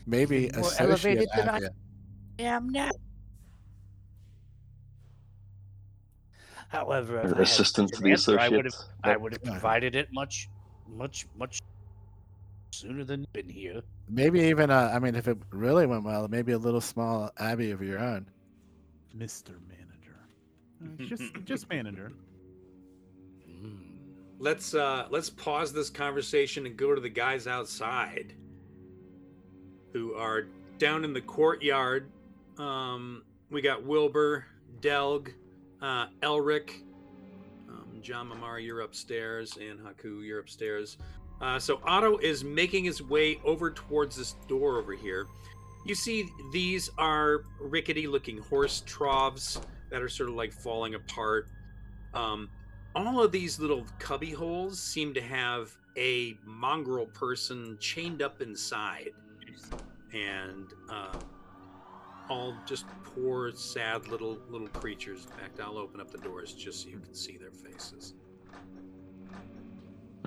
Maybe 0.06 0.52
More 0.54 0.62
associate 0.62 0.80
elevated 0.80 1.30
than 1.36 1.50
I-. 1.50 1.70
am 2.40 2.70
now. 2.70 2.92
However, 6.70 7.20
if 7.20 7.26
I 7.26 7.30
had 7.30 7.40
assistant 7.40 7.94
to 7.94 8.02
the 8.02 8.12
answer, 8.12 8.40
I 8.40 8.50
would 8.50 8.66
have, 8.66 8.74
associates. 8.74 8.90
I 9.04 9.18
would 9.18 9.34
have 9.34 9.44
provided 9.44 9.96
it 9.96 10.12
much, 10.12 10.50
much, 10.88 11.26
much 11.38 11.62
sooner 12.72 13.04
than 13.04 13.26
been 13.34 13.50
here. 13.50 13.82
Maybe 14.10 14.42
even 14.42 14.70
uh, 14.70 14.92
I 14.94 15.00
mean, 15.00 15.16
if 15.16 15.28
it 15.28 15.38
really 15.52 15.86
went 15.86 16.04
well, 16.04 16.28
maybe 16.28 16.52
a 16.52 16.58
little 16.58 16.82
small 16.82 17.32
abbey 17.38 17.72
of 17.72 17.82
your 17.82 18.00
own. 18.00 18.26
Mr. 19.18 19.52
Manager. 19.70 20.18
Uh, 20.84 21.04
just 21.06 21.24
just 21.46 21.70
manager. 21.70 22.12
Hmm. 23.48 23.76
Let's 24.40 24.74
uh 24.74 25.08
let's 25.10 25.30
pause 25.30 25.72
this 25.72 25.90
conversation 25.90 26.66
and 26.66 26.76
go 26.76 26.94
to 26.94 27.02
the 27.02 27.10
guys 27.10 27.48
outside 27.48 28.34
who 29.94 30.14
are 30.16 30.48
down 30.78 31.06
in 31.06 31.14
the 31.14 31.22
courtyard. 31.22 32.10
Um 32.58 33.24
we 33.52 33.62
got 33.62 33.84
Wilbur, 33.84 34.46
Delg, 34.82 35.34
uh 35.82 36.08
Elric, 36.22 36.82
um, 37.70 38.02
Jama'mar, 38.02 38.64
you're 38.64 38.82
upstairs, 38.82 39.58
and 39.58 39.80
Haku, 39.80 40.26
you're 40.26 40.40
upstairs. 40.40 40.98
Uh, 41.42 41.60
so 41.60 41.82
Otto 41.84 42.18
is 42.20 42.44
making 42.44 42.86
his 42.86 43.02
way 43.02 43.40
over 43.44 43.70
towards 43.70 44.16
this 44.16 44.34
door 44.48 44.78
over 44.78 44.94
here. 44.94 45.28
You 45.86 45.94
see, 45.94 46.30
these 46.52 46.90
are 46.98 47.44
rickety 47.60 48.08
looking 48.08 48.38
horse 48.38 48.84
troughs 48.86 49.60
that 49.92 50.02
are 50.02 50.10
sort 50.10 50.30
of 50.30 50.36
like 50.36 50.52
falling 50.52 50.96
apart. 50.96 51.48
Um, 52.14 52.50
all 52.96 53.22
of 53.22 53.32
these 53.32 53.60
little 53.60 53.86
cubby 54.00 54.32
holes 54.32 54.80
seem 54.80 55.14
to 55.14 55.22
have 55.22 55.76
a 55.98 56.38
mongrel 56.46 57.06
person 57.08 57.78
chained 57.80 58.22
up 58.22 58.42
inside 58.42 59.10
and 60.14 60.68
uh, 60.90 61.18
all 62.30 62.56
just 62.66 62.86
poor 63.04 63.52
sad 63.52 64.08
little 64.08 64.38
little 64.50 64.68
creatures 64.70 65.26
in 65.26 65.32
fact 65.40 65.60
i'll 65.60 65.78
open 65.78 66.02
up 66.02 66.10
the 66.12 66.18
doors 66.20 66.54
just 66.54 66.84
so 66.84 66.90
you 66.90 67.00
can 67.00 67.14
see 67.14 67.38
their 67.38 67.52
faces 67.52 68.14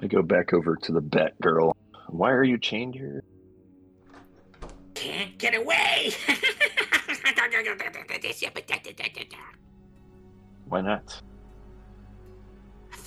I 0.01 0.07
go 0.07 0.23
back 0.23 0.53
over 0.53 0.77
to 0.77 0.93
the 0.93 1.01
Bat 1.01 1.41
Girl. 1.41 1.77
Why 2.09 2.31
are 2.31 2.45
you 2.45 2.59
chained 2.59 2.95
here? 2.95 3.23
Can't 4.95 5.37
get 5.39 5.57
away! 5.57 6.13
Why 10.67 10.81
not? 10.81 11.21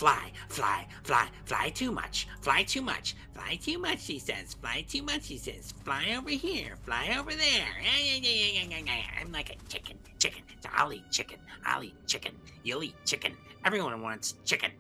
Fly, 0.02 0.32
fly, 0.49 0.88
fly, 1.03 1.28
fly 1.45 1.69
too 1.69 1.91
much, 1.91 2.28
fly 2.41 2.64
too 2.64 2.82
much, 2.82 3.15
fly 3.36 3.56
too 3.61 3.78
much, 3.78 4.02
she 4.02 4.18
says, 4.18 4.56
fly 4.56 4.84
too 4.90 5.03
much, 5.03 5.26
she 5.26 5.38
says, 5.38 5.76
fly 5.86 6.15
over 6.18 6.32
here, 6.32 6.76
fly 6.82 7.15
over 7.19 7.36
there. 7.36 7.68
I'm 9.22 9.32
like 9.32 9.52
a 9.52 9.69
chicken, 9.69 9.99
chicken, 10.18 10.41
so 10.60 10.69
I'll 10.73 10.91
eat 10.91 11.03
chicken, 11.11 11.38
I'll 11.68 11.84
eat 11.84 11.94
chicken, 12.07 12.32
you'll 12.64 12.82
eat 12.82 12.95
chicken, 13.06 13.38
everyone 13.64 14.02
wants 14.02 14.34
chicken. 14.44 14.72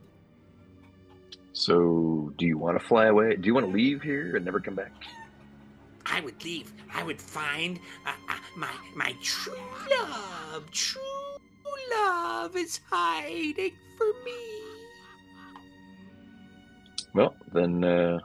So, 1.53 2.33
do 2.39 2.47
you 2.47 2.57
want 2.57 2.79
to 2.79 2.83
fly 2.83 3.05
away? 3.05 3.35
Do 3.35 3.45
you 3.45 3.53
want 3.53 3.67
to 3.67 3.71
leave 3.71 4.01
here 4.01 4.35
and 4.35 4.43
never 4.43 4.59
come 4.59 4.73
back? 4.73 4.91
I 6.03 6.21
would 6.21 6.43
leave. 6.43 6.73
I 6.91 7.03
would 7.03 7.21
find 7.21 7.79
uh, 8.07 8.13
uh, 8.27 8.37
my 8.55 8.71
my 8.95 9.13
true 9.21 9.53
love. 9.99 10.71
True 10.71 11.01
love 11.91 12.55
is 12.55 12.79
hiding 12.89 13.73
for 13.97 14.07
me. 14.25 14.70
Well, 17.13 17.35
then 17.51 17.83
uh, 17.83 18.19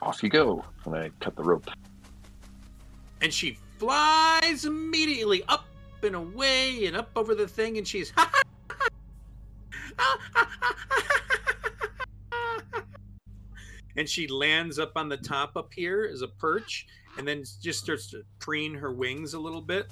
off 0.00 0.22
you 0.22 0.28
go. 0.28 0.64
And 0.86 0.94
I 0.94 1.10
cut 1.20 1.36
the 1.36 1.42
rope. 1.42 1.68
and 3.20 3.32
she 3.32 3.58
flies 3.78 4.64
immediately 4.64 5.42
up 5.48 5.66
and 6.02 6.14
away 6.14 6.84
and 6.86 6.96
up 6.96 7.10
over 7.16 7.34
the 7.34 7.48
thing 7.48 7.78
and 7.78 7.88
she's 7.88 8.12
and 13.96 14.08
she 14.08 14.26
lands 14.26 14.78
up 14.78 14.92
on 14.96 15.08
the 15.08 15.16
top 15.16 15.56
up 15.56 15.72
here 15.72 16.08
as 16.12 16.22
a 16.22 16.28
perch 16.28 16.86
and 17.16 17.26
then 17.26 17.42
just 17.62 17.82
starts 17.82 18.08
to 18.10 18.22
preen 18.38 18.74
her 18.74 18.92
wings 18.92 19.34
a 19.34 19.38
little 19.38 19.60
bit 19.62 19.86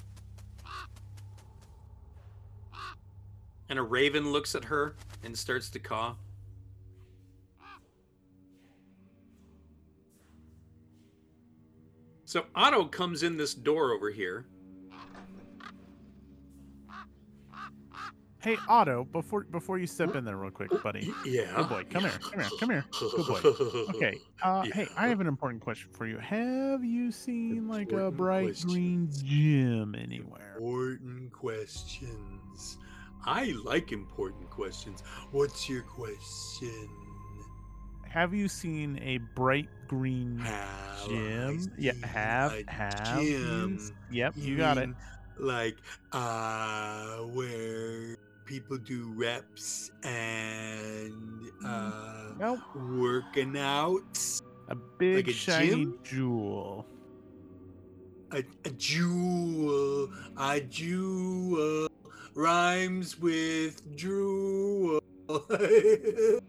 and 3.69 3.79
a 3.79 3.81
raven 3.81 4.31
looks 4.31 4.53
at 4.55 4.63
her 4.63 4.95
and 5.23 5.35
starts 5.37 5.69
to 5.69 5.79
caw 5.79 6.15
so 12.33 12.47
otto 12.55 12.85
comes 12.85 13.21
in 13.21 13.37
this 13.37 13.53
door 13.53 13.91
over 13.91 14.09
here 14.09 14.47
Hey 18.41 18.57
Otto, 18.67 19.05
before 19.05 19.45
before 19.45 19.79
you 19.79 19.87
step 19.87 20.15
in 20.17 20.25
there 20.25 20.35
real 20.35 20.51
quick, 20.51 20.69
buddy. 20.83 21.09
yeah 21.23 21.55
Good 21.55 21.69
boy, 21.69 21.85
come 21.89 22.01
here, 22.01 22.11
come 22.11 22.39
here, 22.41 22.49
come 22.59 22.69
here. 22.71 22.85
Good 22.99 23.27
boy. 23.27 23.39
Okay. 23.95 24.17
Uh, 24.43 24.63
Hey, 24.63 24.87
I 24.97 25.07
have 25.07 25.21
an 25.21 25.27
important 25.27 25.63
question 25.63 25.89
for 25.93 26.05
you. 26.05 26.17
Have 26.17 26.83
you 26.83 27.13
seen 27.13 27.69
like 27.69 27.93
a 27.93 28.11
bright 28.11 28.61
green 28.67 29.07
gem 29.23 29.95
anywhere? 29.95 30.55
Important 30.57 31.31
questions. 31.31 32.77
I 33.25 33.53
like 33.63 33.93
important 33.93 34.49
questions. 34.49 35.01
What's 35.31 35.69
your 35.69 35.83
question? 35.83 36.89
Have 38.13 38.31
you 38.31 38.47
seen 38.47 38.99
a 39.01 39.17
bright 39.33 39.69
green 39.87 40.37
Have 40.37 41.09
gem? 41.09 41.65
Yeah, 41.79 41.93
have 42.03 42.53
have. 42.67 43.73
s- 43.73 43.91
Yep, 44.11 44.33
you, 44.37 44.43
You 44.51 44.57
got 44.57 44.77
it. 44.77 44.89
Like, 45.39 45.77
uh, 46.11 47.21
where 47.33 48.15
people 48.45 48.77
do 48.77 49.11
reps 49.15 49.89
and 50.03 51.41
uh, 51.65 52.33
Nope. 52.37 52.59
working 52.75 53.57
out. 53.57 54.19
A 54.67 54.75
big 54.99 55.29
a 55.29 55.31
shiny 55.33 55.69
gem? 55.71 55.99
jewel. 56.03 56.85
A, 58.31 58.43
a 58.65 58.69
jewel, 58.77 60.09
a 60.37 60.59
jewel 60.61 61.87
rhymes 62.35 63.17
with 63.19 63.81
drool. 63.97 64.99
I 65.29 66.39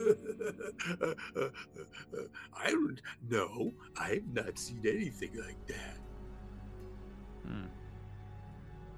don't 2.70 3.00
know. 3.28 3.72
I've 3.96 4.26
not 4.32 4.58
seen 4.58 4.80
anything 4.84 5.38
like 5.38 5.64
that. 5.68 5.98
Hmm. 7.46 7.66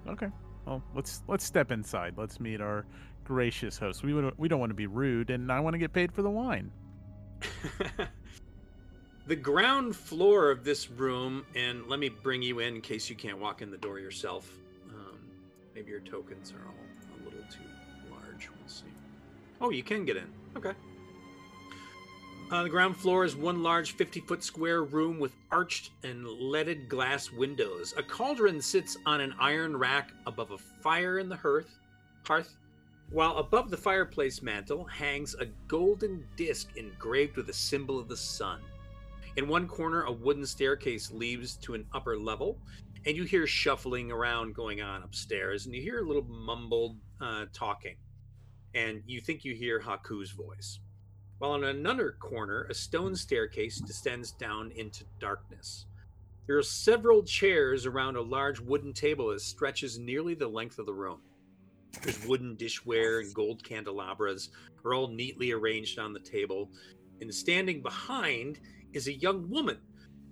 Okay. 0.08 0.28
Well, 0.66 0.82
let's 0.94 1.22
let's 1.28 1.44
step 1.44 1.70
inside. 1.70 2.14
Let's 2.16 2.40
meet 2.40 2.60
our 2.60 2.86
gracious 3.24 3.78
host. 3.78 4.02
We 4.02 4.14
would, 4.14 4.32
we 4.38 4.48
don't 4.48 4.60
want 4.60 4.70
to 4.70 4.74
be 4.74 4.86
rude, 4.86 5.30
and 5.30 5.52
I 5.52 5.60
want 5.60 5.74
to 5.74 5.78
get 5.78 5.92
paid 5.92 6.12
for 6.12 6.22
the 6.22 6.30
wine. 6.30 6.70
the 9.26 9.36
ground 9.36 9.94
floor 9.94 10.50
of 10.50 10.64
this 10.64 10.90
room, 10.90 11.44
and 11.54 11.86
let 11.86 11.98
me 11.98 12.08
bring 12.08 12.42
you 12.42 12.60
in 12.60 12.76
in 12.76 12.80
case 12.80 13.10
you 13.10 13.16
can't 13.16 13.38
walk 13.38 13.62
in 13.62 13.70
the 13.70 13.76
door 13.76 13.98
yourself. 13.98 14.50
Um, 14.88 15.18
maybe 15.74 15.90
your 15.90 16.00
tokens 16.00 16.52
are 16.52 16.66
all 16.66 16.74
a 17.20 17.24
little 17.24 17.42
too 17.50 17.60
large. 17.60 17.60
We'll 17.60 17.62
see. 17.74 17.85
Oh, 19.60 19.70
you 19.70 19.82
can 19.82 20.04
get 20.04 20.16
in. 20.16 20.26
Okay. 20.56 20.72
Uh, 22.50 22.62
the 22.62 22.68
ground 22.68 22.96
floor 22.96 23.24
is 23.24 23.34
one 23.34 23.62
large 23.62 23.92
50 23.92 24.20
foot 24.20 24.44
square 24.44 24.84
room 24.84 25.18
with 25.18 25.32
arched 25.50 25.90
and 26.04 26.24
leaded 26.26 26.88
glass 26.88 27.32
windows. 27.32 27.92
A 27.96 28.02
cauldron 28.02 28.60
sits 28.60 28.96
on 29.04 29.20
an 29.20 29.34
iron 29.40 29.76
rack 29.76 30.12
above 30.26 30.52
a 30.52 30.58
fire 30.58 31.18
in 31.18 31.28
the 31.28 31.34
hearth, 31.34 31.78
hearth, 32.24 32.56
while 33.10 33.38
above 33.38 33.70
the 33.70 33.76
fireplace 33.76 34.42
mantel 34.42 34.84
hangs 34.84 35.34
a 35.34 35.46
golden 35.66 36.24
disc 36.36 36.68
engraved 36.76 37.36
with 37.36 37.48
a 37.48 37.52
symbol 37.52 37.98
of 37.98 38.08
the 38.08 38.16
sun. 38.16 38.60
In 39.36 39.48
one 39.48 39.66
corner, 39.66 40.04
a 40.04 40.12
wooden 40.12 40.46
staircase 40.46 41.10
leads 41.10 41.56
to 41.56 41.74
an 41.74 41.84
upper 41.92 42.16
level, 42.16 42.58
and 43.06 43.16
you 43.16 43.24
hear 43.24 43.46
shuffling 43.46 44.10
around 44.10 44.54
going 44.54 44.80
on 44.80 45.02
upstairs, 45.02 45.66
and 45.66 45.74
you 45.74 45.82
hear 45.82 45.98
a 45.98 46.06
little 46.06 46.24
mumbled 46.24 46.96
uh, 47.20 47.46
talking, 47.52 47.96
and 48.74 49.02
you 49.06 49.20
think 49.20 49.44
you 49.44 49.54
hear 49.54 49.80
Haku's 49.80 50.30
voice 50.32 50.80
while 51.38 51.54
in 51.54 51.64
another 51.64 52.12
corner, 52.12 52.66
a 52.70 52.74
stone 52.74 53.14
staircase 53.14 53.78
descends 53.78 54.32
down 54.32 54.70
into 54.72 55.04
darkness. 55.20 55.86
There 56.46 56.56
are 56.56 56.62
several 56.62 57.22
chairs 57.22 57.84
around 57.84 58.16
a 58.16 58.22
large 58.22 58.60
wooden 58.60 58.92
table 58.94 59.28
that 59.28 59.40
stretches 59.40 59.98
nearly 59.98 60.34
the 60.34 60.48
length 60.48 60.78
of 60.78 60.86
the 60.86 60.94
room. 60.94 61.20
There's 62.02 62.26
wooden 62.26 62.56
dishware 62.56 63.20
and 63.22 63.34
gold 63.34 63.62
candelabras 63.64 64.50
are 64.84 64.94
all 64.94 65.08
neatly 65.08 65.52
arranged 65.52 65.98
on 65.98 66.12
the 66.12 66.20
table, 66.20 66.70
and 67.20 67.34
standing 67.34 67.82
behind 67.82 68.60
is 68.92 69.08
a 69.08 69.12
young 69.12 69.50
woman 69.50 69.78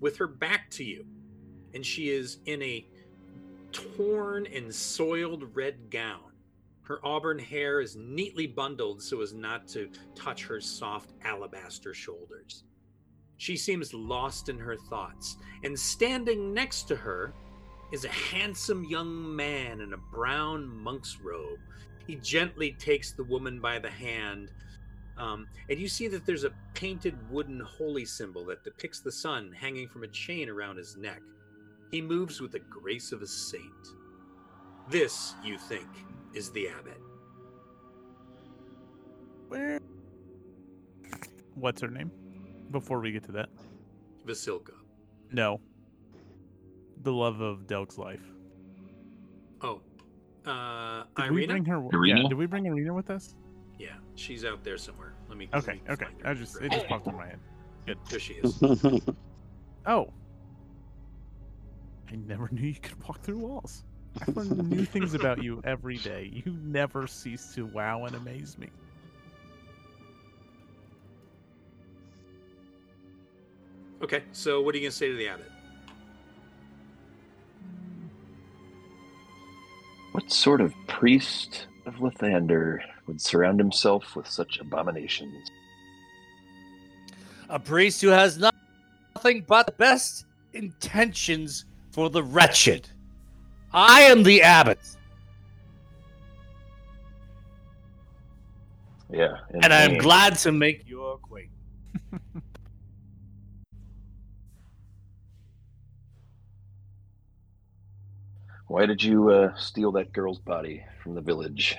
with 0.01 0.16
her 0.16 0.27
back 0.27 0.70
to 0.70 0.85
you, 0.85 1.05
and 1.74 1.85
she 1.85 2.11
is 2.11 2.39
in 2.47 2.62
a 2.62 2.86
torn 3.73 4.47
and 4.47 4.74
soiled 4.74 5.55
red 5.55 5.90
gown. 5.90 6.34
Her 6.85 7.05
auburn 7.05 7.39
hair 7.39 7.81
is 7.81 7.97
neatly 7.97 8.47
bundled 8.47 9.02
so 9.02 9.23
as 9.23 9.32
not 9.32 9.66
to 9.69 9.90
touch 10.15 10.44
her 10.44 10.61
soft 10.61 11.12
alabaster 11.24 11.94
shoulders. 11.94 12.65
She 13.39 13.56
seems 13.56 13.93
lost 13.93 14.48
in 14.48 14.59
her 14.59 14.77
thoughts, 14.77 15.36
and 15.65 15.78
standing 15.78 16.52
next 16.55 16.82
to 16.85 16.97
her 16.97 17.32
is 17.93 18.05
a 18.05 18.11
handsome 18.11 18.85
young 18.85 19.35
man 19.35 19.81
in 19.81 19.93
a 19.94 19.98
brown 19.98 20.69
monk's 20.69 21.19
robe. 21.20 21.59
He 22.06 22.16
gently 22.16 22.73
takes 22.73 23.12
the 23.12 23.24
woman 23.24 23.61
by 23.61 23.78
the 23.78 23.90
hand, 23.90 24.51
um, 25.16 25.47
and 25.70 25.78
you 25.78 25.89
see 25.89 26.06
that 26.09 26.27
there's 26.27 26.44
a 26.44 26.52
painted 26.74 27.16
wooden 27.31 27.61
holy 27.61 28.05
symbol 28.05 28.44
that 28.47 28.62
depicts 28.62 29.01
the 29.01 29.12
sun 29.12 29.52
hanging 29.52 29.89
from 29.89 30.05
a 30.05 30.09
chain 30.09 30.48
around 30.51 30.77
his 30.77 30.97
neck. 30.97 31.23
He 31.90 32.02
moves 32.02 32.40
with 32.40 32.52
the 32.52 32.59
grace 32.59 33.11
of 33.11 33.23
a 33.23 33.27
saint. 33.27 33.89
This, 34.90 35.35
you 35.43 35.56
think, 35.56 35.89
is 36.35 36.51
the 36.51 36.69
abbot. 36.69 37.01
Where? 39.48 39.78
What's 41.55 41.81
her 41.81 41.89
name? 41.89 42.11
Before 42.70 43.01
we 43.01 43.12
get 43.12 43.23
to 43.24 43.32
that, 43.32 43.48
Vasilka. 44.27 44.73
no. 45.32 45.61
The 47.02 47.12
love 47.12 47.40
of 47.43 47.66
Delg's 47.66 47.98
life. 47.98 48.23
Oh, 49.61 49.82
uh, 50.47 51.05
Did 51.16 51.32
we 51.32 51.44
Ireena. 51.44 51.48
bring 51.48 51.65
her? 51.66 51.77
Ireena? 51.81 52.23
Yeah. 52.23 52.28
Did 52.31 52.39
we 52.39 52.47
bring 52.47 52.65
Ireena 52.65 52.94
with 52.94 53.11
us? 53.11 53.35
Yeah, 53.78 53.89
she's 54.15 54.44
out 54.44 54.65
there 54.65 54.78
somewhere. 54.78 55.12
Let 55.28 55.36
me. 55.36 55.48
let 55.52 55.62
Okay. 55.62 55.74
me 55.74 55.81
Okay. 55.90 56.05
find 56.06 56.23
her. 56.23 56.31
I 56.31 56.35
just 56.35 56.61
it 56.62 56.73
just 56.73 56.86
popped 56.86 57.06
in 57.06 57.15
my 57.16 57.27
head. 57.27 57.39
There 58.09 58.19
she 58.19 58.35
is. 58.35 58.61
Oh. 59.86 60.11
I 62.11 62.16
never 62.16 62.48
knew 62.52 62.66
you 62.69 62.74
could 62.81 62.98
walk 63.06 63.20
through 63.20 63.39
walls. 63.39 63.85
I 64.20 64.31
learn 64.31 64.69
new 64.69 64.85
things 64.85 65.15
about 65.15 65.43
you 65.43 65.61
every 65.65 65.97
day. 65.97 66.31
You 66.32 66.57
never 66.62 67.07
cease 67.07 67.53
to 67.55 67.66
wow 67.66 68.05
and 68.05 68.15
amaze 68.15 68.57
me. 68.59 68.69
Okay, 74.03 74.23
so 74.32 74.61
what 74.61 74.74
are 74.74 74.78
you 74.78 74.85
gonna 74.85 74.93
say 74.93 75.09
to 75.09 75.16
the 75.16 75.28
abbot? 75.28 75.51
What 80.12 80.31
sort 80.31 80.61
of 80.61 80.74
priest 80.86 81.66
of 81.86 81.97
Lathander 81.97 82.78
would 83.07 83.20
surround 83.20 83.59
himself 83.59 84.15
with 84.15 84.28
such 84.28 84.59
abominations? 84.59 85.51
A 87.49 87.59
priest 87.59 88.01
who 88.01 88.09
has 88.09 88.39
nothing 88.39 89.45
but 89.47 89.66
the 89.66 89.73
best 89.73 90.27
intentions 90.53 91.65
for 91.91 92.11
the 92.11 92.23
wretched. 92.23 92.89
I 93.77 94.03
am 94.03 94.23
the 94.23 94.41
abbot, 94.41 94.79
Yeah, 99.11 99.39
and 99.51 99.73
I 99.73 99.83
am 99.83 99.99
glad 99.99 100.39
to 100.39 100.53
make 100.53 100.89
your 100.89 101.15
acquaintance. 101.15 101.51
Why 108.69 108.87
did 108.87 109.03
you 109.03 109.31
uh, 109.31 109.57
steal 109.57 109.91
that 109.93 110.13
girl's 110.13 110.39
body 110.39 110.85
from 111.03 111.17
the 111.17 111.21
village? 111.21 111.77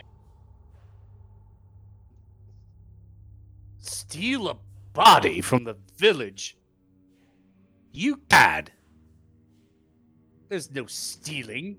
Steal 3.79 4.49
a 4.49 4.57
body 4.93 5.39
from 5.39 5.63
the 5.63 5.77
village? 5.97 6.57
You 7.93 8.17
cad. 8.29 8.73
There's 10.49 10.69
no 10.71 10.85
stealing. 10.87 11.77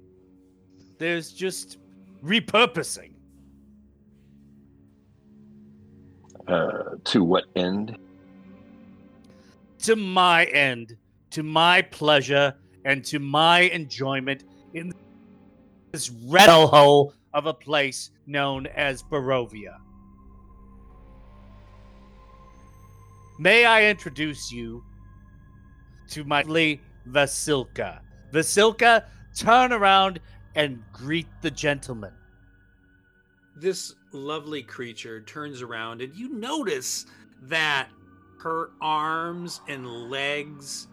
There's 0.99 1.33
just 1.33 1.79
repurposing. 2.25 3.13
Uh, 6.49 6.97
to 7.05 7.25
what 7.25 7.45
end? 7.57 7.99
to 9.87 9.95
my 9.95 10.45
end, 10.47 10.97
to 11.31 11.45
my 11.45 11.81
pleasure, 11.81 12.53
and 12.85 13.05
to 13.05 13.21
my 13.21 13.61
enjoyment 13.61 14.43
in 14.75 14.93
this 15.93 16.11
red 16.27 16.49
hole 16.49 17.13
of 17.33 17.47
a 17.47 17.55
place 17.55 18.11
known 18.27 18.67
as 18.67 19.05
Barovia. 19.05 19.77
May 23.39 23.65
I 23.65 23.85
introduce 23.85 24.51
you 24.51 24.83
to 26.11 26.25
my 26.25 26.41
lovely 26.41 26.81
Vasilka. 27.09 28.01
Vasilka, 28.33 29.05
turn 29.37 29.73
around 29.73 30.19
and 30.57 30.83
greet 30.93 31.29
the 31.43 31.51
gentleman. 31.51 32.13
This 33.55 33.95
lovely 34.13 34.63
creature 34.63 35.21
turns 35.21 35.63
around, 35.63 36.01
and 36.01 36.15
you 36.17 36.31
notice 36.31 37.07
that 37.43 37.89
her 38.41 38.71
arms 38.81 39.61
and 39.69 39.87
legs 39.87 40.89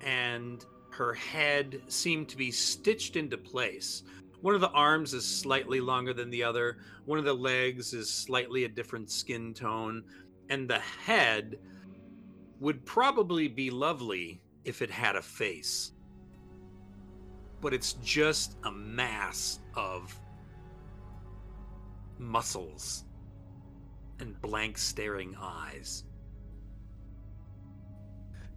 and 0.00 0.64
her 0.90 1.14
head 1.14 1.82
seem 1.88 2.26
to 2.26 2.36
be 2.36 2.50
stitched 2.50 3.16
into 3.16 3.36
place. 3.36 4.02
One 4.40 4.54
of 4.54 4.60
the 4.60 4.70
arms 4.70 5.14
is 5.14 5.24
slightly 5.24 5.80
longer 5.80 6.12
than 6.12 6.30
the 6.30 6.42
other, 6.42 6.78
one 7.04 7.18
of 7.18 7.24
the 7.24 7.34
legs 7.34 7.92
is 7.92 8.10
slightly 8.10 8.64
a 8.64 8.68
different 8.68 9.10
skin 9.10 9.54
tone, 9.54 10.02
and 10.48 10.68
the 10.68 10.78
head 10.78 11.58
would 12.60 12.84
probably 12.84 13.48
be 13.48 13.70
lovely 13.70 14.40
if 14.64 14.82
it 14.82 14.90
had 14.90 15.16
a 15.16 15.22
face. 15.22 15.92
But 17.62 17.72
it's 17.72 17.94
just 18.02 18.56
a 18.64 18.70
mass 18.72 19.60
of 19.74 20.14
muscles 22.18 23.04
and 24.20 24.38
blank 24.42 24.76
staring 24.76 25.34
eyes. 25.40 26.04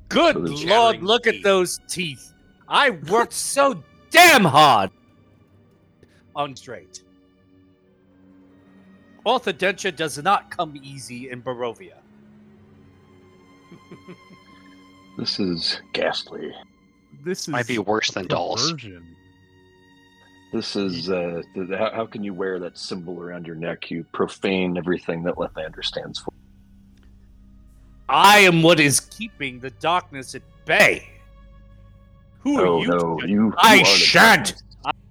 Good 0.09 0.35
lord, 0.35 0.57
chattering 0.57 1.05
look 1.05 1.27
at 1.27 1.43
those 1.43 1.79
teeth. 1.87 2.33
I 2.67 2.89
worked 2.89 3.33
so 3.33 3.83
damn 4.09 4.43
hard 4.43 4.89
on 6.35 6.55
straight. 6.55 7.03
Orthodontia 9.25 9.95
does 9.95 10.17
not 10.21 10.49
come 10.49 10.79
easy 10.83 11.29
in 11.29 11.41
Barovia. 11.41 11.97
This 15.17 15.39
is 15.39 15.79
ghastly. 15.93 16.51
This 17.25 17.41
is 17.41 17.47
Might 17.47 17.67
be 17.67 17.79
worse 17.79 18.11
than 18.11 18.27
dolls. 18.27 18.71
perversion. 18.71 19.15
This 20.53 20.75
is 20.75 21.09
uh, 21.09 21.41
th- 21.55 21.69
how, 21.71 21.89
how 21.91 22.05
can 22.05 22.23
you 22.23 22.35
wear 22.35 22.59
that 22.59 22.77
symbol 22.77 23.19
around 23.19 23.47
your 23.47 23.55
neck? 23.55 23.89
You 23.89 24.05
profane 24.13 24.77
everything 24.77 25.23
that 25.23 25.35
Lathander 25.35 25.83
stands 25.83 26.19
for. 26.19 26.31
I 28.07 28.37
am 28.39 28.61
what 28.61 28.79
is 28.79 28.99
keeping 28.99 29.59
the 29.59 29.71
darkness 29.71 30.35
at 30.35 30.43
bay. 30.65 31.09
Who 32.41 32.61
oh 32.61 32.77
are 32.77 32.81
you? 32.83 32.87
no, 32.89 33.17
to- 33.19 33.27
you! 33.27 33.35
you 33.47 33.53
I 33.57 33.79
are 33.81 33.85
shan't. 33.85 34.61
darkness. 34.83 35.01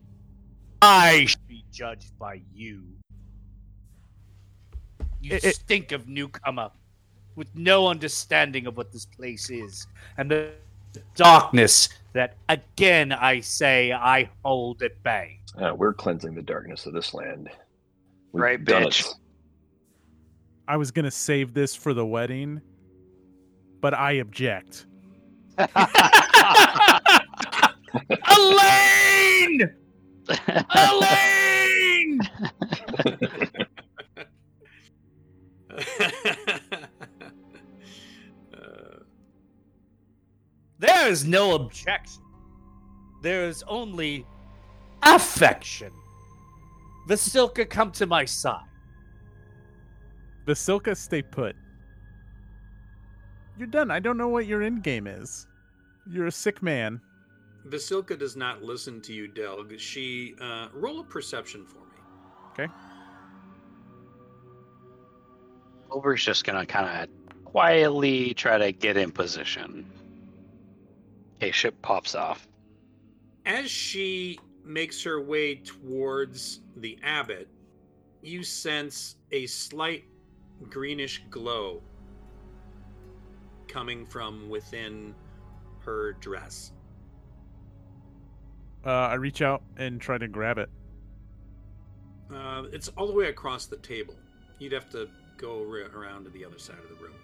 I 0.83 1.25
should 1.27 1.49
be 1.49 1.65
judged 1.73 2.17
by 2.17 2.41
you. 2.55 2.85
You 5.21 5.35
It- 5.35 5.45
it- 5.45 5.57
stink 5.57 5.91
of 5.91 6.07
newcomer 6.09 6.71
with 7.35 7.53
no 7.57 7.89
understanding 7.89 8.69
of 8.69 8.77
what 8.77 8.93
this 8.93 9.05
place 9.05 9.51
is 9.51 9.89
and 10.17 10.31
the 10.31 10.53
darkness 11.15 11.89
that, 12.13 12.37
again, 12.49 13.13
I 13.13 13.41
say 13.41 13.93
I 13.93 14.31
hold 14.45 14.83
at 14.83 15.03
bay. 15.03 15.39
Uh, 15.61 15.75
we're 15.77 15.93
cleansing 15.95 16.35
the 16.35 16.43
darkness 16.43 16.87
of 16.87 16.93
this 16.95 17.15
land. 17.15 17.49
We've 18.33 18.43
Right, 18.43 18.65
done 18.65 18.85
it. 18.85 18.89
bitch. 18.91 19.09
I 20.67 20.77
was 20.77 20.91
gonna 20.91 21.11
save 21.11 21.53
this 21.55 21.75
for 21.75 21.93
the 21.95 22.07
wedding, 22.07 22.61
but 23.81 23.95
I 23.95 24.13
object. 24.13 24.87
Elaine! 28.37 29.71
Elaine! 30.75 32.21
There 40.85 41.09
is 41.09 41.25
no 41.25 41.55
objection. 41.55 42.23
There 43.23 43.49
is 43.49 43.65
only 43.67 44.27
affection. 45.03 45.91
Vasilka, 47.09 47.71
come 47.71 47.91
to 47.93 48.05
my 48.05 48.27
side. 48.27 48.67
Vasilka, 50.47 50.95
stay 50.95 51.23
put. 51.23 51.57
You're 53.57 53.67
done. 53.67 53.91
I 53.91 53.99
don't 53.99 54.19
know 54.19 54.29
what 54.29 54.45
your 54.47 54.63
end 54.63 54.83
game 54.83 55.07
is. 55.07 55.47
You're 56.07 56.27
a 56.27 56.33
sick 56.33 56.63
man. 56.63 57.01
Vasilka 57.67 58.19
does 58.19 58.37
not 58.37 58.63
listen 58.63 59.01
to 59.03 59.15
you, 59.15 59.27
Delg. 59.27 59.81
She 59.81 60.35
uh, 60.39 60.69
roll 60.75 61.01
a 61.01 61.05
perception 61.05 61.65
for 61.65 61.79
me. 61.79 61.97
Okay. 62.53 62.73
Wilbur's 65.89 66.23
just 66.23 66.45
gonna 66.45 66.67
kind 66.67 67.09
of 67.09 67.45
quietly 67.47 68.35
try 68.35 68.59
to 68.59 68.71
get 68.71 68.99
in 68.99 69.11
position. 69.11 69.91
Okay, 71.37 71.51
ship 71.51 71.75
pops 71.83 72.15
off. 72.15 72.47
As 73.47 73.71
she 73.71 74.39
makes 74.65 75.03
her 75.03 75.21
way 75.21 75.57
towards 75.57 76.61
the 76.77 76.99
abbot, 77.03 77.49
you 78.23 78.43
sense 78.43 79.17
a 79.33 79.47
slight 79.47 80.05
greenish 80.71 81.23
glow 81.31 81.83
coming 83.69 84.07
from 84.07 84.49
within 84.49 85.15
her 85.81 86.15
dress. 86.15 86.73
Uh, 88.87 88.91
I 88.91 89.15
reach 89.15 89.43
out 89.43 89.63
and 89.77 90.01
try 90.01 90.19
to 90.19 90.29
grab 90.29 90.59
it. 90.59 90.71
Uh, 92.33 92.65
it's 92.73 92.89
all 92.97 93.07
the 93.07 93.13
way 93.13 93.29
across 93.29 93.67
the 93.67 93.77
table. 93.79 94.15
You'd 94.59 94.73
have 94.73 94.89
to 94.91 95.09
go 95.37 95.63
ra- 95.63 95.89
around 95.95 96.25
to 96.25 96.31
the 96.31 96.45
other 96.45 96.59
side 96.59 96.79
of 96.79 96.89
the 96.89 97.05
room. 97.05 97.15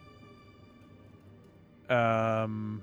Um, 1.89 2.83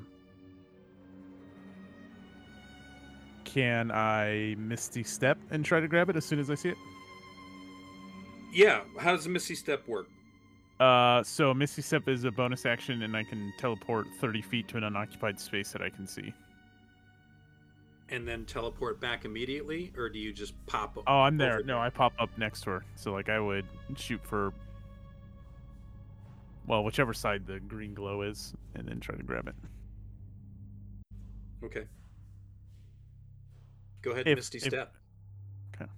can 3.57 3.89
I 3.89 4.53
Misty 4.59 5.01
Step 5.01 5.39
and 5.49 5.65
try 5.65 5.79
to 5.79 5.87
grab 5.87 6.11
it 6.11 6.15
as 6.15 6.23
soon 6.23 6.37
as 6.37 6.51
I 6.51 6.53
see 6.53 6.69
it? 6.69 6.77
Yeah, 8.53 8.81
how 8.99 9.13
does 9.13 9.23
the 9.23 9.31
Misty 9.31 9.55
Step 9.55 9.87
work? 9.87 10.05
Uh, 10.79 11.23
so 11.23 11.55
Misty 11.55 11.81
Step 11.81 12.07
is 12.07 12.23
a 12.23 12.29
bonus 12.29 12.67
action, 12.67 13.01
and 13.01 13.17
I 13.17 13.23
can 13.23 13.51
teleport 13.57 14.05
30 14.21 14.43
feet 14.43 14.67
to 14.67 14.77
an 14.77 14.83
unoccupied 14.83 15.39
space 15.39 15.71
that 15.71 15.81
I 15.81 15.89
can 15.89 16.05
see. 16.05 16.31
And 18.09 18.27
then 18.27 18.45
teleport 18.45 19.01
back 19.01 19.25
immediately, 19.25 19.91
or 19.97 20.07
do 20.07 20.19
you 20.19 20.31
just 20.31 20.53
pop? 20.67 20.95
Up? 20.95 21.05
Oh, 21.07 21.21
I'm 21.21 21.37
there. 21.37 21.63
No, 21.63 21.79
I 21.79 21.89
pop 21.89 22.13
up 22.19 22.29
next 22.37 22.61
to 22.65 22.69
her. 22.69 22.85
So 22.93 23.11
like 23.11 23.27
I 23.27 23.39
would 23.39 23.65
shoot 23.95 24.23
for 24.23 24.53
well, 26.67 26.83
whichever 26.83 27.11
side 27.11 27.47
the 27.47 27.59
green 27.59 27.95
glow 27.95 28.21
is, 28.21 28.53
and 28.75 28.87
then 28.87 28.99
try 28.99 29.15
to 29.15 29.23
grab 29.23 29.47
it. 29.47 29.55
Okay. 31.65 31.85
Go 34.07 34.13
ahead, 34.13 34.25
If- 34.25 34.37
Misty 34.37 34.57
if- 34.59 34.63
Step. 34.63 34.93
Okay. 35.75 35.91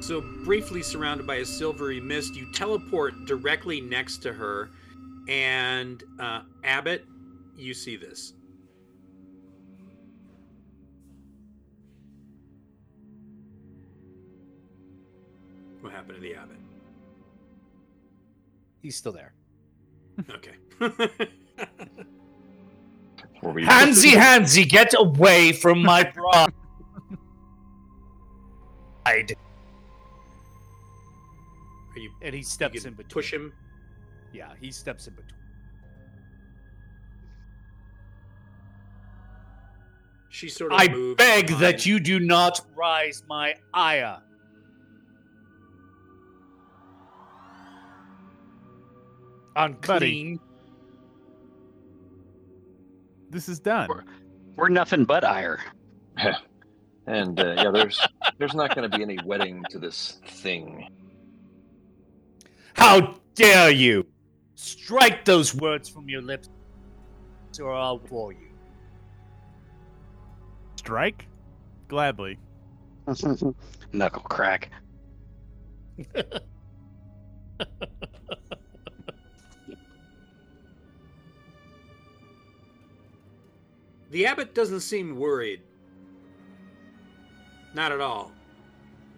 So, 0.00 0.20
briefly 0.44 0.82
surrounded 0.82 1.24
by 1.24 1.36
a 1.36 1.44
silvery 1.44 2.00
mist, 2.00 2.34
you 2.34 2.50
teleport 2.52 3.24
directly 3.26 3.80
next 3.80 4.18
to 4.22 4.32
her, 4.32 4.70
and 5.28 6.02
uh, 6.18 6.42
Abbott, 6.64 7.04
you 7.56 7.72
see 7.72 7.94
this. 7.96 8.32
What 15.80 15.92
happened 15.92 16.16
to 16.16 16.20
the 16.20 16.34
Abbott? 16.34 16.56
He's 18.80 18.96
still 18.96 19.12
there. 19.12 19.32
Okay. 20.30 20.54
Were 23.42 23.52
we- 23.52 23.64
Hansy, 23.64 24.10
Hansy, 24.16 24.64
get 24.68 24.94
away 24.96 25.52
from 25.52 25.82
my 25.82 26.04
bride. 26.14 26.52
Are 29.04 29.16
you, 31.98 32.10
And 32.22 32.34
he 32.34 32.42
steps 32.42 32.80
can 32.82 32.88
in 32.88 32.94
between. 32.94 33.10
push 33.10 33.32
him? 33.32 33.52
Yeah, 34.32 34.52
he 34.60 34.70
steps 34.70 35.06
in 35.08 35.14
between. 35.14 35.32
She 40.30 40.48
sort 40.48 40.72
of 40.72 40.80
I 40.80 40.88
moves 40.88 41.16
beg 41.18 41.48
behind. 41.48 41.62
that 41.62 41.84
you 41.86 42.00
do 42.00 42.18
not 42.18 42.60
rise 42.74 43.22
my 43.28 43.54
ire. 43.74 44.20
Unclean. 49.56 50.38
This 53.30 53.48
is 53.48 53.58
done. 53.60 53.88
We're- 53.88 54.04
We're 54.56 54.68
nothing 54.68 55.04
but 55.04 55.24
ire. 55.24 55.60
and 57.06 57.40
uh, 57.40 57.54
yeah, 57.56 57.70
there's 57.70 58.00
there's 58.38 58.54
not 58.54 58.74
going 58.74 58.88
to 58.90 58.96
be 58.96 59.02
any 59.02 59.18
wedding 59.24 59.64
to 59.70 59.78
this 59.78 60.20
thing. 60.26 60.88
How 62.74 63.14
dare 63.34 63.70
you! 63.70 64.06
Strike 64.54 65.24
those 65.24 65.54
words 65.54 65.88
from 65.88 66.08
your 66.10 66.20
lips, 66.22 66.50
or 67.60 67.72
I'll 67.72 67.98
war 68.10 68.32
you. 68.32 68.48
Strike? 70.76 71.26
Gladly. 71.88 72.38
Knuckle 73.92 74.22
crack. 74.22 74.70
The 84.12 84.26
abbot 84.26 84.54
doesn't 84.54 84.80
seem 84.80 85.16
worried. 85.16 85.62
Not 87.74 87.92
at 87.92 88.00
all. 88.00 88.30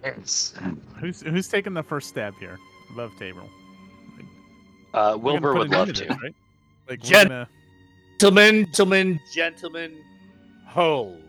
Yes. 0.04 0.54
Who's 1.00 1.20
who's 1.20 1.48
taking 1.48 1.74
the 1.74 1.82
first 1.82 2.08
stab 2.08 2.34
here? 2.38 2.58
Above 2.92 3.10
table. 3.18 3.48
Uh, 4.92 5.18
Wilbur 5.20 5.54
would 5.54 5.70
love 5.70 5.88
to. 5.92 6.04
this, 6.04 6.16
right? 6.22 6.34
Like 6.88 7.00
Gen- 7.00 7.26
gonna- 7.28 7.48
Gentlemen, 8.20 8.66
gentlemen, 8.66 9.20
gentlemen, 9.34 9.96
hold. 10.66 11.20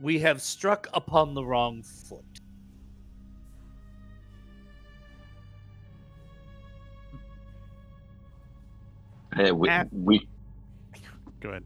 We 0.00 0.18
have 0.20 0.40
struck 0.40 0.88
upon 0.94 1.34
the 1.34 1.44
wrong 1.44 1.82
foot. 1.82 2.24
Hey, 9.34 9.52
we, 9.52 9.68
At- 9.68 9.92
we 9.92 10.26
go 11.40 11.50
ahead. 11.50 11.64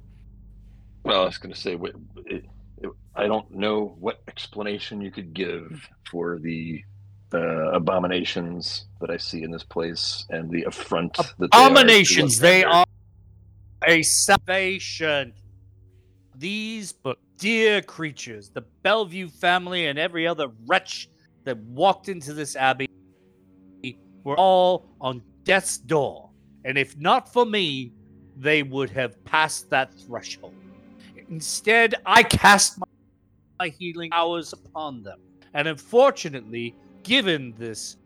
Well, 1.04 1.22
I 1.22 1.24
was 1.24 1.38
going 1.38 1.54
to 1.54 1.60
say, 1.60 1.76
we, 1.76 1.90
it, 2.26 2.44
it, 2.78 2.90
I 3.14 3.26
don't 3.26 3.50
know 3.50 3.96
what 3.98 4.20
explanation 4.28 5.00
you 5.00 5.10
could 5.10 5.32
give 5.32 5.88
for 6.10 6.38
the 6.38 6.82
uh, 7.32 7.72
abominations 7.72 8.86
that 9.00 9.10
I 9.10 9.16
see 9.16 9.42
in 9.42 9.50
this 9.50 9.62
place 9.62 10.26
and 10.30 10.50
the 10.50 10.64
affront 10.64 11.14
that 11.14 11.38
they 11.38 11.48
are 11.52 11.70
Abominations, 11.70 12.38
they 12.38 12.64
are 12.64 12.84
a 13.86 14.02
salvation. 14.02 15.32
These 16.36 16.92
but 16.92 17.18
dear 17.38 17.82
creatures, 17.82 18.50
the 18.50 18.62
Bellevue 18.82 19.28
family 19.28 19.86
and 19.86 19.98
every 19.98 20.26
other 20.26 20.48
wretch 20.66 21.08
that 21.44 21.56
walked 21.58 22.08
into 22.08 22.32
this 22.32 22.56
abbey 22.56 22.88
were 24.24 24.36
all 24.36 24.88
on 25.00 25.22
death's 25.44 25.78
door. 25.78 26.30
And 26.64 26.76
if 26.76 26.96
not 26.98 27.32
for 27.32 27.46
me, 27.46 27.92
they 28.36 28.62
would 28.62 28.90
have 28.90 29.22
passed 29.24 29.70
that 29.70 29.92
threshold. 29.94 30.54
Instead, 31.30 31.94
I 32.04 32.22
cast 32.24 32.78
my, 33.58 33.68
healing 33.68 34.10
powers 34.10 34.52
upon 34.52 35.02
them. 35.02 35.20
And 35.54 35.68
unfortunately, 35.68 36.74
given 37.02 37.54
this 37.56 37.96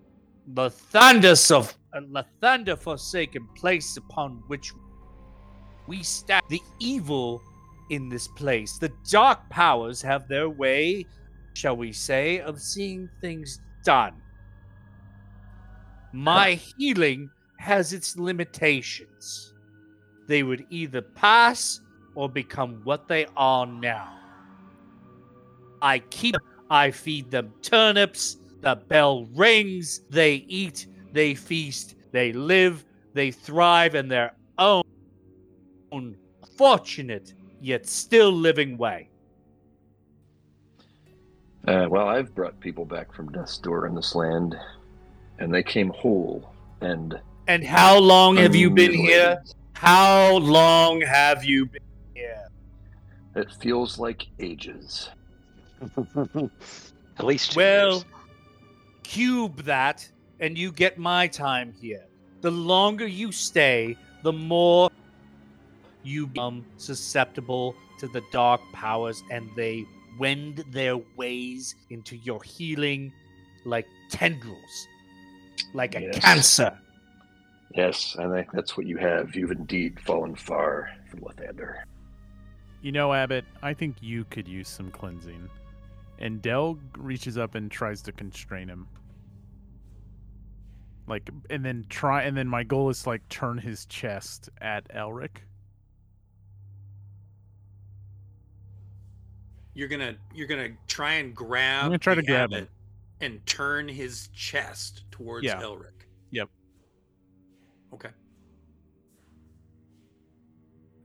Lathandus 0.53 1.51
of 1.51 1.77
a 1.95 2.01
Lathander 2.03 2.77
forsaken 2.79 3.49
place 3.55 3.97
upon 3.97 4.43
which 4.49 4.73
We 5.87 6.03
stab 6.03 6.43
the 6.49 6.61
evil 6.81 7.43
in 7.91 8.09
this 8.09 8.29
place. 8.29 8.79
The 8.79 8.93
dark 9.11 9.49
powers 9.51 10.01
have 10.03 10.29
their 10.29 10.49
way, 10.49 11.07
shall 11.55 11.77
we 11.77 11.93
say, 11.93 12.41
of 12.41 12.61
seeing 12.61 13.09
things 13.21 13.61
done. 13.85 14.15
My 16.13 16.55
healing 16.55 17.31
has 17.59 17.93
its 17.93 18.17
limitations. 18.17 19.53
They 20.27 20.43
would 20.43 20.65
either 20.71 21.03
pass 21.03 21.81
or 22.15 22.29
become 22.29 22.81
what 22.85 23.09
they 23.09 23.27
are 23.37 23.67
now. 23.67 24.19
I 25.83 25.99
keep 25.99 26.37
I 26.71 26.91
feed 26.91 27.31
them 27.31 27.53
turnips, 27.63 28.39
the 28.61 28.77
bell 28.77 29.27
rings, 29.35 30.01
they 30.11 30.37
eat, 30.49 30.87
they 31.13 31.35
feast, 31.35 31.95
they 32.11 32.33
live, 32.33 32.85
they 33.13 33.31
thrive 33.31 33.95
in 33.95 34.09
their 34.09 34.35
own 34.59 34.85
fortunate 36.57 37.35
yet 37.61 37.87
still 37.87 38.33
living 38.33 38.77
way. 38.77 39.09
Uh, 41.67 41.87
well, 41.89 42.09
I've 42.09 42.35
brought 42.35 42.59
people 42.61 42.85
back 42.85 43.13
from 43.15 43.33
death's 43.33 43.57
door 43.59 43.87
in 43.87 43.95
this 43.95 44.15
land, 44.15 44.55
and 45.39 45.53
they 45.53 45.63
came 45.63 45.91
whole 45.91 46.51
and. 46.81 47.19
And 47.47 47.65
how 47.65 47.99
long 47.99 48.37
have 48.37 48.55
you 48.55 48.71
been 48.71 48.93
here? 48.93 49.43
How 49.73 50.37
long 50.39 51.01
have 51.01 51.45
you 51.45 51.67
been? 51.67 51.83
It 53.37 53.53
feels 53.61 53.99
like 53.99 54.27
ages. 54.39 55.11
At 56.17 57.25
least 57.25 57.53
two 57.53 57.59
Well, 57.59 57.93
years. 57.93 58.05
cube 59.03 59.63
that, 59.65 60.09
and 60.41 60.57
you 60.57 60.73
get 60.73 60.99
my 60.99 61.27
time 61.27 61.73
here. 61.81 62.05
The 62.43 62.51
longer 62.51 63.07
you 63.07 63.33
stay, 63.33 63.97
the 64.23 64.33
more 64.33 64.89
you 66.03 66.27
become 66.27 66.65
susceptible 66.77 67.75
to 67.99 68.09
the 68.09 68.23
dark 68.33 68.61
powers, 68.73 69.23
and 69.31 69.49
they 69.57 69.85
wend 70.19 70.65
their 70.71 70.97
ways 71.17 71.75
into 71.91 72.17
your 72.19 72.43
healing 72.43 73.13
like 73.65 73.87
tendrils, 74.11 74.87
like 75.73 75.95
a 75.97 76.03
Yes. 76.03 76.19
cancer. 76.21 76.79
Yes, 77.75 78.15
I 78.19 78.29
think 78.31 78.53
that's 78.53 78.77
what 78.77 78.87
you 78.87 78.99
have. 78.99 79.35
You've 79.35 79.51
indeed 79.51 79.99
fallen 80.01 80.37
far 80.37 80.91
from 81.11 81.21
Lathander. 81.21 81.83
You 82.85 82.93
know, 82.93 83.15
Abbott, 83.15 83.47
I 83.63 83.73
think 83.73 83.97
you 84.03 84.27
could 84.27 84.47
use 84.47 84.69
some 84.69 84.91
cleansing. 84.91 85.49
And 86.19 86.43
Del 86.43 86.79
reaches 86.99 87.39
up 87.39 87.55
and 87.55 87.71
tries 87.71 88.03
to 88.03 88.13
constrain 88.13 88.69
him. 88.69 88.87
Like, 91.07 91.31
and 91.49 91.65
then 91.65 91.87
try, 91.89 92.25
and 92.25 92.37
then 92.37 92.47
my 92.47 92.63
goal 92.63 92.91
is 92.91 93.03
to, 93.05 93.09
like 93.09 93.27
turn 93.31 93.57
his 93.57 93.87
chest 93.87 94.51
at 94.61 94.87
Elric. 94.95 95.39
You're 99.73 99.89
gonna 99.89 100.17
you're 100.35 100.47
gonna 100.47 100.69
try 100.87 101.15
and 101.15 101.35
grab. 101.35 101.85
I'm 101.85 101.89
gonna 101.89 101.99
try 101.99 102.15
to 102.15 102.23
grab 102.23 102.53
it 102.53 102.69
and 103.23 103.45
turn 103.47 103.89
his 103.89 104.29
chest 104.35 105.05
towards 105.11 105.47
Yeah. 105.47 105.63
Elric. 105.63 106.05
Yep. 106.33 106.51
Okay. 107.95 108.11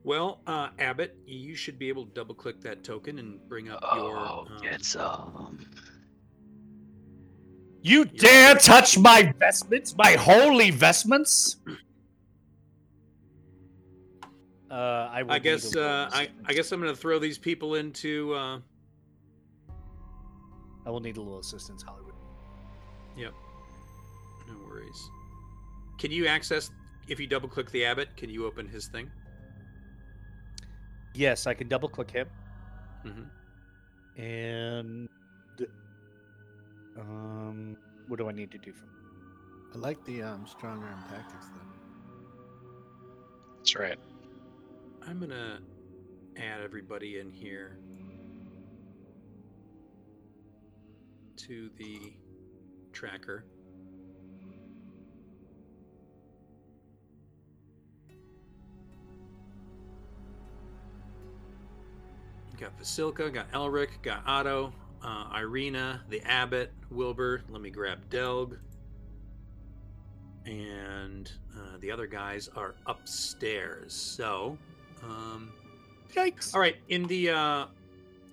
Well, 0.10 0.42
uh, 0.48 0.70
Abbott, 0.80 1.16
you 1.28 1.54
should 1.54 1.78
be 1.78 1.88
able 1.88 2.04
to 2.04 2.12
double 2.16 2.34
click 2.34 2.60
that 2.62 2.84
token 2.84 3.20
and 3.20 3.48
bring 3.48 3.70
up 3.70 3.80
your. 3.94 4.18
Oh, 4.18 4.48
um, 4.50 4.60
get 4.60 4.84
some. 4.84 5.60
You 7.84 8.06
dare 8.06 8.56
touch 8.56 8.98
my 8.98 9.32
vestments, 9.38 9.96
my 9.96 10.14
holy 10.14 10.72
vestments? 10.72 11.58
Uh, 14.72 14.74
I, 14.74 15.22
will 15.22 15.32
I 15.32 15.38
guess 15.38 15.76
uh, 15.76 16.10
I, 16.12 16.30
I 16.44 16.54
guess 16.54 16.72
I'm 16.72 16.80
gonna 16.80 16.96
throw 16.96 17.20
these 17.20 17.38
people 17.38 17.76
into. 17.76 18.34
Uh, 18.34 18.60
I 20.88 20.90
will 20.90 21.02
need 21.02 21.18
a 21.18 21.22
little 21.22 21.38
assistance, 21.38 21.84
Hollywood. 21.84 22.16
Yep. 23.16 23.34
No 24.48 24.56
worries. 24.68 25.08
Can 26.00 26.10
you 26.10 26.26
access 26.26 26.72
if 27.08 27.20
you 27.20 27.28
double 27.28 27.48
click 27.48 27.70
the 27.70 27.86
abbot? 27.86 28.18
Can 28.18 28.32
you 28.32 28.48
open 28.48 28.68
his 28.68 28.88
thing? 28.88 29.12
Yes, 31.14 31.48
I 31.48 31.54
can 31.54 31.68
double 31.68 31.90
click 31.90 32.12
him. 32.12 32.28
Mm-hmm. 33.06 34.22
And 34.22 35.10
um, 37.00 37.78
what 38.08 38.18
do 38.18 38.28
I 38.28 38.32
need 38.32 38.52
to 38.52 38.58
do 38.58 38.74
from? 38.74 38.90
I 39.74 39.78
like 39.78 40.04
the 40.06 40.24
um, 40.24 40.46
strong 40.48 40.84
arm 40.84 41.04
tactics 41.10 41.46
though. 41.48 41.62
That's 43.58 43.76
right. 43.76 44.00
I'm 45.08 45.20
gonna 45.20 45.60
add 46.38 46.62
everybody 46.62 47.20
in 47.20 47.32
here 47.32 47.78
to 51.38 51.70
the 51.78 52.14
tracker. 52.92 53.46
Got 62.60 62.78
Vasilka, 62.78 63.34
got 63.34 63.50
Elric, 63.54 63.90
got 64.02 64.22
Otto, 64.28 64.74
uh, 65.02 65.34
Ireena, 65.34 66.02
the 66.10 66.22
Abbot, 66.24 66.74
Wilbur. 66.92 67.42
Let 67.50 67.62
me 67.62 67.70
grab 67.70 68.10
Delg. 68.10 68.58
And 70.46 71.32
uh, 71.56 71.78
the 71.80 71.90
other 71.90 72.06
guys 72.06 72.50
are 72.58 72.76
upstairs. 72.86 73.94
So, 73.94 74.58
um, 75.04 75.54
Yikes! 76.14 76.54
all 76.54 76.60
right, 76.60 76.76
in 76.90 77.06
the 77.06 77.30
uh, 77.30 77.66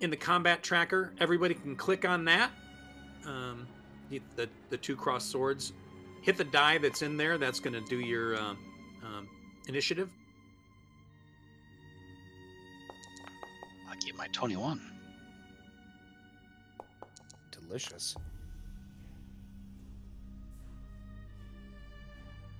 in 0.01 0.09
the 0.09 0.17
combat 0.17 0.61
tracker, 0.61 1.13
everybody 1.19 1.53
can 1.53 1.77
click 1.77 2.03
on 2.03 2.25
that. 2.25 2.51
Um, 3.25 3.65
the, 4.09 4.49
the 4.69 4.77
two 4.77 4.97
cross 4.97 5.23
swords. 5.23 5.71
Hit 6.21 6.35
the 6.35 6.43
die 6.43 6.79
that's 6.79 7.01
in 7.01 7.15
there. 7.15 7.37
That's 7.37 7.61
going 7.61 7.73
to 7.73 7.89
do 7.89 7.99
your 7.99 8.35
uh, 8.35 8.55
um, 9.03 9.29
initiative. 9.67 10.09
I'll 13.97 14.05
get 14.05 14.15
my 14.15 14.27
21. 14.27 14.79
Delicious. 17.51 18.15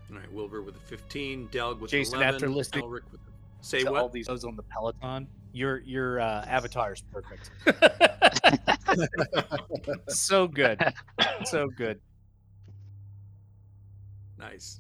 All 0.09 0.17
right, 0.17 0.31
Wilbur 0.31 0.61
with 0.61 0.75
a 0.75 0.79
15, 0.79 1.49
Delg 1.51 1.79
with 1.79 1.91
Jason, 1.91 2.15
11, 2.15 2.35
after 2.35 2.49
listening 2.49 2.85
Elric 2.85 3.01
with 3.11 3.21
say 3.61 3.83
to 3.83 3.91
what? 3.91 4.01
all 4.01 4.09
these 4.09 4.27
those 4.27 4.45
on 4.45 4.55
the 4.55 4.63
Peloton, 4.63 5.27
your 5.51 5.79
your 5.79 6.21
uh, 6.21 6.45
avatar 6.45 6.93
is 6.93 7.03
perfect. 7.11 7.51
so 10.07 10.47
good, 10.47 10.81
so 11.43 11.67
good. 11.67 11.99
Nice. 14.37 14.79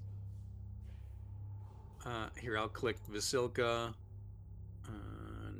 Uh, 2.05 2.29
here, 2.39 2.57
I'll 2.57 2.69
click 2.69 2.95
Vasilka. 3.11 3.93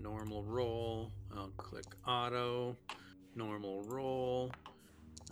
Normal 0.08 0.42
roll. 0.44 1.12
I'll 1.36 1.52
click 1.58 1.84
Otto. 2.06 2.78
Normal 3.36 3.84
roll. 3.84 4.52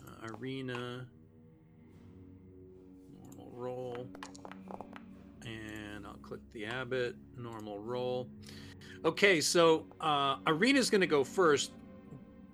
Uh, 0.05 0.27
Ireena. 0.27 1.05
Normal 3.37 3.51
roll. 3.53 4.07
And 5.45 6.05
I'll 6.05 6.17
click 6.21 6.41
the 6.51 6.65
abbot. 6.65 7.15
Normal 7.37 7.79
roll. 7.79 8.27
Okay, 9.05 9.39
so 9.39 9.85
uh, 10.01 10.39
Ireena's 10.39 10.89
going 10.89 10.99
to 11.01 11.07
go 11.07 11.23
first. 11.23 11.71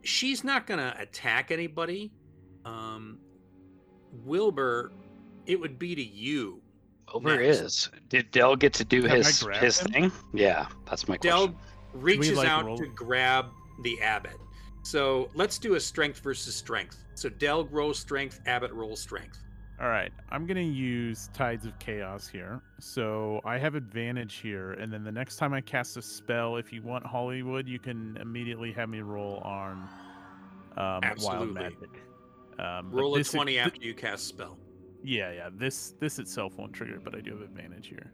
She's 0.03 0.43
not 0.43 0.68
going 0.68 0.80
to 0.80 0.93
attack 1.02 1.49
anybody. 1.49 2.11
Um, 2.65 3.18
Wilbur, 4.26 4.91
it 5.48 5.60
would 5.60 5.80
be 5.80 5.95
to 5.95 6.03
you. 6.03 6.61
Over 7.11 7.35
Next. 7.35 7.60
is. 7.60 7.89
Did 8.10 8.30
Dell 8.31 8.56
get 8.56 8.73
to 8.76 8.85
do 8.85 9.02
Can 9.02 9.18
his 9.18 9.41
his 9.60 9.80
him? 9.80 9.91
thing? 9.91 10.11
Yeah, 10.34 10.68
that's 10.85 11.07
my 11.10 11.18
Del 11.18 11.48
question. 11.49 11.70
Reaches 11.93 12.38
like, 12.38 12.47
out 12.47 12.65
roll- 12.65 12.77
to 12.77 12.88
grab 12.88 13.47
the 13.84 14.01
abbot. 14.01 14.38
So 14.84 15.30
let's 15.35 15.57
do 15.59 15.76
a 15.76 15.80
strength 15.80 16.19
versus 16.19 16.55
strength. 16.55 17.03
So 17.15 17.30
Del 17.30 17.65
rolls 17.65 17.99
strength, 17.99 18.41
Abbott 18.45 18.72
rolls 18.72 18.99
strength. 19.01 19.38
All 19.80 19.88
right, 19.89 20.11
I'm 20.30 20.45
gonna 20.45 20.61
use 20.61 21.30
Tides 21.34 21.65
of 21.65 21.77
Chaos 21.80 22.27
here, 22.27 22.61
so 22.80 23.41
I 23.45 23.57
have 23.57 23.73
advantage 23.73 24.35
here. 24.35 24.73
And 24.73 24.93
then 24.93 25.03
the 25.03 25.11
next 25.11 25.38
time 25.38 25.53
I 25.53 25.61
cast 25.61 25.97
a 25.97 26.01
spell, 26.03 26.57
if 26.57 26.72
you 26.72 26.84
want 26.84 27.03
Hollywood, 27.05 27.68
you 27.68 27.80
can 27.80 28.15
immediately 28.22 28.72
have 28.73 28.89
me 28.89 29.01
roll 29.01 29.38
on 29.38 29.89
um, 30.77 31.01
Wild 31.19 31.51
Magic. 31.53 31.89
Um, 32.59 32.91
Roll 32.91 33.15
a 33.15 33.18
this 33.19 33.27
is- 33.30 33.34
twenty 33.34 33.53
th- 33.53 33.65
after 33.65 33.81
you 33.81 33.95
cast 33.95 34.27
spell. 34.27 34.57
Yeah, 35.03 35.31
yeah. 35.31 35.49
This 35.51 35.95
this 35.99 36.19
itself 36.19 36.57
won't 36.59 36.73
trigger, 36.73 36.99
but 37.03 37.15
I 37.15 37.22
do 37.22 37.31
have 37.31 37.41
advantage 37.41 37.88
here. 37.88 38.11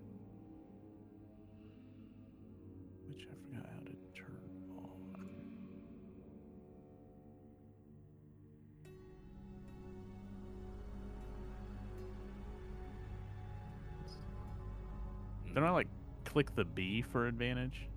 They're 15.58 15.66
not 15.66 15.74
like 15.74 15.88
click 16.24 16.54
the 16.54 16.66
B 16.66 17.02
for 17.02 17.26
advantage? 17.26 17.88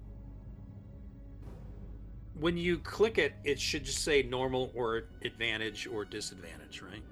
When 2.39 2.57
you 2.57 2.78
click 2.78 3.19
it, 3.19 3.35
it 3.45 3.61
should 3.61 3.85
just 3.85 4.03
say 4.03 4.23
normal 4.23 4.73
or 4.74 5.03
advantage 5.27 5.87
or 5.87 6.07
disadvantage, 6.07 6.81
right? 6.81 7.03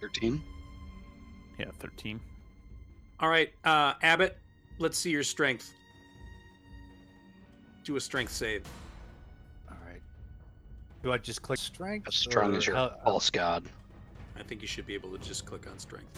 Thirteen. 0.00 0.44
Yeah, 1.58 1.72
13. 1.80 2.20
All 3.18 3.28
right, 3.28 3.52
uh, 3.64 3.94
Abbott, 4.00 4.38
let's 4.78 4.96
see 4.96 5.10
your 5.10 5.24
strength. 5.24 5.72
Do 7.82 7.96
a 7.96 8.00
strength 8.00 8.30
save. 8.30 8.62
All 11.04 11.10
right. 11.10 11.16
Do 11.16 11.22
I 11.22 11.24
just 11.24 11.42
click 11.42 11.58
strength? 11.58 12.08
As 12.08 12.14
strong 12.14 12.54
or 12.54 12.58
as 12.58 12.66
your 12.66 12.76
how- 12.76 12.96
false 13.04 13.30
god. 13.30 13.68
I 14.36 14.42
think 14.42 14.62
you 14.62 14.68
should 14.68 14.86
be 14.86 14.94
able 14.94 15.10
to 15.10 15.18
just 15.18 15.46
click 15.46 15.66
on 15.68 15.78
strength. 15.78 16.08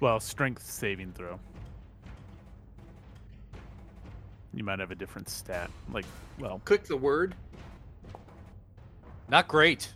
Well, 0.00 0.20
strength 0.20 0.62
saving 0.62 1.12
throw. 1.12 1.38
You 4.52 4.64
might 4.64 4.80
have 4.80 4.90
a 4.90 4.94
different 4.94 5.28
stat. 5.28 5.70
Like, 5.90 6.04
well, 6.38 6.60
Click 6.64 6.84
the 6.84 6.96
word. 6.96 7.34
Not 9.30 9.48
great. 9.48 9.92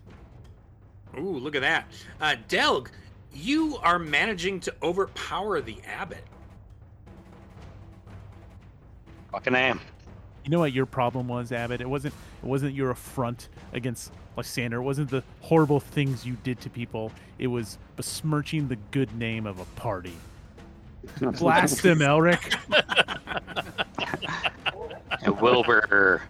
Ooh, 1.19 1.39
look 1.39 1.55
at 1.55 1.61
that. 1.61 1.91
Uh, 2.21 2.37
Delg, 2.49 2.91
you 3.33 3.77
are 3.79 3.99
managing 3.99 4.61
to 4.61 4.75
overpower 4.83 5.61
the 5.61 5.77
abbot. 5.85 6.25
Fucking 9.31 9.55
am. 9.55 9.81
You 10.47 10.53
know 10.53 10.61
what 10.61 10.73
your 10.73 10.87
problem 10.87 11.27
was, 11.27 11.51
Abbott? 11.51 11.81
It 11.81 11.91
wasn't. 11.91 12.15
It 12.41 12.47
wasn't 12.47 12.73
your 12.73 12.91
affront 12.91 13.49
against 13.73 14.13
Lathander. 14.39 14.75
It 14.75 14.83
wasn't 14.83 15.11
the 15.11 15.25
horrible 15.41 15.81
things 15.81 16.25
you 16.25 16.37
did 16.45 16.61
to 16.61 16.71
people. 16.71 17.11
It 17.41 17.49
was 17.49 17.79
besmirching 17.97 18.69
the 18.69 18.77
good 18.93 19.13
name 19.17 19.45
of 19.45 19.59
a 19.59 19.65
party. 19.75 20.15
Blast 21.21 21.85
him, 21.85 21.99
Elric. 21.99 22.55
And 25.23 25.41
Wilbur. 25.41 26.23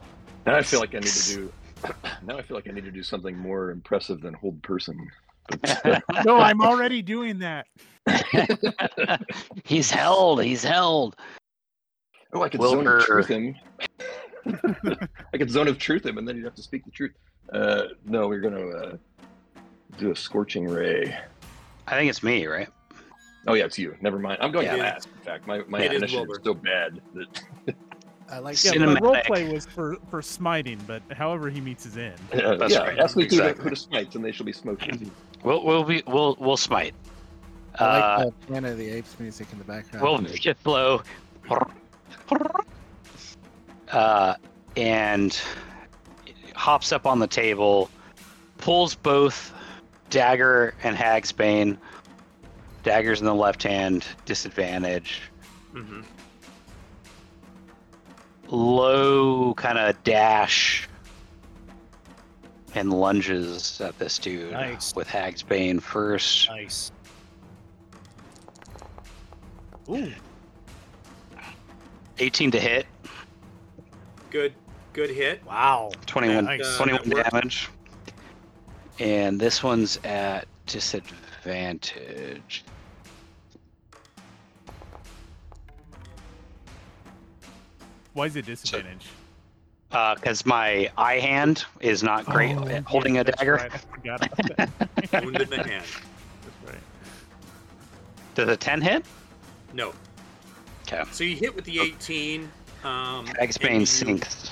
Now 0.47 0.57
I 0.57 0.63
feel 0.63 0.81
like 0.81 0.95
I 0.95 1.01
need 1.01 1.09
to 1.09 1.35
do. 1.35 1.53
Now 2.27 2.39
I 2.39 2.43
feel 2.43 2.57
like 2.57 2.67
I 2.67 2.73
need 2.73 2.85
to 2.85 2.91
do 2.91 3.03
something 3.03 3.37
more 3.37 3.71
impressive 3.71 4.23
than 4.23 4.33
hold 4.33 4.61
person. 4.63 5.11
no, 6.25 6.39
I'm 6.39 6.63
already 6.63 7.03
doing 7.03 7.39
that. 7.39 7.67
he's 9.65 9.91
held. 9.91 10.43
He's 10.43 10.65
held. 10.65 11.17
Oh, 12.33 12.43
I 12.43 12.49
could 12.49 12.61
Wilbur. 12.61 12.83
zone 12.83 12.97
of 13.01 13.05
truth 13.05 13.29
him. 13.29 13.55
I 15.33 15.39
could 15.39 15.51
zone 15.51 15.69
of 15.69 15.79
truth 15.79 16.07
him, 16.07 16.19
and 16.19 16.27
then 16.27 16.37
you'd 16.37 16.45
have 16.45 16.55
to 16.55 16.63
speak 16.63 16.85
the 16.85 16.91
truth. 16.91 17.13
Uh, 17.53 17.85
no, 18.05 18.29
we're 18.29 18.41
gonna 18.41 18.67
uh, 18.69 18.97
do 19.99 20.11
a 20.11 20.17
scorching 20.17 20.67
ray. 20.67 21.17
I 21.87 21.93
think 21.93 22.11
it's 22.11 22.23
me, 22.23 22.47
right? 22.47 22.69
Oh 23.47 23.55
yeah, 23.55 23.65
it's 23.65 23.79
you. 23.79 23.97
Never 24.01 24.19
mind. 24.19 24.39
I'm 24.41 24.51
going 24.53 24.67
Yeah. 24.67 24.77
last. 24.77 25.09
In 25.15 25.21
fact, 25.23 25.47
my 25.47 25.63
my 25.69 25.81
It 25.81 25.93
is 25.93 25.99
initiative 25.99 26.29
is 26.31 26.39
Wilbur. 26.39 26.41
so 26.45 26.55
bad 26.55 27.01
that 27.15 27.43
I 28.29 28.39
like 28.41 28.63
Yeah, 28.65 28.73
Cinematic. 28.73 29.01
my 29.01 29.09
roleplay 29.23 29.53
was 29.53 29.67
for 29.67 29.97
for 30.11 30.21
smiting, 30.23 30.81
but 30.87 31.03
however 31.13 31.49
he 31.51 31.61
meets 31.61 31.85
his 31.85 31.97
end. 31.97 32.19
uh, 32.33 32.57
That's 32.57 32.73
yeah. 32.75 32.81
right. 32.83 32.99
Ask 32.99 33.17
me 33.17 33.23
who, 33.25 33.29
to, 33.31 33.35
Exactly. 33.37 33.65
who 33.65 33.71
to 33.71 33.77
smite, 33.77 34.15
and 34.17 34.25
they 34.25 34.33
shall 34.33 34.47
be 34.47 34.53
smoking. 34.53 35.11
We'll 35.45 35.65
we'll 35.65 35.85
be 35.85 36.03
we'll 36.07 36.37
we'll 36.41 36.57
smite. 36.57 36.95
I 37.79 37.85
Uh, 37.85 38.17
like 38.25 38.27
the 38.41 38.47
Planet 38.47 38.73
of 38.73 38.79
the 38.79 38.89
Apes 38.91 39.21
music 39.21 39.47
in 39.53 39.59
the 39.59 39.65
background. 39.65 40.03
we'll 40.03 40.19
make 40.19 40.45
it 40.47 40.57
flow. 40.59 41.03
Uh, 43.91 44.35
and 44.77 45.41
hops 46.55 46.93
up 46.93 47.07
on 47.07 47.19
the 47.19 47.27
table, 47.27 47.91
pulls 48.59 48.95
both 48.95 49.53
dagger 50.11 50.75
and 50.83 50.97
Hagsbane. 50.97 51.77
Daggers 52.83 53.21
in 53.21 53.27
the 53.27 53.35
left 53.35 53.63
hand, 53.63 54.05
disadvantage. 54.25 55.21
Mm-hmm. 55.75 56.03
Low 58.49 59.55
kind 59.55 59.79
of 59.79 60.03
dash 60.05 60.89
and 62.75 62.93
lunges 62.93 63.81
at 63.81 63.99
this 63.99 64.19
dude 64.19 64.53
Nice. 64.53 64.95
with 64.95 65.09
Hagsbane 65.09 65.81
first. 65.81 66.49
Nice. 66.49 66.93
Ooh. 69.89 70.13
18 72.19 72.51
to 72.53 72.61
hit, 72.61 72.87
Good, 74.37 74.53
good 74.93 75.09
hit. 75.09 75.43
Wow. 75.47 75.91
21, 76.05 76.45
Nice. 76.45 76.77
21 76.77 77.09
damage. 77.09 77.71
And 78.99 79.41
this 79.41 79.63
one's 79.63 79.99
at 80.05 80.47
disadvantage. 80.67 82.63
Why 88.13 88.27
is 88.27 88.37
it 88.37 88.45
disadvantage? 88.45 89.07
Uh 89.91 90.15
because 90.17 90.43
Uh, 90.43 90.49
my 90.51 90.91
eye 90.99 91.19
hand 91.19 91.65
is 91.81 92.03
not 92.03 92.27
great 92.27 92.55
Oh, 92.59 92.69
at 92.69 92.85
holding 92.85 93.17
a 93.17 93.25
dagger. 93.25 93.55
right, 93.55 93.73
I 93.73 93.79
forgot 93.79 94.27
about 94.27 94.57
that. 94.59 94.71
Wound 95.25 95.41
in 95.41 95.49
the 95.49 95.57
hand. 95.57 95.85
That's 96.63 96.73
right. 96.75 96.81
Does 98.35 98.49
a 98.51 98.57
10 98.59 98.83
hit? 98.83 99.07
No. 99.73 99.95
Okay. 100.83 101.05
So 101.11 101.25
you 101.25 101.37
hit 101.37 101.57
with 101.57 101.65
the 101.65 101.81
18. 101.81 102.51
Um, 102.87 103.27
and 103.27 103.37
Hagsbane 103.37 103.87
sinks. 103.87 104.51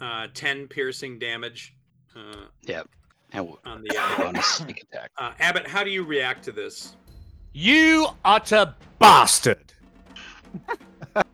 Uh, 0.00 0.26
10 0.34 0.68
piercing 0.68 1.18
damage 1.18 1.74
uh, 2.14 2.44
Yep. 2.64 2.88
And 3.32 3.46
w- 3.46 3.58
on 3.64 3.82
the 3.82 3.96
abbot. 3.96 4.26
bonus 4.26 4.46
sneak 4.46 4.82
attack. 4.82 5.10
Uh, 5.16 5.32
Abbott, 5.38 5.66
how 5.66 5.82
do 5.82 5.90
you 5.90 6.04
react 6.04 6.44
to 6.44 6.52
this? 6.52 6.94
You 7.54 8.08
utter 8.24 8.74
bastard. 8.98 9.72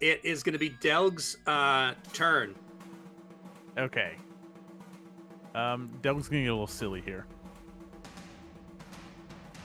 It 0.00 0.20
is 0.24 0.42
going 0.42 0.52
to 0.52 0.58
be 0.58 0.68
Delg's 0.68 1.38
uh, 1.46 1.94
turn. 2.12 2.54
Okay. 3.78 4.14
Um, 5.54 5.90
Delg's 6.02 6.28
gonna 6.28 6.42
get 6.42 6.48
a 6.48 6.52
little 6.52 6.66
silly 6.66 7.00
here. 7.00 7.24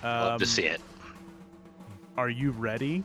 Love 0.04 0.40
to 0.40 0.46
Um, 0.46 0.50
see 0.50 0.64
it. 0.64 0.80
Are 2.18 2.30
you 2.30 2.52
ready? 2.52 3.04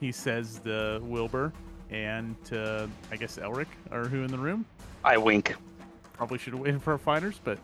He 0.00 0.12
says 0.12 0.58
the 0.58 1.00
Wilbur 1.04 1.52
and 1.90 2.36
uh, 2.52 2.86
I 3.10 3.16
guess 3.16 3.38
Elric 3.38 3.66
are 3.90 4.06
who 4.06 4.22
in 4.22 4.30
the 4.30 4.38
room. 4.38 4.64
I 5.04 5.16
wink. 5.16 5.56
Probably 6.12 6.38
should 6.38 6.52
have 6.52 6.62
waited 6.62 6.82
for 6.82 6.92
our 6.92 6.98
fighters, 6.98 7.40
but 7.42 7.58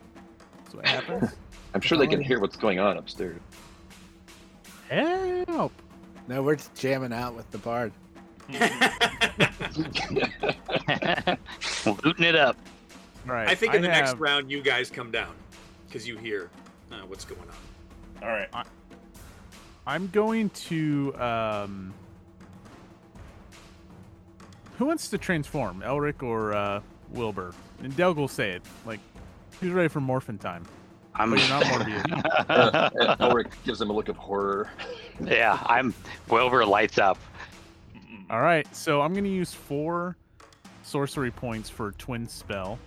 that's 0.59 0.75
what 0.75 0.87
happens. 0.87 1.31
I'm 1.75 1.81
sure 1.81 1.99
they 1.99 2.07
can 2.07 2.23
hear 2.23 2.41
what's 2.41 2.57
going 2.57 2.79
on 2.79 2.97
upstairs. 2.97 3.41
Help! 4.89 5.73
No, 6.29 6.43
we're 6.43 6.57
just 6.57 6.75
jamming 6.75 7.13
out 7.13 7.35
with 7.35 7.51
the 7.51 7.59
bard. 7.59 7.93
Looting 12.05 12.25
it 12.25 12.37
up. 12.37 12.57
All 13.27 13.35
right. 13.35 13.49
I 13.49 13.55
think 13.55 13.75
in 13.75 13.83
the 13.83 13.89
next 13.89 14.15
round, 14.15 14.51
you 14.51 14.63
guys 14.63 14.91
come 14.91 15.11
down 15.11 15.35
because 15.87 16.07
you 16.07 16.17
hear 16.17 16.51
uh, 16.93 17.01
what's 17.07 17.25
going 17.25 17.41
on. 17.41 18.23
All 18.23 18.35
right. 18.35 18.49
I'm 19.87 20.09
going 20.09 20.51
to. 20.51 21.15
Um, 21.17 21.95
who 24.79 24.85
wants 24.85 25.09
to 25.09 25.19
transform, 25.19 25.81
Elric 25.83 26.23
or 26.23 26.53
uh, 26.55 26.81
Wilbur? 27.11 27.55
And 27.83 27.97
Delg 27.97 28.17
will 28.17 28.29
say 28.29 28.51
it. 28.51 28.63
Like, 28.85 29.01
who's 29.61 29.73
ready 29.73 29.89
for 29.89 30.01
morphin 30.01 30.39
time? 30.39 30.65
I'm. 31.15 31.31
But 31.31 31.41
you're 31.41 31.49
not 31.49 31.63
Morbius. 31.65 32.23
Uh, 32.49 33.17
Elric 33.17 33.53
gives 33.65 33.81
him 33.81 33.91
a 33.91 33.93
look 33.93 34.09
of 34.09 34.17
horror. 34.17 34.69
yeah, 35.21 35.59
I'm. 35.67 35.95
Wilbur 36.29 36.65
lights 36.65 36.99
up. 36.99 37.19
All 38.29 38.41
right, 38.41 38.67
so 38.75 39.03
I'm 39.03 39.13
going 39.13 39.25
to 39.25 39.31
use 39.31 39.53
four 39.55 40.17
sorcery 40.83 41.31
points 41.31 41.71
for 41.71 41.93
twin 41.93 42.27
spell, 42.29 42.79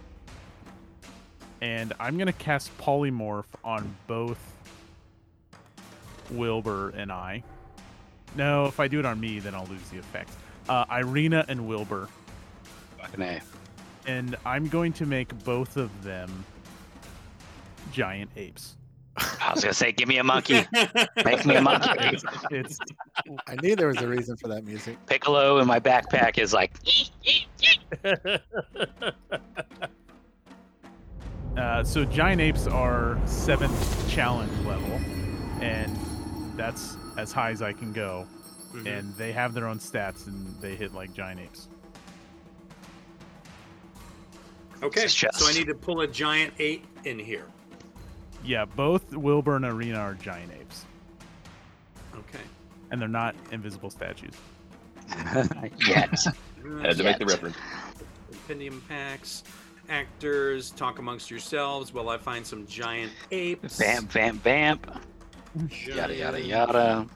and 1.61 1.93
I'm 1.97 2.17
going 2.17 2.27
to 2.27 2.33
cast 2.33 2.77
polymorph 2.77 3.45
on 3.63 3.95
both 4.07 4.37
Wilbur 6.31 6.89
and 6.91 7.11
I. 7.11 7.43
No, 8.35 8.65
if 8.65 8.79
I 8.79 8.87
do 8.87 8.99
it 8.99 9.05
on 9.05 9.19
me, 9.19 9.39
then 9.39 9.55
I'll 9.55 9.65
lose 9.65 9.89
the 9.89 9.97
effect. 9.97 10.31
Uh, 10.67 10.85
Ireena 10.85 11.45
and 11.47 11.67
Wilbur, 11.67 12.07
Fucking 12.99 13.21
A. 13.21 13.41
and 14.05 14.35
I'm 14.45 14.67
going 14.67 14.93
to 14.93 15.05
make 15.05 15.35
both 15.43 15.77
of 15.77 16.03
them 16.03 16.45
giant 17.91 18.29
apes. 18.35 18.75
I 19.17 19.51
was 19.53 19.63
gonna 19.63 19.73
say, 19.73 19.91
give 19.91 20.07
me 20.07 20.17
a 20.19 20.23
monkey. 20.23 20.65
Make 21.25 21.45
me 21.45 21.55
a 21.55 21.61
monkey. 21.61 21.89
It's, 21.99 22.23
it's 22.51 22.79
I 23.47 23.55
knew 23.61 23.75
there 23.75 23.87
was 23.87 23.97
a 23.97 24.07
reason 24.07 24.37
for 24.37 24.47
that 24.47 24.63
music. 24.63 24.97
Piccolo 25.07 25.57
in 25.59 25.67
my 25.67 25.79
backpack 25.79 26.37
is 26.37 26.53
like, 26.53 26.71
Uh, 31.57 31.83
so 31.83 32.05
giant 32.05 32.39
apes 32.39 32.67
are 32.67 33.19
seventh 33.25 34.09
challenge 34.09 34.51
level, 34.65 34.93
and 35.61 35.97
that's 36.59 36.97
as 37.17 37.31
high 37.31 37.51
as 37.51 37.61
I 37.61 37.71
can 37.71 37.93
go. 37.93 38.27
Mhm. 38.73 38.85
and 38.99 39.15
they 39.15 39.31
have 39.31 39.55
their 39.55 39.65
own 39.65 39.79
stats, 39.79 40.27
and 40.27 40.45
they 40.61 40.75
hit 40.75 40.93
like 40.93 41.11
giant 41.15 41.39
apes. 41.39 41.69
Okay, 44.83 45.07
so 45.07 45.27
I 45.47 45.53
need 45.53 45.65
to 45.67 45.73
pull 45.73 46.01
a 46.01 46.07
giant 46.07 46.53
ape 46.59 46.85
in 47.03 47.17
here. 47.17 47.47
Yeah, 48.43 48.65
both 48.65 49.11
Wilbur 49.15 49.55
and 49.55 49.65
Ireena 49.65 49.97
are 49.97 50.13
giant 50.13 50.51
apes, 50.53 50.85
Okay. 52.15 52.43
and 52.91 53.01
they're 53.01 53.07
not 53.07 53.35
invisible 53.51 53.89
statues. 53.89 54.35
Yet. 55.87 56.13
Had 56.83 56.97
to 56.97 57.03
make 57.03 57.17
the 57.17 57.25
reference. 57.25 57.57
Compendium 58.31 58.83
packs, 58.87 59.43
actors, 59.89 60.69
talk 60.71 60.99
amongst 60.99 61.31
yourselves 61.31 61.91
while 61.91 62.07
I 62.09 62.19
find 62.19 62.45
some 62.45 62.67
giant 62.67 63.11
apes. 63.31 63.79
Vamp, 63.79 64.11
vamp, 64.11 64.43
vamp. 64.43 65.01
Yada, 65.87 66.15
yada, 66.15 66.41
yada. 66.41 67.07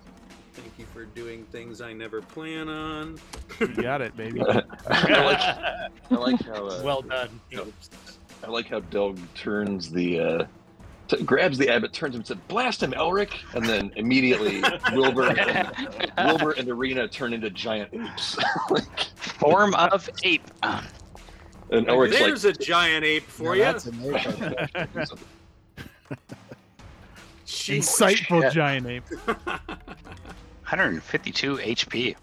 Thank 0.54 0.78
you 0.78 0.86
for 0.94 1.06
doing 1.06 1.46
things 1.46 1.82
I 1.82 1.94
never 1.94 2.22
plan 2.22 2.70
on. 2.70 3.20
You 3.60 3.68
got 3.68 4.02
it, 4.02 4.16
baby. 4.16 4.42
I 4.88 5.24
like, 5.26 5.40
I 6.12 6.16
like 6.16 6.42
how 6.42 6.68
uh, 6.68 6.82
Well 6.84 7.02
done. 7.02 7.40
Apes. 7.52 7.90
I 8.44 8.48
like 8.48 8.68
how 8.68 8.82
Delg 8.82 9.20
turns 9.36 9.90
the 9.90 10.20
uh, 10.20 10.46
t- 11.08 11.24
grabs 11.24 11.58
the 11.58 11.70
abbot, 11.70 11.94
turns 11.94 12.14
him, 12.14 12.20
and 12.20 12.28
says, 12.28 12.38
"Blast 12.48 12.84
him, 12.84 12.92
Elric!" 12.92 13.32
And 13.56 13.66
then 13.66 13.92
immediately 13.96 14.62
Wilbur 14.94 15.30
and, 15.30 15.72
Wilbur 16.18 16.52
and 16.52 16.68
Ireena 16.68 17.10
turn 17.10 17.34
into 17.34 17.50
giant 17.50 17.94
apes. 17.94 18.38
like, 18.70 19.00
Form 19.16 19.74
of 19.76 20.10
ape. 20.24 20.44
Uh, 20.62 20.84
and 21.72 21.88
Elric's 21.88 22.14
like, 22.14 22.24
There's 22.26 22.46
a 22.46 22.54
giant 22.54 23.06
ape 23.06 23.24
for 23.24 23.56
No, 23.56 23.74
you. 23.74 25.06
That's. 27.54 27.70
Insightful 27.70 28.42
shit. 28.44 28.54
giant 28.54 28.88
ape. 28.88 29.04
152 29.12 31.58
HP. 31.58 32.16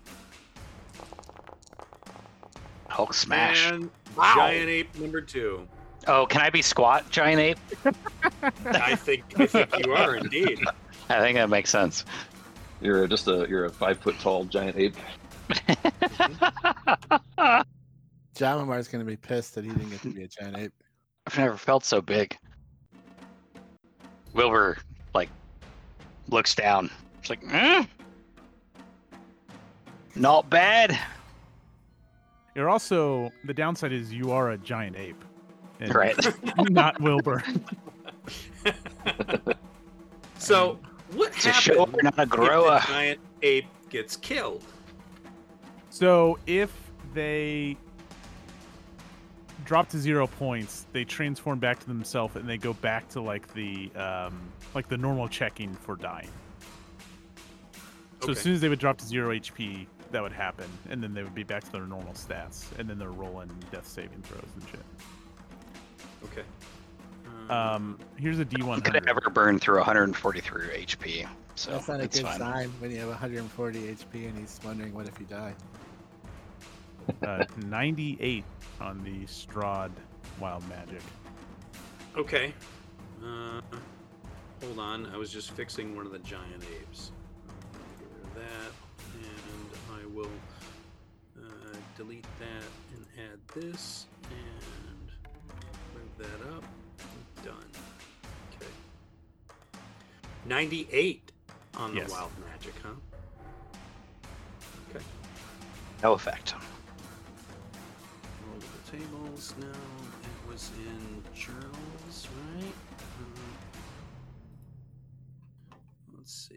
Hulk 2.88 3.14
smash. 3.14 3.70
And 3.70 3.90
Wow. 4.16 4.34
giant 4.36 4.68
ape 4.68 4.92
number 4.96 5.20
two. 5.20 5.66
Oh, 6.08 6.26
can 6.26 6.40
I 6.40 6.50
be 6.50 6.62
squat, 6.62 7.08
giant 7.10 7.40
ape? 7.40 7.58
I 8.66 8.96
think 8.96 9.22
I 9.38 9.46
think 9.46 9.86
you 9.86 9.92
are 9.92 10.16
indeed. 10.16 10.58
I 11.08 11.20
think 11.20 11.36
that 11.36 11.48
makes 11.48 11.70
sense. 11.70 12.04
"You're 12.80 13.06
just 13.06 13.28
a 13.28 13.46
you're 13.48 13.66
a 13.66 13.70
five 13.70 13.98
foot 13.98 14.18
tall 14.18 14.44
giant 14.44 14.76
ape." 14.76 14.96
Jama'mar's 18.34 18.88
gonna 18.88 19.04
be 19.04 19.16
pissed 19.16 19.54
that 19.54 19.64
he 19.64 19.70
didn't 19.70 19.90
get 19.90 20.02
to 20.02 20.08
be 20.12 20.24
a 20.24 20.28
giant 20.28 20.56
ape. 20.58 20.72
I've 21.26 21.38
never 21.38 21.56
felt 21.56 21.84
so 21.84 22.00
big. 22.00 22.36
Wilbur, 24.32 24.76
like, 24.78 24.84
looks 26.30 26.54
down. 26.54 26.90
It's 27.18 27.30
like, 27.30 27.42
hmm? 27.44 27.82
Not 30.16 30.48
bad. 30.50 30.98
You're 32.54 32.68
also 32.68 33.30
the 33.44 33.54
downside 33.54 33.92
is 33.92 34.12
you 34.12 34.32
are 34.32 34.50
a 34.50 34.58
giant 34.58 34.96
ape, 34.96 35.24
and 35.78 35.94
Right. 35.94 36.16
not 36.70 37.00
Wilbur. 37.00 37.42
So 40.40 40.80
what 41.12 41.28
It's 41.36 41.44
a 41.44 41.50
happens 41.50 41.76
show, 41.76 41.84
not 42.02 42.18
a 42.18 42.22
if 42.22 42.28
the 42.28 42.92
giant 42.92 43.20
ape 43.42 43.66
gets 43.90 44.16
killed? 44.16 44.64
So 45.90 46.38
if 46.46 46.72
they 47.12 47.76
drop 49.70 49.88
to 49.88 50.00
zero 50.00 50.26
points, 50.26 50.84
they 50.92 51.04
transform 51.04 51.60
back 51.60 51.78
to 51.78 51.86
themselves 51.86 52.34
and 52.34 52.48
they 52.48 52.58
go 52.58 52.72
back 52.72 53.08
to 53.08 53.20
like 53.20 53.46
the 53.54 53.88
um, 53.94 54.40
like 54.74 54.88
the 54.88 54.96
normal 54.96 55.28
checking 55.28 55.72
for 55.72 55.94
dying. 55.94 56.28
So 58.20 58.32
as 58.32 58.40
soon 58.40 58.54
as 58.54 58.60
they 58.60 58.68
would 58.68 58.80
drop 58.80 58.98
to 58.98 59.06
zero 59.06 59.32
HP, 59.32 59.86
that 60.10 60.20
would 60.20 60.32
happen, 60.32 60.68
and 60.88 61.00
then 61.00 61.14
they 61.14 61.22
would 61.22 61.36
be 61.36 61.44
back 61.44 61.62
to 61.62 61.70
their 61.70 61.86
normal 61.86 62.14
stats, 62.14 62.64
and 62.80 62.90
then 62.90 62.98
they're 62.98 63.12
rolling 63.12 63.48
death 63.70 63.86
saving 63.86 64.20
throws 64.22 64.42
and 64.56 64.68
shit. 64.68 64.80
Okay. 66.24 66.42
Um, 67.48 67.96
here's 68.16 68.40
a 68.40 68.42
He 68.42 68.56
could 68.56 68.62
D100. 68.66 68.94
have 68.96 69.04
never 69.04 69.30
burned 69.32 69.60
through 69.60 69.76
143 69.76 70.84
HP. 70.84 71.28
So 71.54 71.70
That's 71.70 71.86
not 71.86 72.00
a 72.00 72.08
good 72.08 72.22
fine. 72.22 72.38
sign 72.38 72.68
when 72.80 72.90
you 72.90 72.98
have 72.98 73.08
140 73.08 73.78
HP 73.78 74.28
and 74.28 74.36
he's 74.36 74.58
wondering 74.64 74.92
what 74.92 75.06
if 75.06 75.20
you 75.20 75.26
die. 75.26 75.54
Uh, 77.26 77.44
98 77.66 78.44
on 78.80 79.02
the 79.04 79.24
Strahd 79.26 79.90
Wild 80.40 80.66
Magic. 80.68 81.02
Okay. 82.16 82.52
Uh, 83.24 83.60
hold 84.62 84.78
on. 84.78 85.06
I 85.06 85.16
was 85.16 85.30
just 85.30 85.50
fixing 85.52 85.94
one 85.96 86.06
of 86.06 86.12
the 86.12 86.18
giant 86.20 86.64
apes. 86.80 87.12
Get 87.98 88.08
rid 88.16 88.24
of 88.24 88.34
that, 88.34 88.72
and 89.14 90.02
I 90.02 90.06
will 90.14 90.30
uh, 91.38 91.76
delete 91.96 92.26
that 92.38 92.96
and 92.96 93.06
add 93.32 93.38
this, 93.62 94.06
and 94.30 95.10
move 95.94 96.18
that 96.18 96.48
up. 96.54 96.64
Done. 97.44 97.54
Okay. 98.56 98.70
98 100.46 101.32
on 101.76 101.94
the 101.94 102.00
Yes. 102.00 102.10
wild 102.10 102.30
magic, 102.50 102.74
huh? 102.82 102.88
Okay. 104.90 105.04
No 106.02 106.12
effect. 106.14 106.54
Roll 108.92 109.00
the 109.00 109.06
tables 109.06 109.54
now. 109.60 109.66
It 109.66 110.50
was 110.50 110.70
in 110.78 111.22
journals, 111.34 112.28
right? 112.56 112.74
Uh, 115.72 115.76
let's 116.16 116.48
see. 116.48 116.56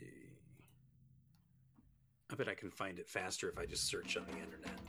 I 2.32 2.36
bet 2.36 2.48
I 2.48 2.54
can 2.54 2.72
find 2.72 3.00
it 3.00 3.08
faster 3.08 3.50
if 3.50 3.58
I 3.58 3.66
just 3.66 3.88
search 3.88 4.18
on 4.18 4.26
the 4.26 4.34
internet. 4.34 4.80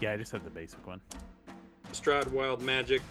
Yeah, 0.00 0.12
I 0.12 0.16
just 0.16 0.30
have 0.32 0.44
the 0.44 0.50
basic 0.50 0.86
one. 0.86 1.00
Strahd 1.92 2.30
Wild 2.30 2.62
Magic. 2.62 3.02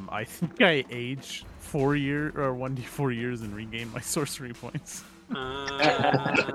Um, 0.00 0.08
I 0.12 0.24
think 0.24 0.60
I 0.62 0.84
aged 0.90 1.44
four 1.58 1.94
year 1.96 2.32
or 2.36 2.54
one 2.54 2.74
d 2.74 2.82
four 2.82 3.12
years 3.12 3.42
and 3.42 3.54
regained 3.54 3.92
my 3.92 4.00
sorcery 4.00 4.52
points. 4.52 5.04
Uh, 5.34 5.36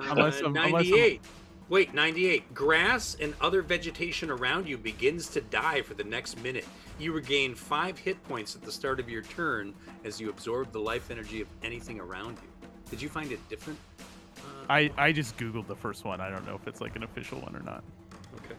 Unless 0.09 0.41
I'm- 0.41 0.55
unless 0.57 0.91
I'm- 0.91 1.19
Wait, 1.67 1.95
98. 1.95 2.53
Grass 2.53 3.17
and 3.19 3.33
other 3.41 3.63
vegetation 3.63 4.29
around 4.29 4.67
you 4.67 4.77
begins 4.77 5.27
to 5.29 5.41
die 5.41 5.81
for 5.81 5.95
the 5.95 6.03
next 6.03 6.39
minute. 6.43 6.63
You 6.99 7.11
regain 7.11 7.55
five 7.55 7.97
hit 7.97 8.23
points 8.25 8.55
at 8.55 8.61
the 8.61 8.71
start 8.71 8.99
of 8.99 9.09
your 9.09 9.23
turn 9.23 9.73
as 10.03 10.21
you 10.21 10.29
absorb 10.29 10.71
the 10.71 10.79
life 10.79 11.09
energy 11.09 11.41
of 11.41 11.47
anything 11.63 11.99
around 11.99 12.37
you. 12.43 12.67
Did 12.91 13.01
you 13.01 13.09
find 13.09 13.31
it 13.31 13.39
different? 13.49 13.79
Uh, 14.37 14.41
I 14.69 14.91
I 14.95 15.11
just 15.11 15.37
googled 15.37 15.65
the 15.65 15.75
first 15.75 16.05
one. 16.05 16.21
I 16.21 16.29
don't 16.29 16.45
know 16.45 16.53
if 16.53 16.67
it's 16.67 16.81
like 16.81 16.95
an 16.95 17.01
official 17.01 17.39
one 17.39 17.55
or 17.55 17.61
not. 17.63 17.83
okay. 18.35 18.53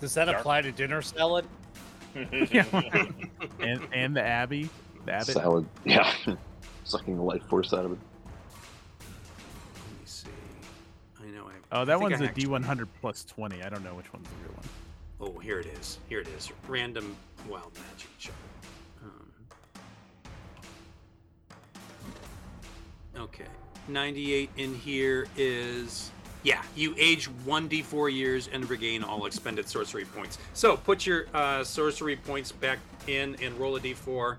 Does 0.00 0.14
that 0.14 0.24
Dark. 0.24 0.38
apply 0.38 0.62
to 0.62 0.72
dinner 0.72 1.02
salad? 1.02 1.44
Yeah. 2.14 2.64
and 3.60 3.86
and 3.92 4.16
the 4.16 4.22
Abbey, 4.22 4.68
the 5.04 5.12
Abbot. 5.12 5.26
Salad, 5.34 5.66
yeah, 5.84 6.12
sucking 6.84 7.16
the 7.16 7.22
life 7.22 7.42
force 7.48 7.72
out 7.72 7.84
of 7.84 7.92
it. 7.92 7.98
Let 9.00 9.08
me 10.00 10.04
see. 10.04 10.28
I 11.22 11.26
know. 11.30 11.44
I, 11.46 11.52
Oh, 11.72 11.84
that 11.84 11.98
think 11.98 12.10
one's 12.10 12.22
I 12.22 12.26
a 12.26 12.28
actually- 12.28 12.44
D100 12.46 12.86
plus 13.00 13.24
20. 13.24 13.62
I 13.62 13.68
don't 13.68 13.82
know 13.82 13.94
which 13.94 14.12
one's 14.12 14.28
the 14.28 14.34
real 14.48 14.54
one. 14.56 14.68
Oh, 15.36 15.38
here 15.40 15.58
it 15.58 15.66
is. 15.66 15.98
Here 16.08 16.20
it 16.20 16.28
is. 16.28 16.50
Random 16.68 17.16
wild 17.48 17.72
magic 17.74 18.08
chart. 18.18 18.36
Um, 19.02 19.30
okay. 23.22 23.46
98 23.88 24.50
in 24.56 24.74
here 24.74 25.26
is. 25.36 26.10
Yeah, 26.44 26.62
you 26.76 26.94
age 26.98 27.30
1d4 27.46 28.12
years 28.12 28.48
and 28.52 28.68
regain 28.68 29.02
all 29.02 29.24
expended 29.24 29.66
sorcery 29.66 30.04
points. 30.04 30.36
So 30.52 30.76
put 30.76 31.06
your 31.06 31.24
uh, 31.32 31.64
sorcery 31.64 32.16
points 32.16 32.52
back 32.52 32.78
in 33.06 33.34
and 33.42 33.58
roll 33.58 33.76
a 33.76 33.80
d4. 33.80 34.36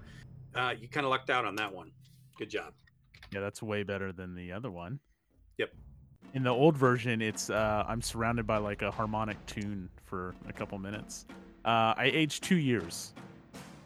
Uh, 0.53 0.74
you 0.80 0.88
kind 0.88 1.06
of 1.06 1.09
lucked 1.09 1.32
out 1.32 1.45
on 1.45 1.56
that 1.56 1.74
one. 1.74 1.92
Good 2.38 2.51
job. 2.51 2.74
Yeah, 3.34 3.40
that's 3.40 3.61
way 3.64 3.82
better 3.82 4.11
than 4.11 4.35
the 4.35 4.51
other 4.51 4.69
one. 4.69 5.00
Yep. 5.58 5.74
In 6.35 6.43
the 6.43 6.51
old 6.51 6.77
version, 6.77 7.24
it's 7.24 7.50
uh, 7.50 7.84
I'm 7.88 8.03
surrounded 8.03 8.45
by 8.45 8.58
like 8.58 8.84
a 8.84 8.92
harmonic 8.92 9.43
tune 9.48 9.90
for 10.03 10.35
a 10.48 10.53
couple 10.53 10.77
minutes. 10.77 11.25
Uh, 11.66 11.95
I 11.98 12.11
aged 12.14 12.43
two 12.43 12.58
years. 12.58 13.14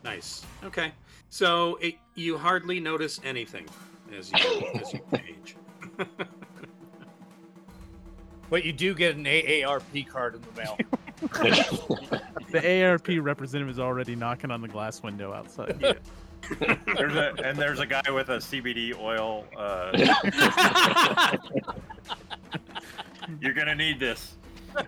Nice. 0.03 0.45
Okay. 0.63 0.91
So 1.29 1.77
it, 1.77 1.95
you 2.15 2.37
hardly 2.37 2.81
notice 2.81 3.21
anything 3.23 3.65
as 4.17 4.29
you, 4.31 4.37
as 4.75 4.93
you 4.93 4.99
age. 5.13 5.55
But 8.49 8.65
you 8.65 8.73
do 8.73 8.93
get 8.93 9.15
an 9.15 9.25
AARP 9.25 10.07
card 10.07 10.35
in 10.35 10.41
the 10.41 10.61
mail. 10.61 10.77
The 12.51 12.59
AARP 12.61 13.21
representative 13.21 13.69
is 13.69 13.79
already 13.79 14.15
knocking 14.15 14.49
on 14.49 14.61
the 14.61 14.67
glass 14.67 15.03
window 15.03 15.31
outside. 15.33 15.77
Yeah. 15.79 15.93
There's 16.97 17.13
a 17.13 17.35
and 17.43 17.57
there's 17.59 17.79
a 17.79 17.85
guy 17.85 18.09
with 18.09 18.29
a 18.29 18.37
CBD 18.37 18.97
oil. 18.97 19.45
Uh, 19.55 19.91
you're 23.39 23.53
gonna 23.53 23.75
need 23.75 23.99
this. 23.99 24.35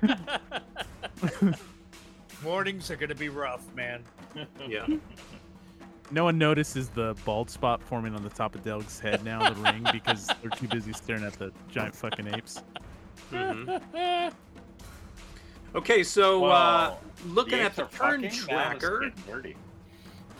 Mornings 2.44 2.90
are 2.90 2.96
gonna 2.96 3.14
be 3.14 3.30
rough, 3.30 3.64
man. 3.76 4.04
Yeah. 4.68 4.88
No 6.10 6.24
one 6.24 6.40
notices 6.40 6.90
the 6.90 7.16
bald 7.26 7.50
spot 7.52 7.84
forming 7.84 8.16
on 8.16 8.24
the 8.24 8.30
top 8.30 8.56
of 8.56 8.64
Delg's 8.64 9.00
head 9.00 9.24
now, 9.24 9.48
the 9.48 9.62
ring, 9.62 9.86
because 9.92 10.28
they're 10.42 10.50
too 10.52 10.68
busy 10.68 10.94
staring 10.94 11.24
at 11.24 11.34
the 11.34 11.52
giant 11.70 11.96
fucking 11.96 12.28
apes. 12.34 12.64
Mhm. 13.32 14.34
Okay, 15.74 16.04
so 16.04 16.46
uh, 16.46 16.96
looking 17.28 17.60
the 17.60 17.64
at 17.64 17.76
the 17.76 17.86
turn 17.86 18.24
fucking, 18.24 18.48
that 18.48 18.74
was 18.74 18.84
tracker, 18.84 19.14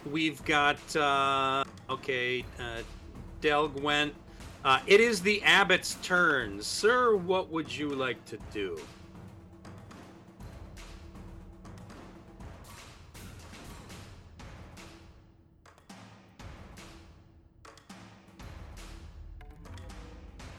we've 0.06 0.44
got 0.44 0.96
uh, 0.96 1.64
okay. 1.90 2.44
Uh, 2.60 2.82
Delg 3.40 3.82
went. 3.82 4.14
Uh, 4.64 4.80
it 4.86 5.00
is 5.00 5.22
the 5.22 5.42
abbot's 5.44 5.96
turn, 6.04 6.62
sir. 6.62 7.16
What 7.16 7.50
would 7.50 7.76
you 7.76 7.90
like 7.90 8.24
to 8.26 8.38
do? 8.52 8.80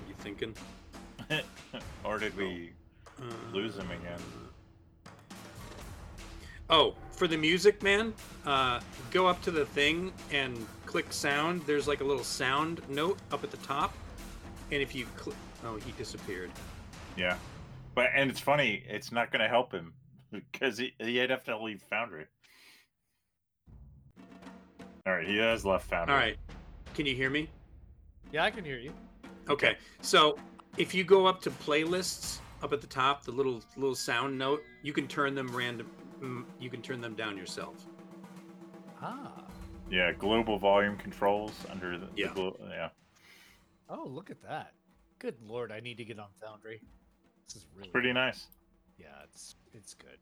You 0.08 0.14
thinking? 0.20 0.54
or 2.04 2.18
did 2.18 2.36
we 2.36 2.72
Uh, 3.20 3.24
lose 3.52 3.76
him 3.76 3.90
again? 3.90 4.20
Oh, 6.70 6.94
for 7.12 7.26
the 7.28 7.36
music, 7.36 7.82
man, 7.82 8.14
uh, 8.46 8.80
go 9.10 9.26
up 9.26 9.42
to 9.42 9.50
the 9.50 9.66
thing 9.66 10.12
and 10.30 10.66
click 10.86 11.12
sound. 11.12 11.62
There's 11.66 11.86
like 11.86 12.00
a 12.00 12.04
little 12.04 12.24
sound 12.24 12.80
note 12.88 13.18
up 13.30 13.44
at 13.44 13.50
the 13.50 13.58
top, 13.58 13.92
and 14.70 14.80
if 14.80 14.94
you 14.94 15.04
click, 15.16 15.36
oh, 15.64 15.76
he 15.76 15.92
disappeared. 15.92 16.50
Yeah, 17.16 17.36
but 17.94 18.10
and 18.14 18.30
it's 18.30 18.40
funny. 18.40 18.82
It's 18.88 19.12
not 19.12 19.30
gonna 19.30 19.48
help 19.48 19.70
him 19.72 19.92
because 20.32 20.78
he 20.78 20.94
he'd 20.98 21.30
have 21.30 21.44
to 21.44 21.58
leave 21.58 21.82
Foundry. 21.90 22.26
All 25.06 25.12
right, 25.14 25.26
he 25.26 25.36
has 25.36 25.64
left 25.66 25.88
Foundry. 25.90 26.14
All 26.14 26.20
right, 26.20 26.38
can 26.94 27.04
you 27.06 27.14
hear 27.14 27.28
me? 27.28 27.50
Yeah, 28.32 28.44
I 28.44 28.50
can 28.50 28.64
hear 28.64 28.78
you. 28.78 28.92
Okay, 29.50 29.76
so 30.00 30.38
if 30.78 30.94
you 30.94 31.04
go 31.04 31.26
up 31.26 31.40
to 31.42 31.50
playlists 31.50 32.38
up 32.62 32.72
at 32.72 32.80
the 32.80 32.86
top, 32.86 33.24
the 33.24 33.32
little 33.32 33.62
little 33.76 33.94
sound 33.94 34.38
note, 34.38 34.62
you 34.82 34.92
can 34.92 35.06
turn 35.08 35.34
them 35.34 35.54
random. 35.54 35.90
mm, 36.20 36.44
You 36.60 36.70
can 36.70 36.80
turn 36.82 37.00
them 37.00 37.14
down 37.14 37.36
yourself. 37.36 37.74
Ah. 39.00 39.32
Yeah, 39.90 40.12
global 40.12 40.58
volume 40.58 40.96
controls 40.96 41.52
under 41.70 41.98
the, 41.98 42.06
the 42.06 42.12
Yeah. 42.16 42.32
glo- 42.34 42.56
yeah. 42.70 42.88
Oh, 43.90 44.04
look 44.06 44.30
at 44.30 44.40
that. 44.42 44.72
Good 45.18 45.36
lord, 45.42 45.70
I 45.70 45.80
need 45.80 45.98
to 45.98 46.04
get 46.04 46.18
on 46.18 46.28
Foundry. 46.40 46.80
This 47.46 47.56
is 47.56 47.66
really 47.76 47.90
Pretty 47.90 48.12
nice. 48.12 48.46
Yeah, 48.98 49.08
it's 49.24 49.56
it's 49.74 49.94
good. 49.94 50.18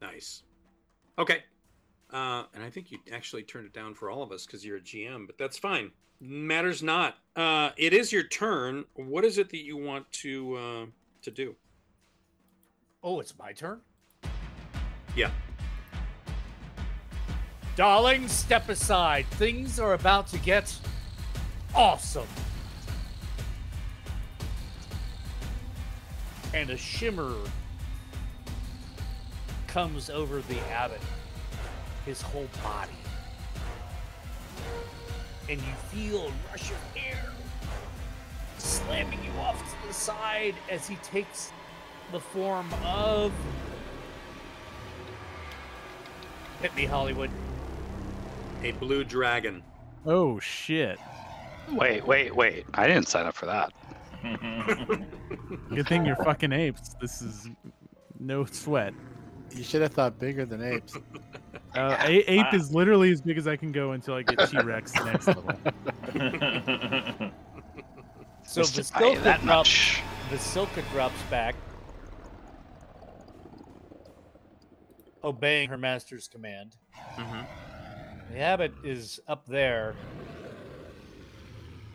Nice. 0.00 0.42
Okay. 1.18 1.42
Uh, 2.10 2.44
and 2.54 2.64
I 2.64 2.70
think 2.70 2.90
you 2.90 2.98
actually 3.12 3.42
turned 3.42 3.66
it 3.66 3.72
down 3.72 3.94
for 3.94 4.10
all 4.10 4.22
of 4.22 4.32
us 4.32 4.46
because 4.46 4.64
you're 4.64 4.78
a 4.78 4.80
GM, 4.80 5.26
but 5.26 5.36
that's 5.36 5.58
fine. 5.58 5.90
Matters 6.20 6.82
not. 6.82 7.16
Uh, 7.36 7.70
it 7.76 7.92
is 7.92 8.12
your 8.12 8.22
turn. 8.22 8.84
What 8.94 9.24
is 9.24 9.38
it 9.38 9.50
that 9.50 9.64
you 9.64 9.76
want 9.76 10.10
to 10.12 10.56
uh, 10.56 10.86
to 11.22 11.30
do? 11.30 11.54
Oh, 13.02 13.20
it's 13.20 13.38
my 13.38 13.52
turn? 13.52 13.80
Yeah. 15.14 15.30
Darling, 17.76 18.26
step 18.26 18.68
aside. 18.68 19.26
Things 19.32 19.78
are 19.78 19.92
about 19.92 20.26
to 20.28 20.38
get 20.38 20.76
awesome. 21.74 22.26
And 26.54 26.70
a 26.70 26.76
shimmer 26.76 27.36
comes 29.68 30.10
over 30.10 30.40
the 30.40 30.58
abbot, 30.70 31.00
his 32.08 32.22
whole 32.22 32.48
body. 32.62 32.90
And 35.50 35.60
you 35.60 35.74
feel 35.90 36.28
a 36.28 36.32
rush 36.50 36.70
of 36.70 36.78
air 36.96 37.22
slamming 38.56 39.18
you 39.22 39.40
off 39.40 39.58
to 39.58 39.86
the 39.86 39.92
side 39.92 40.54
as 40.70 40.88
he 40.88 40.96
takes 40.96 41.52
the 42.10 42.18
form 42.18 42.66
of. 42.82 43.30
Hit 46.62 46.74
me, 46.74 46.86
Hollywood. 46.86 47.30
A 48.62 48.72
blue 48.72 49.04
dragon. 49.04 49.62
Oh 50.06 50.40
shit! 50.40 50.98
Wait, 51.70 52.06
wait, 52.06 52.34
wait. 52.34 52.64
I 52.72 52.86
didn't 52.86 53.08
sign 53.08 53.26
up 53.26 53.34
for 53.34 53.46
that. 53.46 53.72
Good 55.68 55.86
thing 55.86 56.06
you're 56.06 56.16
fucking 56.16 56.52
apes. 56.52 56.96
This 57.00 57.20
is 57.20 57.48
no 58.18 58.46
sweat. 58.46 58.94
You 59.54 59.62
should 59.64 59.82
have 59.82 59.92
thought 59.92 60.18
bigger 60.18 60.44
than 60.44 60.62
apes. 60.62 60.96
Uh, 61.76 61.96
a- 62.00 62.24
ape 62.32 62.54
is 62.54 62.72
literally 62.74 63.12
as 63.12 63.20
big 63.20 63.36
as 63.36 63.46
I 63.46 63.54
can 63.54 63.70
go 63.70 63.92
until 63.92 64.14
I 64.14 64.22
get 64.22 64.48
T 64.50 64.58
Rex 64.58 64.94
next 65.04 65.26
level. 65.28 65.44
So 68.44 68.62
Just 68.62 68.94
to 68.94 68.98
buy 69.00 69.06
you 69.08 69.16
Vasilka 69.18 69.22
that 69.24 69.42
drops, 69.42 69.68
much. 69.68 70.02
Vasilka 70.30 70.90
drops 70.92 71.22
back, 71.30 71.54
obeying 75.22 75.68
her 75.68 75.76
master's 75.76 76.26
command. 76.26 76.76
Mhm. 77.16 77.46
The 78.32 78.38
abbot 78.38 78.72
is 78.82 79.20
up 79.28 79.46
there, 79.46 79.94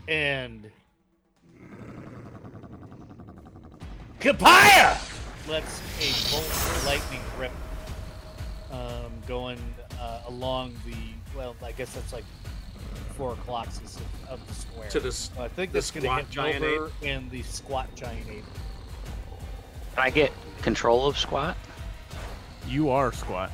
and 0.07 0.69
Kapaya 4.19 4.98
lets 5.48 5.82
a 6.00 6.32
bolt 6.32 6.46
of 6.46 6.86
lightning 6.86 7.22
rip, 7.40 7.52
um, 8.72 9.12
going 9.28 9.60
uh, 10.00 10.22
along 10.28 10.74
the 10.86 10.96
well, 11.38 11.56
I 11.64 11.72
guess 11.72 11.94
that's 11.94 12.14
like 12.14 12.26
four 13.18 13.34
o'clock 13.34 13.68
of, 13.68 14.02
of 14.30 14.48
the 14.48 14.54
square. 14.54 14.90
To 14.90 15.00
the 15.00 15.08
s- 15.10 15.32
I 15.40 15.48
think 15.48 15.72
the 15.72 15.78
that's 15.78 15.92
going 15.92 16.04
to 16.04 16.08
squat 16.08 16.20
hit 16.22 16.30
giant 16.30 16.62
Wilbur 16.62 16.92
and 17.04 17.30
the 17.32 17.42
squat 17.44 17.88
giant 17.96 18.28
ape. 18.30 18.44
Can 19.96 20.04
I 20.04 20.10
get 20.10 20.32
control 20.62 21.08
of 21.08 21.18
squat? 21.18 21.56
You 22.68 22.90
are 22.90 23.12
squat. 23.12 23.52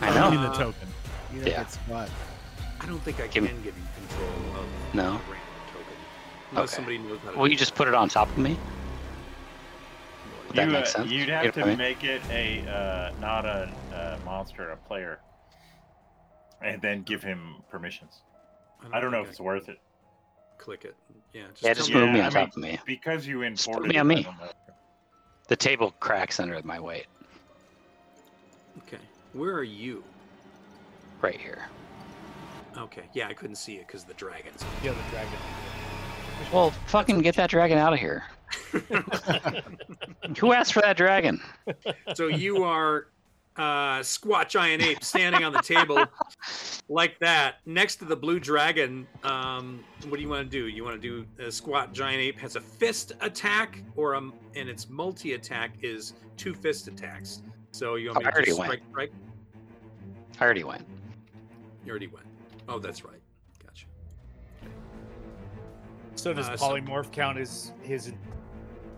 I 0.00 0.06
Give 0.06 0.14
know. 0.16 0.30
me 0.32 0.36
the 0.36 0.42
Uh, 0.50 0.58
token. 0.58 0.88
You 1.32 1.38
don't 1.40 1.46
Yeah. 1.48 1.56
get 1.62 1.72
squat. 1.72 2.08
I 2.80 2.86
don't 2.86 3.00
think 3.02 3.20
I 3.20 3.28
can 3.28 3.44
me- 3.44 3.50
give 3.62 3.76
you 3.76 4.06
control 4.08 4.60
of 4.60 4.66
No? 4.94 5.02
a 5.02 5.06
random 5.10 5.18
token. 5.68 5.96
Unless 6.50 6.68
Okay. 6.68 6.74
somebody 6.76 6.98
knows 6.98 7.18
how 7.24 7.30
to 7.30 7.36
Well, 7.36 7.46
do 7.46 7.52
you 7.52 7.58
just 7.58 7.74
put 7.74 7.88
it 7.88 7.94
on 7.94 8.08
top 8.08 8.28
of 8.28 8.38
me. 8.38 8.58
Would 10.52 10.56
that 10.58 10.66
you, 10.66 10.72
make 10.72 10.82
uh, 10.82 10.86
sense? 10.88 11.10
You'd 11.10 11.20
You 11.20 11.26
know 11.26 11.38
have 11.42 11.54
to 11.54 11.62
I 11.62 11.66
mean? 11.66 11.78
make 11.78 12.04
it 12.04 12.22
a 12.30 12.60
uh, 12.68 13.20
not 13.20 13.44
a, 13.46 13.70
uh 13.94 14.18
monster, 14.24 14.70
a 14.70 14.76
player, 14.76 15.20
and 16.60 16.80
then 16.82 17.02
give 17.02 17.22
him 17.22 17.56
permissions. 17.70 18.20
I 18.92 19.00
don't 19.00 19.10
know 19.12 19.18
think 19.18 19.26
if 19.28 19.30
it's 19.32 19.40
worth 19.40 19.68
it 19.68 19.78
click 20.62 20.84
it. 20.84 20.94
Yeah, 21.32 21.42
just, 21.50 21.62
Yeah, 21.64 21.74
just 21.74 21.88
me- 21.90 21.96
move 21.96 22.12
me 22.12 22.20
on 22.20 22.26
I 22.26 22.38
mean- 22.40 22.46
top 22.46 22.56
of 22.56 22.62
me. 22.62 22.78
because 22.86 23.26
you 23.26 23.42
Just 23.50 23.66
put 23.66 23.72
imported. 23.72 23.88
me 23.92 23.98
on 23.98 24.06
me. 24.06 24.26
The 25.48 25.56
table 25.56 25.92
cracks 25.98 26.38
under 26.38 26.60
my 26.62 26.78
weight. 26.78 27.06
Okay, 28.86 29.02
where 29.32 29.54
are 29.54 29.64
you? 29.64 30.04
Right 31.20 31.40
here. 31.40 31.66
Okay, 32.78 33.02
yeah, 33.12 33.26
I 33.28 33.34
couldn't 33.34 33.56
see 33.56 33.74
it 33.74 33.86
because 33.88 34.04
the 34.04 34.14
dragons. 34.14 34.64
The 34.82 34.90
other 34.90 35.00
dragon. 35.10 35.32
Well, 36.52 36.70
fucking 36.86 37.22
get 37.22 37.34
that 37.36 37.50
dragon 37.50 37.76
out 37.78 37.92
of 37.92 37.98
here. 37.98 38.22
Who 40.38 40.52
asked 40.52 40.72
for 40.72 40.80
that 40.82 40.96
dragon? 40.96 41.40
so 42.14 42.26
you 42.28 42.64
are 42.64 43.08
uh, 43.56 44.02
squat 44.02 44.48
giant 44.48 44.82
ape 44.82 45.04
standing 45.04 45.44
on 45.44 45.52
the 45.52 45.60
table 45.62 46.04
like 46.88 47.18
that 47.20 47.56
next 47.66 47.96
to 47.96 48.04
the 48.04 48.16
blue 48.16 48.40
dragon. 48.40 49.06
Um, 49.24 49.84
what 50.08 50.16
do 50.16 50.22
you 50.22 50.28
want 50.28 50.50
to 50.50 50.58
do? 50.58 50.68
You 50.68 50.84
want 50.84 51.00
to 51.00 51.06
do 51.22 51.26
a 51.44 51.50
squat 51.52 51.92
giant 51.92 52.20
ape 52.20 52.38
has 52.38 52.56
a 52.56 52.60
fist 52.60 53.12
attack 53.20 53.82
or 53.96 54.14
a 54.14 54.18
and 54.54 54.68
its 54.68 54.88
multi 54.88 55.34
attack 55.34 55.72
is 55.82 56.14
two 56.36 56.54
fist 56.54 56.88
attacks. 56.88 57.42
So 57.72 57.96
you 57.96 58.08
want 58.08 58.20
me 58.20 58.26
I 58.26 58.30
to 58.30 58.34
already 58.36 58.46
just 58.50 58.58
went. 58.58 58.70
strike? 58.72 58.82
Strike? 58.90 59.12
I 60.40 60.44
already 60.44 60.64
went. 60.64 60.86
You 61.84 61.90
already 61.90 62.06
went. 62.06 62.26
Oh, 62.68 62.78
that's 62.78 63.04
right. 63.04 63.20
Gotcha. 63.64 63.86
So 66.14 66.32
does 66.32 66.48
Uh, 66.48 66.56
so- 66.56 66.64
polymorph 66.70 67.10
count 67.12 67.38
as 67.38 67.72
his 67.82 68.12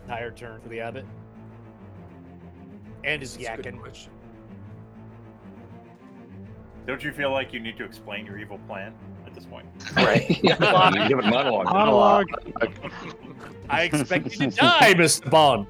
entire 0.05 0.31
turn 0.31 0.60
for 0.60 0.68
the 0.68 0.81
abbot? 0.81 1.05
And 3.05 3.20
his 3.20 3.36
That's 3.36 3.60
yakking. 3.60 4.08
Don't 6.86 7.02
you 7.02 7.12
feel 7.12 7.31
like 7.31 7.52
you 7.52 7.60
need 7.60 7.78
to 7.78 7.84
explain 7.84 8.26
your 8.26 8.39
evil 8.39 8.58
plan 8.66 8.94
at 9.26 9.34
this 9.34 9.47
point? 9.47 9.66
Right. 9.97 10.28
you 10.42 10.50
give 11.08 11.18
it 11.18 11.24
monologue. 11.24 11.66
Monologue. 11.66 12.26
I 13.70 13.84
expect 13.84 14.39
you 14.39 14.50
to 14.50 14.57
die, 14.57 14.94
Mr. 14.94 15.31
Bond. 15.31 15.66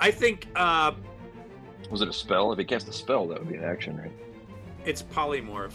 I 0.00 0.10
think 0.10 0.48
uh, 0.56 0.92
Was 1.90 2.00
it 2.00 2.08
a 2.08 2.12
spell? 2.12 2.52
If 2.52 2.58
he 2.58 2.64
cast 2.64 2.88
a 2.88 2.92
spell, 2.92 3.28
that 3.28 3.38
would 3.38 3.48
be 3.48 3.56
an 3.56 3.64
action, 3.64 3.96
right? 3.96 4.12
it's 4.84 5.02
polymorph. 5.02 5.74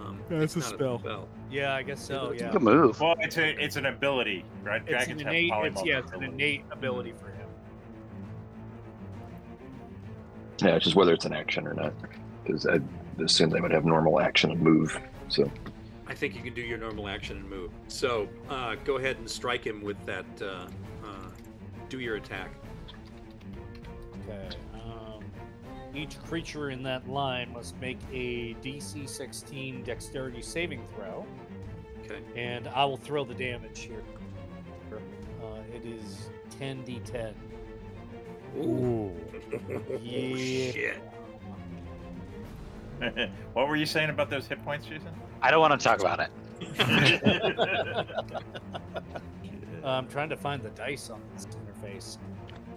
Um, 0.00 0.20
Yeah, 0.30 0.38
it's 0.42 0.54
a 0.54 0.60
not 0.60 0.68
spell. 0.68 1.28
Yeah, 1.50 1.74
I 1.74 1.82
guess 1.82 2.04
so. 2.04 2.30
It's 2.30 2.42
a 2.42 2.46
Yeah. 2.46 2.52
Good 2.52 2.62
move. 2.62 3.00
Well, 3.00 3.14
it's 3.20 3.36
a 3.36 3.62
it's 3.62 3.76
an 3.76 3.86
ability, 3.86 4.44
right? 4.62 4.82
It's 4.86 5.06
an 5.08 5.20
innate. 5.20 5.52
polymorph 5.52 5.66
It's, 5.66 5.84
yeah, 5.84 5.98
it's 5.98 6.12
an 6.12 6.22
innate 6.22 6.64
ability 6.70 7.12
for 7.12 7.28
him. 7.28 7.48
Yeah, 10.62 10.76
it's 10.76 10.84
just 10.84 10.96
whether 10.96 11.12
it's 11.12 11.24
an 11.24 11.32
action 11.32 11.66
or 11.66 11.74
not. 11.74 11.92
Because 12.42 12.66
I 12.66 12.80
assume 13.22 13.50
they 13.50 13.60
would 13.60 13.72
have 13.72 13.84
normal 13.84 14.20
action 14.20 14.50
and 14.50 14.60
move. 14.60 14.98
So 15.28 15.50
I 16.06 16.14
think 16.14 16.34
you 16.34 16.42
can 16.42 16.54
do 16.54 16.62
your 16.62 16.78
normal 16.78 17.08
action 17.08 17.38
and 17.38 17.48
move. 17.48 17.70
So 17.88 18.28
uh, 18.50 18.76
go 18.84 18.98
ahead 18.98 19.18
and 19.18 19.28
strike 19.28 19.64
him 19.64 19.82
with 19.82 20.02
that. 20.06 20.26
Uh, 20.40 20.66
uh, 21.04 21.30
do 21.88 22.00
your 22.00 22.16
attack. 22.16 22.50
Okay. 24.28 24.56
Each 25.94 26.20
creature 26.24 26.70
in 26.70 26.82
that 26.82 27.08
line 27.08 27.52
must 27.52 27.78
make 27.80 27.98
a 28.12 28.54
DC 28.62 29.08
16 29.08 29.84
Dexterity 29.84 30.42
saving 30.42 30.84
throw, 30.94 31.24
Okay. 32.04 32.18
and 32.36 32.66
I 32.68 32.84
will 32.84 32.96
throw 32.96 33.24
the 33.24 33.34
damage 33.34 33.80
here. 33.80 34.02
Uh, 34.92 35.60
it 35.74 35.84
is 35.86 36.30
10d10. 36.58 37.32
Ooh. 38.58 39.12
Yeah. 40.02 40.36
Shit. 40.72 40.96
what 43.52 43.68
were 43.68 43.76
you 43.76 43.86
saying 43.86 44.10
about 44.10 44.30
those 44.30 44.46
hit 44.48 44.62
points, 44.64 44.86
Jason? 44.86 45.08
I 45.42 45.50
don't 45.50 45.60
want 45.60 45.78
to 45.78 45.84
talk 45.84 46.00
about 46.00 46.20
it. 46.20 46.30
Uh, 49.82 49.86
I'm 49.88 50.08
trying 50.08 50.28
to 50.30 50.36
find 50.36 50.62
the 50.62 50.70
dice 50.70 51.10
on 51.10 51.20
this 51.34 51.46
interface. 51.46 52.18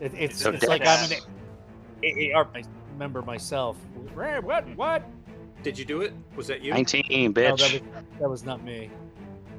It, 0.02 0.14
it's 0.14 0.40
So 0.42 0.52
it's 0.52 0.68
like 0.68 0.82
I'm 0.86 1.10
Dex. 1.10 1.26
an 2.04 2.32
AAR 2.36 2.46
member 2.98 3.22
myself. 3.22 3.78
What? 4.14 4.44
What? 4.76 5.04
Did 5.64 5.78
you 5.78 5.86
do 5.86 6.02
it? 6.02 6.14
Was 6.36 6.48
that 6.48 6.62
you? 6.62 6.72
19, 6.74 7.04
No, 7.04 7.32
bitch. 7.32 7.34
that 7.34 7.52
was, 7.52 7.82
that 8.20 8.30
was 8.30 8.44
not 8.44 8.64
me. 8.64 8.90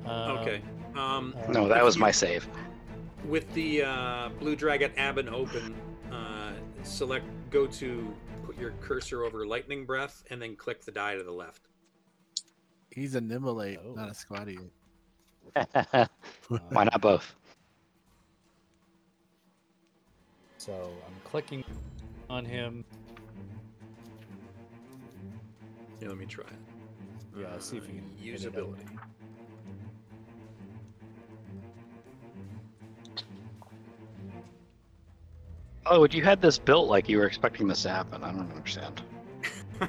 Uh, 0.07 0.39
Okay. 0.41 0.63
Um, 0.97 1.35
uh, 1.47 1.53
No, 1.53 1.69
that 1.69 1.85
was 1.85 1.97
my 1.99 2.11
save. 2.11 2.49
with 3.25 3.53
the 3.55 3.83
uh, 3.83 4.29
blue 4.41 4.57
dragon 4.57 4.91
Aben 4.97 5.29
open, 5.29 5.75
uh, 6.13 6.53
select 6.83 7.27
go 7.51 7.67
to 7.67 8.15
put 8.45 8.57
your 8.59 8.73
cursor 8.81 9.25
over 9.25 9.47
lightning 9.47 9.85
breath 9.85 10.23
and 10.31 10.41
then 10.41 10.57
click 10.57 10.85
the 10.85 10.91
die 10.93 11.15
to 11.17 11.23
the 11.23 11.31
left. 11.33 11.63
He's 12.91 13.15
a 13.15 13.21
Nimblate, 13.21 13.79
Oh. 13.85 13.93
not 13.95 14.11
a 14.11 14.15
Squatty. 14.15 14.59
Why 16.71 16.85
not 16.85 17.01
both? 17.01 17.35
So 20.59 20.73
I'm 21.07 21.15
clicking 21.25 21.65
on 22.31 22.45
him. 22.45 22.85
Here, 25.99 26.09
let 26.09 26.19
me 26.19 26.27
try 26.27 26.45
it. 26.45 26.53
Yeah, 27.39 27.59
see 27.59 27.77
if 27.77 27.87
you 27.87 28.01
can 28.01 28.11
hit 28.17 28.45
it 28.45 28.47
up. 28.47 28.55
usability. 28.55 28.99
Oh, 35.91 36.07
you 36.11 36.23
had 36.23 36.43
this 36.43 36.59
built 36.59 36.89
like 36.89 37.09
you 37.09 37.19
were 37.19 37.27
expecting 37.27 37.67
this 37.67 37.83
to 37.83 37.89
happen. 37.89 38.23
I 38.23 38.31
don't 38.31 38.51
understand. 38.53 39.03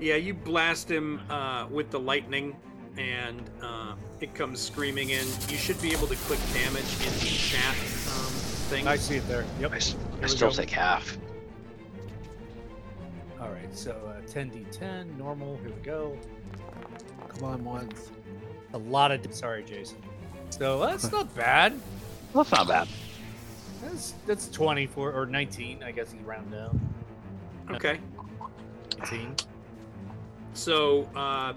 yeah, 0.00 0.14
you 0.14 0.32
blast 0.32 0.88
him 0.90 1.20
uh, 1.28 1.66
with 1.68 1.90
the 1.90 1.98
lightning, 1.98 2.56
and 2.96 3.50
uh, 3.60 3.96
it 4.20 4.34
comes 4.34 4.60
screaming 4.60 5.10
in. 5.10 5.26
You 5.48 5.56
should 5.56 5.82
be 5.82 5.92
able 5.92 6.06
to 6.06 6.14
click 6.16 6.38
damage 6.54 6.84
in 7.04 7.12
the 7.14 7.26
chat 7.26 7.74
um, 7.74 8.32
thing. 8.70 8.86
I 8.86 8.96
see 8.96 9.16
it 9.16 9.26
there. 9.26 9.44
Yep. 9.60 9.72
I, 9.72 9.80
we 10.20 10.28
still 10.28 10.50
go. 10.50 10.54
take 10.54 10.70
half. 10.70 11.18
All 13.46 13.52
right. 13.52 13.74
So 13.76 13.92
uh, 13.92 14.20
10d10 14.22 15.16
normal. 15.16 15.56
Here 15.58 15.70
we 15.70 15.82
go. 15.82 16.16
Come 17.28 17.44
on, 17.44 17.64
once. 17.64 18.10
A 18.74 18.78
lot 18.78 19.12
of. 19.12 19.32
Sorry, 19.32 19.62
Jason. 19.62 19.98
So 20.50 20.80
that's 20.80 21.10
not 21.12 21.32
bad. 21.34 21.78
That's 22.34 22.50
not 22.50 22.66
bad. 22.66 22.88
That's 23.82 24.14
that's 24.26 24.48
24 24.48 25.12
or 25.12 25.26
19. 25.26 25.82
I 25.82 25.92
guess 25.92 26.12
you 26.12 26.20
round 26.24 26.50
down. 26.50 26.80
Okay. 27.70 28.00
19. 28.98 29.36
So, 30.54 31.08
uh, 31.14 31.52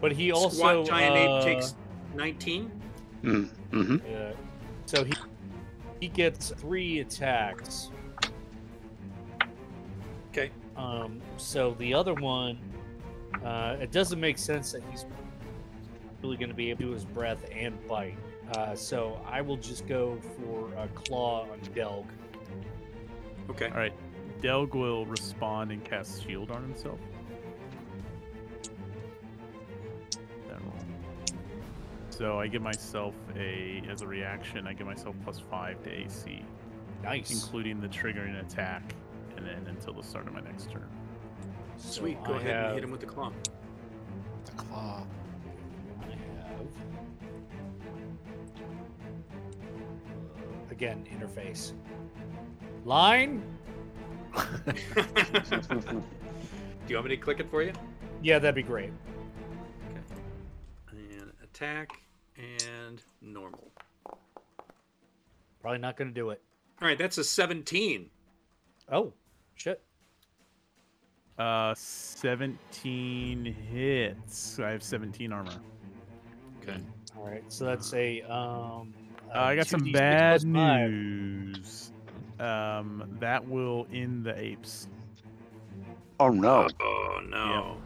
But 0.00 0.12
he 0.12 0.30
also 0.32 0.48
Squat 0.56 0.86
Giant 0.86 1.16
uh, 1.16 1.38
Ape 1.38 1.44
takes 1.44 1.74
19. 2.14 2.70
Mm, 3.22 3.48
hmm 3.70 3.96
Yeah. 4.08 4.32
So 4.86 5.04
he 5.04 5.12
he 6.00 6.08
gets 6.08 6.50
three 6.50 7.00
attacks. 7.00 7.90
Okay. 10.76 10.82
Um. 10.82 11.20
So 11.36 11.74
the 11.78 11.94
other 11.94 12.14
one, 12.14 12.58
uh, 13.44 13.76
it 13.80 13.92
doesn't 13.92 14.20
make 14.20 14.38
sense 14.38 14.72
that 14.72 14.82
he's 14.90 15.04
really 16.22 16.36
going 16.36 16.50
to 16.50 16.54
be 16.54 16.70
able 16.70 16.80
to 16.80 16.84
do 16.86 16.92
his 16.92 17.04
breath 17.04 17.44
and 17.54 17.74
bite. 17.88 18.16
Uh, 18.54 18.74
so 18.74 19.20
I 19.26 19.40
will 19.40 19.56
just 19.56 19.86
go 19.86 20.18
for 20.36 20.72
a 20.76 20.88
claw 20.88 21.42
on 21.50 21.60
Delg. 21.74 22.06
Okay. 23.48 23.66
All 23.68 23.76
right. 23.76 23.92
Delg 24.42 24.74
will 24.74 25.06
respond 25.06 25.70
and 25.70 25.84
cast 25.84 26.24
shield 26.24 26.50
on 26.50 26.62
himself. 26.62 26.98
That 30.48 30.60
roll. 30.62 30.72
So 32.10 32.40
I 32.40 32.46
give 32.48 32.62
myself 32.62 33.14
a 33.36 33.82
as 33.88 34.02
a 34.02 34.06
reaction. 34.06 34.66
I 34.66 34.72
give 34.72 34.86
myself 34.86 35.14
plus 35.24 35.40
five 35.50 35.82
to 35.84 35.90
AC, 35.90 36.42
Nice. 37.02 37.30
including 37.30 37.80
the 37.80 37.88
triggering 37.88 38.40
attack, 38.40 38.94
and 39.40 39.66
then 39.66 39.74
until 39.74 39.94
the 39.94 40.02
start 40.02 40.26
of 40.26 40.34
my 40.34 40.40
next 40.40 40.70
turn. 40.70 40.88
So 41.76 42.00
Sweet. 42.00 42.22
Go 42.24 42.34
I 42.34 42.36
ahead 42.38 42.64
and 42.64 42.74
hit 42.74 42.84
him 42.84 42.90
with 42.90 43.00
the 43.00 43.06
claw. 43.06 43.32
The 44.44 44.52
claw. 44.52 45.06
I 46.00 46.04
have 46.04 46.66
again 50.70 51.04
interface 51.10 51.72
line. 52.84 53.42
Do 54.36 54.74
you 56.88 56.96
want 56.96 57.08
me 57.08 57.16
to 57.16 57.22
click 57.22 57.40
it 57.40 57.50
for 57.50 57.62
you? 57.62 57.72
Yeah, 58.22 58.38
that'd 58.38 58.54
be 58.54 58.62
great. 58.62 58.92
Okay. 59.90 60.00
And 60.90 61.32
attack 61.42 61.92
and 62.36 63.02
normal. 63.20 63.70
Probably 65.60 65.78
not 65.78 65.96
going 65.96 66.08
to 66.08 66.14
do 66.14 66.30
it. 66.30 66.40
All 66.80 66.88
right, 66.88 66.96
that's 66.96 67.18
a 67.18 67.24
17. 67.24 68.08
Oh, 68.90 69.12
shit. 69.60 69.82
Uh, 71.38 71.74
17 71.74 73.44
hits. 73.44 74.58
I 74.58 74.70
have 74.70 74.82
17 74.82 75.32
armor. 75.32 75.50
Okay. 76.62 76.78
All 77.16 77.26
right, 77.26 77.44
so 77.48 77.64
that's 77.64 77.92
a 77.94 78.22
um. 78.22 78.94
Uh, 79.34 79.38
I 79.38 79.56
got 79.56 79.66
some 79.66 79.90
bad 79.92 80.42
plus 80.42 80.44
news. 80.44 81.92
Um, 82.38 83.16
that 83.20 83.46
will 83.46 83.86
end 83.92 84.24
the 84.24 84.38
apes. 84.38 84.88
Oh 86.18 86.28
no. 86.28 86.68
Oh 86.80 87.20
no. 87.28 87.76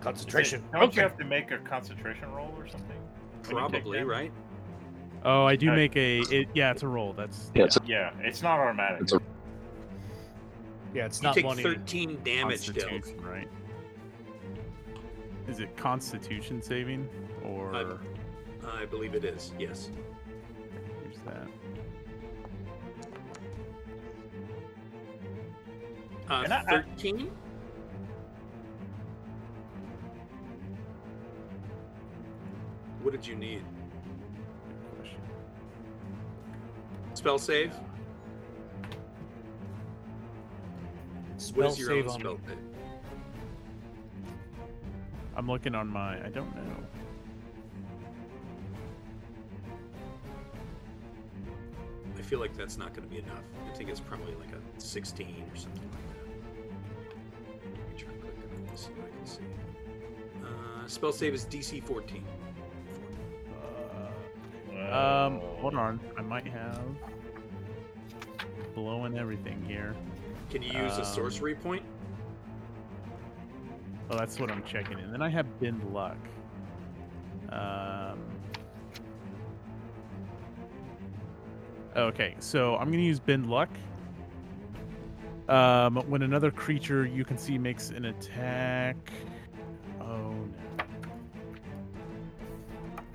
Concentration. 0.00 0.62
Don't 0.72 0.84
Okay. 0.84 0.96
you 0.96 1.02
have 1.02 1.16
to 1.18 1.24
make 1.24 1.50
a 1.50 1.58
concentration 1.58 2.30
roll 2.32 2.52
or 2.58 2.66
something? 2.68 2.96
when 3.48 3.56
you 3.56 3.70
take 3.70 3.82
Probably, 3.82 4.02
right? 4.04 4.32
Oh, 5.24 5.44
I 5.44 5.56
do 5.56 5.68
Okay. 5.68 5.76
make 5.76 5.96
a. 5.96 6.20
It, 6.20 6.48
yeah, 6.54 6.72
it's 6.72 6.82
a 6.82 6.88
roll. 6.88 7.12
That's 7.12 7.50
Yeah, 7.54 7.64
it's 7.64 7.76
a, 7.76 7.80
Yeah, 7.86 8.10
it's 8.20 8.42
not 8.42 8.58
automatic. 8.58 9.02
it's 9.02 9.12
a 9.12 9.20
Yeah, 10.94 11.06
it's 11.06 11.20
You 11.20 11.28
not 11.28 11.34
take 11.34 11.44
one. 11.46 11.56
13 11.56 12.20
damage, 12.22 12.66
Del. 12.72 12.88
Constitution, 12.88 13.24
right? 13.24 13.48
Is 15.48 15.60
it 15.60 15.76
Constitution 15.76 16.62
saving 16.62 17.08
or 17.44 17.74
Uh, 17.74 17.96
I 18.64 18.84
believe 18.86 19.14
it 19.14 19.24
is, 19.24 19.52
yes. 19.58 19.90
here's 21.02 21.18
that? 21.24 21.48
Uh, 26.30 26.42
And 26.44 26.52
I- 26.52 26.60
I- 26.68 26.82
13? 26.82 27.30
What 33.02 33.12
did 33.12 33.26
you 33.26 33.34
need? 33.34 33.64
Spell 37.14 37.38
save? 37.38 37.74
Spell 41.36 41.64
what 41.64 41.72
is 41.72 41.78
your 41.78 41.88
save 41.88 42.06
own 42.06 42.12
on 42.12 42.20
spell 42.20 42.34
me. 42.34 42.40
save? 42.46 42.58
I'm 45.34 45.46
looking 45.46 45.74
on 45.74 45.88
my. 45.88 46.24
I 46.24 46.28
don't 46.28 46.54
know. 46.54 46.76
I 52.16 52.22
feel 52.22 52.38
like 52.38 52.56
that's 52.56 52.78
not 52.78 52.94
going 52.94 53.08
to 53.08 53.14
be 53.14 53.20
enough. 53.20 53.42
I 53.68 53.74
think 53.76 53.90
it's 53.90 54.00
probably 54.00 54.34
like 54.34 54.52
a 54.52 54.80
16 54.80 55.44
or 55.52 55.56
something 55.56 55.90
like 55.90 56.08
that. 56.08 56.26
Let 57.64 57.90
me 57.90 57.98
try 57.98 58.12
quick 58.20 58.34
and 58.68 58.78
see 58.78 58.90
what 58.92 59.06
I 59.06 59.16
can 59.16 59.26
see. 59.26 59.42
Uh, 60.42 60.86
spell 60.86 61.12
save 61.12 61.34
is 61.34 61.46
DC 61.46 61.82
14. 61.82 62.24
Um, 64.92 65.40
hold 65.58 65.74
on. 65.74 65.98
I 66.18 66.22
might 66.22 66.46
have 66.46 66.80
blowing 68.74 69.16
everything 69.18 69.64
here. 69.66 69.94
Can 70.52 70.62
you 70.62 70.68
use 70.82 70.98
a 70.98 71.00
Um, 71.00 71.04
sorcery 71.06 71.54
point? 71.54 71.82
Oh, 74.10 74.18
that's 74.18 74.38
what 74.38 74.50
I'm 74.50 74.62
checking. 74.64 74.98
And 74.98 75.10
then 75.10 75.22
I 75.22 75.30
have 75.30 75.46
bend 75.60 75.82
luck. 75.94 76.18
Um. 77.48 78.18
Okay, 81.96 82.34
so 82.38 82.76
I'm 82.76 82.90
gonna 82.90 83.02
use 83.02 83.18
bend 83.18 83.48
luck. 83.48 83.70
Um, 85.48 85.96
when 86.08 86.20
another 86.22 86.50
creature 86.50 87.06
you 87.06 87.24
can 87.24 87.38
see 87.38 87.56
makes 87.56 87.88
an 87.88 88.04
attack. 88.06 88.96
Oh 90.02 90.34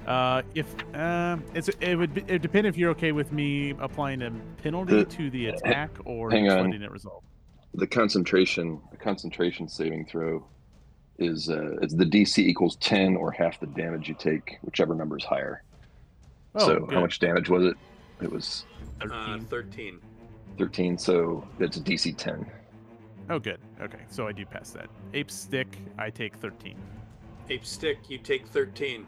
no. 0.05 0.11
Uh, 0.11 0.41
if 0.55 0.73
um, 0.95 1.43
it's 1.53 1.69
it 1.81 1.95
would 1.95 2.13
be, 2.15 2.23
it 2.27 2.41
depend 2.41 2.65
if 2.65 2.77
you're 2.77 2.91
okay 2.91 3.11
with 3.11 3.31
me 3.31 3.75
applying 3.79 4.23
a 4.23 4.31
penalty 4.63 5.03
The- 5.03 5.05
to 5.05 5.29
the 5.29 5.47
attack 5.47 5.91
or 6.05 6.31
hang 6.31 6.49
on. 6.49 6.65
letting 6.65 6.81
it 6.81 6.91
resolve. 6.91 7.23
The 7.73 7.87
concentration, 7.87 8.79
the 8.91 8.97
concentration 8.97 9.67
saving 9.67 10.05
throw, 10.05 10.45
is 11.19 11.49
uh, 11.49 11.77
it's 11.81 11.93
the 11.93 12.05
DC 12.05 12.39
equals 12.39 12.75
ten 12.77 13.15
or 13.15 13.31
half 13.31 13.59
the 13.59 13.67
damage 13.67 14.07
you 14.07 14.15
take, 14.17 14.57
whichever 14.61 14.95
number 14.95 15.17
is 15.17 15.23
higher. 15.23 15.63
Oh, 16.55 16.65
so 16.67 16.79
good. 16.81 16.93
how 16.93 17.01
much 17.01 17.19
damage 17.19 17.49
was 17.49 17.65
it? 17.65 17.75
It 18.21 18.31
was 18.31 18.65
Uh, 19.01 19.37
13. 19.39 19.99
13. 20.57 20.97
So 20.97 21.47
it's 21.59 21.77
a 21.77 21.81
DC 21.81 22.15
ten. 22.17 22.45
Oh, 23.29 23.39
good. 23.39 23.59
Okay, 23.81 23.99
so 24.09 24.27
I 24.27 24.31
do 24.31 24.45
pass 24.45 24.71
that. 24.71 24.87
Ape 25.13 25.29
stick, 25.29 25.77
I 25.99 26.09
take 26.09 26.35
13. 26.37 26.75
Ape 27.49 27.65
stick, 27.65 28.09
you 28.09 28.17
take 28.17 28.47
13. 28.47 29.05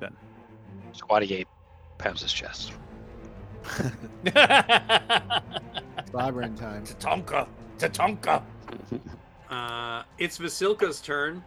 Then. 0.00 0.14
Squatty 0.92 1.32
ape 1.34 1.48
pounds 1.98 2.22
his 2.22 2.32
chest. 2.32 2.72
Slobbering 6.10 6.54
time. 6.54 6.84
Tatonka! 6.84 7.48
Tatonka! 7.78 8.42
Uh, 9.50 10.02
it's 10.18 10.38
Vasilka's 10.38 11.00
turn. 11.00 11.42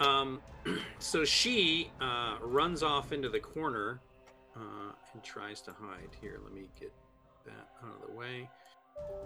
Um, 0.00 0.40
so 0.98 1.24
she 1.24 1.90
uh, 2.00 2.36
runs 2.42 2.82
off 2.82 3.12
into 3.12 3.28
the 3.28 3.40
corner 3.40 4.00
uh, 4.56 4.92
and 5.12 5.22
tries 5.22 5.60
to 5.62 5.72
hide. 5.72 6.10
Here, 6.20 6.40
let 6.42 6.52
me 6.52 6.68
get 6.78 6.92
that 7.46 7.68
out 7.84 8.02
of 8.02 8.08
the 8.08 8.16
way. 8.16 8.48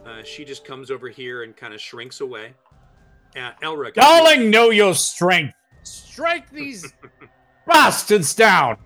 Uh, 0.05 0.23
she 0.23 0.45
just 0.45 0.65
comes 0.65 0.91
over 0.91 1.09
here 1.09 1.43
and 1.43 1.57
kind 1.57 1.75
of 1.75 1.81
shrinks 1.81 2.21
away. 2.21 2.53
Uh, 3.37 3.53
Elric. 3.63 3.95
Darling, 3.95 4.51
know 4.51 4.71
your 4.71 4.95
strength. 4.95 5.55
Strike 5.83 6.51
these 6.51 6.93
bastards 7.67 8.35
down. 8.35 8.77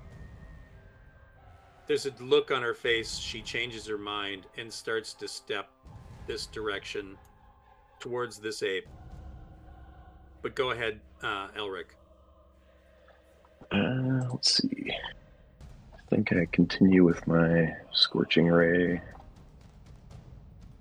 There's 1.90 2.06
a 2.06 2.12
look 2.20 2.52
on 2.52 2.62
her 2.62 2.72
face. 2.72 3.18
She 3.18 3.42
changes 3.42 3.84
her 3.88 3.98
mind 3.98 4.46
and 4.56 4.72
starts 4.72 5.12
to 5.14 5.26
step 5.26 5.70
this 6.28 6.46
direction 6.46 7.18
towards 7.98 8.38
this 8.38 8.62
ape. 8.62 8.86
But 10.40 10.54
go 10.54 10.70
ahead, 10.70 11.00
uh, 11.20 11.48
Elric. 11.56 11.96
Uh, 13.72 14.24
let's 14.30 14.58
see. 14.58 14.92
I 15.92 15.98
think 16.08 16.32
I 16.32 16.46
continue 16.52 17.02
with 17.02 17.26
my 17.26 17.74
scorching 17.90 18.46
ray 18.46 19.02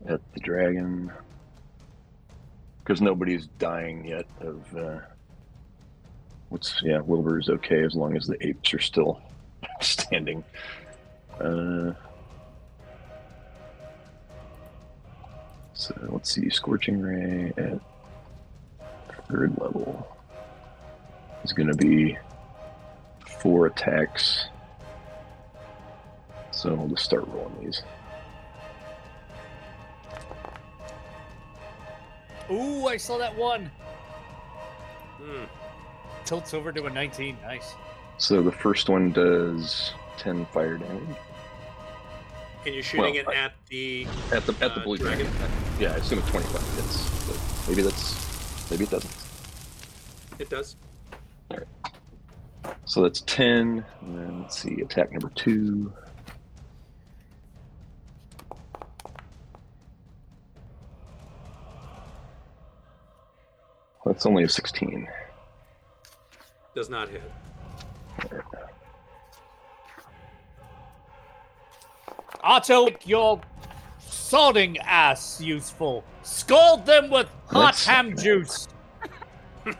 at 0.05 0.21
the 0.33 0.39
dragon 0.41 1.11
because 2.83 3.01
nobody's 3.01 3.47
dying 3.57 4.05
yet. 4.05 4.27
Of 4.41 4.77
uh, 4.77 4.99
what's 6.49 6.79
yeah, 6.83 6.99
Wilbur's 6.99 7.49
okay 7.49 7.83
as 7.83 7.95
long 7.95 8.15
as 8.15 8.27
the 8.27 8.37
apes 8.45 8.75
are 8.75 8.79
still 8.79 9.19
standing. 9.81 10.43
Uh, 11.39 11.93
so 15.73 15.95
let's 16.09 16.33
see, 16.33 16.49
scorching 16.49 17.01
ray 17.01 17.53
at 17.57 17.79
third 19.29 19.57
level 19.59 20.17
is 21.43 21.53
going 21.53 21.67
to 21.67 21.75
be 21.75 22.17
four 23.39 23.67
attacks. 23.67 24.47
So 26.51 26.75
I'll 26.75 26.87
just 26.87 27.05
start 27.05 27.25
rolling 27.27 27.65
these. 27.65 27.83
Ooh, 32.51 32.87
I 32.87 32.97
saw 32.97 33.17
that 33.17 33.35
one. 33.37 33.71
Hmm. 35.21 35.43
Tilts 36.25 36.53
over 36.53 36.71
to 36.71 36.85
a 36.85 36.89
19. 36.89 37.37
Nice. 37.43 37.75
So 38.17 38.41
the 38.41 38.51
first 38.51 38.89
one 38.89 39.11
does 39.11 39.93
10 40.17 40.45
fire 40.47 40.77
damage 40.77 41.15
And 42.65 42.73
you're 42.75 42.83
shooting 42.83 43.15
Well, 43.15 43.15
it 43.15 43.27
I- 43.27 43.35
at 43.45 43.53
the. 43.69 44.05
at 44.31 44.45
the 44.45 44.53
at 44.63 44.75
the 44.75 44.81
Uh, 44.81 44.83
blue 44.83 44.97
dragon? 44.97 45.25
dragon. 45.31 45.51
Yeah, 45.79 45.93
I 45.93 45.95
assume 45.95 46.19
a 46.19 46.21
25 46.23 46.75
hits, 46.75 47.27
but 47.27 47.69
maybe 47.69 47.81
that's 47.81 48.69
maybe 48.69 48.83
it 48.83 48.89
doesn't. 48.89 49.15
It 50.39 50.49
does. 50.49 50.75
All 51.51 51.57
right. 51.57 52.73
So 52.85 53.01
that's 53.01 53.21
10, 53.21 53.85
and 54.01 54.17
then 54.17 54.41
let's 54.41 54.59
see, 54.61 54.81
attack 54.81 55.11
number 55.11 55.29
two. 55.35 55.93
That's 64.05 64.25
only 64.25 64.43
a 64.43 64.49
16. 64.49 65.07
Does 66.75 66.89
not 66.89 67.09
hit. 67.09 67.21
Otto, 72.41 72.85
make 72.85 73.07
your 73.07 73.41
sodding 74.01 74.77
ass 74.83 75.39
useful. 75.41 76.03
Scald 76.23 76.85
them 76.85 77.09
with 77.09 77.27
hot 77.47 77.65
Let's- 77.65 77.85
ham 77.85 78.15
juice. 78.17 78.67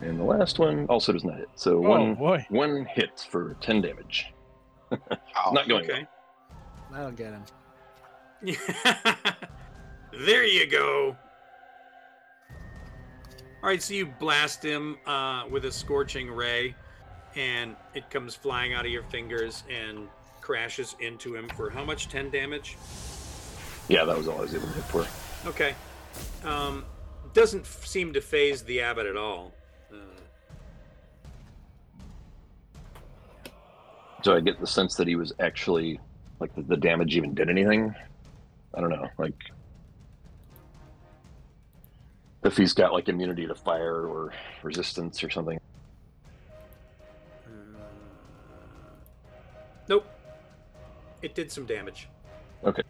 And 0.00 0.18
the 0.18 0.24
last 0.24 0.58
one 0.58 0.86
also 0.86 1.12
does 1.12 1.22
not 1.24 1.36
hit. 1.38 1.48
So 1.54 1.76
Oh, 1.78 1.80
one 1.90 2.14
boy. 2.14 2.44
one 2.48 2.84
hit 2.86 3.26
for 3.30 3.54
10 3.60 3.80
damage. 3.82 4.32
Oh, 4.92 5.52
Not 5.52 5.68
going 5.68 5.84
Okay. 5.90 6.06
That'll 6.90 7.12
get 7.12 7.32
him. 7.32 7.44
there 10.26 10.44
you 10.44 10.66
go. 10.70 11.16
All 13.62 13.68
right, 13.68 13.80
so 13.80 13.94
you 13.94 14.06
blast 14.06 14.62
him 14.64 14.98
uh, 15.06 15.44
with 15.48 15.64
a 15.66 15.70
scorching 15.72 16.28
ray, 16.30 16.74
and 17.36 17.76
it 17.94 18.10
comes 18.10 18.34
flying 18.34 18.74
out 18.74 18.84
of 18.84 18.90
your 18.90 19.04
fingers 19.04 19.62
and 19.70 20.08
crashes 20.40 20.96
into 20.98 21.36
him 21.36 21.48
for 21.50 21.70
how 21.70 21.84
much? 21.84 22.08
10 22.08 22.30
damage? 22.30 22.76
Yeah, 23.88 24.04
that 24.04 24.18
was 24.18 24.26
all 24.26 24.38
I 24.38 24.42
was 24.42 24.54
able 24.54 24.66
to 24.66 24.72
hit 24.72 24.84
for. 24.84 25.06
Okay. 25.48 25.74
Um, 26.44 26.84
doesn't 27.34 27.60
f- 27.60 27.86
seem 27.86 28.12
to 28.14 28.20
faze 28.20 28.62
the 28.64 28.80
abbot 28.80 29.06
at 29.06 29.16
all. 29.16 29.52
Uh, 29.92 29.96
So 34.24 34.34
I 34.36 34.40
get 34.40 34.58
the 34.60 34.66
sense 34.66 34.94
that 34.96 35.06
he 35.06 35.14
was 35.16 35.32
actually 35.40 36.00
like 36.40 36.54
the, 36.56 36.62
the 36.62 36.76
damage 36.76 37.16
even 37.16 37.32
did 37.34 37.48
anything. 37.48 37.94
I 38.74 38.80
don't 38.80 38.90
know, 38.90 39.08
like 39.18 39.34
if 42.44 42.56
he's 42.56 42.72
got 42.72 42.92
like 42.92 43.08
immunity 43.08 43.46
to 43.46 43.54
fire 43.54 44.06
or 44.06 44.32
resistance 44.62 45.22
or 45.22 45.30
something. 45.30 45.58
uh, 47.46 47.78
nope. 49.88 50.06
It 51.22 51.34
did 51.34 51.52
some 51.52 51.66
damage. 51.66 52.08
Okay. 52.64 52.82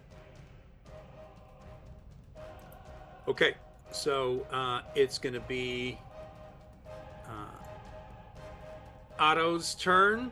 Okay, 3.25 3.53
so 3.91 4.45
uh, 4.51 4.81
it's 4.95 5.17
going 5.17 5.33
to 5.33 5.39
be 5.41 5.97
uh, 7.25 7.63
Otto's 9.17 9.75
turn, 9.75 10.29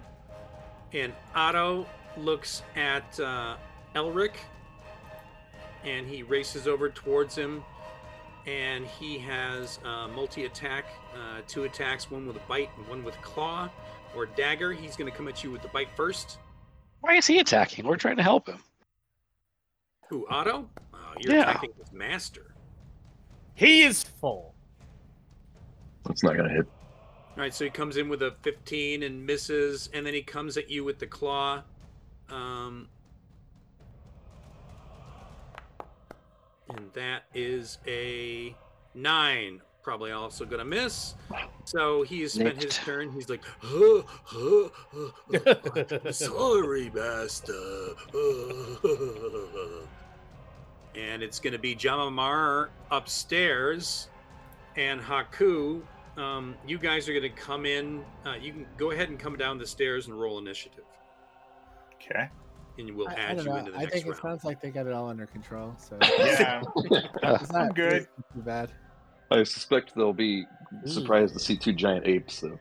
and 0.92 1.14
Otto 1.34 1.86
looks 2.18 2.64
at 2.76 3.18
uh, 3.20 3.56
Elric, 3.96 4.34
and 5.86 6.06
he 6.06 6.22
races 6.22 6.68
over 6.68 6.90
towards 6.90 7.34
him, 7.34 7.64
and 8.48 8.86
he 8.86 9.18
has 9.20 9.80
uh, 9.86 10.08
multi-attack, 10.10 10.86
uh, 11.16 11.42
two 11.48 11.64
attacks, 11.66 12.10
one 12.10 12.26
with 12.26 12.36
a 12.38 12.42
bite 12.48 12.70
and 12.78 12.88
one 12.88 13.04
with 13.04 13.20
claw 13.22 13.70
or 14.16 14.26
dagger. 14.26 14.72
He's 14.74 14.96
going 14.96 15.10
to 15.12 15.16
come 15.16 15.28
at 15.28 15.44
you 15.44 15.52
with 15.52 15.62
the 15.62 15.68
bite 15.70 15.90
first. 15.96 16.38
Why 17.02 17.16
is 17.16 17.28
he 17.28 17.40
attacking? 17.40 17.86
We're 17.86 17.98
trying 17.98 18.18
to 18.18 18.24
help 18.24 18.48
him. 18.48 18.60
Who, 20.10 20.28
Otto? 20.30 20.70
Uh, 20.94 20.98
you're 21.20 21.36
Yeah. 21.36 21.50
attacking 21.52 21.72
his 21.80 21.92
master. 21.92 22.54
He 23.54 23.82
is 23.84 24.04
full. 24.04 24.54
That's 26.06 26.24
not 26.24 26.36
gonna 26.36 26.50
hit. 26.50 26.68
All 26.68 27.38
right, 27.38 27.54
so 27.54 27.64
he 27.64 27.70
comes 27.70 27.96
in 27.98 28.10
with 28.10 28.22
a 28.24 28.32
15 28.42 29.04
and 29.04 29.26
misses, 29.26 29.90
and 29.94 30.06
then 30.06 30.14
he 30.14 30.22
comes 30.22 30.58
at 30.58 30.70
you 30.70 30.84
with 30.84 31.00
the 31.00 31.08
claw. 31.08 31.64
Um, 32.30 32.90
and 36.76 36.92
that 36.94 37.24
is 37.34 37.78
a 37.88 38.56
nine. 38.94 39.62
Probably 39.84 40.12
also 40.12 40.46
gonna 40.46 40.66
miss. 40.66 41.16
So 41.66 42.04
he 42.04 42.22
has 42.22 42.34
spent 42.34 42.62
his 42.62 42.78
turn. 42.78 43.12
He's 43.12 43.30
like, 43.30 43.42
Huh, 43.60 44.04
huh, 44.24 44.70
huh, 44.92 45.56
I'm 46.06 46.14
sorry, 46.14 46.92
master. 46.94 47.54
and 50.96 51.24
it's 51.24 51.40
going 51.40 51.54
to 51.54 51.60
be 51.60 51.76
Jama'mar 51.76 52.70
upstairs, 52.92 54.10
and 54.76 55.02
Haku. 55.02 55.82
Um, 56.18 56.56
you 56.68 56.78
guys 56.78 57.08
are 57.08 57.14
going 57.14 57.24
to 57.24 57.30
come 57.30 57.66
in. 57.66 58.04
Uh, 58.26 58.34
you 58.40 58.52
can 58.52 58.66
go 58.78 58.92
ahead 58.92 59.10
and 59.10 59.18
come 59.18 59.38
down 59.38 59.58
the 59.58 59.66
stairs 59.66 60.08
and 60.08 60.20
roll 60.20 60.38
initiative, 60.38 60.84
Okay. 61.96 62.30
And 62.78 62.96
we'll 62.96 63.08
I, 63.10 63.12
I 63.12 63.16
add 63.16 63.38
don't 63.38 63.46
you 63.46 63.52
know. 63.52 63.58
into 63.58 63.72
the 63.72 63.78
I 63.78 63.82
next 63.82 63.94
think 63.94 64.06
it 64.06 64.10
round. 64.10 64.22
sounds 64.22 64.44
like 64.44 64.62
they 64.62 64.70
got 64.72 64.88
it 64.88 64.94
all 64.94 65.10
under 65.10 65.26
control. 65.26 65.76
So 65.78 65.98
Yeah. 66.20 66.64
it's 67.24 67.52
not 67.52 67.74
good. 67.76 68.08
too 68.34 68.42
bad. 68.42 68.70
I 69.30 69.44
suspect 69.44 69.94
they'll 69.96 70.12
be 70.14 70.46
surprised 70.86 71.34
to 71.34 71.40
see 71.40 71.58
two 71.58 71.72
giant 71.74 72.06
apes, 72.06 72.42
though. 72.42 72.60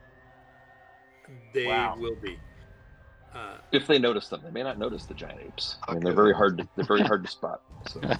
They 1.53 1.65
Wow. 1.67 1.95
will 1.97 2.15
be. 2.21 2.37
Uh, 3.33 3.57
If 3.71 3.87
they 3.87 3.99
notice 3.99 4.27
them, 4.29 4.41
they 4.43 4.51
may 4.51 4.63
not 4.63 4.77
notice 4.77 5.05
the 5.05 5.13
giant 5.13 5.39
apes. 5.41 5.77
I 5.87 5.93
mean, 5.93 6.03
they're 6.03 6.13
very 6.13 6.33
hard. 6.33 6.57
To, 6.59 6.67
they're 6.75 6.85
very 6.85 7.01
hard 7.03 7.25
to 7.25 7.31
spot. 7.31 7.61
So 7.87 8.01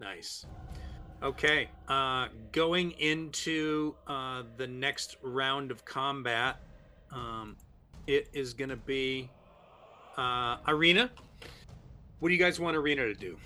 Nice. 0.00 0.46
Okay. 1.22 1.68
Uh, 1.88 2.28
going 2.52 2.90
into 2.92 3.94
uh, 4.06 4.42
the 4.56 4.66
next 4.66 5.16
round 5.22 5.70
of 5.70 5.84
combat, 5.84 6.56
um, 7.12 7.56
it 8.06 8.28
is 8.34 8.52
going 8.54 8.70
to 8.70 8.76
be 8.76 9.30
uh, 10.16 10.58
Ireena. 10.68 11.10
What 12.20 12.28
do 12.28 12.34
you 12.34 12.40
guys 12.40 12.58
want 12.60 12.76
Ireena 12.76 13.12
to 13.12 13.14
do? 13.14 13.36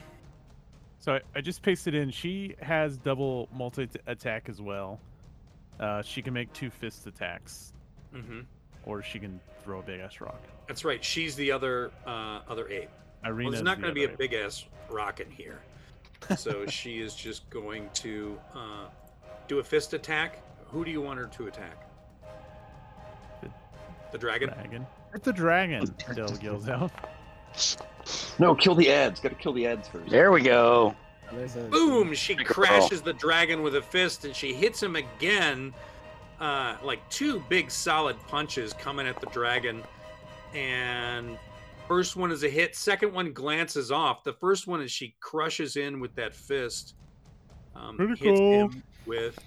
So 1.01 1.15
I, 1.15 1.21
I 1.35 1.41
just 1.41 1.63
pasted 1.63 1.95
in. 1.95 2.11
She 2.11 2.55
has 2.61 2.97
double 2.99 3.49
multi 3.53 3.89
attack 4.07 4.49
as 4.49 4.61
well. 4.61 5.01
Uh, 5.81 6.03
she 6.03 6.23
can 6.23 6.35
make 6.35 6.53
two 6.53 6.71
fist 6.71 7.07
attacks, 7.07 7.73
hmm 8.13 8.41
or 8.85 9.03
she 9.03 9.19
can 9.19 9.39
throw 9.63 9.81
a 9.81 9.83
big 9.83 10.01
ass 10.01 10.21
rock. 10.21 10.41
That's 10.67 10.85
right. 10.85 11.05
She's 11.05 11.37
the 11.37 11.53
other 11.53 11.91
uh, 12.07 12.41
other 12.49 12.69
ape. 12.69 12.89
Ireena. 13.25 13.43
Well, 13.45 13.51
there's 13.53 13.63
not 13.63 13.81
going 13.81 13.91
to 13.91 13.95
be 13.95 14.05
a 14.05 14.17
big 14.17 14.33
ass 14.35 14.65
rock 14.91 15.21
in 15.21 15.31
here, 15.31 15.61
so 16.37 16.67
she 16.67 17.01
is 17.01 17.15
just 17.15 17.49
going 17.51 17.89
to 17.95 18.39
uh, 18.55 18.87
do 19.47 19.59
a 19.59 19.65
fist 19.65 19.95
attack. 19.95 20.43
Who 20.67 20.85
do 20.85 20.91
you 20.91 21.01
want 21.01 21.19
her 21.19 21.27
to 21.27 21.47
attack? 21.47 21.89
The- 23.43 23.51
The 24.13 24.19
dragon. 24.19 24.51
dragon. 24.51 24.87
It's 25.15 25.27
a 25.27 25.33
dragon. 25.33 25.95
Del 26.15 26.37
yells 26.39 26.69
out. 26.69 26.91
no, 28.39 28.55
kill 28.55 28.75
the 28.75 28.91
ads. 28.91 29.21
Got 29.21 29.31
to 29.31 29.35
kill 29.35 29.53
the 29.53 29.67
ads 29.67 29.89
first. 29.89 30.11
there 30.11 30.33
we 30.33 30.43
go. 30.43 30.95
Boom! 31.71 32.15
She 32.15 32.35
crashes 32.35 33.03
the 33.03 33.13
dragon 33.13 33.63
with 33.63 33.77
a 33.77 33.83
fist, 33.83 34.25
and 34.25 34.35
she 34.35 34.55
hits 34.55 34.83
him 34.83 34.97
again. 34.97 35.75
Uh, 36.41 36.77
like 36.83 37.07
two 37.11 37.43
big 37.49 37.71
solid 37.71 38.17
punches 38.29 38.73
coming 38.73 39.07
at 39.07 39.21
the 39.21 39.27
dragon, 39.27 39.83
and 40.55 41.37
first 41.87 42.17
one 42.17 42.31
is 42.31 42.45
a 42.45 42.49
hit. 42.49 42.77
Second 42.77 43.13
one 43.13 43.33
glances 43.33 43.91
off. 43.91 44.25
The 44.25 44.33
first 44.33 44.67
one 44.67 44.81
is 44.81 44.91
she 44.91 45.17
crushes 45.21 45.77
in 45.77 46.01
with 46.01 46.15
that 46.15 46.35
fist. 46.35 46.95
Um, 47.75 47.99
hits 47.99 48.21
Critical. 48.21 48.37
him 48.71 48.83
with 49.05 49.39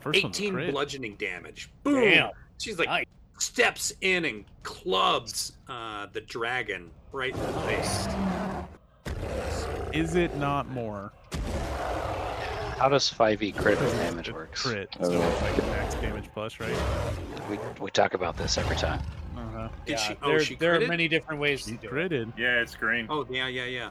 First 0.00 0.18
18 0.18 0.70
bludgeoning 0.70 1.16
damage. 1.16 1.70
Boom! 1.82 2.00
Damn. 2.02 2.30
She's 2.58 2.78
like 2.78 2.88
Nice. 2.88 3.04
steps 3.38 3.92
in 4.00 4.24
and 4.24 4.44
clubs 4.62 5.52
uh, 5.68 6.06
the 6.12 6.20
dragon 6.22 6.90
right 7.12 7.34
in 7.34 7.40
the 7.40 7.60
face. 7.60 8.08
Is 9.92 10.14
it 10.14 10.36
not 10.36 10.68
more? 10.68 11.12
How 12.78 12.88
does 12.88 13.10
5e 13.12 13.54
critical 13.56 13.90
damage 13.92 14.28
a 14.28 14.32
works? 14.32 14.62
Crit. 14.62 14.88
Oh. 15.00 15.10
So 15.10 15.20
it's 15.20 15.42
like 15.42 15.56
max 15.66 15.94
damage 15.96 16.24
plus, 16.32 16.58
right? 16.60 16.74
We, 17.50 17.58
we 17.80 17.90
talk 17.90 18.14
about 18.14 18.36
this 18.38 18.56
every 18.56 18.76
time. 18.76 19.00
Uh-huh. 19.36 19.68
Did 19.84 19.92
Yeah, 19.92 19.96
she? 19.98 20.16
Oh, 20.22 20.28
there, 20.28 20.40
she 20.40 20.54
there 20.54 20.74
are 20.76 20.86
many 20.86 21.06
different 21.08 21.40
ways 21.40 21.64
to 21.64 21.72
She 21.72 21.76
do 21.76 21.88
it. 21.88 21.92
critted. 21.92 22.32
Yeah, 22.38 22.60
it's 22.60 22.74
green. 22.74 23.06
Oh 23.10 23.26
yeah, 23.30 23.48
yeah, 23.48 23.64
yeah. 23.66 23.90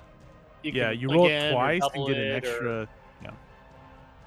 yeah, 0.64 0.92
you 0.92 1.10
roll 1.10 1.26
again 1.26 1.46
it 1.46 1.52
twice 1.54 1.82
and 1.94 2.08
get 2.08 2.18
an 2.18 2.24
it 2.24 2.30
or- 2.32 2.36
extra. 2.38 2.88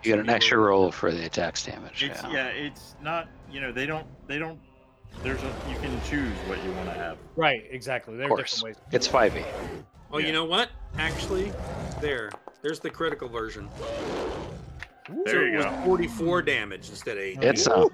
You 0.02 0.12
get 0.12 0.18
an 0.18 0.30
extra 0.30 0.58
roll 0.58 0.90
for 0.90 1.10
the 1.12 1.24
attacks 1.26 1.64
damage. 1.64 2.02
It's 2.02 2.22
yeah. 2.24 2.32
yeah, 2.32 2.46
it's 2.48 2.96
not. 3.02 3.28
You 3.50 3.60
know, 3.60 3.72
they 3.72 3.86
don't. 3.86 4.06
They 4.26 4.38
don't. 4.38 4.58
There's 5.22 5.42
a. 5.42 5.54
You 5.70 5.76
can 5.80 6.00
choose 6.08 6.34
what 6.48 6.62
you 6.64 6.72
want 6.72 6.88
to 6.88 6.94
have. 6.94 7.18
Right, 7.36 7.64
exactly. 7.70 8.16
There 8.16 8.26
Of 8.26 8.32
are 8.32 8.36
course. 8.36 8.54
different 8.54 8.76
ways. 8.78 8.84
It's 8.92 9.08
do 9.08 9.16
it. 9.18 9.32
5e. 9.32 9.44
Oh, 10.12 10.18
you 10.18 10.32
know 10.32 10.44
what? 10.44 10.70
Actually, 10.98 11.52
there. 12.00 12.30
There's 12.62 12.80
the 12.80 12.90
critical 12.90 13.28
version. 13.28 13.68
so 13.78 15.22
There 15.24 15.46
it 15.46 15.52
you 15.52 15.56
was 15.58 15.66
go. 15.66 15.82
44 15.84 16.42
damage 16.42 16.88
instead 16.90 17.16
of 17.16 17.22
18. 17.22 17.42
It's 17.42 17.66
uh, 17.66 17.86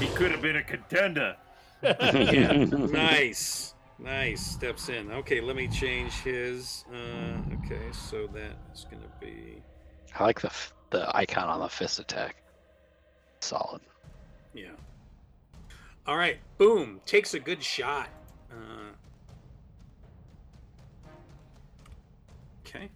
He 0.00 0.06
could 0.08 0.30
have 0.30 0.42
been 0.42 0.56
a 0.56 0.62
contender. 0.62 1.36
yeah. 1.82 2.52
nice. 2.64 3.74
Nice. 3.98 4.40
Steps 4.44 4.88
in. 4.88 5.10
Okay, 5.12 5.40
let 5.40 5.54
me 5.56 5.68
change 5.68 6.12
his. 6.20 6.84
Uh, 6.92 7.38
okay, 7.64 7.82
so 7.92 8.26
that 8.34 8.56
is 8.74 8.86
going 8.90 9.02
to 9.02 9.08
be. 9.20 9.62
I 10.18 10.24
like 10.24 10.40
the 10.40 10.50
the 10.90 11.16
icon 11.16 11.48
on 11.48 11.60
the 11.60 11.68
fist 11.68 11.98
attack. 11.98 12.36
Solid. 13.40 13.80
Yeah. 14.54 14.70
All 16.06 16.16
right. 16.16 16.38
Boom. 16.58 17.00
Takes 17.06 17.34
a 17.34 17.40
good 17.40 17.62
shot. 17.62 18.08
Uh, 18.50 18.92
okay. 22.66 22.90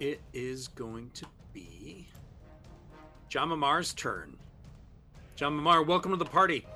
It 0.00 0.20
is 0.32 0.68
going 0.68 1.10
to 1.14 1.26
be 1.52 2.06
Jama'mar's 3.30 3.94
turn. 3.94 4.36
Jama'mar, 5.36 5.86
welcome 5.86 6.10
to 6.10 6.16
the 6.16 6.24
party. 6.24 6.66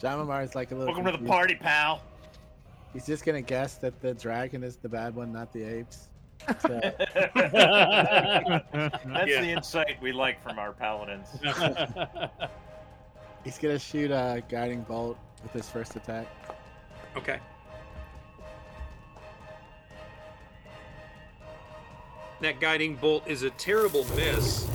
Jama'mar 0.00 0.44
is 0.44 0.54
like 0.54 0.70
a 0.70 0.74
little. 0.74 0.94
Welcome 0.94 1.12
to 1.12 1.18
the 1.18 1.28
party, 1.28 1.54
pal. 1.54 2.02
He's 2.92 3.06
just 3.06 3.24
gonna 3.24 3.42
guess 3.42 3.76
that 3.76 4.00
the 4.00 4.14
dragon 4.14 4.62
is 4.62 4.76
the 4.76 4.88
bad 4.88 5.14
one, 5.14 5.32
not 5.32 5.52
the 5.52 5.64
apes. 5.64 6.08
So, 6.60 6.68
That's 7.34 9.30
Yeah. 9.30 9.40
the 9.40 9.50
insight 9.50 10.00
we 10.00 10.12
like 10.12 10.42
from 10.42 10.58
our 10.58 10.72
paladins. 10.72 11.28
he's 13.44 13.58
gonna 13.58 13.78
shoot 13.78 14.10
a 14.10 14.42
guiding 14.48 14.82
bolt 14.82 15.18
with 15.42 15.52
his 15.52 15.68
first 15.68 15.96
attack. 15.96 16.26
Okay. 17.16 17.38
That 22.40 22.60
guiding 22.60 22.96
bolt 22.96 23.26
is 23.26 23.42
a 23.42 23.50
terrible 23.50 24.04
miss 24.16 24.68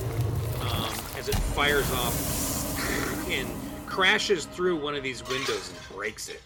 um, 0.62 0.94
as 1.18 1.28
it 1.30 1.36
fires 1.36 1.92
off 1.92 3.30
and 3.30 3.48
crashes 3.86 4.46
through 4.46 4.80
one 4.82 4.96
of 4.96 5.04
these 5.04 5.28
windows 5.28 5.70
and 5.70 5.96
breaks 5.96 6.30
it. 6.30 6.42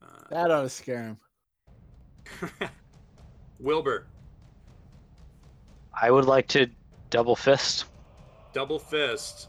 Uh, 0.00 0.06
That 0.30 0.50
ought 0.50 0.62
to 0.62 0.68
scare 0.70 1.02
him. 1.02 1.18
Wilbur, 3.64 4.06
I 5.98 6.10
would 6.10 6.26
like 6.26 6.46
to 6.48 6.68
double 7.08 7.34
fist. 7.34 7.86
double 8.52 8.78
fist. 8.78 9.48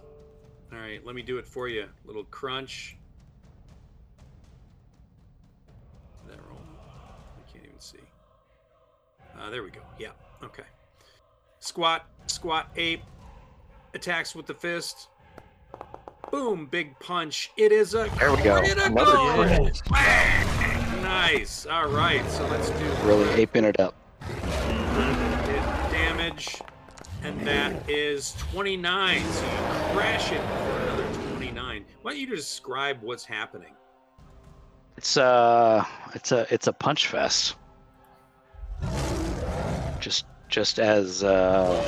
All 0.71 0.79
right, 0.79 1.05
let 1.05 1.15
me 1.15 1.21
do 1.21 1.37
it 1.37 1.45
for 1.45 1.67
you. 1.67 1.85
Little 2.05 2.23
crunch. 2.25 2.95
Did 6.25 6.37
that 6.37 6.41
roll? 6.47 6.57
I 7.37 7.51
can't 7.51 7.65
even 7.65 7.79
see. 7.79 7.97
Uh, 9.37 9.49
there 9.49 9.63
we 9.63 9.69
go. 9.69 9.81
Yeah. 9.99 10.09
Okay. 10.43 10.63
Squat, 11.59 12.05
squat, 12.27 12.69
ape. 12.77 13.01
Attacks 13.93 14.33
with 14.33 14.45
the 14.45 14.53
fist. 14.53 15.09
Boom! 16.31 16.67
Big 16.67 16.97
punch. 16.99 17.51
It 17.57 17.71
is 17.71 17.93
a 17.95 18.09
There 18.17 18.31
we 18.31 18.41
go. 18.43 18.59
critical. 18.59 18.85
Another 18.85 19.17
crit. 19.47 19.81
Nice. 21.01 21.65
All 21.65 21.87
right. 21.89 22.27
So 22.29 22.45
let's 22.47 22.69
do 22.71 22.85
Really 23.03 23.29
aping 23.41 23.63
it 23.65 23.79
up. 23.79 23.93
Hit 26.35 26.35
damage, 26.35 26.61
and 27.23 27.47
that 27.47 27.89
is 27.89 28.33
29. 28.51 29.21
So 29.21 29.45
you 29.45 29.51
crash 29.93 30.31
it 30.31 30.41
for 30.41 30.79
another 30.81 31.13
29. 31.29 31.85
Why 32.01 32.11
don't 32.11 32.19
you 32.19 32.27
describe 32.27 33.01
what's 33.01 33.25
happening? 33.25 33.73
It's 34.97 35.17
uh 35.17 35.83
it's 36.13 36.31
a 36.31 36.45
it's 36.53 36.67
a 36.67 36.73
punch 36.73 37.07
fest. 37.07 37.55
Just 39.99 40.25
just 40.47 40.79
as 40.79 41.23
uh 41.23 41.83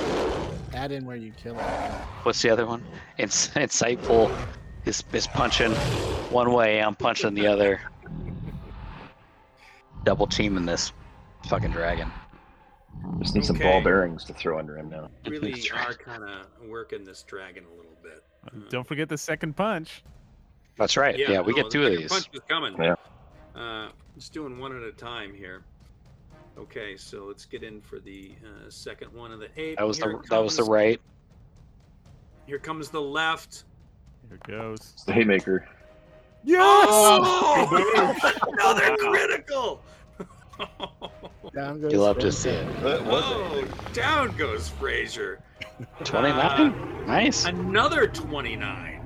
Add 0.73 0.91
in 0.91 1.05
where 1.05 1.15
you 1.15 1.31
kill 1.31 1.55
him. 1.55 1.91
what's 2.23 2.41
the 2.41 2.49
other 2.49 2.65
one? 2.65 2.83
It's 3.17 3.49
insightful 3.49 4.35
is 4.85 5.03
is 5.13 5.27
punching 5.27 5.71
one 6.31 6.51
way, 6.51 6.81
I'm 6.81 6.95
punching 6.95 7.33
the 7.33 7.47
other. 7.47 7.79
Double 10.03 10.27
teaming 10.27 10.65
this 10.65 10.91
fucking 11.47 11.71
dragon. 11.71 12.11
Just 13.19 13.35
need 13.35 13.45
some 13.45 13.57
ball 13.57 13.81
bearings 13.81 14.23
to 14.25 14.33
throw 14.33 14.59
under 14.59 14.77
him 14.77 14.89
now. 14.89 15.09
Really 15.27 15.69
are 15.71 15.93
kind 15.93 16.23
of 16.23 16.45
working 16.67 17.03
this 17.03 17.23
dragon 17.23 17.65
a 17.65 17.75
little 17.75 17.97
bit. 18.01 18.23
Uh, 18.45 18.69
Don't 18.69 18.87
forget 18.87 19.09
the 19.09 19.17
second 19.17 19.55
punch. 19.55 20.03
That's 20.77 20.95
right. 20.95 21.17
Yeah, 21.17 21.41
we 21.41 21.53
no, 21.53 21.57
get 21.57 21.65
the 21.65 21.69
two 21.71 21.85
of 21.85 21.97
these. 21.97 22.09
Punch 22.09 22.29
is 22.33 22.41
coming. 22.47 22.75
Yeah. 22.81 22.95
Uh, 23.55 23.89
just 24.15 24.33
doing 24.33 24.59
one 24.59 24.75
at 24.75 24.83
a 24.83 24.91
time 24.91 25.33
here. 25.33 25.63
Okay, 26.57 26.97
so 26.97 27.25
let's 27.25 27.45
get 27.45 27.63
in 27.63 27.81
for 27.81 27.99
the 27.99 28.31
uh, 28.43 28.69
second 28.69 29.13
one 29.13 29.31
of 29.31 29.39
the 29.39 29.49
eight. 29.57 29.77
That 29.77 29.87
was 29.87 29.97
Here 29.97 30.11
the 30.11 30.17
it 30.19 30.29
that 30.29 30.43
was 30.43 30.57
the 30.57 30.63
right. 30.63 30.99
Here 32.45 32.59
comes 32.59 32.89
the 32.89 33.01
left. 33.01 33.65
Here 34.29 34.39
goes. 34.47 34.93
It's 34.93 35.03
the 35.03 35.13
haymaker. 35.13 35.67
Oh, 36.49 38.13
another 38.47 38.95
critical. 38.97 39.81
Down 41.57 41.81
goes 41.81 41.91
You 41.91 42.01
love 42.01 42.19
to 42.19 42.31
see 42.31 42.51
it. 42.51 42.83
That 42.83 43.03
was 43.03 43.23
oh, 43.25 43.65
down 43.91 44.37
goes 44.37 44.69
Frazier. 44.69 45.39
Twenty-nine. 46.03 46.71
Uh. 46.71 47.05
Nice. 47.07 47.45
Another 47.45 48.05
29. 48.05 49.01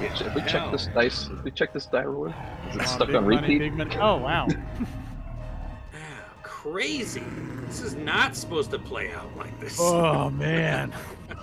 it. 0.00 0.16
Should 0.16 0.34
we 0.34 0.40
check 0.42 0.72
this 0.72 0.86
dice? 0.94 1.26
Did 1.26 1.44
we 1.44 1.50
check 1.50 1.74
this 1.74 1.84
die 1.84 2.04
roller? 2.04 2.34
Is 2.70 2.76
it 2.76 2.78
Come 2.78 2.86
stuck 2.86 3.08
on 3.14 3.26
repeat? 3.26 3.70
money. 3.74 3.96
Oh 3.98 4.16
wow. 4.16 4.48
Ah, 5.94 5.98
crazy. 6.42 7.22
This 7.66 7.82
is 7.82 7.94
not 7.94 8.34
supposed 8.34 8.70
to 8.70 8.78
play 8.78 9.12
out 9.12 9.28
like 9.36 9.60
this. 9.60 9.76
Oh 9.78 10.30
man. 10.30 10.90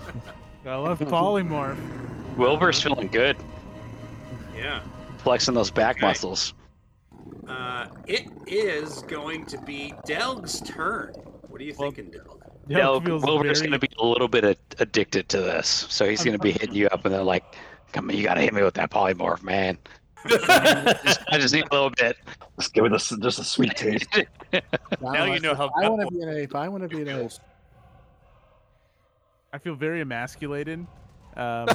I 0.65 0.75
love 0.75 0.97
polymorph. 1.01 1.77
Wilbur's 2.35 2.81
feeling 2.81 3.09
good, 3.09 3.37
Yeah. 4.57 4.81
flexing 5.19 5.53
those 5.53 5.69
back 5.69 5.97
Okay. 5.97 6.07
muscles. 6.07 6.55
Uh, 7.47 7.87
it 8.07 8.27
is 8.47 9.01
going 9.03 9.45
to 9.45 9.57
be 9.61 9.93
Delg's 10.05 10.61
turn. 10.61 11.13
What 11.47 11.61
are 11.61 11.63
you 11.63 11.73
Well, 11.77 11.91
thinking, 11.91 12.11
Delg? 12.19 12.41
Yeah, 12.67 12.77
Delg 12.79 13.05
feels 13.05 13.23
Wilbur's 13.23 13.59
very- 13.59 13.69
going 13.69 13.79
to 13.79 13.87
be 13.87 13.93
a 13.99 14.05
little 14.05 14.27
bit 14.27 14.57
addicted 14.79 15.29
to 15.29 15.37
this, 15.41 15.67
so 15.89 16.07
he's 16.09 16.23
going 16.23 16.37
to 16.37 16.41
be 16.41 16.51
hitting 16.51 16.73
you 16.73 16.87
up, 16.87 17.05
and 17.05 17.13
they're 17.13 17.21
like, 17.23 17.43
"Come 17.93 18.09
on, 18.09 18.15
you 18.17 18.23
got 18.23 18.33
to 18.35 18.41
hit 18.41 18.53
me 18.53 18.63
with 18.63 18.73
that 18.75 18.89
polymorph, 18.89 19.43
man. 19.43 19.77
Just- 20.27 20.49
I 21.29 21.37
just 21.37 21.53
need 21.53 21.65
a 21.69 21.73
little 21.73 21.91
bit." 21.91 22.17
Just 22.59 22.73
give 22.73 22.85
it 22.85 22.91
a, 22.91 22.95
s- 22.95 23.13
just 23.21 23.37
a 23.39 23.43
sweet 23.43 23.75
taste. 23.75 24.07
Now 25.01 25.25
you 25.25 25.39
know 25.41 25.53
how 25.53 25.69
I 25.81 25.89
want 25.89 26.01
to 26.07 26.15
be 26.15 26.21
an 26.21 26.29
ape. 26.29 26.55
I 26.55 26.69
want 26.69 26.81
to 26.83 26.87
be 26.89 27.01
an 27.01 27.09
ape. 27.09 27.31
I 29.51 29.57
feel 29.57 29.75
very 29.75 30.01
emasculated. 30.01 30.85
Um, 31.37 31.67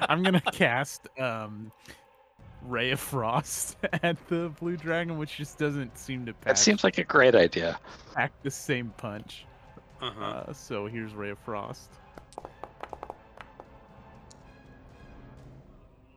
I'm 0.00 0.24
gonna 0.24 0.40
cast 0.52 1.06
um, 1.20 1.70
Ray 2.64 2.90
of 2.92 3.00
Frost 3.00 3.76
at 4.02 4.16
the 4.28 4.50
blue 4.60 4.76
dragon, 4.76 5.18
which 5.18 5.36
just 5.36 5.58
doesn't 5.58 5.96
seem 5.98 6.24
to 6.26 6.32
pack, 6.32 6.44
That 6.44 6.58
seems 6.58 6.82
like 6.84 6.98
a 6.98 7.04
great 7.04 7.34
idea. 7.34 7.78
pack 8.14 8.32
the 8.42 8.50
same 8.50 8.92
punch. 8.96 9.44
Uh-huh. 10.00 10.24
Uh, 10.24 10.52
so 10.52 10.86
here's 10.86 11.14
Ray 11.14 11.30
of 11.30 11.38
Frost. 11.40 11.90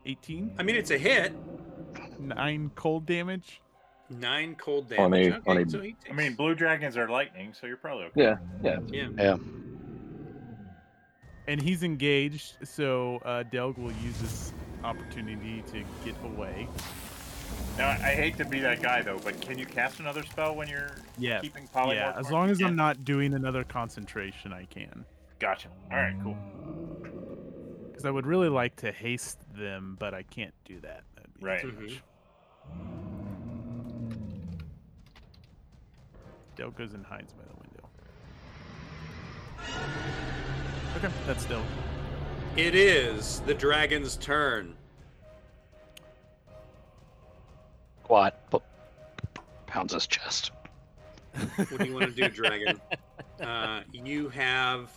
18, 0.06 0.56
I 0.58 0.64
mean, 0.64 0.76
it's 0.76 0.92
a 0.92 0.98
hit. 0.98 1.34
nine 2.20 2.72
cold 2.76 3.06
damage. 3.06 3.62
Nine 4.10 4.56
cold 4.56 4.92
On 4.98 5.12
damage. 5.12 5.28
a- 5.34 5.38
okay, 5.38 5.52
on 5.52 5.58
a- 5.58 5.70
so 5.70 5.82
he 5.82 5.92
takes, 5.94 6.10
I 6.10 6.14
mean, 6.14 6.34
blue 6.36 6.56
dragons 6.56 6.96
are 6.96 7.10
lightning, 7.10 7.54
so 7.54 7.68
you're 7.68 7.76
probably 7.78 8.06
okay. 8.06 8.22
Yeah, 8.24 8.38
yeah. 8.64 8.80
yeah. 8.90 9.10
Yeah. 9.18 9.38
And 11.50 11.62
he's 11.62 11.84
engaged, 11.84 12.58
so 12.64 13.18
uh, 13.26 13.44
Delg 13.44 13.78
will 13.78 13.92
use 14.04 14.18
this 14.22 14.54
opportunity 14.84 15.64
to 15.72 15.84
get 16.06 16.16
away. 16.24 16.68
Now, 17.78 17.90
I 17.90 17.94
I 17.94 18.16
hate 18.16 18.38
to 18.38 18.46
be 18.46 18.60
that 18.62 18.82
guy 18.82 19.02
though, 19.02 19.20
but 19.24 19.40
can 19.42 19.58
you 19.58 19.66
cast 19.66 20.00
another 20.00 20.24
spell 20.24 20.56
when 20.56 20.68
you're 20.68 20.96
Yes. 21.18 21.42
keeping 21.42 21.68
polymorph? 21.68 21.94
Yeah, 21.96 22.14
as 22.18 22.32
long 22.32 22.50
as 22.50 22.62
I'm 22.62 22.76
not 22.76 23.04
doing 23.06 23.34
another 23.34 23.64
concentration, 23.64 24.52
I 24.54 24.66
can. 24.66 25.06
Gotcha. 25.40 25.70
All 25.92 25.98
right, 25.98 26.16
cool. 26.24 26.36
Because 27.90 28.06
I 28.06 28.12
would 28.12 28.26
really 28.26 28.50
like 28.50 28.76
to 28.78 28.92
haste 28.92 29.40
them, 29.56 29.96
but 30.00 30.14
I 30.14 30.24
can't 30.24 30.54
do 30.66 30.80
that. 30.82 31.04
That'd 31.16 31.34
be 31.40 31.46
Right. 31.46 31.62
too 31.62 31.72
Mhm. 31.72 32.02
Del 36.56 36.72
goes 36.72 36.94
and 36.94 37.06
hides 37.06 37.34
by 37.34 37.44
the 37.44 37.56
window. 37.56 37.90
Okay, 40.98 41.14
that's 41.28 41.46
Del. 41.46 41.64
It 42.58 42.74
is 42.74 43.42
the 43.42 43.54
dragon's 43.54 44.18
turn. 44.18 44.76
Quad 48.04 48.34
p- 48.52 48.58
pounds 49.68 49.94
his 49.94 50.08
chest. 50.08 50.52
What 51.56 51.78
do 51.78 51.86
you 51.86 51.94
want 51.94 52.06
to 52.06 52.12
do, 52.12 52.30
dragon? 52.30 52.80
Uh, 53.40 53.82
you 53.94 54.30
have, 54.30 54.90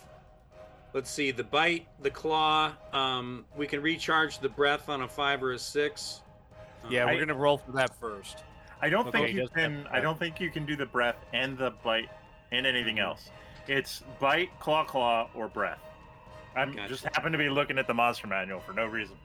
let's 0.95 1.11
see, 1.11 1.29
the 1.29 1.43
bite, 1.43 1.87
the 2.01 2.09
claw. 2.09 2.71
Um, 2.91 3.45
we 3.55 3.67
can 3.67 3.83
recharge 3.83 4.39
the 4.39 4.49
breath 4.49 4.89
on 4.89 5.03
a 5.03 5.07
five 5.07 5.43
or 5.43 5.51
a 5.51 5.59
six. 5.59 6.21
Yeah, 6.89 7.03
Uh, 7.03 7.05
we're 7.05 7.11
I- 7.11 7.19
gonna 7.19 7.35
roll 7.35 7.59
for 7.59 7.71
that 7.73 7.93
first. 7.99 8.43
I 8.81 8.89
don't 8.89 9.05
Okay, 9.09 9.25
think 9.25 9.35
you 9.35 9.47
can. 9.49 9.85
I 9.91 9.99
don't 9.99 10.17
think 10.17 10.39
you 10.39 10.49
can 10.49 10.65
do 10.65 10.75
the 10.75 10.87
breath 10.87 11.17
and 11.33 11.55
the 11.55 11.69
bite 11.83 12.09
and 12.51 12.65
anything 12.65 12.97
else. 12.97 13.29
It's 13.67 14.01
bite, 14.19 14.49
claw, 14.59 14.85
claw, 14.85 15.29
or 15.35 15.47
breath. 15.47 15.77
I'm 16.55 16.73
Gotcha. 16.73 16.87
just 16.89 17.03
happen 17.05 17.31
to 17.31 17.37
be 17.37 17.49
looking 17.49 17.77
at 17.77 17.87
the 17.87 17.93
monster 17.93 18.27
manual 18.27 18.59
for 18.59 18.73
no 18.73 18.85
reason. 18.85 19.15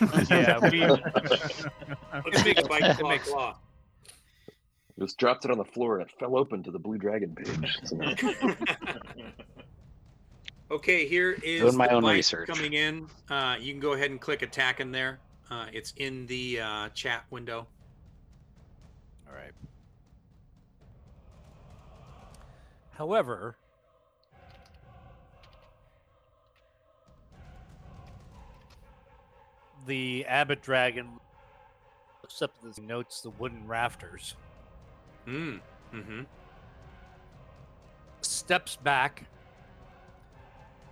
Yeah, 0.30 0.58
we, 0.70 0.80
Let's 0.86 2.44
make 2.44 2.58
a 2.58 2.66
bite, 2.66 2.96
claw, 2.98 3.08
Makes- 3.10 3.28
claw. 3.28 3.56
Just 4.98 5.18
dropped 5.18 5.44
it 5.44 5.50
on 5.50 5.58
the 5.58 5.64
floor 5.64 5.98
and 5.98 6.08
it 6.08 6.14
fell 6.18 6.36
open 6.36 6.62
to 6.62 6.70
the 6.70 6.78
blue 6.78 6.96
dragon 6.98 7.34
page. 7.34 7.78
So 7.84 7.98
Okay, 10.70 11.06
here 11.06 11.32
is 11.42 11.60
Doing 11.60 11.76
my 11.76 11.88
the 11.88 11.94
own 11.94 12.04
research. 12.06 12.48
coming 12.48 12.72
in. 12.72 13.06
Uh, 13.28 13.56
you 13.60 13.72
can 13.72 13.80
go 13.80 13.92
ahead 13.92 14.10
and 14.10 14.20
click 14.20 14.40
attack 14.42 14.80
in 14.80 14.90
there. 14.90 15.18
Uh, 15.50 15.66
it's 15.72 15.92
in 15.98 16.26
the 16.26 16.60
uh, 16.60 16.88
chat 16.90 17.24
window. 17.30 17.66
all 19.28 19.34
right. 19.34 19.52
However, 22.92 23.56
the 29.86 30.24
abbot 30.26 30.62
dragon 30.62 31.08
looks 32.22 32.40
up 32.42 32.52
the 32.62 32.80
notes 32.80 33.20
the 33.20 33.30
wooden 33.30 33.66
rafters, 33.66 34.36
Mm. 35.26 35.60
Mm-hmm. 35.92 36.22
steps 38.20 38.76
back, 38.76 39.24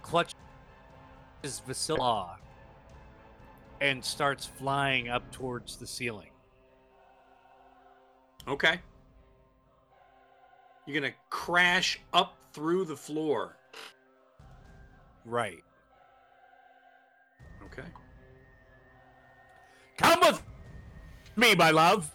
clutches 0.02 0.34
Vasila, 1.44 2.36
and 3.80 4.04
starts 4.04 4.46
flying 4.46 5.08
up 5.08 5.30
towards 5.32 5.76
the 5.76 5.86
ceiling. 5.86 6.30
Okay. 8.46 8.80
You're 10.86 11.00
gonna 11.00 11.14
crash 11.30 12.00
up 12.12 12.36
through 12.52 12.84
the 12.84 12.96
floor. 12.96 13.56
Right. 15.24 15.62
Okay. 17.64 17.88
Come 19.96 20.20
with 20.20 20.42
me, 21.36 21.54
my 21.54 21.70
love. 21.70 22.10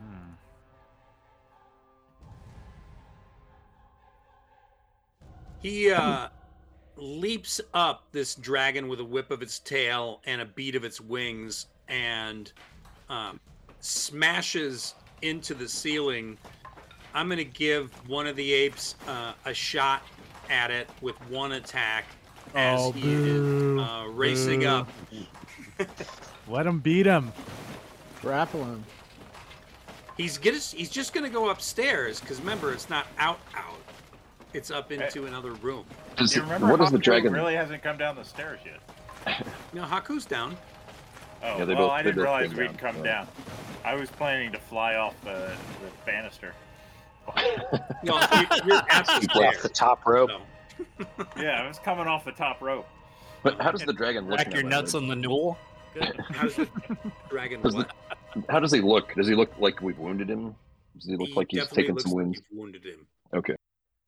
Hmm. 0.00 0.32
He 5.60 5.90
uh, 5.90 6.28
leaps 6.96 7.60
up 7.72 8.04
this 8.12 8.34
dragon 8.34 8.88
with 8.88 9.00
a 9.00 9.04
whip 9.04 9.30
of 9.30 9.42
its 9.42 9.58
tail 9.58 10.20
and 10.26 10.40
a 10.40 10.44
beat 10.44 10.74
of 10.74 10.84
its 10.84 11.00
wings 11.00 11.66
and 11.88 12.52
um, 13.08 13.40
smashes 13.80 14.94
into 15.22 15.54
the 15.54 15.68
ceiling. 15.68 16.38
I'm 17.14 17.28
going 17.28 17.38
to 17.38 17.44
give 17.44 17.92
one 18.08 18.26
of 18.26 18.36
the 18.36 18.52
apes 18.52 18.96
uh, 19.06 19.32
a 19.44 19.54
shot 19.54 20.02
at 20.50 20.70
it 20.70 20.88
with 21.00 21.14
one 21.30 21.52
attack 21.52 22.06
as 22.54 22.80
Oh, 22.80 22.92
he 22.92 23.02
boo, 23.02 23.78
is 23.80 23.88
uh, 23.88 24.06
racing 24.10 24.60
boo. 24.60 24.66
up. 24.68 24.88
Let 26.48 26.66
him 26.66 26.80
beat 26.80 27.06
him. 27.06 27.32
Grapple 28.20 28.64
him. 28.64 28.84
He's 30.16 30.38
gonna, 30.38 30.58
he's 30.58 30.90
just 30.90 31.12
going 31.12 31.24
to 31.24 31.30
go 31.32 31.48
upstairs 31.50 32.20
because 32.20 32.38
remember, 32.40 32.72
it's 32.72 32.88
not 32.88 33.06
out 33.18 33.40
out. 33.56 33.80
It's 34.52 34.70
up 34.70 34.92
into 34.92 35.26
another 35.26 35.52
room. 35.54 35.84
Does 36.16 36.36
you 36.36 36.42
remember 36.42 36.68
what 36.68 36.78
does 36.78 36.92
the 36.92 36.98
dragon? 36.98 37.32
really 37.32 37.56
hasn't 37.56 37.82
come 37.82 37.98
down 37.98 38.14
the 38.14 38.24
stairs 38.24 38.60
yet? 38.64 39.46
no, 39.72 39.82
Haku's 39.82 40.24
down. 40.26 40.56
Oh, 41.42 41.58
Yeah, 41.58 41.64
well, 41.64 41.76
both- 41.76 41.90
I 41.90 42.02
didn't 42.02 42.22
realize 42.22 42.54
we'd 42.54 42.66
down, 42.66 42.76
come 42.76 42.96
yeah. 42.98 43.02
down. 43.02 43.28
I 43.84 43.94
was 43.96 44.10
planning 44.10 44.52
to 44.52 44.58
fly 44.58 44.94
off 44.94 45.14
the, 45.24 45.30
the 45.82 45.90
banister. 46.06 46.54
Well, 47.36 48.28
you- 48.32 48.46
you're 48.66 48.82
at 48.90 49.06
the 49.06 49.58
the 49.62 49.68
top 49.70 50.06
rope. 50.06 50.30
so- 50.30 51.16
Yeah, 51.40 51.62
I 51.62 51.66
was 51.66 51.78
coming 51.78 52.06
off 52.06 52.24
the 52.24 52.32
top 52.32 52.60
rope. 52.60 52.86
But 53.44 53.60
how 53.60 53.70
does 53.70 53.82
the 53.82 53.92
dragon 53.92 54.26
look? 54.28 54.38
Back 54.38 54.50
now, 54.50 54.58
your 54.58 54.68
nuts 54.68 54.94
way? 54.94 55.00
on 55.00 55.06
the 55.08 55.14
newel. 55.16 55.56
How 56.32 56.42
does 56.42 56.56
the 56.56 56.68
dragon 57.30 57.60
Does 57.62 57.74
the- 57.74 57.78
what? 57.78 57.90
How 58.48 58.58
does 58.58 58.72
he 58.72 58.80
look? 58.80 59.14
Does 59.14 59.28
he 59.28 59.36
look 59.36 59.52
like 59.60 59.80
we've 59.80 59.98
wounded 59.98 60.28
him? 60.28 60.56
Does 60.96 61.06
he 61.08 61.14
look 61.16 61.28
He 61.28 61.34
like 61.34 61.46
he's 61.50 61.60
definitely 61.60 61.82
taken 61.84 61.94
looks 61.94 62.04
some 62.04 62.12
like 62.14 62.24
wounds? 62.24 62.40
you've 62.50 62.58
wounded 62.58 62.84
him. 62.84 63.06
Okay. 63.32 63.54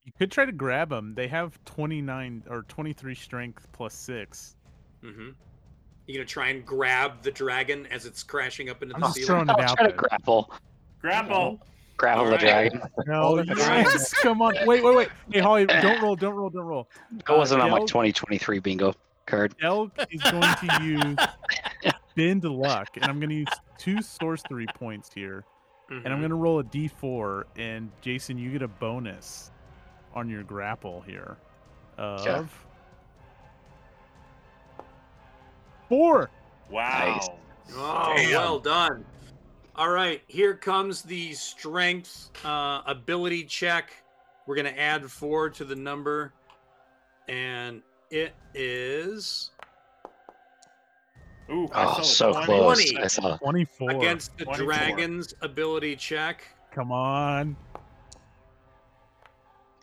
You 0.04 0.12
could 0.18 0.32
try 0.32 0.44
to 0.46 0.52
grab 0.52 0.88
them. 0.88 1.14
They 1.14 1.28
have 1.28 1.58
29 1.64 2.44
or 2.48 2.62
23 2.62 3.14
strength 3.14 3.68
plus 3.72 3.94
six. 3.94 4.56
Mm-hmm. 5.04 5.28
You 6.06 6.14
gonna 6.14 6.24
try 6.24 6.48
and 6.48 6.64
grab 6.64 7.22
the 7.22 7.30
dragon 7.30 7.86
as 7.90 8.04
it's 8.06 8.22
crashing 8.22 8.68
up 8.70 8.82
into 8.82 8.94
I'm 8.96 9.00
the 9.00 9.06
just 9.08 9.16
ceiling? 9.16 9.26
throwing 9.46 9.48
it 9.48 9.52
I'll 9.52 9.60
out 9.70 9.76
try 9.76 9.86
to 9.86 9.92
there. 9.92 9.96
grapple. 9.96 10.50
Grapple. 11.00 11.60
Grapple 11.96 12.24
the 12.26 12.30
Alright. 12.32 12.72
dragon. 12.72 12.82
No, 13.06 13.42
yes, 13.42 14.12
come 14.22 14.42
on. 14.42 14.54
Wait, 14.66 14.82
wait, 14.84 14.94
wait. 14.96 15.08
Hey, 15.30 15.40
Holly, 15.40 15.66
don't 15.66 16.02
roll, 16.02 16.14
don't 16.14 16.34
roll, 16.34 16.50
don't 16.50 16.64
roll. 16.64 16.88
It 17.18 17.28
wasn't 17.28 17.62
on 17.62 17.70
my 17.70 17.78
Delg- 17.78 17.88
2023 17.88 18.58
bingo 18.58 18.92
card. 19.26 19.54
Elk 19.60 19.92
is 20.10 20.22
going 20.22 20.54
to 20.60 20.82
use 20.82 21.18
bend 22.16 22.44
luck, 22.44 22.96
and 22.96 23.04
I'm 23.08 23.18
going 23.20 23.30
to 23.30 23.36
use 23.36 23.60
two 23.78 24.00
sorcery 24.02 24.66
points 24.68 25.10
here, 25.14 25.44
and 25.90 26.06
I'm 26.08 26.14
Mhm. 26.18 26.20
going 26.20 26.30
to 26.30 26.36
roll 26.36 26.58
a 26.60 26.64
d4. 26.64 27.44
And 27.56 27.90
Jason, 28.00 28.38
you 28.38 28.50
get 28.50 28.62
a 28.62 28.68
bonus 28.68 29.50
on 30.14 30.28
your 30.30 30.42
grapple 30.42 31.02
here 31.02 31.36
of 31.98 32.50
four. 35.88 36.30
Wow. 36.70 36.98
Nice. 36.98 37.28
Oh, 37.74 38.14
Damn. 38.16 38.30
well 38.30 38.58
done. 38.60 39.04
All 39.74 39.90
right, 39.90 40.22
here 40.26 40.54
comes 40.54 41.02
the 41.02 41.34
strength 41.34 42.30
uh, 42.44 42.80
ability 42.86 43.44
check. 43.44 43.92
We're 44.46 44.54
going 44.54 44.72
to 44.72 44.80
add 44.80 45.10
four 45.10 45.50
to 45.50 45.64
the 45.64 45.74
number, 45.76 46.32
and 47.28 47.82
it 48.10 48.32
is 48.54 49.50
Ooh, 51.50 51.68
Oh, 51.74 52.02
so 52.02 52.32
20. 52.32 52.44
close. 52.46 52.90
20. 52.90 53.04
I 53.04 53.06
saw. 53.06 53.36
24. 53.36 53.90
against 53.92 54.36
the 54.36 54.44
24. 54.46 54.66
dragon's 54.66 55.34
ability 55.42 55.94
check. 55.94 56.42
Come 56.72 56.90
on. 56.90 57.56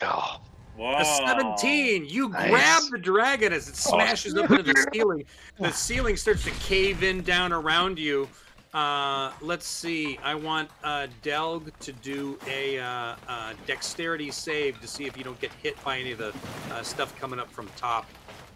Oh, 0.02 0.40
Whoa. 0.76 0.98
A 0.98 1.04
17. 1.04 2.04
You 2.06 2.28
Nice. 2.28 2.50
grab 2.50 2.82
the 2.90 2.98
dragon 2.98 3.52
as 3.52 3.68
it 3.68 3.74
oh. 3.86 3.96
smashes 3.96 4.34
up 4.34 4.50
into 4.50 4.64
the 4.64 4.86
ceiling. 4.92 5.24
The 5.58 5.70
ceiling 5.72 6.16
starts 6.16 6.44
to 6.44 6.50
cave 6.50 7.02
in 7.02 7.22
down 7.22 7.52
around 7.52 7.98
you. 7.98 8.28
Uh, 8.74 9.30
let's 9.40 9.66
see. 9.66 10.18
I 10.24 10.34
want 10.34 10.68
uh, 10.82 11.06
Delg 11.22 11.70
to 11.78 11.92
do 11.92 12.36
a 12.48 12.80
uh, 12.80 13.14
uh, 13.28 13.52
dexterity 13.66 14.32
save 14.32 14.80
to 14.80 14.88
see 14.88 15.04
if 15.04 15.16
you 15.16 15.22
don't 15.22 15.40
get 15.40 15.52
hit 15.62 15.82
by 15.84 15.98
any 16.00 16.10
of 16.10 16.18
the 16.18 16.34
uh, 16.72 16.82
stuff 16.82 17.16
coming 17.20 17.38
up 17.38 17.48
from 17.52 17.68
top. 17.76 18.06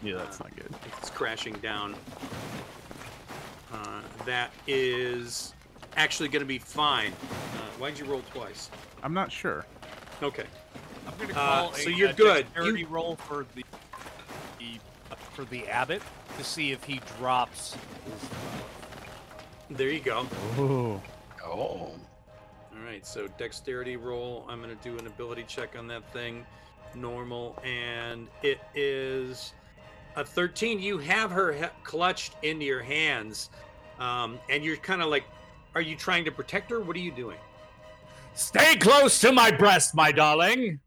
Yeah, 0.02 0.16
that's 0.16 0.40
not 0.40 0.54
good. 0.56 0.74
It's 0.98 1.08
crashing 1.10 1.54
down. 1.54 1.94
Uh, 3.72 4.00
that 4.26 4.50
is 4.66 5.54
actually 5.96 6.28
going 6.28 6.42
to 6.42 6.46
be 6.48 6.58
fine. 6.58 7.12
Uh, 7.12 7.60
why'd 7.78 7.96
you 7.96 8.04
roll 8.04 8.22
twice? 8.32 8.70
I'm 9.04 9.14
not 9.14 9.30
sure. 9.30 9.64
Okay. 10.20 10.46
I'm 11.06 11.14
gonna 11.18 11.32
Uh, 11.32 11.60
call 11.62 11.72
so 11.74 11.90
a, 11.90 11.92
you're 11.92 12.08
uh, 12.08 12.12
good. 12.12 12.46
dexterity 12.46 12.80
You- 12.80 12.86
roll 12.88 13.14
for 13.16 13.46
the, 13.54 13.62
the 14.58 14.80
uh, 15.12 15.14
for 15.32 15.44
the 15.44 15.66
abbot 15.68 16.02
to 16.36 16.44
see 16.44 16.72
if 16.72 16.82
he 16.82 17.00
drops. 17.18 17.74
His, 18.04 18.28
There 19.70 19.90
you 19.90 20.00
go. 20.00 20.26
Oh, 20.56 21.00
oh, 21.44 21.50
All 21.50 21.96
right, 22.84 23.06
so 23.06 23.28
dexterity 23.38 23.96
roll. 23.96 24.46
I'm 24.48 24.62
going 24.62 24.76
to 24.76 24.82
do 24.82 24.98
an 24.98 25.06
ability 25.06 25.44
check 25.46 25.76
on 25.78 25.86
that 25.88 26.10
thing. 26.12 26.46
Normal, 26.94 27.58
and 27.64 28.28
it 28.42 28.60
is 28.74 29.52
a 30.16 30.24
13. 30.24 30.80
You 30.80 30.96
have 30.98 31.30
her 31.30 31.52
he- 31.52 31.64
clutched 31.84 32.34
into 32.42 32.64
your 32.64 32.82
hands, 32.82 33.50
um, 33.98 34.38
and 34.48 34.64
you're 34.64 34.76
kind 34.76 35.02
of 35.02 35.08
like, 35.08 35.24
are 35.74 35.82
you 35.82 35.96
trying 35.96 36.24
to 36.24 36.32
protect 36.32 36.70
her? 36.70 36.80
What 36.80 36.96
are 36.96 37.00
you 37.00 37.12
doing? 37.12 37.36
Stay 38.34 38.76
close 38.76 39.20
to 39.20 39.32
my 39.32 39.50
breast, 39.50 39.94
my 39.94 40.12
darling. 40.12 40.80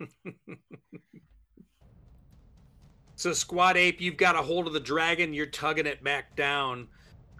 So, 3.20 3.34
Squad 3.34 3.76
Ape, 3.76 4.00
you've 4.00 4.16
got 4.16 4.34
a 4.34 4.40
hold 4.40 4.66
of 4.66 4.72
the 4.72 4.80
dragon. 4.80 5.34
You're 5.34 5.44
tugging 5.44 5.84
it 5.84 6.02
back 6.02 6.34
down, 6.36 6.88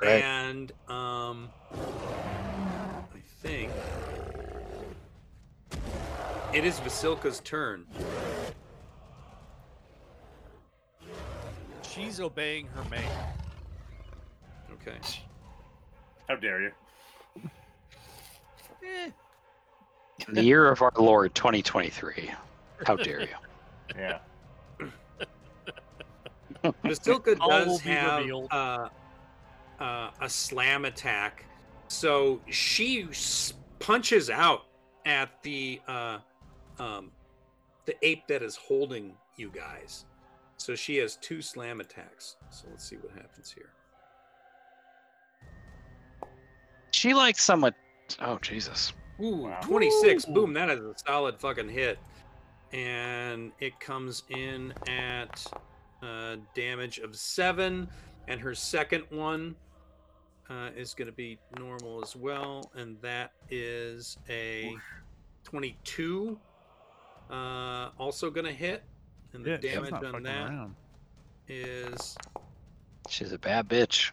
Right. 0.00 0.22
and 0.22 0.72
um, 0.88 1.50
I 1.72 3.20
think 3.42 3.70
it 6.54 6.64
is 6.64 6.80
Vasilka's 6.80 7.40
turn. 7.40 7.86
She's 11.82 12.18
obeying 12.20 12.66
her 12.68 12.82
mate. 12.90 13.00
Okay. 14.72 14.96
How 16.28 16.36
dare 16.36 16.62
you? 16.62 16.72
Eh, 18.82 19.10
in 20.28 20.34
the 20.34 20.42
year 20.42 20.70
of 20.70 20.80
our 20.80 20.92
Lord 20.98 21.34
2023. 21.34 22.30
How 22.86 22.96
dare 22.96 23.20
you? 23.20 23.28
Yeah. 23.96 24.18
Vasilka 26.84 27.38
does 27.38 27.80
have 27.80 28.18
revealed. 28.20 28.48
uh, 28.50 28.88
uh, 29.80 30.10
a 30.20 30.28
slam 30.28 30.84
attack, 30.84 31.44
so 31.88 32.40
she 32.50 33.08
punches 33.78 34.30
out 34.30 34.66
at 35.06 35.30
the 35.42 35.80
uh, 35.88 36.18
um, 36.78 37.10
the 37.86 37.94
ape 38.02 38.26
that 38.28 38.42
is 38.42 38.56
holding 38.56 39.14
you 39.36 39.50
guys. 39.50 40.04
So 40.56 40.74
she 40.74 40.96
has 40.96 41.16
two 41.16 41.40
slam 41.40 41.80
attacks. 41.80 42.36
So 42.50 42.66
let's 42.70 42.84
see 42.86 42.96
what 42.96 43.12
happens 43.12 43.50
here. 43.50 43.70
She 46.92 47.14
likes 47.14 47.42
somewhat. 47.42 47.74
Oh 48.20 48.38
Jesus! 48.38 48.92
Ooh, 49.22 49.36
Wow. 49.36 49.60
26. 49.62 50.28
Ooh. 50.28 50.32
Boom, 50.32 50.52
that 50.54 50.70
is 50.70 50.80
a 50.80 50.94
solid 51.06 51.38
fucking 51.38 51.68
hit. 51.68 51.98
And 52.72 53.52
it 53.60 53.78
comes 53.80 54.22
in 54.30 54.72
at 54.88 55.44
uh, 56.02 56.36
damage 56.54 56.98
of 56.98 57.16
seven. 57.16 57.88
And 58.28 58.40
her 58.40 58.54
second 58.54 59.04
one 59.10 59.56
uh, 60.50 60.70
is 60.76 60.94
going 60.94 61.06
to 61.06 61.12
be 61.12 61.38
normal 61.58 62.02
as 62.02 62.16
well. 62.16 62.70
And 62.74 63.00
that 63.02 63.32
is 63.50 64.18
a 64.28 64.74
22. 65.44 66.38
Uh, 67.30 67.90
also 67.98 68.30
going 68.30 68.46
to 68.46 68.52
hit. 68.52 68.82
And 69.32 69.44
the 69.44 69.50
yeah, 69.52 69.56
damage 69.58 69.92
on 69.92 70.02
fucking 70.02 70.22
that 70.24 70.48
around. 70.48 70.74
is 71.48 72.16
She's 73.08 73.32
a 73.32 73.38
bad 73.38 73.68
bitch. 73.68 74.10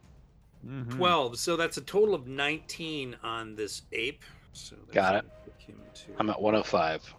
Mhm. 0.65 0.91
12. 0.95 1.39
So 1.39 1.55
that's 1.55 1.77
a 1.77 1.81
total 1.81 2.13
of 2.13 2.27
19 2.27 3.15
on 3.23 3.55
this 3.55 3.81
ape. 3.93 4.23
So 4.53 4.75
that's 4.75 4.91
Got 4.91 5.15
it. 5.15 5.21
gonna 5.21 5.31
put 5.45 5.61
him 5.61 5.81
to- 5.93 6.15
I'm 6.19 6.29
at 6.29 6.39
105. 6.41 7.13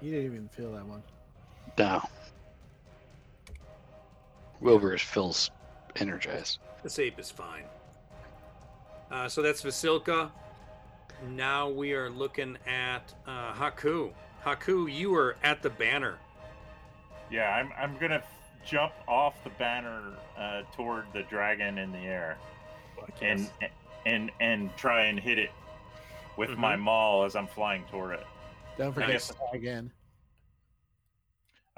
You 0.00 0.10
didn't 0.10 0.26
even 0.26 0.48
feel 0.48 0.72
that 0.72 0.86
one. 0.86 1.02
No. 1.78 2.02
Wilbur 4.60 4.96
feels 4.98 5.50
energized. 5.96 6.58
This 6.84 6.98
ape 6.98 7.18
is 7.18 7.30
fine. 7.30 7.64
Uh, 9.10 9.26
so 9.26 9.40
that's 9.40 9.62
Vasilka. 9.62 10.30
Now 11.30 11.70
we 11.70 11.94
are 11.94 12.10
looking 12.10 12.58
at 12.66 13.14
uh, 13.26 13.54
Haku. 13.54 14.10
Haku, 14.44 14.92
you 14.94 15.14
are 15.14 15.36
at 15.42 15.62
the 15.62 15.70
banner. 15.70 16.18
Yeah, 17.30 17.48
I'm, 17.48 17.72
I'm 17.78 17.96
gonna 17.98 18.22
jump 18.66 18.92
off 19.08 19.42
the 19.44 19.50
banner 19.50 20.12
uh, 20.38 20.62
toward 20.76 21.06
the 21.14 21.22
dragon 21.22 21.78
in 21.78 21.90
the 21.90 21.98
air, 22.00 22.36
and 23.22 23.50
and 24.04 24.30
and 24.40 24.76
try 24.76 25.06
and 25.06 25.18
hit 25.18 25.38
it 25.38 25.50
with 26.36 26.50
my 26.58 26.76
maul 26.76 27.24
as 27.24 27.34
I'm 27.34 27.46
flying 27.46 27.84
toward 27.90 28.14
it. 28.16 28.26
Don't 28.76 28.92
forget 28.92 29.08
Nice. 29.08 29.28
to 29.28 29.34
tag 29.52 29.64
in. 29.64 29.90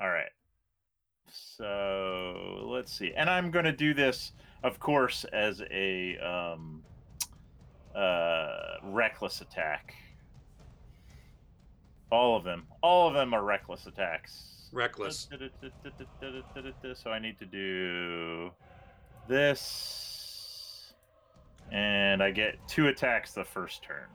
All 0.00 0.08
right. 0.08 0.30
So 1.30 2.64
let's 2.66 2.92
see, 2.92 3.12
and 3.16 3.30
I'm 3.30 3.52
gonna 3.52 3.72
do 3.72 3.94
this, 3.94 4.32
of 4.66 4.80
course, 4.80 5.24
as 5.32 5.62
a 5.70 6.18
um, 6.18 6.82
uh, 7.94 8.78
reckless 8.82 9.40
attack. 9.40 9.94
All 12.10 12.36
of 12.36 12.44
them, 12.44 12.66
all 12.82 13.08
of 13.08 13.14
them 13.14 13.32
are 13.32 13.44
reckless 13.44 13.86
attacks. 13.86 14.68
Reckless. 14.72 15.28
So 16.94 17.10
I 17.10 17.18
need 17.18 17.38
to 17.38 17.46
do 17.46 18.50
this, 19.28 20.94
and 21.70 22.22
I 22.22 22.30
get 22.30 22.56
two 22.66 22.88
attacks 22.88 23.32
the 23.32 23.44
first 23.44 23.82
turn. 23.84 24.08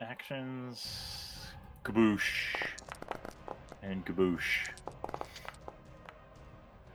Actions, 0.00 0.86
kaboosh, 1.84 2.54
and 3.82 4.04
kaboosh. 4.04 4.68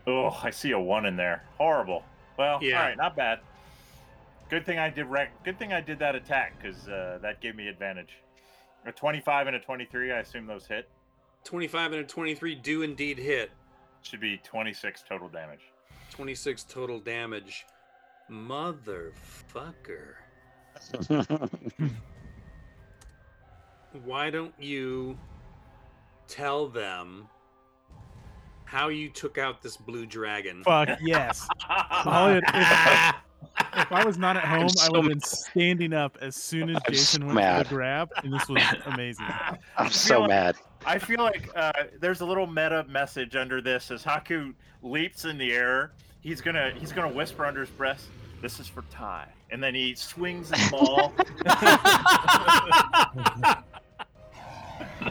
Oh, 0.08 0.40
I 0.42 0.50
see 0.52 0.72
a 0.72 0.80
one 0.80 1.06
in 1.06 1.18
there. 1.18 1.44
Horrible. 1.58 2.04
Well, 2.38 2.60
Yeah. 2.64 2.80
all 2.80 2.86
right, 2.88 2.98
not 2.98 3.16
bad. 3.16 3.40
Good 4.50 4.66
thing 4.66 4.80
I 4.80 4.90
did 4.90 5.06
rec- 5.08 5.44
Good 5.44 5.60
thing 5.60 5.74
I 5.74 5.82
did 5.82 6.00
that 6.00 6.16
attack 6.16 6.58
because 6.62 6.88
uh, 6.88 7.20
that 7.22 7.42
gave 7.42 7.56
me 7.56 7.68
advantage. 7.68 8.18
A 8.86 8.92
25 8.94 9.48
and 9.48 9.56
a 9.58 9.60
23. 9.60 10.14
I 10.14 10.20
assume 10.20 10.48
those 10.48 10.66
hit. 10.66 10.88
25 11.44 11.92
and 11.94 12.02
a 12.02 12.04
23 12.06 12.56
do 12.56 12.82
indeed 12.84 13.18
hit. 13.18 13.52
Should 14.04 14.22
be 14.22 14.38
26 14.44 15.04
total 15.08 15.28
damage. 15.28 15.60
26 16.12 16.64
total 16.64 17.00
damage. 17.00 17.66
Motherfucker. 18.32 20.14
why 24.06 24.30
don't 24.30 24.54
you 24.60 25.18
tell 26.28 26.68
them 26.68 27.28
how 28.68 28.90
you 28.90 29.10
took 29.10 29.38
out 29.38 29.62
this 29.62 29.78
blue 29.78 30.06
dragon? 30.06 30.64
Fuck 30.64 30.90
yes. 31.02 31.48
Holly, 31.60 32.42
if, 32.46 33.16
if 33.78 33.92
I 33.92 34.04
was 34.06 34.18
not 34.18 34.36
at 34.38 34.44
home, 34.46 34.68
I 34.82 34.90
would 34.90 34.98
have 35.04 35.10
been 35.10 35.22
standing 35.22 35.94
up 35.94 36.18
as 36.22 36.36
soon 36.36 36.70
as 36.72 36.78
I'm 36.86 36.94
Jason 36.94 37.22
so 37.22 37.26
went 37.28 37.36
mad. 37.36 37.58
to 37.64 37.70
the 37.70 37.76
grab, 37.76 38.10
and 38.24 38.34
this 38.34 38.48
was 38.50 38.62
amazing. 38.86 39.26
I'm 39.78 39.90
so 39.90 40.20
like- 40.22 40.30
mad. 40.30 40.56
I 40.86 41.00
feel 41.00 41.20
like 41.22 41.50
uh, 41.56 41.72
there's 42.00 42.22
a 42.22 42.26
little 42.26 42.46
meta 42.48 42.86
message 42.88 43.36
under 43.36 43.62
this 43.62 43.90
as 43.92 44.04
Haku 44.04 44.54
leaps 44.84 45.26
in 45.26 45.38
the 45.38 45.52
air. 45.54 45.92
He's 46.22 46.40
gonna 46.42 46.72
he's 46.78 46.92
gonna 46.92 47.12
whisper 47.14 47.46
under 47.46 47.62
his 47.62 47.70
breath, 47.70 48.08
"This 48.42 48.60
is 48.60 48.68
for 48.68 48.84
Ty," 48.92 49.28
and 49.50 49.62
then 49.64 49.74
he 49.74 49.96
swings 49.96 50.50
his 50.56 50.72
maul, 50.72 51.14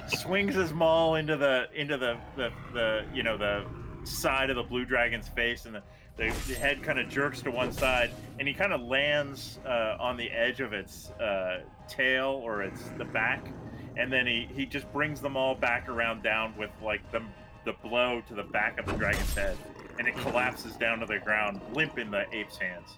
swings 0.08 0.54
his 0.54 0.72
maul 0.72 1.16
into 1.16 1.36
the 1.36 1.68
into 1.74 1.96
the, 1.96 2.16
the 2.36 2.50
the 2.72 3.04
you 3.14 3.22
know 3.22 3.36
the 3.36 3.64
side 4.04 4.50
of 4.50 4.56
the 4.56 4.62
blue 4.62 4.84
dragon's 4.84 5.28
face, 5.28 5.66
and 5.66 5.74
the 5.74 5.82
the, 6.16 6.32
the 6.48 6.54
head 6.54 6.82
kind 6.82 6.98
of 6.98 7.08
jerks 7.08 7.42
to 7.42 7.50
one 7.50 7.72
side, 7.72 8.10
and 8.38 8.48
he 8.48 8.54
kind 8.54 8.72
of 8.72 8.80
lands 8.80 9.58
uh, 9.66 9.96
on 10.00 10.16
the 10.16 10.30
edge 10.30 10.60
of 10.60 10.72
its 10.72 11.10
uh, 11.10 11.60
tail 11.88 12.40
or 12.42 12.62
its 12.62 12.82
the 12.96 13.04
back, 13.04 13.52
and 13.96 14.12
then 14.12 14.26
he 14.26 14.48
he 14.54 14.64
just 14.66 14.90
brings 14.92 15.20
them 15.20 15.36
all 15.36 15.54
back 15.54 15.88
around 15.88 16.22
down 16.22 16.54
with 16.56 16.70
like 16.82 17.10
the 17.12 17.22
the 17.64 17.74
blow 17.82 18.22
to 18.28 18.34
the 18.34 18.44
back 18.44 18.78
of 18.78 18.86
the 18.86 18.92
dragon's 18.92 19.34
head, 19.34 19.56
and 19.98 20.08
it 20.08 20.16
collapses 20.16 20.76
down 20.76 21.00
to 21.00 21.06
the 21.06 21.18
ground, 21.18 21.60
limp 21.74 21.98
in 21.98 22.10
the 22.10 22.24
ape's 22.32 22.56
hands. 22.56 22.96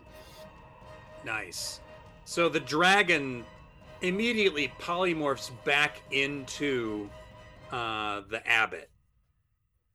Nice. 1.25 1.81
So 2.25 2.49
the 2.49 2.61
dragon 2.61 3.45
immediately 4.03 4.73
polymorphs 4.81 5.51
back 5.65 6.03
into 6.11 7.09
uh, 7.73 8.23
the 8.31 8.47
abbot. 8.47 8.91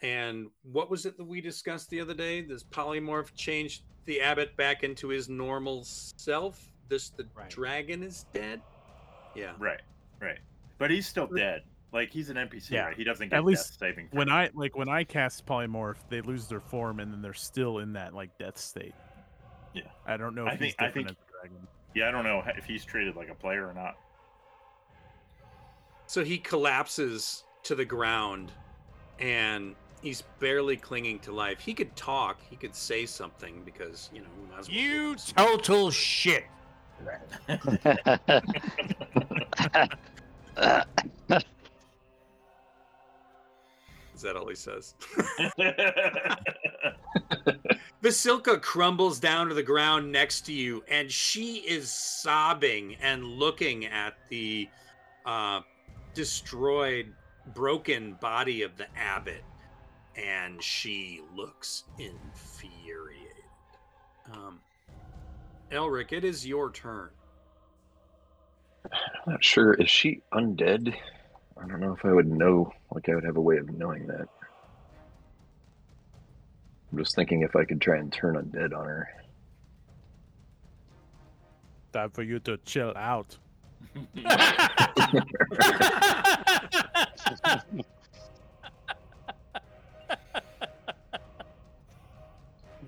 And 0.01 0.47
what 0.63 0.89
was 0.89 1.05
it 1.05 1.17
that 1.17 1.23
we 1.23 1.39
discussed 1.41 1.89
the 1.89 2.01
other 2.01 2.13
day? 2.13 2.41
This 2.41 2.63
polymorph 2.63 3.33
changed 3.35 3.83
the 4.05 4.19
abbot 4.21 4.55
back 4.57 4.83
into 4.83 5.07
his 5.07 5.29
normal 5.29 5.83
self. 5.85 6.61
This 6.89 7.09
the 7.11 7.25
Right. 7.33 7.49
dragon 7.49 8.03
is 8.03 8.25
dead. 8.33 8.61
Yeah. 9.35 9.53
Right, 9.57 9.79
right. 10.19 10.39
But 10.77 10.91
he's 10.91 11.07
still 11.07 11.27
dead. 11.27 11.61
Like 11.93 12.11
he's 12.11 12.29
an 12.29 12.35
NPC, 12.37 12.71
Yeah. 12.71 12.85
right? 12.87 12.97
He 12.97 13.03
doesn't 13.05 13.29
get 13.29 13.37
At 13.37 13.45
least 13.45 13.79
death 13.79 13.79
saving. 13.79 14.09
When 14.11 14.27
throw. 14.27 14.35
I 14.35 14.49
like 14.53 14.75
when 14.75 14.89
I 14.89 15.03
cast 15.05 15.45
polymorph, 15.45 15.97
they 16.09 16.19
lose 16.21 16.47
their 16.47 16.59
form 16.59 16.99
and 16.99 17.13
then 17.13 17.21
they're 17.21 17.33
still 17.33 17.77
in 17.79 17.93
that 17.93 18.13
like 18.13 18.37
death 18.37 18.57
state. 18.57 18.93
Yeah. 19.73 19.83
I 20.05 20.17
don't 20.17 20.35
know 20.35 20.43
if 20.47 20.53
I 20.53 20.57
think- 20.57 20.63
he's 20.65 20.75
I 20.79 20.87
different 20.87 21.07
think- 21.09 21.17
as 21.19 21.25
a 21.27 21.47
dragon. 21.47 21.67
Yeah, 21.95 22.07
I 22.07 22.11
don't 22.11 22.23
know 22.23 22.43
if 22.57 22.65
he's 22.65 22.85
treated 22.85 23.15
like 23.15 23.29
a 23.29 23.35
player 23.35 23.67
or 23.67 23.73
not. 23.73 23.97
So 26.07 26.23
he 26.23 26.37
collapses 26.37 27.43
to 27.63 27.75
the 27.75 27.85
ground 27.85 28.51
and 29.19 29.75
he's 30.01 30.23
barely 30.39 30.77
clinging 30.77 31.19
to 31.19 31.31
life. 31.31 31.59
He 31.59 31.73
could 31.73 31.95
talk, 31.95 32.39
he 32.49 32.55
could 32.55 32.75
say 32.75 33.05
something 33.05 33.63
because, 33.63 34.09
you 34.13 34.21
know, 34.21 34.27
who 34.35 34.55
knows 34.55 34.69
You 34.69 35.15
total 35.15 35.91
shit. 35.91 36.45
Is 44.23 44.31
that 44.31 44.37
all 44.37 44.47
he 44.47 44.55
says? 44.55 44.95
Vasilka 48.01 48.61
crumbles 48.61 49.19
down 49.19 49.49
to 49.49 49.53
the 49.53 49.61
ground 49.61 50.09
next 50.09 50.45
to 50.45 50.53
you, 50.53 50.81
and 50.87 51.11
she 51.11 51.55
is 51.55 51.91
sobbing 51.91 52.95
and 53.01 53.25
looking 53.25 53.85
at 53.85 54.13
the 54.29 54.69
uh, 55.25 55.59
destroyed, 56.13 57.11
broken 57.53 58.13
body 58.21 58.61
of 58.61 58.77
the 58.77 58.87
abbot, 58.97 59.43
and 60.15 60.63
she 60.63 61.19
looks 61.35 61.83
infuriated. 61.99 63.27
Um, 64.31 64.61
Elric, 65.69 66.13
it 66.13 66.23
is 66.23 66.47
your 66.47 66.71
turn. 66.71 67.09
I'm 68.85 69.33
not 69.33 69.43
sure. 69.43 69.73
Is 69.73 69.89
she 69.89 70.21
undead? 70.31 70.95
I 71.63 71.67
don't 71.67 71.79
know 71.79 71.93
if 71.93 72.03
I 72.03 72.11
would 72.11 72.27
know. 72.27 72.73
Like, 72.93 73.07
I 73.09 73.15
would 73.15 73.23
have 73.23 73.37
a 73.37 73.41
way 73.41 73.57
of 73.57 73.69
knowing 73.69 74.05
that. 74.07 74.27
I'm 76.91 76.97
just 76.97 77.15
thinking 77.15 77.41
if 77.41 77.55
I 77.55 77.63
could 77.63 77.79
try 77.81 77.97
and 77.97 78.11
turn 78.11 78.35
undead 78.35 78.77
on 78.77 78.85
her. 78.85 79.07
Time 81.93 82.11
for 82.11 82.23
you 82.23 82.39
to 82.39 82.57
chill 82.65 82.91
out. 82.95 83.37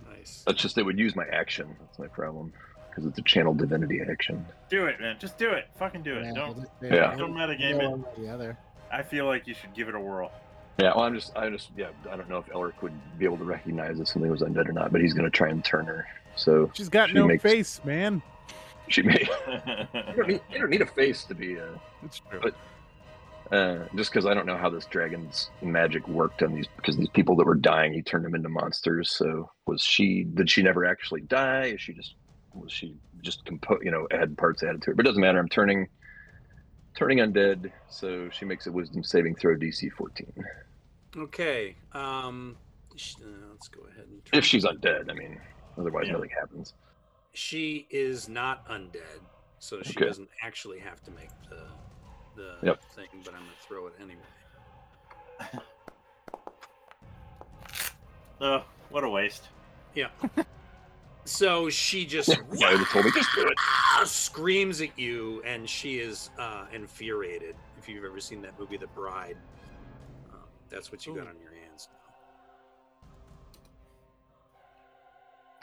Nice. 0.09 0.43
That's 0.45 0.61
just, 0.61 0.77
it 0.77 0.83
would 0.83 0.99
use 0.99 1.15
my 1.15 1.25
action. 1.31 1.75
That's 1.79 1.99
my 1.99 2.07
problem. 2.07 2.53
Because 2.89 3.05
it's 3.05 3.19
a 3.19 3.23
channel 3.23 3.53
divinity 3.53 3.99
action. 4.09 4.45
do 4.69 4.85
it, 4.85 4.99
man. 5.01 5.17
Just 5.19 5.37
do 5.37 5.49
it. 5.49 5.65
Fucking 5.77 6.01
do 6.03 6.15
it. 6.15 6.25
Yeah, 6.25 6.33
Don't 6.33 6.65
Yeah. 6.81 7.15
don't 7.15 7.33
we'll 7.33 7.47
metagame 7.47 7.81
it. 7.83 7.89
one 7.89 8.01
way 8.03 8.09
or 8.17 8.21
The 8.23 8.29
other. 8.33 8.57
I 8.91 9.03
feel 9.03 9.25
like 9.25 9.47
you 9.47 9.53
should 9.53 9.73
give 9.73 9.89
it 9.89 9.95
a 9.95 9.99
whirl. 9.99 10.31
Yeah, 10.77 10.91
well, 10.95 11.05
I'm 11.05 11.15
just, 11.15 11.35
I 11.37 11.49
just, 11.49 11.69
yeah, 11.77 11.87
I 12.11 12.17
don't 12.17 12.29
know 12.29 12.37
if 12.39 12.47
Elric 12.47 12.81
would 12.81 12.93
be 13.17 13.25
able 13.25 13.37
to 13.37 13.43
recognize 13.45 13.99
if 13.99 14.07
something 14.09 14.29
was 14.29 14.41
undead 14.41 14.67
or 14.67 14.73
not, 14.73 14.91
but 14.91 14.99
he's 15.01 15.13
going 15.13 15.23
to 15.23 15.29
try 15.35 15.49
and 15.49 15.63
turn 15.63 15.85
her. 15.85 16.05
So 16.35 16.69
She's 16.73 16.89
got 16.89 17.09
She 17.09 17.15
no 17.15 17.27
makes- 17.27 17.41
face, 17.43 17.81
man. 17.85 18.21
she 18.89 19.01
may. 19.01 19.21
you, 19.47 20.15
don't 20.15 20.27
need, 20.27 20.41
you 20.51 20.59
don't 20.59 20.69
need 20.69 20.81
a 20.81 20.85
face 20.85 21.23
to 21.25 21.35
be 21.35 21.57
uh, 21.59 21.63
It's 22.03 22.19
true. 22.29 22.39
But- 22.41 22.55
Uh, 23.51 23.85
just 23.95 24.11
because 24.11 24.25
I 24.25 24.33
don't 24.33 24.47
know 24.47 24.57
how 24.57 24.71
this 24.71 24.85
dragon's 24.87 25.51
magic 25.61 26.07
worked 26.07 26.41
on 26.41 26.55
these, 26.55 26.65
because 26.77 26.97
these 26.97 27.09
people 27.09 27.35
that 27.35 27.45
were 27.45 27.53
dying, 27.53 27.93
he 27.93 28.01
turned 28.01 28.25
them 28.25 28.33
into 28.33 28.49
monsters. 28.49 29.11
So 29.11 29.51
was 29.67 29.83
she? 29.83 30.23
Did 30.23 30.49
she 30.49 30.63
never 30.63 30.83
actually 30.83 31.21
die? 31.21 31.65
Is 31.65 31.79
she 31.81 31.93
just? 31.93 32.15
Was 32.55 32.71
she 32.71 32.95
just 33.21 33.45
compo? 33.45 33.77
You 33.83 33.91
know, 33.91 34.07
had 34.09 34.35
parts 34.35 34.63
added 34.63 34.81
to 34.81 34.87
her, 34.87 34.95
but 34.95 35.05
it 35.05 35.09
doesn't 35.09 35.21
matter. 35.21 35.37
I'm 35.37 35.47
turning, 35.47 35.87
turning 36.95 37.19
undead. 37.19 37.71
So 37.89 38.29
she 38.29 38.45
makes 38.45 38.67
a 38.67 38.71
Wisdom 38.71 39.03
saving 39.03 39.35
throw 39.35 39.55
DC 39.55 39.91
14. 39.91 40.33
Okay. 41.17 41.75
Um, 41.93 42.57
sh- 42.95 43.15
uh, 43.21 43.27
let's 43.51 43.67
go 43.67 43.81
ahead 43.91 44.05
and. 44.09 44.23
turn- 44.25 44.37
If 44.37 44.45
she's 44.45 44.65
undead, 44.65 45.09
I 45.09 45.13
mean, 45.13 45.39
otherwise 45.77 46.07
Yeah. 46.07 46.13
nothing 46.13 46.29
happens. 46.31 46.73
She 47.33 47.85
is 47.89 48.27
not 48.29 48.67
undead, 48.69 49.19
so 49.59 49.81
she 49.81 49.91
Okay. 49.97 50.05
doesn't 50.05 50.29
actually 50.41 50.79
have 50.79 51.03
to 51.03 51.11
make 51.11 51.29
the 51.49 51.67
the 52.35 52.57
Yep. 52.63 52.83
thing. 52.95 53.07
But 53.23 53.33
I'm 53.33 53.41
gonna 53.41 53.51
throw 53.61 53.87
it 53.87 53.93
anyway. 54.01 54.21
Oh, 58.41 58.65
what 58.89 59.05
a 59.05 59.09
waste. 59.09 59.47
Yeah. 59.93 60.09
so 61.25 61.69
she 61.69 62.05
just 62.05 62.29
Yeah, 62.29 62.67
I 62.67 62.71
would 62.71 62.79
have 62.79 62.89
told 62.89 63.05
me 63.05 63.11
just 63.11 63.29
do 63.35 63.45
it. 63.47 64.07
screams 64.07 64.81
at 64.81 64.97
you, 64.97 65.41
and 65.45 65.69
she 65.69 65.97
is 65.99 66.29
uh, 66.39 66.65
infuriated. 66.73 67.55
If 67.77 67.89
you've 67.89 68.05
ever 68.05 68.19
seen 68.19 68.41
that 68.43 68.57
movie, 68.59 68.77
The 68.77 68.87
Bride, 68.87 69.37
um, 70.31 70.39
that's 70.69 70.91
what 70.91 71.05
you 71.05 71.15
got 71.15 71.27
on 71.27 71.35
your 71.41 71.53
hands 71.53 71.89
now. 71.91 72.13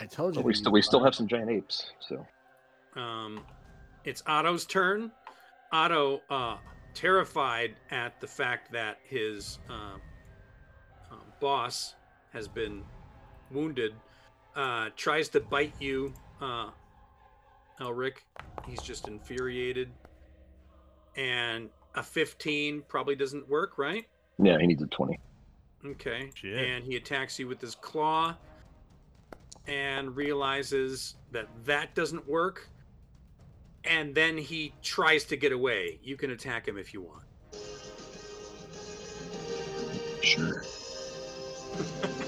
I 0.01 0.07
told 0.07 0.35
you. 0.35 0.41
But 0.41 0.47
we 0.47 0.55
still, 0.55 0.73
we 0.73 0.83
still 0.83 0.99
fun. 1.01 1.07
have 1.07 1.15
some 1.15 1.29
giant 1.29 1.51
apes. 1.51 1.93
So. 2.01 2.27
Um, 2.97 3.45
it's 4.05 4.23
Otto's 4.27 4.67
turn. 4.67 5.13
Otto, 5.73 6.21
uh, 6.29 6.57
terrified 6.95 7.77
at 7.91 8.21
the 8.21 8.27
fact 8.27 8.73
that 8.73 8.99
his 9.05 9.59
uh, 9.71 9.97
uh, 11.11 11.15
boss 11.41 11.95
has 12.33 12.49
been 12.49 12.83
wounded, 13.51 13.95
uh, 14.57 14.91
tries 14.97 15.29
to 15.31 15.41
bite 15.41 15.75
you, 15.81 16.13
uh, 16.41 16.71
Elric. 17.81 18.19
He's 18.67 18.83
just 18.83 19.09
infuriated. 19.09 19.91
And 21.17 21.71
a 21.95 22.03
15 22.03 22.83
probably 22.89 23.15
doesn't 23.15 23.49
work, 23.49 23.79
right? 23.79 24.07
yeah, 24.43 24.59
he 24.59 24.67
needs 24.67 24.83
a 24.83 24.87
20. 24.87 25.19
Okay. 25.85 26.31
Shit. 26.35 26.59
And 26.59 26.85
he 26.85 26.97
attacks 26.97 27.39
you 27.39 27.49
with 27.49 27.61
his 27.61 27.75
claw 27.75 28.35
and 29.67 30.15
realizes 30.17 31.17
that 31.33 31.49
that 31.65 31.95
doesn't 31.95 32.27
work. 32.29 32.69
And 33.85 34.15
then 34.15 34.39
he 34.39 34.73
tries 34.83 35.25
to 35.25 35.37
get 35.37 35.53
away. 35.53 35.99
You 36.03 36.17
can 36.17 36.31
attack 36.31 36.69
him 36.69 36.79
if 36.79 36.95
you 36.95 37.03
want. 37.03 37.25
Sure. 40.23 40.65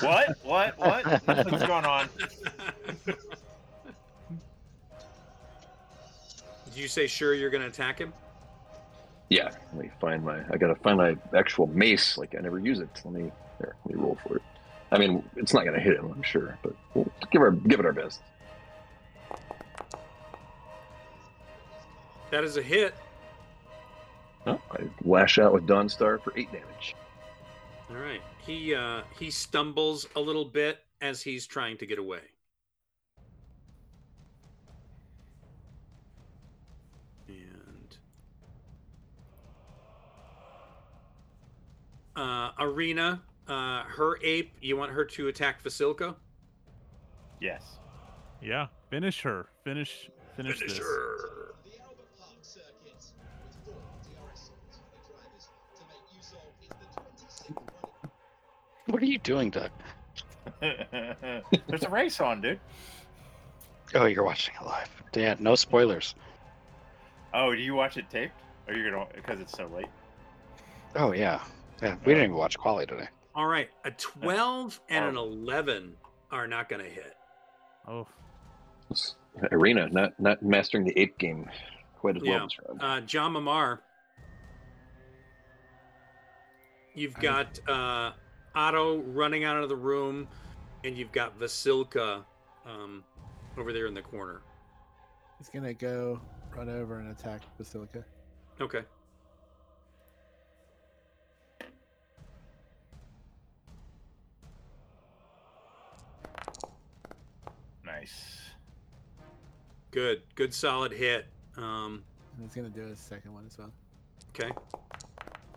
What? 0.00 0.38
What? 0.42 0.78
What? 0.78 1.04
What's 1.26 1.66
going 1.66 1.84
on? 1.84 2.08
Did 6.64 6.76
you 6.76 6.88
say 6.88 7.06
sure 7.06 7.34
you're 7.34 7.50
going 7.50 7.62
to 7.62 7.68
attack 7.68 7.98
him? 7.98 8.12
Yeah, 9.28 9.50
let 9.74 9.84
me 9.84 9.90
find 10.00 10.24
my. 10.24 10.40
I 10.50 10.56
gotta 10.56 10.74
find 10.76 10.96
my 10.96 11.16
actual 11.36 11.66
mace. 11.66 12.16
Like 12.16 12.34
I 12.36 12.40
never 12.40 12.58
use 12.58 12.80
it. 12.80 12.88
Let 13.04 13.12
me. 13.12 13.30
There, 13.60 13.76
let 13.84 13.94
me 13.94 14.00
roll 14.00 14.16
for 14.26 14.36
it. 14.36 14.42
I 14.90 14.98
mean, 14.98 15.22
it's 15.36 15.52
not 15.52 15.66
gonna 15.66 15.80
hit 15.80 15.96
him, 15.96 16.10
I'm 16.10 16.22
sure, 16.22 16.58
but 16.62 16.72
we'll 16.94 17.10
give 17.30 17.42
our 17.42 17.50
give 17.50 17.78
it 17.78 17.86
our 17.86 17.92
best. 17.92 18.20
That 22.30 22.44
is 22.44 22.56
a 22.56 22.62
hit. 22.62 22.94
Oh, 24.46 24.60
I 24.70 24.88
lash 25.04 25.38
out 25.38 25.52
with 25.52 25.66
Dawn 25.66 25.88
Star 25.90 26.18
for 26.18 26.32
eight 26.36 26.50
damage. 26.50 26.94
All 27.90 27.96
right. 27.96 28.22
He 28.48 28.74
uh 28.74 29.02
he 29.18 29.30
stumbles 29.30 30.08
a 30.16 30.20
little 30.20 30.46
bit 30.46 30.78
as 31.02 31.20
he's 31.20 31.46
trying 31.46 31.76
to 31.76 31.84
get 31.84 31.98
away. 31.98 32.22
And 37.28 37.96
uh 42.16 42.52
Ireena, 42.52 43.20
uh 43.48 43.82
her 43.82 44.18
ape, 44.22 44.54
you 44.62 44.78
want 44.78 44.92
her 44.92 45.04
to 45.04 45.28
attack 45.28 45.62
Vasilka? 45.62 46.16
Yes. 47.42 47.80
Yeah, 48.40 48.68
finish 48.88 49.20
her. 49.20 49.50
Finish. 49.62 50.08
Finish, 50.36 50.60
this. 50.60 50.78
her. 50.78 51.47
What 58.92 59.02
are 59.02 59.06
you 59.06 59.18
doing, 59.18 59.50
Doug? 59.50 59.70
There's 60.60 61.82
a 61.82 61.90
race 61.90 62.20
on, 62.20 62.40
dude. 62.40 62.58
Oh, 63.94 64.06
you're 64.06 64.24
watching 64.24 64.54
it 64.60 64.64
live. 64.64 64.88
Dan, 65.12 65.36
no 65.40 65.54
spoilers. 65.54 66.14
Oh, 67.34 67.54
do 67.54 67.60
you 67.60 67.74
watch 67.74 67.96
it 67.98 68.08
taped? 68.10 68.32
Or 68.66 68.74
you 68.74 68.90
gonna 68.90 69.06
because 69.14 69.40
it's 69.40 69.52
so 69.52 69.66
late? 69.66 69.86
Oh 70.96 71.12
yeah, 71.12 71.42
yeah. 71.82 71.96
We 72.04 72.14
didn't 72.14 72.24
even 72.30 72.36
watch 72.36 72.58
quality 72.58 72.86
today. 72.86 73.08
All 73.34 73.46
right. 73.46 73.68
A 73.84 73.90
12 73.90 74.80
and 74.88 75.04
an 75.04 75.16
Oh. 75.18 75.24
11 75.24 75.94
are 76.30 76.46
not 76.46 76.68
going 76.68 76.82
to 76.82 76.90
hit. 76.90 77.14
Oh, 77.86 78.06
It's 78.90 79.16
Ireena, 79.52 79.90
not 79.92 80.18
not 80.18 80.42
mastering 80.42 80.84
the 80.84 80.98
ape 80.98 81.16
game 81.18 81.48
quite 81.98 82.16
as 82.16 82.22
Yeah. 82.24 82.36
well 82.36 82.46
this 82.46 82.58
round. 82.66 82.82
Uh, 82.82 83.06
Jama'mar. 83.06 83.78
You've 86.94 87.14
got 87.14 87.58
uh, 87.68 88.12
Otto 88.62 88.98
running 89.14 89.44
out 89.44 89.62
of 89.62 89.68
the 89.68 89.76
room, 89.76 90.26
and 90.82 90.96
you've 90.98 91.12
got 91.12 91.38
Vasilka 91.38 92.24
um, 92.66 93.04
over 93.56 93.72
there 93.72 93.86
in 93.86 93.94
the 93.94 94.02
corner. 94.02 94.40
He's 95.38 95.48
gonna 95.48 95.72
go 95.72 96.20
run 96.56 96.68
over 96.68 96.98
and 96.98 97.08
attack 97.12 97.42
Vasilka. 97.60 98.02
Okay. 98.60 98.82
Nice. 107.84 108.40
Good. 109.90 110.22
Good 110.34 110.52
solid 110.52 110.92
hit. 110.92 111.26
Um, 111.56 112.04
And 112.36 112.44
he's 112.46 112.54
gonna 112.54 112.68
do 112.68 112.82
a 112.92 112.96
second 112.96 113.32
one 113.34 113.44
as 113.46 113.58
well. 113.58 113.72
okay. 114.30 114.50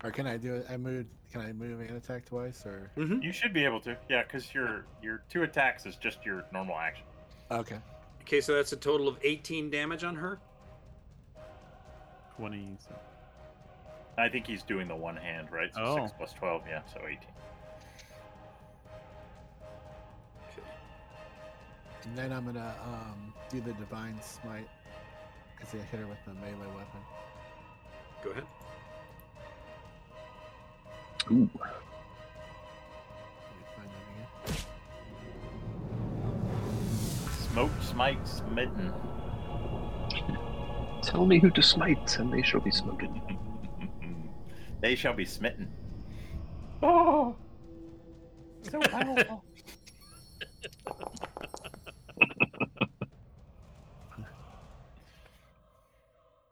Or 0.04 0.12
can 0.12 0.26
I 0.26 0.38
do 0.38 0.56
it? 0.56 0.66
I 0.70 0.78
moved. 0.78 1.10
Can 1.32 1.42
I 1.42 1.54
move 1.54 1.80
and 1.80 1.92
attack 1.98 2.26
twice? 2.26 2.66
Or 2.66 2.92
Mm-hmm. 2.98 3.22
You 3.22 3.32
should 3.32 3.54
be 3.54 3.64
able 3.66 3.80
to. 3.82 3.96
Yeah, 4.10 4.24
because 4.24 4.54
your 4.54 4.86
your 5.02 5.24
two 5.30 5.44
attacks 5.44 5.86
is 5.86 5.96
just 5.96 6.26
your 6.26 6.44
normal 6.52 6.78
action. 6.78 7.06
okay. 7.52 7.78
Okay, 8.22 8.40
so 8.42 8.54
that's 8.54 8.72
a 8.72 8.78
total 8.78 9.08
of 9.08 9.18
18 9.24 9.72
damage 9.72 10.04
on 10.04 10.16
her. 10.16 10.40
20. 12.38 12.78
so- 12.88 12.96
I 14.18 14.30
think 14.30 14.46
he's 14.46 14.62
doing 14.64 14.88
the 14.88 14.96
one 14.96 15.16
hand, 15.16 15.48
right? 15.52 15.74
So 15.74 15.82
Oh. 15.84 15.96
six 15.96 16.12
plus 16.18 16.34
twelve, 16.34 16.64
yeah, 16.68 16.82
so 16.94 17.00
eighteen. 17.08 17.28
And 22.04 22.18
then 22.18 22.32
I'm 22.34 22.46
gonna 22.46 22.76
um 22.84 23.34
do 23.50 23.62
the 23.62 23.74
divine 23.74 24.20
smite 24.22 24.68
because 25.58 25.74
I 25.74 25.78
hit 25.78 26.00
her 26.00 26.08
with 26.08 26.18
the 26.26 26.34
melee 26.36 26.68
weapon. 26.76 27.02
Go 28.24 28.32
ahead. 28.32 28.44
Ooh, 31.32 31.50
Let 31.56 31.70
me 33.56 33.64
find 33.78 33.90
that 33.90 34.04
again. 34.46 34.58
Smoke, 37.54 37.72
smite, 37.82 38.28
smitten. 38.28 38.94
tell 41.02 41.26
me 41.26 41.40
who 41.40 41.50
to 41.52 41.64
smite, 41.64 42.20
and 42.20 42.34
they 42.34 42.42
shall 42.42 42.60
be 42.60 42.72
smoted. 42.72 43.10
they 44.82 44.94
shall 44.96 45.14
be 45.14 45.24
smitten. 45.24 45.72
Oh, 46.84 47.36
so 48.70 48.82
powerful. 48.82 49.46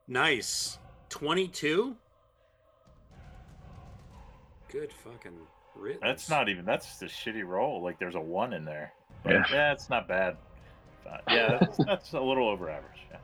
Nice. 0.07 0.79
22? 1.09 1.95
Good 4.71 4.91
fucking 4.93 5.33
riddance. 5.75 6.01
That's 6.03 6.29
not 6.29 6.49
even. 6.49 6.65
That's 6.65 6.85
just 6.85 7.01
a 7.03 7.05
shitty 7.05 7.45
roll. 7.45 7.81
Like 7.81 7.99
there's 7.99 8.15
a 8.15 8.19
one 8.21 8.53
in 8.53 8.65
there. 8.65 8.93
But, 9.23 9.33
Yeah. 9.33 9.43
yeah. 9.51 9.71
it's 9.73 9.89
not 9.89 10.07
bad. 10.07 10.37
But, 11.03 11.23
yeah, 11.29 11.57
that's, 11.59 11.77
that's 11.85 12.13
a 12.13 12.19
little 12.21 12.47
over 12.47 12.69
average. 12.69 12.99
Yeah. 13.09 13.17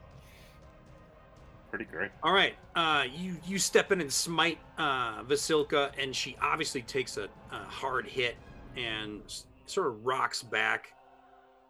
Pretty 1.69 1.85
great. 1.85 2.11
All 2.23 2.31
right, 2.33 2.55
uh, 2.75 3.03
you 3.13 3.35
you 3.45 3.59
step 3.59 3.91
in 3.91 3.99
and 4.01 4.11
smite 4.11 4.57
uh, 4.77 5.23
Vasilka, 5.23 5.91
and 6.01 6.15
she 6.15 6.37
obviously 6.41 6.81
takes 6.81 7.17
a, 7.17 7.27
a 7.51 7.57
hard 7.67 8.07
hit 8.07 8.37
and 8.77 9.21
s- 9.25 9.45
sort 9.65 9.87
of 9.87 10.05
rocks 10.05 10.41
back, 10.41 10.93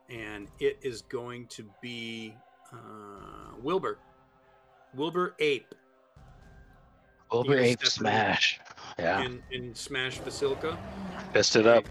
and 0.10 0.48
it 0.60 0.78
is 0.84 1.02
going 1.04 1.48
to 1.48 1.68
be 1.82 2.36
uh, 2.72 3.56
Wilbur. 3.64 3.98
Wilbur 4.94 5.36
Ape 5.40 5.74
Wilbur 7.32 7.58
Ape 7.58 7.80
step 7.80 7.86
in- 7.86 7.90
smash. 7.90 8.60
Yeah, 8.98 9.24
in, 9.24 9.44
in 9.52 9.76
Smash 9.76 10.20
Vasilka. 10.20 10.78
fist 11.34 11.56
it 11.56 11.68
up. 11.68 11.84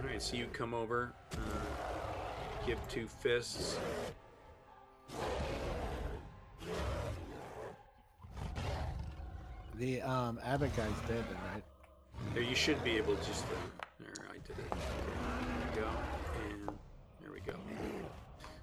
All 0.00 0.06
right, 0.06 0.22
so 0.22 0.36
you 0.36 0.46
come 0.52 0.72
over, 0.72 1.12
uh, 1.32 1.36
give 2.66 2.78
two 2.88 3.06
fists. 3.06 3.76
The 9.78 10.00
um 10.02 10.40
Abbott 10.44 10.74
guy's 10.76 10.88
dead, 11.06 11.24
then, 11.28 11.38
right? 11.52 11.62
There, 12.34 12.42
you 12.42 12.54
should 12.54 12.82
be 12.82 12.96
able 12.96 13.14
to 13.16 13.26
just 13.26 13.44
to. 13.44 13.54
There, 14.00 14.24
I 14.30 14.38
did 14.46 14.56
it. 14.58 14.70
There 14.70 15.70
we 15.74 15.80
go. 15.80 15.88
And 16.48 16.78
there 17.20 17.32
we 17.32 17.40
go. 17.40 17.58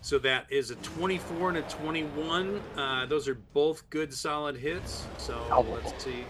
So 0.02 0.18
that 0.20 0.48
is 0.50 0.72
a 0.72 0.76
24 0.78 1.50
and 1.50 1.58
a 1.60 1.62
21. 1.64 2.62
Uh, 2.76 3.06
those 3.06 3.28
are 3.28 3.36
both 3.54 3.90
good, 3.90 4.14
solid 4.14 4.58
hits. 4.58 5.06
So 5.18 5.46
Oh. 5.52 5.62
let's 5.62 6.04
see. 6.04 6.26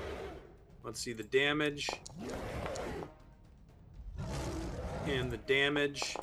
Let's 0.83 0.99
see 0.99 1.13
the 1.13 1.23
damage. 1.23 1.89
And 5.07 5.31
the 5.31 5.37
damage. 5.37 6.15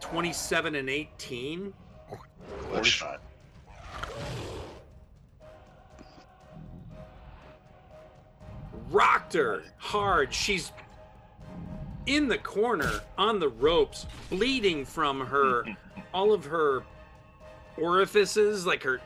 27 0.00 0.74
and 0.74 0.90
18. 0.90 1.72
Push. 2.70 3.00
Forty-five. 3.00 3.20
rocked 8.94 9.32
her 9.32 9.62
hard. 9.78 10.32
She's 10.32 10.72
in 12.06 12.28
the 12.28 12.38
corner 12.38 13.00
on 13.18 13.40
the 13.40 13.48
ropes, 13.48 14.06
bleeding 14.30 14.84
from 14.84 15.20
her 15.20 15.64
all 16.14 16.32
of 16.32 16.44
her 16.44 16.84
orifices, 17.76 18.66
like 18.66 18.82
her, 18.84 19.00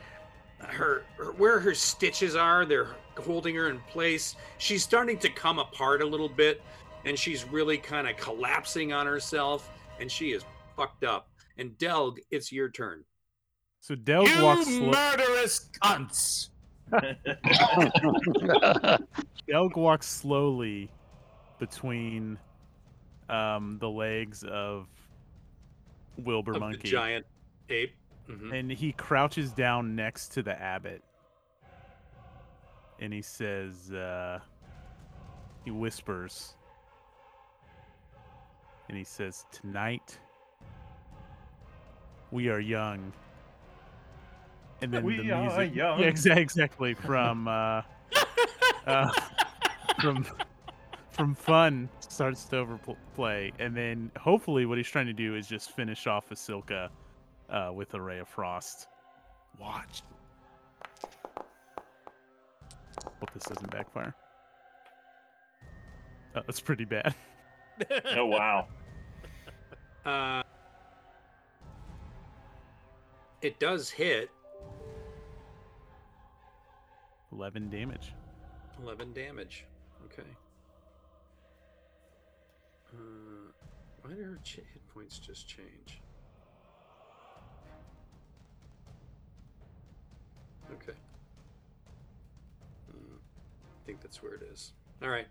her 0.61 1.05
her 1.17 1.33
where 1.33 1.61
her 1.61 1.75
stitches 1.75 2.37
are. 2.37 2.65
They're 2.65 2.89
holding 3.17 3.55
her 3.55 3.69
in 3.69 3.81
place. 3.91 4.37
She's 4.59 4.83
starting 4.83 5.19
to 5.19 5.29
come 5.29 5.59
apart 5.59 6.03
a 6.03 6.07
little 6.07 6.29
bit, 6.29 6.63
and 7.05 7.19
she's 7.19 7.45
really 7.45 7.79
kind 7.79 8.09
of 8.09 8.17
collapsing 8.17 8.93
on 8.93 9.07
herself, 9.07 9.71
and 10.01 10.11
she 10.11 10.33
is 10.33 10.45
fucked 10.77 11.05
up. 11.05 11.29
And 11.57 11.77
Delg, 11.79 12.21
it's 12.31 12.53
your 12.53 12.69
turn. 12.69 13.05
So 13.81 13.95
Delg 13.95 14.29
walks 14.43 14.69
you 14.69 14.79
slow. 14.79 14.91
murderous 14.91 15.71
cunts! 15.83 16.49
Delg 19.49 19.77
walks 19.77 20.07
slowly 20.07 20.91
between 21.59 22.39
um, 23.29 23.79
the 23.81 23.89
legs 23.89 24.45
of 24.45 24.89
Wilbur 26.19 26.53
Of 26.53 26.61
Monkey, 26.61 26.83
the 26.83 26.89
giant 26.89 27.27
ape. 27.69 27.95
Mhm. 28.29 28.53
and 28.53 28.71
he 28.71 28.93
crouches 28.93 29.53
down 29.53 29.97
next 29.97 30.29
to 30.33 30.43
the 30.43 30.61
abbot, 30.61 31.03
and 33.01 33.13
he 33.13 33.23
says, 33.23 33.91
uh, 33.93 34.41
he 35.65 35.71
whispers, 35.71 36.55
and 38.89 38.97
he 38.99 39.05
says, 39.05 39.47
"Tonight, 39.51 40.19
we 42.31 42.49
are 42.49 42.61
young." 42.61 43.13
And 44.81 44.93
then 44.93 45.05
We 45.05 45.17
the 45.17 45.25
music, 45.25 45.75
young. 45.75 45.99
Yeah, 46.01 46.07
exa- 46.13 46.37
exactly 46.37 46.95
from 46.95 47.49
uh, 47.49 47.83
uh, 48.87 49.11
from 50.01 50.25
from 51.11 51.35
fun 51.35 51.89
starts 52.01 52.45
to 52.47 52.59
overplay, 52.59 53.53
and 53.59 53.75
then 53.77 54.11
hopefully 54.19 54.67
what 54.67 54.79
he's 54.79 54.89
trying 54.89 55.07
to 55.07 55.13
do 55.13 55.35
is 55.35 55.49
just 55.49 55.73
finish 55.73 56.07
off 56.07 56.29
Vasilka 56.29 56.91
uh, 57.51 57.71
with 57.75 57.95
a 57.95 58.01
ray 58.01 58.19
of 58.19 58.29
frost. 58.29 58.87
Watch. 59.61 60.03
Hope 63.21 63.33
this 63.33 63.45
doesn't 63.45 63.71
backfire. 63.71 64.15
Oh, 66.37 66.41
that's 66.47 66.61
pretty 66.61 66.85
bad. 66.85 67.15
Oh 68.17 68.27
wow. 68.27 68.67
Uh, 70.05 70.43
it 73.41 73.61
does 73.61 73.89
hit 73.89 74.31
11 77.33 77.71
damage. 77.71 78.13
11 78.83 79.13
damage. 79.13 79.65
Okay. 80.07 80.29
Uh, 82.93 83.53
why 84.03 84.11
did 84.11 84.25
her 84.25 84.41
ch- 84.43 84.57
hit 84.57 84.89
points 84.93 85.21
just 85.21 85.49
change? 85.49 86.01
Okay. 90.75 90.97
Uh, 92.91 93.17
I 93.17 93.87
think 93.87 94.01
that's 94.01 94.23
where 94.23 94.35
it 94.35 94.43
is. 94.43 94.73
All 95.03 95.09
right. 95.11 95.27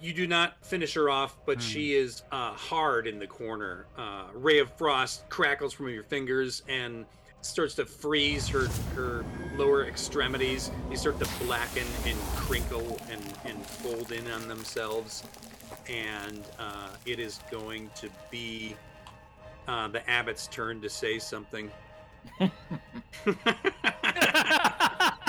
You 0.00 0.12
do 0.12 0.26
not 0.26 0.62
finish 0.62 0.92
her 0.94 1.08
off, 1.08 1.38
but 1.46 1.62
she 1.62 1.94
is 1.94 2.24
uh, 2.30 2.52
hard 2.52 3.06
in 3.06 3.18
the 3.18 3.26
corner. 3.26 3.86
Uh, 3.96 4.24
ray 4.34 4.58
of 4.58 4.70
frost 4.76 5.26
crackles 5.30 5.72
from 5.72 5.88
your 5.88 6.02
fingers 6.02 6.62
and 6.68 7.06
starts 7.40 7.74
to 7.74 7.86
freeze 7.86 8.48
her 8.48 8.68
her 8.94 9.24
lower 9.56 9.86
extremities. 9.86 10.70
They 10.90 10.96
start 10.96 11.18
to 11.20 11.44
blacken 11.44 11.86
and 12.04 12.18
crinkle 12.36 12.98
and, 13.10 13.22
and 13.46 13.64
fold 13.64 14.12
in 14.12 14.30
on 14.30 14.46
themselves. 14.48 15.22
And 15.88 16.42
uh, 16.58 16.88
it 17.06 17.18
is 17.18 17.40
going 17.50 17.90
to 17.96 18.10
be 18.30 18.76
uh, 19.66 19.88
the 19.88 20.08
abbot's 20.08 20.46
turn 20.48 20.80
to 20.82 20.88
say 20.88 21.18
something. 21.18 21.70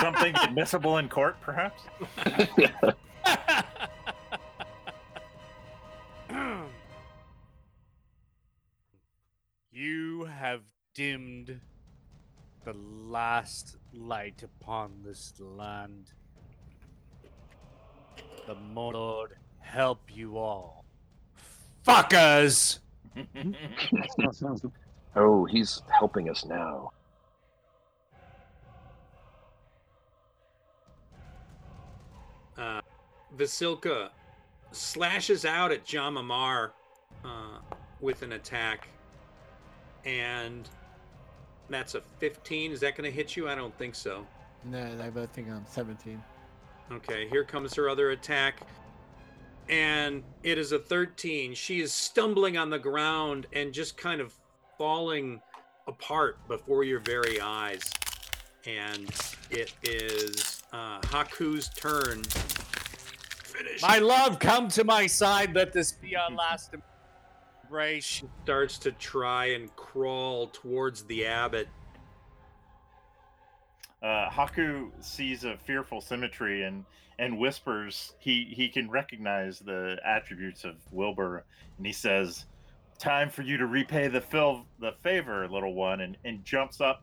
Something 0.00 0.34
admissible 0.36 0.98
in 0.98 1.08
court, 1.08 1.40
perhaps. 1.40 1.82
you 9.70 10.24
have 10.24 10.62
dimmed 10.94 11.60
the 12.64 12.74
last 12.74 13.76
light 13.92 14.42
upon 14.42 15.02
this 15.04 15.32
land. 15.38 16.12
The 18.46 18.56
Lord 18.74 19.36
help 19.60 20.00
you 20.12 20.38
all. 20.38 20.84
Fuckers! 21.86 22.80
oh, 25.16 25.44
he's 25.44 25.82
helping 25.98 26.28
us 26.28 26.44
now. 26.44 26.90
uh, 32.58 32.80
Vasilka 33.36 34.10
slashes 34.72 35.44
out 35.44 35.72
at 35.72 35.84
Jama'mar 35.84 36.70
uh, 37.24 37.58
with 38.00 38.22
an 38.22 38.32
attack, 38.32 38.88
and 40.04 40.68
that's 41.68 41.94
a 41.94 42.02
15. 42.18 42.72
Is 42.72 42.80
that 42.80 42.96
going 42.96 43.08
to 43.08 43.14
hit 43.14 43.36
you? 43.36 43.48
I 43.48 43.54
don't 43.54 43.76
think 43.78 43.94
so. 43.94 44.26
No, 44.64 44.82
I 45.00 45.26
think 45.26 45.48
I'm 45.48 45.64
17. 45.66 46.22
Okay, 46.92 47.28
here 47.28 47.44
comes 47.44 47.74
her 47.74 47.88
other 47.88 48.10
attack, 48.10 48.62
and 49.68 50.22
it 50.42 50.58
is 50.58 50.72
a 50.72 50.78
13. 50.78 51.54
She 51.54 51.80
is 51.80 51.92
stumbling 51.92 52.56
on 52.56 52.70
the 52.70 52.78
ground 52.78 53.46
and 53.52 53.72
just 53.72 53.96
kind 53.96 54.20
of 54.20 54.34
falling 54.78 55.40
apart 55.86 56.38
before 56.48 56.84
your 56.84 57.00
very 57.00 57.40
eyes. 57.40 57.82
And 58.66 59.08
it 59.50 59.72
is 59.82 60.62
uh, 60.72 61.00
Haku's 61.06 61.68
turn. 61.70 62.22
Finish. 62.24 63.82
My 63.82 63.98
love, 63.98 64.38
come 64.38 64.68
to 64.68 64.84
my 64.84 65.06
side. 65.06 65.54
Let 65.54 65.72
this 65.72 65.92
be 65.92 66.16
our 66.16 66.30
last 66.30 66.72
embrace. 66.74 66.84
She 68.00 68.24
starts 68.44 68.78
to 68.78 68.92
try 68.92 69.46
and 69.46 69.74
crawl 69.74 70.46
towards 70.46 71.02
the 71.02 71.26
abbot. 71.26 71.66
Uh, 74.06 74.30
Haku 74.30 74.90
sees 75.00 75.42
a 75.44 75.56
fearful 75.56 76.00
symmetry 76.00 76.62
and 76.62 76.84
and 77.18 77.38
whispers 77.38 78.12
he 78.20 78.44
he 78.54 78.68
can 78.68 78.88
recognize 78.88 79.58
the 79.58 79.96
attributes 80.04 80.64
of 80.64 80.76
Wilbur, 80.92 81.44
and 81.78 81.84
he 81.86 81.92
says, 81.92 82.44
"Time 83.00 83.28
for 83.30 83.42
you 83.42 83.56
to 83.56 83.66
repay 83.66 84.06
the 84.06 84.20
fil- 84.20 84.64
the 84.78 84.92
favor, 85.02 85.48
little 85.48 85.74
one," 85.74 86.02
and 86.02 86.16
and 86.24 86.44
jumps 86.44 86.80
up, 86.80 87.02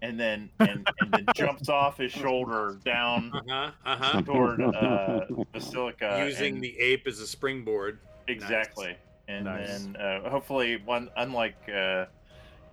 and 0.00 0.18
then 0.18 0.48
and, 0.60 0.88
and 1.00 1.12
then 1.12 1.26
jumps 1.34 1.68
off 1.68 1.98
his 1.98 2.12
shoulder 2.12 2.78
down 2.82 3.30
Uh-huh, 3.34 3.70
uh-huh. 3.84 4.22
toward 4.22 4.62
uh, 4.62 5.26
Vasilka, 5.52 6.24
Using 6.24 6.54
and- 6.54 6.64
the 6.64 6.78
ape 6.78 7.06
as 7.06 7.20
a 7.20 7.26
springboard. 7.26 7.98
Exactly. 8.26 8.96
And 9.28 9.44
Nice. 9.44 9.66
then 9.84 9.96
uh, 9.96 10.30
hopefully, 10.30 10.80
one 10.84 11.10
unlike 11.16 11.56
uh, 11.68 12.06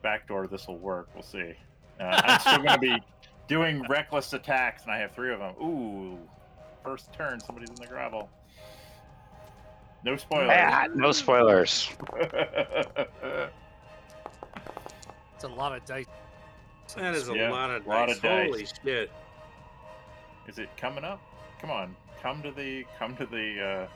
backdoor, 0.01 0.47
this 0.47 0.67
will 0.67 0.77
work. 0.79 1.09
We'll 1.13 1.23
see. 1.23 1.53
Uh, 1.99 2.03
I'm 2.23 2.39
still 2.39 2.57
going 2.57 2.69
to 2.69 2.77
be 2.79 2.97
doing 3.47 3.83
reckless 3.89 4.33
attacks, 4.33 4.83
and 4.83 4.91
I 4.91 4.97
have 4.99 5.11
three 5.13 5.33
of 5.33 5.39
them. 5.39 5.53
Ooh, 5.61 6.19
first 6.83 7.11
turn, 7.13 7.39
somebody's 7.39 7.69
in 7.69 7.75
the 7.75 7.87
gravel. 7.87 8.29
No 10.03 10.15
spoilers. 10.15 10.49
Ah, 10.51 10.87
no 10.95 11.11
spoilers. 11.11 11.89
It's 15.35 15.43
a 15.43 15.47
lot 15.49 15.75
of 15.75 15.85
dice. 15.85 16.07
That 16.95 17.13
is 17.13 17.27
a 17.27 17.35
Yeah, 17.35 17.51
lot 17.51 17.69
of 17.69 17.85
lot 17.85 18.07
dice. 18.07 18.15
of 18.17 18.23
dice. 18.23 18.47
Holy 18.47 18.65
shit. 18.83 19.11
Is 20.47 20.57
it 20.57 20.67
coming 20.77 21.03
up? 21.03 21.21
Come 21.61 21.69
on, 21.69 21.95
come 22.23 22.41
to 22.41 22.49
the 22.49 22.85
come 22.97 23.15
to 23.17 23.25
the. 23.27 23.87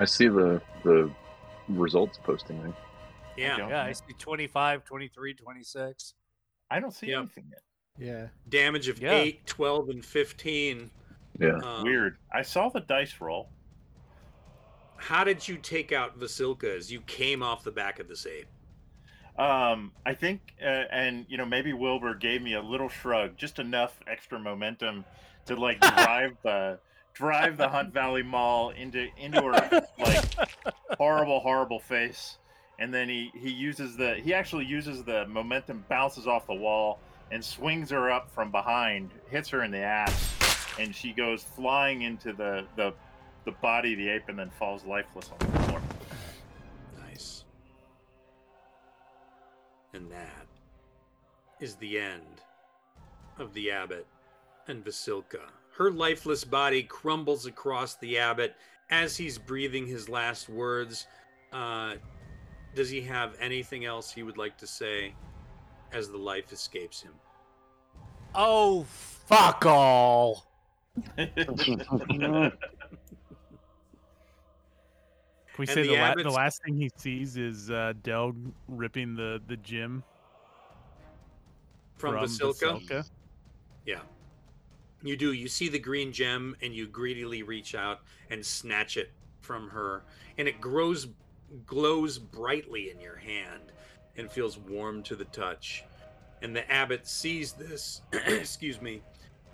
I 0.00 0.04
see 0.04 0.26
the 0.26 0.60
the 0.82 1.08
results 1.68 2.18
posting 2.24 2.60
there. 2.60 2.70
Uh, 2.70 2.72
Yeah. 3.36 3.56
don't 3.58 3.68
Yeah, 3.70 3.82
know. 3.84 3.88
I 3.90 3.92
see 3.92 4.12
25, 4.18 4.84
23, 4.84 5.34
26. 5.34 6.14
I 6.68 6.80
don't 6.80 6.90
see 6.90 7.06
Yep. 7.10 7.18
anything 7.20 7.44
yet. 7.50 7.62
Yeah. 7.98 8.28
Damage 8.48 8.88
of 8.88 9.00
Yeah. 9.00 9.12
8, 9.12 9.46
12, 9.46 9.88
and 9.88 10.04
15. 10.04 10.90
Yeah. 11.38 11.58
Um, 11.62 11.84
Weird. 11.84 12.16
I 12.32 12.42
saw 12.42 12.68
the 12.68 12.80
dice 12.80 13.14
roll. 13.20 13.48
How 14.96 15.24
did 15.24 15.46
you 15.46 15.56
take 15.56 15.92
out 15.92 16.18
Vasilka 16.18 16.64
as 16.76 16.90
you 16.90 17.00
came 17.02 17.42
off 17.42 17.62
the 17.62 17.70
back 17.70 18.00
of 18.00 18.08
this 18.08 18.26
ape? 18.26 18.48
Um, 19.38 19.92
I 20.04 20.14
think, 20.14 20.40
uh, 20.60 20.64
and 20.90 21.24
you 21.28 21.36
know, 21.36 21.44
maybe 21.46 21.72
Wilbur 21.72 22.14
gave 22.14 22.42
me 22.42 22.54
a 22.54 22.60
little 22.62 22.88
shrug, 22.88 23.36
just 23.36 23.60
enough 23.60 24.00
extra 24.08 24.38
momentum 24.40 25.04
to 25.46 25.54
like 25.54 25.80
drive 25.94 26.36
the 26.42 26.80
drive 27.14 27.56
the 27.56 27.68
Hunt 27.68 27.92
Valley 27.94 28.24
Mall 28.24 28.70
into 28.70 29.06
into 29.16 29.40
her 29.40 29.52
like 29.98 30.24
horrible, 30.98 31.38
horrible 31.38 31.78
face, 31.78 32.38
and 32.80 32.92
then 32.92 33.08
he 33.08 33.30
he 33.36 33.50
uses 33.50 33.96
the 33.96 34.16
he 34.16 34.34
actually 34.34 34.64
uses 34.64 35.04
the 35.04 35.24
momentum, 35.28 35.84
bounces 35.88 36.26
off 36.26 36.48
the 36.48 36.54
wall, 36.54 36.98
and 37.30 37.44
swings 37.44 37.90
her 37.90 38.10
up 38.10 38.30
from 38.30 38.50
behind, 38.50 39.10
hits 39.30 39.48
her 39.50 39.62
in 39.62 39.70
the 39.70 39.78
ass, 39.78 40.34
and 40.78 40.94
she 40.94 41.12
goes 41.12 41.42
flying 41.42 42.02
into 42.02 42.32
the 42.32 42.64
the 42.76 42.92
the 43.44 43.52
body 43.52 43.92
of 43.92 43.98
the 43.98 44.08
ape, 44.08 44.28
and 44.28 44.38
then 44.38 44.50
falls 44.50 44.84
lifeless 44.84 45.30
on 45.30 45.38
the 45.38 45.58
floor. 45.60 45.82
Nice. 46.98 47.44
And 49.94 50.10
that 50.10 50.46
is 51.60 51.76
the 51.76 51.98
end 51.98 52.42
of 53.38 53.54
the 53.54 53.70
abbot 53.70 54.06
and 54.66 54.84
Vasilka. 54.84 55.40
Her 55.76 55.90
lifeless 55.90 56.44
body 56.44 56.82
crumbles 56.82 57.46
across 57.46 57.94
the 57.96 58.18
abbot 58.18 58.54
as 58.90 59.16
he's 59.16 59.38
breathing 59.38 59.86
his 59.86 60.08
last 60.08 60.48
words. 60.48 61.06
Uh, 61.52 61.94
does 62.74 62.90
he 62.90 63.00
have 63.02 63.34
anything 63.40 63.84
else 63.84 64.12
he 64.12 64.22
would 64.22 64.36
like 64.36 64.58
to 64.58 64.66
say 64.66 65.14
as 65.92 66.10
the 66.10 66.16
life 66.16 66.52
escapes 66.52 67.00
him? 67.00 67.12
Oh, 68.34 68.84
fuck 69.26 69.64
all. 69.66 70.46
Can 71.16 71.30
we 75.58 75.66
And 75.66 75.68
say 75.68 75.82
the 75.82 75.88
the, 75.88 76.00
la- 76.00 76.14
the 76.14 76.30
last 76.30 76.62
thing 76.62 76.76
he 76.76 76.90
sees 76.96 77.36
is 77.36 77.70
uh, 77.70 77.94
Delg 78.02 78.36
ripping 78.68 79.16
the, 79.16 79.40
the 79.48 79.56
gym 79.56 80.04
From, 81.96 82.14
Vasilka? 82.14 82.80
Vasilka? 82.80 83.08
Yeah. 83.84 84.00
You 85.02 85.16
do. 85.16 85.32
You 85.32 85.48
see 85.48 85.68
the 85.68 85.78
green 85.78 86.12
gem 86.12 86.56
and 86.62 86.74
you 86.74 86.86
greedily 86.86 87.42
reach 87.42 87.74
out 87.74 88.00
and 88.30 88.44
snatch 88.44 88.96
it 88.96 89.10
from 89.40 89.68
her. 89.70 90.04
And 90.38 90.46
it 90.46 90.60
grows 90.60 91.08
glows 91.66 92.18
brightly 92.18 92.90
in 92.90 93.00
your 93.00 93.16
hand 93.16 93.72
and 94.18 94.30
feels 94.30 94.58
warm 94.58 95.02
to 95.04 95.16
the 95.16 95.24
touch. 95.26 95.84
And 96.42 96.54
the 96.54 96.70
abbot 96.70 97.06
sees 97.06 97.52
this. 97.52 98.02
Excuse 98.12 98.82
me. 98.82 99.00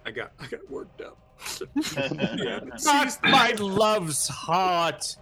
I 0.04 0.10
got 0.10 0.32
I 0.40 0.46
got 0.46 0.68
worked 0.70 1.00
up. 1.00 1.16
sees 1.96 2.84
Not 2.84 3.18
my 3.22 3.52
love's 3.58 4.28
heart. 4.28 5.16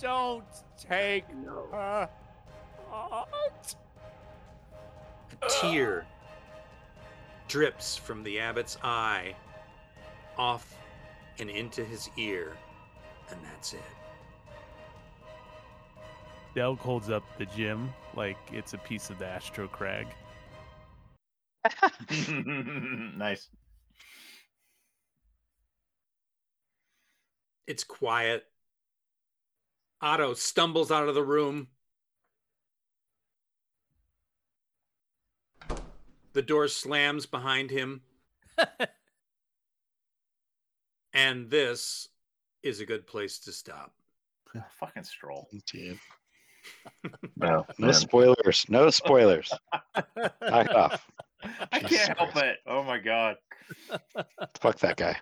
Don't 0.00 0.44
take 0.78 1.24
her 1.28 2.08
A 5.42 5.48
tear 5.48 6.06
drips 7.48 7.96
from 7.96 8.22
the 8.22 8.40
abbot's 8.40 8.78
eye 8.82 9.34
off 10.36 10.76
and 11.38 11.50
into 11.50 11.84
his 11.84 12.08
ear, 12.16 12.56
and 13.30 13.38
that's 13.44 13.72
it. 13.74 13.80
Delg 16.54 16.78
holds 16.78 17.10
up 17.10 17.24
the 17.36 17.46
gym 17.46 17.92
like 18.14 18.36
it's 18.52 18.74
a 18.74 18.78
piece 18.78 19.10
of 19.10 19.18
the 19.18 19.26
Astro 19.26 19.66
Crag. 19.66 20.06
nice. 23.16 23.48
It's 27.66 27.82
quiet. 27.82 28.44
Otto 30.00 30.34
stumbles 30.34 30.92
out 30.92 31.08
of 31.08 31.14
the 31.14 31.22
room. 31.22 31.68
The 36.34 36.42
door 36.42 36.68
slams 36.68 37.26
behind 37.26 37.70
him. 37.70 38.02
and 41.14 41.48
this 41.50 42.08
is 42.62 42.80
a 42.80 42.86
good 42.86 43.06
place 43.06 43.38
to 43.40 43.52
stop. 43.52 43.92
Fucking 44.78 45.04
Strahd. 45.04 45.46
Indeed. 47.04 47.18
No, 47.36 47.66
No 47.78 47.92
spoilers. 47.92 48.64
No 48.68 48.90
spoilers. 48.90 49.52
Back 50.40 50.70
off. 50.70 51.06
I 51.72 51.78
can't 51.80 52.16
help 52.16 52.32
Christ. 52.32 52.46
it. 52.46 52.58
Oh 52.66 52.82
my 52.82 52.98
god. 52.98 53.36
Fuck 54.60 54.78
that 54.78 54.96
guy. 54.96 55.16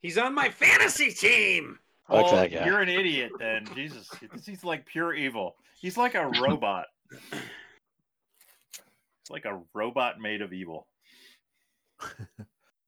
He's 0.00 0.16
on 0.18 0.34
my 0.34 0.48
fantasy 0.48 1.10
team. 1.12 1.78
Fuck 2.08 2.26
Oh, 2.28 2.36
that 2.36 2.50
guy. 2.52 2.64
You're 2.64 2.80
an 2.80 2.88
idiot 2.88 3.32
then. 3.38 3.66
Jesus. 3.74 4.08
He's 4.46 4.64
like 4.64 4.86
pure 4.86 5.12
evil. 5.14 5.56
He's 5.80 5.96
like 5.96 6.14
a 6.14 6.28
robot. 6.40 6.86
It's 9.20 9.30
like 9.30 9.44
a 9.44 9.60
robot 9.74 10.18
made 10.20 10.40
of 10.40 10.52
evil. 10.52 10.86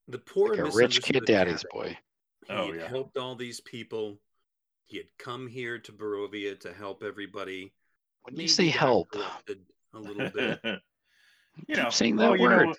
The 0.08 0.18
poor 0.18 0.50
Like 0.50 0.58
a 0.60 0.64
rich 0.64 1.02
kid 1.02 1.16
misunderstood 1.22 1.26
daddy's 1.26 1.64
boy. 1.70 1.98
He 2.46 2.52
Oh, 2.54 2.66
had 2.66 2.74
yeah. 2.76 2.88
helped 2.88 3.16
all 3.18 3.34
these 3.36 3.60
people. 3.60 4.18
He 4.90 4.96
had 4.96 5.06
come 5.18 5.46
here 5.46 5.78
to 5.78 5.92
Barovia 5.92 6.58
to 6.60 6.72
help 6.72 7.04
everybody. 7.04 7.72
When 8.24 8.34
you 8.34 8.48
say 8.48 8.66
help, 8.68 9.14
a 9.14 9.98
little 9.98 10.28
bit. 10.30 10.60
you 11.68 11.76
know, 11.76 11.90
saying 11.90 12.16
well, 12.16 12.32
that 12.32 12.40
you 12.40 12.48
know, 12.48 12.56
word. 12.66 12.76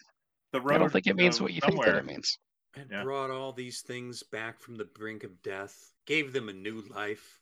the 0.51 0.61
I 0.73 0.77
don't 0.77 0.91
think 0.91 1.07
it 1.07 1.15
means 1.15 1.39
what 1.39 1.53
you 1.53 1.61
think 1.61 1.83
that 1.85 1.95
it 1.95 2.05
means. 2.05 2.37
and 2.75 2.89
Yeah. 2.91 3.03
brought 3.03 3.31
all 3.31 3.53
these 3.53 3.79
things 3.81 4.23
back 4.23 4.59
from 4.59 4.75
the 4.75 4.83
brink 4.83 5.23
of 5.23 5.41
death, 5.41 5.93
gave 6.05 6.33
them 6.33 6.49
a 6.49 6.53
new 6.53 6.81
life. 6.89 7.39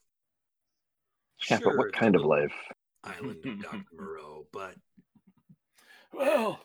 Yeah, 1.50 1.60
but 1.64 1.76
what 1.76 1.92
kind 1.92 2.16
of 2.16 2.22
life? 2.22 2.54
Island 3.04 3.44
of 3.46 3.64
Dr. 3.64 3.82
Moreau, 3.98 4.46
but 4.54 4.76
Well, 6.14 6.60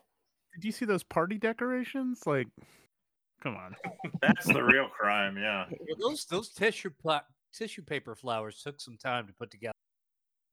Did 0.55 0.65
you 0.65 0.73
see 0.73 0.85
those 0.85 1.03
party 1.05 1.39
decorations? 1.39 2.27
Like, 2.27 2.49
come 3.41 3.57
on. 3.57 3.75
that's 4.21 4.45
the 4.47 4.63
real 4.63 4.89
crime. 4.89 5.39
Yeah. 5.39 5.65
Well, 5.71 5.97
those 6.11 6.27
those 6.27 6.51
tissue 6.51 6.91
pla- 6.91 7.23
tissue 7.57 7.83
paper 7.83 8.15
flowers 8.15 8.61
took 8.63 8.81
some 8.81 8.97
time 8.97 9.27
to 9.27 9.33
put 9.33 9.51
together. 9.51 9.75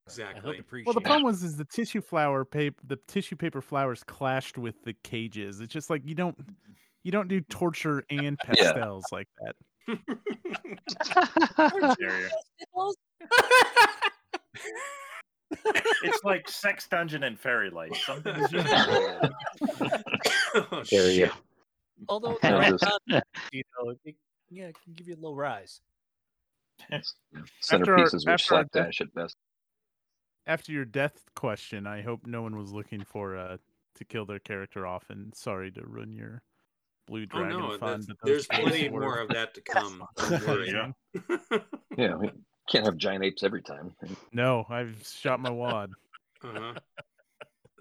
I 0.07 0.11
hope 0.11 0.19
exactly. 0.19 0.59
appreciate. 0.59 0.85
Well, 0.88 0.93
the 0.93 1.01
it. 1.01 1.05
problem 1.05 1.23
was 1.23 1.43
is 1.43 1.57
the 1.57 1.65
tissue 1.65 2.01
flower 2.01 2.43
paper, 2.43 2.81
the 2.88 2.97
tissue 3.07 3.35
paper 3.35 3.61
flowers 3.61 4.03
clashed 4.03 4.57
with 4.57 4.83
the 4.83 4.93
cages. 5.03 5.61
It's 5.61 5.71
just 5.71 5.89
like 5.89 6.01
you 6.05 6.15
don't, 6.15 6.38
you 7.03 7.11
don't 7.11 7.27
do 7.27 7.41
torture 7.41 8.03
and 8.09 8.38
Yeah. 8.55 8.73
pastels 8.73 9.05
like 9.11 9.27
that. 9.41 9.55
How 11.57 11.95
dare 11.95 12.21
you. 12.21 12.30
It's 16.03 16.23
like 16.23 16.49
Sex 16.49 16.88
Dungeon 16.88 17.23
and 17.23 17.39
Fairy 17.39 17.69
Light. 17.69 17.95
Something 18.05 18.35
is 18.35 18.49
just 18.49 18.67
oh, 20.55 20.83
Dare 20.83 21.11
you. 21.11 21.25
shit. 21.25 21.31
Although 22.09 22.38
Yeah, 22.43 22.51
the 22.51 22.57
right 22.57 22.80
time, 22.80 23.21
you 23.51 23.63
know, 23.80 23.93
it, 24.03 24.15
yeah, 24.49 24.65
it 24.65 24.75
can 24.83 24.93
give 24.93 25.07
you 25.07 25.13
a 25.13 25.21
little 25.21 25.35
rise. 25.35 25.81
Centerpieces 27.61 27.72
after 27.72 27.93
our 27.95 28.34
which 28.34 28.45
slapdash 28.48 29.01
at 29.01 29.14
best. 29.14 29.35
After 30.48 30.72
your 30.72 30.85
death 30.85 31.24
question, 31.35 31.85
I 31.85 32.01
hope 32.01 32.26
no 32.26 32.42
one 32.42 32.58
was 32.58 32.72
looking 32.72 33.03
for 33.03 33.38
uh 33.38 33.58
to 33.95 34.06
kill 34.06 34.26
their 34.26 34.40
character 34.40 34.85
off. 34.88 35.10
And 35.10 35.35
sorry 35.35 35.72
to 35.72 35.82
ruin 35.85 36.14
your 36.14 36.42
blue 37.08 37.26
dragon 37.26 37.53
Oh 37.53 37.60
dragon 37.60 37.72
no, 37.72 37.77
fun. 37.77 38.06
but 38.08 38.18
there's 38.24 38.48
plenty 38.48 38.90
were 38.90 39.01
more 39.01 39.19
of 39.19 39.30
that 39.30 39.53
to 39.56 39.61
come. 39.66 40.03
Yeah. 40.66 40.92
Yeah, 41.98 42.16
we 42.16 42.32
can't 42.69 42.85
have 42.85 42.95
giant 42.95 43.24
apes 43.26 43.43
every 43.43 43.61
time. 43.61 43.93
No, 44.32 44.66
I've 44.69 45.06
shot 45.06 45.42
my 45.42 45.50
wad. 45.50 45.92
Uh-huh. 46.42 46.74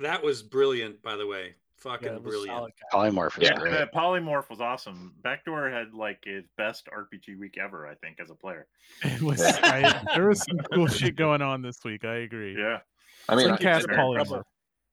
That 0.00 0.24
was 0.24 0.42
brilliant, 0.42 1.00
by 1.00 1.14
the 1.14 1.28
way. 1.28 1.54
Fucking 1.80 2.12
Yeah, 2.12 2.18
brilliant. 2.18 2.72
Polymorph 2.92 3.40
is 3.42 3.48
Yeah, 3.48 3.54
great. 3.56 3.70
the 3.72 3.88
polymorph 3.94 4.50
was 4.50 4.60
awesome. 4.60 5.14
Backdoor 5.22 5.70
had 5.70 5.94
like 5.94 6.18
his 6.24 6.44
best 6.58 6.88
RPG 6.94 7.38
week 7.38 7.56
ever, 7.58 7.86
I 7.86 7.94
think, 7.94 8.18
as 8.20 8.30
a 8.30 8.34
player. 8.34 8.66
It 9.02 9.22
was, 9.22 9.40
I, 9.42 10.02
there 10.14 10.28
was 10.28 10.42
some 10.44 10.58
cool 10.74 10.88
shit 10.88 11.16
going 11.16 11.40
on 11.42 11.62
this 11.62 11.78
week. 11.84 12.04
I 12.04 12.16
agree. 12.16 12.54
Yeah. 12.58 12.80
I 13.28 13.36
mean, 13.36 13.48
Some 13.48 13.58
cast 13.58 13.86
polymorph. 13.88 14.10
impressive. 14.20 14.42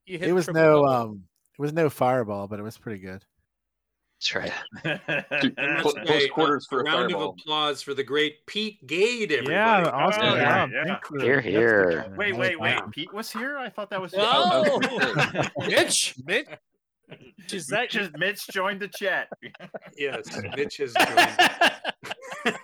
You 0.06 0.20
hit 0.20 0.30
It 0.30 0.34
was 0.34 0.48
no 0.48 0.84
double. 0.84 0.86
um, 0.90 1.24
it 1.58 1.62
was 1.62 1.74
no 1.74 1.90
fireball, 1.90 2.48
but 2.48 2.60
it 2.60 2.64
was 2.64 2.78
pretty 2.78 3.00
good. 3.02 3.24
That's 4.20 4.34
right. 4.36 4.54
Dude, 5.42 5.56
close, 5.56 5.94
let's 5.96 6.08
close 6.08 6.08
say, 6.08 6.28
quarters 6.30 6.66
a 6.66 6.70
for 6.70 6.80
a 6.80 6.84
round 6.86 7.12
fireball. 7.12 7.30
of 7.32 7.36
applause 7.40 7.84
for 7.84 7.94
the 7.94 8.04
great 8.04 8.44
Pete 8.48 8.86
Gade, 8.88 9.32
everybody. 9.32 9.54
Yeah, 9.54 9.90
awesome 9.92 10.22
Oh, 10.24 10.36
yeah, 10.36 10.66
job. 10.66 10.70
yeah. 10.74 10.98
You. 11.12 11.20
Here, 11.22 11.40
here. 11.42 12.14
wait, 12.18 12.36
wait, 12.36 12.60
wait. 12.60 12.80
Pete 12.92 13.14
was 13.14 13.32
here? 13.32 13.58
I 13.60 13.70
thought 13.70 13.92
that 13.92 14.02
was 14.02 14.16
Oh, 14.18 14.80
Mitch, 15.68 16.16
Mitch, 16.26 16.48
is 17.52 17.68
that 17.68 17.90
just 17.90 18.18
Mitch 18.18 18.48
joined 18.52 18.80
the 18.82 18.88
chat. 18.90 19.28
Yes, 19.98 20.26
Mitch 20.56 20.78
has 20.78 20.94
joined. 21.00 22.58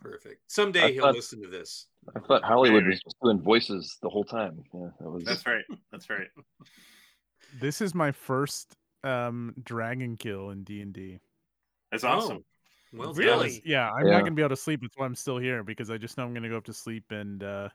Perfect. 0.00 0.40
Someday 0.46 0.82
I 0.84 0.92
he'll 0.92 1.02
thought- 1.04 1.14
listen 1.14 1.42
to 1.42 1.48
this. 1.48 1.86
I 2.14 2.20
thought 2.20 2.44
Hollywood 2.44 2.86
was 2.86 3.00
just 3.00 3.16
doing 3.20 3.40
voices 3.40 3.98
the 4.00 4.08
whole 4.08 4.22
time. 4.24 4.62
Yeah, 4.72 4.88
that 5.00 5.10
was. 5.10 5.24
That's 5.24 5.44
right. 5.46 5.64
That's 5.90 6.08
right. 6.08 6.28
This 7.60 7.80
is 7.80 7.94
my 7.94 8.12
first 8.12 8.76
um 9.02 9.54
dragon 9.64 10.16
kill 10.16 10.50
in 10.50 10.62
D 10.62 10.80
and 10.82 10.92
D. 10.92 11.18
That's 11.90 12.04
awesome. 12.04 12.38
Oh, 12.94 12.98
well 12.98 13.12
Really? 13.14 13.48
done. 13.50 13.60
Yeah, 13.64 13.90
I'm 13.90 14.06
Yeah. 14.06 14.12
not 14.12 14.20
gonna 14.20 14.34
be 14.36 14.42
able 14.42 14.50
to 14.50 14.56
sleep. 14.56 14.80
That's 14.82 14.96
why 14.96 15.04
I'm 15.06 15.14
still 15.16 15.38
here 15.38 15.64
because 15.64 15.90
I 15.90 15.98
just 15.98 16.16
know 16.16 16.22
I'm 16.24 16.32
gonna 16.34 16.48
go 16.48 16.56
up 16.58 16.64
to 16.66 16.72
sleep 16.72 17.04
and 17.10 17.42
uh 17.42 17.68
Just 17.68 17.74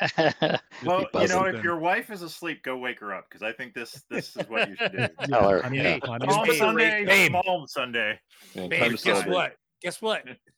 Well, 0.84 1.06
you 1.14 1.28
know, 1.28 1.44
if 1.44 1.62
your 1.62 1.78
wife 1.78 2.10
is 2.10 2.22
asleep, 2.22 2.62
go 2.62 2.76
wake 2.76 3.00
her 3.00 3.14
up 3.14 3.26
because 3.28 3.42
I 3.42 3.52
think 3.52 3.72
this 3.74 4.02
this 4.10 4.36
is 4.36 4.48
what 4.48 4.68
you 4.68 4.76
should 4.76 4.92
do. 4.92 5.08
Tell 5.28 5.48
her, 5.48 5.62
honey, 5.62 5.78
yeah. 5.78 5.98
honey, 6.02 6.26
Palm 6.26 6.46
Sunday, 6.54 7.04
babe. 7.04 7.32
Palm 7.32 7.66
Sunday. 7.66 8.20
yeah, 8.54 8.62
time 8.62 8.70
Babe, 8.70 8.96
guess 9.02 9.26
what? 9.26 9.56
Guess 9.82 10.02
what? 10.02 10.24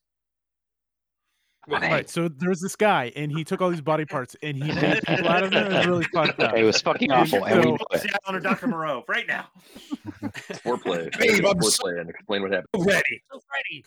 Well, 1.68 1.80
Honey. 1.80 1.92
Right, 1.92 2.08
so 2.08 2.28
there's 2.28 2.60
this 2.60 2.74
guy, 2.76 3.12
and 3.14 3.30
he 3.30 3.44
took 3.44 3.60
all 3.60 3.68
these 3.68 3.82
body 3.82 4.06
parts, 4.06 4.34
and 4.42 4.56
he 4.56 4.72
made 4.72 5.02
people 5.06 5.28
out 5.28 5.42
of 5.42 5.50
them. 5.50 5.66
It 5.70 5.76
was 5.76 5.86
really 5.86 6.04
fucked 6.14 6.40
up. 6.40 6.56
It 6.56 6.64
was 6.64 6.80
fucking 6.80 7.12
awful, 7.12 7.44
and 7.44 7.56
we 7.58 7.62
So- 7.62 7.68
know 7.70 7.78
It's 7.92 8.04
it. 8.06 8.10
the 8.12 8.18
Island 8.26 8.46
of 8.46 8.50
Dr. 8.52 8.66
Moreau 8.68 9.04
right 9.06 9.26
now. 9.28 9.48
Foreplay. 10.64 11.10
Babe, 11.18 11.44
I'm 11.44 11.60
so- 11.62 11.84
Foreplay 11.84 12.00
and 12.00 12.08
explain 12.10 12.40
what 12.42 12.52
happened. 12.52 12.68
Ready. 12.86 13.22
So 13.30 13.40
ready. 13.52 13.84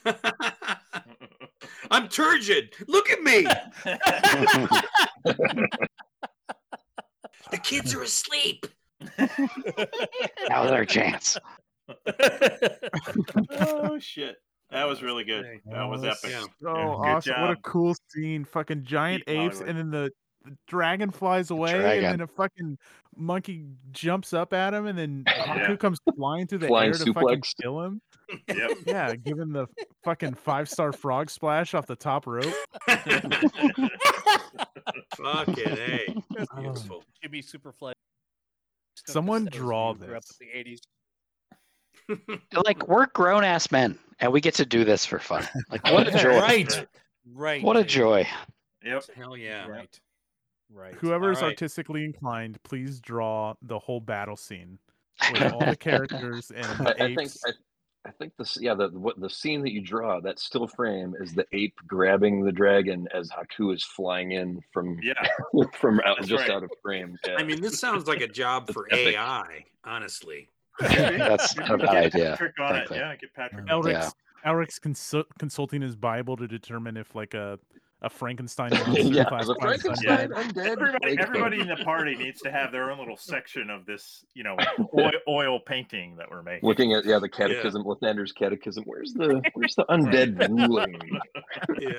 I'm 1.90 2.08
turgid. 2.08 2.74
Look 2.88 3.10
at 3.10 3.22
me. 3.24 3.48
The 7.52 7.58
kids 7.64 7.94
are 7.96 8.04
asleep. 8.04 8.66
That 9.18 9.30
was 10.50 10.72
our 10.72 10.86
chance. 10.86 11.38
oh 13.60 13.98
shit, 14.00 14.38
that 14.72 14.88
was 14.88 15.02
really 15.04 15.24
good. 15.24 15.46
That 15.66 15.84
was 15.84 16.04
Oh, 16.04 16.08
epic. 16.08 16.32
Yeah. 16.32 16.42
Oh, 16.42 16.48
so 16.62 16.74
Good 16.74 17.10
awesome! 17.10 17.42
What 17.42 17.52
a 17.52 17.56
cool 17.58 17.96
scene! 18.10 18.46
Fucking 18.46 18.84
giant 18.84 19.26
Pete 19.26 19.38
apes, 19.38 19.58
Hollywood. 19.60 19.70
and 19.70 19.92
then 19.94 20.02
the, 20.02 20.12
the 20.50 20.58
dragon 20.68 21.12
flies 21.12 21.52
away, 21.52 21.72
dragon. 21.74 22.06
and 22.06 22.14
then 22.14 22.22
a 22.22 22.28
fucking 22.28 22.78
monkey 23.16 23.66
jumps 23.92 24.34
up 24.34 24.54
at 24.54 24.74
him, 24.74 24.88
and 24.88 24.98
then 24.98 25.24
Haku 25.28 25.70
Yeah. 25.70 25.76
comes 25.76 26.00
flying 26.18 26.48
through 26.48 26.60
the 26.60 26.68
Flying 26.68 26.88
air 26.88 26.94
to 26.94 27.14
fucking 27.14 27.44
kill 27.62 27.82
him. 27.82 28.02
Yep. 28.48 28.72
Yeah, 28.88 29.14
giving 29.16 29.52
the 29.52 29.68
fucking 30.06 30.36
five 30.36 30.70
star 30.70 30.94
frog 30.94 31.30
splash 31.30 31.74
off 31.74 31.86
the 31.86 31.96
top 31.98 32.26
rope. 32.28 32.46
Fucking 35.18 35.68
a. 35.68 36.16
That's 36.36 36.50
beautiful. 36.58 36.98
Um, 36.98 37.04
Jimmy 37.22 37.42
Superfly. 37.42 37.92
Someone 39.08 39.46
draw 39.52 39.94
who 39.94 40.06
grew 40.06 40.16
up 40.16 40.24
this. 40.24 40.38
in 40.40 40.48
the 42.08 42.18
80s. 42.18 42.66
Like 42.66 42.88
we're 42.88 43.08
grown 43.08 43.44
ass 43.44 43.72
men, 43.72 43.98
and 44.22 44.32
we 44.32 44.40
get 44.40 44.54
to 44.56 44.66
do 44.66 44.86
this 44.86 45.06
for 45.06 45.20
fun. 45.20 45.48
Like 45.70 45.84
what 45.86 46.08
a 46.08 46.12
joy! 46.18 46.40
Right. 46.40 46.88
Right. 47.34 47.64
What 47.64 47.78
a 47.78 47.84
joy! 47.84 48.28
Yep. 48.84 49.04
Hell 49.16 49.36
yeah. 49.36 49.68
Right. 49.68 50.00
Right. 50.74 50.94
Whoever 50.96 51.32
is 51.32 51.40
All 51.40 51.44
right. 51.44 51.50
artistically 51.50 52.06
inclined, 52.06 52.62
please 52.64 53.00
draw 53.02 53.56
the 53.62 53.78
whole 53.78 54.00
battle 54.00 54.38
scene 54.38 54.80
with 55.34 55.52
all 55.52 55.60
the 55.60 55.76
characters 55.76 56.52
and 56.52 56.66
I, 56.66 56.94
the 56.94 57.04
I 57.04 57.16
think. 57.16 57.32
I, 57.46 57.52
I 58.04 58.10
think 58.10 58.34
this, 58.36 58.58
yeah, 58.60 58.74
the 58.74 58.90
what 58.90 59.20
the 59.20 59.30
scene 59.30 59.62
that 59.62 59.74
you 59.74 59.82
draw, 59.82 60.20
that 60.22 60.40
still 60.40 60.66
frame 60.66 61.14
is 61.22 61.34
the 61.34 61.46
ape 61.52 61.76
grabbing 61.86 62.44
the 62.44 62.52
dragon 62.52 63.08
as 63.14 63.30
Haku 63.30 63.76
is 63.76 63.84
flying 63.84 64.32
in 64.32 64.60
from 64.74 64.98
Yeah. 65.04 65.14
from 65.80 66.00
out, 66.04 66.18
just 66.24 66.48
right. 66.48 66.50
out 66.50 66.64
of 66.64 66.72
frame. 66.82 67.16
Yeah. 67.28 67.36
I 67.36 67.44
mean, 67.44 67.62
this 67.62 67.80
sounds 67.80 68.08
like 68.08 68.22
a 68.22 68.28
job 68.28 68.72
for 68.72 68.88
epic. 68.92 69.16
AI, 69.16 69.66
honestly. 69.84 70.50
That's 71.18 71.56
not 71.58 71.72
a 71.72 71.78
bad 71.78 71.96
idea. 71.96 72.30
Patrick 72.32 72.60
on 72.60 72.66
it. 72.76 72.78
frankly. 72.88 72.98
Yeah, 72.98 73.16
get 73.16 73.34
Patrick. 73.34 73.66
Elric's, 73.70 73.92
Yeah. 73.94 74.10
Elric's 74.52 74.80
consul- 74.80 75.26
consulting 75.40 75.82
his 75.82 75.96
Bible 75.96 76.36
to 76.38 76.48
determine 76.48 76.98
if 76.98 77.14
like 77.16 77.34
a 77.34 77.60
a 78.04 78.10
Frankenstein 78.10 78.72
monster 78.74 79.00
yeah, 79.04 79.26
class 79.26 79.46
the 79.46 79.54
finds 79.62 79.84
Frankenstein 79.84 80.30
undead. 80.30 80.54
undead. 80.54 80.66
Everybody, 80.66 81.10
like, 81.12 81.20
everybody 81.20 81.60
in 81.60 81.68
the 81.68 81.76
party 81.84 82.16
needs 82.16 82.42
to 82.42 82.52
have 82.52 82.72
their 82.72 82.90
own 82.90 82.98
little 82.98 83.16
section 83.16 83.70
of 83.70 83.86
this, 83.86 84.26
you 84.34 84.44
know, 84.44 84.58
oil, 84.98 85.12
oil 85.28 85.60
painting 85.60 86.16
that 86.18 86.28
we're 86.32 86.42
making. 86.42 86.68
looking 86.68 86.94
at 86.94 87.06
yeah 87.06 87.20
the 87.20 87.30
catechism, 87.30 87.84
Lathander's 87.84 88.32
catechism. 88.32 88.84
Where's 88.88 89.14
the 89.14 89.40
where's 89.54 89.76
the 89.76 89.86
undead 89.86 90.40
ruling? 90.50 91.00
Yeah. 91.80 91.92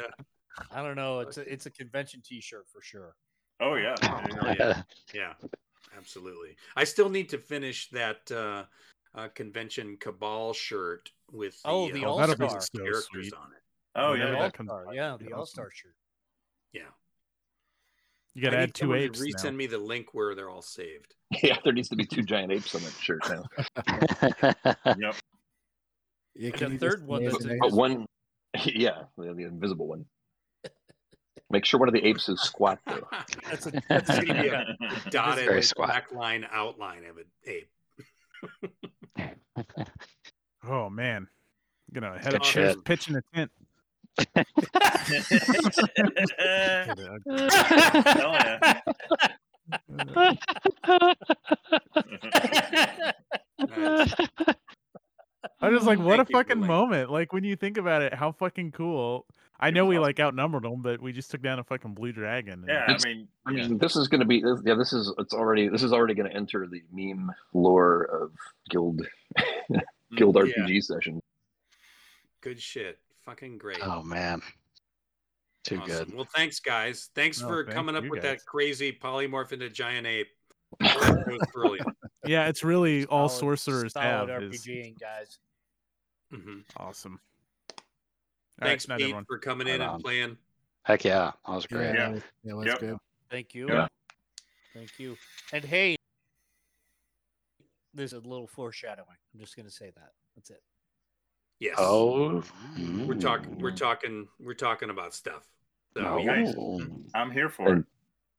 I 0.73 0.83
don't 0.83 0.97
know. 0.97 1.21
It's 1.21 1.39
a, 1.39 1.43
it's 1.51 1.67
a 1.67 1.71
convention 1.71 2.21
T-shirt 2.25 2.67
for 2.73 2.83
sure. 2.83 3.15
Oh 3.61 3.77
yeah. 3.77 3.95
Oh, 4.03 4.55
yeah. 4.59 4.83
Yeah. 5.15 5.33
Absolutely. 5.97 6.57
I 6.77 6.85
still 6.85 7.09
need 7.09 7.29
to 7.31 7.39
finish 7.39 7.91
that 7.91 8.31
uh, 8.33 8.65
uh, 9.15 9.29
convention 9.29 9.97
cabal 10.01 10.53
shirt 10.53 11.11
with 11.31 11.61
the, 11.63 11.69
Oh, 11.69 11.91
the 11.91 12.05
uh, 12.05 12.09
All 12.09 12.25
Star 12.27 12.37
so 12.61 12.79
characters 12.79 13.07
sweet. 13.11 13.35
on 13.35 13.49
it. 13.53 13.63
Oh 13.95 14.13
Whenever 14.13 14.33
yeah. 14.33 14.39
that 14.49 14.61
All 14.61 14.67
Star. 14.67 14.95
yeah, 14.95 15.17
the 15.21 15.33
All 15.33 15.47
Star 15.47 15.71
shirt. 15.71 15.95
Yeah. 16.73 16.83
You 18.35 18.43
gotta 18.43 18.57
I 18.59 18.61
add 18.63 18.69
need 18.69 18.75
two 18.75 18.81
someone 18.85 18.99
to 18.99 19.05
apes 19.05 19.21
Resend 19.21 19.45
now. 19.45 19.51
me 19.51 19.67
the 19.67 19.79
link 19.79 20.15
where 20.15 20.35
they're 20.35 20.49
all 20.49 20.63
saved. 20.63 21.15
yeah, 21.43 21.59
there 21.65 21.73
needs 21.75 21.91
to 21.91 21.97
be 21.97 22.07
two 22.07 22.23
giant 22.23 22.51
apes 22.53 22.75
on 22.75 22.83
that 22.83 22.93
shirt 22.99 23.21
now. 23.29 24.75
Yep. 24.99 25.15
Yeah, 26.35 26.51
can 26.53 26.73
the 26.73 26.79
third 26.79 27.07
one 27.07 27.21
name 27.23 27.31
that's 27.31 27.45
it? 27.45 27.59
But 27.61 27.73
one, 27.73 28.07
yeah, 28.65 29.03
the, 29.19 29.35
the 29.35 29.45
invisible 29.45 29.87
one. 29.87 30.07
Make 31.53 31.65
sure 31.67 31.79
one 31.79 31.89
of 31.89 31.93
the 31.95 32.03
apes 32.05 32.29
is 32.31 32.41
squat 32.41 32.79
though. 32.87 33.07
That's 33.51 33.67
a 33.67 33.73
that's 33.89 34.09
gonna 34.09 34.43
be 34.43 34.49
a, 34.49 34.61
a 34.61 34.77
dotted 35.11 35.45
Very 35.45 35.63
squat. 35.63 35.91
backline 35.91 36.47
outline 36.51 37.05
of 37.05 37.19
an 37.19 37.27
ape. 37.47 37.69
Oh 40.65 40.89
man, 40.89 41.27
I'm 41.27 42.01
gonna 42.01 42.13
head 42.19 42.25
Good 42.31 42.35
upstairs, 42.37 42.75
shit. 42.75 42.85
pitch 42.85 43.09
in 43.09 43.17
a 43.17 43.23
tent. 43.35 43.51
I 55.61 55.69
was 55.69 55.79
just 55.79 55.87
like, 55.87 55.99
what 55.99 56.15
a 56.21 56.25
Thank 56.25 56.29
you 56.31 56.33
for 56.37 56.45
fucking 56.45 56.61
like- 56.61 56.69
moment! 56.69 57.11
Like 57.11 57.33
when 57.33 57.45
you 57.45 57.57
think 57.57 57.79
about 57.79 58.03
it, 58.03 58.15
how 58.15 58.33
fucking 58.33 58.73
cool. 58.73 59.27
I 59.63 59.71
know 59.71 59.87
we 59.87 59.99
like 59.99 60.19
outnumbered 60.21 60.65
them, 60.65 60.83
but 60.83 61.01
we 61.01 61.13
just 61.13 61.31
took 61.31 61.41
down 61.41 61.59
a 61.61 61.65
fucking 61.65 61.95
blue 61.95 62.13
dragon. 62.13 62.65
and- 62.65 62.69
Yeah, 62.69 62.85
I 62.89 62.97
mean, 63.09 63.29
I 63.47 63.53
mean, 63.53 63.79
this 63.79 63.95
is 63.97 64.09
going 64.09 64.21
to 64.21 64.27
be 64.27 64.41
this, 64.43 64.61
yeah. 64.65 64.75
This 64.75 64.93
is 64.93 65.13
it's 65.19 65.33
already 65.33 65.69
this 65.69 65.83
is 65.83 65.93
already 65.93 66.15
going 66.15 66.29
to 66.29 66.37
enter 66.37 66.67
the 66.67 66.83
meme 66.93 67.31
lore 67.55 68.03
of 68.05 68.33
guild 68.71 69.01
guild 70.17 70.37
Yeah. 70.37 70.43
RPG 70.43 70.83
session. 70.83 71.21
Good 72.41 72.61
shit. 72.61 72.99
Fucking 73.25 73.59
great. 73.59 73.79
oh 73.83 74.03
man, 74.03 74.43
too 75.63 75.79
Awesome. 75.79 76.07
good. 76.09 76.15
Well, 76.17 76.27
thanks, 76.35 76.59
guys. 76.59 77.11
Thanks 77.15 77.41
No, 77.41 77.47
for 77.47 77.65
thank 77.65 77.77
coming 77.77 77.95
up 77.95 78.03
with 78.09 78.21
guys. 78.21 78.39
that 78.41 78.47
crazy 78.47 78.91
polymorph 78.93 79.53
into 79.53 79.71
giant 79.71 80.07
ape. 80.09 80.27
That 80.81 81.27
was 81.29 81.47
brilliant. 81.55 81.87
Yeah, 82.27 82.49
it's 82.49 82.65
really 82.65 83.05
all 83.07 83.29
solid- 83.29 83.59
sorcerers 83.59 83.93
have. 83.95 84.29
solid 84.29 84.43
Is 84.53 84.67
RPGing, 84.67 84.99
guys. 84.99 85.39
hmm 86.33 86.61
awesome. 86.77 87.21
All 88.61 88.67
right, 88.67 88.71
Thanks, 88.73 88.89
night, 88.89 88.99
Pete, 88.99 89.05
everyone. 89.07 89.25
for 89.25 89.39
coming 89.39 89.67
Right 89.67 89.77
in 89.77 89.81
and 89.83 90.03
playing. 90.03 90.39
Heck 90.85 91.05
yeah, 91.05 91.33
that 91.47 91.53
was 91.55 91.67
Yeah, 91.71 91.77
great. 91.77 91.87
Yeah. 91.87 91.93
that 91.93 92.13
was- 92.13 92.23
yeah, 92.45 92.53
was 92.55 92.67
Yep. 92.67 92.79
good. 92.81 92.99
Thank 93.31 93.55
you. 93.55 93.69
Yeah. 93.69 93.89
Thank 94.75 94.99
you. 94.99 95.17
And 95.53 95.65
hey, 95.65 95.97
there's 97.95 98.13
a 98.13 98.21
little 98.21 98.47
foreshadowing. 98.47 99.17
I'm 99.33 99.41
just 99.41 99.57
gonna 99.57 99.71
say 99.71 99.91
that. 99.91 100.13
That's 100.35 100.51
it. 100.51 100.63
Yes. 101.61 101.77
Oh, 101.79 102.43
we're 103.07 103.15
talking. 103.15 103.59
We're 103.59 103.71
mm. 103.71 103.77
talking. 103.77 104.29
We're 104.41 104.55
talking 104.55 104.91
about 104.91 105.15
stuff. 105.15 105.47
So, 105.95 106.05
Oh. 106.05 106.23
Nice. 106.23 106.55
I'm 107.15 107.31
here 107.31 107.49
for 107.49 107.77
it. 107.77 107.87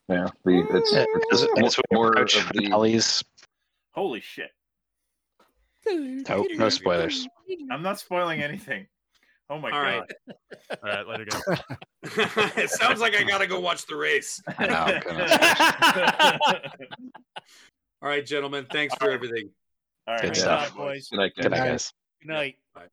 Yeah, 0.10 0.28
the 0.44 0.68
it's, 0.72 0.94
Yeah, 0.94 1.06
it's 1.08 1.44
as- 1.44 1.48
more, 1.56 1.66
as 1.66 1.78
we 1.78 1.84
more 1.92 2.18
of 2.18 2.30
the 2.32 2.42
finales, 2.54 3.24
Holy 3.92 4.22
shit. 4.22 4.52
oh, 5.88 6.48
no 6.56 6.70
spoilers. 6.70 7.28
I'm 7.72 7.82
not 7.84 8.00
spoiling 8.00 8.42
anything. 8.42 8.88
Oh 9.50 9.60
my 9.60 9.72
All 9.72 9.82
right. 9.82 10.04
god. 10.28 10.38
All 10.84 10.90
right, 10.90 11.08
let 11.08 11.20
later, 11.20 11.26
guys. 11.48 11.60
it 12.58 12.70
sounds 12.70 13.00
like 13.02 13.16
I 13.16 13.24
gotta 13.24 13.46
go 13.48 13.60
watch 13.60 13.86
the 13.86 13.96
race. 13.96 14.42
I. 14.58 15.02
All 18.02 18.10
right, 18.10 18.26
gentlemen. 18.26 18.66
Thanks 18.72 18.96
for 18.96 19.12
everything. 19.12 19.50
All 20.08 20.16
right. 20.16 20.22
Good 20.24 20.28
man. 20.30 20.36
stuff. 20.36 20.62
Night, 20.70 20.78
boys. 20.78 21.08
Good 21.10 21.18
night, 21.18 21.34
Good 21.36 21.52
night, 21.52 21.58
guys. 21.58 21.70
guys. 21.70 21.94
Good 22.22 22.30
night. 22.34 22.56
Bye. 22.74 22.88